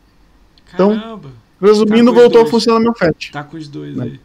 Então, 0.75 0.95
Caramba. 0.99 1.29
Resumindo, 1.61 2.12
Tá 2.12 2.20
voltou 2.20 2.39
a 2.41 2.43
dois. 2.43 2.51
funcionar 2.51 2.79
meu 2.81 2.95
FAT. 2.95 3.31
Tá 3.33 3.43
com 3.43 3.57
os 3.57 3.66
dois 3.69 3.97
Né? 3.97 4.05
aí. 4.05 4.20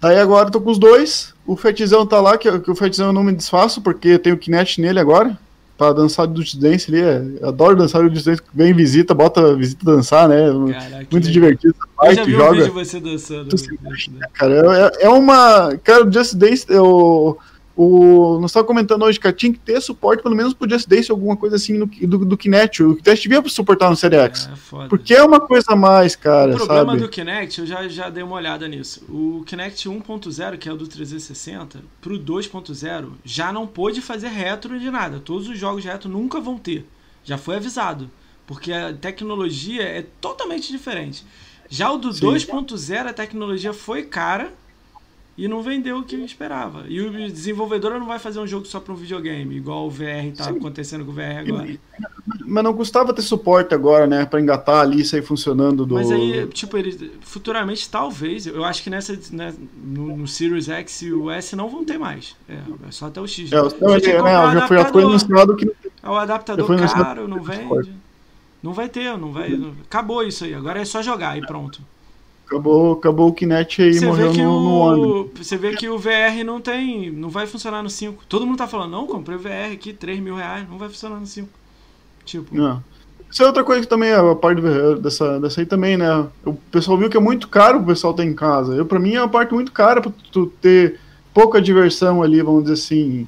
Daí 0.00 0.18
agora 0.18 0.48
eu 0.48 0.52
tô 0.52 0.60
com 0.60 0.70
os 0.70 0.78
dois. 0.78 1.34
O 1.46 1.56
Fatzão 1.56 2.06
tá 2.06 2.20
lá, 2.20 2.38
que, 2.38 2.58
que 2.60 2.70
o 2.70 2.74
Fatzão 2.74 3.08
eu 3.08 3.12
não 3.12 3.22
me 3.24 3.32
desfaço, 3.32 3.82
porque 3.82 4.08
eu 4.08 4.18
tenho 4.18 4.36
o 4.36 4.38
Kinect 4.38 4.80
nele 4.80 4.98
agora. 5.00 5.38
Pra 5.76 5.92
dançar 5.92 6.26
do 6.28 6.40
Just 6.40 6.56
Dance 6.56 6.88
ali. 6.88 7.02
é- 7.02 7.22
eu 7.40 7.48
adoro 7.48 7.74
dançar 7.76 8.02
do 8.08 8.14
Just 8.14 8.26
Dance. 8.26 8.42
Vem 8.54 8.72
visita, 8.72 9.12
bota 9.12 9.56
visita 9.56 9.84
dançar, 9.84 10.28
né? 10.28 10.46
Caraca, 10.72 11.06
Muito 11.10 11.26
que 11.26 11.32
divertido. 11.32 11.74
Eu 11.80 11.88
Vai, 11.96 12.14
já 12.14 12.22
tu 12.22 12.26
vi 12.26 12.34
um 12.34 12.38
joga. 12.38 12.50
vídeo 12.52 12.64
de 12.66 12.70
você 12.70 13.00
dançando. 13.00 13.48
Tu 13.48 13.58
se 13.58 13.78
Cara, 14.34 14.92
é, 15.00 15.04
é 15.06 15.08
uma. 15.08 15.76
Cara, 15.82 16.06
o 16.06 16.12
Just 16.12 16.34
Dance. 16.36 16.66
O, 16.72 17.36
o, 17.76 18.38
nós 18.40 18.50
estávamos 18.50 18.68
comentando 18.68 19.02
hoje, 19.02 19.18
cara, 19.18 19.34
tinha 19.34 19.52
que 19.52 19.58
ter 19.58 19.80
suporte, 19.80 20.22
pelo 20.22 20.36
menos 20.36 20.54
pro 20.54 20.68
Just 20.68 20.88
Dance, 20.88 21.10
alguma 21.10 21.36
coisa 21.36 21.56
assim 21.56 21.76
no, 21.76 21.86
do, 21.86 22.24
do 22.24 22.36
Kinect. 22.36 22.82
O 22.84 22.94
Kinect 22.94 23.28
devia 23.28 23.48
suportar 23.48 23.90
no 23.90 23.96
Série 23.96 24.16
X. 24.16 24.48
É. 24.48 24.86
Porque 24.86 25.12
é 25.12 25.22
uma 25.22 25.40
coisa 25.40 25.72
a 25.72 25.76
mais, 25.76 26.14
cara, 26.14 26.52
o 26.52 26.56
problema 26.56 26.92
sabe? 26.92 27.02
do 27.02 27.08
Kinect, 27.08 27.60
eu 27.60 27.66
já, 27.66 27.88
já 27.88 28.08
dei 28.08 28.22
uma 28.22 28.36
olhada 28.36 28.68
nisso. 28.68 29.04
O 29.08 29.42
Kinect 29.44 29.88
1.0, 29.88 30.56
que 30.56 30.68
é 30.68 30.72
o 30.72 30.76
do 30.76 30.86
360, 30.86 31.80
pro 32.00 32.16
2.0, 32.16 33.08
já 33.24 33.52
não 33.52 33.66
pôde 33.66 34.00
fazer 34.00 34.28
retro 34.28 34.78
de 34.78 34.90
nada. 34.90 35.18
Todos 35.18 35.48
os 35.48 35.58
jogos 35.58 35.82
de 35.82 35.88
retro 35.88 36.08
nunca 36.08 36.40
vão 36.40 36.56
ter. 36.56 36.86
Já 37.24 37.36
foi 37.36 37.56
avisado. 37.56 38.08
Porque 38.46 38.72
a 38.72 38.92
tecnologia 38.92 39.82
é 39.82 40.04
totalmente 40.20 40.70
diferente. 40.70 41.26
Já 41.68 41.90
o 41.90 41.98
do 41.98 42.12
Sim. 42.12 42.26
2.0, 42.26 43.06
a 43.08 43.12
tecnologia 43.12 43.72
foi 43.72 44.04
cara 44.04 44.52
e 45.36 45.48
não 45.48 45.62
vendeu 45.62 45.98
o 45.98 46.04
que 46.04 46.14
eu 46.14 46.24
esperava. 46.24 46.84
E 46.88 47.00
o 47.00 47.10
desenvolvedor 47.28 47.98
não 47.98 48.06
vai 48.06 48.18
fazer 48.18 48.38
um 48.38 48.46
jogo 48.46 48.66
só 48.66 48.78
para 48.78 48.92
um 48.92 48.96
videogame, 48.96 49.56
igual 49.56 49.86
o 49.86 49.90
VR 49.90 50.32
tá 50.36 50.44
Sim. 50.44 50.58
acontecendo 50.58 51.04
com 51.04 51.10
o 51.10 51.14
VR 51.14 51.40
agora. 51.46 51.76
Mas 52.46 52.64
não 52.64 52.72
custava 52.72 53.12
ter 53.12 53.22
suporte 53.22 53.74
agora, 53.74 54.06
né? 54.06 54.24
Pra 54.26 54.40
engatar 54.40 54.80
ali 54.80 55.00
e 55.00 55.04
sair 55.04 55.22
funcionando 55.22 55.84
do. 55.84 55.94
Mas 55.94 56.10
aí, 56.10 56.46
tipo, 56.48 56.76
ele, 56.76 57.12
futuramente, 57.22 57.88
talvez, 57.88 58.46
eu 58.46 58.64
acho 58.64 58.82
que 58.82 58.90
nessa, 58.90 59.18
né, 59.32 59.52
no, 59.82 60.16
no 60.16 60.28
Series 60.28 60.68
X 60.68 61.02
e 61.02 61.12
o 61.12 61.30
S 61.30 61.56
não 61.56 61.68
vão 61.68 61.84
ter 61.84 61.98
mais. 61.98 62.36
É, 62.48 62.54
é 62.88 62.90
só 62.90 63.06
até 63.06 63.20
o 63.20 63.26
X. 63.26 63.50
É, 63.50 63.60
que 64.00 64.12
né, 64.12 64.52
já, 64.54 64.68
foi, 64.68 64.78
já 64.78 64.84
foi 64.86 65.02
anunciado 65.02 65.56
que 65.56 65.70
É 66.02 66.08
o 66.08 66.14
adaptador 66.14 66.66
caro, 66.92 67.26
não 67.26 67.42
vende. 67.42 67.92
Não 68.62 68.72
vai 68.72 68.88
ter, 68.88 69.18
não 69.18 69.32
vai. 69.32 69.60
Acabou 69.84 70.22
isso 70.22 70.44
aí. 70.44 70.54
Agora 70.54 70.80
é 70.80 70.84
só 70.84 71.02
jogar 71.02 71.36
e 71.36 71.42
pronto. 71.46 71.82
Acabou, 72.46 72.92
acabou 72.94 73.28
o 73.28 73.32
Kinect 73.32 73.82
aí 73.82 73.94
Você 73.94 74.06
morreu 74.06 74.32
no, 74.32 74.60
no 74.60 74.70
ônibus. 74.78 75.10
o, 75.40 75.44
você 75.44 75.56
vê 75.56 75.74
que 75.74 75.88
o 75.88 75.98
VR 75.98 76.44
não 76.44 76.60
tem. 76.60 77.10
Não 77.10 77.28
vai 77.28 77.46
funcionar 77.46 77.82
no 77.82 77.90
5. 77.90 78.24
Todo 78.28 78.46
mundo 78.46 78.58
tá 78.58 78.66
falando, 78.68 78.90
não, 78.92 79.06
comprei 79.06 79.36
o 79.36 79.40
VR 79.40 79.72
aqui, 79.72 79.92
3 79.92 80.20
mil 80.20 80.36
reais, 80.36 80.68
não 80.68 80.78
vai 80.78 80.88
funcionar 80.88 81.18
no 81.20 81.26
5. 81.26 81.48
Tipo, 82.24 82.54
Não. 82.54 82.82
Isso 83.30 83.42
é 83.42 83.46
outra 83.46 83.64
coisa 83.64 83.82
que 83.82 83.88
também, 83.88 84.12
a 84.12 84.34
parte 84.36 84.60
do- 84.60 84.96
dessa, 85.00 85.40
dessa 85.40 85.60
aí 85.60 85.66
também, 85.66 85.96
né? 85.96 86.26
O 86.44 86.52
pessoal 86.52 86.96
viu 86.96 87.10
que 87.10 87.16
é 87.16 87.20
muito 87.20 87.48
caro 87.48 87.80
o 87.80 87.84
pessoal 87.84 88.14
ter 88.14 88.22
em 88.24 88.32
casa. 88.34 88.74
Eu, 88.76 88.86
pra 88.86 89.00
mim, 89.00 89.14
é 89.14 89.20
uma 89.20 89.28
parte 89.28 89.52
muito 89.52 89.72
cara 89.72 90.00
pra 90.00 90.12
tu 90.30 90.46
ter 90.60 91.00
pouca 91.32 91.60
diversão 91.60 92.22
ali, 92.22 92.40
vamos 92.42 92.62
dizer 92.62 92.74
assim. 92.74 93.26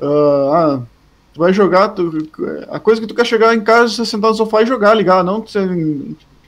Ah, 0.00 0.50
ah, 0.52 0.80
tu 1.32 1.40
vai 1.40 1.52
jogar, 1.54 1.88
tu- 1.88 2.28
a 2.70 2.78
coisa 2.78 3.00
que 3.00 3.06
tu 3.06 3.14
quer 3.14 3.24
chegar 3.24 3.54
em 3.54 3.60
casa, 3.62 3.88
você 3.94 4.04
sentar 4.04 4.30
no 4.30 4.36
sofá 4.36 4.60
e 4.62 4.66
jogar, 4.66 4.92
ligar, 4.94 5.24
não 5.24 5.40
você 5.40 5.60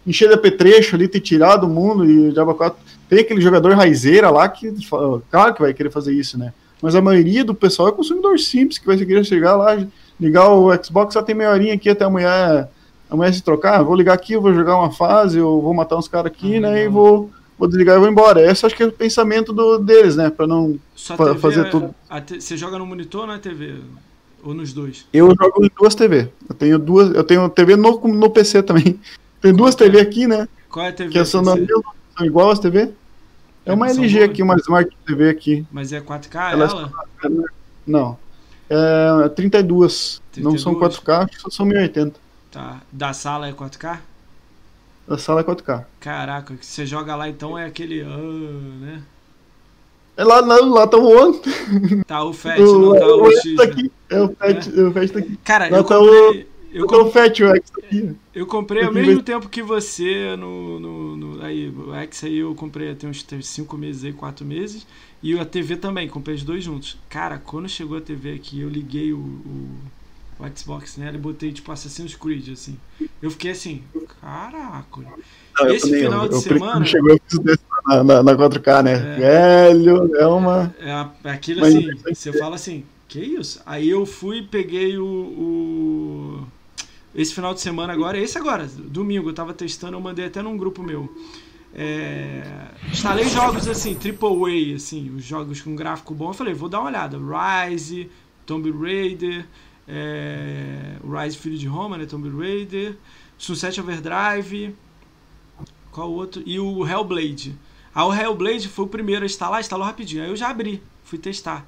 encher 0.06 0.28
de 0.28 0.34
apetrecho 0.34 0.96
ali, 0.96 1.06
ter 1.08 1.20
tirado 1.20 1.64
o 1.64 1.68
mundo 1.68 2.04
e 2.04 2.30
Java 2.32 2.54
4. 2.54 2.78
Tem 3.08 3.20
aquele 3.20 3.40
jogador 3.40 3.74
raizeira 3.74 4.30
lá 4.30 4.48
que, 4.48 4.72
claro 5.30 5.54
que 5.54 5.60
vai 5.60 5.74
querer 5.74 5.90
fazer 5.90 6.12
isso, 6.14 6.38
né? 6.38 6.52
Mas 6.80 6.94
a 6.94 7.02
maioria 7.02 7.44
do 7.44 7.54
pessoal 7.54 7.88
é 7.88 7.92
consumidor 7.92 8.38
simples, 8.38 8.78
que 8.78 8.86
vai 8.86 8.96
querer 8.96 9.24
chegar 9.24 9.56
lá, 9.56 9.76
ligar 10.18 10.48
o 10.50 10.70
Xbox, 10.82 11.12
só 11.14 11.22
tem 11.22 11.34
meia 11.34 11.50
horinha 11.50 11.74
aqui 11.74 11.90
até 11.90 12.04
amanhã, 12.04 12.66
amanhã 13.10 13.32
se 13.32 13.42
trocar, 13.42 13.82
vou 13.82 13.94
ligar 13.94 14.14
aqui, 14.14 14.36
vou 14.36 14.54
jogar 14.54 14.76
uma 14.78 14.90
fase, 14.90 15.38
eu 15.38 15.60
vou 15.60 15.74
matar 15.74 15.96
uns 15.98 16.08
caras 16.08 16.32
aqui, 16.32 16.56
Ah, 16.56 16.60
né, 16.60 16.68
e 16.70 16.74
legal. 16.74 16.92
vou, 16.92 17.30
vou 17.58 17.68
desligar 17.68 17.96
e 17.96 17.98
vou 18.00 18.08
embora. 18.08 18.40
Esse 18.50 18.64
acho 18.64 18.74
que 18.74 18.82
é 18.82 18.86
o 18.86 18.92
pensamento 18.92 19.52
do, 19.52 19.76
deles, 19.78 20.16
né, 20.16 20.30
pra 20.30 20.46
não... 20.46 20.78
fa- 20.96 21.34
fazer 21.34 21.66
é- 21.66 21.70
tudo. 21.70 21.94
te- 22.26 22.40
você 22.40 22.56
joga 22.56 22.78
no 22.78 22.86
monitor 22.86 23.22
ou 23.22 23.26
na 23.26 23.38
TV? 23.38 23.74
Ou 24.42 24.54
nos 24.54 24.72
dois? 24.72 25.04
Eu 25.12 25.34
jogo 25.38 25.62
em 25.66 25.70
duas 25.78 25.94
TV, 25.94 26.28
eu 26.48 26.54
tenho 26.54 26.78
duas, 26.78 27.14
eu 27.14 27.22
tenho 27.24 27.46
TV 27.50 27.76
no, 27.76 28.00
no 28.08 28.30
PC 28.30 28.62
também. 28.62 28.98
Tem 29.40 29.52
duas 29.54 29.74
TV 29.74 29.98
é? 29.98 30.02
aqui, 30.02 30.26
né, 30.26 30.48
Qual 30.68 30.84
é 30.84 30.88
a 30.90 30.92
TV? 30.92 31.10
que 31.12 31.24
são, 31.24 31.42
você- 31.42 31.50
na 31.50 31.56
mesma- 31.56 31.92
são 32.16 32.26
igual 32.26 32.50
as 32.50 32.58
TV. 32.58 32.90
É 33.64 33.72
uma 33.72 33.88
São 33.88 33.98
LG 34.02 34.18
boas? 34.18 34.30
aqui, 34.30 34.42
uma 34.42 34.56
Smart 34.56 34.96
TV 35.06 35.28
aqui. 35.28 35.66
Mas 35.70 35.92
é 35.92 36.00
4K 36.00 36.52
Elas- 36.52 36.72
ela? 36.72 36.92
Não. 37.86 38.18
É 38.68 39.28
32. 39.30 40.20
Não 40.38 40.56
são 40.56 40.74
32? 40.74 40.78
4K, 40.98 41.28
só 41.38 41.50
são 41.50 41.66
1080. 41.66 42.18
Tá. 42.50 42.80
Da 42.90 43.12
sala 43.12 43.48
é 43.48 43.52
4K? 43.52 44.00
A 45.08 45.18
sala 45.18 45.40
é 45.40 45.44
4K. 45.44 45.84
Caraca, 45.98 46.54
que 46.54 46.64
você 46.64 46.86
joga 46.86 47.14
lá 47.16 47.28
então 47.28 47.58
é 47.58 47.66
aquele. 47.66 48.02
ah, 48.02 48.06
né? 48.80 49.02
É 50.16 50.24
lá, 50.24 50.40
lá, 50.40 50.56
lá 50.60 50.86
tá 50.86 50.96
voando. 50.98 51.40
Tá 52.06 52.22
o 52.24 52.32
FAT, 52.34 52.58
não 52.60 52.92
tá 52.98 53.06
o, 53.06 53.22
o 53.22 53.30
X. 53.32 53.42
X 53.42 53.56
tá 53.56 53.64
né? 53.64 53.70
aqui. 53.70 53.92
É 54.10 54.20
o 54.20 54.28
Fat, 54.34 54.66
o 54.68 54.92
Fat 54.92 55.10
tá 55.12 55.18
aqui. 55.18 55.36
Cara, 55.44 55.68
Lá 55.68 55.78
eu 55.78 55.84
tá 55.84 55.96
comprei. 55.98 56.48
Eu, 56.72 56.86
Tá 56.86 56.98
o 56.98 57.10
Fat, 57.10 57.40
o 57.42 57.48
X 57.56 57.70
tá 57.70 57.78
aqui. 57.84 58.14
eu 58.34 58.46
comprei 58.46 58.84
ao 58.84 58.92
mesmo 58.92 59.22
tempo 59.22 59.48
que 59.48 59.62
você 59.62 60.36
no. 60.36 60.78
no, 60.78 61.16
no- 61.16 61.42
aí, 61.44 61.68
o 61.68 61.92
X 61.94 62.24
aí 62.24 62.38
eu 62.38 62.54
comprei 62.54 62.94
tem 62.94 63.10
uns 63.10 63.24
5 63.42 63.76
meses 63.76 64.04
aí, 64.04 64.12
4 64.12 64.44
meses. 64.46 64.86
E 65.22 65.38
a 65.38 65.44
TV 65.44 65.76
também, 65.76 66.08
comprei 66.08 66.36
os 66.36 66.42
dois 66.44 66.62
juntos. 66.64 66.96
Cara, 67.08 67.38
quando 67.38 67.68
chegou 67.68 67.98
a 67.98 68.00
TV 68.00 68.34
aqui, 68.34 68.60
eu 68.60 68.68
liguei 68.68 69.12
o, 69.12 69.18
o, 69.18 69.68
o 70.38 70.56
Xbox 70.58 70.96
nela 70.96 71.16
e 71.16 71.20
botei 71.20 71.52
tipo 71.52 71.70
Assassin's 71.72 72.14
Creed, 72.14 72.48
assim. 72.52 72.76
Eu 73.20 73.30
fiquei 73.30 73.50
assim, 73.50 73.82
caraca. 74.20 75.00
Não, 75.58 75.68
Esse 75.72 75.90
final 76.00 76.28
de 76.28 76.34
eu- 76.36 76.40
semana- 76.40 76.84
chegou, 76.86 77.10
eu 77.10 77.18
fiz 77.26 77.58
na, 77.86 78.04
na, 78.04 78.22
na 78.22 78.34
4K, 78.36 78.82
né? 78.82 78.94
Velho, 79.18 80.16
é 80.16 80.26
uma. 80.26 80.74
É, 80.78 80.90
a- 80.92 81.10
é 81.24 81.30
aquilo 81.30 81.64
assim, 81.64 81.90
sei 82.14 82.14
você 82.14 82.32
fala 82.38 82.54
assim, 82.54 82.84
que 83.08 83.18
isso? 83.18 83.60
Aí 83.66 83.90
eu 83.90 84.06
fui 84.06 84.38
e 84.38 84.42
peguei 84.42 84.96
o, 84.96 85.04
o- 85.04 86.46
Esse 87.20 87.34
final 87.34 87.52
de 87.52 87.60
semana 87.60 87.92
agora, 87.92 88.16
esse 88.16 88.38
agora, 88.38 88.66
domingo, 88.66 89.28
eu 89.28 89.34
tava 89.34 89.52
testando, 89.52 89.94
eu 89.94 90.00
mandei 90.00 90.24
até 90.24 90.40
num 90.40 90.56
grupo 90.56 90.82
meu. 90.82 91.14
É, 91.74 92.42
instalei 92.90 93.28
jogos 93.28 93.68
assim, 93.68 93.94
triple 93.94 94.72
A, 94.72 94.76
assim, 94.76 95.14
os 95.14 95.22
jogos 95.22 95.60
com 95.60 95.76
gráfico 95.76 96.14
bom. 96.14 96.30
Eu 96.30 96.32
falei, 96.32 96.54
vou 96.54 96.66
dar 96.66 96.80
uma 96.80 96.88
olhada. 96.88 97.18
Rise, 97.18 98.10
Tomb 98.46 98.70
Raider, 98.70 99.44
é, 99.86 100.96
Rise 101.04 101.36
Filho 101.36 101.58
de 101.58 101.66
Roma, 101.66 101.98
né? 101.98 102.06
Tomb 102.06 102.26
Raider, 102.30 102.96
Sunset 103.36 103.78
Overdrive, 103.78 104.74
qual 105.92 106.10
outro? 106.10 106.42
E 106.46 106.58
o 106.58 106.86
Hellblade. 106.86 107.54
Ah, 107.94 108.06
o 108.06 108.14
Hellblade 108.14 108.66
foi 108.66 108.86
o 108.86 108.88
primeiro 108.88 109.24
a 109.24 109.26
instalar, 109.26 109.60
instalou 109.60 109.84
rapidinho. 109.84 110.22
Aí 110.22 110.30
eu 110.30 110.36
já 110.36 110.48
abri, 110.48 110.82
fui 111.04 111.18
testar. 111.18 111.66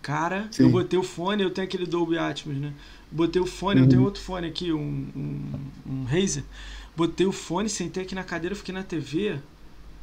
Cara, 0.00 0.48
Sim. 0.50 0.62
eu 0.62 0.70
botei 0.70 0.98
o 0.98 1.02
fone, 1.02 1.42
eu 1.42 1.50
tenho 1.50 1.66
aquele 1.66 1.84
Dolby 1.84 2.16
Atmos, 2.16 2.56
né? 2.56 2.72
Botei 3.14 3.40
o 3.40 3.46
fone, 3.46 3.80
eu 3.80 3.84
Uhum. 3.84 3.88
tenho 3.88 4.02
outro 4.02 4.22
fone 4.22 4.46
aqui, 4.48 4.72
um, 4.72 5.08
um, 5.16 5.70
um 5.86 6.04
Razer. 6.04 6.44
Botei 6.96 7.26
o 7.26 7.32
fone, 7.32 7.68
sentei 7.68 8.02
aqui 8.04 8.14
na 8.14 8.24
cadeira, 8.24 8.56
fiquei 8.56 8.74
na 8.74 8.82
TV. 8.82 9.40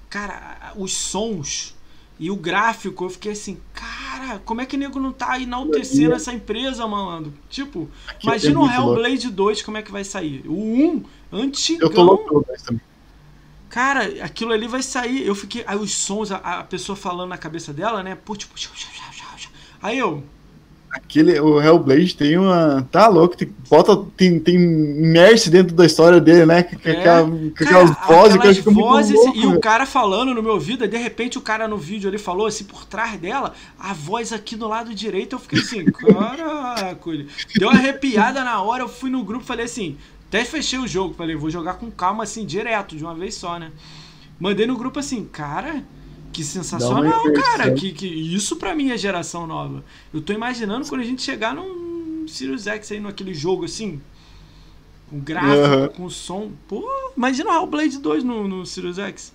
Cara, 0.09 0.73
os 0.77 0.93
sons 0.93 1.75
e 2.19 2.29
o 2.31 2.35
gráfico, 2.35 3.05
eu 3.05 3.09
fiquei 3.09 3.31
assim, 3.33 3.59
cara, 3.73 4.39
como 4.39 4.61
é 4.61 4.65
que 4.65 4.75
o 4.75 4.79
nego 4.79 4.99
não 4.99 5.11
tá 5.13 5.39
enaltecendo 5.39 6.15
essa 6.15 6.33
empresa, 6.33 6.87
malandro? 6.87 7.33
Tipo, 7.49 7.89
Aqui 8.07 8.27
é 8.29 8.29
imagina 8.29 8.59
o 8.59 8.65
louco. 8.67 9.01
Hellblade 9.01 9.29
2, 9.31 9.61
como 9.63 9.77
é 9.77 9.83
que 9.83 9.91
vai 9.91 10.03
sair? 10.03 10.43
O 10.47 10.53
1, 10.53 11.03
antigão. 11.31 11.89
Eu 11.89 11.93
tô 11.93 12.03
louco 12.03 12.45
também. 12.65 12.81
Cara, 13.69 14.03
aquilo 14.23 14.51
ali 14.51 14.67
vai 14.67 14.83
sair. 14.83 15.25
Eu 15.25 15.33
fiquei. 15.35 15.63
Aí 15.65 15.77
os 15.77 15.91
sons, 15.93 16.31
a, 16.31 16.37
a 16.37 16.63
pessoa 16.63 16.95
falando 16.95 17.29
na 17.29 17.37
cabeça 17.37 17.73
dela, 17.73 18.03
né? 18.03 18.15
Pô, 18.15 18.35
tipo. 18.35 18.53
Aí 19.81 19.97
eu. 19.97 20.23
Aquele, 20.91 21.39
o 21.39 21.61
Hellblade 21.61 22.15
tem 22.17 22.37
uma. 22.37 22.85
Tá 22.91 23.07
louco, 23.07 23.37
tem, 23.37 23.49
bota, 23.69 23.95
tem, 24.17 24.37
tem 24.39 24.55
imerse 24.55 25.49
dentro 25.49 25.73
da 25.73 25.85
história 25.85 26.19
dele, 26.19 26.45
né? 26.45 26.63
Com, 26.63 26.75
É. 26.83 26.91
aquela- 26.91 27.23
com 27.29 27.49
Cara, 27.51 27.69
aquelas 27.69 28.07
vozes 28.07 28.37
que 28.37 28.45
eu 28.47 28.51
acho 28.51 28.63
que 28.63 28.69
é 28.69 28.73
vozes 28.73 29.15
louco, 29.15 29.37
e 29.37 29.45
o 29.45 29.49
velho. 29.51 29.61
cara 29.61 29.85
falando 29.85 30.33
no 30.35 30.43
meu 30.43 30.51
ouvido, 30.53 30.83
aí 30.83 30.89
de 30.89 30.97
repente 30.97 31.37
o 31.37 31.41
cara 31.41 31.65
no 31.65 31.77
vídeo 31.77 32.09
ali 32.09 32.17
falou 32.17 32.45
assim 32.45 32.65
por 32.65 32.83
trás 32.85 33.17
dela, 33.17 33.53
a 33.79 33.93
voz 33.93 34.33
aqui 34.33 34.57
do 34.57 34.67
lado 34.67 34.93
direito, 34.93 35.35
eu 35.35 35.39
fiquei 35.39 35.59
assim, 35.59 35.85
caraca, 35.91 36.99
deu 37.57 37.69
uma 37.69 37.77
arrepiada 37.77 38.43
na 38.43 38.61
hora, 38.61 38.83
eu 38.83 38.89
fui 38.89 39.09
no 39.09 39.23
grupo, 39.23 39.45
falei 39.45 39.65
assim, 39.65 39.95
até 40.27 40.43
fechei 40.43 40.77
o 40.79 40.87
jogo, 40.87 41.13
falei, 41.13 41.35
vou 41.37 41.49
jogar 41.49 41.75
com 41.75 41.89
calma 41.89 42.23
assim, 42.23 42.45
direto, 42.45 42.97
de 42.97 43.03
uma 43.03 43.15
vez 43.15 43.35
só, 43.35 43.57
né? 43.57 43.71
Mandei 44.39 44.65
no 44.67 44.75
grupo 44.77 44.99
assim, 44.99 45.23
cara, 45.23 45.83
que 46.31 46.43
sensacional, 46.43 47.31
cara, 47.33 47.71
que, 47.71 47.91
que 47.93 48.07
isso 48.07 48.55
pra 48.57 48.75
mim 48.75 48.91
é 48.91 48.97
geração 48.97 49.45
nova. 49.47 49.83
Eu 50.13 50.21
tô 50.21 50.33
imaginando 50.33 50.87
quando 50.87 51.01
a 51.01 51.05
gente 51.05 51.21
chegar 51.21 51.53
num 51.55 52.25
Sirius 52.27 52.67
X 52.67 52.91
aí 52.91 52.99
naquele 52.99 53.33
jogo 53.33 53.65
assim, 53.65 54.01
com 55.09 55.19
gráfico, 55.19 55.65
Aham. 55.65 55.87
com 55.89 56.09
som. 56.09 56.51
Pô, 56.67 56.87
imagina 57.17 57.59
o 57.61 57.67
Blade 57.67 57.97
2 57.99 58.23
no, 58.23 58.47
no 58.47 58.65
Sirius 58.65 58.97
X. 58.97 59.33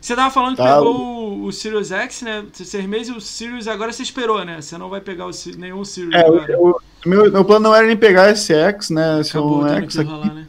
Você 0.00 0.16
tava 0.16 0.32
falando 0.32 0.56
que 0.56 0.62
Tá. 0.62 0.76
pegou 0.76 0.96
o, 0.96 1.44
o 1.46 1.52
Sirius 1.52 1.90
X, 1.92 2.22
né? 2.22 2.46
Seis 2.52 2.86
meses 2.86 3.08
e 3.08 3.16
o 3.16 3.20
Sirius 3.20 3.68
agora 3.68 3.92
você 3.92 4.02
esperou, 4.02 4.44
né? 4.44 4.60
Você 4.62 4.78
não 4.78 4.88
vai 4.90 5.00
pegar 5.00 5.26
o, 5.26 5.30
nenhum 5.58 5.84
Sirius 5.84 6.14
É, 6.14 6.20
agora. 6.20 6.58
o, 6.58 6.70
o- 6.70 6.80
meu, 7.06 7.30
meu 7.32 7.44
plano 7.44 7.64
não 7.68 7.74
era 7.74 7.86
nem 7.86 7.96
pegar 7.96 8.30
esse 8.30 8.52
X, 8.54 8.90
né? 8.90 9.20
Esse 9.20 9.36
é 9.36 9.40
Acabou 9.40 9.62
um 9.62 9.66
tendo 9.66 9.84
X 9.84 9.98
aqui. 9.98 10.10
rolar, 10.10 10.34
né? 10.34 10.48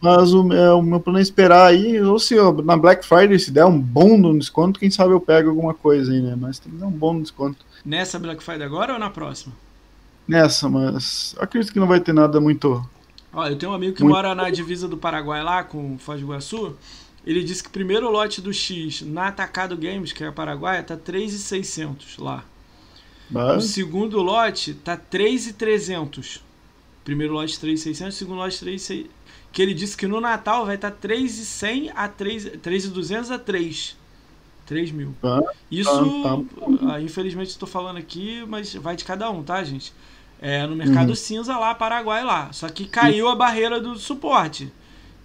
Mas 0.00 0.32
o, 0.32 0.52
é, 0.52 0.72
o 0.72 0.82
meu 0.82 1.00
plano 1.00 1.18
é 1.18 1.22
esperar 1.22 1.66
aí, 1.66 2.00
ou 2.00 2.18
se 2.18 2.38
ó, 2.38 2.52
na 2.62 2.76
Black 2.76 3.04
Friday 3.04 3.38
se 3.38 3.50
der 3.50 3.64
um 3.64 3.78
bom 3.80 4.16
no 4.16 4.38
desconto, 4.38 4.78
quem 4.78 4.90
sabe 4.90 5.12
eu 5.12 5.20
pego 5.20 5.50
alguma 5.50 5.74
coisa 5.74 6.12
aí, 6.12 6.20
né? 6.20 6.36
Mas 6.38 6.58
tem 6.58 6.70
que 6.70 6.78
dar 6.78 6.86
um 6.86 6.90
bom 6.92 7.20
desconto 7.20 7.66
Nessa 7.84 8.18
Black 8.18 8.42
Friday 8.42 8.64
agora 8.64 8.92
ou 8.92 8.98
na 8.98 9.10
próxima? 9.10 9.54
nessa, 10.28 10.68
mas 10.68 11.34
acredito 11.38 11.72
que 11.72 11.80
não 11.80 11.86
vai 11.86 12.00
ter 12.00 12.12
nada 12.12 12.38
muito. 12.38 12.86
Ó, 13.32 13.46
eu 13.48 13.56
tenho 13.56 13.72
um 13.72 13.74
amigo 13.74 13.96
que 13.96 14.02
Muito 14.02 14.14
mora 14.14 14.34
na 14.34 14.50
divisa 14.50 14.86
do 14.86 14.98
Paraguai 14.98 15.42
lá, 15.42 15.64
com 15.64 15.98
Foz 15.98 16.20
do 16.20 16.26
Iguaçu. 16.26 16.76
Ele 17.26 17.42
disse 17.42 17.62
que 17.62 17.68
o 17.68 17.72
primeiro 17.72 18.10
lote 18.10 18.40
do 18.40 18.52
X 18.52 19.02
na 19.02 19.28
Atacado 19.28 19.76
Games, 19.76 20.12
que 20.12 20.22
é 20.22 20.28
a 20.28 20.32
Paraguai, 20.32 20.82
tá 20.82 20.96
3,600 20.96 22.18
lá. 22.18 22.44
O 23.30 23.34
Mas, 23.34 23.64
segundo 23.66 24.20
lote 24.22 24.74
tá 24.74 24.96
3,300. 24.96 26.42
Primeiro 27.04 27.32
lote 27.32 27.58
3,600, 27.58 28.16
segundo 28.16 28.38
lote 28.38 28.60
3,600. 28.60 29.10
Que 29.52 29.62
ele 29.62 29.74
disse 29.74 29.96
que 29.96 30.06
no 30.06 30.20
Natal 30.20 30.66
vai 30.66 30.74
estar 30.76 30.90
tá 30.90 30.96
3,100 31.00 31.90
a 31.94 32.08
3, 32.08 32.52
3,200 32.62 33.30
a 33.30 33.38
3. 33.38 33.96
3 34.66 34.92
mil. 34.92 35.14
tá, 35.20 35.40
Isso, 35.70 36.22
tá 36.22 36.38
ah, 36.92 37.00
infelizmente 37.00 37.48
estou 37.48 37.68
falando 37.68 37.96
aqui, 37.96 38.44
mas 38.46 38.74
vai 38.74 38.94
de 38.94 39.04
cada 39.04 39.30
um, 39.30 39.42
tá, 39.42 39.64
gente? 39.64 39.92
É 40.40 40.66
no 40.66 40.76
mercado 40.76 41.08
Uhum. 41.08 41.14
cinza 41.14 41.58
lá, 41.58 41.74
Paraguai 41.74 42.22
lá. 42.22 42.52
Só 42.52 42.68
que 42.68 42.86
caiu 42.86 43.28
a 43.28 43.34
barreira 43.34 43.80
do 43.80 43.98
suporte. 43.98 44.70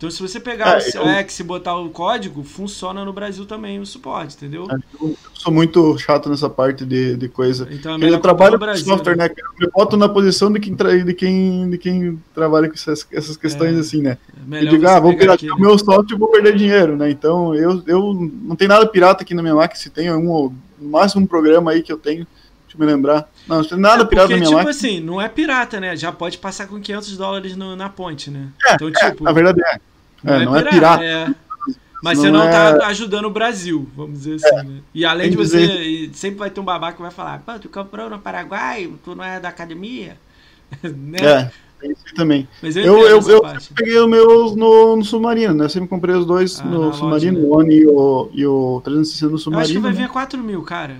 Então 0.03 0.11
se 0.11 0.21
você 0.21 0.37
pegar 0.37 0.77
É, 0.79 0.99
o 0.99 1.07
X 1.07 1.39
e 1.39 1.43
botar 1.43 1.77
o 1.77 1.89
código, 1.89 2.43
funciona 2.43 3.05
no 3.05 3.13
Brasil 3.13 3.45
também 3.45 3.79
o 3.79 3.85
suporte, 3.85 4.35
entendeu? 4.35 4.67
eu 4.99 5.15
sou 5.33 5.51
muito 5.53 5.97
chato 5.97 6.27
nessa 6.29 6.49
parte 6.49 6.85
de, 6.85 7.15
de 7.15 7.29
coisa. 7.29 7.69
Então 7.71 7.95
é 7.95 8.09
Eu 8.09 8.19
trabalho 8.19 8.59
com 8.59 8.75
software, 8.75 9.15
né? 9.15 9.29
né? 9.29 9.33
Eu 9.37 9.65
me 9.65 9.71
boto 9.71 9.95
na 9.95 10.09
posição 10.09 10.51
de 10.51 10.59
quem, 10.59 10.75
tra- 10.75 10.97
de 10.97 11.13
quem, 11.13 11.69
de 11.69 11.77
quem 11.77 12.21
trabalha 12.33 12.67
com 12.67 12.73
essas, 12.73 13.07
essas 13.13 13.37
questões 13.37 13.77
É, 13.77 13.79
assim, 13.79 14.01
né? 14.01 14.17
É 14.51 14.63
Eu 14.63 14.67
digo, 14.67 14.85
ah, 14.87 14.99
vou 14.99 15.13
pegar 15.13 15.19
piratear 15.19 15.55
o 15.55 15.59
aquele. 15.59 15.61
meu 15.61 15.77
software 15.79 16.15
e 16.15 16.19
vou 16.19 16.29
perder 16.31 16.55
dinheiro, 16.57 16.97
né? 16.97 17.09
Então, 17.09 17.55
eu, 17.55 17.81
eu 17.87 18.13
não 18.13 18.57
tem 18.57 18.67
nada 18.67 18.85
pirata 18.85 19.23
aqui 19.23 19.33
na 19.33 19.41
minha 19.41 19.55
máquina, 19.55 19.79
se 19.79 19.89
tem 19.89 20.11
um, 20.11 20.29
ou- 20.29 20.53
no 20.77 20.89
máximo 20.89 21.21
um 21.23 21.27
programa 21.27 21.71
aí 21.71 21.81
que 21.81 21.93
eu 21.93 21.97
tenho, 21.97 22.27
me 22.75 22.85
lembrar. 22.87 23.29
Não, 23.47 23.57
não 23.57 23.63
tem 23.67 23.77
nada 23.79 24.03
É, 24.03 24.05
pirata 24.05 24.29
porque, 24.29 24.33
na 24.33 24.37
minha 24.37 24.49
tipo 24.49 24.55
máquina. 24.57 24.71
assim, 24.71 24.99
não 24.99 25.21
é 25.21 25.29
pirata, 25.29 25.79
né? 25.79 25.95
Já 25.95 26.11
pode 26.11 26.37
passar 26.39 26.67
com 26.67 26.79
500 26.81 27.15
dólares 27.17 27.55
no- 27.55 27.75
na 27.75 27.89
ponte, 27.89 28.31
né? 28.31 28.51
É, 28.65 28.75
então, 28.75 28.91
é, 29.01 29.11
tipo, 29.11 29.23
na 29.23 29.31
verdade 29.31 29.61
é. 29.61 29.92
É, 30.25 30.45
não 30.45 30.55
é 30.55 30.63
pirata. 30.63 31.03
é. 31.03 31.33
Mas 32.01 32.17
Não 32.17 32.25
você 32.25 32.31
não 32.31 32.43
é- 32.43 32.51
tá 32.77 32.87
ajudando 32.87 33.25
o 33.25 33.29
Brasil, 33.29 33.87
vamos 33.95 34.19
dizer 34.23 34.35
assim, 34.35 34.67
né? 34.67 34.79
E 34.93 35.05
além 35.05 35.29
de 35.31 35.37
você. 35.37 35.65
dizer- 35.65 36.09
sempre 36.13 36.37
vai 36.39 36.49
ter 36.49 36.59
um 36.59 36.63
babaca 36.65 36.97
que 36.97 37.01
vai 37.01 37.11
falar, 37.11 37.39
pô, 37.45 37.57
tu 37.57 37.69
comprou 37.69 38.09
no 38.09 38.19
Paraguai, 38.19 38.89
tu 39.05 39.15
não 39.15 39.23
é 39.23 39.39
da 39.39 39.47
academia. 39.47 40.17
né? 40.83 41.19
É, 41.81 41.87
isso 41.87 42.03
também. 42.13 42.45
Mas 42.61 42.75
eu, 42.75 42.83
Eu, 42.83 43.07
eu, 43.07 43.21
eu 43.29 43.41
peguei 43.73 43.97
os 43.99 44.09
meus 44.09 44.53
no, 44.55 44.97
no 44.97 45.05
Submarino, 45.05 45.53
né? 45.53 45.63
Eu 45.63 45.69
sempre 45.69 45.87
comprei 45.87 46.13
os 46.13 46.25
dois 46.25 46.59
Ah, 46.59 46.65
no 46.65 46.93
Submarino, 46.93 47.39
né? 47.39 47.45
o 47.47 47.55
One 47.57 47.73
e 47.73 47.87
o, 47.87 48.29
e 48.33 48.45
o 48.45 48.81
360 48.83 49.25
no 49.27 49.31
Eu 49.31 49.35
acho 49.37 49.39
que 49.39 49.47
Submarino. 49.75 49.81
vai 49.83 49.91
vir 49.93 49.99
né? 49.99 50.05
a 50.05 50.09
4 50.09 50.43
mil, 50.43 50.61
cara. 50.63 50.97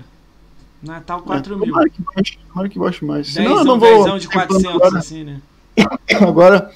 Natal 0.82 1.18
É, 1.18 1.22
4 1.22 1.56
mil. 1.58 1.66
Tomara 1.66 1.88
que 1.90 2.00
baixe, 2.02 2.38
tomara 2.48 2.68
que 2.70 2.78
baixe 2.78 3.04
mais. 3.04 3.26
Senão 3.28 3.50
eu 3.50 3.56
Dezão, 3.58 3.64
não 3.72 3.78
vou. 3.80 4.04
dezão 4.04 4.18
de 4.18 4.28
400, 4.28 4.74
Agora, 4.74 4.98
assim, 4.98 5.24
né? 5.24 5.40
agora 6.20 6.70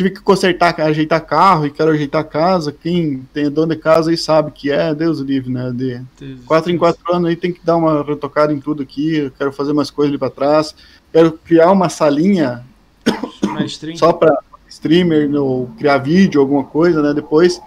tive 0.00 0.10
que 0.10 0.20
consertar, 0.20 0.80
ajeitar 0.80 1.20
carro 1.20 1.66
e 1.66 1.70
quero 1.70 1.90
ajeitar 1.90 2.24
casa. 2.24 2.72
Quem 2.72 3.22
tem 3.34 3.50
dono 3.50 3.74
de 3.74 3.80
casa 3.80 4.10
aí 4.10 4.16
sabe 4.16 4.50
que 4.50 4.70
é, 4.70 4.94
Deus 4.94 5.18
livre, 5.18 5.52
né? 5.52 5.70
De 5.74 6.02
quatro 6.46 6.72
em 6.72 6.78
quatro 6.78 7.02
anos 7.14 7.28
aí 7.28 7.36
tem 7.36 7.52
que 7.52 7.60
dar 7.62 7.76
uma 7.76 8.02
retocada 8.02 8.50
em 8.50 8.58
tudo 8.60 8.82
aqui. 8.82 9.16
Eu 9.16 9.30
quero 9.30 9.52
fazer 9.52 9.72
umas 9.72 9.90
coisas 9.90 10.10
ali 10.10 10.18
pra 10.18 10.30
trás. 10.30 10.74
Quero 11.12 11.32
criar 11.32 11.70
uma 11.70 11.90
salinha 11.90 12.64
só 13.96 14.12
para 14.12 14.38
streamer, 14.68 15.30
ou 15.34 15.66
criar 15.78 15.98
vídeo, 15.98 16.40
alguma 16.40 16.64
coisa, 16.64 17.02
né? 17.02 17.12
Depois, 17.12 17.60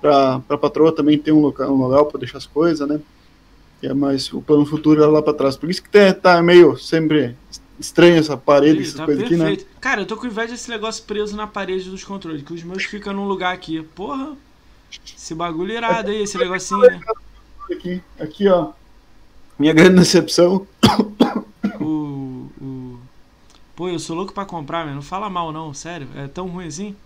para 0.00 0.40
a 0.48 0.58
patroa 0.58 0.94
também 0.94 1.18
ter 1.18 1.32
um 1.32 1.40
local, 1.40 1.68
um 1.72 1.78
local 1.78 2.06
para 2.06 2.20
deixar 2.20 2.38
as 2.38 2.46
coisas, 2.46 2.88
né? 2.88 3.00
É 3.82 3.92
mais 3.92 4.32
o 4.32 4.40
plano 4.40 4.64
futuro 4.64 5.02
é 5.02 5.06
lá 5.06 5.20
para 5.20 5.34
trás. 5.34 5.56
Por 5.56 5.68
isso 5.68 5.82
que 5.82 5.90
tá, 5.90 6.14
tá 6.14 6.42
meio 6.42 6.76
sempre 6.76 7.34
estranho 7.82 8.16
essa 8.16 8.36
parede, 8.36 8.82
essas 8.82 8.94
tá 8.94 9.04
coisas 9.04 9.24
aqui, 9.24 9.36
né? 9.36 9.58
Cara, 9.80 10.02
eu 10.02 10.06
tô 10.06 10.16
com 10.16 10.26
inveja 10.26 10.52
desse 10.52 10.70
negócio 10.70 11.04
preso 11.04 11.36
na 11.36 11.46
parede 11.46 11.90
dos 11.90 12.04
controles, 12.04 12.42
que 12.42 12.54
os 12.54 12.62
meus 12.62 12.84
ficam 12.84 13.12
num 13.12 13.26
lugar 13.26 13.52
aqui. 13.52 13.82
Porra, 13.94 14.34
esse 15.16 15.34
bagulho 15.34 15.72
irado 15.72 16.10
aí, 16.10 16.22
esse 16.22 16.38
negocinho, 16.38 16.80
né? 16.80 17.00
Aqui, 17.70 18.02
aqui, 18.18 18.48
ó. 18.48 18.70
Minha 19.58 19.72
grande 19.72 19.96
decepção. 19.96 20.66
O, 21.80 22.48
o... 22.60 22.98
Pô, 23.74 23.88
eu 23.88 23.98
sou 23.98 24.16
louco 24.16 24.32
pra 24.32 24.44
comprar, 24.44 24.84
mano. 24.84 24.96
Não 24.96 25.02
fala 25.02 25.28
mal, 25.28 25.52
não, 25.52 25.74
sério. 25.74 26.08
É 26.16 26.28
tão 26.28 26.48
ruim 26.48 26.66
assim? 26.66 26.96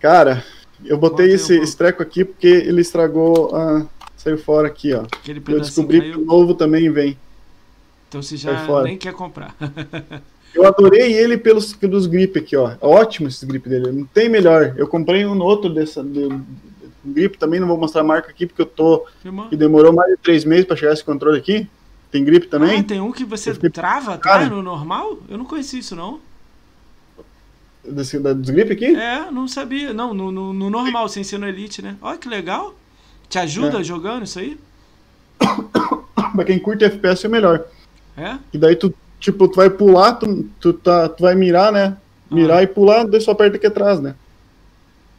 Cara, 0.00 0.44
eu 0.84 0.96
botei 0.96 1.10
Conta 1.10 1.22
aí 1.24 1.32
um 1.32 1.34
esse, 1.34 1.58
esse 1.58 1.76
treco 1.76 2.02
aqui 2.02 2.24
porque 2.24 2.46
ele 2.46 2.80
estragou 2.80 3.54
a. 3.54 3.86
Saiu 4.16 4.38
fora 4.38 4.68
aqui, 4.68 4.94
ó. 4.94 5.04
Eu 5.26 5.60
descobri 5.60 6.00
que 6.00 6.10
caiu. 6.10 6.22
o 6.22 6.24
novo 6.24 6.54
também 6.54 6.90
vem. 6.90 7.18
Então 8.12 8.20
você 8.20 8.36
já 8.36 8.66
fora. 8.66 8.84
nem 8.84 8.98
quer 8.98 9.14
comprar. 9.14 9.56
Eu 10.54 10.66
adorei 10.66 11.14
ele 11.14 11.38
pelos, 11.38 11.72
pelos 11.72 12.06
grip 12.06 12.38
aqui, 12.38 12.54
ó. 12.54 12.72
É 12.72 12.76
ótimo 12.82 13.26
esse 13.26 13.46
grip 13.46 13.66
dele. 13.66 13.90
Não 13.90 14.04
tem 14.04 14.28
melhor. 14.28 14.74
Eu 14.76 14.86
comprei 14.86 15.24
um 15.24 15.40
outro 15.40 15.72
dessa 15.72 16.04
de, 16.04 16.28
grip 17.02 17.38
também, 17.38 17.58
não 17.58 17.66
vou 17.66 17.78
mostrar 17.78 18.02
a 18.02 18.04
marca 18.04 18.28
aqui 18.30 18.46
porque 18.46 18.60
eu 18.60 18.66
tô. 18.66 19.06
E 19.50 19.56
demorou 19.56 19.94
mais 19.94 20.10
de 20.10 20.18
três 20.18 20.44
meses 20.44 20.66
pra 20.66 20.76
chegar 20.76 20.92
esse 20.92 21.02
controle 21.02 21.38
aqui. 21.38 21.66
Tem 22.10 22.22
grip 22.22 22.48
também. 22.48 22.80
Ah, 22.80 22.82
tem 22.82 23.00
um 23.00 23.10
que 23.10 23.24
você 23.24 23.54
fiquei- 23.54 23.70
trava 23.70 24.18
Cara. 24.18 24.46
no 24.50 24.60
normal? 24.60 25.20
Eu 25.26 25.38
não 25.38 25.46
conheci 25.46 25.78
isso, 25.78 25.96
não. 25.96 26.20
Desse, 27.82 28.18
da, 28.18 28.34
dos 28.34 28.50
grip 28.50 28.70
aqui? 28.70 28.94
É, 28.94 29.30
não 29.30 29.48
sabia. 29.48 29.94
Não, 29.94 30.12
no, 30.12 30.30
no, 30.30 30.52
no 30.52 30.68
normal, 30.68 31.08
sem 31.08 31.24
ser 31.24 31.38
no 31.38 31.48
Elite, 31.48 31.80
né? 31.80 31.96
Olha 32.02 32.18
que 32.18 32.28
legal. 32.28 32.74
Te 33.30 33.38
ajuda 33.38 33.80
É. 33.80 33.84
jogando 33.84 34.24
isso 34.24 34.38
aí? 34.38 34.58
Pra 36.36 36.44
quem 36.44 36.58
curte 36.58 36.84
FPS 36.84 37.24
é 37.24 37.28
melhor. 37.30 37.64
É? 38.16 38.36
E 38.52 38.58
daí 38.58 38.76
tu, 38.76 38.92
tipo, 39.18 39.48
tu 39.48 39.56
vai 39.56 39.70
pular, 39.70 40.14
tu, 40.14 40.44
tu, 40.60 40.72
tá, 40.72 41.08
tu 41.08 41.22
vai 41.22 41.34
mirar, 41.34 41.72
né? 41.72 41.96
Mirar 42.30 42.58
Ah. 42.58 42.62
e 42.62 42.66
pular, 42.66 43.06
daí 43.06 43.20
só 43.20 43.30
aperta 43.32 43.56
aqui 43.56 43.66
atrás, 43.66 44.00
né? 44.00 44.14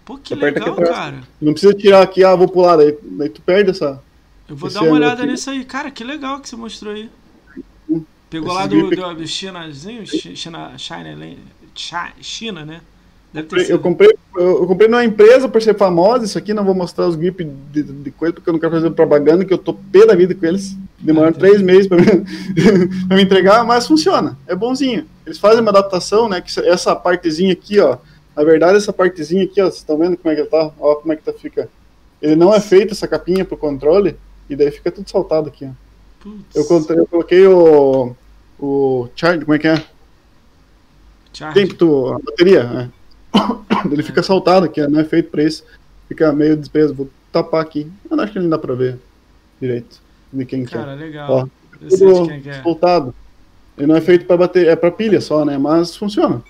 Pô, 0.06 0.18
que 0.18 0.34
Aperta 0.34 0.60
aqui 0.60 0.70
legal, 0.70 0.84
atrás. 0.84 0.98
cara. 0.98 1.24
Não 1.42 1.54
precisa 1.54 1.74
tirar 1.74 2.02
aqui, 2.02 2.24
ah, 2.24 2.36
vou 2.36 2.48
pular, 2.48 2.76
daí, 2.78 2.98
daí 3.02 3.30
tu 3.30 3.42
perde 3.42 3.72
essa. 3.72 4.02
Eu 4.50 4.56
vou 4.56 4.68
Esse 4.68 4.78
dar 4.78 4.84
uma 4.84 4.94
olhada 4.94 5.24
aqui. 5.24 5.32
nisso 5.32 5.50
aí. 5.50 5.64
Cara, 5.64 5.90
que 5.90 6.04
legal 6.04 6.40
que 6.42 6.50
você 6.50 6.56
mostrou 6.56 6.94
aí. 6.94 7.10
Pegou 8.30 8.48
Esses 8.50 8.60
lá 8.60 8.68
do, 8.68 8.90
do, 8.90 9.16
do 9.16 9.28
Chinazinho? 9.28 10.06
Chi- 10.06 10.36
China, 10.36 10.78
China, 10.78 11.18
Chi- 11.76 12.14
China, 12.22 12.66
né? 12.66 12.82
Eu 13.72 13.80
comprei, 13.80 14.12
eu, 14.38 14.68
comprei 14.68 14.88
numa 14.88 15.04
empresa 15.04 15.50
por 15.50 15.62
ser 15.62 15.76
famosa, 15.76 16.26
isso 16.26 16.38
aqui 16.38 16.54
não 16.54 16.64
vou 16.64 16.76
mostrar 16.76 17.08
os 17.08 17.16
grip 17.16 17.44
de, 17.72 17.82
de 17.84 18.12
coisa, 18.12 18.34
porque 18.34 18.48
eu 18.48 18.54
não 18.54 18.60
quero 18.60 18.72
fazer 18.74 18.92
propaganda, 18.92 19.44
que 19.44 19.54
eu 19.54 19.58
tô 19.58 19.74
pé 19.74 20.06
da 20.06 20.16
vida 20.16 20.36
com 20.36 20.46
eles. 20.46 20.78
Demoraram 21.00 21.34
Ah, 21.36 21.40
três 21.40 21.62
meses 21.62 21.88
pra 21.90 21.98
me, 23.18 23.22
entregar, 23.24 23.64
mas 23.66 23.88
funciona, 23.88 24.38
é 24.48 24.56
bonzinho. 24.56 25.06
Eles 25.26 25.40
fazem 25.40 25.62
uma 25.62 25.72
adaptação, 25.72 26.30
né? 26.30 26.42
Que 26.42 26.60
essa 26.62 26.96
partezinha 26.96 27.54
aqui, 27.54 27.80
ó. 27.80 27.98
Na 28.36 28.44
verdade, 28.44 28.78
essa 28.78 28.94
partezinha 28.94 29.44
aqui, 29.44 29.60
ó, 29.62 29.66
vocês 29.66 29.78
estão 29.78 29.98
vendo 29.98 30.16
como 30.16 30.32
é 30.34 30.36
que 30.36 30.44
tá? 30.46 30.72
Ó, 30.80 30.96
como 30.96 31.12
é 31.12 31.16
que 31.16 31.24
tá, 31.24 31.34
fica. 31.34 31.68
Ele 32.22 32.36
não 32.36 32.54
é 32.54 32.60
feito 32.60 32.94
essa 32.94 33.08
capinha 33.08 33.44
pro 33.44 33.58
controle, 33.58 34.16
e 34.50 34.56
daí 34.56 34.72
fica 34.72 34.92
tudo 34.92 35.10
saltado 35.10 35.50
aqui, 35.50 35.66
ó. 35.66 35.70
Eu, 36.56 36.64
coloquei- 36.66 36.98
eu 37.00 37.08
coloquei 37.08 37.48
o. 37.48 38.16
O 38.60 39.10
charge, 39.16 39.44
como 39.44 39.56
é 39.56 39.60
que 39.60 39.68
é? 39.68 39.84
charge. 41.34 41.54
Tempo, 41.60 41.74
tu, 41.76 42.14
a 42.14 42.20
bateria, 42.20 42.60
é. 42.62 43.03
Ele 43.92 44.04
fica 44.04 44.24
saltado 44.24 44.66
ó, 44.82 44.88
não 44.88 45.00
é 45.00 45.04
feito 45.04 45.30
pra 45.30 45.44
isso. 45.44 45.64
Fica 46.08 46.32
meio 46.32 46.56
desprezo. 46.56 46.94
Vou 46.94 47.10
tapar 47.32 47.62
aqui. 47.62 47.92
Eu 48.10 48.20
acho 48.20 48.32
que 48.32 48.38
ele 48.38 48.44
não 48.46 48.52
dá 48.52 48.58
pra 48.60 48.76
ver 48.76 48.98
direito 49.60 50.00
de 50.32 50.46
quem 50.46 50.66
que 50.66 50.76
é. 50.76 50.78
Cara, 50.80 50.94
legal. 50.94 51.32
Ó, 51.32 51.48
Tudo 51.90 52.28
quem 52.28 52.42
que 52.42 52.50
é. 52.50 52.62
soltado. 52.62 53.14
Ele 53.78 53.88
não 53.88 53.96
é 53.96 54.02
feito 54.02 54.26
pra 54.26 54.38
bater, 54.38 54.68
é 54.68 54.76
pra 54.76 54.92
pilha 54.92 55.20
só, 55.20 55.44
né? 55.44 55.58
Mas 55.58 55.96
funciona. 55.96 56.44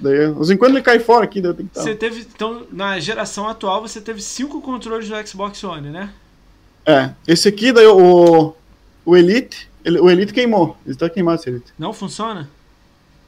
Daí, 0.00 0.26
em 0.50 0.56
quando 0.56 0.72
ele 0.72 0.82
cai 0.82 0.98
fora 0.98 1.24
aqui, 1.24 1.40
daí 1.40 1.50
tenho 1.54 1.68
que 1.68 1.78
Você 1.78 1.94
teve, 1.94 2.20
então, 2.20 2.62
na 2.72 2.98
geração 3.00 3.48
atual, 3.48 3.82
você 3.82 4.00
teve 4.00 4.22
cinco 4.22 4.60
controles 4.62 5.08
do 5.08 5.26
Xbox 5.28 5.62
One, 5.64 5.90
né? 5.90 6.10
É, 6.86 7.10
esse 7.26 7.48
aqui, 7.48 7.72
daí 7.72 7.86
o, 7.86 8.54
o 9.04 9.16
Elite, 9.16 9.68
ele- 9.84 9.98
o 10.00 10.08
Elite 10.08 10.32
queimou. 10.32 10.76
Ele 10.86 10.94
tá 10.96 11.08
queimado 11.10 11.40
esse 11.40 11.50
Elite. 11.50 11.72
Não 11.78 11.92
funciona? 11.92 12.48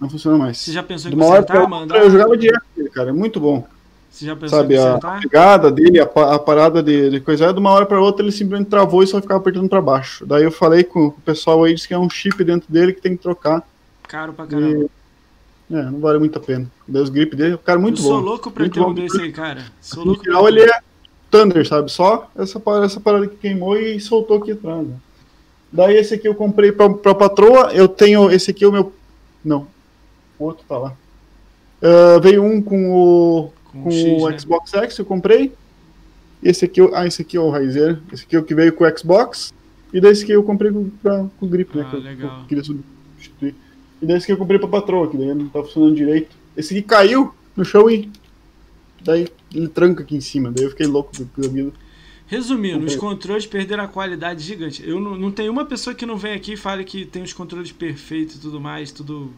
Não 0.01 0.11
funciona 0.11 0.37
mais. 0.37 0.59
Você 0.59 0.73
já 0.73 0.83
pensou 0.83 1.11
em 1.11 1.15
De 1.15 1.21
hora 1.23 1.43
consertar, 1.43 1.55
outra, 1.63 1.69
mandar? 1.69 1.97
eu 1.99 2.11
jogava 2.11 2.37
direto, 2.37 2.63
cara. 2.93 3.11
É 3.11 3.13
muito 3.13 3.41
bom. 3.41 3.67
Você 4.11 4.27
já 4.27 4.37
pensou 4.37 4.59
Sabe, 4.59 4.75
em 4.75 4.79
consertar? 4.79 5.17
a 5.17 5.21
pegada 5.21 5.71
dele, 5.71 6.01
a, 6.01 6.05
a 6.05 6.39
parada 6.39 6.83
de, 6.83 7.11
de 7.11 7.21
coisa, 7.21 7.53
de 7.53 7.59
uma 7.59 7.71
hora 7.71 7.85
pra 7.87 8.01
outra 8.01 8.23
ele 8.25 8.33
simplesmente 8.33 8.69
travou 8.71 9.03
e 9.03 9.07
só 9.07 9.21
ficava 9.21 9.41
apertando 9.41 9.69
pra 9.69 9.81
baixo. 9.81 10.25
Daí 10.27 10.43
eu 10.45 10.51
falei 10.53 10.85
com 10.85 11.07
o 11.09 11.13
pessoal 11.13 11.65
aí, 11.65 11.75
disse 11.75 11.89
que 11.89 11.95
é 11.95 11.99
um 11.99 12.09
chip 12.11 12.43
dentro 12.45 12.71
dele 12.73 12.93
que 12.93 13.01
tem 13.01 13.17
que 13.17 13.23
trocar. 13.23 13.63
Caro 14.09 14.33
pra 14.33 14.47
caramba. 14.47 14.87
É, 15.71 15.83
não 15.83 15.99
vale 15.99 16.19
muito 16.19 16.39
a 16.39 16.41
pena. 16.41 16.71
Deus 16.87 17.09
grip 17.09 17.35
dele, 17.35 17.55
o 17.55 17.59
cara 17.59 17.79
muito 17.79 17.99
eu 18.01 18.05
bom. 18.05 18.09
sou 18.11 18.21
louco 18.21 18.51
pra 18.51 18.63
muito 18.63 18.75
ter 18.75 18.81
um 18.87 18.95
desse 18.95 19.21
aí, 19.21 19.33
cara. 19.33 19.65
Sou 19.81 20.05
No 20.05 20.11
louco 20.13 20.25
final 20.25 20.43
pra 20.45 20.51
ele 20.53 20.63
é 20.63 20.79
Thunder, 21.31 21.67
sabe? 21.67 21.91
Só 21.91 22.31
essa 22.37 22.61
parada, 22.61 22.87
essa 22.87 23.01
parada 23.01 23.27
que 23.27 23.37
queimou 23.37 23.77
e 23.77 23.99
soltou 24.01 24.39
aqui 24.39 24.53
atrás. 24.53 24.87
né? 24.87 24.95
Daí 25.73 25.97
esse 25.97 26.15
aqui 26.15 26.29
eu 26.29 26.35
comprei 26.37 26.71
pra, 26.71 26.89
pra 26.89 27.15
patroa. 27.15 27.73
Eu 27.75 27.89
tenho. 27.89 28.31
Esse 28.31 28.53
aqui 28.53 28.65
é 28.65 28.69
o 28.69 28.73
meu. 28.73 28.93
Não. 29.45 29.67
Outro 30.39 30.65
tá 30.69 30.79
lá. 30.79 30.97
Ah, 31.83 32.19
veio 32.21 32.43
um 32.45 32.61
com 32.63 32.93
o. 32.93 33.53
Com 33.65 33.83
Com, 33.83 33.89
o 33.89 33.93
X, 33.93 34.23
o 34.23 34.29
né? 34.31 34.39
Xbox 34.39 34.73
X, 34.75 34.99
eu 34.99 35.05
comprei. 35.05 35.53
Esse 36.43 36.65
aqui, 36.65 36.81
ah, 36.95 37.07
esse 37.07 37.23
aqui 37.23 37.37
é 37.37 37.41
o 37.41 37.51
Raizer. 37.51 38.01
Esse 38.13 38.25
aqui 38.25 38.37
é 38.37 38.39
o 38.39 38.43
que 38.45 38.55
veio 38.55 38.73
com 38.73 38.85
o 38.85 38.99
Xbox. 38.99 39.53
E 39.93 40.01
desse 40.01 40.23
aqui 40.25 40.33
eu 40.33 40.43
comprei 40.43 40.71
com, 40.71 40.91
pra, 41.03 41.27
com 41.39 41.47
o 41.47 41.49
grip, 41.49 41.77
né? 41.77 41.85
Ah, 41.87 41.91
que 41.91 41.97
eu- 41.97 42.01
legal. 42.01 42.41
eu 42.41 42.47
queria 42.47 42.65
substituir. 42.65 43.55
E 44.03 44.07
desse 44.07 44.25
aqui 44.25 44.33
eu 44.33 44.37
comprei 44.37 44.59
pra 44.59 44.69
patroa, 44.69 45.09
que 45.09 45.17
daí 45.17 45.35
não 45.35 45.49
tá 45.49 45.63
funcionando 45.63 45.95
direito. 45.95 46.37
Esse 46.57 46.75
aqui 46.77 46.83
caiu 46.87 47.35
no 47.57 47.65
chão 47.65 47.89
e. 47.91 48.11
Daí 49.03 49.29
ele 49.55 49.69
tranca 49.69 50.03
aqui 50.03 50.17
em 50.17 50.21
cima. 50.21 50.51
Daí 50.51 50.65
eu 50.65 50.71
fiquei 50.71 50.87
louco 50.87 51.13
com 51.35 51.41
a 51.45 51.49
vida. 51.49 51.73
Resumindo, 52.27 52.85
os 52.85 52.97
Comprei. 52.97 53.11
controles 53.17 53.47
perderam 53.47 53.85
a 53.85 53.89
qualidade 53.89 54.43
gigante. 54.43 54.83
Eu 54.87 54.99
não, 54.99 55.17
não 55.17 55.31
tenho 55.31 55.53
uma 55.53 55.65
pessoa 55.65 55.95
que 55.95 56.05
não 56.05 56.17
vem 56.17 56.33
aqui 56.33 56.55
e 56.55 56.57
fale 56.57 56.83
que 56.85 57.07
tem 57.07 57.23
os 57.23 57.33
controles 57.33 57.71
perfeitos 57.71 58.35
e 58.37 58.41
tudo 58.41 58.61
mais, 58.61 58.91
tudo. 58.91 59.31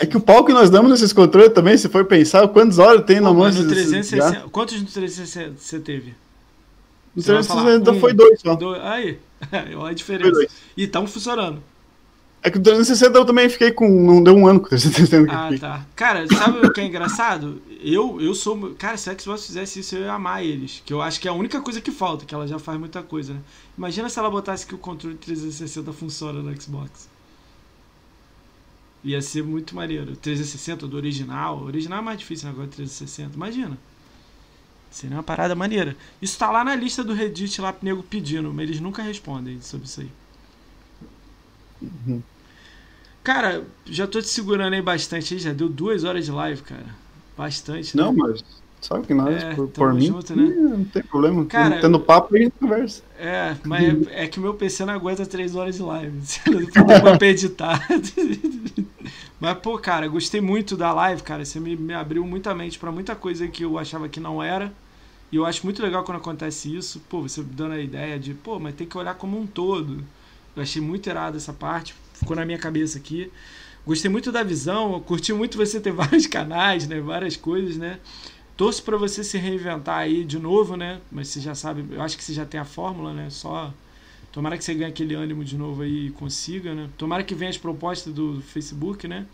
É 0.00 0.06
que 0.06 0.16
o 0.16 0.20
pau 0.20 0.44
que 0.44 0.52
nós 0.52 0.70
damos 0.70 0.90
nesses 0.90 1.12
controles 1.12 1.52
também, 1.52 1.76
se 1.76 1.88
for 1.88 2.04
pensar, 2.04 2.46
quantas 2.48 2.78
horas 2.78 3.04
tem 3.04 3.18
Pô, 3.18 3.24
na 3.24 3.32
mão 3.34 3.48
no 3.50 3.66
360. 3.68 4.48
Quantos 4.50 4.80
no 4.80 4.86
360 4.86 5.54
você 5.58 5.80
teve? 5.80 6.14
No 7.16 7.22
Você 7.22 7.32
vai 7.32 7.42
falar 7.42 7.62
360 7.64 7.90
um, 7.96 8.00
foi 8.00 8.12
dois 8.12 8.40
só. 8.40 8.54
dois- 8.54 8.80
Aí, 8.82 9.18
olha 9.52 9.76
a 9.76 9.80
Foi 9.82 9.94
diferença. 9.94 10.46
E 10.76 10.84
estão 10.84 11.06
funcionando. 11.06 11.60
É 12.40 12.48
que 12.50 12.58
o 12.58 12.62
360 12.62 13.18
eu 13.18 13.24
também 13.24 13.48
fiquei 13.48 13.72
com. 13.72 13.88
Não 13.88 14.22
deu 14.22 14.36
um 14.36 14.46
ano 14.46 14.60
com 14.60 14.66
o 14.66 14.68
360 14.68 15.26
que 15.26 15.32
eu 15.32 15.36
Ah, 15.36 15.50
tá. 15.58 15.86
Cara, 15.96 16.24
sabe 16.28 16.64
o 16.64 16.72
que 16.72 16.80
é 16.80 16.84
engraçado? 16.86 17.60
Eu, 17.82 18.20
eu 18.20 18.32
sou. 18.32 18.76
Cara, 18.78 18.96
se 18.96 19.10
a 19.10 19.18
Xbox 19.18 19.46
fizesse 19.46 19.80
isso, 19.80 19.96
eu 19.96 20.02
ia 20.02 20.12
amar 20.12 20.44
eles. 20.44 20.80
Que 20.86 20.92
eu 20.92 21.02
acho 21.02 21.20
que 21.20 21.26
é 21.26 21.30
a 21.32 21.34
única 21.34 21.60
coisa 21.60 21.80
que 21.80 21.90
falta, 21.90 22.24
que 22.24 22.32
ela 22.32 22.46
já 22.46 22.60
faz 22.60 22.78
muita 22.78 23.02
coisa, 23.02 23.32
né? 23.34 23.40
Imagina 23.76 24.08
se 24.08 24.16
ela 24.20 24.30
botasse 24.30 24.64
que 24.64 24.74
o 24.76 24.78
controle 24.78 25.16
360 25.16 25.92
funciona 25.92 26.40
no 26.40 26.62
Xbox. 26.62 27.08
Ia 29.04 29.22
ser 29.22 29.44
muito 29.44 29.74
maneiro. 29.74 30.16
360 30.16 30.86
do 30.86 30.96
original. 30.96 31.58
O 31.58 31.64
original 31.64 32.00
é 32.00 32.02
mais 32.02 32.18
difícil 32.18 32.48
agora, 32.48 32.66
360. 32.68 33.34
Imagina. 33.34 33.78
Seria 34.90 35.16
uma 35.16 35.22
parada 35.22 35.54
maneira. 35.54 35.96
Isso 36.20 36.38
tá 36.38 36.50
lá 36.50 36.64
na 36.64 36.74
lista 36.74 37.04
do 37.04 37.12
Reddit 37.12 37.60
lá 37.60 37.74
nego 37.82 38.02
pedindo, 38.02 38.52
mas 38.52 38.68
eles 38.68 38.80
nunca 38.80 39.02
respondem 39.02 39.60
sobre 39.60 39.86
isso 39.86 40.00
aí. 40.00 40.10
Uhum. 41.82 42.22
Cara, 43.22 43.66
já 43.84 44.06
tô 44.06 44.20
te 44.20 44.28
segurando 44.28 44.72
aí 44.72 44.82
bastante 44.82 45.34
aí, 45.34 45.40
já 45.40 45.52
deu 45.52 45.68
duas 45.68 46.04
horas 46.04 46.24
de 46.24 46.30
live, 46.32 46.62
cara. 46.62 46.86
Bastante, 47.36 47.96
né? 47.96 48.02
Não, 48.02 48.12
mas. 48.14 48.42
Sabe 48.80 49.06
que 49.06 49.14
nós, 49.14 49.42
É, 49.42 49.54
por, 49.54 49.68
por 49.68 49.92
mim, 49.92 50.06
junto, 50.06 50.36
né? 50.36 50.54
não 50.56 50.84
tem 50.84 51.02
problema. 51.02 51.44
Cara, 51.46 51.80
Tendo 51.80 51.98
papo 52.00 52.34
a 52.34 52.38
gente 52.38 52.52
conversa. 52.60 53.02
É, 53.18 53.56
mas 53.64 54.06
é, 54.08 54.24
é 54.24 54.28
que 54.28 54.38
meu 54.38 54.54
PC 54.54 54.84
não 54.84 54.94
aguenta 54.94 55.26
3 55.26 55.54
horas 55.56 55.76
de 55.76 55.82
live. 55.82 56.20
Pra 57.18 57.26
editar. 57.26 57.86
Mas, 59.40 59.58
pô, 59.58 59.78
cara, 59.78 60.08
gostei 60.08 60.40
muito 60.40 60.76
da 60.76 60.92
live, 60.92 61.22
cara. 61.22 61.44
Você 61.44 61.60
me, 61.60 61.76
me 61.76 61.94
abriu 61.94 62.24
muita 62.26 62.54
mente 62.54 62.78
pra 62.78 62.90
muita 62.90 63.14
coisa 63.14 63.46
que 63.48 63.64
eu 63.64 63.78
achava 63.78 64.08
que 64.08 64.18
não 64.20 64.42
era. 64.42 64.72
E 65.30 65.36
eu 65.36 65.44
acho 65.46 65.64
muito 65.64 65.82
legal 65.82 66.04
quando 66.04 66.18
acontece 66.18 66.74
isso. 66.74 67.00
Pô, 67.08 67.22
você 67.22 67.42
dando 67.42 67.72
a 67.74 67.80
ideia 67.80 68.18
de, 68.18 68.34
pô, 68.34 68.58
mas 68.58 68.74
tem 68.74 68.86
que 68.86 68.98
olhar 68.98 69.14
como 69.14 69.38
um 69.38 69.46
todo. 69.46 70.04
Eu 70.56 70.62
achei 70.62 70.82
muito 70.82 71.08
irado 71.08 71.36
essa 71.36 71.52
parte. 71.52 71.94
Ficou 72.14 72.36
na 72.36 72.44
minha 72.44 72.58
cabeça 72.58 72.98
aqui. 72.98 73.30
Gostei 73.86 74.10
muito 74.10 74.32
da 74.32 74.42
visão. 74.42 75.00
Curti 75.00 75.32
muito 75.32 75.56
você 75.56 75.80
ter 75.80 75.92
vários 75.92 76.26
canais, 76.26 76.88
né? 76.88 77.00
Várias 77.00 77.36
coisas, 77.36 77.76
né? 77.76 77.98
Torço 78.58 78.82
pra 78.82 78.96
você 78.96 79.22
se 79.22 79.38
reinventar 79.38 79.98
aí 79.98 80.24
de 80.24 80.36
novo, 80.36 80.76
né? 80.76 81.00
Mas 81.12 81.28
você 81.28 81.40
já 81.40 81.54
sabe, 81.54 81.84
eu 81.92 82.02
acho 82.02 82.16
que 82.16 82.24
você 82.24 82.32
já 82.32 82.44
tem 82.44 82.58
a 82.58 82.64
fórmula, 82.64 83.14
né? 83.14 83.30
Só 83.30 83.72
tomara 84.32 84.58
que 84.58 84.64
você 84.64 84.74
ganhe 84.74 84.90
aquele 84.90 85.14
ânimo 85.14 85.44
de 85.44 85.56
novo 85.56 85.82
aí 85.82 86.08
e 86.08 86.10
consiga, 86.10 86.74
né? 86.74 86.90
Tomara 86.98 87.22
que 87.22 87.36
venha 87.36 87.50
as 87.50 87.56
propostas 87.56 88.12
do 88.12 88.42
Facebook, 88.42 89.06
né? 89.06 89.26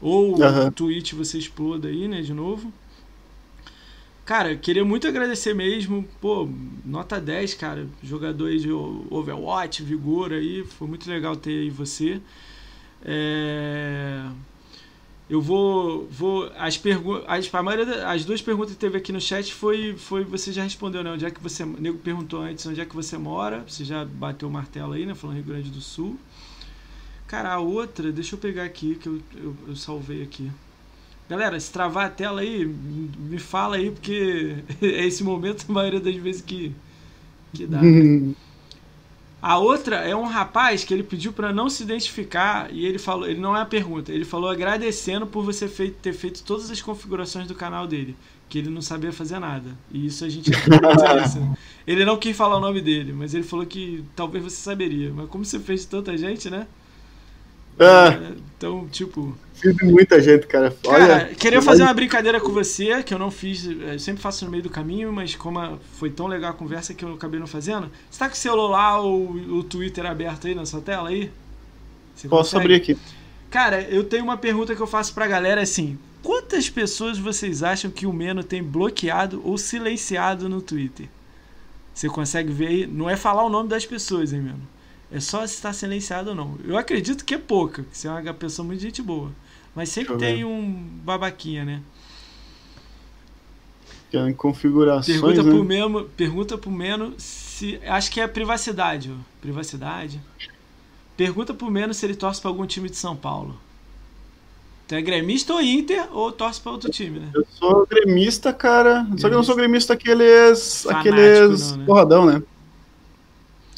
Ou 0.00 0.42
Aham. 0.42 0.68
o 0.68 0.72
Twitch 0.72 1.12
você 1.12 1.36
exploda 1.36 1.88
aí, 1.88 2.08
né, 2.08 2.22
de 2.22 2.32
novo. 2.32 2.72
Cara, 4.24 4.56
queria 4.56 4.82
muito 4.82 5.06
agradecer 5.06 5.54
mesmo. 5.54 6.02
Pô, 6.18 6.48
nota 6.86 7.20
10, 7.20 7.52
cara. 7.52 7.86
Jogador 8.02 8.46
aí 8.46 8.58
de 8.58 8.72
Overwatch, 8.72 9.82
Vigor 9.82 10.32
aí. 10.32 10.64
Foi 10.64 10.88
muito 10.88 11.06
legal 11.10 11.36
ter 11.36 11.50
aí 11.50 11.68
você. 11.68 12.18
É... 13.04 14.26
Eu 15.28 15.40
vou. 15.40 16.06
vou 16.06 16.50
as, 16.56 16.76
pergu 16.76 17.22
as, 17.26 17.52
a 17.52 17.62
maioria 17.62 18.06
as 18.08 18.24
duas 18.24 18.42
perguntas 18.42 18.74
que 18.74 18.78
teve 18.78 18.98
aqui 18.98 19.10
no 19.12 19.20
chat 19.20 19.54
foi, 19.54 19.96
foi. 19.96 20.22
Você 20.24 20.52
já 20.52 20.62
respondeu, 20.62 21.02
né? 21.02 21.10
Onde 21.12 21.24
é 21.24 21.30
que 21.30 21.42
você. 21.42 21.62
O 21.62 21.80
nego 21.80 21.98
perguntou 21.98 22.42
antes 22.42 22.66
onde 22.66 22.80
é 22.80 22.84
que 22.84 22.94
você 22.94 23.16
mora. 23.16 23.64
Você 23.66 23.84
já 23.84 24.04
bateu 24.04 24.48
o 24.48 24.52
martelo 24.52 24.92
aí, 24.92 25.06
né? 25.06 25.14
Falando 25.14 25.36
Rio 25.36 25.44
Grande 25.44 25.70
do 25.70 25.80
Sul. 25.80 26.18
Cara, 27.26 27.54
a 27.54 27.58
outra, 27.58 28.12
deixa 28.12 28.34
eu 28.34 28.38
pegar 28.38 28.64
aqui, 28.64 28.96
que 28.96 29.08
eu, 29.08 29.20
eu, 29.34 29.56
eu 29.68 29.76
salvei 29.76 30.22
aqui. 30.22 30.50
Galera, 31.28 31.58
se 31.58 31.72
travar 31.72 32.06
a 32.06 32.10
tela 32.10 32.42
aí, 32.42 32.66
me 32.66 33.38
fala 33.38 33.76
aí, 33.76 33.90
porque 33.90 34.56
é 34.82 35.06
esse 35.06 35.24
momento 35.24 35.64
a 35.68 35.72
maioria 35.72 36.00
das 36.00 36.14
vezes 36.16 36.42
que, 36.42 36.70
que 37.52 37.66
dá. 37.66 37.80
A 39.46 39.58
outra 39.58 39.96
é 39.96 40.16
um 40.16 40.24
rapaz 40.24 40.84
que 40.84 40.94
ele 40.94 41.02
pediu 41.02 41.30
para 41.32 41.52
não 41.52 41.68
se 41.68 41.82
identificar 41.82 42.72
e 42.72 42.86
ele 42.86 42.98
falou, 42.98 43.28
ele 43.28 43.40
não 43.40 43.54
é 43.56 43.60
a 43.60 43.66
pergunta, 43.66 44.10
ele 44.10 44.24
falou 44.24 44.48
agradecendo 44.48 45.26
por 45.26 45.44
você 45.44 45.68
fei- 45.68 45.90
ter 45.90 46.14
feito 46.14 46.42
todas 46.44 46.70
as 46.70 46.80
configurações 46.80 47.46
do 47.46 47.54
canal 47.54 47.86
dele, 47.86 48.16
que 48.48 48.58
ele 48.58 48.70
não 48.70 48.80
sabia 48.80 49.12
fazer 49.12 49.38
nada. 49.38 49.76
E 49.90 50.06
isso 50.06 50.24
a 50.24 50.28
gente. 50.30 50.50
Ele 51.86 52.04
não 52.04 52.16
quis 52.18 52.36
falar 52.36 52.56
o 52.56 52.60
nome 52.60 52.80
dele, 52.80 53.12
mas 53.12 53.34
ele 53.34 53.44
falou 53.44 53.66
que 53.66 54.04
talvez 54.16 54.42
você 54.44 54.56
saberia. 54.56 55.12
Mas 55.12 55.28
como 55.28 55.44
você 55.44 55.60
fez 55.60 55.82
de 55.82 55.88
tanta 55.88 56.16
gente, 56.16 56.48
né? 56.50 56.66
Ah, 57.78 58.18
É, 58.18 58.34
Então, 58.64 58.88
tipo, 58.88 59.36
fiz 59.52 59.76
muita 59.82 60.18
gente, 60.22 60.46
cara. 60.46 60.74
Olha, 60.86 61.06
Cara, 61.06 61.34
queria 61.34 61.60
fazer 61.60 61.82
uma 61.82 61.92
brincadeira 61.92 62.40
com 62.40 62.48
você, 62.50 63.02
que 63.02 63.12
eu 63.12 63.18
não 63.18 63.30
fiz, 63.30 63.66
eu 63.66 63.98
sempre 63.98 64.22
faço 64.22 64.42
no 64.46 64.50
meio 64.50 64.62
do 64.62 64.70
caminho, 64.70 65.12
mas 65.12 65.36
como 65.36 65.58
a- 65.58 65.76
foi 65.92 66.08
tão 66.08 66.26
legal 66.26 66.50
a 66.52 66.54
conversa 66.54 66.94
que 66.94 67.04
eu 67.04 67.12
acabei 67.12 67.38
não 67.38 67.46
fazendo. 67.46 67.90
Você 68.10 68.18
tá 68.18 68.26
com 68.26 68.34
o 68.34 68.38
celular 68.38 69.00
ou 69.00 69.32
o 69.32 69.62
Twitter 69.62 70.06
aberto 70.06 70.46
aí 70.46 70.54
na 70.54 70.64
sua 70.64 70.80
tela 70.80 71.10
aí? 71.10 71.30
Você 72.14 72.26
Posso 72.26 72.52
consegue? 72.52 72.62
abrir 72.62 72.74
aqui. 72.76 72.98
Cara, 73.50 73.82
eu 73.82 74.02
tenho 74.02 74.24
uma 74.24 74.38
pergunta 74.38 74.74
que 74.74 74.80
eu 74.80 74.86
faço 74.86 75.12
pra 75.12 75.26
galera 75.26 75.60
assim: 75.60 75.98
quantas 76.22 76.70
pessoas 76.70 77.18
vocês 77.18 77.62
acham 77.62 77.90
que 77.90 78.06
o 78.06 78.12
Meno 78.14 78.42
tem 78.42 78.62
bloqueado 78.62 79.42
ou 79.44 79.58
silenciado 79.58 80.48
no 80.48 80.62
Twitter? 80.62 81.06
Você 81.92 82.08
consegue 82.08 82.50
ver 82.50 82.66
aí? 82.68 82.86
Não 82.86 83.10
é 83.10 83.16
falar 83.16 83.44
o 83.44 83.50
nome 83.50 83.68
das 83.68 83.84
pessoas, 83.84 84.32
hein, 84.32 84.40
Meno? 84.40 84.73
É 85.14 85.20
só 85.20 85.46
se 85.46 85.54
está 85.54 85.72
silenciado 85.72 86.30
ou 86.30 86.34
não. 86.34 86.58
Eu 86.64 86.76
acredito 86.76 87.24
que 87.24 87.34
é 87.34 87.38
pouca, 87.38 87.84
que 87.84 87.96
você 87.96 88.08
é 88.08 88.10
uma 88.10 88.34
pessoa 88.34 88.66
muito 88.66 88.80
gente 88.80 89.00
boa. 89.00 89.30
Mas 89.72 89.88
sempre 89.88 90.16
tem 90.16 90.44
um 90.44 90.72
babaquinha, 91.04 91.64
né? 91.64 91.80
Que 94.10 94.16
é 94.16 94.28
em 94.28 94.34
configurações, 94.34 95.20
Pergunta 95.20 95.42
né? 95.44 95.50
pro 95.52 95.64
Meno, 95.64 96.04
pergunta 96.16 96.58
pro 96.58 96.70
Meno 96.70 97.14
se. 97.16 97.80
Acho 97.86 98.10
que 98.10 98.20
é 98.20 98.26
privacidade, 98.26 99.12
ó. 99.12 99.22
Privacidade. 99.40 100.20
Pergunta 101.16 101.54
pro 101.54 101.70
Meno 101.70 101.94
se 101.94 102.04
ele 102.04 102.16
torce 102.16 102.40
pra 102.40 102.50
algum 102.50 102.66
time 102.66 102.90
de 102.90 102.96
São 102.96 103.14
Paulo. 103.14 103.56
Tu 104.88 104.96
é 104.96 105.00
gremista 105.00 105.54
ou 105.54 105.62
Inter 105.62 106.08
ou 106.10 106.32
torce 106.32 106.60
pra 106.60 106.72
outro 106.72 106.90
time, 106.90 107.20
né? 107.20 107.30
Eu 107.32 107.46
sou 107.50 107.86
gremista, 107.86 108.52
cara. 108.52 109.06
Só 109.16 109.28
que 109.28 109.34
eu 109.34 109.38
não 109.38 109.44
sou 109.44 109.54
gremista 109.54 109.94
aqueles. 109.94 110.82
Fanático, 110.82 111.14
aqueles. 111.14 111.70
não, 111.70 111.78
né? 111.78 111.84
porradão, 111.86 112.26
né? 112.26 112.42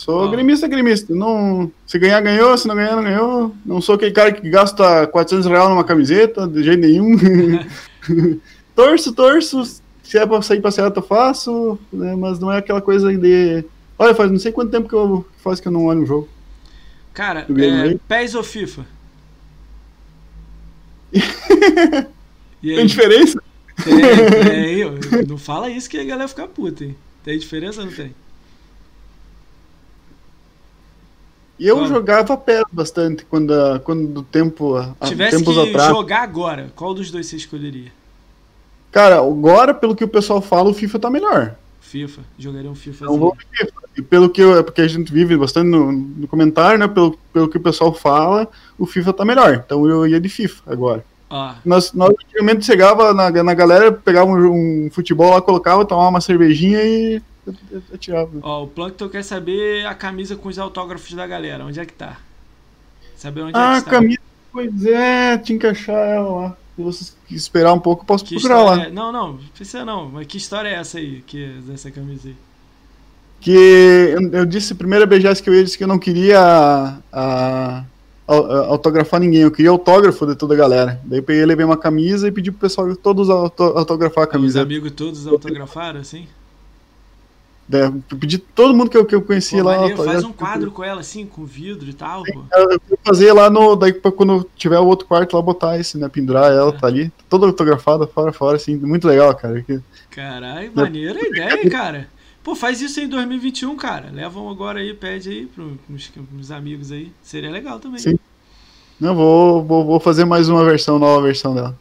Sou 0.07 0.25
Ó. 0.25 0.29
gremista, 0.29 0.69
gremista. 0.69 1.13
Não, 1.13 1.69
se 1.85 1.99
ganhar, 1.99 2.21
ganhou. 2.21 2.57
Se 2.57 2.69
não 2.69 2.77
ganhar, 2.77 2.95
não 2.95 3.03
ganhou. 3.03 3.53
Não 3.67 3.81
sou 3.81 3.97
aquele 3.97 4.13
cara 4.13 4.31
que 4.31 4.49
gasta 4.49 5.05
400 5.09 5.47
reais 5.47 5.69
numa 5.69 5.83
camiseta, 5.83 6.47
de 6.47 6.63
jeito 6.63 6.79
nenhum. 6.81 7.17
torço, 8.73 9.13
torço. 9.13 9.83
Se 10.05 10.17
é 10.17 10.25
pra 10.25 10.41
sair 10.43 10.61
passear, 10.61 10.93
eu 10.95 11.03
faço. 11.03 11.77
Né? 11.93 12.15
Mas 12.15 12.39
não 12.39 12.53
é 12.53 12.59
aquela 12.59 12.81
coisa 12.81 13.13
de. 13.13 13.65
Olha, 13.99 14.15
faz 14.15 14.31
não 14.31 14.39
sei 14.39 14.53
quanto 14.53 14.71
tempo 14.71 14.89
que 14.89 14.95
eu 14.95 15.27
faz 15.39 15.59
que 15.59 15.67
eu 15.67 15.73
não 15.73 15.87
olho 15.87 16.03
um 16.03 16.07
jogo. 16.07 16.29
Cara, 17.13 17.41
é? 17.41 17.99
PES 18.07 18.37
ou 18.37 18.45
FIFA? 18.45 18.87
Tem 22.63 22.87
diferença? 22.87 23.43
Tem, 23.83 23.97
tem, 24.01 25.27
não 25.27 25.37
fala 25.37 25.69
isso 25.69 25.91
que 25.91 25.99
a 25.99 26.05
galera 26.05 26.29
fica 26.29 26.47
puta, 26.47 26.85
hein? 26.85 26.97
Tem 27.25 27.39
diferença 27.39 27.81
ou 27.81 27.87
não 27.87 27.93
tem? 27.93 28.15
E 31.59 31.67
eu 31.67 31.77
Claro. 31.77 31.89
jogava 31.95 32.37
PES 32.37 32.65
bastante 32.71 33.25
quando, 33.25 33.53
a- 33.53 33.79
quando 33.79 34.07
do 34.09 34.23
tempo. 34.23 34.77
há 34.77 34.95
Tivesse 35.07 35.39
tempos 35.39 35.55
que 35.55 35.69
atrás. 35.71 35.89
jogar 35.89 36.23
agora, 36.23 36.71
qual 36.77 36.93
dos 36.93 37.11
dois 37.11 37.27
você 37.27 37.37
escolheria? 37.37 37.91
Cara, 38.93 39.17
agora, 39.19 39.75
pelo 39.75 39.95
que 39.97 40.05
o 40.05 40.09
pessoal 40.09 40.41
fala, 40.41 40.71
o 40.71 40.75
FIFA 40.75 40.99
tá 40.99 41.11
melhor. 41.11 41.55
FIFA. 41.81 42.23
Jogaria 42.39 42.71
um 42.71 42.75
FIFA 42.75 43.05
Não 43.07 43.19
vou 43.19 43.37
FIFA. 43.37 43.73
E 43.97 44.03
pelo 44.03 44.29
que 44.29 44.43
eu, 44.43 44.59
é 44.59 44.63
porque 44.63 44.81
a 44.83 44.89
gente 44.89 45.11
vive 45.13 45.37
bastante 45.37 45.69
no, 45.69 45.91
no 45.93 46.29
comentário, 46.29 46.79
né? 46.79 46.87
Pelo, 46.89 47.19
pelo 47.33 47.49
que 47.49 47.57
o 47.57 47.61
pessoal 47.61 47.95
fala, 47.95 48.47
o 48.79 48.85
FIFA 48.87 49.13
tá 49.13 49.25
melhor. 49.25 49.63
Então 49.65 49.87
eu 49.89 50.07
ia 50.07 50.21
de 50.21 50.29
FIFA 50.29 50.63
agora. 50.71 51.05
Ó, 51.31 51.55
Nós, 51.65 51.93
nós 51.93 52.11
antigamente 52.23 52.65
chegava 52.67 53.13
na, 53.15 53.31
na 53.43 53.55
galera, 53.55 53.91
pegava 53.93 54.31
um, 54.31 54.87
um 54.87 54.91
futebol 54.93 55.31
lá, 55.31 55.41
colocava, 55.41 55.85
tomava 55.85 56.11
uma 56.11 56.21
cervejinha 56.21 56.83
e 56.83 57.23
atirava. 57.93 58.31
ó, 58.43 58.65
o 58.65 58.67
Plankton 58.67 59.09
quer 59.09 59.23
saber 59.23 59.87
a 59.87 59.95
camisa 59.95 60.37
com 60.37 60.49
os 60.49 60.59
autógrafos 60.59 61.13
da 61.15 61.27
galera. 61.27 61.65
Onde 61.65 61.81
é 61.81 61.87
que 61.87 61.93
tá? 61.93 62.19
Saber 63.17 63.43
onde 63.43 63.53
Ah, 63.57 63.71
é 63.71 63.73
que 63.75 63.79
está. 63.79 63.91
camisa, 63.91 64.21
pois 64.53 64.85
é, 64.85 65.39
tinha 65.39 65.59
que 65.59 65.67
achar 65.67 65.93
ela 66.07 66.29
lá. 66.35 66.57
Se 66.77 66.83
vocês 66.83 67.17
esperar 67.31 67.73
um 67.73 67.79
pouco, 67.81 68.03
eu 68.03 68.07
posso 68.07 68.25
Que 68.25 68.35
procurar 68.35 68.63
lá. 68.63 68.83
é... 68.85 68.91
Não, 68.91 69.11
não, 69.11 69.33
não 69.33 69.39
precisa 69.55 69.85
não. 69.85 70.11
Mas 70.11 70.27
que 70.27 70.37
história 70.37 70.69
é 70.69 70.75
essa 70.75 70.99
aí, 70.99 71.23
que, 71.27 71.47
dessa 71.67 71.91
camisa 71.91 72.29
aí? 72.29 72.37
Que 73.41 73.51
eu, 73.53 74.31
eu 74.41 74.47
disse, 74.47 74.73
a 74.73 74.77
primeira 74.77 75.07
BGS 75.07 75.43
que 75.43 75.49
eu 75.49 75.55
ia, 75.55 75.61
eu 75.61 75.65
disse 75.65 75.79
que 75.79 75.85
eu 75.85 75.89
não 75.89 75.99
queria 75.99 76.39
a- 76.41 76.99
a- 77.13 77.85
a- 78.29 78.67
autografar 78.67 79.21
ninguém, 79.21 79.43
eu 79.43 79.51
queria 79.51 79.71
autógrafo 79.71 80.27
de 80.27 80.35
toda 80.35 80.53
a 80.55 80.57
galera. 80.57 81.01
Daí 81.05 81.19
eu 81.21 81.23
peguei, 81.23 81.45
levei 81.47 81.65
uma 81.65 81.77
camisa 81.77 82.29
e 82.29 82.33
pedi 82.33 82.51
pro 82.51 82.61
pessoal 82.61 82.95
todos 82.97 83.31
auto- 83.31 83.63
autografar 83.63 84.25
a 84.25 84.27
Os 84.27 84.33
camisa. 84.33 84.63
amigos 84.63 84.91
todos 84.93 85.27
autografaram, 85.27 86.01
assim? 86.01 86.27
Eu 87.69 88.01
pedi 88.21 88.39
todo 88.39 88.73
mundo 88.73 88.89
que 88.89 88.97
eu, 88.97 89.05
que 89.05 89.15
eu 89.15 89.21
conhecia 89.23 89.61
Pô, 89.61 89.69
lá. 89.69 89.77
maneiro, 89.79 89.97
faz 89.97 90.09
autografar. 90.23 90.31
um 90.31 90.33
quadro 90.53 90.71
com 90.71 90.85
ela, 90.85 91.01
assim, 91.01 91.27
com 91.27 91.45
vidro 91.45 91.89
e 91.91 91.93
tal, 91.93 92.23
pô. 92.23 92.43
Eu 92.53 92.81
vou 92.89 92.99
fazer 93.05 93.33
lá 93.33 93.51
no. 93.51 93.75
Daí 93.75 93.93
pra 93.93 94.13
quando 94.13 94.49
tiver 94.57 94.79
o 94.79 94.87
outro 94.87 95.07
quarto 95.07 95.35
lá, 95.35 95.43
botar 95.43 95.77
esse, 95.79 95.99
né? 95.99 96.09
Pendurar 96.09 96.53
ela, 96.53 96.71
É. 96.71 96.79
tá 96.79 96.87
ali. 96.87 97.11
Toda 97.29 97.45
autografada, 97.47 98.07
fora, 98.07 98.33
fora, 98.33 98.57
assim. 98.57 98.77
Muito 98.77 99.09
legal, 99.09 99.35
cara. 99.35 99.65
Caralho, 100.11 100.71
maneira 100.75 101.19
a 101.19 101.23
ideia, 101.27 101.69
cara. 101.71 102.09
Pô, 102.45 102.55
faz 102.55 102.81
isso 102.81 103.01
em 103.01 103.09
2021, 103.09 103.75
cara. 103.75 104.11
Levam 104.13 104.49
agora 104.49 104.79
aí, 104.79 104.95
pede 104.95 105.29
aí 105.31 105.47
pro- 105.47 105.77
pros, 105.89 106.07
pros 106.07 106.51
amigos 106.53 106.93
aí. 106.93 107.11
Seria 107.21 107.51
legal 107.51 107.81
também. 107.81 107.99
Sim. 107.99 108.17
Não, 109.01 109.15
vou, 109.17 109.65
vou, 109.65 109.85
vou 109.85 109.99
fazer 109.99 110.25
mais 110.25 110.49
uma 110.49 110.65
versão, 110.65 111.01
nova 111.01 111.21
versão 111.21 111.53
dela. 111.53 111.77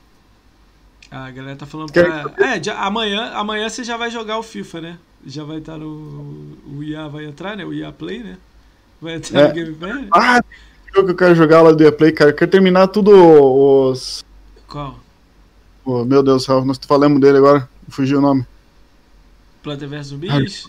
Ah, 1.12 1.26
a 1.28 1.32
galera 1.32 1.56
tá 1.56 1.68
falando 1.68 1.92
pra... 1.92 2.02
É, 2.40 2.60
amanhã, 2.72 3.32
amanhã 3.36 3.70
você 3.70 3.84
já 3.84 3.96
vai 3.96 4.10
jogar 4.10 4.40
o 4.40 4.44
FIFA, 4.44 4.82
né? 4.82 4.98
Já 5.26 5.44
vai 5.44 5.58
estar 5.58 5.78
no... 5.78 6.56
O 6.78 6.84
IA 6.84 7.08
vai 7.08 7.26
entrar, 7.26 7.58
né? 7.58 7.66
O 7.66 7.74
IA 7.74 7.92
Play, 7.92 8.24
né? 8.24 8.38
Vai 9.02 9.16
entrar 9.16 9.42
É. 9.42 9.48
no 9.48 9.54
Game 9.54 9.74
Pass. 9.76 9.96
né? 10.02 10.10
Ah, 10.14 10.42
jogo 10.94 11.08
que 11.08 11.12
eu 11.14 11.18
quero 11.18 11.36
jogar 11.36 11.62
lá 11.62 11.72
do 11.72 11.92
Play, 11.94 12.12
cara. 12.12 12.32
Eu 12.32 12.36
quero 12.36 12.52
terminar 12.52 12.88
tudo 12.88 13.12
os. 13.12 14.24
Qual? 14.68 15.00
oh, 15.86 16.04
meu 16.06 16.22
Deus 16.24 16.44
do 16.44 16.46
céu, 16.46 16.66
nós 16.66 16.80
falamos 16.86 17.20
dele 17.20 17.38
agora. 17.38 17.68
Fugiu 17.90 18.20
o 18.20 18.22
nome. 18.22 18.46
Planta 19.64 19.88
vs 19.88 20.08
Zumbis? 20.08 20.68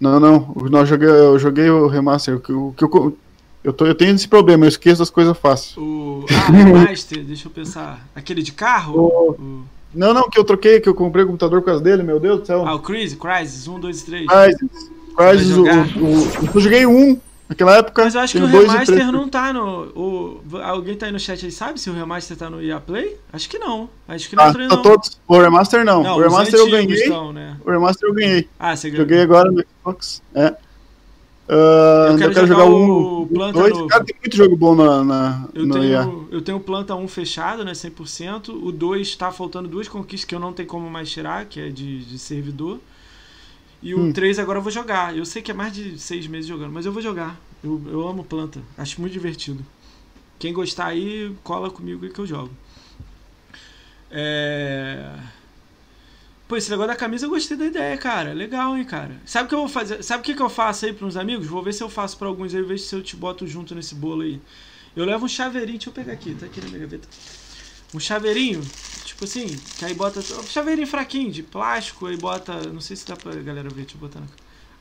Não, 0.00 0.18
não. 0.18 0.54
Nós 0.70 0.88
joguei, 0.88 1.08
eu 1.08 1.38
joguei 1.38 1.70
o 1.70 1.86
remaster. 1.86 2.36
O 2.36 2.40
que, 2.40 2.52
o 2.52 2.72
que 2.72 2.84
eu, 2.84 3.16
eu, 3.62 3.72
tô, 3.72 3.86
eu 3.86 3.94
tenho 3.94 4.14
esse 4.14 4.26
problema, 4.26 4.64
eu 4.64 4.68
esqueço 4.68 5.02
as 5.02 5.10
coisas 5.10 5.36
fácil. 5.38 5.80
O... 5.80 6.24
Ah, 6.28 6.50
Remaster, 6.50 7.22
deixa 7.24 7.46
eu 7.46 7.52
pensar. 7.52 8.04
Aquele 8.14 8.42
de 8.42 8.52
carro? 8.52 8.98
O- 8.98 9.64
Não, 9.94 10.14
não, 10.14 10.28
que 10.30 10.38
eu 10.38 10.44
troquei, 10.44 10.80
que 10.80 10.88
eu 10.88 10.94
comprei 10.94 11.24
o 11.24 11.26
computador 11.26 11.60
por 11.60 11.66
causa 11.66 11.82
dele, 11.82 12.02
meu 12.02 12.18
Deus 12.18 12.40
do 12.40 12.46
céu. 12.46 12.64
Ah, 12.66 12.74
o 12.74 12.78
Crazy, 12.80 13.16
Crysis, 13.16 13.68
1, 13.68 13.78
2 13.80 14.00
e 14.00 14.04
3. 14.06 14.26
Crysis. 14.26 14.90
Crysis, 15.16 15.56
Vai 15.56 15.78
o, 15.78 16.06
o- 16.06 16.50
eu 16.54 16.60
joguei 16.60 16.86
um 16.86 17.20
naquela 17.48 17.76
época. 17.76 18.04
Mas 18.04 18.14
eu 18.14 18.20
acho 18.22 18.38
que 18.38 18.42
o 18.42 18.46
remaster 18.46 19.12
não 19.12 19.28
tá 19.28 19.52
no. 19.52 19.82
O, 19.94 20.40
alguém 20.62 20.96
tá 20.96 21.06
aí 21.06 21.12
no 21.12 21.20
chat 21.20 21.44
aí, 21.44 21.52
sabe 21.52 21.78
se 21.78 21.90
o 21.90 21.92
remaster 21.92 22.34
tá 22.36 22.48
no 22.48 22.62
EA 22.62 22.80
Play? 22.80 23.16
Acho 23.32 23.48
que 23.50 23.58
não. 23.58 23.90
Acho 24.08 24.30
que 24.30 24.36
não 24.36 24.44
Ah, 24.44 24.52
tá 24.68 24.76
todos. 24.78 25.20
O 25.28 25.38
remaster 25.38 25.84
não. 25.84 26.02
Não, 26.02 26.16
o 26.16 26.20
remaster 26.20 26.58
eu 26.58 26.70
ganhei. 26.70 26.94
estão, 27.02 27.32
né? 27.32 27.56
O 27.64 27.70
remaster 27.70 28.08
eu 28.08 28.14
ganhei. 28.14 28.48
Ah, 28.58 28.74
você 28.74 28.88
ganhou. 28.88 29.04
Joguei 29.04 29.20
agora 29.20 29.50
no 29.50 29.62
Xbox. 29.82 30.22
É. 30.34 30.54
Ah, 31.48 32.16
Eu 32.20 32.30
quero 32.32 32.46
jogar 32.46 32.64
o 32.64 33.22
um, 33.24 33.28
Planta 33.28 33.52
dois. 33.58 33.72
novo. 33.72 33.88
Cara, 33.88 34.04
tem 34.04 34.16
muito 34.22 34.36
jogo 34.36 34.56
bom 34.56 34.74
na, 34.74 35.04
na, 35.04 35.48
Eu 35.54 35.66
no 35.66 35.74
tenho, 35.74 36.28
eu 36.30 36.40
tenho 36.42 36.58
o 36.58 36.60
Planta 36.60 36.94
1 36.94 37.06
fechado, 37.08 37.64
né? 37.64 37.74
100%. 37.74 38.48
O 38.54 38.72
2 38.72 39.14
tá 39.16 39.30
faltando 39.30 39.68
duas 39.68 39.88
conquistas 39.88 40.24
que 40.26 40.34
eu 40.34 40.40
não 40.40 40.52
tenho 40.52 40.68
como 40.68 40.88
mais 40.90 41.10
tirar, 41.10 41.44
que 41.46 41.60
é 41.60 41.68
de, 41.68 42.04
de 42.04 42.18
servidor. 42.18 42.80
E 43.82 43.94
o 43.94 44.00
Hum. 44.00 44.12
3 44.12 44.38
agora 44.38 44.58
eu 44.58 44.62
vou 44.62 44.72
jogar. 44.72 45.16
Eu 45.16 45.24
sei 45.26 45.42
que 45.42 45.50
é 45.50 45.54
mais 45.54 45.72
de 45.74 45.98
seis 45.98 46.26
meses 46.26 46.46
jogando, 46.46 46.72
mas 46.72 46.86
eu 46.86 46.92
vou 46.92 47.02
jogar. 47.02 47.38
Eu, 47.62 47.80
eu 47.86 48.08
amo 48.08 48.24
Planta. 48.24 48.60
Acho 48.78 49.00
muito 49.00 49.12
divertido. 49.12 49.64
Quem 50.38 50.52
gostar 50.52 50.86
aí, 50.86 51.34
cola 51.44 51.70
comigo 51.70 52.08
que 52.08 52.20
eu 52.20 52.26
jogo. 52.26 52.50
É. 54.10 55.14
Pô, 56.52 56.56
esse 56.58 56.70
negócio 56.70 56.88
da 56.90 56.96
camisa 56.96 57.24
eu 57.24 57.30
gostei 57.30 57.56
da 57.56 57.64
ideia, 57.64 57.96
cara. 57.96 58.34
Legal, 58.34 58.76
hein, 58.76 58.84
cara. 58.84 59.18
Sabe 59.24 59.46
o 59.46 59.48
que 59.48 59.54
eu 59.54 59.60
vou 59.60 59.68
fazer? 59.70 60.02
Sabe 60.02 60.20
o 60.20 60.22
que, 60.22 60.34
que 60.34 60.42
eu 60.42 60.50
faço 60.50 60.84
aí 60.84 60.92
para 60.92 61.06
uns 61.06 61.16
amigos? 61.16 61.46
Vou 61.46 61.62
ver 61.62 61.72
se 61.72 61.82
eu 61.82 61.88
faço 61.88 62.18
para 62.18 62.28
alguns 62.28 62.54
aí, 62.54 62.60
vejo 62.60 62.84
se 62.84 62.94
eu 62.94 63.02
te 63.02 63.16
boto 63.16 63.46
junto 63.46 63.74
nesse 63.74 63.94
bolo 63.94 64.20
aí. 64.20 64.38
Eu 64.94 65.06
levo 65.06 65.24
um 65.24 65.28
chaveirinho, 65.28 65.78
deixa 65.78 65.88
eu 65.88 65.94
pegar 65.94 66.12
aqui, 66.12 66.34
tá 66.34 66.44
aqui 66.44 66.60
na 66.60 66.66
minha 66.66 66.80
gaveta. 66.80 67.08
Um 67.94 67.98
chaveirinho, 67.98 68.60
tipo 69.02 69.24
assim, 69.24 69.46
que 69.78 69.84
aí 69.86 69.94
bota. 69.94 70.20
Um 70.20 70.42
chaveirinho 70.42 70.86
fraquinho, 70.86 71.32
de 71.32 71.42
plástico, 71.42 72.04
aí 72.04 72.18
bota. 72.18 72.52
Não 72.70 72.82
sei 72.82 72.96
se 72.96 73.06
dá 73.06 73.16
pra 73.16 73.32
galera 73.36 73.70
ver, 73.70 73.84
deixa 73.86 73.96
eu 73.96 74.00
botar 74.00 74.20
na. 74.20 74.26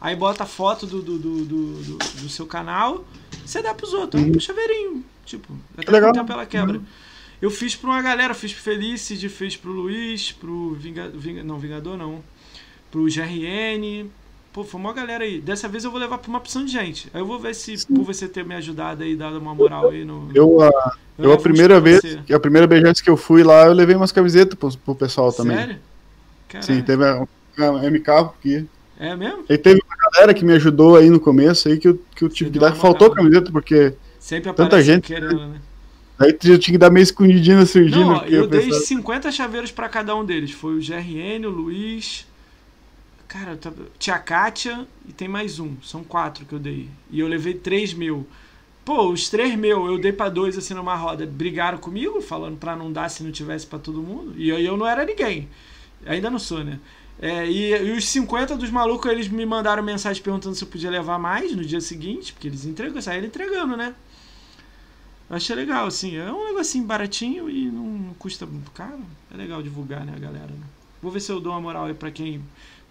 Aí 0.01 0.13
bota 0.13 0.43
a 0.43 0.47
foto 0.47 0.85
do, 0.85 1.01
do, 1.01 1.17
do, 1.17 1.45
do, 1.45 1.97
do- 1.97 2.29
seu 2.29 2.45
canal, 2.45 3.05
você 3.45 3.61
dá 3.61 3.73
pros 3.73 3.93
outros. 3.93 4.21
Um 4.21 4.37
chaveirinho. 4.41 5.05
Tipo, 5.25 5.57
até 5.77 5.89
Legal. 5.89 6.11
com 6.11 6.17
o 6.17 6.19
tempo 6.19 6.33
ela 6.33 6.45
quebra. 6.45 6.81
Eu 7.41 7.49
fiz 7.49 7.75
pra 7.75 7.89
uma 7.89 8.01
galera, 8.01 8.33
fiz 8.33 8.53
pro 8.53 8.61
Felicity, 8.61 9.27
fiz 9.29 9.57
pro 9.57 9.71
Luiz, 9.71 10.31
pro 10.31 10.71
Vinga, 10.79 11.09
Vinga- 11.09 11.43
não, 11.43 11.57
Vingador 11.57 11.97
não, 11.97 12.19
pro 12.91 13.05
GRN. 13.05 14.09
Pô, 14.53 14.63
foi 14.63 14.79
uma 14.79 14.93
galera 14.93 15.23
aí. 15.23 15.39
Dessa 15.39 15.67
vez 15.67 15.83
eu 15.83 15.91
vou 15.91 15.99
levar 15.99 16.17
pra 16.17 16.29
uma 16.29 16.37
opção 16.37 16.63
de 16.65 16.71
gente. 16.71 17.09
Aí 17.13 17.21
eu 17.21 17.25
vou 17.25 17.39
ver 17.39 17.55
se, 17.55 17.87
por 17.87 18.03
você 18.03 18.27
ter 18.27 18.43
me 18.45 18.53
ajudado 18.55 19.01
aí, 19.01 19.15
dado 19.15 19.37
uma 19.39 19.55
moral 19.55 19.89
aí 19.89 20.03
no. 20.03 20.29
Eu, 20.35 20.61
a, 20.61 20.95
eu, 21.17 21.31
a 21.31 21.37
primeira 21.37 21.79
vez, 21.79 22.01
a 22.33 22.39
primeira 22.39 22.67
BGS 22.67 23.01
que 23.01 23.09
eu 23.09 23.15
fui 23.17 23.43
lá, 23.43 23.65
eu 23.65 23.73
levei 23.73 23.95
umas 23.95 24.11
camisetas 24.11 24.55
pro, 24.55 24.77
pro 24.77 24.95
pessoal 24.95 25.31
também. 25.31 25.57
Sério? 25.57 25.77
Caralho. 26.49 26.65
Sim, 26.73 26.81
teve 26.83 27.03
a, 27.05 27.25
a 27.57 27.89
MK 27.89 28.09
aqui. 28.09 28.67
É 28.99 29.15
mesmo? 29.15 29.45
E 29.49 29.57
teve 29.57 29.81
uma 29.83 30.11
galera 30.11 30.33
que 30.33 30.45
me 30.45 30.53
ajudou 30.53 30.95
aí 30.97 31.09
no 31.09 31.19
começo 31.19 31.69
aí 31.69 31.79
que 31.79 31.87
eu, 31.87 31.99
que 32.15 32.23
eu 32.23 32.29
tive 32.29 32.51
que 32.51 32.59
dar. 32.59 32.75
Faltou 32.75 33.09
camiseta, 33.09 33.51
porque 33.51 33.93
Sempre 34.19 34.53
Tanta 34.53 34.81
gente, 34.83 35.07
querendo, 35.07 35.47
né? 35.47 35.59
Aí 36.21 36.37
eu 36.43 36.59
tinha 36.59 36.73
que 36.73 36.77
dar 36.77 36.89
meio 36.89 37.03
escondidinho 37.03 37.57
na 37.57 37.65
surdina. 37.65 38.05
Não, 38.05 38.23
eu 38.25 38.47
dei 38.47 38.61
pessoal- 38.61 38.81
50 38.81 39.31
chaveiros 39.31 39.71
pra 39.71 39.89
cada 39.89 40.15
um 40.15 40.23
deles. 40.25 40.51
Foi 40.51 40.75
o 40.77 40.79
GRN, 40.81 41.45
o 41.45 41.49
Luiz. 41.49 42.25
Cara, 43.27 43.55
tá... 43.55 43.71
tia 43.97 44.19
Kátia 44.19 44.85
e 45.07 45.13
tem 45.13 45.27
mais 45.27 45.59
um. 45.59 45.75
São 45.81 46.03
quatro 46.03 46.45
que 46.45 46.53
eu 46.53 46.59
dei. 46.59 46.89
E 47.09 47.19
eu 47.19 47.27
levei 47.27 47.53
três 47.53 47.93
mil. 47.93 48.27
Pô, 48.83 49.09
os 49.09 49.29
três 49.29 49.55
mil 49.55 49.85
eu 49.87 49.97
dei 49.97 50.11
pra 50.11 50.27
dois 50.29 50.57
assim 50.57 50.73
numa 50.73 50.95
roda. 50.95 51.25
Brigaram 51.25 51.77
comigo, 51.77 52.21
falando 52.21 52.57
pra 52.57 52.75
não 52.75 52.91
dar 52.91 53.09
se 53.09 53.23
não 53.23 53.31
tivesse 53.31 53.65
pra 53.65 53.79
todo 53.79 54.01
mundo. 54.01 54.33
E 54.37 54.51
aí 54.51 54.65
eu 54.65 54.75
não 54.75 54.85
era 54.85 55.05
ninguém. 55.05 55.47
Ainda 56.05 56.29
não 56.29 56.39
sou, 56.39 56.63
né? 56.63 56.79
É, 57.21 57.45
e, 57.47 57.71
e 57.71 57.91
os 57.91 58.07
50 58.09 58.57
dos 58.57 58.71
malucos, 58.71 59.11
eles 59.11 59.27
me 59.27 59.45
mandaram 59.45 59.83
mensagem 59.83 60.21
perguntando 60.23 60.55
se 60.55 60.63
eu 60.63 60.67
podia 60.67 60.89
levar 60.89 61.19
mais 61.19 61.55
no 61.55 61.63
dia 61.63 61.79
seguinte, 61.79 62.33
porque 62.33 62.47
eles 62.47 62.65
entregam, 62.65 62.99
saíram 62.99 63.27
entregando, 63.27 63.77
né? 63.77 63.93
Eu 65.31 65.37
achei 65.37 65.55
legal, 65.55 65.87
assim. 65.87 66.17
É 66.17 66.29
um 66.29 66.49
negocinho 66.49 66.83
baratinho 66.83 67.49
e 67.49 67.71
não 67.71 68.13
custa 68.19 68.45
muito 68.45 68.69
caro. 68.71 68.99
É 69.33 69.37
legal 69.37 69.63
divulgar, 69.63 70.05
né, 70.05 70.11
a 70.13 70.19
galera? 70.19 70.47
né? 70.47 70.65
Vou 71.01 71.09
ver 71.09 71.21
se 71.21 71.31
eu 71.31 71.39
dou 71.39 71.53
uma 71.53 71.61
moral 71.61 71.85
aí 71.85 71.93
pra 71.93 72.11
quem. 72.11 72.41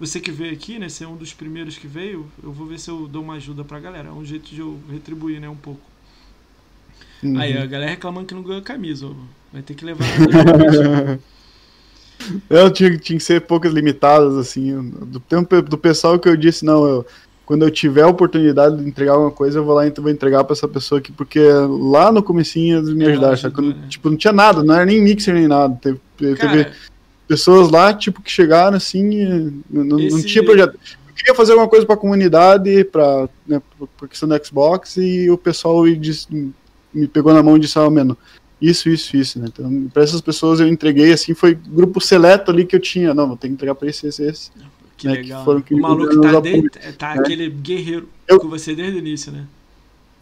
Você 0.01 0.19
que 0.19 0.31
veio 0.31 0.55
aqui, 0.55 0.79
né? 0.79 0.89
Ser 0.89 1.05
um 1.05 1.17
dos 1.17 1.35
primeiros 1.35 1.77
que 1.77 1.87
veio, 1.87 2.27
eu 2.43 2.51
vou 2.51 2.67
ver 2.67 2.81
se 2.81 2.91
eu 2.91 3.07
dou 3.07 3.23
uma 3.23 3.35
ajuda 3.35 3.63
pra 3.63 3.79
galera. 3.79 4.09
É 4.09 4.13
um 4.13 4.25
jeito 4.25 4.55
de 4.55 4.61
eu 4.61 4.81
retribuir, 4.91 5.39
né? 5.39 5.51
Um 5.51 5.57
pouco. 5.57 5.83
Uhum. 7.23 7.39
Aí 7.39 7.59
a 7.59 7.67
galera 7.67 7.91
reclamando 7.91 8.27
que 8.27 8.35
não 8.35 8.43
ganhou 8.43 8.63
camisa. 8.63 9.07
ó. 9.07 9.13
Vai 9.53 9.61
ter 9.61 9.75
que 9.75 9.85
levar 9.85 10.07
Eu 12.49 12.71
tinha, 12.71 12.97
tinha 12.97 13.19
que 13.19 13.25
ser 13.25 13.43
poucas 13.43 13.73
limitadas, 13.73 14.35
assim. 14.37 14.91
Do 14.91 15.21
tempo 15.21 15.61
do 15.61 15.77
pessoal 15.77 16.19
que 16.19 16.29
eu 16.29 16.37
disse, 16.37 16.65
não, 16.65 16.87
eu, 16.87 17.07
quando 17.51 17.63
eu 17.63 17.71
tiver 17.73 18.03
a 18.03 18.07
oportunidade 18.07 18.77
de 18.77 18.89
entregar 18.89 19.15
alguma 19.15 19.33
coisa, 19.33 19.59
eu 19.59 19.65
vou 19.65 19.75
lá 19.75 19.85
e 19.85 19.91
vou 19.91 20.09
entregar 20.09 20.45
pra 20.45 20.53
essa 20.53 20.69
pessoa 20.69 21.01
aqui, 21.01 21.11
porque 21.11 21.41
lá 21.69 22.13
no 22.13 22.23
comecinho 22.23 22.79
eles 22.79 22.91
me 22.91 23.05
ajudaram, 23.05 23.33
ajudou, 23.33 23.51
Quando, 23.51 23.75
né? 23.75 23.87
Tipo, 23.89 24.09
não 24.09 24.17
tinha 24.17 24.33
nada, 24.33 24.63
não 24.63 24.73
era 24.73 24.87
nem 24.87 25.03
mixer 25.03 25.35
nem 25.35 25.49
nada. 25.49 25.77
Teve, 25.83 25.99
teve 26.17 26.69
pessoas 27.27 27.69
lá, 27.69 27.93
tipo, 27.93 28.23
que 28.23 28.31
chegaram 28.31 28.77
assim, 28.77 29.53
não, 29.69 29.83
não- 29.83 29.99
não 29.99 29.99
Esse- 29.99 30.27
tinha 30.29 30.45
projeto. 30.45 30.75
Eu 31.09 31.15
queria 31.17 31.35
fazer 31.35 31.51
alguma 31.51 31.69
coisa 31.69 31.85
pra 31.85 31.97
comunidade, 31.97 32.85
pra, 32.85 33.29
né, 33.45 33.61
por 33.99 34.09
questão 34.09 34.29
do 34.29 34.47
Xbox, 34.47 34.97
e 34.99 35.29
o 35.29 35.37
pessoal 35.37 35.85
disse- 35.89 36.29
me 36.95 37.09
pegou 37.09 37.35
na 37.35 37.43
mão 37.43 37.57
e 37.57 37.59
disse, 37.59 37.77
ah, 37.81 37.89
isso, 38.63 38.89
isso, 38.89 39.17
isso, 39.17 39.41
né? 39.41 39.47
Então, 39.49 39.89
pra 39.93 40.05
essas 40.05 40.21
pessoas 40.21 40.61
eu 40.61 40.69
entreguei, 40.69 41.13
assim, 41.13 41.35
foi 41.35 41.57
grupo 41.57 42.01
seleto 42.01 42.53
ali 42.53 42.65
que 42.65 42.77
eu 42.77 42.81
tinha, 42.81 43.13
não, 43.13 43.27
vou 43.27 43.37
ter 43.37 43.49
que 43.49 43.55
entregar 43.55 43.75
pra 43.75 43.89
esse, 43.89 44.07
esse, 44.07 44.23
esse. 44.23 44.53
Que 45.01 45.09
né, 45.09 45.17
que 45.17 45.23
legal. 45.23 45.45
foram 45.45 45.61
que 45.61 45.75
o 45.75 45.81
maluco 45.81 46.21
tá, 46.21 46.41
de, 46.41 46.69
tá 46.99 47.13
aquele 47.13 47.49
guerreiro 47.51 48.09
Eu- 48.29 48.39
com 48.39 48.49
você 48.49 48.75
desde 48.75 48.97
o 48.97 48.99
início, 48.99 49.33
né? 49.33 49.45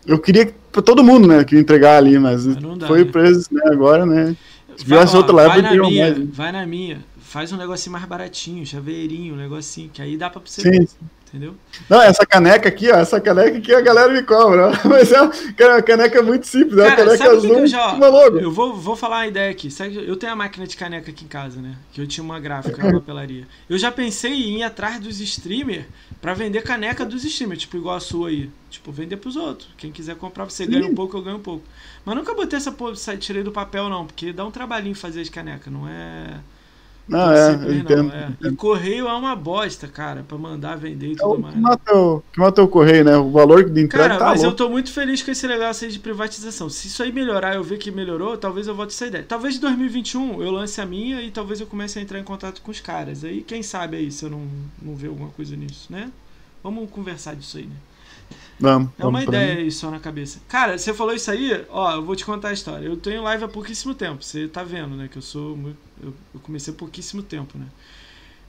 Eu 0.07 0.19
queria 0.19 0.47
que- 0.47 0.55
pra 0.73 0.81
todo 0.81 1.03
mundo, 1.05 1.27
né, 1.29 1.45
que 1.45 1.57
entregar 1.59 1.97
ali, 1.99 2.19
mas 2.19 2.47
Mas 2.47 2.57
não 2.63 2.79
dá, 2.79 2.87
foi 2.87 3.05
né? 3.05 3.11
preso, 3.11 3.47
né, 3.53 3.63
agora, 3.67 4.07
né. 4.07 4.37
Se 4.77 4.85
Vai, 4.87 5.05
ó, 5.05 5.17
outra 5.17 5.35
lá, 5.35 5.49
vai 5.49 5.61
na 5.63 5.73
minha, 5.75 6.05
mais. 6.07 6.19
né? 6.19 6.29
vai 6.33 6.53
na 6.53 6.67
minha. 6.67 7.05
Faz 7.21 7.53
um 7.53 7.57
negocinho 7.57 7.93
mais 7.93 8.05
baratinho, 8.07 8.65
chaveirinho, 8.65 9.35
um 9.35 9.37
negocinho, 9.37 9.91
que 9.93 10.01
aí 10.01 10.17
dá 10.17 10.31
pra 10.31 10.41
você 10.45 10.63
Sim, 10.63 10.89
entendeu? 11.29 11.55
Não, 11.89 12.01
essa 12.01 12.27
caneca 12.27 12.69
aqui, 12.69 12.91
ó, 12.91 12.97
essa 12.97 13.21
caneca 13.21 13.59
aqui 13.59 13.75
a 13.75 13.81
galera 13.81 14.13
me 14.13 14.23
cobra, 14.23 14.73
mas 14.85 15.13
é 15.13 15.21
uma 15.21 15.83
caneca 15.83 16.23
muito 16.23 16.47
simples, 16.47 16.79
é 16.79 16.83
uma 16.83 16.91
Cara, 16.91 17.05
caneca 17.05 17.31
azul 17.31 17.55
que 17.55 17.61
eu 17.61 17.67
já. 17.67 17.99
Eu 18.41 18.51
vou, 18.51 18.75
vou 18.75 18.97
falar 18.97 19.19
uma 19.19 19.27
ideia 19.27 19.51
aqui. 19.51 19.71
Sabe, 19.71 19.97
eu 19.97 20.17
tenho 20.17 20.33
a 20.33 20.37
máquina 20.37 20.67
de 20.67 20.77
caneca 20.77 21.11
aqui 21.11 21.25
em 21.25 21.29
casa, 21.29 21.61
né? 21.61 21.77
Que 21.93 22.01
eu 22.01 22.07
tinha 22.07 22.25
uma 22.25 22.41
gráfica 22.41 22.83
na 22.83 22.93
papelaria. 22.99 23.47
Eu 23.69 23.79
já 23.79 23.93
pensei 23.93 24.33
em 24.33 24.59
ir 24.59 24.63
atrás 24.63 25.01
dos 25.01 25.21
streamers 25.21 25.85
pra 26.21 26.35
vender 26.35 26.63
caneca 26.63 27.05
dos 27.05 27.25
streamers, 27.25 27.61
tipo 27.61 27.77
igual 27.77 27.97
a 27.97 28.01
sua 28.01 28.29
aí. 28.29 28.51
Tipo, 28.71 28.93
vender 28.93 29.17
pros 29.17 29.37
outros. 29.37 29.69
Quem 29.79 29.91
quiser 29.91 30.17
comprar, 30.17 30.45
você 30.45 30.65
Sim. 30.65 30.71
ganha 30.71 30.87
um 30.87 30.95
pouco, 30.95 31.17
eu 31.17 31.23
ganho 31.23 31.37
um 31.37 31.43
pouco. 31.43 31.65
Mas 32.05 32.17
nunca 32.17 32.35
botei 32.35 32.57
essa 32.57 32.73
porra, 32.73 32.95
tirei 33.19 33.43
do 33.43 33.53
papel, 33.53 33.89
não, 33.89 34.07
porque 34.07 34.33
dá 34.33 34.45
um 34.45 34.51
trabalhinho 34.51 34.95
fazer 34.95 35.21
as 35.21 35.29
canecas, 35.29 35.73
não 35.73 35.89
é. 35.89 36.39
Não, 37.09 37.33
é, 37.33 37.53
simples, 37.53 37.65
eu 37.65 37.75
entendo. 37.75 38.13
é. 38.13 38.37
E 38.41 38.53
correio 38.53 39.09
é 39.09 39.13
uma 39.15 39.35
bosta, 39.35 39.89
cara, 39.89 40.23
pra 40.23 40.37
mandar 40.39 40.77
vender 40.77 41.13
e 41.13 41.17
É 41.17 41.17
tudo 41.17 41.37
o 41.37 41.39
mais. 41.39 41.55
que 41.55 41.59
mata 41.61 41.95
o, 41.97 42.23
que 42.33 42.41
mata 42.41 42.63
o 42.63 42.69
correio, 42.69 43.05
né? 43.05 43.17
O 43.17 43.31
valor 43.31 43.69
de 43.71 43.81
entrega 43.83 44.11
Cara, 44.11 44.19
tá 44.19 44.27
mas 44.27 44.43
eu 44.43 44.51
louco. 44.51 44.57
tô 44.57 44.69
muito 44.69 44.93
feliz 44.93 45.23
com 45.23 45.31
esse 45.31 45.47
negócio 45.49 45.87
aí 45.87 45.93
de 45.93 45.99
privatização. 45.99 46.69
Se 46.69 46.87
isso 46.89 47.03
aí 47.03 47.11
melhorar, 47.13 47.55
eu 47.55 47.65
ver 47.65 47.79
que 47.79 47.91
melhorou, 47.91 48.37
talvez 48.37 48.67
eu 48.67 48.75
volte 48.75 48.93
essa 48.95 49.07
ideia. 49.07 49.25
Talvez 49.27 49.57
em 49.57 49.61
2021 49.61 50.43
eu 50.43 50.51
lance 50.53 50.81
a 50.81 50.87
minha 50.87 51.23
e 51.23 51.31
talvez 51.31 51.61
eu 51.61 51.67
comece 51.67 51.99
a 51.99 52.03
entrar 52.03 52.19
em 52.19 52.25
contato 52.25 52.61
com 52.63 52.71
os 52.71 52.81
caras. 52.81 53.25
Aí, 53.25 53.43
quem 53.43 53.63
sabe 53.63 53.97
aí 53.97 54.11
se 54.13 54.25
eu 54.27 54.31
não, 54.31 54.47
não 54.83 54.95
ver 54.95 55.09
alguma 55.09 55.31
coisa 55.31 55.57
nisso, 55.57 55.91
né? 55.91 56.11
Vamos 56.63 56.91
conversar 56.91 57.35
disso 57.35 57.57
aí, 57.59 57.65
né? 57.67 57.77
Vamos, 58.61 58.91
É 58.99 59.07
uma 59.07 59.23
ideia 59.23 59.59
aí 59.59 59.71
só 59.71 59.91
na 59.91 60.01
cabeça. 60.01 60.41
Cara, 60.49 60.77
você 60.77 60.93
falou 60.93 61.15
isso 61.15 61.31
aí, 61.31 61.65
ó, 61.71 61.95
eu 61.95 62.05
vou 62.05 62.17
te 62.17 62.25
contar 62.25 62.49
a 62.49 62.53
história. 62.53 62.87
Eu 62.87 62.97
tenho 62.97 63.23
live 63.23 63.45
há 63.45 63.49
pouquíssimo 63.49 63.95
tempo, 63.95 64.23
você 64.25 64.49
tá 64.49 64.65
vendo, 64.65 64.97
né? 64.97 65.09
Que 65.09 65.19
eu 65.19 65.23
sou. 65.23 65.57
muito- 65.57 65.79
Eu, 66.03 66.13
eu 66.35 66.41
comecei 66.41 66.73
há 66.73 66.77
pouquíssimo 66.77 67.23
tempo, 67.23 67.57
né? 67.59 67.67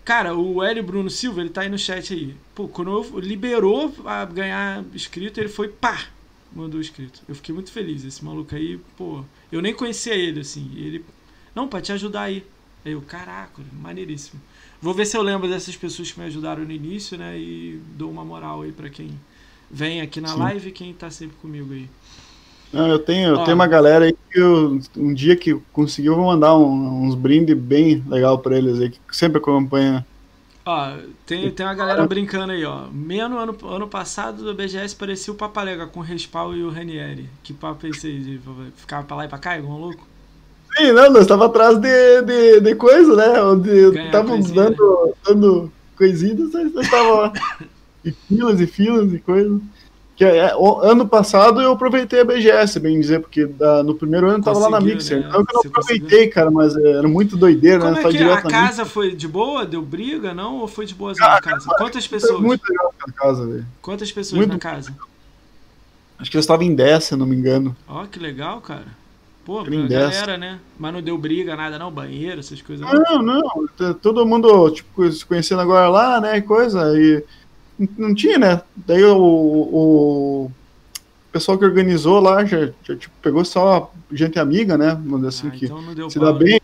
Cara, 0.04 0.36
o 0.36 0.64
Hélio 0.64 0.84
Bruno 0.84 1.10
Silva, 1.10 1.42
ele 1.42 1.50
tá 1.50 1.62
aí 1.62 1.70
no 1.70 1.78
chat 1.78 2.14
aí. 2.14 2.36
Pô, 2.56 2.68
quando 2.68 2.90
eu 2.92 3.20
liberou 3.20 3.94
a 4.06 4.26
ganhar 4.26 4.84
inscrito, 4.94 5.40
ele 5.40 5.50
foi 5.50 5.68
pá! 5.68 6.06
Mandou 6.52 6.80
inscrito. 6.82 7.22
Eu 7.28 7.36
fiquei 7.36 7.54
muito 7.54 7.72
feliz. 7.72 8.04
Esse 8.04 8.26
maluco 8.26 8.56
aí, 8.56 8.80
pô. 8.98 9.24
Eu 9.52 9.62
nem 9.62 9.74
conhecia 9.74 10.16
ele, 10.16 10.40
assim. 10.40 10.72
Ele. 10.76 11.06
Não, 11.54 11.68
pra 11.68 11.80
te 11.82 11.92
ajudar 11.92 12.24
aí. 12.24 12.44
Aí 12.84 12.94
eu, 12.94 13.02
caraca, 13.02 13.62
maneiríssimo. 13.80 14.42
Vou 14.82 14.94
ver 14.94 15.06
se 15.06 15.16
eu 15.16 15.22
lembro 15.22 15.48
dessas 15.48 15.76
pessoas 15.76 16.12
que 16.12 16.20
me 16.20 16.26
ajudaram 16.26 16.64
no 16.66 16.72
início, 16.72 17.16
né? 17.18 17.38
E 17.38 17.80
dou 17.96 18.10
uma 18.10 18.26
moral 18.26 18.64
aí 18.64 18.72
pra 18.72 18.90
quem 18.90 19.12
vem 19.72 20.02
aqui 20.02 20.20
na 20.22 20.30
Sim. 20.30 20.40
live 20.40 20.72
quem 20.72 20.94
tá 20.94 21.10
sempre 21.10 21.38
comigo 21.38 21.74
aí. 21.74 21.88
Não, 22.72 22.88
eu 22.88 23.00
tenho, 23.00 23.30
eu 23.30 23.38
Ó. 23.40 23.44
tenho 23.44 23.56
uma 23.56 23.68
galera 23.68 24.06
aí 24.06 24.14
que 24.32 24.40
eu, 24.40 24.80
um 24.96 25.14
dia 25.14 25.36
que 25.36 25.50
eu 25.52 25.64
vou 26.16 26.26
mandar 26.26 26.56
um- 26.56 27.04
uns 27.06 27.16
brindes 27.16 27.58
bem 27.58 28.04
legal 28.08 28.38
pra 28.38 28.58
eles 28.58 28.80
aí, 28.80 28.90
que 28.92 29.00
sempre 29.12 29.40
acompanha. 29.40 30.06
Ó, 30.66 30.98
tem, 31.26 31.50
tem 31.50 31.66
uma 31.66 31.74
galera 31.74 32.06
brincando 32.06 32.52
aí, 32.54 32.64
ó. 32.64 32.86
Menos 32.92 33.40
ano, 33.40 33.58
ano 33.68 33.88
passado 33.88 34.44
do 34.44 34.54
BGS 34.54 34.96
parecia 34.96 35.34
o 35.34 35.36
Papalega 35.36 35.88
com 35.88 36.00
o 36.00 36.04
Respawn 36.04 36.54
e 36.54 36.64
o 36.64 36.70
Ranieri. 36.70 37.28
Que 37.42 37.54
papo 37.54 37.88
é 37.88 37.90
esse 37.90 38.06
aí? 38.06 38.20
De 38.20 38.40
ficar 38.76 39.04
pra 39.04 39.16
lá 39.18 39.26
e 39.26 39.28
pra 39.28 39.40
cá, 39.40 39.58
igual 39.58 39.74
um 39.78 39.82
louco? 39.82 40.08
Sim, 40.78 40.92
não, 40.92 41.12
nós 41.12 41.26
tava 41.26 41.48
atrás 41.48 41.78
de, 41.80 42.22
de, 42.22 42.60
de 42.62 42.76
coisa, 42.76 43.16
né? 43.16 43.42
Onde 43.42 43.90
Ganhar 43.92 44.06
estavam 44.06 44.36
coisinha, 44.36 44.64
dando, 44.70 45.16
dando 45.26 45.72
coisinhas, 45.98 46.52
tava 46.92 47.10
lá. 47.22 47.34
E 48.04 48.12
filas 48.12 48.60
e 48.62 48.68
filas 48.68 49.14
e 49.14 49.20
coisa. 49.20 49.60
Que 50.16 50.26
é, 50.26 50.54
o- 50.56 50.80
ano 50.82 51.08
passado 51.08 51.62
eu 51.62 51.72
aproveitei 51.72 52.20
a 52.20 52.26
BGS, 52.26 52.78
bem 52.80 53.00
dizer, 53.00 53.22
porque 53.22 53.46
da- 53.46 53.82
no 53.84 53.96
primeiro 53.96 54.28
ano 54.28 54.40
eu 54.40 54.44
tava 54.44 54.60
lá 54.60 54.70
na 54.70 54.82
Mixer. 54.82 55.22
né? 55.22 55.26
Então 55.30 55.40
eu 55.42 55.46
não 55.54 55.62
aproveitei, 55.72 56.28
cara, 56.28 56.52
mas 56.52 56.76
é, 56.76 56.92
era 56.92 57.08
muito 57.08 57.38
doideira, 57.38 57.80
Como 57.80 57.94
né? 57.94 58.02
é 58.02 58.04
que 58.04 58.18
direto 58.18 58.40
a 58.40 58.44
na 58.44 58.50
casa 58.68 58.86
foi 58.86 59.16
de 59.16 59.28
boa? 59.30 59.66
Deu 59.66 59.82
briga, 59.82 60.34
não? 60.34 60.58
Ou 60.58 60.68
foi 60.68 60.86
de 60.86 60.94
boazinha 60.94 61.26
Ah, 61.26 61.36
na 61.36 61.42
casa? 61.42 61.70
Quantas 61.78 62.06
pessoas? 62.06 62.42
muito 62.42 62.62
legal 62.70 62.94
aquela 63.00 63.14
casa, 63.14 63.48
velho. 63.48 63.66
Quantas 63.82 64.12
pessoas 64.12 64.38
muito- 64.38 64.52
na 64.52 64.60
casa? 64.60 64.94
Acho 66.18 66.30
que 66.30 66.36
eu 66.36 66.42
estava 66.42 66.66
em 66.66 66.76
10, 66.76 67.06
se 67.06 67.14
eu 67.14 67.18
não 67.18 67.26
me 67.26 67.36
engano. 67.36 67.74
Ó, 67.88 68.06
que 68.06 68.20
legal, 68.20 68.60
cara. 68.60 68.84
Pô, 69.46 69.64
pra 69.64 69.74
galera, 69.88 70.38
né? 70.38 70.60
Mas 70.78 70.94
não 70.94 71.02
deu 71.02 71.18
briga, 71.18 71.56
nada, 71.56 71.80
não? 71.80 71.90
Banheiro, 71.90 72.40
essas 72.42 72.62
coisas. 72.62 72.86
não? 72.86 73.22
Não, 73.24 73.42
não. 73.80 73.94
Todo 73.96 74.26
mundo, 74.26 74.70
tipo, 74.70 75.10
se 75.12 75.26
conhecendo 75.26 75.62
agora 75.62 75.88
lá, 75.90 76.20
né? 76.20 76.42
Coisa. 76.42 76.94
E 77.00 77.24
não 77.98 78.14
tinha, 78.14 78.38
né? 78.38 78.62
Daí 78.76 79.04
o, 79.04 79.18
o 79.18 80.52
pessoal 81.32 81.58
que 81.58 81.66
organizou 81.66 82.20
lá 82.20 82.44
já, 82.44 82.68
já, 82.84 82.96
tipo, 82.96 83.14
pegou 83.22 83.46
só 83.46 83.92
gente 84.12 84.40
amiga, 84.40 84.78
né? 84.78 85.00
Assim, 85.28 85.48
Ah, 85.48 85.52
que 85.52 85.66
então 85.66 86.10
se 86.10 86.20
dá 86.20 86.34
bem, 86.34 86.60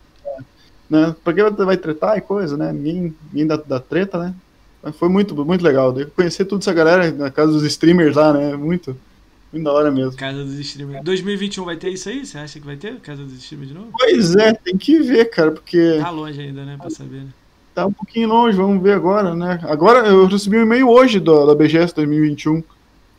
né? 0.90 1.14
Pra 1.24 1.32
que 1.32 1.42
vai 1.42 1.76
tretar 1.76 2.18
e 2.18 2.20
coisa, 2.20 2.56
né? 2.56 2.72
Ninguém, 2.72 3.14
ninguém 3.32 3.46
dá, 3.46 3.56
dá 3.56 3.80
treta, 3.80 4.18
né? 4.18 4.34
Mas 4.82 4.94
foi 4.96 5.08
muito, 5.08 5.34
muito 5.44 5.62
legal. 5.62 5.92
Daí 5.92 6.04
eu 6.04 6.10
conheci 6.10 6.44
toda 6.44 6.62
essa 6.62 6.72
galera 6.72 7.10
na 7.10 7.30
casa 7.30 7.52
dos 7.52 7.62
streamers 7.64 8.14
lá, 8.16 8.32
né? 8.32 8.56
Muito, 8.56 8.96
muito 9.52 9.64
da 9.64 9.72
hora 9.72 9.90
mesmo. 9.90 10.16
Casa 10.16 10.44
dos 10.44 10.58
streamers. 10.58 11.02
2021 11.04 11.64
vai 11.64 11.76
ter 11.76 11.90
isso 11.90 12.08
aí? 12.08 12.24
Você 12.26 12.38
acha 12.38 12.60
que 12.60 12.66
vai 12.66 12.76
ter? 12.76 13.00
Casa 13.00 13.24
dos 13.24 13.34
streamers 13.34 13.70
de 13.70 13.74
novo? 13.74 13.90
Pois 13.96 14.36
é, 14.36 14.52
tem 14.52 14.76
que 14.76 14.98
ver, 15.00 15.26
cara, 15.26 15.50
porque 15.50 15.98
Tá 16.00 16.10
longe 16.10 16.40
ainda, 16.40 16.64
né? 16.64 16.76
Pra 16.78 16.90
saber, 16.90 17.22
né? 17.22 17.28
Tá 17.76 17.84
um 17.84 17.92
pouquinho 17.92 18.30
longe, 18.30 18.56
vamos 18.56 18.82
ver 18.82 18.94
agora, 18.94 19.34
né? 19.34 19.60
Agora 19.64 20.08
eu 20.08 20.26
recebi 20.26 20.56
um 20.56 20.62
e-mail 20.62 20.88
hoje 20.88 21.20
do, 21.20 21.44
da 21.44 21.54
BGS 21.54 21.94
2021 21.94 22.62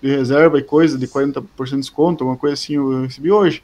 de 0.02 0.10
reserva 0.10 0.58
e 0.58 0.64
coisa, 0.64 0.98
de 0.98 1.08
40% 1.08 1.44
de 1.64 1.76
desconto, 1.78 2.26
uma 2.26 2.36
coisa 2.36 2.56
assim, 2.56 2.74
eu 2.74 3.04
recebi 3.04 3.32
hoje. 3.32 3.62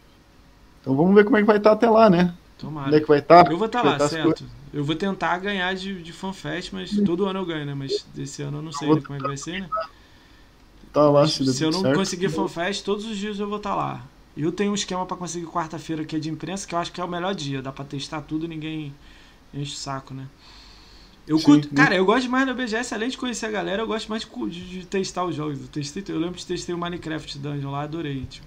Então 0.79 0.95
vamos 0.95 1.15
ver 1.15 1.23
como 1.23 1.35
é 1.35 1.39
que 1.41 1.47
vai 1.47 1.57
estar 1.57 1.71
até 1.71 1.89
lá, 1.89 2.11
né? 2.11 2.19
Onde 2.19 2.33
é 2.33 2.59
Tomara. 2.59 3.01
que 3.01 3.07
vai 3.07 3.19
estar? 3.19 3.51
Eu 3.51 3.57
vou 3.57 3.65
estar 3.65 3.81
vai 3.81 3.93
lá, 3.93 3.97
tá 3.97 4.07
certo. 4.07 4.45
Eu 4.71 4.85
vou 4.85 4.95
tentar 4.95 5.35
ganhar 5.39 5.73
de, 5.73 6.01
de 6.01 6.13
FanFest, 6.13 6.71
mas 6.73 6.91
todo 7.03 7.25
ano 7.25 7.39
eu 7.39 7.45
ganho, 7.45 7.65
né? 7.65 7.73
Mas 7.73 8.05
desse 8.13 8.43
ano 8.43 8.59
eu 8.59 8.61
não 8.61 8.71
sei 8.71 8.87
né, 8.93 9.01
como 9.01 9.17
é 9.17 9.19
que 9.19 9.27
vai 9.27 9.37
ser, 9.37 9.61
né? 9.61 9.69
Tá 10.93 11.09
lá, 11.09 11.27
se, 11.27 11.43
Se 11.51 11.63
eu 11.63 11.71
não 11.71 11.81
certo. 11.81 11.97
conseguir 11.97 12.29
FanFest, 12.29 12.85
todos 12.85 13.05
os 13.05 13.17
dias 13.17 13.39
eu 13.39 13.47
vou 13.47 13.57
estar 13.57 13.73
lá. 13.73 14.03
Eu 14.37 14.51
tenho 14.51 14.71
um 14.71 14.75
esquema 14.75 15.05
pra 15.07 15.17
conseguir 15.17 15.47
quarta-feira 15.47 16.03
é 16.03 16.19
de 16.19 16.29
imprensa, 16.29 16.67
que 16.67 16.75
eu 16.75 16.79
acho 16.79 16.91
que 16.91 17.01
é 17.01 17.03
o 17.03 17.07
melhor 17.07 17.33
dia. 17.33 17.63
Dá 17.63 17.71
pra 17.71 17.83
testar 17.83 18.21
tudo 18.21 18.45
e 18.45 18.47
ninguém 18.47 18.93
enche 19.53 19.73
o 19.73 19.75
saco, 19.75 20.13
né? 20.13 20.27
Eu 21.25 21.37
Sim, 21.39 21.45
curto, 21.45 21.69
cara, 21.69 21.95
eu 21.95 22.05
gosto 22.05 22.29
mais 22.29 22.45
da 22.45 22.53
BGS, 22.53 22.93
além 22.93 23.09
de 23.09 23.17
conhecer 23.17 23.45
a 23.45 23.51
galera, 23.51 23.81
eu 23.81 23.87
gosto 23.87 24.09
mais 24.09 24.23
de, 24.23 24.27
cu- 24.27 24.49
de- 24.49 24.67
de 24.79 24.85
testar 24.85 25.23
os 25.25 25.35
jogos. 25.35 25.59
Eu, 25.61 25.67
testei, 25.67 26.03
eu 26.09 26.19
lembro 26.19 26.35
de 26.37 26.45
testei 26.45 26.75
o 26.75 26.77
Minecraft 26.77 27.37
Dungeon 27.39 27.71
lá, 27.71 27.83
adorei. 27.83 28.25
Tipo. 28.29 28.45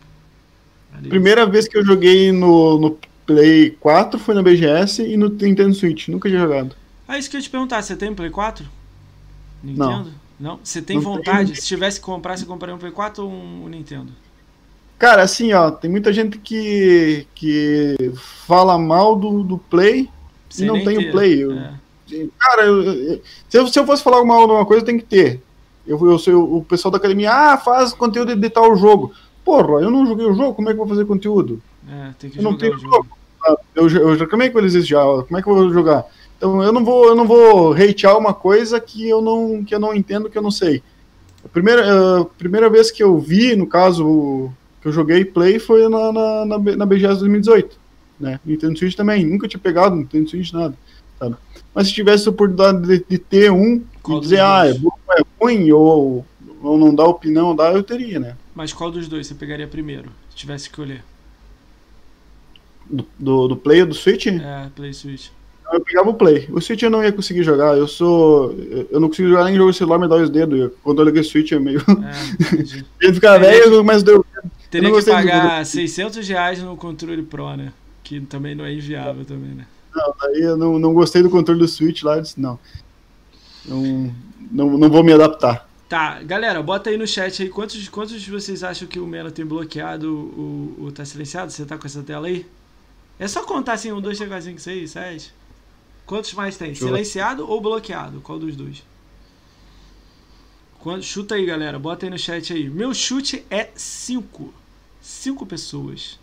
Primeira 1.09 1.47
vez 1.47 1.69
que 1.69 1.77
eu 1.77 1.85
joguei 1.85 2.32
no, 2.32 2.78
no 2.78 2.98
Play 3.27 3.70
4 3.81 4.19
foi 4.19 4.35
na 4.35 4.43
BGS 4.43 5.03
e 5.03 5.16
no 5.16 5.28
Nintendo 5.28 5.74
Switch. 5.74 6.09
Nunca 6.09 6.28
tinha 6.28 6.40
jogado. 6.40 6.74
Ah, 7.09 7.19
isso 7.19 7.31
que 7.31 7.36
eu 7.36 7.39
ia 7.39 7.44
te 7.44 7.51
perguntar, 7.51 7.82
você 7.82 7.97
tem 7.97 8.15
Play 8.15 8.31
4? 8.31 8.66
Nintendo? 9.62 10.12
Não. 10.39 10.61
Você 10.62 10.82
tem 10.82 10.97
Não 10.97 11.03
vontade? 11.03 11.57
Se 11.57 11.66
tivesse 11.66 11.98
que 11.98 12.05
comprar, 12.07 12.36
você 12.36 12.44
compraria 12.44 12.74
um 12.74 12.78
Play 12.78 12.93
4 12.93 13.24
ou 13.24 13.31
um 13.32 13.69
Nintendo? 13.69 14.12
Cara, 14.98 15.23
assim, 15.23 15.53
ó, 15.53 15.70
tem 15.70 15.90
muita 15.90 16.12
gente 16.12 16.39
que, 16.39 17.27
que 17.35 17.97
fala 18.47 18.78
mal 18.78 19.15
do, 19.16 19.43
do 19.43 19.59
Play. 19.59 20.09
Sem 20.48 20.66
não 20.66 20.74
nem 20.74 20.85
tenho 20.85 21.01
ter. 21.03 21.11
Play, 21.12 21.44
eu- 21.44 21.53
É. 21.53 21.74
Cara, 22.38 22.64
eu- 22.66 22.82
eu- 22.82 23.20
se, 23.48 23.58
eu, 23.58 23.66
se 23.68 23.78
eu 23.78 23.86
fosse 23.86 24.02
falar 24.02 24.24
mal 24.24 24.46
de 24.46 24.52
uma 24.52 24.66
coisa, 24.66 24.84
tem 24.84 24.98
que 24.98 25.04
ter. 25.04 25.40
Eu, 25.86 25.98
eu 26.10 26.18
sei, 26.18 26.34
o 26.34 26.64
pessoal 26.68 26.90
da 26.92 26.98
academia, 26.98 27.32
ah, 27.32 27.56
faz 27.56 27.92
conteúdo 27.92 28.34
de 28.34 28.50
tal 28.50 28.74
jogo. 28.76 29.12
Porra, 29.44 29.80
eu 29.82 29.90
não 29.90 30.04
joguei 30.06 30.26
o 30.26 30.34
jogo, 30.34 30.54
como 30.54 30.68
é 30.68 30.72
que 30.74 30.80
eu 30.80 30.84
vou 30.84 30.88
fazer 30.94 31.06
conteúdo? 31.06 31.60
É, 31.88 32.10
tem 32.18 32.28
que 32.30 32.38
Eu 32.38 32.42
não 32.42 32.56
tenho 32.56 32.74
o 32.74 32.78
jogo. 32.78 33.06
Eu, 33.74 33.88
já- 33.88 34.00
eu 34.00 34.14
já 34.16 34.24
reclamei 34.24 34.50
com 34.50 34.58
eles 34.58 34.74
isso 34.74 34.88
já, 34.88 35.00
como 35.04 35.36
é 35.38 35.42
que 35.42 35.48
eu 35.48 35.54
vou 35.54 35.72
jogar? 35.72 36.04
Então 36.36 36.60
eu 36.62 36.72
não 36.72 36.84
vou, 36.84 37.06
eu 37.06 37.14
não 37.14 37.26
vou 37.26 37.72
hatear 37.72 38.18
uma 38.18 38.34
coisa 38.34 38.80
que 38.80 39.08
eu 39.08 39.22
não, 39.22 39.62
que 39.64 39.72
eu 39.74 39.78
não 39.78 39.94
entendo, 39.94 40.28
que 40.28 40.36
eu 40.36 40.42
não 40.42 40.50
sei. 40.50 40.82
A 41.44 41.48
primeira, 41.48 42.20
a 42.20 42.24
primeira 42.24 42.68
vez 42.68 42.90
que 42.90 43.02
eu 43.02 43.16
vi, 43.20 43.54
no 43.54 43.68
caso, 43.68 44.50
que 44.82 44.88
eu 44.88 44.92
joguei 44.92 45.24
Play 45.24 45.60
foi 45.60 45.88
na, 45.88 46.12
na, 46.12 46.44
na, 46.44 46.58
na 46.58 46.86
BGS 46.86 47.20
2018. 47.20 47.78
Né? 48.18 48.40
Nintendo 48.44 48.76
Switch 48.76 48.96
também, 48.96 49.24
nunca 49.24 49.46
tinha 49.46 49.60
pegado 49.60 49.94
Nintendo 49.94 50.28
Switch, 50.28 50.52
nada. 50.52 50.74
sabe? 51.20 51.36
Mas 51.77 51.89
se 51.89 51.93
tivesse 51.93 52.27
a 52.27 52.31
oportunidade 52.31 52.81
de, 52.89 53.05
de 53.07 53.19
ter 53.19 53.53
um 53.53 53.85
Qual 54.03 54.16
e 54.16 54.20
dizer, 54.23 54.40
ah, 54.40 54.66
é 54.66 54.73
bom, 54.73 54.90
é 55.11 55.23
ruim, 55.39 55.70
ou, 55.73 56.24
ou 56.62 56.78
não 56.78 56.94
dá 56.94 57.05
opinião, 57.05 57.55
dá, 57.55 57.70
eu 57.70 57.82
teria, 57.82 58.19
né? 58.19 58.35
Mas 58.55 58.73
qual 58.73 58.90
dos 58.90 59.07
dois 59.07 59.27
você 59.27 59.35
pegaria 59.35 59.69
primeiro? 59.69 60.09
Se 60.31 60.36
tivesse 60.36 60.70
que 60.70 60.74
escolher. 60.74 61.05
Do, 62.89 63.07
do, 63.19 63.48
do 63.48 63.57
Play 63.57 63.82
ou 63.82 63.89
do 63.89 63.94
Switch, 63.94 64.27
É, 64.27 64.69
Play 64.74 64.94
Switch. 64.94 65.27
eu 65.70 65.81
pegava 65.82 66.09
o 66.09 66.15
Play. 66.15 66.48
O 66.51 66.61
Switch 66.62 66.82
eu 66.82 66.89
não 66.90 67.05
ia 67.05 67.12
conseguir 67.12 67.43
jogar, 67.43 67.77
eu 67.77 67.86
sou. 67.86 68.53
Eu 68.90 68.98
não 68.98 69.09
consigo 69.09 69.28
jogar 69.28 69.44
nem 69.44 69.57
jogo 69.57 69.73
celular, 69.74 69.98
me 69.98 70.09
dá 70.09 70.16
os 70.16 70.31
dedos. 70.31 70.59
Eu- 70.59 70.74
Quando 70.82 71.03
eu 71.03 71.05
liguei 71.05 71.20
o 71.20 71.24
Switch 71.24 71.53
é 71.53 71.59
meio. 71.59 71.81
É. 71.81 72.86
Ele 73.05 73.12
fica 73.15 73.39
velho, 73.39 73.85
mas 73.85 74.03
deu. 74.03 74.24
Teria 74.70 74.90
que 74.93 75.05
pagar 75.05 75.66
600 75.66 76.27
reais 76.27 76.62
no 76.62 76.74
controle 76.77 77.23
Pro, 77.23 77.55
né? 77.55 77.70
Que 78.03 78.20
também 78.20 78.55
não 78.55 78.65
é 78.65 78.73
inviável 78.73 79.24
também, 79.27 79.51
né? 79.51 79.66
Não, 79.97 80.14
daí 80.20 80.43
eu 80.43 80.56
não, 80.59 80.78
não 80.78 80.93
gostei 80.93 81.23
do 81.23 81.31
controle 81.31 81.59
do 81.59 81.66
Switch 81.66 82.02
lá, 82.02 82.16
eu 82.16 82.23
disse, 82.23 82.39
não. 82.39 82.59
Não, 83.64 84.14
não, 84.52 84.78
não 84.78 84.90
vou 84.90 85.02
me 85.02 85.12
adaptar. 85.12 85.66
Tá, 85.89 86.23
galera, 86.23 86.62
bota 86.62 86.90
aí 86.90 86.98
no 86.98 87.06
chat 87.06 87.43
aí 87.43 87.48
quantos, 87.48 87.89
quantos 87.89 88.20
de 88.20 88.31
vocês 88.31 88.62
acham 88.62 88.86
que 88.86 88.98
o 88.98 89.06
Mena 89.06 89.31
tem 89.31 89.47
bloqueado 89.47 90.12
o, 90.12 90.86
o 90.86 90.93
tá 90.93 91.05
silenciado? 91.05 91.51
Você 91.51 91.64
tá 91.64 91.78
com 91.78 91.86
essa 91.86 92.02
tela 92.02 92.27
aí? 92.27 92.44
É 93.18 93.27
só 93.27 93.43
contar 93.44 93.74
assim, 93.74 93.90
um, 93.90 94.01
dois, 94.01 94.18
três, 94.18 94.31
quatro, 94.31 94.47
cinco, 94.47 94.60
seis, 94.60 94.90
sete. 94.90 95.32
Quantos 96.05 96.35
mais 96.35 96.56
tem? 96.56 96.74
Silenciado 96.74 97.48
ou 97.48 97.60
bloqueado? 97.60 98.20
Qual 98.20 98.39
dos 98.39 98.55
dois? 98.55 98.85
Chuta 101.02 101.35
aí, 101.35 101.44
galera. 101.44 101.78
Bota 101.78 102.06
aí 102.06 102.10
no 102.10 102.18
chat 102.18 102.52
aí. 102.52 102.68
Meu 102.68 102.94
chute 102.94 103.44
é 103.51 103.70
5. 103.74 104.55
5 105.01 105.47
pessoas. 105.47 106.18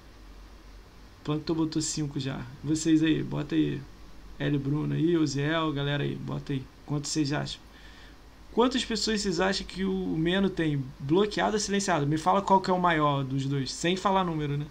Plankton 1.23 1.53
botou 1.53 1.81
5 1.81 2.19
já. 2.19 2.41
Vocês 2.63 3.01
aí, 3.01 3.23
bota 3.23 3.55
aí. 3.55 3.81
Hélio 4.37 4.59
Bruno 4.59 4.93
aí, 4.93 5.15
Oziel, 5.17 5.71
galera 5.71 6.03
aí, 6.03 6.15
bota 6.15 6.53
aí. 6.53 6.63
Quanto 6.85 7.07
vocês 7.07 7.31
acham? 7.31 7.61
Quantas 8.51 8.83
pessoas 8.83 9.21
vocês 9.21 9.39
acham 9.39 9.65
que 9.65 9.83
o 9.85 10.17
Meno 10.17 10.49
tem? 10.49 10.83
Bloqueado 10.99 11.53
ou 11.53 11.59
silenciado? 11.59 12.05
Me 12.05 12.17
fala 12.17 12.41
qual 12.41 12.61
que 12.61 12.69
é 12.69 12.73
o 12.73 12.79
maior 12.79 13.23
dos 13.23 13.45
dois, 13.45 13.71
sem 13.71 13.95
falar 13.95 14.23
número, 14.23 14.57
né? 14.57 14.65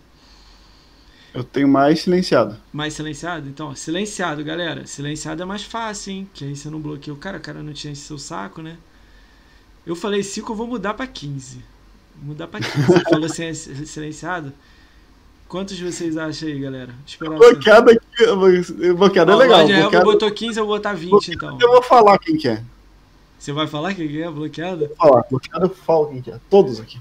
Eu 1.34 1.42
tenho 1.42 1.66
mais 1.66 2.00
silenciado. 2.02 2.58
Mais 2.70 2.92
silenciado? 2.92 3.48
Então, 3.48 3.68
ó, 3.68 3.74
silenciado, 3.74 4.44
galera. 4.44 4.86
Silenciado 4.86 5.42
é 5.42 5.46
mais 5.46 5.62
fácil, 5.62 6.12
hein? 6.12 6.30
Que 6.34 6.44
aí 6.44 6.54
você 6.54 6.68
não 6.68 6.80
bloqueia 6.80 7.14
o 7.14 7.16
cara, 7.16 7.38
o 7.38 7.40
cara 7.40 7.62
não 7.62 7.72
tinha 7.72 7.92
esse 7.92 8.02
seu 8.02 8.18
saco, 8.18 8.60
né? 8.60 8.76
Eu 9.86 9.96
falei 9.96 10.22
5, 10.22 10.52
eu 10.52 10.56
vou 10.56 10.66
mudar 10.66 10.94
pra 10.94 11.06
15. 11.06 11.64
Vou 12.16 12.26
mudar 12.26 12.48
pra 12.48 12.60
15. 12.60 12.82
Você 12.82 13.00
falou 13.04 13.24
assim, 13.26 13.54
silenciado? 13.54 14.52
Quantos 15.52 15.78
vocês 15.78 16.16
acham 16.16 16.48
aí, 16.48 16.58
galera? 16.58 16.94
Esperar 17.06 17.36
bloqueado 17.36 17.90
aqui. 17.90 18.92
Bloqueado 18.96 19.32
é 19.32 19.34
legal. 19.34 19.64
O 19.66 19.68
bloqueado... 19.68 20.04
botou 20.06 20.30
15, 20.30 20.58
eu 20.58 20.66
vou 20.66 20.76
botar 20.76 20.94
20, 20.94 21.10
bloqueado, 21.10 21.34
então. 21.34 21.58
Eu 21.60 21.72
vou 21.72 21.82
falar 21.82 22.18
quem 22.18 22.38
que 22.38 22.48
é. 22.48 22.62
Você 23.38 23.52
vai 23.52 23.66
falar 23.66 23.92
quem 23.92 24.22
é 24.22 24.30
bloqueado? 24.30 24.86
Vou 24.86 24.96
falar. 24.96 25.26
Bloqueado 25.28 25.66
eu 25.66 25.68
falo 25.68 26.06
quem 26.06 26.22
que 26.22 26.30
é. 26.30 26.40
Todos 26.48 26.80
aqui. 26.80 26.98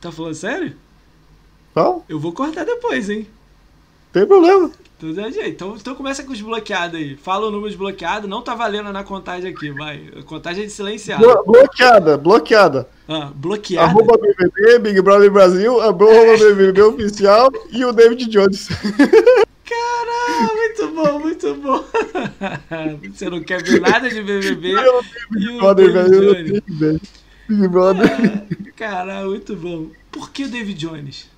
Tá 0.00 0.10
falando 0.10 0.34
sério? 0.34 0.74
Qual? 1.72 2.04
Eu 2.08 2.18
vou 2.18 2.32
cortar 2.32 2.64
depois, 2.64 3.08
hein? 3.08 3.24
Tem 4.12 4.26
problema. 4.26 4.68
Então, 5.46 5.76
então 5.76 5.94
começa 5.94 6.22
com 6.22 6.32
os 6.32 6.40
bloqueados 6.40 6.98
aí. 6.98 7.16
Fala 7.16 7.46
o 7.46 7.50
número 7.50 7.70
de 7.70 7.76
bloqueado. 7.76 8.28
Não 8.28 8.42
tá 8.42 8.54
valendo 8.54 8.92
na 8.92 9.02
contagem 9.02 9.50
aqui, 9.50 9.70
vai. 9.70 10.08
A 10.18 10.22
contagem 10.22 10.62
é 10.62 10.66
de 10.66 10.72
silenciado. 10.72 11.22
Blo 11.22 11.44
bloqueada, 11.44 12.16
bloqueada. 12.16 12.88
Ah, 13.08 13.30
bloqueada. 13.34 13.86
Arroba 13.86 14.16
BBB, 14.16 14.78
Big 14.78 15.02
Brother 15.02 15.30
Brasil, 15.30 15.80
arroba 15.80 16.06
BBB 16.06 16.82
Oficial 16.82 17.50
e 17.70 17.84
o 17.84 17.92
David 17.92 18.26
Jones. 18.28 18.68
Caralho, 19.64 20.54
muito 20.54 20.88
bom, 20.88 21.18
muito 21.18 21.54
bom. 21.54 21.84
Você 23.12 23.30
não 23.30 23.42
quer 23.42 23.62
ver 23.62 23.80
nada 23.80 24.08
de 24.08 24.22
BBB? 24.22 24.72
Eu 24.72 25.02
Big 25.30 25.58
Brother, 25.58 25.92
velho. 25.92 27.00
Big 27.48 27.68
Brother. 27.68 28.10
Ah, 28.10 28.72
caralho, 28.76 29.30
muito 29.30 29.56
bom. 29.56 29.88
Por 30.10 30.30
que 30.30 30.44
o 30.44 30.48
David 30.48 30.78
Jones? 30.78 31.31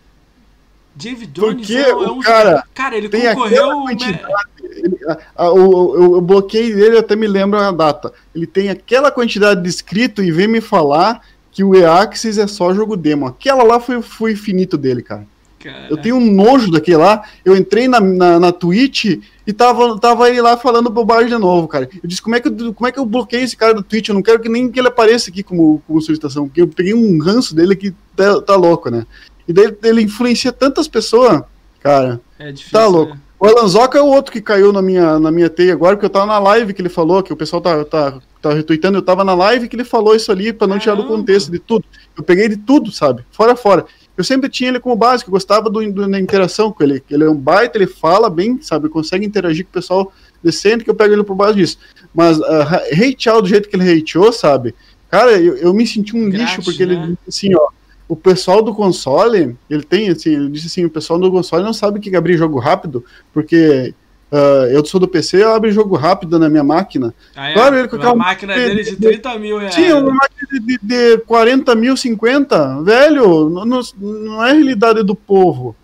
David 0.95 1.33
Jones 1.33 1.67
Porque 1.67 1.77
é, 1.77 1.95
um, 1.95 2.21
cara, 2.21 2.65
cara, 2.73 2.97
ele 2.97 3.09
concorreu. 3.09 3.89
Ele, 3.91 5.01
a, 5.37 5.51
o, 5.51 6.19
o, 6.19 6.21
bloqueio 6.21 6.77
dele 6.77 6.99
até 6.99 7.17
me 7.17 7.27
lembra 7.27 7.69
a 7.69 7.73
data. 7.73 8.13
Ele 8.35 8.47
tem 8.47 8.71
aquela 8.71 9.11
quantidade 9.11 9.63
de 9.63 9.69
inscrito 9.69 10.23
e 10.23 10.31
vem 10.31 10.47
me 10.47 10.61
falar 10.61 11.21
que 11.51 11.65
o 11.65 11.75
EAXIS 11.75 12.39
é 12.39 12.47
só 12.47 12.73
jogo 12.73 12.97
demo. 12.97 13.27
Aquela 13.27 13.63
lá 13.63 13.81
foi, 13.81 14.01
foi 14.03 14.33
infinito 14.33 14.77
dele, 14.77 15.03
cara. 15.03 15.27
Caraca. 15.65 15.87
Eu 15.89 15.97
tenho 15.97 16.17
um 16.17 16.33
nojo 16.33 16.71
daquele 16.71 16.99
lá. 16.99 17.23
Eu 17.45 17.57
entrei 17.57 17.89
na, 17.89 17.99
na, 17.99 18.39
na 18.39 18.53
Twitch 18.53 19.19
e 19.47 19.53
tava, 19.53 19.99
tava 19.99 20.29
ele 20.29 20.43
lá 20.43 20.57
falando 20.57 20.91
bobagem 20.91 21.29
de 21.29 21.39
novo, 21.39 21.67
cara. 21.67 21.89
Eu 22.03 22.09
disse, 22.09 22.21
como 22.21 22.37
é 22.37 22.41
que 22.41 22.49
eu, 22.49 22.75
como 22.75 22.87
é 22.87 22.93
que 22.93 22.99
eu 22.99 23.07
bloqueei 23.07 23.43
esse 23.43 23.57
cara 23.57 23.73
do 23.73 23.83
Twitch? 23.83 24.09
Eu 24.09 24.15
não 24.15 24.23
quero 24.23 24.41
que 24.41 24.49
nem 24.49 24.71
que 24.71 24.79
ele 24.79 24.89
apareça 24.89 25.31
aqui 25.31 25.43
como, 25.43 25.83
como 25.87 26.03
solicitação, 26.03 26.47
porque 26.47 26.61
eu 26.61 26.69
peguei 26.69 26.93
um 26.93 27.19
ranço 27.19 27.55
dele 27.55 27.75
que 27.75 27.95
tá, 28.15 28.43
tá 28.43 28.57
louco, 28.57 28.91
né? 28.91 29.07
E 29.47 29.53
daí 29.53 29.75
ele 29.83 30.03
influencia 30.03 30.53
tantas 30.53 30.89
pessoas, 30.89 31.43
cara. 31.81 32.21
É 32.39 32.51
difícil. 32.51 32.79
Tá 32.79 32.87
louco. 32.87 33.15
Né? 33.15 33.21
O 33.39 33.47
Alanzoca 33.47 33.99
é 33.99 34.01
o 34.01 34.07
outro 34.07 34.33
que 34.33 34.41
caiu 34.41 34.73
na 34.73 34.81
minha, 34.81 35.19
na 35.19 35.31
minha 35.31 35.51
teia 35.51 35.75
agora, 35.75 35.97
porque 35.97 36.07
eu 36.07 36.11
tava 36.11 36.25
na 36.25 36.39
live 36.39 36.73
que 36.73 36.81
ele 36.81 36.89
falou, 36.89 37.23
que 37.23 37.33
o 37.33 37.37
pessoal 37.37 37.61
tá, 37.61 37.85
tá, 37.85 38.19
tá 38.41 38.55
retweetando, 38.55 38.97
eu 38.97 39.03
tava 39.03 39.23
na 39.23 39.35
live 39.35 39.69
que 39.69 39.77
ele 39.77 39.85
falou 39.85 40.15
isso 40.15 40.33
ali, 40.33 40.51
para 40.51 40.67
não 40.67 40.79
tirar 40.79 40.95
do 40.95 41.07
contexto 41.07 41.51
de 41.51 41.59
tudo. 41.59 41.85
Eu 42.17 42.23
peguei 42.23 42.49
de 42.49 42.57
tudo, 42.57 42.91
sabe? 42.91 43.23
Fora, 43.31 43.55
fora. 43.55 43.85
Eu 44.17 44.25
sempre 44.25 44.49
tinha 44.49 44.71
ele 44.71 44.81
como 44.81 44.97
básico, 44.97 45.29
eu 45.29 45.33
gostava 45.33 45.69
do, 45.69 45.93
do, 45.93 46.09
da 46.09 46.19
interação 46.19 46.73
com 46.73 46.83
ele. 46.85 47.03
Ele 47.11 47.25
é 47.25 47.29
um 47.29 47.37
baita, 47.37 47.77
ele 47.77 47.87
fala 47.87 48.31
bem, 48.31 48.59
sabe? 48.63 48.89
Consegue 48.89 49.27
interagir 49.27 49.65
com 49.65 49.71
o 49.71 49.75
pessoal 49.75 50.13
decente, 50.43 50.83
que 50.83 50.89
eu 50.89 50.95
pego 50.95 51.13
ele 51.13 51.25
por 51.25 51.35
base 51.35 51.57
disso. 51.57 51.79
Mas 52.15 52.39
uh, 52.39 52.63
hatear 52.93 53.43
do 53.43 53.49
jeito 53.49 53.69
que 53.69 53.77
ele 53.77 54.01
hateou, 54.01 54.33
sabe? 54.33 54.75
Cara, 55.11 55.33
eu, 55.33 55.57
eu 55.57 55.75
me 55.75 55.87
senti 55.87 56.17
um 56.17 56.29
lixo, 56.29 56.63
porque 56.63 56.87
né? 56.87 56.95
ele 56.95 57.19
disse 57.27 57.49
assim, 57.49 57.55
ó 57.57 57.69
o 58.09 58.15
pessoal 58.15 58.63
do 58.63 58.75
console, 58.75 59.57
ele 59.69 59.83
tem, 59.83 60.11
assim, 60.11 60.35
ele 60.35 60.51
disse 60.51 60.67
assim, 60.67 60.85
o 60.85 60.91
pessoal 60.91 61.19
do 61.19 61.31
console 61.31 61.65
não 61.65 61.73
sabe 61.73 61.99
o 61.99 62.03
que 62.03 62.15
é 62.15 62.19
abrir 62.19 62.37
jogo 62.37 62.59
rápido, 62.59 63.05
porque 63.33 63.95
uh, 64.31 64.67
eu 64.71 64.85
sou 64.85 65.01
do 65.01 65.09
PC, 65.09 65.43
eu 65.43 65.53
abro 65.53 65.71
jogo 65.71 65.97
rápido 65.97 66.39
na 66.39 66.49
minha 66.49 66.65
máquina. 66.65 67.15
Ah, 67.35 67.51
é? 67.51 67.55
Claro, 67.55 67.77
ele 67.77 67.89
com 67.89 67.97
a 67.97 68.15
máquina 68.15 68.55
dele 68.55 68.83
de 68.83 68.97
30 68.97 69.39
mil 69.39 69.59
reais. 69.59 69.75
Sim, 69.75 69.93
uma 69.93 70.13
máquina 70.13 70.61
de, 70.61 70.79
de 70.83 71.19
40 71.19 71.75
mil, 71.75 71.97
50, 71.97 72.83
velho, 72.83 73.49
não, 73.49 73.81
não 74.01 74.45
é 74.45 74.53
realidade 74.53 75.03
do 75.03 75.15
povo. 75.15 75.75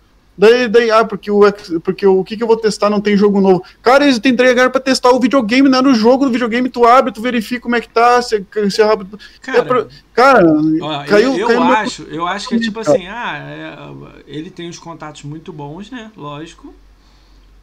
Daí, 0.41 0.67
daí, 0.67 0.89
ah, 0.89 1.05
porque 1.05 1.29
o, 1.29 1.41
porque 1.83 2.07
o 2.07 2.23
que, 2.23 2.35
que 2.35 2.41
eu 2.41 2.47
vou 2.47 2.57
testar 2.57 2.89
não 2.89 2.99
tem 2.99 3.15
jogo 3.15 3.39
novo. 3.39 3.63
Cara, 3.79 4.03
eles 4.05 4.17
te 4.17 4.27
entregaram 4.27 4.71
pra 4.71 4.81
testar 4.81 5.11
o 5.11 5.19
videogame, 5.19 5.69
não 5.69 5.77
era 5.77 5.87
o 5.87 5.93
jogo 5.93 6.25
do 6.25 6.31
videogame, 6.31 6.67
tu 6.67 6.83
abre, 6.83 7.11
tu 7.13 7.21
verifica 7.21 7.61
como 7.61 7.75
é 7.75 7.79
que 7.79 7.87
tá, 7.87 8.19
se, 8.23 8.43
se 8.71 8.81
é 8.81 8.83
rápido. 8.83 9.19
Cara, 9.39 9.59
é 9.59 9.61
pra, 9.61 9.87
cara 10.15 10.43
ó, 10.81 11.05
caiu, 11.05 11.33
eu, 11.33 11.39
eu 11.41 11.47
caiu 11.47 11.61
acho, 11.61 12.03
eu 12.09 12.25
acho 12.25 12.49
que 12.49 12.55
é 12.55 12.59
tipo 12.59 12.79
assim, 12.79 13.05
ah, 13.05 13.37
é, 13.37 14.23
ele 14.25 14.49
tem 14.49 14.67
uns 14.67 14.79
contatos 14.79 15.21
muito 15.21 15.53
bons, 15.53 15.91
né? 15.91 16.11
Lógico. 16.17 16.73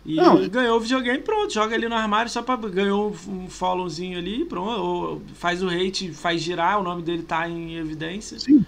E 0.07 0.15
não, 0.15 0.49
ganhou 0.49 0.77
o 0.77 0.81
videogame, 0.81 1.19
pronto, 1.19 1.53
joga 1.53 1.75
ali 1.75 1.89
no 1.89 1.97
armário 1.97 2.31
só 2.31 2.43
pra. 2.43 2.55
Ganhou 2.55 3.13
um 3.27 3.51
followzinho 3.51 4.17
ali, 4.17 4.45
pronto. 4.45 5.21
Faz 5.35 5.65
o 5.65 5.69
hate, 5.69 6.13
faz 6.13 6.41
girar, 6.41 6.79
o 6.79 6.85
nome 6.85 7.03
dele 7.03 7.25
tá 7.25 7.49
em 7.49 7.77
evidência. 7.77 8.39
Sim. 8.39 8.65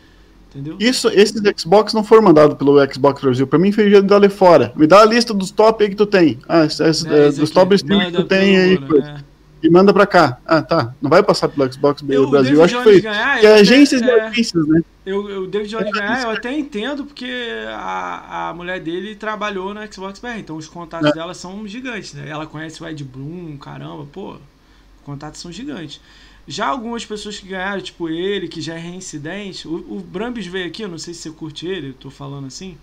Entendeu? 0.50 0.76
Isso, 0.80 1.08
esses 1.08 1.40
Xbox 1.56 1.94
não 1.94 2.02
foram 2.02 2.22
mandados 2.22 2.56
pelo 2.56 2.76
Xbox 2.92 3.22
Brasil. 3.22 3.46
Pra 3.46 3.58
mim, 3.58 3.70
foi 3.70 4.02
dali 4.02 4.28
fora. 4.28 4.72
Me 4.74 4.86
dá 4.86 5.00
a 5.00 5.04
lista 5.04 5.32
dos 5.32 5.52
top 5.52 5.84
aí 5.84 5.90
que 5.90 5.96
tu 5.96 6.06
tem. 6.06 6.38
Ah, 6.48 6.64
esse, 6.64 6.82
esse, 6.82 7.08
é, 7.08 7.28
é, 7.28 7.32
dos 7.32 7.50
top 7.50 7.74
streams 7.76 8.06
que 8.06 8.16
tu 8.16 8.24
tem 8.24 8.58
aí. 8.58 8.78
Né? 8.78 9.24
E 9.62 9.70
manda 9.70 9.92
pra 9.92 10.06
cá. 10.06 10.38
Ah, 10.44 10.60
tá. 10.60 10.94
Não 11.00 11.08
vai 11.08 11.22
passar 11.22 11.48
pelo 11.48 11.70
Xbox 11.72 12.02
eu, 12.08 12.28
Brasil. 12.28 12.56
Eu 12.56 12.64
acho 12.64 12.76
que 12.78 12.82
foi. 12.82 13.00
Ganhar, 13.00 13.38
que 13.38 13.46
é 13.46 13.54
agências 13.54 14.02
é, 14.02 14.20
agências, 14.22 14.66
né? 14.66 14.82
Eu, 15.06 15.42
o 15.42 15.46
David 15.46 15.70
Jones 15.70 15.92
ganhar, 15.92 16.22
eu 16.22 16.30
até 16.30 16.52
entendo, 16.56 17.04
porque 17.04 17.30
a, 17.68 18.48
a 18.48 18.54
mulher 18.54 18.80
dele 18.80 19.14
trabalhou 19.14 19.72
no 19.72 19.92
Xbox 19.92 20.18
BR. 20.18 20.38
Então 20.38 20.56
os 20.56 20.66
contatos 20.66 21.10
é. 21.10 21.12
dela 21.12 21.34
são 21.34 21.66
gigantes, 21.68 22.14
né? 22.14 22.28
Ela 22.28 22.46
conhece 22.46 22.82
o 22.82 22.88
Ed 22.88 23.04
Bloom, 23.04 23.56
caramba, 23.56 24.06
pô. 24.10 24.32
Os 24.32 25.04
contatos 25.04 25.40
são 25.40 25.52
gigantes. 25.52 26.00
Já 26.46 26.66
algumas 26.66 27.04
pessoas 27.04 27.38
que 27.38 27.46
ganharam, 27.46 27.80
tipo 27.80 28.08
ele, 28.08 28.48
que 28.48 28.60
já 28.60 28.74
é 28.74 28.78
reincidente, 28.78 29.68
o, 29.68 29.74
o 29.74 30.00
Brambis 30.00 30.46
veio 30.46 30.66
aqui, 30.66 30.82
eu 30.82 30.88
não 30.88 30.98
sei 30.98 31.14
se 31.14 31.20
você 31.20 31.30
curte 31.30 31.66
ele, 31.66 31.92
tô 31.92 32.10
falando 32.10 32.46
assim. 32.46 32.76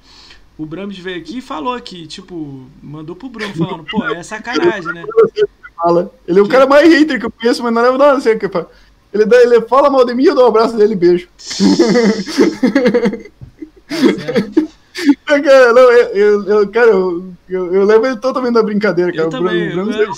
O 0.58 0.66
Brambis 0.66 0.98
veio 0.98 1.20
aqui 1.20 1.38
e 1.38 1.42
falou 1.42 1.74
aqui, 1.74 2.08
tipo, 2.08 2.66
mandou 2.82 3.16
pro 3.16 3.30
Bruno 3.30 3.54
falando, 3.54 3.84
pô, 3.84 4.04
é 4.06 4.24
sacanagem, 4.24 4.94
né? 4.94 5.04
Ele 6.28 6.40
é 6.40 6.42
o 6.42 6.48
cara 6.48 6.66
mais 6.66 6.90
hater 6.92 7.20
que 7.20 7.26
eu 7.26 7.32
conheço, 7.32 7.62
mas 7.62 7.74
não 7.74 7.82
leva 7.82 7.98
nada 7.98 8.18
assim. 8.18 8.30
Ele, 9.14 9.26
dá, 9.26 9.38
ele 9.42 9.62
fala 9.62 9.90
mal 9.90 10.06
de 10.06 10.16
mim, 10.16 10.26
eu 10.26 10.36
dou 10.36 10.46
um 10.46 10.48
abraço 10.48 10.76
dele 10.76 10.94
e 10.94 10.98
beijo. 10.98 11.28
Tá 15.26 15.42
cara, 15.42 15.74
não, 15.74 15.92
eu, 15.92 16.44
eu, 16.44 16.70
cara 16.70 16.88
eu, 16.90 17.34
eu, 17.48 17.74
eu, 17.76 17.86
levo 17.86 18.08
ele 18.08 18.18
totalmente 18.18 18.54
na 18.56 18.64
brincadeira, 18.64 19.12
cara. 19.12 19.24
Eu 19.26 19.30
também, 19.30 19.70
Bruno, 19.70 19.92
Bruno, 19.92 20.14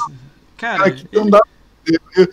cara, 0.56 0.78
cara 0.78 0.92
que 0.92 1.08
ele... 1.12 1.22
não 1.22 1.30
dá. 1.30 1.42
Eu, 1.86 2.00
Olha. 2.18 2.30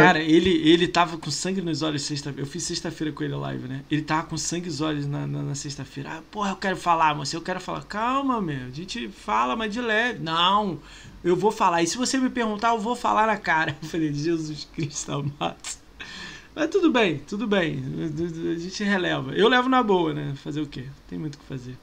Cara, 0.00 0.20
ele, 0.20 0.50
ele 0.68 0.86
tava 0.86 1.18
com 1.18 1.28
sangue 1.28 1.60
nos 1.60 1.82
olhos 1.82 2.02
sexta-feira. 2.02 2.46
Eu 2.46 2.50
fiz 2.50 2.62
sexta-feira 2.62 3.12
com 3.12 3.24
ele 3.24 3.34
live, 3.34 3.66
né? 3.66 3.82
Ele 3.90 4.02
tava 4.02 4.28
com 4.28 4.36
sangue 4.36 4.66
nos 4.66 4.80
olhos 4.80 5.06
na, 5.08 5.26
na, 5.26 5.42
na 5.42 5.54
sexta-feira. 5.56 6.08
Ah, 6.12 6.22
porra, 6.30 6.50
eu 6.50 6.56
quero 6.56 6.76
falar, 6.76 7.16
moço. 7.16 7.34
Eu 7.34 7.42
quero 7.42 7.60
falar. 7.60 7.82
Calma, 7.82 8.40
meu. 8.40 8.66
A 8.66 8.70
gente 8.70 9.08
fala, 9.08 9.56
mas 9.56 9.72
de 9.72 9.80
leve. 9.80 10.20
Não, 10.20 10.78
eu 11.24 11.34
vou 11.34 11.50
falar. 11.50 11.82
E 11.82 11.86
se 11.88 11.96
você 11.96 12.16
me 12.16 12.30
perguntar, 12.30 12.68
eu 12.68 12.78
vou 12.78 12.94
falar 12.94 13.26
na 13.26 13.36
cara. 13.36 13.76
Eu 13.82 13.88
falei, 13.88 14.14
Jesus 14.14 14.68
Cristo 14.72 15.12
amado. 15.12 15.56
Mas 16.54 16.70
tudo 16.70 16.90
bem, 16.90 17.18
tudo 17.18 17.46
bem. 17.46 17.82
A 18.54 18.58
gente 18.58 18.84
releva. 18.84 19.32
Eu 19.32 19.48
levo 19.48 19.68
na 19.68 19.82
boa, 19.82 20.14
né? 20.14 20.34
Fazer 20.36 20.60
o 20.60 20.66
quê? 20.66 20.84
Tem 21.08 21.18
muito 21.18 21.34
o 21.34 21.38
que 21.38 21.44
fazer. 21.44 21.76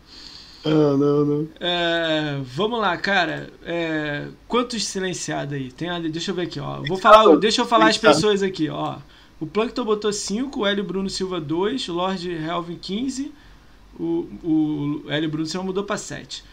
Ah, 0.66 0.98
não, 0.98 1.26
não. 1.26 1.48
É, 1.60 2.40
vamos 2.44 2.80
lá, 2.80 2.96
cara. 2.98 3.50
É, 3.66 4.28
quantos 4.48 4.86
silenciados 4.86 5.54
aí? 5.54 5.72
Tem 5.72 5.90
deixa 6.10 6.32
eu 6.32 6.36
ver 6.36 6.44
aqui, 6.44 6.60
ó. 6.60 6.82
Vou 6.88 6.98
falar, 6.98 7.36
deixa 7.38 7.62
eu 7.62 7.66
falar 7.66 7.88
as 7.88 7.98
pessoas 7.98 8.42
aqui, 8.42 8.70
ó. 8.70 8.98
O 9.40 9.46
Plankton 9.46 9.84
botou 9.84 10.14
5, 10.14 10.62
o 10.62 10.66
Hélio 10.66 10.84
Bruno 10.84 11.10
Silva 11.10 11.42
2, 11.42 11.90
o 11.90 11.94
Lord 11.94 12.32
Helvin 12.32 12.78
15, 12.78 13.34
o, 14.00 14.28
o 14.42 15.04
Hélio 15.10 15.30
Bruno 15.30 15.46
Silva 15.46 15.66
mudou 15.66 15.84
para 15.84 15.98
7. 15.98 16.46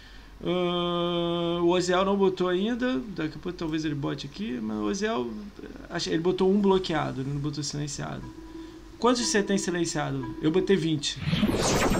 Uh, 0.43 1.63
o 1.63 1.69
Oziel 1.69 2.05
não 2.05 2.17
botou 2.17 2.49
ainda, 2.49 2.99
daqui 3.15 3.37
a 3.37 3.39
pouco 3.39 3.57
talvez 3.57 3.85
ele 3.85 3.95
bote 3.95 4.27
aqui, 4.27 4.59
mas 4.61 4.77
o 4.79 4.85
Oziel, 4.87 5.31
ele 6.07 6.19
botou 6.19 6.51
um 6.51 6.61
bloqueado, 6.61 7.21
ele 7.21 7.31
não 7.31 7.41
botou 7.41 7.63
silenciado. 7.63 8.23
Quantos 9.01 9.27
você 9.27 9.43
tem 9.43 9.57
silenciado? 9.57 10.37
Eu 10.43 10.51
botei 10.51 10.77
20. 10.77 11.19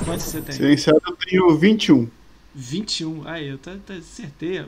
Quantos 0.05 0.27
você 0.27 0.43
tem? 0.43 0.55
Silenciado 0.55 1.01
eu 1.07 1.17
tenho 1.17 1.57
21. 1.57 2.07
21. 2.55 3.23
Aí, 3.27 3.49
eu 3.49 3.57
tá, 3.57 3.75
tá, 3.87 3.95
acertei, 3.95 4.63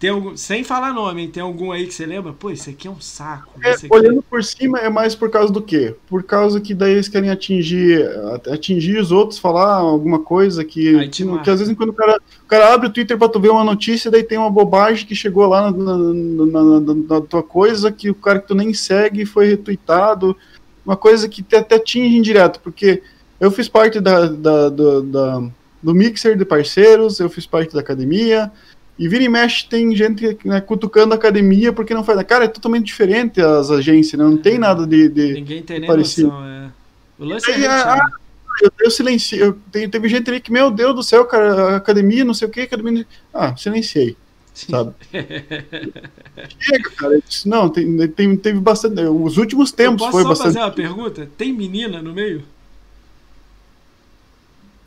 Tem 0.00 0.08
algum, 0.08 0.34
sem 0.34 0.64
falar 0.64 0.94
nome, 0.94 1.22
hein? 1.22 1.30
tem 1.30 1.42
algum 1.42 1.70
aí 1.70 1.86
que 1.86 1.92
você 1.92 2.06
lembra? 2.06 2.32
Pô, 2.32 2.50
esse 2.50 2.70
aqui 2.70 2.88
é 2.88 2.90
um 2.90 3.02
saco. 3.02 3.60
É, 3.62 3.72
aqui... 3.72 3.86
olhando 3.90 4.22
por 4.22 4.42
cima 4.42 4.78
é 4.78 4.88
mais 4.88 5.14
por 5.14 5.30
causa 5.30 5.52
do 5.52 5.60
quê? 5.60 5.94
Por 6.08 6.22
causa 6.22 6.58
que 6.58 6.72
daí 6.72 6.92
eles 6.92 7.08
querem 7.08 7.28
atingir, 7.28 8.02
atingir 8.50 8.98
os 8.98 9.12
outros, 9.12 9.38
falar 9.38 9.74
alguma 9.74 10.20
coisa 10.20 10.64
que, 10.64 11.06
que, 11.08 11.38
que 11.38 11.50
às 11.50 11.60
vezes 11.60 11.76
quando 11.76 11.90
o 11.90 11.94
cara, 11.94 12.18
o 12.42 12.46
cara 12.46 12.72
abre 12.72 12.88
o 12.88 12.92
Twitter 12.92 13.18
pra 13.18 13.28
tu 13.28 13.38
ver 13.38 13.50
uma 13.50 13.62
notícia, 13.62 14.10
daí 14.10 14.22
tem 14.22 14.38
uma 14.38 14.50
bobagem 14.50 15.06
que 15.06 15.14
chegou 15.14 15.46
lá 15.46 15.70
na, 15.70 15.98
na, 15.98 16.80
na, 16.80 16.94
na 16.94 17.20
tua 17.20 17.42
coisa, 17.42 17.92
que 17.92 18.08
o 18.08 18.14
cara 18.14 18.40
que 18.40 18.48
tu 18.48 18.54
nem 18.54 18.72
segue 18.72 19.26
foi 19.26 19.48
retweetado, 19.48 20.34
uma 20.84 20.96
coisa 20.96 21.28
que 21.28 21.44
até 21.54 21.76
atinge 21.76 22.16
indireto, 22.16 22.60
porque 22.60 23.02
eu 23.40 23.50
fiz 23.50 23.68
parte 23.68 24.00
da, 24.00 24.26
da, 24.26 24.68
da, 24.68 25.00
da 25.00 25.42
do 25.82 25.94
mixer 25.94 26.36
de 26.36 26.44
parceiros, 26.44 27.18
eu 27.18 27.28
fiz 27.28 27.44
parte 27.44 27.74
da 27.74 27.80
academia, 27.80 28.52
e 28.98 29.08
vira 29.08 29.24
e 29.24 29.28
mexe 29.28 29.66
tem 29.68 29.94
gente 29.96 30.38
né, 30.44 30.60
cutucando 30.60 31.12
a 31.12 31.16
academia 31.16 31.72
porque 31.72 31.94
não 31.94 32.04
faz. 32.04 32.22
Cara, 32.22 32.44
é 32.44 32.48
totalmente 32.48 32.86
diferente 32.86 33.40
as 33.40 33.70
agências, 33.70 34.18
né? 34.18 34.24
não 34.24 34.36
tem 34.36 34.58
nada 34.58 34.86
de. 34.86 35.08
de 35.08 35.32
Ninguém 35.32 35.62
tem 35.62 35.80
nem 35.80 35.88
parecido. 35.88 36.28
noção, 36.28 36.46
é. 36.46 36.70
O 37.18 37.24
lance 37.24 37.50
é 37.50 37.66
a, 37.66 37.94
a, 37.94 38.10
eu, 38.60 38.70
eu 38.80 38.90
silenciei. 38.90 39.42
Eu, 39.42 39.58
teve 39.72 40.08
gente 40.08 40.30
ali 40.30 40.40
que, 40.40 40.52
meu 40.52 40.70
Deus 40.70 40.94
do 40.94 41.02
céu, 41.02 41.24
cara, 41.24 41.76
academia, 41.76 42.24
não 42.24 42.34
sei 42.34 42.46
o 42.46 42.50
que, 42.50 42.60
academia. 42.60 43.06
Ah, 43.32 43.56
silenciei. 43.56 44.16
Sabe? 44.54 44.94
Chega, 46.58 46.90
cara. 46.90 47.22
Disse, 47.26 47.48
não, 47.48 47.68
tem, 47.68 48.08
tem, 48.08 48.36
teve 48.36 48.60
bastante. 48.60 49.00
Os 49.00 49.38
últimos 49.38 49.72
tempos 49.72 50.06
foi 50.08 50.24
bastante. 50.24 50.26
Posso 50.26 50.42
fazer 50.42 50.58
uma 50.58 50.70
pergunta? 50.70 51.28
Tem 51.38 51.52
menina 51.52 52.02
no 52.02 52.12
meio? 52.12 52.44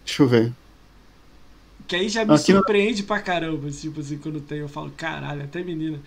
Deixa 0.06 0.24
eu 0.24 0.28
ver. 0.28 0.54
Que 1.88 1.96
aí 1.96 2.10
já 2.10 2.26
me 2.26 2.34
Aqui 2.34 2.52
surpreende 2.52 3.02
não... 3.02 3.08
pra 3.08 3.20
caramba. 3.20 3.70
Tipo 3.72 4.00
assim, 4.00 4.18
quando 4.18 4.40
tem, 4.40 4.60
eu 4.60 4.70
falo, 4.70 4.92
caralho, 4.96 5.44
até 5.44 5.64
menina. 5.64 6.00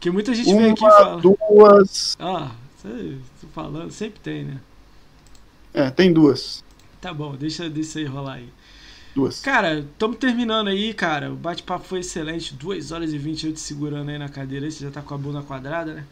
Que 0.00 0.10
muita 0.10 0.34
gente 0.34 0.48
Uma, 0.50 0.62
vem 0.62 0.72
aqui 0.72 0.84
e 0.84 0.90
fala. 0.90 1.20
Duas. 1.20 2.16
Ah, 2.18 2.52
tô 2.82 3.46
falando, 3.54 3.90
sempre 3.90 4.20
tem, 4.20 4.44
né? 4.44 4.60
É, 5.72 5.90
tem 5.90 6.12
duas. 6.12 6.64
Tá 7.00 7.12
bom, 7.12 7.34
deixa, 7.34 7.68
deixa 7.68 7.98
aí 7.98 8.04
rolar 8.04 8.34
aí. 8.34 8.48
Duas. 9.16 9.40
Cara, 9.40 9.80
estamos 9.80 10.18
terminando 10.18 10.68
aí, 10.68 10.94
cara. 10.94 11.32
O 11.32 11.36
bate-papo 11.36 11.84
foi 11.84 12.00
excelente. 12.00 12.54
2 12.54 12.92
horas 12.92 13.12
e 13.12 13.18
20 13.18 13.46
eu 13.46 13.52
te 13.52 13.60
segurando 13.60 14.10
aí 14.10 14.18
na 14.18 14.28
cadeira. 14.28 14.70
Você 14.70 14.84
já 14.84 14.90
tá 14.90 15.02
com 15.02 15.14
a 15.14 15.18
bunda 15.18 15.42
quadrada, 15.42 15.94
né? 15.94 16.04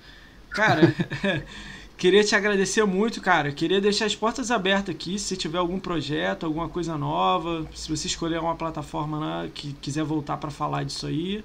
Cara, 0.50 0.82
Queria 1.96 2.24
te 2.24 2.34
agradecer 2.34 2.84
muito, 2.84 3.20
cara. 3.20 3.52
Queria 3.52 3.80
deixar 3.80 4.06
as 4.06 4.16
portas 4.16 4.50
abertas 4.50 4.94
aqui. 4.94 5.18
Se 5.18 5.36
tiver 5.36 5.58
algum 5.58 5.78
projeto, 5.78 6.44
alguma 6.44 6.68
coisa 6.68 6.98
nova, 6.98 7.66
se 7.74 7.88
você 7.88 8.06
escolher 8.08 8.40
uma 8.40 8.56
plataforma 8.56 9.20
né, 9.20 9.50
que 9.54 9.72
quiser 9.74 10.02
voltar 10.02 10.36
para 10.38 10.50
falar 10.50 10.84
disso 10.84 11.06
aí. 11.06 11.44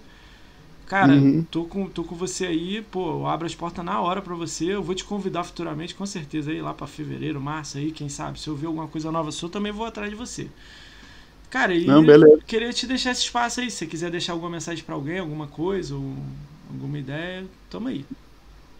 Cara, 0.87 1.13
uhum. 1.13 1.43
tô, 1.51 1.65
com, 1.65 1.87
tô 1.87 2.03
com 2.03 2.15
você 2.15 2.47
aí, 2.47 2.81
pô, 2.81 3.11
eu 3.11 3.27
abro 3.27 3.45
as 3.45 3.53
portas 3.53 3.85
na 3.85 4.01
hora 4.01 4.23
para 4.23 4.33
você. 4.33 4.65
Eu 4.73 4.81
vou 4.81 4.95
te 4.95 5.05
convidar 5.05 5.43
futuramente, 5.43 5.93
com 5.93 6.05
certeza, 6.05 6.49
aí 6.49 6.61
lá 6.61 6.73
para 6.73 6.87
fevereiro, 6.87 7.39
março 7.39 7.77
aí, 7.77 7.91
quem 7.91 8.09
sabe. 8.09 8.39
Se 8.39 8.47
eu 8.47 8.55
ver 8.55 8.65
alguma 8.67 8.87
coisa 8.87 9.11
nova 9.11 9.31
sua, 9.31 9.49
também 9.49 9.71
vou 9.71 9.85
atrás 9.85 10.09
de 10.09 10.15
você. 10.15 10.49
Cara, 11.49 11.73
e 11.73 11.85
Não, 11.85 12.03
queria 12.45 12.71
te 12.71 12.85
deixar 12.85 13.11
esse 13.11 13.21
espaço 13.21 13.59
aí. 13.59 13.71
Se 13.71 13.77
você 13.77 13.85
quiser 13.87 14.11
deixar 14.11 14.33
alguma 14.33 14.51
mensagem 14.51 14.83
para 14.83 14.93
alguém, 14.93 15.17
alguma 15.17 15.47
coisa, 15.47 15.95
ou 15.95 16.13
alguma 16.71 16.99
ideia, 16.99 17.43
toma 17.69 17.89
aí. 17.89 18.05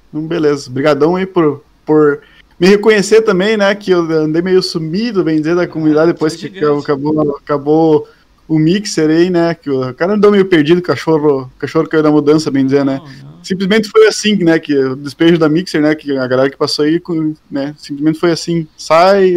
Então, 0.09 0.27
beleza. 0.27 0.69
Obrigadão 0.69 1.15
aí 1.15 1.25
por, 1.25 1.63
por 1.83 2.21
me 2.59 2.67
reconhecer 2.67 3.21
também, 3.21 3.57
né? 3.57 3.73
Que 3.73 3.91
eu 3.91 4.01
andei 4.01 4.41
meio 4.41 4.61
sumido, 4.61 5.23
bem 5.23 5.37
dizer, 5.37 5.55
da 5.55 5.67
comunidade 5.67 6.13
depois 6.13 6.35
que 6.35 6.47
acabou, 6.59 7.37
acabou 7.37 8.07
o 8.47 8.59
mixer 8.59 9.09
aí, 9.09 9.29
né? 9.31 9.55
Que 9.55 9.69
o 9.69 9.93
cara 9.95 10.13
andou 10.13 10.31
meio 10.31 10.45
perdido, 10.45 10.81
cachorro, 10.81 11.51
cachorro 11.57 11.87
caiu 11.87 12.03
da 12.03 12.11
mudança, 12.11 12.51
bem 12.51 12.65
dizer, 12.65 12.85
né? 12.85 13.01
Não, 13.23 13.39
Simplesmente 13.41 13.89
foi 13.89 14.07
assim, 14.07 14.35
né? 14.35 14.59
Que 14.59 14.77
o 14.77 14.95
despejo 14.95 15.39
da 15.39 15.49
mixer, 15.49 15.81
né? 15.81 15.95
Que 15.95 16.15
a 16.17 16.27
galera 16.27 16.49
que 16.49 16.57
passou 16.57 16.85
aí, 16.85 17.01
né? 17.49 17.73
Simplesmente 17.77 18.19
foi 18.19 18.31
assim, 18.31 18.67
sai, 18.77 19.35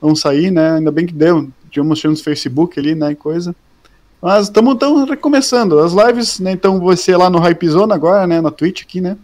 vamos 0.00 0.20
sair, 0.20 0.52
né? 0.52 0.76
Ainda 0.76 0.92
bem 0.92 1.06
que 1.06 1.14
deu. 1.14 1.48
Tinha 1.72 1.82
mostrando 1.82 2.16
no 2.16 2.22
Facebook 2.22 2.78
ali, 2.78 2.94
né? 2.94 3.14
Coisa. 3.16 3.56
Mas 4.20 4.44
estamos 4.44 4.78
recomeçando. 5.08 5.80
As 5.80 5.92
lives, 5.92 6.38
né? 6.38 6.52
Então 6.52 6.78
vai 6.78 6.96
ser 6.96 7.16
lá 7.16 7.28
no 7.28 7.40
Hypezone 7.40 7.92
agora, 7.92 8.26
né? 8.26 8.40
Na 8.40 8.52
Twitch 8.52 8.82
aqui, 8.82 9.00
né? 9.00 9.16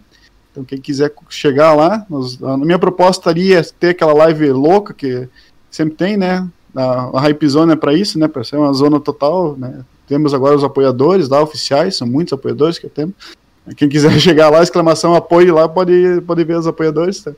Então, 0.50 0.64
quem 0.64 0.80
quiser 0.80 1.12
chegar 1.28 1.74
lá, 1.74 2.04
nós, 2.10 2.42
a 2.42 2.56
minha 2.56 2.78
proposta 2.78 3.30
ali 3.30 3.52
é 3.52 3.62
ter 3.62 3.90
aquela 3.90 4.12
live 4.12 4.50
louca 4.50 4.92
que 4.92 5.28
sempre 5.70 5.94
tem, 5.94 6.16
né? 6.16 6.48
A, 6.74 7.16
a 7.16 7.20
Hype 7.20 7.48
Zone 7.48 7.74
é 7.74 7.76
para 7.76 7.94
isso, 7.94 8.18
né? 8.18 8.26
Para 8.26 8.42
ser 8.42 8.56
uma 8.56 8.72
zona 8.72 8.98
total, 8.98 9.56
né? 9.56 9.84
Temos 10.08 10.34
agora 10.34 10.56
os 10.56 10.64
apoiadores 10.64 11.28
lá, 11.28 11.42
oficiais, 11.42 11.96
são 11.96 12.08
muitos 12.08 12.32
apoiadores 12.32 12.78
que 12.78 12.88
tenho. 12.88 13.14
Quem 13.76 13.88
quiser 13.88 14.10
chegar 14.18 14.48
lá, 14.48 14.62
exclamação 14.62 15.14
apoio 15.14 15.54
lá, 15.54 15.68
pode, 15.68 16.20
pode 16.26 16.42
ver 16.42 16.58
os 16.58 16.66
apoiadores. 16.66 17.20
Tá? 17.22 17.32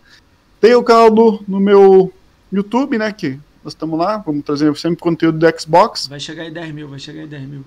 Tem 0.60 0.74
o 0.74 0.82
canal 0.82 1.10
do, 1.10 1.40
no 1.46 1.60
meu 1.60 2.12
YouTube, 2.52 2.96
né? 2.96 3.12
Que 3.12 3.38
nós 3.64 3.72
estamos 3.74 3.98
lá, 3.98 4.18
vamos 4.18 4.44
trazer 4.44 4.74
sempre 4.76 5.00
conteúdo 5.00 5.38
do 5.38 5.60
Xbox. 5.60 6.06
Vai 6.06 6.20
chegar 6.20 6.46
em 6.46 6.52
10 6.52 6.72
mil, 6.72 6.88
vai 6.88 6.98
chegar 6.98 7.22
em 7.22 7.28
10 7.28 7.42
mil. 7.48 7.64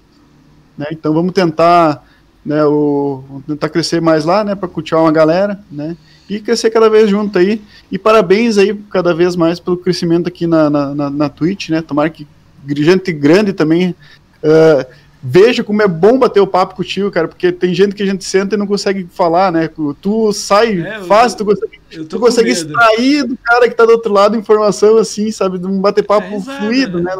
Né, 0.78 0.88
então 0.92 1.14
vamos 1.14 1.34
tentar 1.34 2.04
né, 2.46 2.64
o, 2.66 3.44
tentar 3.48 3.70
crescer 3.70 4.02
mais 4.02 4.26
lá, 4.26 4.44
né, 4.44 4.56
para 4.56 4.68
cultivar 4.68 5.04
uma 5.04 5.12
galera, 5.12 5.64
né, 5.72 5.96
e 6.30 6.40
crescer 6.40 6.72
cada 6.72 6.90
vez 6.90 7.10
junto 7.10 7.38
aí. 7.38 7.62
E 7.92 7.98
parabéns 8.00 8.58
aí 8.58 8.74
cada 8.90 9.14
vez 9.14 9.36
mais 9.36 9.60
pelo 9.60 9.78
crescimento 9.78 10.28
aqui 10.28 10.48
na, 10.48 10.70
na, 10.70 10.96
na, 10.96 11.10
na 11.10 11.30
Twitch, 11.30 11.70
né, 11.70 11.82
tomara 11.82 12.10
que 12.10 12.28
gente 12.68 13.12
grande 13.12 13.54
também 13.54 13.90
uh, 13.90 14.86
veja 15.24 15.64
como 15.64 15.82
é 15.82 15.88
bom 15.88 16.20
bater 16.20 16.42
o 16.42 16.48
papo 16.48 16.76
contigo, 16.76 17.10
cara, 17.10 17.30
porque 17.30 17.50
tem 17.50 17.74
gente 17.74 17.96
que 17.96 18.04
a 18.04 18.06
gente 18.06 18.26
senta 18.26 18.56
e 18.56 18.58
não 18.58 18.68
consegue 18.68 19.08
falar, 19.10 19.54
né, 19.54 19.70
tu 20.02 20.34
sai 20.34 20.82
é, 20.82 21.02
fácil, 21.04 21.38
tu 21.38 21.46
consegue, 21.46 21.80
tu 22.10 22.20
consegue 22.20 22.50
extrair 22.50 23.24
do 23.24 23.38
cara 23.38 23.70
que 23.70 23.76
tá 23.76 23.86
do 23.86 23.94
outro 23.94 24.12
lado 24.12 24.36
informação 24.36 24.98
assim, 24.98 25.32
sabe, 25.32 25.58
de 25.58 25.66
um 25.66 25.80
bater 25.80 26.04
papo 26.04 26.28
é, 26.28 26.42
fluido, 26.42 27.02
né, 27.02 27.16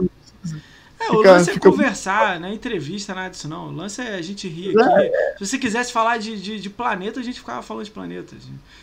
é, 1.00 1.12
o 1.12 1.22
lance 1.22 1.50
é 1.50 1.54
fica... 1.54 1.70
conversar, 1.70 2.40
não 2.40 2.48
é 2.48 2.54
entrevista, 2.54 3.14
nada 3.14 3.30
disso 3.30 3.48
não. 3.48 3.68
O 3.68 3.72
lance 3.72 4.02
é 4.02 4.16
a 4.16 4.22
gente 4.22 4.48
rir 4.48 4.70
aqui. 4.70 4.90
É. 4.90 5.36
Se 5.38 5.46
você 5.46 5.58
quisesse 5.58 5.92
falar 5.92 6.18
de, 6.18 6.40
de, 6.42 6.60
de, 6.60 6.70
planeta, 6.70 7.20
a 7.20 7.24
gente 7.24 7.40
ficava 7.40 7.62
falando 7.62 7.84
de 7.84 7.92
planetas. 7.92 8.38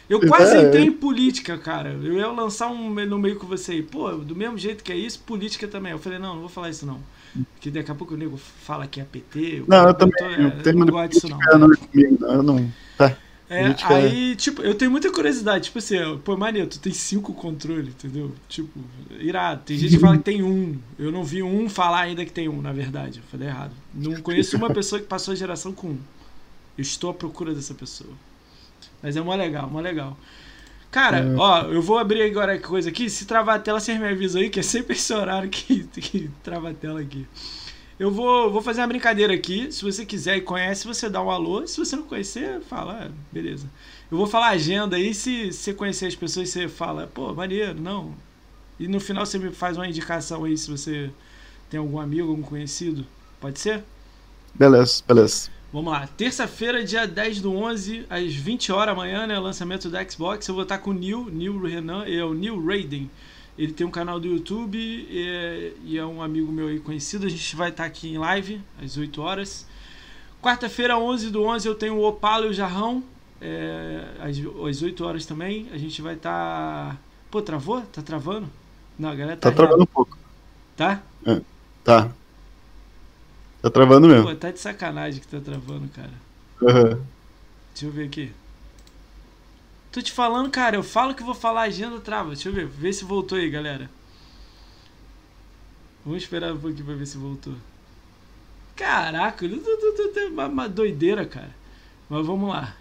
Eu 0.08 0.20
quase 0.28 0.54
é. 0.54 0.62
entrei 0.62 0.84
em 0.84 0.92
política, 0.92 1.56
cara. 1.56 1.90
Eu 2.02 2.12
ia 2.12 2.26
lançar 2.28 2.68
um 2.68 2.90
no 2.90 3.18
meio 3.18 3.36
com 3.36 3.46
você 3.46 3.72
aí. 3.72 3.82
Pô, 3.82 4.10
do 4.12 4.36
mesmo 4.36 4.58
jeito 4.58 4.84
que 4.84 4.92
é 4.92 4.96
isso, 4.96 5.18
política 5.20 5.66
também. 5.66 5.92
Eu 5.92 5.98
falei, 5.98 6.18
não, 6.18 6.34
não 6.34 6.40
vou 6.40 6.50
falar 6.50 6.68
isso 6.68 6.84
não. 6.84 7.00
Porque 7.32 7.70
daqui 7.70 7.90
a 7.90 7.94
pouco 7.94 8.14
o 8.14 8.16
nego 8.16 8.36
fala 8.36 8.86
que 8.86 9.00
é 9.00 9.04
PT. 9.04 9.64
Não, 9.66 9.88
eu, 9.88 9.94
também. 9.94 10.14
Tô, 10.18 10.70
é, 10.70 10.72
não 10.72 10.86
gosto 10.86 11.12
disso 11.12 11.28
não. 11.28 11.38
Não, 11.38 12.32
eu 12.32 12.42
não. 12.42 12.72
Tá. 12.96 13.16
É, 13.48 13.74
aí, 13.86 14.36
tipo, 14.36 14.62
eu 14.62 14.76
tenho 14.76 14.92
muita 14.92 15.10
curiosidade, 15.10 15.64
tipo 15.64 15.78
assim, 15.80 15.96
pô, 16.24 16.36
Maria, 16.36 16.68
tu 16.68 16.78
tem 16.78 16.92
cinco 16.92 17.34
controles, 17.34 17.88
entendeu? 17.88 18.32
Tipo, 18.48 18.78
irado. 19.18 19.62
Tem 19.64 19.76
gente 19.76 19.96
que 19.96 19.98
fala 19.98 20.16
que 20.16 20.22
tem 20.22 20.40
um. 20.40 20.78
Eu 20.96 21.10
não 21.10 21.24
vi 21.24 21.42
um 21.42 21.68
falar 21.68 22.02
ainda 22.02 22.24
que 22.24 22.32
tem 22.32 22.48
um, 22.48 22.62
na 22.62 22.72
verdade. 22.72 23.18
Eu 23.18 23.24
falei 23.24 23.48
errado. 23.48 23.72
Não 23.92 24.22
conheço 24.22 24.56
uma 24.56 24.70
pessoa 24.70 25.00
que 25.00 25.08
passou 25.08 25.32
a 25.32 25.34
geração 25.34 25.72
com 25.72 25.88
um. 25.88 25.98
Eu 26.78 26.82
estou 26.82 27.10
à 27.10 27.14
procura 27.14 27.52
dessa 27.52 27.74
pessoa. 27.74 28.12
Mas 29.02 29.16
é 29.16 29.20
mó 29.20 29.34
legal, 29.34 29.68
mó 29.68 29.80
legal. 29.80 30.16
Cara, 30.90 31.18
é. 31.18 31.36
ó, 31.36 31.62
eu 31.66 31.80
vou 31.80 31.98
abrir 31.98 32.22
agora 32.22 32.54
a 32.54 32.60
coisa 32.60 32.88
aqui. 32.88 33.08
Se 33.08 33.24
travar 33.24 33.56
a 33.56 33.58
tela, 33.58 33.78
você 33.78 33.96
me 33.96 34.08
avisa 34.08 34.38
aí, 34.38 34.50
que 34.50 34.60
é 34.60 34.62
sempre 34.62 34.96
esse 34.96 35.12
horário 35.12 35.48
que, 35.48 35.84
que 36.00 36.30
trava 36.42 36.70
a 36.70 36.74
tela 36.74 37.00
aqui. 37.00 37.26
Eu 37.98 38.10
vou, 38.10 38.50
vou 38.50 38.62
fazer 38.62 38.80
uma 38.80 38.86
brincadeira 38.86 39.32
aqui. 39.32 39.70
Se 39.70 39.82
você 39.82 40.04
quiser 40.04 40.38
e 40.38 40.40
conhece, 40.40 40.86
você 40.86 41.08
dá 41.08 41.22
um 41.22 41.30
alô. 41.30 41.66
Se 41.66 41.78
você 41.78 41.94
não 41.94 42.04
conhecer, 42.04 42.60
fala, 42.62 43.04
ah, 43.04 43.10
beleza. 43.30 43.66
Eu 44.10 44.16
vou 44.16 44.26
falar 44.26 44.48
agenda 44.48 44.96
aí. 44.96 45.14
Se 45.14 45.52
você 45.52 45.74
conhecer 45.74 46.06
as 46.06 46.16
pessoas, 46.16 46.48
você 46.48 46.66
fala, 46.66 47.06
pô, 47.12 47.32
maneiro, 47.34 47.78
não. 47.78 48.14
E 48.78 48.88
no 48.88 48.98
final 48.98 49.26
você 49.26 49.38
me 49.38 49.50
faz 49.50 49.76
uma 49.76 49.86
indicação 49.86 50.44
aí 50.44 50.56
se 50.56 50.70
você 50.70 51.10
tem 51.68 51.78
algum 51.78 52.00
amigo, 52.00 52.30
algum 52.30 52.42
conhecido. 52.42 53.06
Pode 53.38 53.60
ser? 53.60 53.84
Beleza, 54.54 55.02
beleza. 55.06 55.50
Vamos 55.72 55.92
lá. 55.92 56.08
Terça-feira, 56.16 56.82
dia 56.82 57.06
10 57.06 57.40
do 57.40 57.54
11, 57.54 58.04
às 58.10 58.34
20 58.34 58.72
horas 58.72 58.92
amanhã, 58.92 59.24
né? 59.26 59.38
Lançamento 59.38 59.88
do 59.88 60.10
Xbox. 60.10 60.48
Eu 60.48 60.54
vou 60.54 60.64
estar 60.64 60.78
com 60.78 60.90
o 60.90 60.92
Neil, 60.92 61.26
Neil 61.26 61.62
Renan, 61.62 62.04
é 62.06 62.24
o 62.24 62.34
Neil 62.34 62.64
Raiden. 62.64 63.08
Ele 63.56 63.72
tem 63.72 63.86
um 63.86 63.90
canal 63.90 64.18
do 64.18 64.26
YouTube 64.26 64.76
e 64.76 65.28
é, 65.28 65.72
e 65.84 65.96
é 65.96 66.04
um 66.04 66.22
amigo 66.22 66.50
meu 66.50 66.66
aí 66.66 66.80
conhecido. 66.80 67.24
A 67.24 67.28
gente 67.28 67.54
vai 67.54 67.70
estar 67.70 67.84
aqui 67.84 68.08
em 68.08 68.18
live 68.18 68.60
às 68.82 68.96
8 68.96 69.22
horas. 69.22 69.64
Quarta-feira, 70.42 70.98
11 70.98 71.30
do 71.30 71.44
11, 71.44 71.68
eu 71.68 71.74
tenho 71.76 71.96
o 71.96 72.04
Opala 72.04 72.46
e 72.46 72.48
o 72.48 72.52
Jarrão. 72.52 73.04
É, 73.40 74.02
às, 74.18 74.36
às 74.68 74.82
8 74.82 75.04
horas 75.04 75.24
também. 75.24 75.68
A 75.72 75.78
gente 75.78 76.02
vai 76.02 76.14
estar. 76.14 77.00
Pô, 77.30 77.40
travou? 77.40 77.82
Tá 77.82 78.02
travando? 78.02 78.48
Não, 78.98 79.10
a 79.10 79.14
galera 79.14 79.36
tá. 79.36 79.50
Tá 79.50 79.56
travando 79.56 79.84
um 79.84 79.86
pouco. 79.86 80.18
Tá? 80.76 81.00
É, 81.24 81.40
tá. 81.84 82.10
Tá 83.62 83.70
travando 83.70 84.08
mesmo. 84.08 84.26
Pô, 84.26 84.34
tá 84.34 84.50
de 84.50 84.58
sacanagem 84.58 85.20
que 85.20 85.28
tá 85.28 85.40
travando, 85.40 85.88
cara. 85.88 86.12
Uhum. 86.62 87.02
Deixa 87.72 87.86
eu 87.86 87.90
ver 87.90 88.06
aqui. 88.06 88.32
Tô 89.92 90.00
te 90.00 90.12
falando, 90.12 90.50
cara, 90.50 90.76
eu 90.76 90.82
falo 90.82 91.14
que 91.14 91.22
vou 91.22 91.34
falar 91.34 91.62
agenda, 91.62 92.00
trava. 92.00 92.30
Deixa 92.30 92.48
eu 92.48 92.52
ver, 92.52 92.66
ver 92.66 92.92
se 92.92 93.04
voltou 93.04 93.36
aí, 93.36 93.50
galera. 93.50 93.90
Vamos 96.04 96.22
esperar 96.22 96.52
um 96.52 96.58
pouquinho 96.58 96.86
pra 96.86 96.94
ver 96.94 97.06
se 97.06 97.18
voltou. 97.18 97.54
Caraca, 98.76 99.44
uma, 100.30 100.46
uma 100.46 100.68
doideira, 100.68 101.26
cara. 101.26 101.54
Mas 102.08 102.24
vamos 102.24 102.48
lá. 102.48 102.74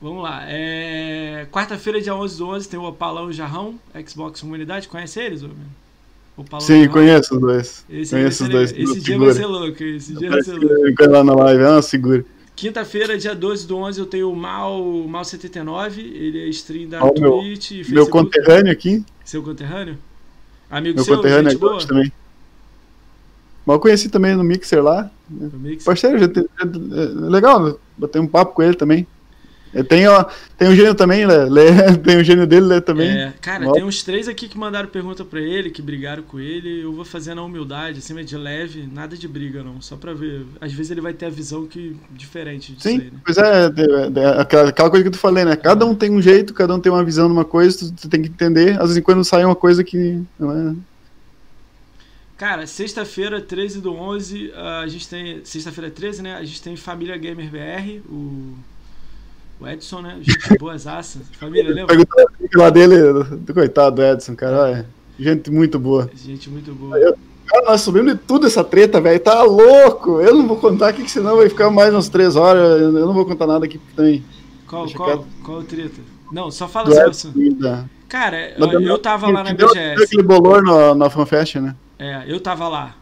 Vamos 0.00 0.22
lá. 0.22 0.44
É... 0.46 1.46
Quarta-feira, 1.52 2.00
dia 2.00 2.14
11 2.14 2.38
do 2.38 2.48
11, 2.48 2.68
tem 2.68 2.80
o 2.80 2.84
Opalão 2.84 3.26
e 3.26 3.30
o 3.30 3.32
Jarrão, 3.32 3.78
Xbox 4.06 4.40
Comunidade. 4.40 4.88
Conhece 4.88 5.20
eles, 5.20 5.42
homem? 6.42 6.46
Opalão 6.46 6.66
Sim, 6.66 6.88
conheço 6.88 7.34
os 7.34 7.40
dois. 7.40 7.84
Esse, 7.88 8.10
conheço 8.10 8.28
esse, 8.28 8.42
os 8.42 8.48
dois. 8.48 8.72
Esse 8.72 9.00
dia 9.00 9.18
vai 9.18 9.32
ser 9.32 9.46
louco. 9.46 9.82
Esse 9.82 10.14
dia 10.14 10.30
vai 10.30 10.42
ser 10.42 10.52
louco. 10.52 11.10
lá 11.10 11.24
na 11.24 11.34
live, 11.34 11.62
é 11.62 11.68
uma 11.68 11.82
segura. 11.82 12.24
Quinta-feira, 12.54 13.16
dia 13.16 13.34
12 13.34 13.66
do 13.66 13.76
11, 13.76 14.00
eu 14.00 14.06
tenho 14.06 14.30
o 14.30 14.36
Mal, 14.36 14.84
Mal 15.08 15.24
79. 15.24 16.00
Ele 16.00 16.44
é 16.44 16.48
stream 16.48 16.88
da 16.88 17.04
oh, 17.04 17.10
Twitch 17.10 17.72
meu, 17.88 18.04
Meu 18.04 18.06
conterrâneo 18.08 18.72
aqui. 18.72 19.04
Seu 19.24 19.42
conterrâneo? 19.42 19.98
Amigo 20.70 20.96
meu 20.96 21.04
seu, 21.04 21.16
conterrâneo 21.16 21.58
boa? 21.58 21.86
também. 21.86 22.12
Mal 23.64 23.78
conheci 23.78 24.08
também 24.08 24.34
no 24.34 24.42
Mixer 24.42 24.82
lá. 24.82 25.10
No 25.28 25.58
Mixer? 25.58 25.84
Parceiro, 25.84 26.18
já, 26.18 26.26
já, 26.26 26.42
é 26.42 27.04
legal, 27.30 27.78
botei 27.96 28.20
um 28.20 28.26
papo 28.26 28.54
com 28.54 28.62
ele 28.62 28.74
também. 28.74 29.06
Tem, 29.88 30.06
ó, 30.06 30.26
tem 30.58 30.68
o 30.68 30.76
gênio 30.76 30.94
também, 30.94 31.24
Lé. 31.24 31.46
Lé 31.46 31.96
tem 32.04 32.18
o 32.18 32.24
gênio 32.24 32.46
dele, 32.46 32.66
Lé 32.66 32.80
também. 32.80 33.08
É, 33.08 33.32
cara, 33.40 33.72
tem 33.72 33.82
uns 33.82 34.02
três 34.02 34.28
aqui 34.28 34.46
que 34.46 34.58
mandaram 34.58 34.88
pergunta 34.88 35.24
pra 35.24 35.40
ele, 35.40 35.70
que 35.70 35.80
brigaram 35.80 36.22
com 36.22 36.38
ele. 36.38 36.82
Eu 36.82 36.92
vou 36.92 37.04
fazer 37.04 37.34
na 37.34 37.42
humildade, 37.42 37.98
assim, 37.98 38.14
de 38.22 38.36
leve, 38.36 38.86
nada 38.92 39.16
de 39.16 39.26
briga, 39.26 39.62
não. 39.62 39.80
Só 39.80 39.96
pra 39.96 40.12
ver. 40.12 40.44
Às 40.60 40.72
vezes 40.72 40.90
ele 40.90 41.00
vai 41.00 41.14
ter 41.14 41.26
a 41.26 41.30
visão 41.30 41.66
que 41.66 41.96
diferente 42.10 42.72
disso 42.72 42.86
Sim, 42.88 43.00
aí, 43.00 43.10
né? 43.10 43.18
pois 43.24 43.38
é, 43.38 43.66
é, 43.66 44.20
é, 44.20 44.40
aquela, 44.40 44.90
coisa 44.90 45.04
que 45.04 45.10
tu 45.10 45.18
falei, 45.18 45.44
né? 45.44 45.56
Cada 45.56 45.86
um 45.86 45.94
tem 45.94 46.10
um 46.10 46.20
jeito, 46.20 46.52
cada 46.52 46.74
um 46.74 46.80
tem 46.80 46.92
uma 46.92 47.04
visão 47.04 47.26
de 47.26 47.32
uma 47.32 47.44
coisa, 47.44 47.78
tu, 47.78 47.92
tu 47.92 48.08
tem 48.08 48.20
que 48.20 48.28
entender. 48.28 48.78
Às 48.78 48.88
vezes 48.88 49.02
quando 49.02 49.24
sai 49.24 49.44
uma 49.44 49.56
coisa 49.56 49.82
que. 49.82 50.22
Não 50.38 50.52
é, 50.52 50.74
Cara, 52.36 52.66
sexta-feira, 52.66 53.40
13 53.40 53.80
do 53.80 53.94
11, 53.94 54.52
a 54.52 54.86
gente 54.88 55.08
tem. 55.08 55.44
Sexta-feira 55.44 55.90
13, 55.90 56.22
né? 56.22 56.34
A 56.34 56.44
gente 56.44 56.60
tem 56.60 56.76
Família 56.76 57.16
Gamer 57.16 57.48
BR, 57.48 58.02
o 58.10 58.56
o 59.62 59.68
Edson, 59.68 60.00
né? 60.00 60.18
Gente 60.20 60.58
boas 60.58 60.86
aças. 60.86 61.22
Família, 61.38 61.72
lembra? 61.72 61.96
Lá 62.54 62.70
dele, 62.70 62.96
do 63.22 63.54
coitado 63.54 63.96
do 63.96 64.02
Edson, 64.02 64.34
cara. 64.34 64.86
Gente 65.18 65.50
muito 65.50 65.78
boa. 65.78 66.10
Gente 66.14 66.50
muito 66.50 66.74
boa. 66.74 66.98
Eu, 66.98 67.16
cara, 67.46 67.66
nós 67.66 67.80
subimos 67.80 68.12
de 68.12 68.18
tudo 68.18 68.46
essa 68.46 68.64
treta, 68.64 69.00
velho. 69.00 69.20
Tá 69.20 69.42
louco. 69.42 70.20
Eu 70.20 70.34
não 70.34 70.46
vou 70.46 70.56
contar 70.56 70.88
aqui, 70.88 71.02
que 71.02 71.10
senão 71.10 71.36
vai 71.36 71.48
ficar 71.48 71.70
mais 71.70 71.94
umas 71.94 72.08
três 72.08 72.34
horas. 72.34 72.80
Eu 72.80 72.92
não 72.92 73.14
vou 73.14 73.24
contar 73.24 73.46
nada 73.46 73.64
aqui 73.64 73.78
que 73.78 73.94
tem. 73.94 74.24
Qual, 74.66 74.90
qual, 74.90 75.26
qual 75.44 75.62
treta? 75.62 76.00
Não, 76.32 76.50
só 76.50 76.66
fala 76.66 76.86
do 76.86 77.10
assim, 77.10 77.32
Edson. 77.36 77.88
Cara, 78.08 78.54
eu, 78.58 78.80
eu 78.80 78.98
tava 78.98 79.30
lá 79.30 79.44
na 79.44 79.54
BGS. 79.54 80.02
aquele 80.02 80.22
bolor 80.22 80.62
na 80.94 81.08
FanFest, 81.08 81.56
né? 81.56 81.76
É, 81.98 82.24
eu 82.26 82.40
tava 82.40 82.68
lá 82.68 82.94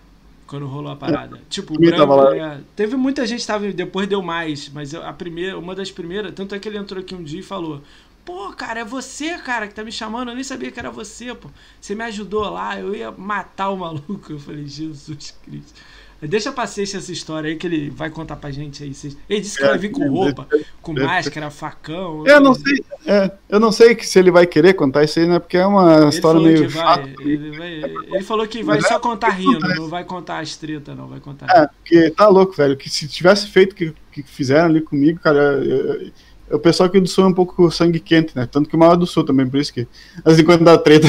quando 0.50 0.66
rolou 0.66 0.90
a 0.90 0.96
parada. 0.96 1.36
É, 1.36 1.40
tipo, 1.48 1.74
o 1.74 1.78
branco, 1.78 2.22
é, 2.34 2.60
teve 2.74 2.96
muita 2.96 3.24
gente 3.24 3.42
que 3.42 3.46
tava, 3.46 3.72
depois 3.72 4.08
deu 4.08 4.20
mais, 4.20 4.68
mas 4.68 4.92
a 4.92 5.12
primeira, 5.12 5.56
uma 5.56 5.76
das 5.76 5.92
primeiras, 5.92 6.32
tanto 6.34 6.56
é 6.56 6.58
que 6.58 6.68
ele 6.68 6.76
entrou 6.76 7.00
aqui 7.00 7.14
um 7.14 7.22
dia 7.22 7.38
e 7.38 7.42
falou: 7.42 7.80
"Pô, 8.24 8.52
cara, 8.52 8.80
é 8.80 8.84
você, 8.84 9.38
cara, 9.38 9.68
que 9.68 9.74
tá 9.74 9.84
me 9.84 9.92
chamando, 9.92 10.30
eu 10.30 10.34
nem 10.34 10.42
sabia 10.42 10.72
que 10.72 10.80
era 10.80 10.90
você, 10.90 11.32
pô. 11.32 11.48
Você 11.80 11.94
me 11.94 12.02
ajudou 12.02 12.50
lá, 12.50 12.76
eu 12.80 12.92
ia 12.92 13.12
matar 13.12 13.70
o 13.70 13.76
maluco". 13.76 14.32
Eu 14.32 14.40
falei: 14.40 14.66
"Jesus 14.66 15.30
Cristo". 15.40 15.80
Deixa 16.22 16.52
pra 16.52 16.66
Seixas 16.66 17.04
essa 17.04 17.12
história 17.12 17.48
aí 17.48 17.56
que 17.56 17.66
ele 17.66 17.88
vai 17.88 18.10
contar 18.10 18.36
pra 18.36 18.50
gente 18.50 18.82
aí. 18.82 18.92
Ele 19.28 19.40
disse 19.40 19.56
que 19.56 19.64
é, 19.64 19.68
vai 19.68 19.78
vir 19.78 19.90
com 19.90 20.06
roupa, 20.08 20.46
com 20.82 20.92
máscara, 20.92 21.50
facão. 21.50 22.26
Eu 22.26 22.40
não 22.40 22.52
sei, 22.52 22.84
é, 23.06 23.30
eu 23.48 23.58
não 23.58 23.72
sei 23.72 23.98
se 24.02 24.18
ele 24.18 24.30
vai 24.30 24.46
querer 24.46 24.74
contar 24.74 25.02
isso 25.02 25.18
aí, 25.18 25.26
né? 25.26 25.38
Porque 25.38 25.56
é 25.56 25.64
uma 25.64 25.96
ele 25.96 26.08
história 26.08 26.40
meio. 26.40 26.68
Vai, 26.68 27.14
ele, 27.20 27.56
vai, 27.56 27.72
ele, 28.12 28.22
falou 28.22 28.46
que 28.46 28.62
vai 28.62 28.82
só 28.82 28.96
é, 28.96 29.00
contar 29.00 29.30
rindo, 29.30 29.60
não 29.60 29.88
vai 29.88 30.04
contar 30.04 30.40
as 30.40 30.56
treta, 30.56 30.94
não. 30.94 31.08
Vai 31.08 31.20
contar. 31.20 31.46
É, 31.50 31.66
porque 31.66 32.10
tá 32.10 32.28
louco, 32.28 32.54
velho. 32.54 32.76
Que 32.76 32.90
se 32.90 33.08
tivesse 33.08 33.46
feito 33.46 33.72
o 33.72 33.74
que, 33.74 33.94
que 34.12 34.22
fizeram 34.22 34.66
ali 34.66 34.82
comigo, 34.82 35.18
cara, 35.20 35.38
eu, 35.64 35.94
eu, 35.94 36.12
o 36.50 36.58
pessoal 36.58 36.88
aqui 36.88 37.00
do 37.00 37.08
sul 37.08 37.24
é 37.24 37.28
um 37.28 37.34
pouco 37.34 37.70
sangue 37.70 37.98
quente, 37.98 38.36
né? 38.36 38.46
Tanto 38.50 38.68
que 38.68 38.76
o 38.76 38.78
maior 38.78 38.96
do 38.96 39.06
sul 39.06 39.24
também, 39.24 39.48
por 39.48 39.58
isso 39.58 39.72
que. 39.72 39.86
Assim, 40.22 40.44
quando 40.44 40.64
dá 40.64 40.76
treta. 40.76 41.06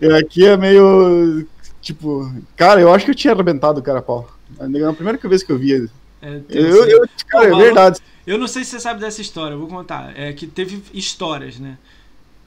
É. 0.00 0.18
aqui 0.18 0.44
é 0.44 0.56
meio 0.56 1.46
Tipo, 1.88 2.30
cara, 2.54 2.82
eu 2.82 2.92
acho 2.92 3.06
que 3.06 3.12
eu 3.12 3.14
tinha 3.14 3.32
arrebentado 3.32 3.80
o 3.80 3.82
cara 3.82 4.02
pau. 4.02 4.30
Na 4.58 4.92
primeira 4.92 5.18
vez 5.26 5.42
que 5.42 5.50
eu 5.50 5.56
vi 5.56 5.88
É, 6.20 6.42
eu, 6.50 6.84
eu, 6.84 7.08
cara, 7.26 7.46
é 7.46 7.56
verdade. 7.56 7.98
Eu 8.26 8.36
não 8.36 8.46
sei 8.46 8.62
se 8.62 8.72
você 8.72 8.80
sabe 8.80 9.00
dessa 9.00 9.22
história, 9.22 9.54
eu 9.54 9.58
vou 9.58 9.68
contar. 9.68 10.12
É 10.14 10.34
que 10.34 10.46
teve 10.46 10.82
histórias, 10.92 11.58
né? 11.58 11.78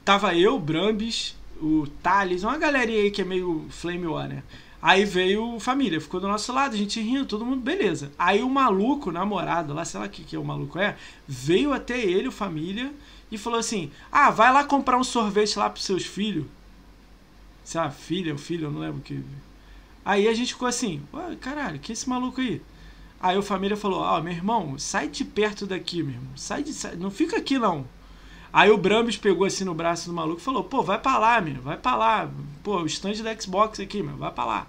Tava 0.04 0.32
eu, 0.36 0.60
Brambis, 0.60 1.34
o 1.60 1.88
Thales, 2.00 2.44
uma 2.44 2.56
galerinha 2.56 3.00
aí 3.00 3.10
que 3.10 3.22
é 3.22 3.24
meio 3.24 3.66
Flame 3.68 4.06
War, 4.06 4.28
né? 4.28 4.44
Aí 4.80 5.04
veio 5.04 5.58
família, 5.58 6.00
ficou 6.00 6.20
do 6.20 6.28
nosso 6.28 6.52
lado, 6.52 6.74
a 6.74 6.78
gente 6.78 7.00
rindo, 7.00 7.26
todo 7.26 7.44
mundo, 7.44 7.60
beleza. 7.60 8.12
Aí 8.16 8.44
o 8.44 8.48
maluco, 8.48 9.10
namorado, 9.10 9.74
lá, 9.74 9.84
sei 9.84 9.98
lá 9.98 10.06
o 10.06 10.08
que, 10.08 10.22
que 10.22 10.36
é 10.36 10.38
o 10.38 10.44
maluco 10.44 10.78
é, 10.78 10.94
veio 11.26 11.72
até 11.72 12.00
ele, 12.00 12.28
o 12.28 12.32
família, 12.32 12.92
e 13.28 13.36
falou 13.36 13.58
assim: 13.58 13.90
Ah, 14.12 14.30
vai 14.30 14.52
lá 14.52 14.62
comprar 14.62 14.96
um 14.96 15.04
sorvete 15.04 15.58
lá 15.58 15.68
pros 15.68 15.84
seus 15.84 16.06
filhos 16.06 16.44
se 17.64 17.78
a 17.78 17.90
filha, 17.90 18.34
o 18.34 18.38
filho, 18.38 18.66
eu 18.66 18.70
não 18.70 18.80
lembro 18.80 19.00
que. 19.00 19.22
Aí 20.04 20.26
a 20.26 20.34
gente 20.34 20.54
ficou 20.54 20.68
assim, 20.68 21.02
caralho, 21.40 21.78
que 21.78 21.92
é 21.92 21.94
esse 21.94 22.08
maluco 22.08 22.40
aí? 22.40 22.60
Aí 23.20 23.36
a 23.36 23.42
família 23.42 23.76
falou, 23.76 24.00
ó, 24.00 24.18
oh, 24.18 24.22
meu 24.22 24.32
irmão, 24.32 24.76
sai 24.78 25.08
de 25.08 25.24
perto 25.24 25.64
daqui, 25.64 26.02
meu 26.02 26.14
irmão. 26.14 26.36
Sai 26.36 26.62
de. 26.62 26.72
Sai, 26.72 26.96
não 26.96 27.10
fica 27.10 27.36
aqui 27.36 27.58
não. 27.58 27.86
Aí 28.52 28.70
o 28.70 28.76
Brambis 28.76 29.16
pegou 29.16 29.46
assim 29.46 29.64
no 29.64 29.74
braço 29.74 30.08
do 30.08 30.14
maluco 30.14 30.40
e 30.40 30.44
falou, 30.44 30.64
pô, 30.64 30.82
vai 30.82 30.98
pra 30.98 31.18
lá, 31.18 31.40
meu, 31.40 31.62
vai 31.62 31.76
pra 31.76 31.94
lá. 31.94 32.30
Pô, 32.62 32.82
o 32.82 32.86
stand 32.86 33.22
da 33.22 33.38
Xbox 33.38 33.80
aqui, 33.80 34.02
meu, 34.02 34.16
vai 34.16 34.30
pra 34.30 34.44
lá. 34.44 34.66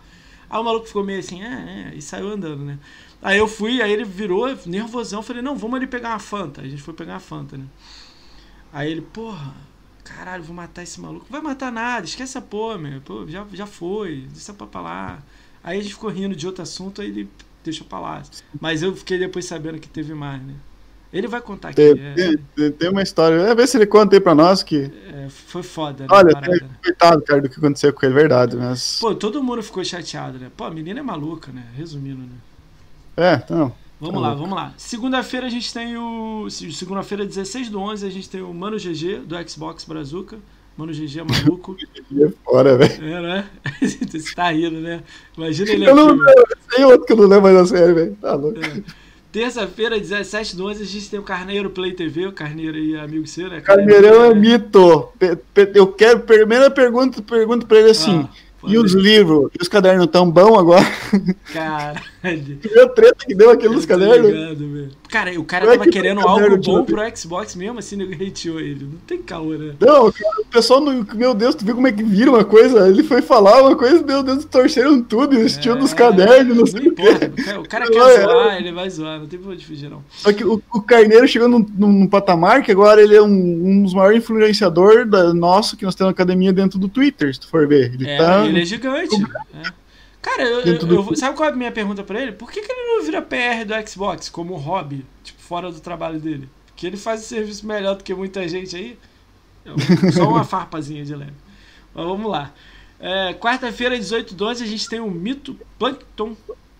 Aí 0.49 0.59
o 0.59 0.63
maluco 0.63 0.85
ficou 0.85 1.03
meio 1.03 1.19
assim, 1.19 1.43
é, 1.43 1.91
é, 1.91 1.95
e 1.95 2.01
saiu 2.01 2.29
andando, 2.29 2.63
né? 2.63 2.79
Aí 3.21 3.37
eu 3.37 3.47
fui, 3.47 3.81
aí 3.81 3.91
ele 3.91 4.05
virou 4.05 4.47
nervosão, 4.65 5.23
falei, 5.23 5.41
não, 5.41 5.57
vamos 5.57 5.77
ali 5.77 5.87
pegar 5.87 6.09
uma 6.09 6.19
Fanta. 6.19 6.61
Aí 6.61 6.67
a 6.67 6.69
gente 6.69 6.81
foi 6.81 6.93
pegar 6.93 7.13
uma 7.13 7.19
Fanta, 7.19 7.57
né? 7.57 7.65
Aí 8.71 8.91
ele, 8.91 9.01
porra, 9.01 9.53
caralho, 10.03 10.43
vou 10.43 10.55
matar 10.55 10.83
esse 10.83 10.99
maluco. 10.99 11.25
Vai 11.29 11.41
matar 11.41 11.71
nada, 11.71 12.05
esquece 12.05 12.37
a 12.37 12.41
porra, 12.41 12.77
meu. 12.77 13.01
Pô, 13.01 13.25
já, 13.27 13.45
já 13.53 13.65
foi, 13.65 14.27
deixa 14.31 14.53
pra 14.53 14.81
lá. 14.81 15.19
Aí 15.63 15.79
a 15.79 15.81
gente 15.81 15.93
ficou 15.93 16.09
rindo 16.09 16.35
de 16.35 16.45
outro 16.45 16.61
assunto, 16.61 17.01
aí 17.01 17.07
ele 17.07 17.29
deixou 17.63 17.87
pra 17.87 17.99
lá. 17.99 18.21
Mas 18.59 18.83
eu 18.83 18.95
fiquei 18.95 19.17
depois 19.17 19.45
sabendo 19.45 19.79
que 19.79 19.87
teve 19.87 20.13
mais, 20.13 20.41
né? 20.41 20.53
Ele 21.11 21.27
vai 21.27 21.41
contar 21.41 21.69
aqui. 21.69 21.75
Tem, 21.75 22.65
é, 22.65 22.69
tem 22.71 22.89
uma 22.89 23.03
história. 23.03 23.35
É, 23.35 23.53
ver 23.53 23.67
se 23.67 23.77
ele 23.77 23.85
conta 23.85 24.15
aí 24.15 24.19
pra 24.19 24.33
nós 24.33 24.63
que. 24.63 24.91
É, 25.13 25.29
foi 25.29 25.61
foda, 25.61 26.03
né? 26.03 26.09
Olha, 26.11 26.41
né? 26.41 26.69
coitado, 26.83 27.21
cara, 27.21 27.41
do 27.41 27.49
que 27.49 27.57
aconteceu 27.57 27.93
com 27.93 28.05
ele, 28.05 28.15
verdade. 28.15 28.57
Mas... 28.57 28.97
Pô, 28.99 29.13
todo 29.13 29.41
mundo 29.43 29.61
ficou 29.61 29.83
chateado, 29.85 30.39
né? 30.39 30.51
Pô, 30.57 30.63
a 30.63 30.71
menina 30.71 30.99
é 30.99 31.03
maluca, 31.03 31.51
né? 31.51 31.63
Resumindo, 31.75 32.21
né? 32.21 32.35
É, 33.15 33.35
então. 33.35 33.73
Vamos 34.03 34.21
lá, 34.21 34.33
vamos 34.33 34.53
lá. 34.53 34.73
Segunda-feira 34.75 35.47
a 35.47 35.49
gente 35.49 35.73
tem 35.73 35.95
o. 35.95 36.49
Segunda-feira, 36.49 37.25
16 37.25 37.69
do 37.69 37.79
11, 37.79 38.05
a 38.05 38.09
gente 38.09 38.29
tem 38.29 38.41
o 38.41 38.53
Mano 38.53 38.75
GG 38.75 39.19
do 39.25 39.49
Xbox 39.49 39.85
Brazuca. 39.85 40.37
Mano 40.75 40.91
GG 40.91 41.19
é 41.19 41.23
maluco. 41.23 41.77
é 42.19 42.29
fora, 42.43 42.75
velho. 42.75 43.05
É, 43.05 43.21
né? 43.21 43.49
Você 43.81 44.35
tá 44.35 44.51
rindo, 44.51 44.81
né? 44.81 45.03
Imagina 45.37 45.71
ele 45.71 45.85
eu 45.87 45.93
aqui. 45.93 46.17
Não, 46.17 46.17
tem 46.69 46.83
outro 46.83 47.05
que 47.05 47.13
eu 47.13 47.17
não 47.17 47.27
lembro 47.27 47.43
mais 47.43 47.55
a 47.55 47.65
série, 47.65 47.93
velho. 47.93 48.17
Tá 48.19 48.35
louco. 48.35 48.59
É. 48.59 48.83
Terça-feira, 49.31 49.97
17 49.97 50.57
do 50.57 50.67
11, 50.67 50.83
a 50.83 50.85
gente 50.85 51.09
tem 51.09 51.19
o 51.19 51.23
Carneiro 51.23 51.69
Play 51.69 51.93
TV. 51.93 52.27
O 52.27 52.33
Carneiro 52.33 52.75
aí, 52.75 52.97
amigo 52.97 53.25
seu, 53.25 53.49
né? 53.49 53.61
Carneirão 53.61 54.25
é 54.25 54.33
mito. 54.33 55.13
Eu 55.73 55.87
quero. 55.87 56.19
Primeira 56.19 56.69
pergunta, 56.69 57.21
pergunto 57.21 57.65
pra 57.65 57.79
ele 57.79 57.91
assim. 57.91 58.27
Ah. 58.29 58.52
E 58.67 58.77
os 58.77 58.93
livros? 58.93 59.49
E 59.57 59.61
os 59.61 59.67
cadernos 59.67 60.07
tão 60.07 60.29
bom 60.29 60.57
agora? 60.57 60.85
Caralho. 61.51 61.99
a 62.23 62.87
treta 62.87 63.25
que 63.25 63.35
deu 63.35 63.51
aquele 63.51 63.75
nos 63.75 63.85
cadernos? 63.85 64.31
Ligado, 64.31 64.89
cara, 65.09 65.39
o 65.39 65.43
cara 65.43 65.67
tava 65.67 65.87
querendo 65.89 66.21
algo 66.21 66.57
bom 66.57 66.83
pro 66.83 67.17
Xbox 67.17 67.55
mesmo, 67.55 67.79
assim, 67.79 68.01
ele 68.01 68.27
hateou 68.27 68.59
ele. 68.59 68.85
Não 68.85 68.99
tem 69.05 69.21
caô, 69.21 69.51
né? 69.51 69.73
Não, 69.79 70.11
cara, 70.11 70.41
o 70.41 70.45
pessoal, 70.45 70.81
meu 70.81 71.33
Deus, 71.33 71.53
tu 71.53 71.65
viu 71.65 71.75
como 71.75 71.87
é 71.87 71.91
que 71.91 72.01
vira 72.01 72.31
uma 72.31 72.45
coisa? 72.45 72.87
Ele 72.87 73.03
foi 73.03 73.21
falar 73.21 73.61
uma 73.61 73.75
coisa, 73.75 74.01
meu 74.01 74.23
Deus, 74.23 74.45
torceram 74.45 75.03
tudo, 75.03 75.37
estilo 75.37 75.75
é, 75.75 75.79
dos 75.79 75.93
cadernos, 75.93 76.57
não, 76.57 76.65
sei 76.65 76.87
importa. 76.87 77.25
o 77.27 77.31
quê. 77.31 77.53
O 77.53 77.67
cara, 77.67 77.89
quer 77.89 77.99
é. 77.99 78.21
zoar, 78.21 78.57
ele 78.57 78.71
vai 78.71 78.89
zoar, 78.89 79.19
não 79.19 79.27
tem 79.27 79.39
pra 79.39 79.51
onde 79.51 79.65
fugir, 79.65 79.89
não. 79.89 80.01
Só 80.11 80.31
que 80.31 80.43
o, 80.43 80.61
o 80.73 80.81
Carneiro 80.81 81.27
chegou 81.27 81.47
num, 81.47 81.65
num, 81.77 82.07
patamar 82.07 82.63
que 82.63 82.71
agora 82.71 83.01
ele 83.01 83.15
é 83.15 83.21
um, 83.21 83.27
um 83.27 83.83
dos 83.83 83.93
maiores 83.93 84.23
influenciadores 84.23 85.09
da, 85.09 85.33
nosso 85.33 85.75
que 85.75 85.85
nós 85.85 85.95
temos 85.95 86.09
na 86.09 86.13
academia 86.13 86.53
dentro 86.53 86.79
do 86.79 86.87
Twitter, 86.87 87.33
se 87.33 87.39
tu 87.39 87.47
for 87.47 87.67
ver. 87.67 87.93
Ele, 87.93 88.09
é, 88.09 88.17
tá, 88.17 88.45
ele 88.45 88.52
é 88.61 88.65
gigante. 88.65 89.15
É. 89.53 89.83
Cara, 90.21 90.43
eu, 90.43 90.61
eu, 90.61 91.07
eu, 91.09 91.15
sabe 91.15 91.35
qual 91.35 91.49
é 91.49 91.51
a 91.51 91.55
minha 91.55 91.71
pergunta 91.71 92.03
para 92.03 92.21
ele? 92.21 92.31
Por 92.31 92.49
que, 92.49 92.61
que 92.61 92.71
ele 92.71 92.95
não 92.95 93.03
vira 93.03 93.21
PR 93.21 93.65
do 93.67 93.89
Xbox 93.89 94.29
como 94.29 94.55
hobby, 94.55 95.05
tipo, 95.23 95.41
fora 95.41 95.69
do 95.69 95.79
trabalho 95.81 96.19
dele? 96.19 96.47
Porque 96.67 96.87
ele 96.87 96.97
faz 96.97 97.21
um 97.21 97.25
serviço 97.25 97.67
melhor 97.67 97.95
do 97.95 98.03
que 98.03 98.13
muita 98.13 98.47
gente 98.47 98.75
aí. 98.75 98.97
Só 100.13 100.27
uma 100.29 100.43
farpazinha 100.43 101.03
de 101.03 101.15
leve. 101.15 101.33
Mas 101.93 102.05
vamos 102.05 102.31
lá. 102.31 102.53
É, 102.99 103.33
Quarta-feira, 103.33 103.97
18 103.97 104.33
12, 104.33 104.63
a 104.63 104.67
gente 104.67 104.87
tem 104.87 104.99
o 104.99 105.11
Mito 105.11 105.57
Plankton 105.77 106.35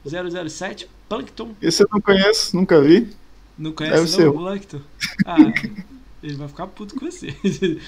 007. 0.06 0.90
Plankton. 1.10 1.54
Esse 1.62 1.84
eu 1.84 1.90
não 1.92 2.00
conheço, 2.00 2.56
nunca 2.56 2.82
vi. 2.82 3.10
Não 3.58 3.72
conhece 3.72 3.96
Deve 3.96 4.12
não, 4.12 4.34
ser. 4.34 4.40
Plankton? 4.40 4.82
Ah, 5.26 5.38
Ele 6.24 6.36
vai 6.36 6.48
ficar 6.48 6.68
puto 6.68 6.96
com 6.96 7.06
você. 7.06 7.36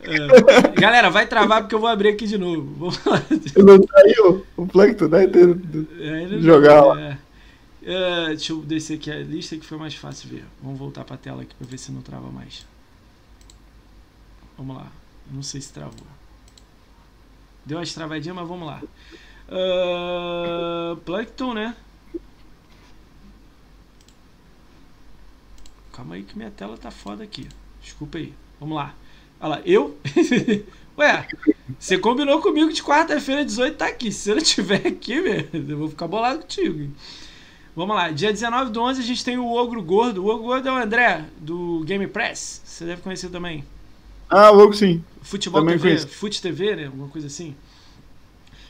É, 0.00 0.80
galera, 0.80 1.10
vai 1.10 1.26
travar 1.26 1.62
porque 1.62 1.74
eu 1.74 1.80
vou 1.80 1.88
abrir 1.88 2.10
aqui 2.10 2.26
de 2.26 2.38
novo. 2.38 2.86
Não 3.56 3.82
saiu 3.82 4.46
o 4.56 4.66
Plankton, 4.66 5.08
né? 5.08 5.24
É, 5.24 6.38
Jogar 6.40 6.84
lá. 6.84 7.00
é. 7.00 7.18
É, 7.82 8.26
deixa 8.28 8.52
eu 8.52 8.60
descer 8.60 8.96
aqui 8.96 9.10
a 9.10 9.18
lista 9.18 9.56
que 9.56 9.66
foi 9.66 9.76
mais 9.76 9.94
fácil 9.94 10.28
ver. 10.28 10.44
Vamos 10.62 10.78
voltar 10.78 11.04
pra 11.04 11.16
tela 11.16 11.42
aqui 11.42 11.54
pra 11.54 11.66
ver 11.66 11.78
se 11.78 11.90
não 11.90 12.00
trava 12.00 12.30
mais. 12.30 12.64
Vamos 14.56 14.76
lá. 14.76 14.86
Não 15.30 15.42
sei 15.42 15.60
se 15.60 15.72
travou. 15.72 16.06
Deu 17.66 17.78
umas 17.78 17.92
travadinhas, 17.92 18.36
mas 18.36 18.48
vamos 18.48 18.66
lá. 18.66 18.80
Ah, 19.48 20.96
Plankton, 21.04 21.54
né? 21.54 21.74
Calma 25.92 26.14
aí 26.14 26.22
que 26.22 26.36
minha 26.36 26.50
tela 26.50 26.78
tá 26.78 26.90
foda 26.90 27.24
aqui. 27.24 27.48
Desculpa 27.88 28.18
aí. 28.18 28.34
Vamos 28.60 28.76
lá. 28.76 28.94
Olha 29.40 29.48
lá, 29.48 29.62
eu? 29.64 29.98
Ué, 30.98 31.26
você 31.78 31.96
combinou 31.96 32.40
comigo 32.40 32.70
de 32.70 32.82
quarta-feira 32.82 33.44
18 33.44 33.76
tá 33.76 33.86
aqui. 33.86 34.12
Se 34.12 34.24
você 34.24 34.34
não 34.34 34.42
tiver 34.42 34.86
aqui, 34.86 35.20
velho, 35.20 35.48
eu 35.52 35.78
vou 35.78 35.88
ficar 35.88 36.06
bolado 36.06 36.40
contigo. 36.40 36.92
Vamos 37.74 37.96
lá, 37.96 38.10
dia 38.10 38.30
19 38.30 38.72
do 38.72 38.82
11 38.82 39.00
a 39.00 39.04
gente 39.04 39.24
tem 39.24 39.38
o 39.38 39.50
Ogro 39.52 39.82
Gordo. 39.82 40.22
O 40.22 40.28
Ogro 40.28 40.44
Gordo 40.44 40.68
é 40.68 40.72
o 40.72 40.76
André, 40.76 41.24
do 41.38 41.82
Game 41.86 42.06
Press. 42.06 42.60
Você 42.64 42.84
deve 42.84 43.00
conhecer 43.00 43.30
também. 43.30 43.64
Ah, 44.28 44.50
logo 44.50 44.74
sim. 44.74 45.02
Futebol 45.22 45.62
Também 45.62 45.76
TV, 45.78 45.88
conheço. 45.88 46.08
Fute 46.08 46.42
TV, 46.42 46.76
né? 46.76 46.86
Alguma 46.86 47.08
coisa 47.08 47.28
assim. 47.28 47.56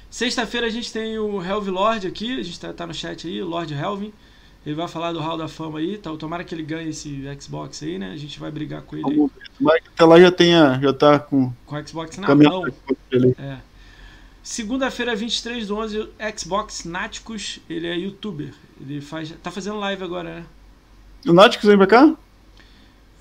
Sexta-feira 0.09 0.69
a 0.69 0.71
gente 0.71 0.93
tem 0.93 1.19
o 1.19 1.43
Helvin 1.43 1.71
Lord 1.71 2.07
aqui, 2.07 2.39
a 2.39 2.43
gente 2.43 2.61
tá, 2.61 2.73
tá 2.73 2.87
no 2.87 2.95
chat 2.95 3.27
aí, 3.27 3.43
Lord 3.43 3.75
Helvin. 3.75 4.13
Ele 4.69 4.75
vai 4.75 4.87
falar 4.87 5.15
do 5.15 5.19
Hall 5.19 5.39
da 5.39 5.49
Fama 5.49 5.79
aí, 5.79 5.97
tá? 5.97 6.15
tomara 6.19 6.45
que 6.45 6.55
ele 6.55 6.63
ganhe 6.63 6.91
esse 6.91 7.23
Xbox 7.41 7.83
aí, 7.83 7.99
né? 7.99 8.13
A 8.13 8.19
gente 8.19 8.39
vai 8.39 8.51
brigar 8.51 8.83
com 8.83 8.97
ele 8.97 9.31
aí. 9.63 9.81
Até 9.95 10.05
lá 10.05 10.21
já 10.21 10.31
tenha, 10.31 10.79
já 10.79 10.93
tá 10.93 11.19
com 11.19 11.51
com 11.65 11.75
o 11.75 11.89
Xbox 11.89 12.19
na 12.19 12.35
mão. 12.35 12.67
É. 13.39 13.57
Segunda-feira, 14.43 15.17
23 15.17 15.69
do 15.69 15.75
11, 15.75 15.99
o 16.01 16.11
Xbox 16.39 16.85
Náticos, 16.85 17.61
ele 17.67 17.87
é 17.87 17.97
youtuber. 17.97 18.53
Ele 18.79 19.01
faz, 19.01 19.35
tá 19.43 19.51
fazendo 19.51 19.79
live 19.79 20.05
agora, 20.05 20.35
né? 20.41 20.45
O 21.27 21.33
Náutico 21.33 21.67
vem 21.67 21.79
pra 21.79 21.87
cá? 21.87 22.15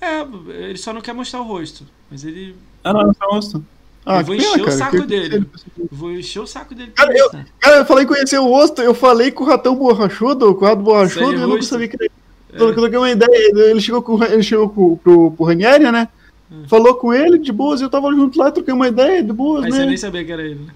É, 0.02 0.20
ele 0.66 0.76
só 0.76 0.92
não 0.92 1.00
quer 1.00 1.14
mostrar 1.14 1.40
o 1.40 1.44
rosto. 1.44 1.86
Mas 2.10 2.24
ele. 2.24 2.56
Ah, 2.84 2.92
não, 2.92 3.04
não 3.04 3.14
tá 3.14 3.26
mostrando. 3.26 3.64
Ah, 4.04 4.20
Eu 4.20 4.24
vou 4.24 4.36
que 4.36 4.42
pena, 4.42 4.54
encher 4.54 4.68
o 4.68 4.70
saco 4.70 5.06
dele. 5.06 5.46
Vou 5.90 6.12
encher 6.12 6.40
o 6.40 6.46
saco 6.46 6.74
dele 6.74 6.92
Cara, 6.94 7.16
eu-. 7.16 7.30
Cara, 7.60 7.76
eu 7.76 7.84
falei 7.84 8.06
conhecer 8.06 8.38
o 8.38 8.48
rosto, 8.48 8.80
eu 8.80 8.94
falei 8.94 9.30
com 9.30 9.44
o 9.44 9.46
ratão 9.46 9.76
borrachudo, 9.76 10.54
com 10.54 10.64
o 10.64 10.68
rato 10.68 10.82
borrachudo, 10.82 11.32
e 11.32 11.34
eu 11.34 11.40
nunca 11.40 11.56
rosto. 11.56 11.70
sabia 11.70 11.88
que 11.88 11.96
ele. 12.00 12.10
É. 12.52 12.62
Eu 12.62 12.74
troquei 12.74 12.98
uma 12.98 13.10
ideia, 13.10 13.52
ele 13.70 13.80
chegou, 13.80 14.00
com, 14.00 14.22
ele 14.24 14.42
chegou 14.42 14.70
com, 14.70 14.96
pro, 14.96 15.30
pro 15.32 15.44
Ranieri, 15.44 15.90
né? 15.92 16.08
Hum. 16.50 16.62
Falou 16.66 16.94
com 16.94 17.12
ele 17.12 17.38
de 17.38 17.52
boas, 17.52 17.82
eu 17.82 17.90
tava 17.90 18.10
junto 18.10 18.38
lá, 18.38 18.50
troquei 18.50 18.72
uma 18.72 18.88
ideia 18.88 19.22
de 19.22 19.32
boas, 19.32 19.62
Mas 19.62 19.74
né? 19.74 19.80
você 19.80 19.86
nem 19.86 19.96
sabia 19.98 20.24
que 20.24 20.32
era 20.32 20.42
ele, 20.42 20.54
né? 20.54 20.72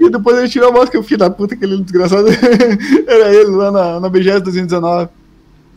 E 0.00 0.10
depois 0.10 0.36
ele 0.36 0.48
tirou 0.48 0.80
a 0.80 0.86
que 0.88 0.96
eu 0.96 1.02
filho 1.02 1.18
da 1.18 1.30
puta, 1.30 1.54
aquele 1.54 1.76
desgraçado. 1.82 2.26
Era 3.06 3.34
ele 3.34 3.50
lá 3.50 3.70
na, 3.70 4.00
na 4.00 4.08
BGS 4.08 4.40
2019. 4.40 5.08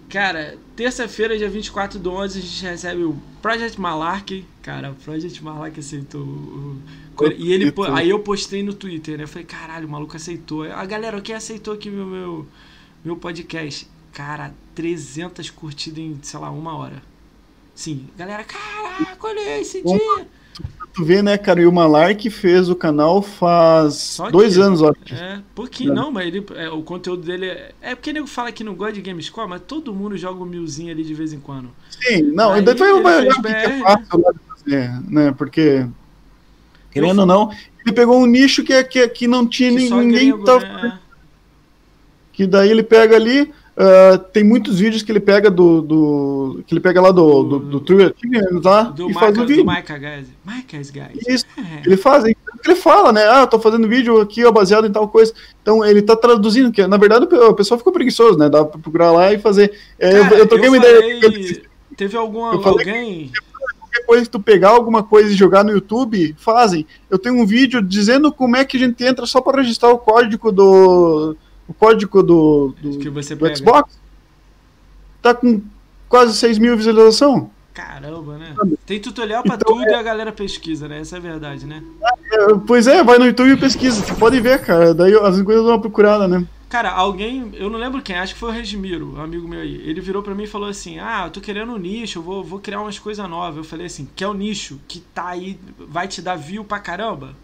Cara, 0.10 0.56
terça-feira, 0.78 1.36
dia 1.36 1.50
24 1.50 2.00
do 2.00 2.12
11, 2.12 2.38
a 2.38 2.42
gente 2.42 2.64
recebe 2.64 3.04
o 3.04 3.18
Project 3.42 3.82
Malark. 3.82 4.46
Cara, 4.62 4.92
o 4.92 4.96
Project 4.96 5.44
Malark 5.44 5.78
aceitou 5.80 6.22
o. 6.22 6.82
E 7.36 7.52
ele, 7.52 7.74
aí 7.96 8.12
eu 8.12 8.20
postei 8.20 8.62
no 8.62 8.76
Twitter, 8.76 9.18
né? 9.18 9.24
Eu 9.24 9.28
falei, 9.28 9.44
caralho, 9.44 9.88
o 9.88 9.90
maluco 9.90 10.16
aceitou. 10.16 10.64
A 10.72 10.86
galera, 10.86 11.20
quem 11.20 11.34
aceitou 11.34 11.74
aqui 11.74 11.90
meu, 11.90 12.06
meu, 12.06 12.48
meu 13.04 13.18
podcast? 13.18 13.88
Cara, 14.14 14.54
300 14.76 15.50
curtidas 15.50 15.98
em, 15.98 16.20
sei 16.22 16.40
lá, 16.40 16.52
uma 16.52 16.78
hora. 16.78 17.02
Sim, 17.74 18.08
galera, 18.16 18.44
caraca, 18.44 19.28
olha 19.28 19.60
esse 19.60 19.82
dia. 19.82 20.28
Tu 20.98 21.06
vê, 21.06 21.22
né, 21.22 21.38
cara? 21.38 21.62
E 21.62 21.66
o 21.68 21.72
Malark 21.72 22.28
fez 22.32 22.70
o 22.70 22.76
canal 22.76 23.22
faz 23.22 23.94
Só 23.94 24.32
dois 24.32 24.56
que- 24.56 24.62
anos, 24.62 24.82
ó. 24.82 24.92
É, 25.12 25.40
pouquinho, 25.54 25.92
É. 25.92 25.96
não, 25.96 26.12
mas 26.12 26.26
ele, 26.26 26.44
é, 26.56 26.70
o 26.72 26.82
conteúdo 26.82 27.22
dele 27.22 27.46
é. 27.46 27.72
É 27.80 27.94
porque 27.96 28.12
nego 28.12 28.26
fala 28.26 28.52
que 28.52 28.64
não 28.64 28.74
gosta 28.74 28.94
de 28.94 29.02
Gamescore, 29.02 29.48
mas 29.48 29.62
todo 29.62 29.94
mundo 29.94 30.18
joga 30.18 30.42
um 30.42 30.46
milzinho 30.48 30.92
ali 30.92 31.04
de 31.04 31.14
vez 31.14 31.34
em 31.34 31.40
quando. 31.40 31.70
Sim, 32.02 32.24
não, 32.24 32.54
Aí 32.54 32.64
depois 32.64 32.90
eu 32.90 33.04
vou 33.04 33.12
olhar 33.12 33.32
o 33.32 33.42
que, 33.44 33.48
que 33.48 33.48
é 33.54 33.80
fácil 33.80 34.22
lá 34.22 34.32
de 34.32 34.40
fazer, 34.50 34.92
né? 35.08 35.32
Porque, 35.38 35.86
querendo 36.92 37.20
ou 37.20 37.26
não, 37.28 37.52
ele 37.86 37.94
pegou 37.94 38.20
um 38.20 38.26
nicho 38.26 38.64
que, 38.64 38.74
é- 38.74 38.84
que, 38.84 39.08
que 39.08 39.28
não 39.28 39.46
tinha 39.48 39.70
Que 39.70 39.90
ninguém. 39.92 40.44
tava- 40.44 40.66
né? 40.66 41.00
Que 42.34 42.48
daí 42.48 42.72
ele 42.72 42.82
pega 42.84 43.16
ali. 43.16 43.54
Ah, 43.78 44.18
tem 44.18 44.44
muitos 44.44 44.80
vídeos 44.80 45.04
que 45.04 45.12
ele 45.12 45.20
pega 45.20 45.52
do. 45.52 45.82
do 45.82 46.64
que 46.66 46.74
ele 46.74 46.82
pega 46.82 47.00
lá 47.00 47.12
do, 47.12 47.44
do, 47.44 47.60
do 47.60 47.80
True 47.80 48.06
Achievements 48.06 48.64
lá 48.64 48.84
Do, 48.84 49.10
e 49.10 49.14
faz 49.14 49.28
Michael, 49.32 49.44
um 49.44 49.48
vídeo. 49.48 49.64
do 49.64 49.72
Micah 49.72 49.98
Guys. 49.98 51.28
Isso. 51.28 51.46
É. 51.58 51.82
Ele 51.86 51.96
faz, 51.98 52.24
ele 52.26 52.76
fala, 52.76 53.12
né? 53.12 53.22
Ah, 53.30 53.42
eu 53.42 53.48
tô 53.48 53.60
fazendo 53.60 53.88
vídeo 53.88 54.20
aqui, 54.20 54.44
ó, 54.44 54.52
baseado 54.52 54.88
em 54.88 54.92
tal 54.92 55.08
coisa. 55.08 55.32
Então 55.62 55.86
ele 55.86 56.02
tá 56.02 56.16
traduzindo, 56.16 56.72
que 56.72 56.86
na 56.88 56.98
verdade 56.98 57.26
o 57.26 57.54
pessoal 57.54 57.78
ficou 57.78 57.94
preguiçoso, 57.94 58.38
né? 58.38 58.50
Dá 58.50 58.66
pra 58.66 58.80
procurar 58.80 59.12
lá 59.12 59.32
e 59.32 59.38
fazer. 59.38 59.72
É, 60.00 60.18
eu- 60.18 60.24
Cara, 60.24 60.36
eu, 60.38 60.48
troquei 60.48 60.70
uma 60.70 60.82
falei- 60.82 61.18
ideia. 61.20 61.62
Teve 61.96 62.18
algum, 62.18 62.52
eu 62.52 62.68
alguém. 62.68 63.32
Coisa 64.06 64.24
que 64.24 64.30
tu 64.30 64.40
pegar 64.40 64.70
alguma 64.70 65.04
coisa 65.04 65.32
e 65.32 65.36
jogar 65.36 65.64
no 65.66 65.72
YouTube, 65.72 66.34
fazem. 66.38 66.86
Eu 67.10 67.18
tenho 67.18 67.36
um 67.36 67.46
vídeo 67.46 67.82
dizendo 67.82 68.32
como 68.32 68.56
é 68.56 68.64
que 68.64 68.78
a 68.78 68.80
gente 68.80 69.04
entra 69.04 69.26
só 69.26 69.42
para 69.42 69.62
registrar 69.62 69.90
o 69.90 69.98
código 69.98 70.52
do. 70.52 71.36
O 71.68 71.74
código 71.74 72.24
do, 72.24 72.74
do, 72.82 73.00
Que 73.00 73.10
você 73.10 73.36
do 73.36 73.44
pega. 73.44 73.56
Xbox. 73.58 74.00
Tá 75.22 75.34
com 75.34 75.62
quase 76.08 76.36
6 76.38 76.58
mil 76.58 76.78
visualizações. 76.78 77.46
Caramba, 77.74 78.38
né? 78.38 78.56
Tem 78.88 79.00
tutorial 79.00 79.44
pra 79.44 79.56
Então, 79.56 79.76
tudo 79.76 79.88
e 79.88 79.94
a 79.94 80.02
galera 80.02 80.32
pesquisa, 80.32 80.88
né? 80.88 81.02
Essa 81.02 81.18
é 81.18 81.20
a 81.20 81.22
verdade, 81.22 81.66
né? 81.66 81.84
É, 82.32 82.56
Pois 82.66 82.88
é, 82.88 83.04
vai 83.04 83.20
no 83.20 83.26
YouTube 83.26 83.52
e 83.52 83.58
pesquisa. 83.58 84.04
Tu 84.04 84.16
pode 84.16 84.40
ver, 84.40 84.64
cara. 84.64 84.96
Daí 84.96 85.14
as 85.14 85.40
coisas 85.44 85.64
dão 85.64 85.74
uma 85.74 85.82
procurada, 85.82 86.28
né? 86.28 86.44
Cara, 86.70 86.92
alguém, 86.92 87.52
eu 87.54 87.70
não 87.70 87.80
lembro 87.80 88.02
quem, 88.02 88.18
acho 88.18 88.34
que 88.34 88.40
foi 88.40 88.50
o 88.50 88.52
Regimiro, 88.52 89.16
um 89.16 89.22
amigo 89.22 89.48
meu 89.48 89.62
aí. 89.62 89.76
Ele 89.88 90.02
virou 90.02 90.22
pra 90.22 90.36
mim 90.36 90.44
e 90.44 90.48
falou 90.48 90.68
assim: 90.68 91.00
Ah, 91.00 91.24
eu 91.28 91.32
tô 91.32 91.40
querendo 91.40 91.72
um 91.72 91.78
nicho, 91.78 92.20
eu 92.20 92.24
vou, 92.24 92.44
vou 92.44 92.60
criar 92.60 92.82
umas 92.82 93.00
coisas 93.00 93.30
novas. 93.30 93.58
Eu 93.58 93.64
falei 93.64 93.86
assim: 93.86 94.08
Quer 94.16 94.28
o 94.28 94.34
nicho 94.34 94.80
que 94.88 95.00
tá 95.00 95.28
aí, 95.28 95.58
vai 95.78 96.08
te 96.08 96.22
dar 96.22 96.36
view 96.36 96.66
pra 96.66 96.80
caramba? 96.80 97.36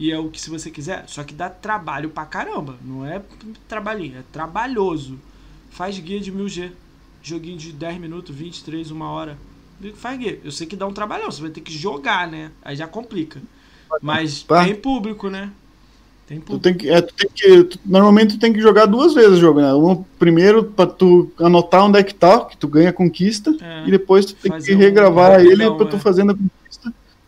E 0.00 0.10
é 0.10 0.18
o 0.18 0.30
que 0.30 0.40
se 0.40 0.48
você 0.48 0.70
quiser, 0.70 1.04
só 1.06 1.22
que 1.22 1.34
dá 1.34 1.50
trabalho 1.50 2.08
pra 2.08 2.24
caramba. 2.24 2.76
Não 2.82 3.04
é 3.04 3.20
trabalhinho, 3.68 4.16
é 4.18 4.22
trabalhoso. 4.32 5.18
Faz 5.70 5.98
guia 5.98 6.18
de 6.18 6.32
1000G. 6.32 6.70
Joguinho 7.22 7.58
de 7.58 7.70
10 7.70 8.00
minutos, 8.00 8.34
23, 8.34 8.90
uma 8.90 9.10
hora. 9.10 9.36
Faz 9.96 10.18
guia. 10.18 10.40
Eu 10.42 10.50
sei 10.50 10.66
que 10.66 10.74
dá 10.74 10.86
um 10.86 10.92
trabalhão, 10.94 11.30
você 11.30 11.42
vai 11.42 11.50
ter 11.50 11.60
que 11.60 11.70
jogar, 11.76 12.26
né? 12.26 12.50
Aí 12.64 12.74
já 12.76 12.86
complica. 12.86 13.42
Mas 14.00 14.42
Tá. 14.42 14.64
tem 14.64 14.74
público, 14.74 15.28
né? 15.28 15.50
Tem 16.26 16.38
Tu 16.38 16.44
público. 16.46 16.62
tem 16.62 16.74
que, 16.74 16.88
é, 16.88 17.02
tu 17.02 17.12
tem 17.12 17.28
que 17.34 17.64
tu- 17.64 17.78
normalmente 17.84 18.36
tu 18.36 18.40
tem 18.40 18.52
que 18.54 18.60
jogar 18.62 18.86
duas 18.86 19.12
vezes 19.12 19.32
o 19.36 19.40
jogo, 19.40 19.60
né? 19.60 19.74
Um 19.74 20.02
primeiro 20.18 20.64
pra 20.64 20.86
tu 20.86 21.30
anotar 21.38 21.84
onde 21.84 21.98
é 21.98 22.02
que 22.02 22.14
tá, 22.14 22.46
que 22.46 22.56
tu 22.56 22.66
ganha 22.68 22.88
a 22.88 22.92
conquista, 22.92 23.54
É. 23.60 23.84
e 23.86 23.90
depois 23.90 24.24
tu 24.24 24.34
tem 24.34 24.50
Fazer 24.50 24.68
que 24.70 24.74
um 24.76 24.78
regravar 24.78 25.32
rapidão, 25.32 25.52
ele 25.52 25.70
pra 25.76 25.86
tu 25.86 25.96
é. 25.96 25.98
fazendo 25.98 26.30
a 26.30 26.34
conquista. 26.34 26.59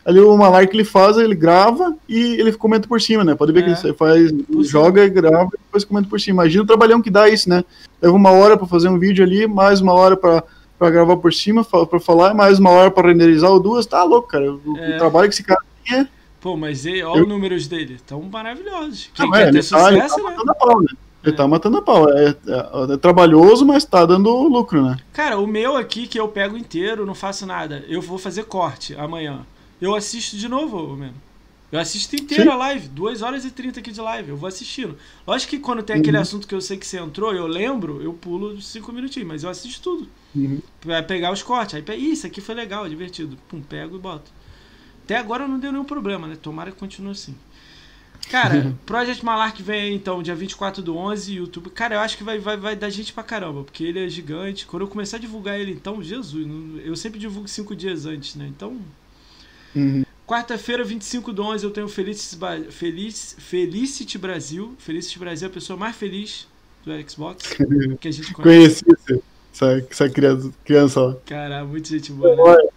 Ali 0.05 0.19
o 0.19 0.35
Malar 0.35 0.67
que 0.67 0.75
ele 0.75 0.83
faz, 0.83 1.17
ele 1.17 1.33
grava 1.33 1.95
e 2.09 2.19
ele 2.39 2.51
comenta 2.53 2.87
por 2.87 2.99
cima, 3.01 3.23
né? 3.23 3.35
Pode 3.35 3.51
ver 3.53 3.59
É. 3.59 3.73
que 3.73 3.87
ele 3.87 3.93
faz, 3.93 4.31
Por 4.31 4.63
joga, 4.63 5.07
grava 5.07 5.47
e 5.53 5.57
depois 5.57 5.85
comenta 5.85 6.09
por 6.09 6.19
cima. 6.19 6.43
Imagina 6.43 6.63
o 6.63 6.67
trabalhão 6.67 7.01
que 7.01 7.09
dá 7.09 7.29
isso, 7.29 7.49
né? 7.49 7.63
Leva 8.01 8.13
uma 8.15 8.31
hora 8.31 8.57
pra 8.57 8.67
fazer 8.67 8.89
um 8.89 8.99
vídeo 8.99 9.23
ali, 9.23 9.47
mais 9.47 9.79
uma 9.79 9.93
hora 9.93 10.17
pra, 10.17 10.43
pra 10.77 10.89
gravar 10.89 11.15
por 11.17 11.31
cima, 11.33 11.63
pra 11.63 11.99
falar, 12.01 12.33
mais 12.33 12.59
uma 12.59 12.69
hora 12.69 12.91
pra 12.91 13.07
renderizar 13.07 13.49
o 13.51 13.59
duas. 13.59 13.85
Tá 13.85 14.03
louco, 14.03 14.27
cara. 14.27 14.51
O, 14.51 14.77
É. 14.77 14.95
o 14.95 14.97
trabalho 14.97 15.29
que 15.29 15.35
esse 15.35 15.43
cara 15.43 15.61
tem 15.85 15.99
é. 15.99 16.07
Pô, 16.41 16.57
mas 16.57 16.85
olha 16.85 16.97
Eu- 16.97 17.13
os 17.13 17.27
números 17.27 17.67
dele, 17.69 17.97
tão 18.05 18.21
maravilhosos. 18.23 19.09
Quem 19.13 19.25
Não, 19.29 19.33
é, 19.37 19.45
quer 19.45 19.51
ter 19.53 19.57
ele 19.59 19.67
tá, 19.69 19.87
ele 19.89 20.01
tá 20.01 20.09
sucesso, 20.09 20.17
né? 20.17 20.31
matando 20.35 20.51
a 20.51 20.55
pau, 20.55 20.81
né? 20.81 20.87
Ele 21.23 21.33
É. 21.33 21.37
tá 21.37 21.47
matando 21.47 21.77
a 21.77 21.81
pau. 21.81 22.09
É, 22.09 22.35
é- 22.47 22.93
é 22.93 22.97
trabalhoso, 22.97 23.65
mas 23.65 23.85
tá 23.85 24.05
dando 24.05 24.29
lucro, 24.49 24.81
né? 24.83 24.97
Cara, 25.13 25.39
o 25.39 25.47
meu 25.47 25.77
aqui 25.77 26.05
que 26.07 26.19
eu 26.19 26.27
pego 26.27 26.57
inteiro, 26.57 27.05
não 27.05 27.15
faço 27.15 27.45
nada. 27.45 27.85
Eu 27.87 28.01
vou 28.01 28.17
fazer 28.17 28.43
corte 28.43 28.93
amanhã. 28.97 29.39
Eu 29.83 29.93
assisto 29.95 30.37
de 30.37 30.47
novo, 30.47 30.95
mano. 30.95 31.13
Eu 31.69 31.79
assisto 31.79 32.15
inteiro 32.15 32.43
Sim. 32.43 32.49
a 32.49 32.55
live, 32.55 32.87
2 32.87 33.21
horas 33.21 33.43
e 33.43 33.51
30 33.51 33.79
aqui 33.79 33.91
de 33.91 33.99
live, 33.99 34.29
eu 34.29 34.37
vou 34.37 34.47
assistindo. 34.47 34.95
Lógico 35.27 35.49
que 35.49 35.59
quando 35.59 35.83
tem 35.83 35.95
Uhum. 35.95 36.01
aquele 36.03 36.17
assunto 36.17 36.47
que 36.47 36.53
eu 36.55 36.61
sei 36.61 36.77
que 36.77 36.85
você 36.85 36.99
entrou, 36.99 37.33
eu 37.33 37.47
lembro, 37.47 38.01
eu 38.01 38.13
pulo 38.13 38.61
5 38.61 38.93
minutinhos, 38.93 39.27
mas 39.27 39.43
eu 39.43 39.49
assisto 39.49 39.81
tudo. 39.81 40.07
Uhum. 40.35 40.61
Pra 40.79 41.03
pegar 41.03 41.31
os 41.33 41.41
cortes. 41.43 41.75
Aí, 41.75 42.11
isso 42.11 42.25
aqui 42.27 42.39
foi 42.39 42.55
legal, 42.55 42.87
divertido. 42.87 43.37
Pum, 43.49 43.59
pego 43.61 43.95
e 43.97 43.99
boto. 43.99 44.31
Até 45.03 45.17
agora 45.17 45.47
não 45.47 45.59
deu 45.59 45.71
nenhum 45.71 45.83
problema, 45.83 46.27
né? 46.27 46.37
Tomara 46.41 46.71
que 46.71 46.77
continue 46.77 47.11
assim. 47.11 47.35
Cara, 48.29 48.73
Project 48.85 49.25
Malark 49.25 49.61
vem 49.61 49.81
aí 49.81 49.93
então, 49.93 50.23
dia 50.23 50.35
24 50.35 50.81
do 50.81 50.95
11, 50.95 51.33
YouTube. 51.33 51.71
Cara, 51.71 51.95
eu 51.95 51.99
acho 51.99 52.17
que 52.17 52.23
vai, 52.23 52.37
vai, 52.39 52.55
vai 52.55 52.75
dar 52.75 52.89
gente 52.89 53.11
pra 53.11 53.23
caramba, 53.23 53.63
porque 53.63 53.83
ele 53.83 53.99
é 54.05 54.07
gigante. 54.07 54.65
Quando 54.65 54.83
eu 54.83 54.87
começar 54.87 55.17
a 55.17 55.19
divulgar 55.19 55.59
ele, 55.59 55.71
então, 55.71 56.01
Jesus, 56.01 56.47
eu 56.85 56.95
sempre 56.95 57.19
divulgo 57.19 57.47
cinco 57.49 57.75
dias 57.75 58.05
antes, 58.05 58.35
né? 58.35 58.45
Então, 58.47 58.79
Uhum. 59.75 60.03
quarta-feira, 60.25 60.83
25 60.83 61.33
do 61.33 61.43
11, 61.43 61.63
eu 61.63 61.71
tenho 61.71 61.87
Felicity, 61.87 62.37
Felicity 63.39 64.17
Brasil. 64.17 64.75
Felicity 64.77 65.19
Brasil 65.19 65.47
é 65.47 65.51
a 65.51 65.53
pessoa 65.53 65.77
mais 65.77 65.95
feliz 65.95 66.47
do 66.85 67.09
Xbox 67.09 67.55
que 67.99 68.07
a 68.07 68.11
gente 68.11 68.33
conhece. 68.33 68.83
Conheci 68.83 69.23
essa, 69.53 69.85
essa 69.89 70.09
criança, 70.09 70.51
criança 70.65 71.01
lá. 71.01 71.15
Cara, 71.25 71.63
muita 71.63 71.89
gente 71.89 72.11
boa, 72.11 72.55
né? 72.55 72.69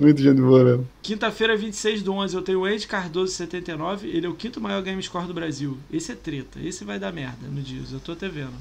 Muito 0.00 0.22
gente 0.22 0.40
boa 0.40 0.64
mesmo. 0.64 0.88
Quinta-feira, 1.02 1.54
26 1.54 2.02
do 2.02 2.14
11, 2.14 2.34
eu 2.34 2.42
tenho 2.42 2.60
o 2.60 2.68
Ed 2.68 2.86
Cardoso 2.86 3.32
79. 3.34 4.08
Ele 4.08 4.26
é 4.26 4.28
o 4.28 4.34
quinto 4.34 4.58
maior 4.58 4.82
game 4.82 5.02
score 5.02 5.26
do 5.26 5.34
Brasil. 5.34 5.76
Esse 5.92 6.12
é 6.12 6.14
treta. 6.14 6.58
Esse 6.58 6.84
vai 6.84 6.98
dar 6.98 7.12
merda 7.12 7.46
no 7.46 7.60
Dias. 7.60 7.92
Eu 7.92 8.00
tô 8.00 8.12
até 8.12 8.26
vendo. 8.26 8.54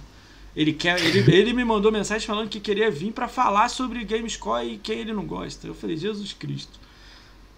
Ele, 0.54 0.74
quer, 0.74 1.00
ele, 1.00 1.20
ele 1.34 1.54
me 1.54 1.64
mandou 1.64 1.94
mensagem 1.94 2.28
falando 2.28 2.50
que 2.50 2.60
queria 2.60 2.92
vir 2.92 3.14
para 3.14 3.30
falar 3.30 3.70
sobre 3.70 4.04
game 4.04 4.30
score 4.30 4.74
e 4.74 4.78
quem 4.78 5.00
ele 5.00 5.14
não 5.14 5.26
gosta. 5.26 5.66
Eu 5.66 5.74
falei, 5.74 5.96
Jesus 5.96 6.34
Cristo. 6.34 6.78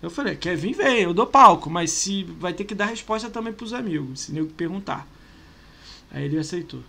Eu 0.01 0.09
falei, 0.09 0.35
quer 0.35 0.55
vir, 0.55 0.73
vem, 0.73 1.01
eu 1.01 1.13
dou 1.13 1.27
palco, 1.27 1.69
mas 1.69 1.91
se 1.91 2.23
vai 2.23 2.53
ter 2.53 2.63
que 2.63 2.73
dar 2.73 2.85
resposta 2.85 3.29
também 3.29 3.53
pros 3.53 3.73
amigos, 3.73 4.21
se 4.21 4.31
nego 4.31 4.47
perguntar. 4.47 5.07
Aí 6.11 6.25
ele 6.25 6.39
aceitou. 6.39 6.81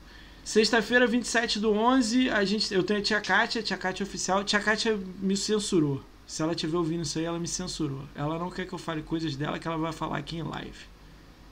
Sexta-feira, 0.45 1.07
27 1.07 1.61
do 1.61 1.73
11, 1.73 2.31
a 2.31 2.45
gente, 2.45 2.75
eu 2.75 2.83
tenho 2.83 2.99
a 2.99 3.03
tia 3.03 3.21
Kátia, 3.21 3.63
tia 3.63 3.77
Kátia 3.77 4.03
oficial. 4.03 4.43
Tia 4.43 4.59
Kátia 4.59 4.99
me 5.21 5.37
censurou. 5.37 6.01
Se 6.27 6.43
ela 6.43 6.53
estiver 6.53 6.77
ouvindo 6.77 7.03
isso 7.03 7.19
aí, 7.19 7.25
ela 7.25 7.39
me 7.39 7.47
censurou. 7.47 8.01
Ela 8.17 8.39
não 8.39 8.51
quer 8.51 8.67
que 8.67 8.73
eu 8.73 8.79
fale 8.79 9.03
coisas 9.03 9.37
dela 9.37 9.59
que 9.59 9.69
ela 9.69 9.77
vai 9.77 9.93
falar 9.93 10.17
aqui 10.17 10.39
em 10.39 10.43
live. 10.43 10.91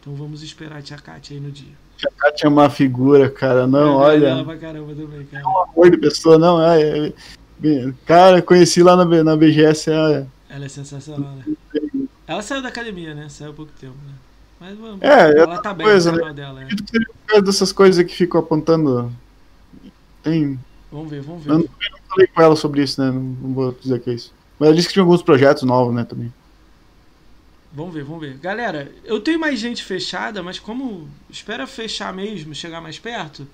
Então 0.01 0.15
vamos 0.15 0.43
esperar 0.43 0.79
a 0.79 0.83
tia 0.83 0.97
Kátia 0.97 1.37
aí 1.37 1.41
no 1.41 1.53
dia. 1.53 1.73
Tia 1.99 2.11
Kátia 2.17 2.47
é 2.47 2.49
uma 2.49 2.69
figura, 2.69 3.31
cara. 3.31 3.67
Não, 3.67 3.97
olha. 3.97 4.29
Ela 4.29 4.45
pra 4.45 4.57
caramba 4.57 4.93
também, 4.95 5.25
cara. 5.27 5.45
É 5.45 5.47
um 5.47 5.63
amor 5.63 5.91
de 5.91 5.99
pessoa, 5.99 6.39
não. 6.39 6.61
É, 6.61 7.09
é, 7.09 7.93
cara, 8.07 8.43
conheci 8.43 8.83
lá 8.83 8.97
na, 8.97 9.05
na 9.23 9.37
BGS. 9.37 9.91
É, 9.91 10.27
ela 10.51 10.65
é 10.65 10.69
sensacional, 10.69 11.33
né? 11.37 11.45
Ela 12.27 12.43
saiu 12.43 12.63
da 12.63 12.69
academia, 12.69 13.15
né? 13.15 13.29
Saiu 13.29 13.51
há 13.51 13.55
pouco 13.55 13.73
tempo, 13.81 13.97
né? 14.07 14.13
Mas 14.61 14.77
vamos. 14.77 15.01
É, 15.01 15.39
ela 15.39 15.63
tá 15.63 15.73
bem 15.73 15.87
coisa, 15.87 16.13
no 16.13 16.19
né? 16.19 16.33
dela. 16.33 16.63
É. 16.63 17.37
É 17.37 17.41
dessas 17.41 17.73
coisas 17.73 18.05
que 18.05 18.15
ficam 18.15 18.41
apontando. 18.41 19.13
Tem. 20.23 20.59
Vamos 20.93 21.11
ver, 21.11 21.23
vamos 21.23 21.45
ver. 21.45 21.51
Eu 21.51 21.59
não, 21.59 21.65
eu 21.65 21.91
não 21.93 21.99
falei 22.09 22.27
com 22.27 22.43
ela 22.43 22.57
sobre 22.57 22.83
isso, 22.83 23.01
né? 23.01 23.11
Não, 23.11 23.21
não 23.21 23.55
vou 23.55 23.73
dizer 23.73 24.01
que 24.01 24.11
é 24.11 24.15
isso. 24.15 24.35
Mas 24.59 24.67
ela 24.67 24.77
disse 24.77 24.89
que 24.89 24.95
tinha 24.95 25.03
alguns 25.03 25.23
projetos 25.23 25.63
novos, 25.63 25.95
né, 25.95 26.05
também. 26.05 26.33
Vamos 27.73 27.95
ver, 27.95 28.03
vamos 28.03 28.21
ver. 28.21 28.37
Galera, 28.37 28.93
eu 29.05 29.21
tenho 29.21 29.39
mais 29.39 29.59
gente 29.59 29.83
fechada, 29.83 30.43
mas 30.43 30.59
como 30.59 31.09
espera 31.31 31.67
fechar 31.67 32.13
mesmo, 32.13 32.55
chegar 32.55 32.81
mais 32.81 32.99
perto, 32.99 33.47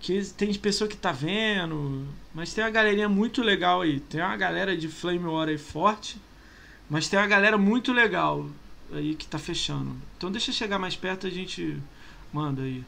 que 0.00 0.22
tem 0.36 0.52
pessoa 0.54 0.88
que 0.88 0.96
tá 0.96 1.12
vendo, 1.12 2.04
mas 2.34 2.52
tem 2.52 2.64
uma 2.64 2.70
galerinha 2.70 3.08
muito 3.08 3.42
legal 3.42 3.80
aí. 3.80 4.00
Tem 4.00 4.20
uma 4.20 4.36
galera 4.36 4.76
de 4.76 4.88
Flame 4.88 5.24
War 5.24 5.48
aí 5.48 5.56
forte, 5.56 6.20
mas 6.88 7.08
tem 7.08 7.18
uma 7.18 7.26
galera 7.26 7.56
muito 7.58 7.92
legal 7.92 8.46
aí 8.92 9.14
que 9.14 9.26
tá 9.26 9.38
fechando. 9.38 9.92
Então 10.16 10.30
deixa 10.30 10.52
chegar 10.52 10.78
mais 10.78 10.94
perto 10.96 11.26
a 11.26 11.30
gente 11.30 11.76
manda 12.32 12.62
aí. 12.62 12.84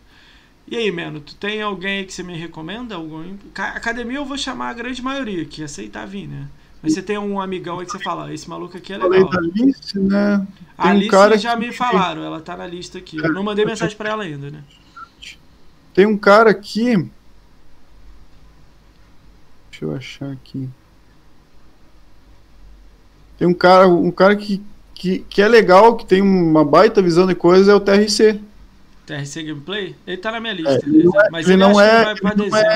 E 0.69 0.77
aí, 0.77 0.91
Meno, 0.91 1.21
tu 1.21 1.35
tem 1.37 1.63
alguém 1.63 1.99
aí 2.01 2.05
que 2.05 2.13
você 2.13 2.23
me 2.25 2.37
recomenda? 2.37 2.97
Algum... 2.97 3.37
Academia 3.55 4.19
eu 4.19 4.25
vou 4.25 4.37
chamar 4.37 4.71
a 4.71 4.75
grande 4.75 5.01
maioria, 5.01 5.45
que 5.45 5.63
aceitar 5.63 6.07
vir, 6.07 6.27
né? 6.27 6.49
Mas 6.83 6.93
você 6.93 7.03
tem 7.03 7.17
um 7.17 7.41
amigão 7.41 7.79
aí 7.79 7.87
que 7.87 7.93
você 7.93 8.01
fala, 8.01 8.33
esse 8.35 8.49
maluco 8.51 8.77
aqui 8.77 8.93
é 8.93 8.99
legal. 8.99 9.31
Falei 9.33 9.51
da 9.53 9.63
Alice, 9.63 9.99
né? 9.99 10.39
Tem 10.39 10.67
A 10.77 10.87
um 10.87 10.91
Alice 10.91 11.11
cara 11.11 11.39
já 11.39 11.57
que- 11.57 11.67
me 11.67 11.73
falaram, 11.73 12.23
ela 12.23 12.41
tá 12.41 12.57
na 12.57 12.67
lista 12.67 12.99
aqui. 12.99 13.17
Eu 13.17 13.33
não 13.33 13.43
mandei 13.45 13.65
mensagem 13.65 13.97
pra 13.97 14.11
ela 14.11 14.25
ainda, 14.25 14.51
né? 14.51 14.63
Tem 15.95 16.05
um 16.05 16.19
cara 16.19 16.51
aqui. 16.51 16.97
Deixa 19.71 19.85
eu 19.85 19.95
achar 19.95 20.31
aqui. 20.33 20.69
Tem 23.39 23.47
um 23.47 23.55
cara, 23.55 23.87
um 23.89 24.11
cara 24.11 24.35
que, 24.37 24.63
que, 24.95 25.19
que 25.29 25.43
é 25.43 25.49
legal, 25.49 25.97
que 25.97 26.07
tem 26.07 26.23
uma 26.23 26.65
baita 26.65 27.03
visão 27.03 27.27
de 27.27 27.35
coisas, 27.35 27.69
é 27.69 27.75
o 27.75 27.81
TRC. 27.81 28.41
TRC 29.05 29.43
Gameplay? 29.43 29.95
Ele 30.07 30.17
tá 30.17 30.33
na 30.33 30.41
minha 30.41 30.53
lista. 30.55 30.73
É, 30.85 30.89
ele 30.89 31.05
não 31.05 31.21
é- 31.21 31.29
mas 31.31 31.49
ele 31.49 31.63
ele, 31.63 31.73
não 31.73 31.81
é- 31.81 32.13
ele 32.13 32.37
não 32.51 32.57
é-. 32.57 32.75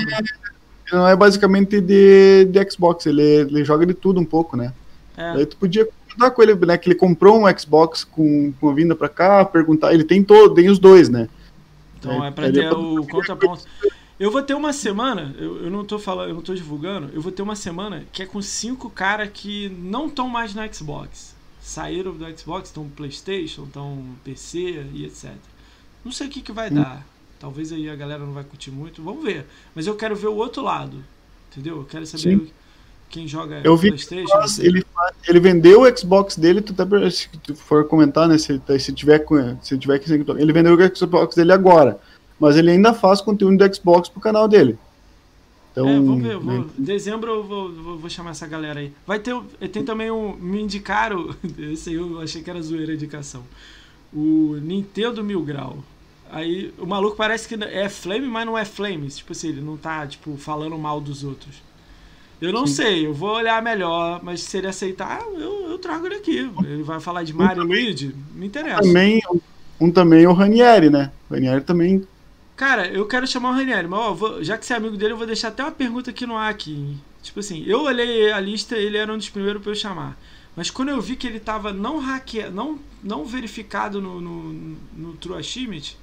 Ele 0.92 1.00
não 1.00 1.08
é 1.08 1.14
basicamente 1.16 1.80
de, 1.80 2.46
de 2.46 2.70
Xbox, 2.70 3.06
ele, 3.06 3.22
ele 3.22 3.64
joga 3.64 3.86
de 3.86 3.94
tudo 3.94 4.20
um 4.20 4.24
pouco, 4.24 4.56
né? 4.56 4.72
É. 5.16 5.34
Daí 5.34 5.46
tu 5.46 5.56
podia 5.56 5.86
contar 6.12 6.30
com 6.32 6.42
ele, 6.42 6.54
né? 6.66 6.76
Que 6.76 6.88
ele 6.88 6.94
comprou 6.96 7.40
um 7.44 7.58
Xbox 7.58 8.02
com, 8.04 8.52
com 8.60 8.68
a 8.70 8.74
vinda 8.74 8.94
pra 8.96 9.08
cá, 9.08 9.44
perguntar. 9.44 9.94
Ele 9.94 10.02
tem 10.04 10.22
todo, 10.22 10.54
tem 10.54 10.68
os 10.68 10.78
dois, 10.78 11.08
né? 11.08 11.28
Então 11.98 12.24
É, 12.24 12.28
é 12.28 12.30
pra 12.30 12.50
ter 12.50 12.64
é- 12.64 12.72
o 12.72 13.06
contraponto. 13.06 13.64
Eu 14.20 14.30
vou 14.30 14.42
ter 14.42 14.52
uma 14.54 14.70
semana, 14.74 15.34
eu, 15.38 15.64
eu 15.64 15.70
não 15.70 15.82
tô 15.82 15.98
falando, 15.98 16.28
eu 16.28 16.34
não 16.34 16.42
tô 16.42 16.54
divulgando, 16.54 17.08
eu 17.14 17.22
vou 17.22 17.32
ter 17.32 17.40
uma 17.40 17.56
semana 17.56 18.04
que 18.12 18.22
é 18.22 18.26
com 18.26 18.42
cinco 18.42 18.90
caras 18.90 19.30
que 19.32 19.70
não 19.70 20.08
estão 20.08 20.28
mais 20.28 20.54
no 20.54 20.62
Xbox. 20.74 21.34
Saíram 21.62 22.12
do 22.12 22.38
Xbox, 22.38 22.68
estão 22.68 22.84
no 22.84 22.90
Playstation, 22.90 23.64
estão 23.64 23.96
no 23.96 24.14
PC 24.22 24.84
e 24.92 25.06
etc. 25.06 25.30
Não 26.04 26.12
sei 26.12 26.26
o 26.26 26.30
que, 26.30 26.42
que 26.42 26.52
vai 26.52 26.68
Hum. 26.70 26.74
dar. 26.74 27.06
Talvez 27.38 27.72
aí 27.72 27.88
a 27.88 27.96
galera 27.96 28.22
não 28.24 28.34
vai 28.34 28.44
curtir 28.44 28.70
muito, 28.70 29.02
vamos 29.02 29.24
ver. 29.24 29.46
Mas 29.74 29.86
eu 29.86 29.96
quero 29.96 30.14
ver 30.14 30.26
o 30.28 30.36
outro 30.36 30.62
lado. 30.62 30.98
Entendeu? 31.50 31.78
Eu 31.78 31.84
quero 31.84 32.04
saber 32.04 32.38
Sim. 32.38 32.50
quem 33.08 33.26
joga 33.26 33.62
Eu 33.64 33.74
vi 33.74 33.88
Playstation. 33.88 34.62
Ele, 34.62 34.84
fa- 34.94 35.12
ele 35.26 35.40
vendeu 35.40 35.80
o 35.82 35.98
Xbox 35.98 36.36
dele, 36.36 36.60
tu 36.60 36.74
até, 36.80 37.10
se 37.10 37.28
tu 37.42 37.54
for 37.54 37.88
comentar, 37.88 38.28
né? 38.28 38.36
Se, 38.36 38.60
se 38.78 38.92
tiver 38.92 39.20
com- 39.20 39.56
se 39.62 39.78
tiver 39.78 39.98
que 39.98 40.12
ele 40.12 40.52
vendeu 40.52 40.74
o 40.76 40.96
Xbox 40.96 41.34
dele 41.36 41.52
agora, 41.52 41.98
mas 42.40 42.56
ele 42.56 42.70
ainda 42.70 42.94
faz 42.94 43.20
conteúdo 43.20 43.56
do 43.56 43.74
Xbox 43.74 44.08
pro 44.08 44.20
canal 44.20 44.48
dele. 44.48 44.78
Então, 45.70 45.88
é, 45.88 45.94
vamos 45.94 46.22
ver. 46.22 46.38
Vou, 46.38 46.58
né, 46.58 46.64
Dezembro 46.76 47.30
eu 47.30 47.44
vou, 47.44 47.72
vou, 47.72 47.98
vou 47.98 48.10
chamar 48.10 48.30
essa 48.30 48.46
galera 48.46 48.80
aí. 48.80 48.92
Vai 49.06 49.20
ter. 49.20 49.38
Tem 49.70 49.84
também 49.84 50.10
um. 50.10 50.34
Me 50.34 50.60
indicaram. 50.60 51.30
Esse 51.58 51.90
aí 51.90 51.96
eu 51.96 52.20
achei 52.20 52.42
que 52.42 52.50
era 52.50 52.60
zoeira 52.60 52.90
a 52.92 52.94
indicação. 52.94 53.44
O 54.12 54.56
Nintendo 54.60 55.22
Mil 55.22 55.42
Grau. 55.42 55.78
Aí 56.32 56.72
o 56.78 56.86
maluco 56.86 57.16
parece 57.16 57.46
que 57.48 57.62
é 57.62 57.88
Flame, 57.88 58.26
mas 58.26 58.46
não 58.46 58.56
é 58.56 58.64
Flame. 58.64 59.08
Tipo 59.08 59.32
assim, 59.32 59.48
ele 59.48 59.60
não 59.60 59.76
tá, 59.76 60.06
tipo, 60.06 60.36
falando 60.36 60.76
mal 60.78 61.00
dos 61.00 61.22
outros. 61.22 61.62
Eu 62.40 62.52
não 62.52 62.66
Sim. 62.66 62.74
sei, 62.74 63.06
eu 63.06 63.12
vou 63.12 63.34
olhar 63.34 63.60
melhor, 63.62 64.20
mas 64.22 64.40
se 64.40 64.56
ele 64.56 64.66
aceitar, 64.66 65.20
eu, 65.34 65.70
eu 65.70 65.78
trago 65.78 66.06
ele 66.06 66.14
aqui. 66.14 66.50
Ele 66.64 66.82
vai 66.82 66.98
falar 66.98 67.22
de 67.22 67.34
Mario 67.34 67.62
e 67.64 67.66
Luigi? 67.66 68.14
Me 68.34 68.46
interessa. 68.46 68.80
também, 68.80 69.20
um 69.78 69.90
também 69.90 70.24
é 70.24 70.28
o 70.28 70.32
Ranieri, 70.32 70.88
né? 70.88 71.12
O 71.28 71.34
Ranieri 71.34 71.62
também. 71.62 72.02
Cara, 72.60 72.86
eu 72.88 73.06
quero 73.06 73.26
chamar 73.26 73.52
o 73.52 73.54
Ranieri, 73.54 73.88
mas 73.88 73.98
ó, 74.00 74.12
vou- 74.12 74.44
já 74.44 74.58
que 74.58 74.66
você 74.66 74.74
é 74.74 74.76
amigo 74.76 74.94
dele, 74.94 75.14
eu 75.14 75.16
vou 75.16 75.26
deixar 75.26 75.48
até 75.48 75.62
uma 75.62 75.72
pergunta 75.72 76.10
aqui 76.10 76.26
no 76.26 76.36
ar 76.36 76.50
aqui. 76.50 76.94
Tipo 77.22 77.40
assim, 77.40 77.64
eu 77.66 77.80
olhei 77.84 78.30
a 78.30 78.38
lista, 78.38 78.76
ele 78.76 78.98
era 78.98 79.10
um 79.10 79.16
dos 79.16 79.30
primeiros 79.30 79.62
pra 79.62 79.70
eu 79.72 79.74
chamar. 79.74 80.14
Mas 80.54 80.70
quando 80.70 80.90
eu 80.90 81.00
vi 81.00 81.16
que 81.16 81.26
ele 81.26 81.40
tava 81.40 81.72
não 81.72 81.96
hackeado, 81.98 82.54
não, 82.54 82.78
não 83.02 83.24
verificado 83.24 83.98
no, 84.02 84.20
no, 84.20 84.76
no 84.94 85.12
True 85.14 85.38
Achievement, 85.38 85.94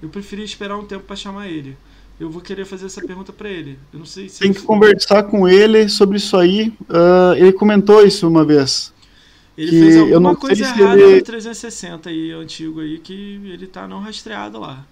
eu 0.00 0.08
preferi 0.08 0.44
esperar 0.44 0.76
um 0.78 0.84
tempo 0.86 1.02
pra 1.02 1.16
chamar 1.16 1.48
ele. 1.48 1.76
Eu 2.20 2.30
vou 2.30 2.40
querer 2.40 2.64
fazer 2.66 2.86
essa 2.86 3.00
pergunta 3.04 3.32
pra 3.32 3.48
ele. 3.48 3.76
Eu 3.92 3.98
não 3.98 4.06
sei 4.06 4.28
se 4.28 4.38
Tem 4.38 4.52
que 4.52 4.62
conversar 4.62 5.24
com 5.24 5.48
ele 5.48 5.88
sobre 5.88 6.18
isso 6.18 6.36
aí. 6.36 6.72
Ah, 6.88 7.34
ele 7.36 7.52
comentou 7.52 8.06
isso 8.06 8.28
uma 8.28 8.44
vez. 8.44 8.92
Ele 9.58 9.72
fez 9.72 9.96
alguma 9.96 10.36
coisa 10.36 10.62
errada 10.62 11.00
ele- 11.00 11.16
no 11.16 11.24
360 11.24 12.10
aí, 12.10 12.30
antigo 12.30 12.78
aí, 12.78 12.96
que 12.98 13.40
ele 13.44 13.66
tá 13.66 13.88
não 13.88 13.98
rastreado 13.98 14.60
lá. 14.60 14.86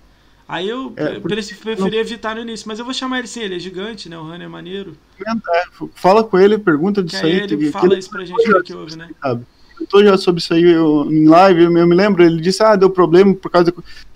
Aí 0.47 0.69
eu 0.69 0.93
É, 0.97 1.19
preferi 1.21 1.97
evitar 1.97 2.35
no 2.35 2.43
início, 2.43 2.69
mas 2.69 2.79
eu 2.79 2.85
vou 2.85 2.93
chamar 2.93 3.19
ele 3.19 3.29
sim, 3.29 3.41
ele 3.41 3.57
é 3.57 3.59
gigante, 3.59 4.09
né? 4.09 4.19
O 4.19 4.25
Rani 4.25 4.45
é 4.45 4.49
maneiro. 4.49 4.97
Fala 5.95 6.23
com 6.23 6.39
ele, 6.39 6.59
pergunta 6.59 7.03
Que 7.03 7.09
disso 7.09 7.25
aí 7.25 7.33
ele 7.41 7.57
que- 7.57 7.57
que 7.57 7.71
fala 7.71 7.93
ele 7.93 8.01
isso 8.01 8.11
pra 8.11 8.25
gente 8.25 8.47
ver 8.51 8.63
que 8.63 8.75
houve, 8.75 8.97
né? 8.97 9.09
sabe? 9.23 9.47
Comentou 9.77 10.05
já 10.05 10.17
sobre 10.17 10.41
isso 10.41 10.55
aí 10.55 10.63
eu- 10.63 11.11
em 11.11 11.27
live, 11.27 11.65
eu, 11.65 11.77
eu 11.79 11.87
me 11.87 11.95
lembro, 11.95 12.23
ele 12.23 12.41
disse, 12.41 12.63
ah, 12.63 12.77
deu 12.77 12.91
problema 12.91 13.35
por 13.35 13.51
causa. 13.51 13.73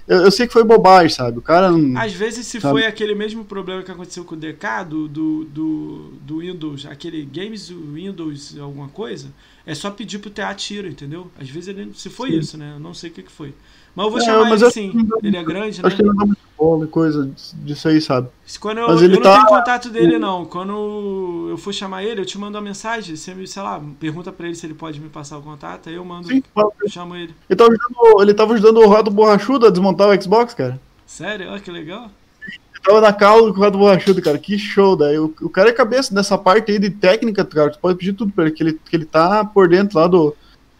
Eu, 0.06 0.22
eu 0.22 0.30
sei 0.30 0.46
que 0.46 0.52
foi 0.52 0.62
bobagem, 0.64 1.10
sabe? 1.10 1.38
O 1.38 1.42
cara 1.42 1.70
não. 1.70 2.00
Às 2.00 2.12
vezes, 2.12 2.46
se 2.46 2.60
Sabe? 2.60 2.72
foi 2.72 2.86
aquele 2.86 3.14
mesmo 3.14 3.44
problema 3.44 3.82
que 3.82 3.90
aconteceu 3.90 4.24
com 4.24 4.34
o 4.34 4.38
DK 4.38 4.84
do, 4.84 5.08
do, 5.08 5.44
do, 5.44 6.12
do 6.22 6.38
Windows, 6.38 6.86
aquele 6.86 7.24
Games 7.24 7.68
do 7.68 7.92
Windows 7.94 8.56
alguma 8.58 8.88
coisa, 8.88 9.28
é 9.66 9.74
só 9.74 9.90
pedir 9.90 10.18
pro 10.20 10.30
TA 10.30 10.54
tiro, 10.54 10.88
entendeu? 10.88 11.30
Às 11.38 11.50
vezes 11.50 11.68
ele. 11.68 11.92
Se 11.94 12.08
foi 12.08 12.30
Sim. 12.30 12.38
isso, 12.38 12.56
né? 12.56 12.72
Eu 12.76 12.80
não 12.80 12.94
sei 12.94 13.10
o 13.10 13.12
que, 13.12 13.22
que 13.24 13.32
foi. 13.32 13.52
Mas 13.94 14.04
eu 14.04 14.10
vou 14.12 14.20
É, 14.20 14.24
chamar 14.24 14.48
mas 14.48 14.60
ele 14.60 14.64
eu- 14.64 14.70
sim. 14.70 15.08
Ele 15.22 15.36
é 15.36 15.42
grande, 15.42 15.82
né? 15.82 15.86
Acho 15.88 15.96
que 15.96 16.02
ele 16.02 16.08
não 16.10 16.16
dá 16.16 16.26
muito 16.26 16.38
bola 16.56 16.84
e 16.84 16.88
coisa 16.88 17.30
disso 17.54 17.88
aí, 17.88 18.00
sabe? 18.00 18.28
Quando 18.60 18.78
eu, 18.78 18.88
Mas 18.88 19.02
ele 19.02 19.14
eu 19.14 19.16
não 19.16 19.22
tá- 19.22 19.34
tenho 19.36 19.46
contato 19.48 19.88
dele, 19.90 20.18
não. 20.18 20.44
Quando 20.44 21.48
eu 21.50 21.56
for 21.58 21.72
chamar 21.72 22.04
ele, 22.04 22.20
eu 22.20 22.24
te 22.26 22.38
mando 22.38 22.56
uma 22.56 22.62
mensagem. 22.62 23.16
Você 23.16 23.34
me, 23.34 23.46
sei 23.46 23.62
lá, 23.62 23.80
pergunta 23.98 24.30
pra 24.30 24.46
ele 24.46 24.54
se 24.54 24.64
ele 24.66 24.74
pode 24.74 25.00
me 25.00 25.08
passar 25.08 25.38
o 25.38 25.42
contato, 25.42 25.88
aí 25.88 25.96
eu 25.96 26.04
mando, 26.04 26.28
Sim, 26.28 26.42
fala 26.54 26.70
ele. 26.80 26.90
chamo 26.90 27.16
ele. 27.16 27.34
Ele 27.50 27.56
tava 27.56 27.70
ajudando, 27.72 28.22
ele 28.22 28.34
tava 28.34 28.54
ajudando 28.54 28.76
o 28.78 28.88
Rato 28.88 29.10
Borrachudo 29.10 29.66
a 29.66 29.70
desmontar 29.70 30.08
o 30.08 30.22
Xbox, 30.22 30.54
cara. 30.54 30.78
Sério? 31.04 31.50
Olha 31.50 31.60
que 31.60 31.70
legal. 31.70 32.10
Ele 32.46 32.82
tava 32.84 33.00
na 33.00 33.12
causa 33.12 33.52
com 33.52 33.58
o 33.58 33.62
Rato 33.62 33.78
Borrachudo, 33.78 34.22
cara. 34.22 34.38
Que 34.38 34.56
show, 34.58 34.94
daí. 34.96 35.18
O, 35.18 35.34
o 35.42 35.48
cara 35.50 35.70
é 35.70 35.72
cabeça 35.72 36.14
nessa 36.14 36.38
parte 36.38 36.70
aí 36.70 36.78
de 36.78 36.90
técnica, 36.90 37.44
cara. 37.44 37.70
Tu 37.70 37.78
pode 37.80 37.98
pedir 37.98 38.12
tudo 38.12 38.32
pra 38.32 38.44
ele, 38.44 38.52
que 38.54 38.62
ele, 38.62 38.72
que 38.88 38.94
ele 38.96 39.04
tá 39.04 39.44
por 39.44 39.68
dentro 39.68 39.98
lá 39.98 40.06
do, 40.06 40.34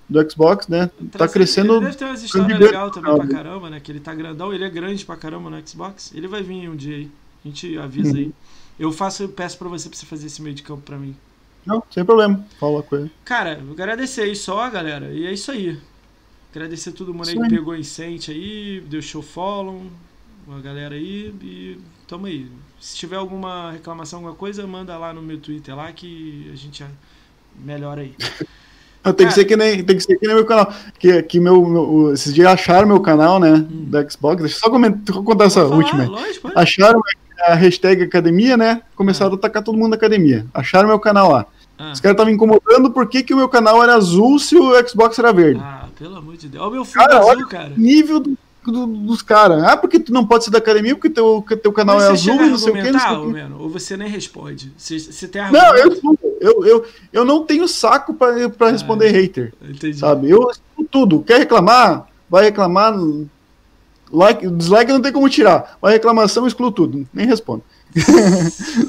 do 0.09 0.31
Xbox, 0.31 0.69
né? 0.69 0.87
Tá 0.87 1.19
Traz- 1.19 1.33
crescendo. 1.33 1.75
Ele 1.77 1.85
deve 1.87 1.97
ter 1.97 2.05
umas 2.07 2.23
histórias 2.23 2.49
grande 2.49 2.65
legais 2.65 2.93
também 2.93 3.17
pra 3.17 3.27
caramba, 3.29 3.71
né? 3.71 3.81
Que 3.81 3.93
ele 3.93 4.01
tá 4.01 4.15
grandão, 4.15 4.53
ele 4.53 4.65
é 4.65 4.71
grande 4.71 5.05
pra 5.05 5.17
caramba 5.17 5.51
no 5.51 5.69
Xbox. 5.69 6.13
Ele 6.15 6.27
vai 6.27 6.43
vir 6.43 6.69
um 6.69 6.77
dia 6.77 6.97
aí. 6.97 7.11
A 7.45 7.49
gente 7.49 7.79
avisa 7.79 8.13
Uhum. 8.13 8.17
aí. 8.19 8.33
Eu 8.79 8.93
faço, 8.93 9.25
eu 9.25 9.29
peço 9.29 9.59
pra 9.59 9.69
você 9.69 9.89
pra 9.89 9.99
você 9.99 10.07
fazer 10.07 10.27
esse 10.27 10.41
meio 10.41 10.55
de 10.55 10.63
campo 10.63 10.83
pra 10.83 10.97
mim. 10.97 11.15
Não, 11.67 11.83
sem 11.91 12.05
problema. 12.05 12.45
Fala 12.59 12.83
com 12.83 12.97
ele. 12.97 13.11
Cara, 13.25 13.61
eu 13.65 13.73
agradecer 13.73 14.23
aí 14.23 14.35
só, 14.35 14.69
galera. 14.71 15.13
E 15.13 15.27
é 15.27 15.33
isso 15.33 15.51
aí. 15.51 15.79
Agradecer 16.51 16.93
todo 16.93 17.13
mundo 17.13 17.29
aí 17.29 17.39
que 17.39 17.49
pegou 17.51 17.75
em 17.77 17.83
sente 17.83 18.31
aí, 18.31 18.83
show 19.03 19.21
follow, 19.21 19.83
a 20.51 20.61
galera 20.61 20.95
aí 20.95 21.35
e 21.43 21.79
tamo 22.07 22.25
aí. 22.27 22.51
Se 22.81 22.97
tiver 22.97 23.17
alguma 23.17 23.73
reclamação, 23.73 24.21
alguma 24.21 24.35
coisa, 24.35 24.67
manda 24.67 24.97
lá 24.97 25.13
no 25.13 25.21
meu 25.21 25.39
Twitter 25.39 25.77
lá 25.77 25.93
que 25.93 26.49
a 26.51 26.57
gente 26.57 26.83
melhora 27.55 28.01
aí. 28.01 28.15
Tem 29.17 29.27
que, 29.27 29.33
ser 29.33 29.45
que, 29.45 29.57
nem, 29.57 29.83
tem 29.83 29.97
que 29.97 30.03
ser 30.03 30.17
que 30.17 30.27
nem 30.27 30.37
meu 30.37 30.45
canal. 30.45 30.73
Que, 30.99 31.23
que 31.23 31.41
meu, 31.41 31.65
meu, 31.65 32.13
esses 32.13 32.35
dias 32.35 32.47
acharam 32.49 32.87
meu 32.87 33.01
canal, 33.01 33.39
né? 33.39 33.53
Hum. 33.53 33.87
Da 33.89 34.09
Xbox. 34.09 34.43
Deixa 34.43 34.57
eu 34.57 34.61
só 34.61 34.71
comentar, 34.71 35.17
contar 35.23 35.45
essa 35.45 35.63
falar, 35.63 35.77
última. 35.77 36.05
Lógico, 36.05 36.51
acharam 36.55 37.01
a 37.47 37.55
hashtag 37.55 38.03
academia, 38.03 38.57
né? 38.57 38.83
Começaram 38.95 39.33
ah. 39.33 39.35
a 39.35 39.39
atacar 39.39 39.63
todo 39.63 39.79
mundo 39.79 39.91
na 39.91 39.97
academia. 39.97 40.45
Acharam 40.53 40.89
meu 40.89 40.99
canal 40.99 41.31
lá. 41.31 41.47
Ah. 41.79 41.93
Os 41.93 42.01
caras 42.01 42.15
estavam 42.15 42.33
incomodando 42.33 42.91
por 42.91 43.09
que, 43.09 43.23
que 43.23 43.33
o 43.33 43.37
meu 43.37 43.49
canal 43.49 43.83
era 43.83 43.95
azul 43.95 44.39
se 44.39 44.57
o 44.57 44.89
Xbox 44.89 45.19
era 45.19 45.33
verde. 45.33 45.61
Ah, 45.63 45.87
pelo 45.97 46.17
amor 46.17 46.37
de 46.37 46.49
Deus. 46.49 46.63
Olha 46.63 46.71
o 46.71 46.75
meu 46.75 46.85
fundo 46.85 47.07
cara, 47.07 47.19
azul, 47.19 47.49
cara. 47.49 47.73
nível 47.77 48.21
do, 48.21 48.37
do, 48.71 48.87
dos 48.87 49.23
caras. 49.23 49.63
Ah, 49.63 49.77
porque 49.77 49.99
tu 49.99 50.13
não 50.13 50.27
pode 50.27 50.45
ser 50.45 50.51
da 50.51 50.59
academia 50.59 50.95
porque 50.95 51.11
teu, 51.11 51.45
teu 51.63 51.73
canal 51.73 51.97
Mas 51.97 52.05
é 52.05 52.11
azul 52.11 52.35
e 52.35 52.51
não 52.51 52.59
sei 52.59 52.71
o 52.71 52.75
que. 52.75 52.91
Não 52.91 53.01
sei 53.01 53.17
o 53.17 53.35
que. 53.35 53.53
Ou 53.63 53.69
você 53.71 53.97
nem 53.97 54.09
responde. 54.09 54.73
Você, 54.77 54.99
você 54.99 55.29
tem 55.29 55.43
Não, 55.51 55.77
eu, 55.77 56.19
eu, 56.41 56.67
eu, 56.67 56.87
eu 57.13 57.25
não 57.25 57.45
tenho 57.45 57.67
saco 57.67 58.15
pra, 58.15 58.49
pra 58.51 58.71
responder 58.71 59.09
ah, 59.09 59.13
hater. 59.13 59.55
Entendi. 59.63 59.99
Sabe? 59.99 60.31
Eu 60.31 60.51
tudo. 60.91 61.23
Quer 61.23 61.39
reclamar? 61.39 62.09
Vai 62.29 62.45
reclamar. 62.45 62.95
Like, 64.11 64.49
dislike 64.51 64.93
não 64.93 65.03
tem 65.03 65.13
como 65.13 65.29
tirar. 65.29 65.77
Mas 65.83 65.93
reclamação 65.93 66.45
eu 66.45 66.49
excluo 66.49 66.73
tudo. 66.73 67.07
Nem 67.13 67.27
respondo. 67.27 67.63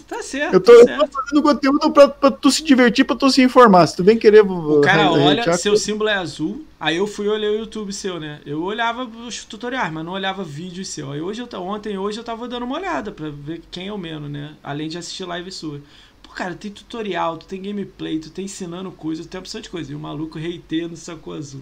Tá 0.07 0.21
certo. 0.21 0.53
eu, 0.53 0.59
tô, 0.59 0.71
tá 0.73 0.85
certo. 0.85 1.01
eu 1.01 1.07
tô 1.07 1.21
fazendo 1.21 1.41
conteúdo 1.41 1.91
pra, 1.91 2.07
pra, 2.07 2.31
tu 2.31 2.51
se 2.51 2.63
divertir, 2.63 3.05
pra 3.05 3.15
tu 3.15 3.29
se 3.29 3.41
informar. 3.41 3.87
Se 3.87 3.95
tu 3.95 4.03
vem 4.03 4.17
querer. 4.17 4.41
O 4.41 4.81
cara 4.81 5.11
olha, 5.11 5.53
seu 5.53 5.77
símbolo 5.77 6.09
é 6.09 6.15
azul. 6.15 6.65
Aí 6.79 6.97
eu 6.97 7.07
fui 7.07 7.27
olhar 7.27 7.49
o 7.49 7.55
YouTube 7.55 7.91
seu, 7.93 8.19
né? 8.19 8.41
Eu 8.45 8.61
olhava 8.61 9.03
os 9.05 9.43
tutoriais, 9.45 9.91
mas 9.91 10.05
não 10.05 10.13
olhava 10.13 10.43
vídeos 10.43 10.87
seu. 10.89 11.11
Aí 11.11 11.21
hoje 11.21 11.41
eu, 11.41 11.61
ontem 11.61 11.97
hoje 11.97 12.19
eu 12.19 12.23
tava 12.23 12.47
dando 12.47 12.63
uma 12.63 12.77
olhada 12.77 13.11
pra 13.11 13.29
ver 13.29 13.61
quem 13.71 13.87
é 13.87 13.93
o 13.93 13.97
menos, 13.97 14.29
né? 14.29 14.55
Além 14.63 14.89
de 14.89 14.97
assistir 14.97 15.25
live 15.25 15.51
sua. 15.51 15.81
Pô, 16.21 16.29
cara, 16.29 16.53
tem 16.53 16.71
tutorial, 16.71 17.37
tu 17.37 17.45
tem 17.45 17.61
gameplay, 17.61 18.19
tu 18.19 18.29
tem 18.29 18.45
ensinando 18.45 18.91
coisa, 18.91 19.23
tu 19.23 19.29
tem 19.29 19.39
opção 19.39 19.61
de 19.61 19.69
coisa. 19.69 19.91
E 19.91 19.95
o 19.95 19.99
maluco 19.99 20.37
reiteando 20.37 20.95
sacou 20.95 21.33
azul. 21.33 21.61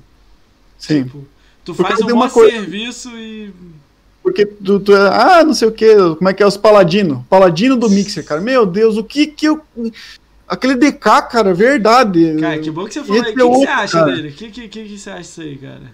Sim. 0.77 1.03
Tipo, 1.03 1.25
tu 1.63 1.73
Porque 1.73 1.91
faz 1.91 2.01
um 2.01 2.07
bom 2.07 2.29
coisa... 2.29 2.51
serviço 2.51 3.09
e 3.17 3.53
porque 4.27 4.45
tu, 4.45 4.77
tu, 4.81 4.93
é, 4.93 5.07
ah, 5.07 5.41
não 5.41 5.53
sei 5.53 5.69
o 5.69 5.71
que, 5.71 5.95
como 6.17 6.27
é 6.27 6.33
que 6.33 6.43
é 6.43 6.45
os 6.45 6.57
paladino? 6.57 7.25
Paladino 7.29 7.77
do 7.77 7.89
Mixer, 7.89 8.25
cara. 8.25 8.41
Meu 8.41 8.65
Deus, 8.65 8.97
o 8.97 9.03
que 9.03 9.25
que 9.25 9.47
eu. 9.47 9.61
Aquele 10.45 10.75
DK, 10.75 11.21
cara, 11.31 11.53
verdade. 11.53 12.35
Cara, 12.37 12.59
que 12.59 12.69
bom 12.69 12.85
que 12.85 12.95
você 12.95 13.05
falou 13.05 13.23
aí. 13.23 13.31
O 13.31 13.33
que, 13.33 13.41
que, 13.41 13.47
você 13.47 13.67
acha 13.67 13.99
cara. 13.99 14.11
dele? 14.11 14.27
O 14.27 14.31
que, 14.33 14.51
que, 14.51 14.67
que, 14.67 14.97
você 14.97 15.09
acha 15.09 15.21
disso 15.21 15.39
aí, 15.39 15.55
cara? 15.55 15.91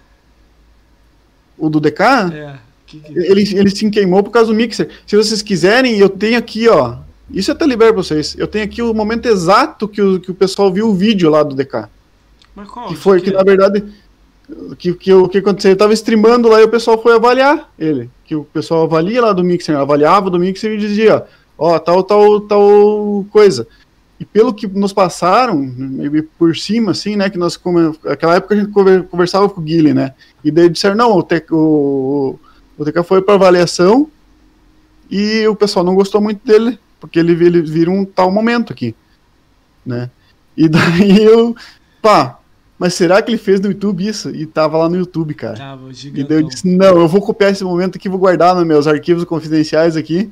O 1.55 1.69
do 1.69 1.79
DK? 1.79 2.01
É. 2.01 2.55
Que 2.87 2.99
que... 3.01 3.19
Ele, 3.19 3.41
ele 3.55 3.69
se 3.69 3.87
queimou 3.91 4.23
por 4.23 4.31
causa 4.31 4.51
do 4.51 4.55
Mixer. 4.55 4.89
Se 5.05 5.15
vocês 5.15 5.43
quiserem, 5.43 5.99
eu 5.99 6.09
tenho 6.09 6.39
aqui, 6.39 6.67
ó. 6.67 6.95
Isso 7.29 7.51
até 7.51 7.67
libero 7.67 7.93
pra 7.93 8.01
vocês. 8.01 8.35
Eu 8.35 8.47
tenho 8.47 8.65
aqui 8.65 8.81
o 8.81 8.95
momento 8.95 9.27
exato 9.27 9.87
que 9.87 10.01
o, 10.01 10.19
que 10.19 10.31
o 10.31 10.35
pessoal 10.35 10.73
viu 10.73 10.89
o 10.89 10.95
vídeo 10.95 11.29
lá 11.29 11.43
do 11.43 11.55
DK. 11.55 11.87
Mas 12.55 12.67
qual? 12.67 12.87
Que 12.87 12.95
foi 12.95 13.19
que, 13.21 13.29
que 13.29 13.37
na 13.37 13.43
verdade 13.43 13.83
que, 14.77 14.93
que, 14.93 15.14
o 15.14 15.27
que 15.27 15.38
aconteceu? 15.38 15.72
Ele 15.72 15.77
tava 15.77 15.93
streamando 15.93 16.49
lá 16.49 16.61
e 16.61 16.65
o 16.65 16.69
pessoal 16.69 17.01
foi 17.01 17.15
avaliar 17.15 17.72
ele. 17.77 18.09
Que 18.25 18.35
o 18.35 18.43
pessoal 18.43 18.83
avalia 18.83 19.22
lá 19.22 19.33
do 19.33 19.43
Mixer, 19.43 19.77
avaliava 19.77 20.30
do 20.30 20.40
Mixer 20.40 20.72
e 20.72 20.77
dizia, 20.77 21.25
ó, 21.57 21.80
tal, 21.80 22.03
tal, 22.03 22.41
tal 22.41 23.25
coisa. 23.32 23.67
E 24.19 24.25
pelo 24.25 24.53
que 24.53 24.67
nos 24.67 24.93
passaram, 24.93 25.69
por 26.38 26.56
cima, 26.56 26.91
assim, 26.91 27.15
né, 27.15 27.30
que 27.30 27.38
nós, 27.38 27.59
naquela 28.03 28.35
época 28.35 28.56
a 28.56 28.57
gente 28.57 28.72
conversava 29.09 29.49
com 29.49 29.59
o 29.59 29.64
Guilherme, 29.64 29.93
né, 29.93 30.14
e 30.43 30.49
daí 30.49 30.69
disseram, 30.69 30.95
não, 30.95 31.17
o, 31.17 31.22
TK, 31.22 31.51
o, 31.51 32.40
o 32.77 32.85
TK 32.85 33.03
foi 33.03 33.22
para 33.22 33.33
avaliação 33.33 34.09
e 35.11 35.45
o 35.48 35.56
pessoal 35.56 35.83
não 35.83 35.93
gostou 35.93 36.22
muito 36.22 36.45
dele, 36.45 36.80
porque 37.01 37.19
ele, 37.19 37.33
ele 37.33 37.61
vira 37.61 37.91
um 37.91 38.06
tal 38.06 38.32
momento 38.32 38.72
aqui, 38.72 38.95
né, 39.85 40.09
e 40.56 40.69
daí 40.69 41.22
eu, 41.22 41.53
pá, 42.01 42.40
mas 42.77 42.93
será 42.95 43.21
que 43.21 43.31
ele 43.31 43.37
fez 43.37 43.59
no 43.59 43.69
YouTube 43.69 44.05
isso? 44.05 44.29
E 44.29 44.45
tava 44.45 44.77
lá 44.77 44.89
no 44.89 44.97
YouTube, 44.97 45.33
cara. 45.33 45.55
Tava, 45.55 45.93
gigantão. 45.93 46.23
E 46.23 46.27
daí 46.27 46.37
eu 46.39 46.47
disse, 46.47 46.67
não, 46.67 46.99
eu 46.99 47.07
vou 47.07 47.21
copiar 47.21 47.51
esse 47.51 47.63
momento 47.63 47.97
aqui, 47.97 48.09
vou 48.09 48.19
guardar 48.19 48.55
nos 48.55 48.65
meus 48.65 48.87
arquivos 48.87 49.23
confidenciais 49.23 49.95
aqui. 49.95 50.31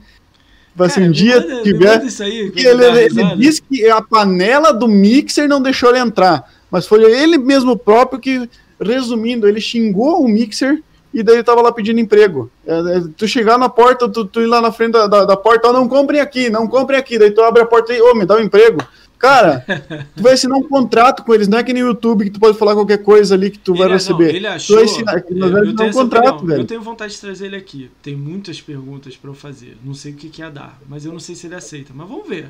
Vai 0.76 0.90
ser 0.90 1.02
um 1.02 1.12
dia 1.12 1.40
manda, 1.42 1.64
tiver. 1.64 2.04
Isso 2.06 2.24
aí, 2.24 2.52
ele, 2.56 2.86
ele 2.86 3.36
disse 3.36 3.62
que 3.62 3.88
a 3.90 4.02
panela 4.02 4.74
do 4.74 4.88
mixer 4.88 5.48
não 5.48 5.62
deixou 5.62 5.90
ele 5.90 6.00
entrar. 6.00 6.50
Mas 6.70 6.88
foi 6.88 7.04
ele 7.04 7.38
mesmo 7.38 7.78
próprio 7.78 8.20
que, 8.20 8.50
resumindo, 8.80 9.48
ele 9.48 9.60
xingou 9.60 10.24
o 10.24 10.28
mixer 10.28 10.82
e 11.14 11.22
daí 11.22 11.36
ele 11.36 11.44
tava 11.44 11.62
lá 11.62 11.72
pedindo 11.72 12.00
emprego. 12.00 12.50
É, 12.66 12.74
é, 12.74 13.02
tu 13.18 13.28
chegar 13.28 13.58
na 13.58 13.68
porta, 13.68 14.08
tu, 14.08 14.24
tu 14.24 14.42
ir 14.42 14.48
lá 14.48 14.62
na 14.62 14.72
frente 14.72 14.94
da, 14.94 15.08
da, 15.08 15.26
da 15.26 15.38
porta, 15.38 15.68
oh, 15.70 15.74
não 15.74 15.88
comprem 15.88 16.22
aqui, 16.22 16.50
não 16.50 16.68
comprem 16.68 16.98
aqui. 16.98 17.20
Daí 17.20 17.32
tu 17.32 17.42
abre 17.42 17.62
a 17.62 17.66
porta 17.66 17.94
e, 17.94 18.02
ô, 18.02 18.12
oh, 18.12 18.16
me 18.16 18.26
dá 18.26 18.36
um 18.36 18.40
emprego. 18.40 18.82
Cara, 19.22 19.64
tu 20.16 20.24
vai 20.24 20.34
assinar 20.34 20.58
um 20.58 20.64
contrato 20.64 21.24
com 21.24 21.34
eles, 21.34 21.48
não 21.48 21.60
é 21.60 21.64
que 21.64 21.72
nem 21.72 21.84
o 21.84 21.88
YouTube 21.88 22.24
que 22.24 22.32
tu 22.32 22.40
pode 22.40 22.58
falar 22.58 22.74
qualquer 22.74 22.98
coisa 22.98 23.36
ali 23.36 23.52
que 23.52 23.60
tu 23.60 23.74
ele, 23.74 23.80
vai 23.80 23.90
receber. 23.90 24.30
Não, 24.30 24.36
ele 24.36 24.48
achou, 24.48 24.76
tu 24.76 24.84
vai 24.84 24.92
assinar, 24.92 25.24
eu, 25.30 25.66
eu, 25.66 25.76
tenho 25.76 25.90
um 25.90 25.94
contrato, 25.94 26.46
velho. 26.46 26.62
eu 26.62 26.66
tenho 26.66 26.82
vontade 26.82 27.14
de 27.14 27.22
trazer 27.22 27.46
ele 27.46 27.56
aqui. 27.56 27.92
Tem 28.02 28.16
muitas 28.16 28.60
perguntas 28.60 29.16
para 29.16 29.30
eu 29.30 29.36
fazer. 29.36 29.78
Não 29.86 29.94
sei 29.94 30.12
o 30.14 30.16
que, 30.16 30.28
que 30.28 30.42
ia 30.42 30.50
dar, 30.50 30.80
mas 30.90 31.06
eu 31.06 31.12
não 31.12 31.20
sei 31.20 31.36
se 31.36 31.46
ele 31.46 31.54
aceita. 31.54 31.94
Mas 31.96 32.10
vamos 32.10 32.28
ver. 32.28 32.50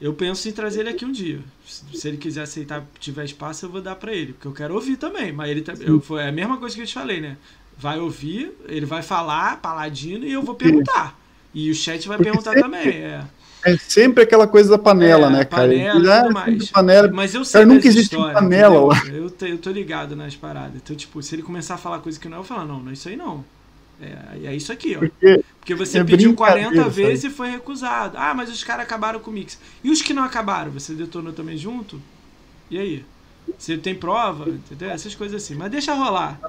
Eu 0.00 0.14
penso 0.14 0.48
em 0.48 0.52
trazer 0.52 0.80
ele 0.80 0.90
aqui 0.90 1.04
um 1.04 1.12
dia. 1.12 1.40
Se 1.66 2.06
ele 2.06 2.16
quiser 2.16 2.42
aceitar, 2.42 2.84
tiver 3.00 3.24
espaço, 3.24 3.66
eu 3.66 3.70
vou 3.70 3.80
dar 3.80 3.96
para 3.96 4.12
ele, 4.12 4.32
porque 4.32 4.46
eu 4.46 4.52
quero 4.52 4.74
ouvir 4.74 4.96
também. 4.96 5.32
Mas 5.32 5.50
ele 5.50 5.64
eu, 5.80 6.00
foi 6.00 6.26
a 6.26 6.32
mesma 6.32 6.58
coisa 6.58 6.76
que 6.76 6.82
eu 6.82 6.86
te 6.86 6.94
falei, 6.94 7.20
né? 7.20 7.36
Vai 7.76 7.98
ouvir, 7.98 8.52
ele 8.68 8.86
vai 8.86 9.02
falar, 9.02 9.60
paladino, 9.60 10.24
e 10.24 10.32
eu 10.32 10.42
vou 10.42 10.54
perguntar. 10.54 11.18
E 11.52 11.70
o 11.70 11.74
chat 11.74 12.06
vai 12.06 12.18
perguntar 12.18 12.54
também. 12.54 12.88
É. 12.88 13.24
É 13.64 13.76
sempre 13.76 14.24
aquela 14.24 14.46
coisa 14.46 14.70
da 14.70 14.78
panela, 14.78 15.28
é, 15.28 15.30
né, 15.30 15.44
cara? 15.44 15.68
Panela, 15.68 16.14
é, 16.14 16.30
mais. 16.30 16.70
panela. 16.70 17.10
Mas 17.12 17.34
eu 17.34 17.44
sei 17.44 17.60
cara, 17.60 17.72
nunca 17.72 17.86
existe 17.86 18.16
panela 18.16 18.86
lá. 18.86 19.06
Eu, 19.06 19.30
te, 19.30 19.48
eu 19.48 19.58
tô 19.58 19.70
ligado 19.70 20.16
nas 20.16 20.34
paradas. 20.34 20.76
Então, 20.76 20.96
tipo, 20.96 21.22
se 21.22 21.34
ele 21.34 21.42
começar 21.42 21.74
a 21.74 21.78
falar 21.78 22.00
coisa 22.00 22.18
que 22.18 22.28
não 22.28 22.38
é, 22.38 22.40
eu 22.40 22.44
falar, 22.44 22.64
não, 22.64 22.80
não 22.80 22.90
é 22.90 22.92
isso 22.92 23.08
aí 23.08 23.16
não. 23.16 23.44
É, 24.00 24.46
é 24.46 24.56
isso 24.56 24.72
aqui, 24.72 24.96
ó. 24.96 24.98
Porque, 24.98 25.44
Porque 25.60 25.74
você 25.74 25.98
é 25.98 26.04
pediu 26.04 26.34
40 26.34 26.88
vezes 26.88 27.22
sabe? 27.22 27.34
e 27.34 27.36
foi 27.36 27.50
recusado. 27.50 28.18
Ah, 28.18 28.34
mas 28.34 28.50
os 28.50 28.64
caras 28.64 28.84
acabaram 28.84 29.20
com 29.20 29.30
o 29.30 29.34
mix. 29.34 29.58
E 29.84 29.90
os 29.90 30.02
que 30.02 30.12
não 30.12 30.24
acabaram, 30.24 30.72
você 30.72 30.92
detonou 30.92 31.32
também 31.32 31.56
junto? 31.56 32.00
E 32.68 32.78
aí? 32.78 33.04
Se 33.58 33.76
tem 33.78 33.94
prova, 33.94 34.48
entendeu? 34.48 34.90
Essas 34.90 35.14
coisas 35.14 35.42
assim. 35.42 35.54
Mas 35.54 35.70
deixa 35.70 35.94
rolar. 35.94 36.40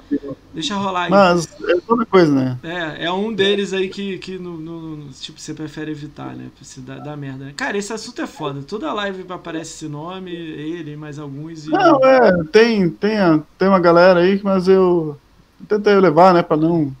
Deixa 0.52 0.74
rolar 0.74 1.04
aí. 1.04 1.10
Mas 1.10 1.48
é 1.68 1.80
toda 1.86 2.04
coisa, 2.04 2.32
né? 2.32 2.58
É, 2.62 3.04
é 3.06 3.12
um 3.12 3.32
deles 3.32 3.72
aí 3.72 3.88
que, 3.88 4.18
que 4.18 4.38
no, 4.38 4.56
no, 4.56 5.08
tipo, 5.12 5.38
você 5.38 5.54
prefere 5.54 5.90
evitar, 5.92 6.34
né? 6.34 6.46
Se 6.62 6.80
dar, 6.80 6.98
dar 6.98 7.16
merda. 7.16 7.46
Né? 7.46 7.54
Cara, 7.56 7.78
esse 7.78 7.92
assunto 7.92 8.20
é 8.20 8.26
foda. 8.26 8.62
Toda 8.62 8.92
live 8.92 9.24
aparece 9.28 9.74
esse 9.74 9.88
nome, 9.88 10.32
ele, 10.34 10.96
mais 10.96 11.18
alguns. 11.18 11.66
E... 11.66 11.70
Não, 11.70 11.98
é, 12.04 12.44
tem, 12.50 12.90
tem, 12.90 13.16
tem 13.58 13.68
uma 13.68 13.80
galera 13.80 14.20
aí, 14.20 14.40
mas 14.42 14.66
eu 14.66 15.16
tentei 15.68 15.94
levar, 15.94 16.34
né, 16.34 16.42
pra 16.42 16.56
não. 16.56 16.92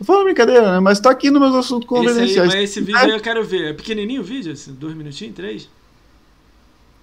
Foi 0.00 0.14
uma 0.14 0.24
brincadeira, 0.24 0.72
né? 0.72 0.80
Mas 0.80 1.00
tá 1.00 1.10
aqui 1.10 1.30
nos 1.30 1.40
meus 1.40 1.54
assuntos 1.54 1.88
confidenciais. 1.88 2.30
Esse, 2.30 2.40
aí, 2.40 2.46
mas 2.46 2.70
esse 2.70 2.80
vídeo 2.80 2.98
aí 2.98 3.10
eu 3.10 3.20
quero 3.20 3.44
ver. 3.44 3.70
É 3.70 3.72
pequenininho 3.72 4.20
o 4.20 4.24
vídeo? 4.24 4.52
Assim, 4.52 4.72
dois 4.72 4.94
minutinhos, 4.94 5.34
três? 5.34 5.68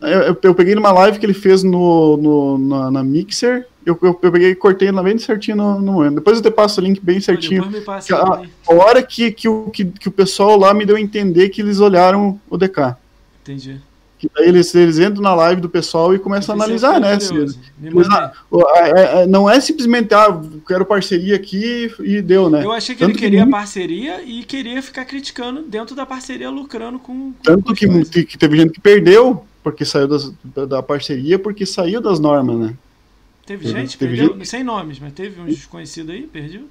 Eu, 0.01 0.37
eu, 0.41 0.55
peguei 0.55 0.75
numa 0.75 0.91
live 0.91 1.19
que 1.19 1.25
ele 1.25 1.33
fez 1.33 1.63
no, 1.63 2.17
no 2.17 2.57
na, 2.57 2.91
na, 2.91 3.03
Mixer. 3.03 3.67
Eu, 3.85 3.97
eu, 4.01 4.19
eu, 4.21 4.31
peguei 4.31 4.51
e 4.51 4.55
cortei 4.55 4.91
bem 4.91 5.17
certinho 5.17 5.57
no, 5.57 5.79
no 5.79 5.93
momento. 5.93 6.15
Depois 6.15 6.37
eu 6.37 6.43
te 6.43 6.51
passo 6.51 6.81
o 6.81 6.83
link 6.83 6.99
bem 7.01 7.19
certinho. 7.19 7.63
a, 8.11 8.41
a, 8.67 8.73
hora 8.73 9.01
que, 9.01 9.31
que, 9.31 9.47
o, 9.47 9.69
que, 9.69 9.85
que 9.85 10.07
o 10.07 10.11
pessoal 10.11 10.57
lá 10.57 10.73
me 10.73 10.85
deu 10.85 10.95
a 10.95 11.01
entender 11.01 11.49
que 11.49 11.61
eles 11.61 11.79
olharam 11.79 12.39
o 12.49 12.57
DK. 12.57 12.95
Entendi. 13.41 13.79
Que 14.17 14.29
daí 14.33 14.47
eles, 14.47 14.73
eles 14.73 14.97
entram 14.97 15.21
na 15.21 15.35
live 15.35 15.61
do 15.61 15.69
pessoal 15.69 16.13
e 16.13 16.19
começam 16.19 16.53
a 16.53 16.57
analisar, 16.57 16.99
né? 16.99 17.19
Se, 17.19 17.33
ah, 17.33 19.25
não 19.27 19.49
é 19.49 19.59
simplesmente, 19.59 20.13
ah, 20.13 20.41
quero 20.67 20.85
parceria 20.85 21.35
aqui 21.35 21.91
e 21.99 22.21
deu, 22.21 22.49
né? 22.49 22.63
Eu 22.63 22.71
achei 22.71 22.95
que 22.95 22.99
Tanto 23.01 23.11
ele 23.11 23.19
queria 23.19 23.43
que... 23.43 23.51
parceria 23.51 24.23
e 24.23 24.43
queria 24.43 24.81
ficar 24.81 25.03
criticando 25.05 25.63
dentro 25.63 25.95
da 25.95 26.05
parceria, 26.05 26.49
lucrando 26.49 26.97
com. 26.97 27.33
com 27.33 27.43
Tanto 27.43 27.73
que, 27.73 27.87
que, 28.05 28.23
que 28.23 28.37
teve 28.37 28.57
gente 28.57 28.71
que 28.71 28.79
perdeu 28.79 29.45
porque 29.65 29.83
saiu 29.83 30.07
das, 30.07 30.31
da, 30.43 30.83
parceria, 30.83 31.39
porque 31.39 31.65
saiu 31.65 31.99
das 31.99 32.19
normas, 32.19 32.55
né? 32.55 32.77
Teve 33.47 33.67
gente, 33.67 33.97
teve 33.97 34.15
perdeu, 34.15 34.35
gente... 34.35 34.47
sem 34.47 34.63
nomes, 34.63 34.99
mas 34.99 35.11
teve 35.11 35.41
um 35.41 35.45
desconhecido 35.45 36.11
aí, 36.11 36.27
perdido? 36.27 36.67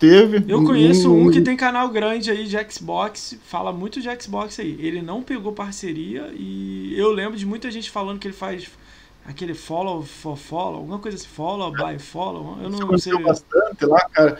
Teve. 0.00 0.44
Eu 0.48 0.64
conheço 0.64 1.12
um, 1.12 1.28
um 1.28 1.30
que 1.30 1.40
tem 1.40 1.56
canal 1.56 1.88
grande 1.90 2.28
aí 2.28 2.44
de 2.44 2.56
Xbox, 2.68 3.38
fala 3.44 3.72
muito 3.72 4.00
de 4.00 4.08
Xbox 4.20 4.58
aí. 4.58 4.76
Ele 4.80 5.00
não 5.00 5.22
pegou 5.22 5.52
parceria 5.52 6.28
e 6.34 6.92
eu 6.98 7.12
lembro 7.12 7.38
de 7.38 7.46
muita 7.46 7.70
gente 7.70 7.88
falando 7.88 8.18
que 8.18 8.26
ele 8.26 8.34
faz 8.34 8.68
aquele 9.24 9.54
follow 9.54 10.02
for 10.02 10.36
follow, 10.36 10.78
alguma 10.78 10.98
coisa 10.98 11.16
assim, 11.16 11.28
follow 11.28 11.70
by 11.70 12.00
follow. 12.00 12.58
Eu 12.60 12.68
não 12.68 12.98
sei. 12.98 13.16
bastante 13.22 13.86
lá, 13.86 14.00
cara. 14.08 14.38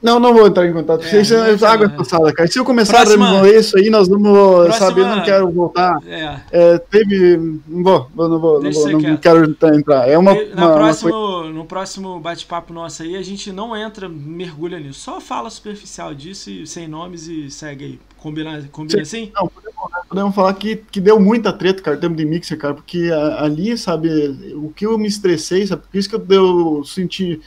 Não, 0.00 0.20
não 0.20 0.32
vou 0.32 0.46
entrar 0.46 0.66
em 0.66 0.72
contato. 0.72 1.04
É, 1.04 1.20
isso 1.20 1.34
é 1.34 1.66
água 1.66 1.88
passada, 1.88 2.32
cara. 2.32 2.48
Se 2.48 2.58
eu 2.58 2.64
começar 2.64 3.02
próxima, 3.02 3.26
a 3.26 3.30
remover 3.30 3.58
isso 3.58 3.76
aí, 3.76 3.90
nós 3.90 4.08
vamos 4.08 4.30
próxima, 4.30 4.86
saber, 4.86 5.04
não 5.04 5.22
quero 5.22 5.50
voltar. 5.50 5.98
É. 6.06 6.40
É, 6.52 6.78
teve. 6.78 7.36
Não 7.66 7.82
vou, 7.82 8.10
não 8.14 8.38
vou, 8.38 8.62
não, 8.62 8.70
vou, 8.70 8.90
não 8.90 9.16
quero 9.16 9.44
entrar. 9.74 10.08
É 10.08 10.16
uma. 10.16 10.32
uma, 10.32 10.72
próximo, 10.72 11.10
uma 11.10 11.38
no 11.58 11.64
próximo 11.64 12.20
bate-papo 12.20 12.72
nosso 12.72 13.02
aí, 13.02 13.16
a 13.16 13.22
gente 13.22 13.50
não 13.52 13.76
entra, 13.76 14.08
mergulha 14.08 14.78
nisso. 14.78 15.00
Só 15.00 15.20
fala 15.20 15.50
superficial 15.50 16.14
disso, 16.14 16.50
e, 16.50 16.66
sem 16.66 16.86
nomes 16.86 17.26
e 17.26 17.50
segue 17.50 17.84
aí. 17.84 18.00
Combina, 18.16 18.68
combina 18.70 19.02
assim? 19.02 19.32
Não, 19.34 19.48
podemos, 19.48 19.90
né? 19.92 20.00
podemos 20.08 20.34
falar 20.34 20.54
que, 20.54 20.76
que 20.76 21.00
deu 21.00 21.18
muita 21.20 21.52
treta, 21.52 21.82
cara, 21.82 21.96
em 21.96 22.00
termos 22.00 22.18
de 22.18 22.24
mixer, 22.24 22.58
cara, 22.58 22.74
porque 22.74 23.10
ali, 23.38 23.76
sabe, 23.76 24.08
o 24.54 24.70
que 24.70 24.86
eu 24.86 24.96
me 24.98 25.06
estressei, 25.06 25.66
sabe, 25.66 25.82
por 25.82 25.98
isso 25.98 26.08
que 26.08 26.14
eu 26.14 26.20
deu, 26.20 26.82
senti, 26.84 27.40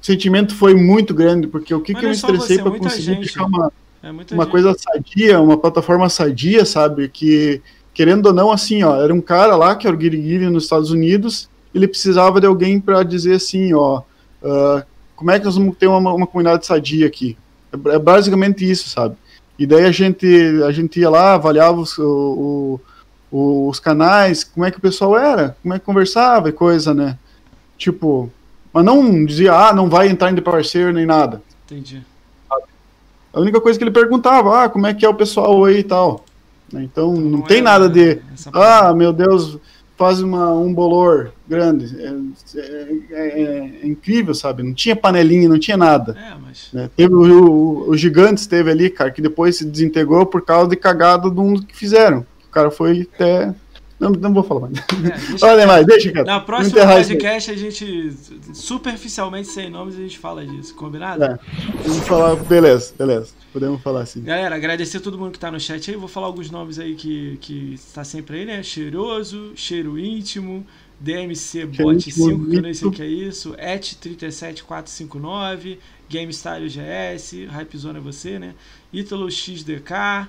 sentimento 0.00 0.54
foi 0.54 0.74
muito 0.74 1.12
grande, 1.14 1.46
porque 1.46 1.74
o 1.74 1.80
que, 1.80 1.92
Mas 1.92 2.00
que 2.00 2.06
eu 2.06 2.10
é 2.10 2.12
estressei 2.12 2.56
você, 2.58 2.62
para 2.62 2.78
conseguir 2.78 3.02
gente. 3.02 3.28
ficar 3.28 3.46
uma, 3.46 3.72
É 4.02 4.10
uma 4.10 4.22
gente. 4.24 4.46
coisa 4.50 4.74
sadia, 4.78 5.40
uma 5.40 5.56
plataforma 5.58 6.08
sadia, 6.08 6.64
sabe, 6.64 7.08
que, 7.08 7.60
querendo 7.94 8.26
ou 8.26 8.32
não, 8.32 8.50
assim, 8.50 8.82
ó, 8.82 8.96
era 9.02 9.12
um 9.12 9.20
cara 9.20 9.56
lá, 9.56 9.74
que 9.74 9.86
era 9.86 9.94
o 9.96 9.98
Guiriguiri 9.98 10.48
nos 10.48 10.64
Estados 10.64 10.90
Unidos, 10.90 11.48
ele 11.74 11.88
precisava 11.88 12.40
de 12.40 12.46
alguém 12.46 12.80
para 12.80 13.02
dizer 13.02 13.34
assim, 13.36 13.74
ó, 13.74 14.02
ah, 14.42 14.84
como 15.14 15.30
é 15.30 15.38
que 15.38 15.44
nós 15.46 15.56
vamos 15.56 15.76
ter 15.76 15.86
uma, 15.86 16.12
uma 16.12 16.26
comunidade 16.26 16.66
sadia 16.66 17.06
aqui? 17.06 17.36
É, 17.72 17.94
é 17.94 17.98
basicamente 17.98 18.68
isso, 18.70 18.88
sabe? 18.88 19.16
E 19.58 19.66
daí 19.66 19.84
a 19.86 19.90
gente, 19.92 20.26
a 20.66 20.70
gente 20.70 21.00
ia 21.00 21.08
lá, 21.08 21.34
avaliava 21.34 21.80
os, 21.80 21.96
o- 21.98 22.78
o- 23.32 23.68
os 23.68 23.80
canais, 23.80 24.44
como 24.44 24.64
é 24.66 24.70
que 24.70 24.76
o 24.78 24.80
pessoal 24.80 25.18
era, 25.18 25.56
como 25.62 25.74
é 25.74 25.78
que 25.78 25.84
conversava 25.84 26.48
e 26.50 26.52
coisa, 26.52 26.92
né? 26.94 27.18
Tipo, 27.78 28.30
mas 28.76 28.84
não 28.84 29.24
dizia, 29.24 29.54
ah, 29.54 29.72
não 29.72 29.88
vai 29.88 30.06
entrar 30.06 30.30
em 30.30 30.36
parceiro 30.36 30.92
nem 30.92 31.06
nada. 31.06 31.40
Entendi. 31.64 32.02
A 33.32 33.40
única 33.40 33.58
coisa 33.58 33.78
que 33.78 33.82
ele 33.82 33.90
perguntava, 33.90 34.64
ah, 34.64 34.68
como 34.68 34.86
é 34.86 34.92
que 34.92 35.02
é 35.02 35.08
o 35.08 35.14
pessoal 35.14 35.64
aí 35.64 35.78
e 35.78 35.82
tal. 35.82 36.26
Né? 36.70 36.82
Então 36.82 37.14
não, 37.14 37.40
tem 37.40 37.60
é 37.60 37.62
nada 37.62 37.88
de, 37.88 38.20
ah, 38.52 38.92
meu 38.92 39.14
Deus, 39.14 39.56
faz 39.96 40.20
uma, 40.20 40.52
um 40.52 40.74
bolor 40.74 41.32
grande. 41.48 41.86
É, 41.98 42.14
é- 42.60 42.98
é- 43.12 43.70
é 43.82 43.86
incrível, 43.86 44.34
sabe? 44.34 44.62
Não 44.62 44.74
tinha 44.74 44.94
panelinha, 44.94 45.48
não 45.48 45.58
tinha 45.58 45.78
nada. 45.78 46.14
É, 46.14 46.34
mas. 46.46 46.68
né? 46.70 46.90
Teve 46.94 47.14
o, 47.14 47.20
o, 47.22 47.90
o 47.92 47.96
Gigantes 47.96 48.46
teve 48.46 48.70
ali, 48.70 48.90
cara, 48.90 49.10
que 49.10 49.22
depois 49.22 49.56
se 49.56 49.64
desintegrou 49.64 50.26
por 50.26 50.42
causa 50.42 50.68
de 50.68 50.76
cagada 50.76 51.30
de 51.30 51.40
um 51.40 51.56
que 51.58 51.74
fizeram. 51.74 52.26
O 52.46 52.50
cara 52.50 52.70
foi 52.70 53.08
até. 53.14 53.54
Não, 53.98 54.10
não 54.10 54.34
vou 54.34 54.42
falar 54.42 54.68
mais. 54.68 54.76
É, 54.78 54.82
deixa- 55.30 55.46
Olha 55.46 55.66
mais, 55.66 55.86
deixa, 55.86 56.12
cara. 56.12 56.26
Na 56.26 56.38
próxima 56.40 56.86
podcast 56.86 57.50
a 57.50 57.56
gente, 57.56 58.12
superficialmente, 58.52 59.48
sem 59.48 59.70
nomes, 59.70 59.94
a 59.94 59.98
gente 60.02 60.18
fala 60.18 60.44
disso, 60.46 60.74
combinado? 60.74 61.24
É. 61.24 61.38
Vamos 61.86 62.06
falar, 62.06 62.36
beleza, 62.36 62.92
beleza. 62.98 63.32
Podemos 63.52 63.80
falar 63.82 64.02
assim. 64.02 64.22
Galera, 64.22 64.54
agradecer 64.54 64.98
a 64.98 65.00
todo 65.00 65.18
mundo 65.18 65.32
que 65.32 65.38
tá 65.38 65.50
no 65.50 65.58
chat 65.58 65.90
aí. 65.90 65.96
Vou 65.96 66.08
falar 66.08 66.26
alguns 66.26 66.50
nomes 66.50 66.78
aí 66.78 66.94
que, 66.94 67.38
que 67.40 67.72
está 67.74 68.04
sempre 68.04 68.40
aí, 68.40 68.44
né? 68.44 68.62
Cheiroso, 68.62 69.52
Cheiro 69.56 69.98
Íntimo, 69.98 70.66
DMC 71.00 71.64
Bot 71.66 71.94
Íntimo, 71.94 72.30
5, 72.30 72.46
que 72.50 72.56
eu 72.56 72.62
nem 72.62 72.74
sei 72.74 72.88
o 72.88 72.90
que 72.90 73.02
é 73.02 73.06
isso, 73.06 73.54
Et37459, 73.54 75.78
GameStyle 76.08 76.68
GS, 76.68 77.32
Hypezone 77.50 77.98
é 77.98 78.00
você, 78.00 78.38
né? 78.38 78.54
Ítalo 78.92 79.30
XDK, 79.30 80.28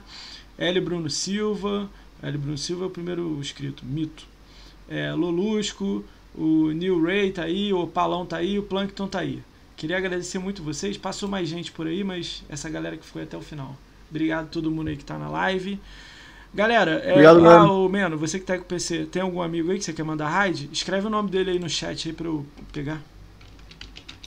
L. 0.57 0.81
Bruno 0.81 1.09
Silva, 1.09 1.89
L. 2.21 2.37
Bruno 2.37 2.57
Silva 2.57 2.85
é 2.85 2.87
o 2.87 2.91
primeiro 2.91 3.37
inscrito, 3.39 3.85
Mito. 3.85 4.25
É, 4.89 5.11
Lolusco, 5.13 6.03
o 6.35 6.71
Neil 6.71 7.01
Ray 7.01 7.31
tá 7.31 7.43
aí, 7.43 7.73
o 7.73 7.85
Palão 7.87 8.25
tá 8.25 8.37
aí, 8.37 8.57
o 8.57 8.63
Plankton 8.63 9.07
tá 9.07 9.19
aí. 9.19 9.41
Queria 9.75 9.97
agradecer 9.97 10.39
muito 10.39 10.63
vocês. 10.63 10.97
Passou 10.97 11.29
mais 11.29 11.47
gente 11.47 11.71
por 11.71 11.85
aí, 11.85 12.03
mas 12.03 12.43
essa 12.49 12.69
galera 12.69 12.97
que 12.97 13.05
foi 13.05 13.23
até 13.23 13.37
o 13.37 13.41
final. 13.41 13.75
Obrigado 14.09 14.45
a 14.45 14.49
todo 14.49 14.71
mundo 14.71 14.87
aí 14.87 14.97
que 14.97 15.05
tá 15.05 15.17
na 15.17 15.29
live. 15.29 15.79
Galera, 16.53 17.01
é, 17.03 17.11
Obrigado, 17.11 17.39
ah, 17.39 17.59
mano. 17.59 17.89
Meno, 17.89 18.17
você 18.17 18.39
que 18.39 18.45
tá 18.45 18.57
com 18.57 18.63
o 18.63 18.65
PC, 18.65 19.05
tem 19.05 19.21
algum 19.21 19.41
amigo 19.41 19.69
aí 19.71 19.77
que 19.77 19.83
você 19.83 19.93
quer 19.93 20.03
mandar 20.03 20.29
raid? 20.29 20.69
Escreve 20.71 21.05
o 21.05 21.09
nome 21.09 21.29
dele 21.29 21.51
aí 21.51 21.59
no 21.59 21.69
chat 21.69 22.07
aí 22.07 22.13
pra 22.13 22.25
eu 22.25 22.45
pegar. 22.71 23.01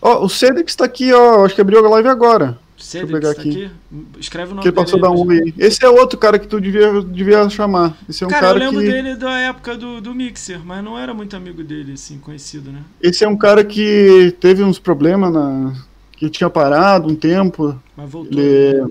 Ó, 0.00 0.24
o 0.24 0.28
Cedric 0.28 0.70
está 0.70 0.84
aqui, 0.84 1.12
ó. 1.12 1.44
Acho 1.44 1.54
que 1.54 1.60
abriu 1.60 1.84
a 1.84 1.88
live 1.88 2.08
agora. 2.08 2.58
Cedric, 2.82 3.20
tá 3.20 3.30
aqui. 3.30 3.70
Escreve 4.18 4.52
o 4.52 4.54
nome 4.56 4.62
Que 4.62 4.68
ele 4.68 4.74
dele 4.74 4.84
passou 4.84 4.98
a 4.98 5.02
dar 5.02 5.08
aí 5.08 5.14
um 5.14 5.26
oi. 5.26 5.54
Esse 5.58 5.84
é 5.84 5.88
outro 5.88 6.18
cara 6.18 6.38
que 6.38 6.46
tu 6.48 6.60
devia, 6.60 7.02
devia 7.02 7.48
chamar. 7.50 7.96
Esse 8.08 8.24
é 8.24 8.26
um 8.26 8.30
Cara, 8.30 8.46
cara, 8.46 8.58
eu 8.64 8.70
lembro 8.70 8.80
que. 8.84 8.90
dele 8.90 9.16
da 9.16 9.38
época 9.38 9.76
do, 9.76 10.00
do 10.00 10.14
Mixer, 10.14 10.60
mas 10.64 10.82
não 10.82 10.98
era 10.98 11.12
muito 11.14 11.36
amigo 11.36 11.62
dele, 11.62 11.92
assim, 11.92 12.18
conhecido, 12.18 12.70
né? 12.72 12.82
Esse 13.02 13.24
é 13.24 13.28
um 13.28 13.36
cara 13.36 13.64
que 13.64 14.34
teve 14.40 14.62
uns 14.62 14.78
problemas 14.78 15.32
na. 15.32 15.74
que 16.12 16.28
tinha 16.30 16.48
parado 16.50 17.08
um 17.08 17.14
tempo. 17.14 17.78
Mas 17.96 18.10
voltou. 18.10 18.38
Ele. 18.40 18.90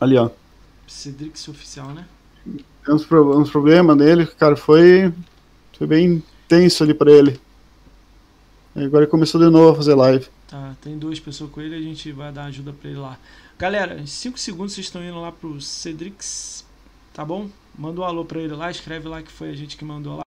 Ali, 0.00 0.16
ó. 0.16 0.30
Cedric 0.86 1.38
oficial, 1.50 1.88
né? 1.88 2.04
Tem 2.84 2.94
uns, 2.94 3.04
pro- 3.04 3.38
uns 3.38 3.50
problemas 3.50 3.96
dele, 3.96 4.26
cara. 4.38 4.56
Foi. 4.56 5.12
Foi 5.76 5.86
bem 5.86 6.22
tenso 6.48 6.82
ali 6.82 6.94
pra 6.94 7.10
ele. 7.10 7.38
Agora 8.74 9.04
ele 9.04 9.10
começou 9.10 9.40
de 9.40 9.50
novo 9.50 9.72
a 9.72 9.76
fazer 9.76 9.94
live. 9.94 10.26
Tá, 10.48 10.74
tem 10.80 10.98
duas 10.98 11.20
pessoas 11.20 11.50
com 11.50 11.60
ele, 11.60 11.74
a 11.74 11.80
gente 11.80 12.10
vai 12.10 12.32
dar 12.32 12.46
ajuda 12.46 12.72
pra 12.72 12.88
ele 12.88 12.98
lá. 12.98 13.18
Galera, 13.58 14.00
em 14.00 14.06
5 14.06 14.38
segundos 14.38 14.72
vocês 14.72 14.86
estão 14.86 15.04
indo 15.04 15.20
lá 15.20 15.30
pro 15.30 15.60
Cedrix, 15.60 16.64
tá 17.12 17.22
bom? 17.22 17.50
Manda 17.76 18.00
um 18.00 18.04
alô 18.04 18.24
pra 18.24 18.40
ele 18.40 18.54
lá, 18.54 18.70
escreve 18.70 19.06
lá 19.08 19.22
que 19.22 19.30
foi 19.30 19.50
a 19.50 19.54
gente 19.54 19.76
que 19.76 19.84
mandou 19.84 20.16
lá. 20.16 20.27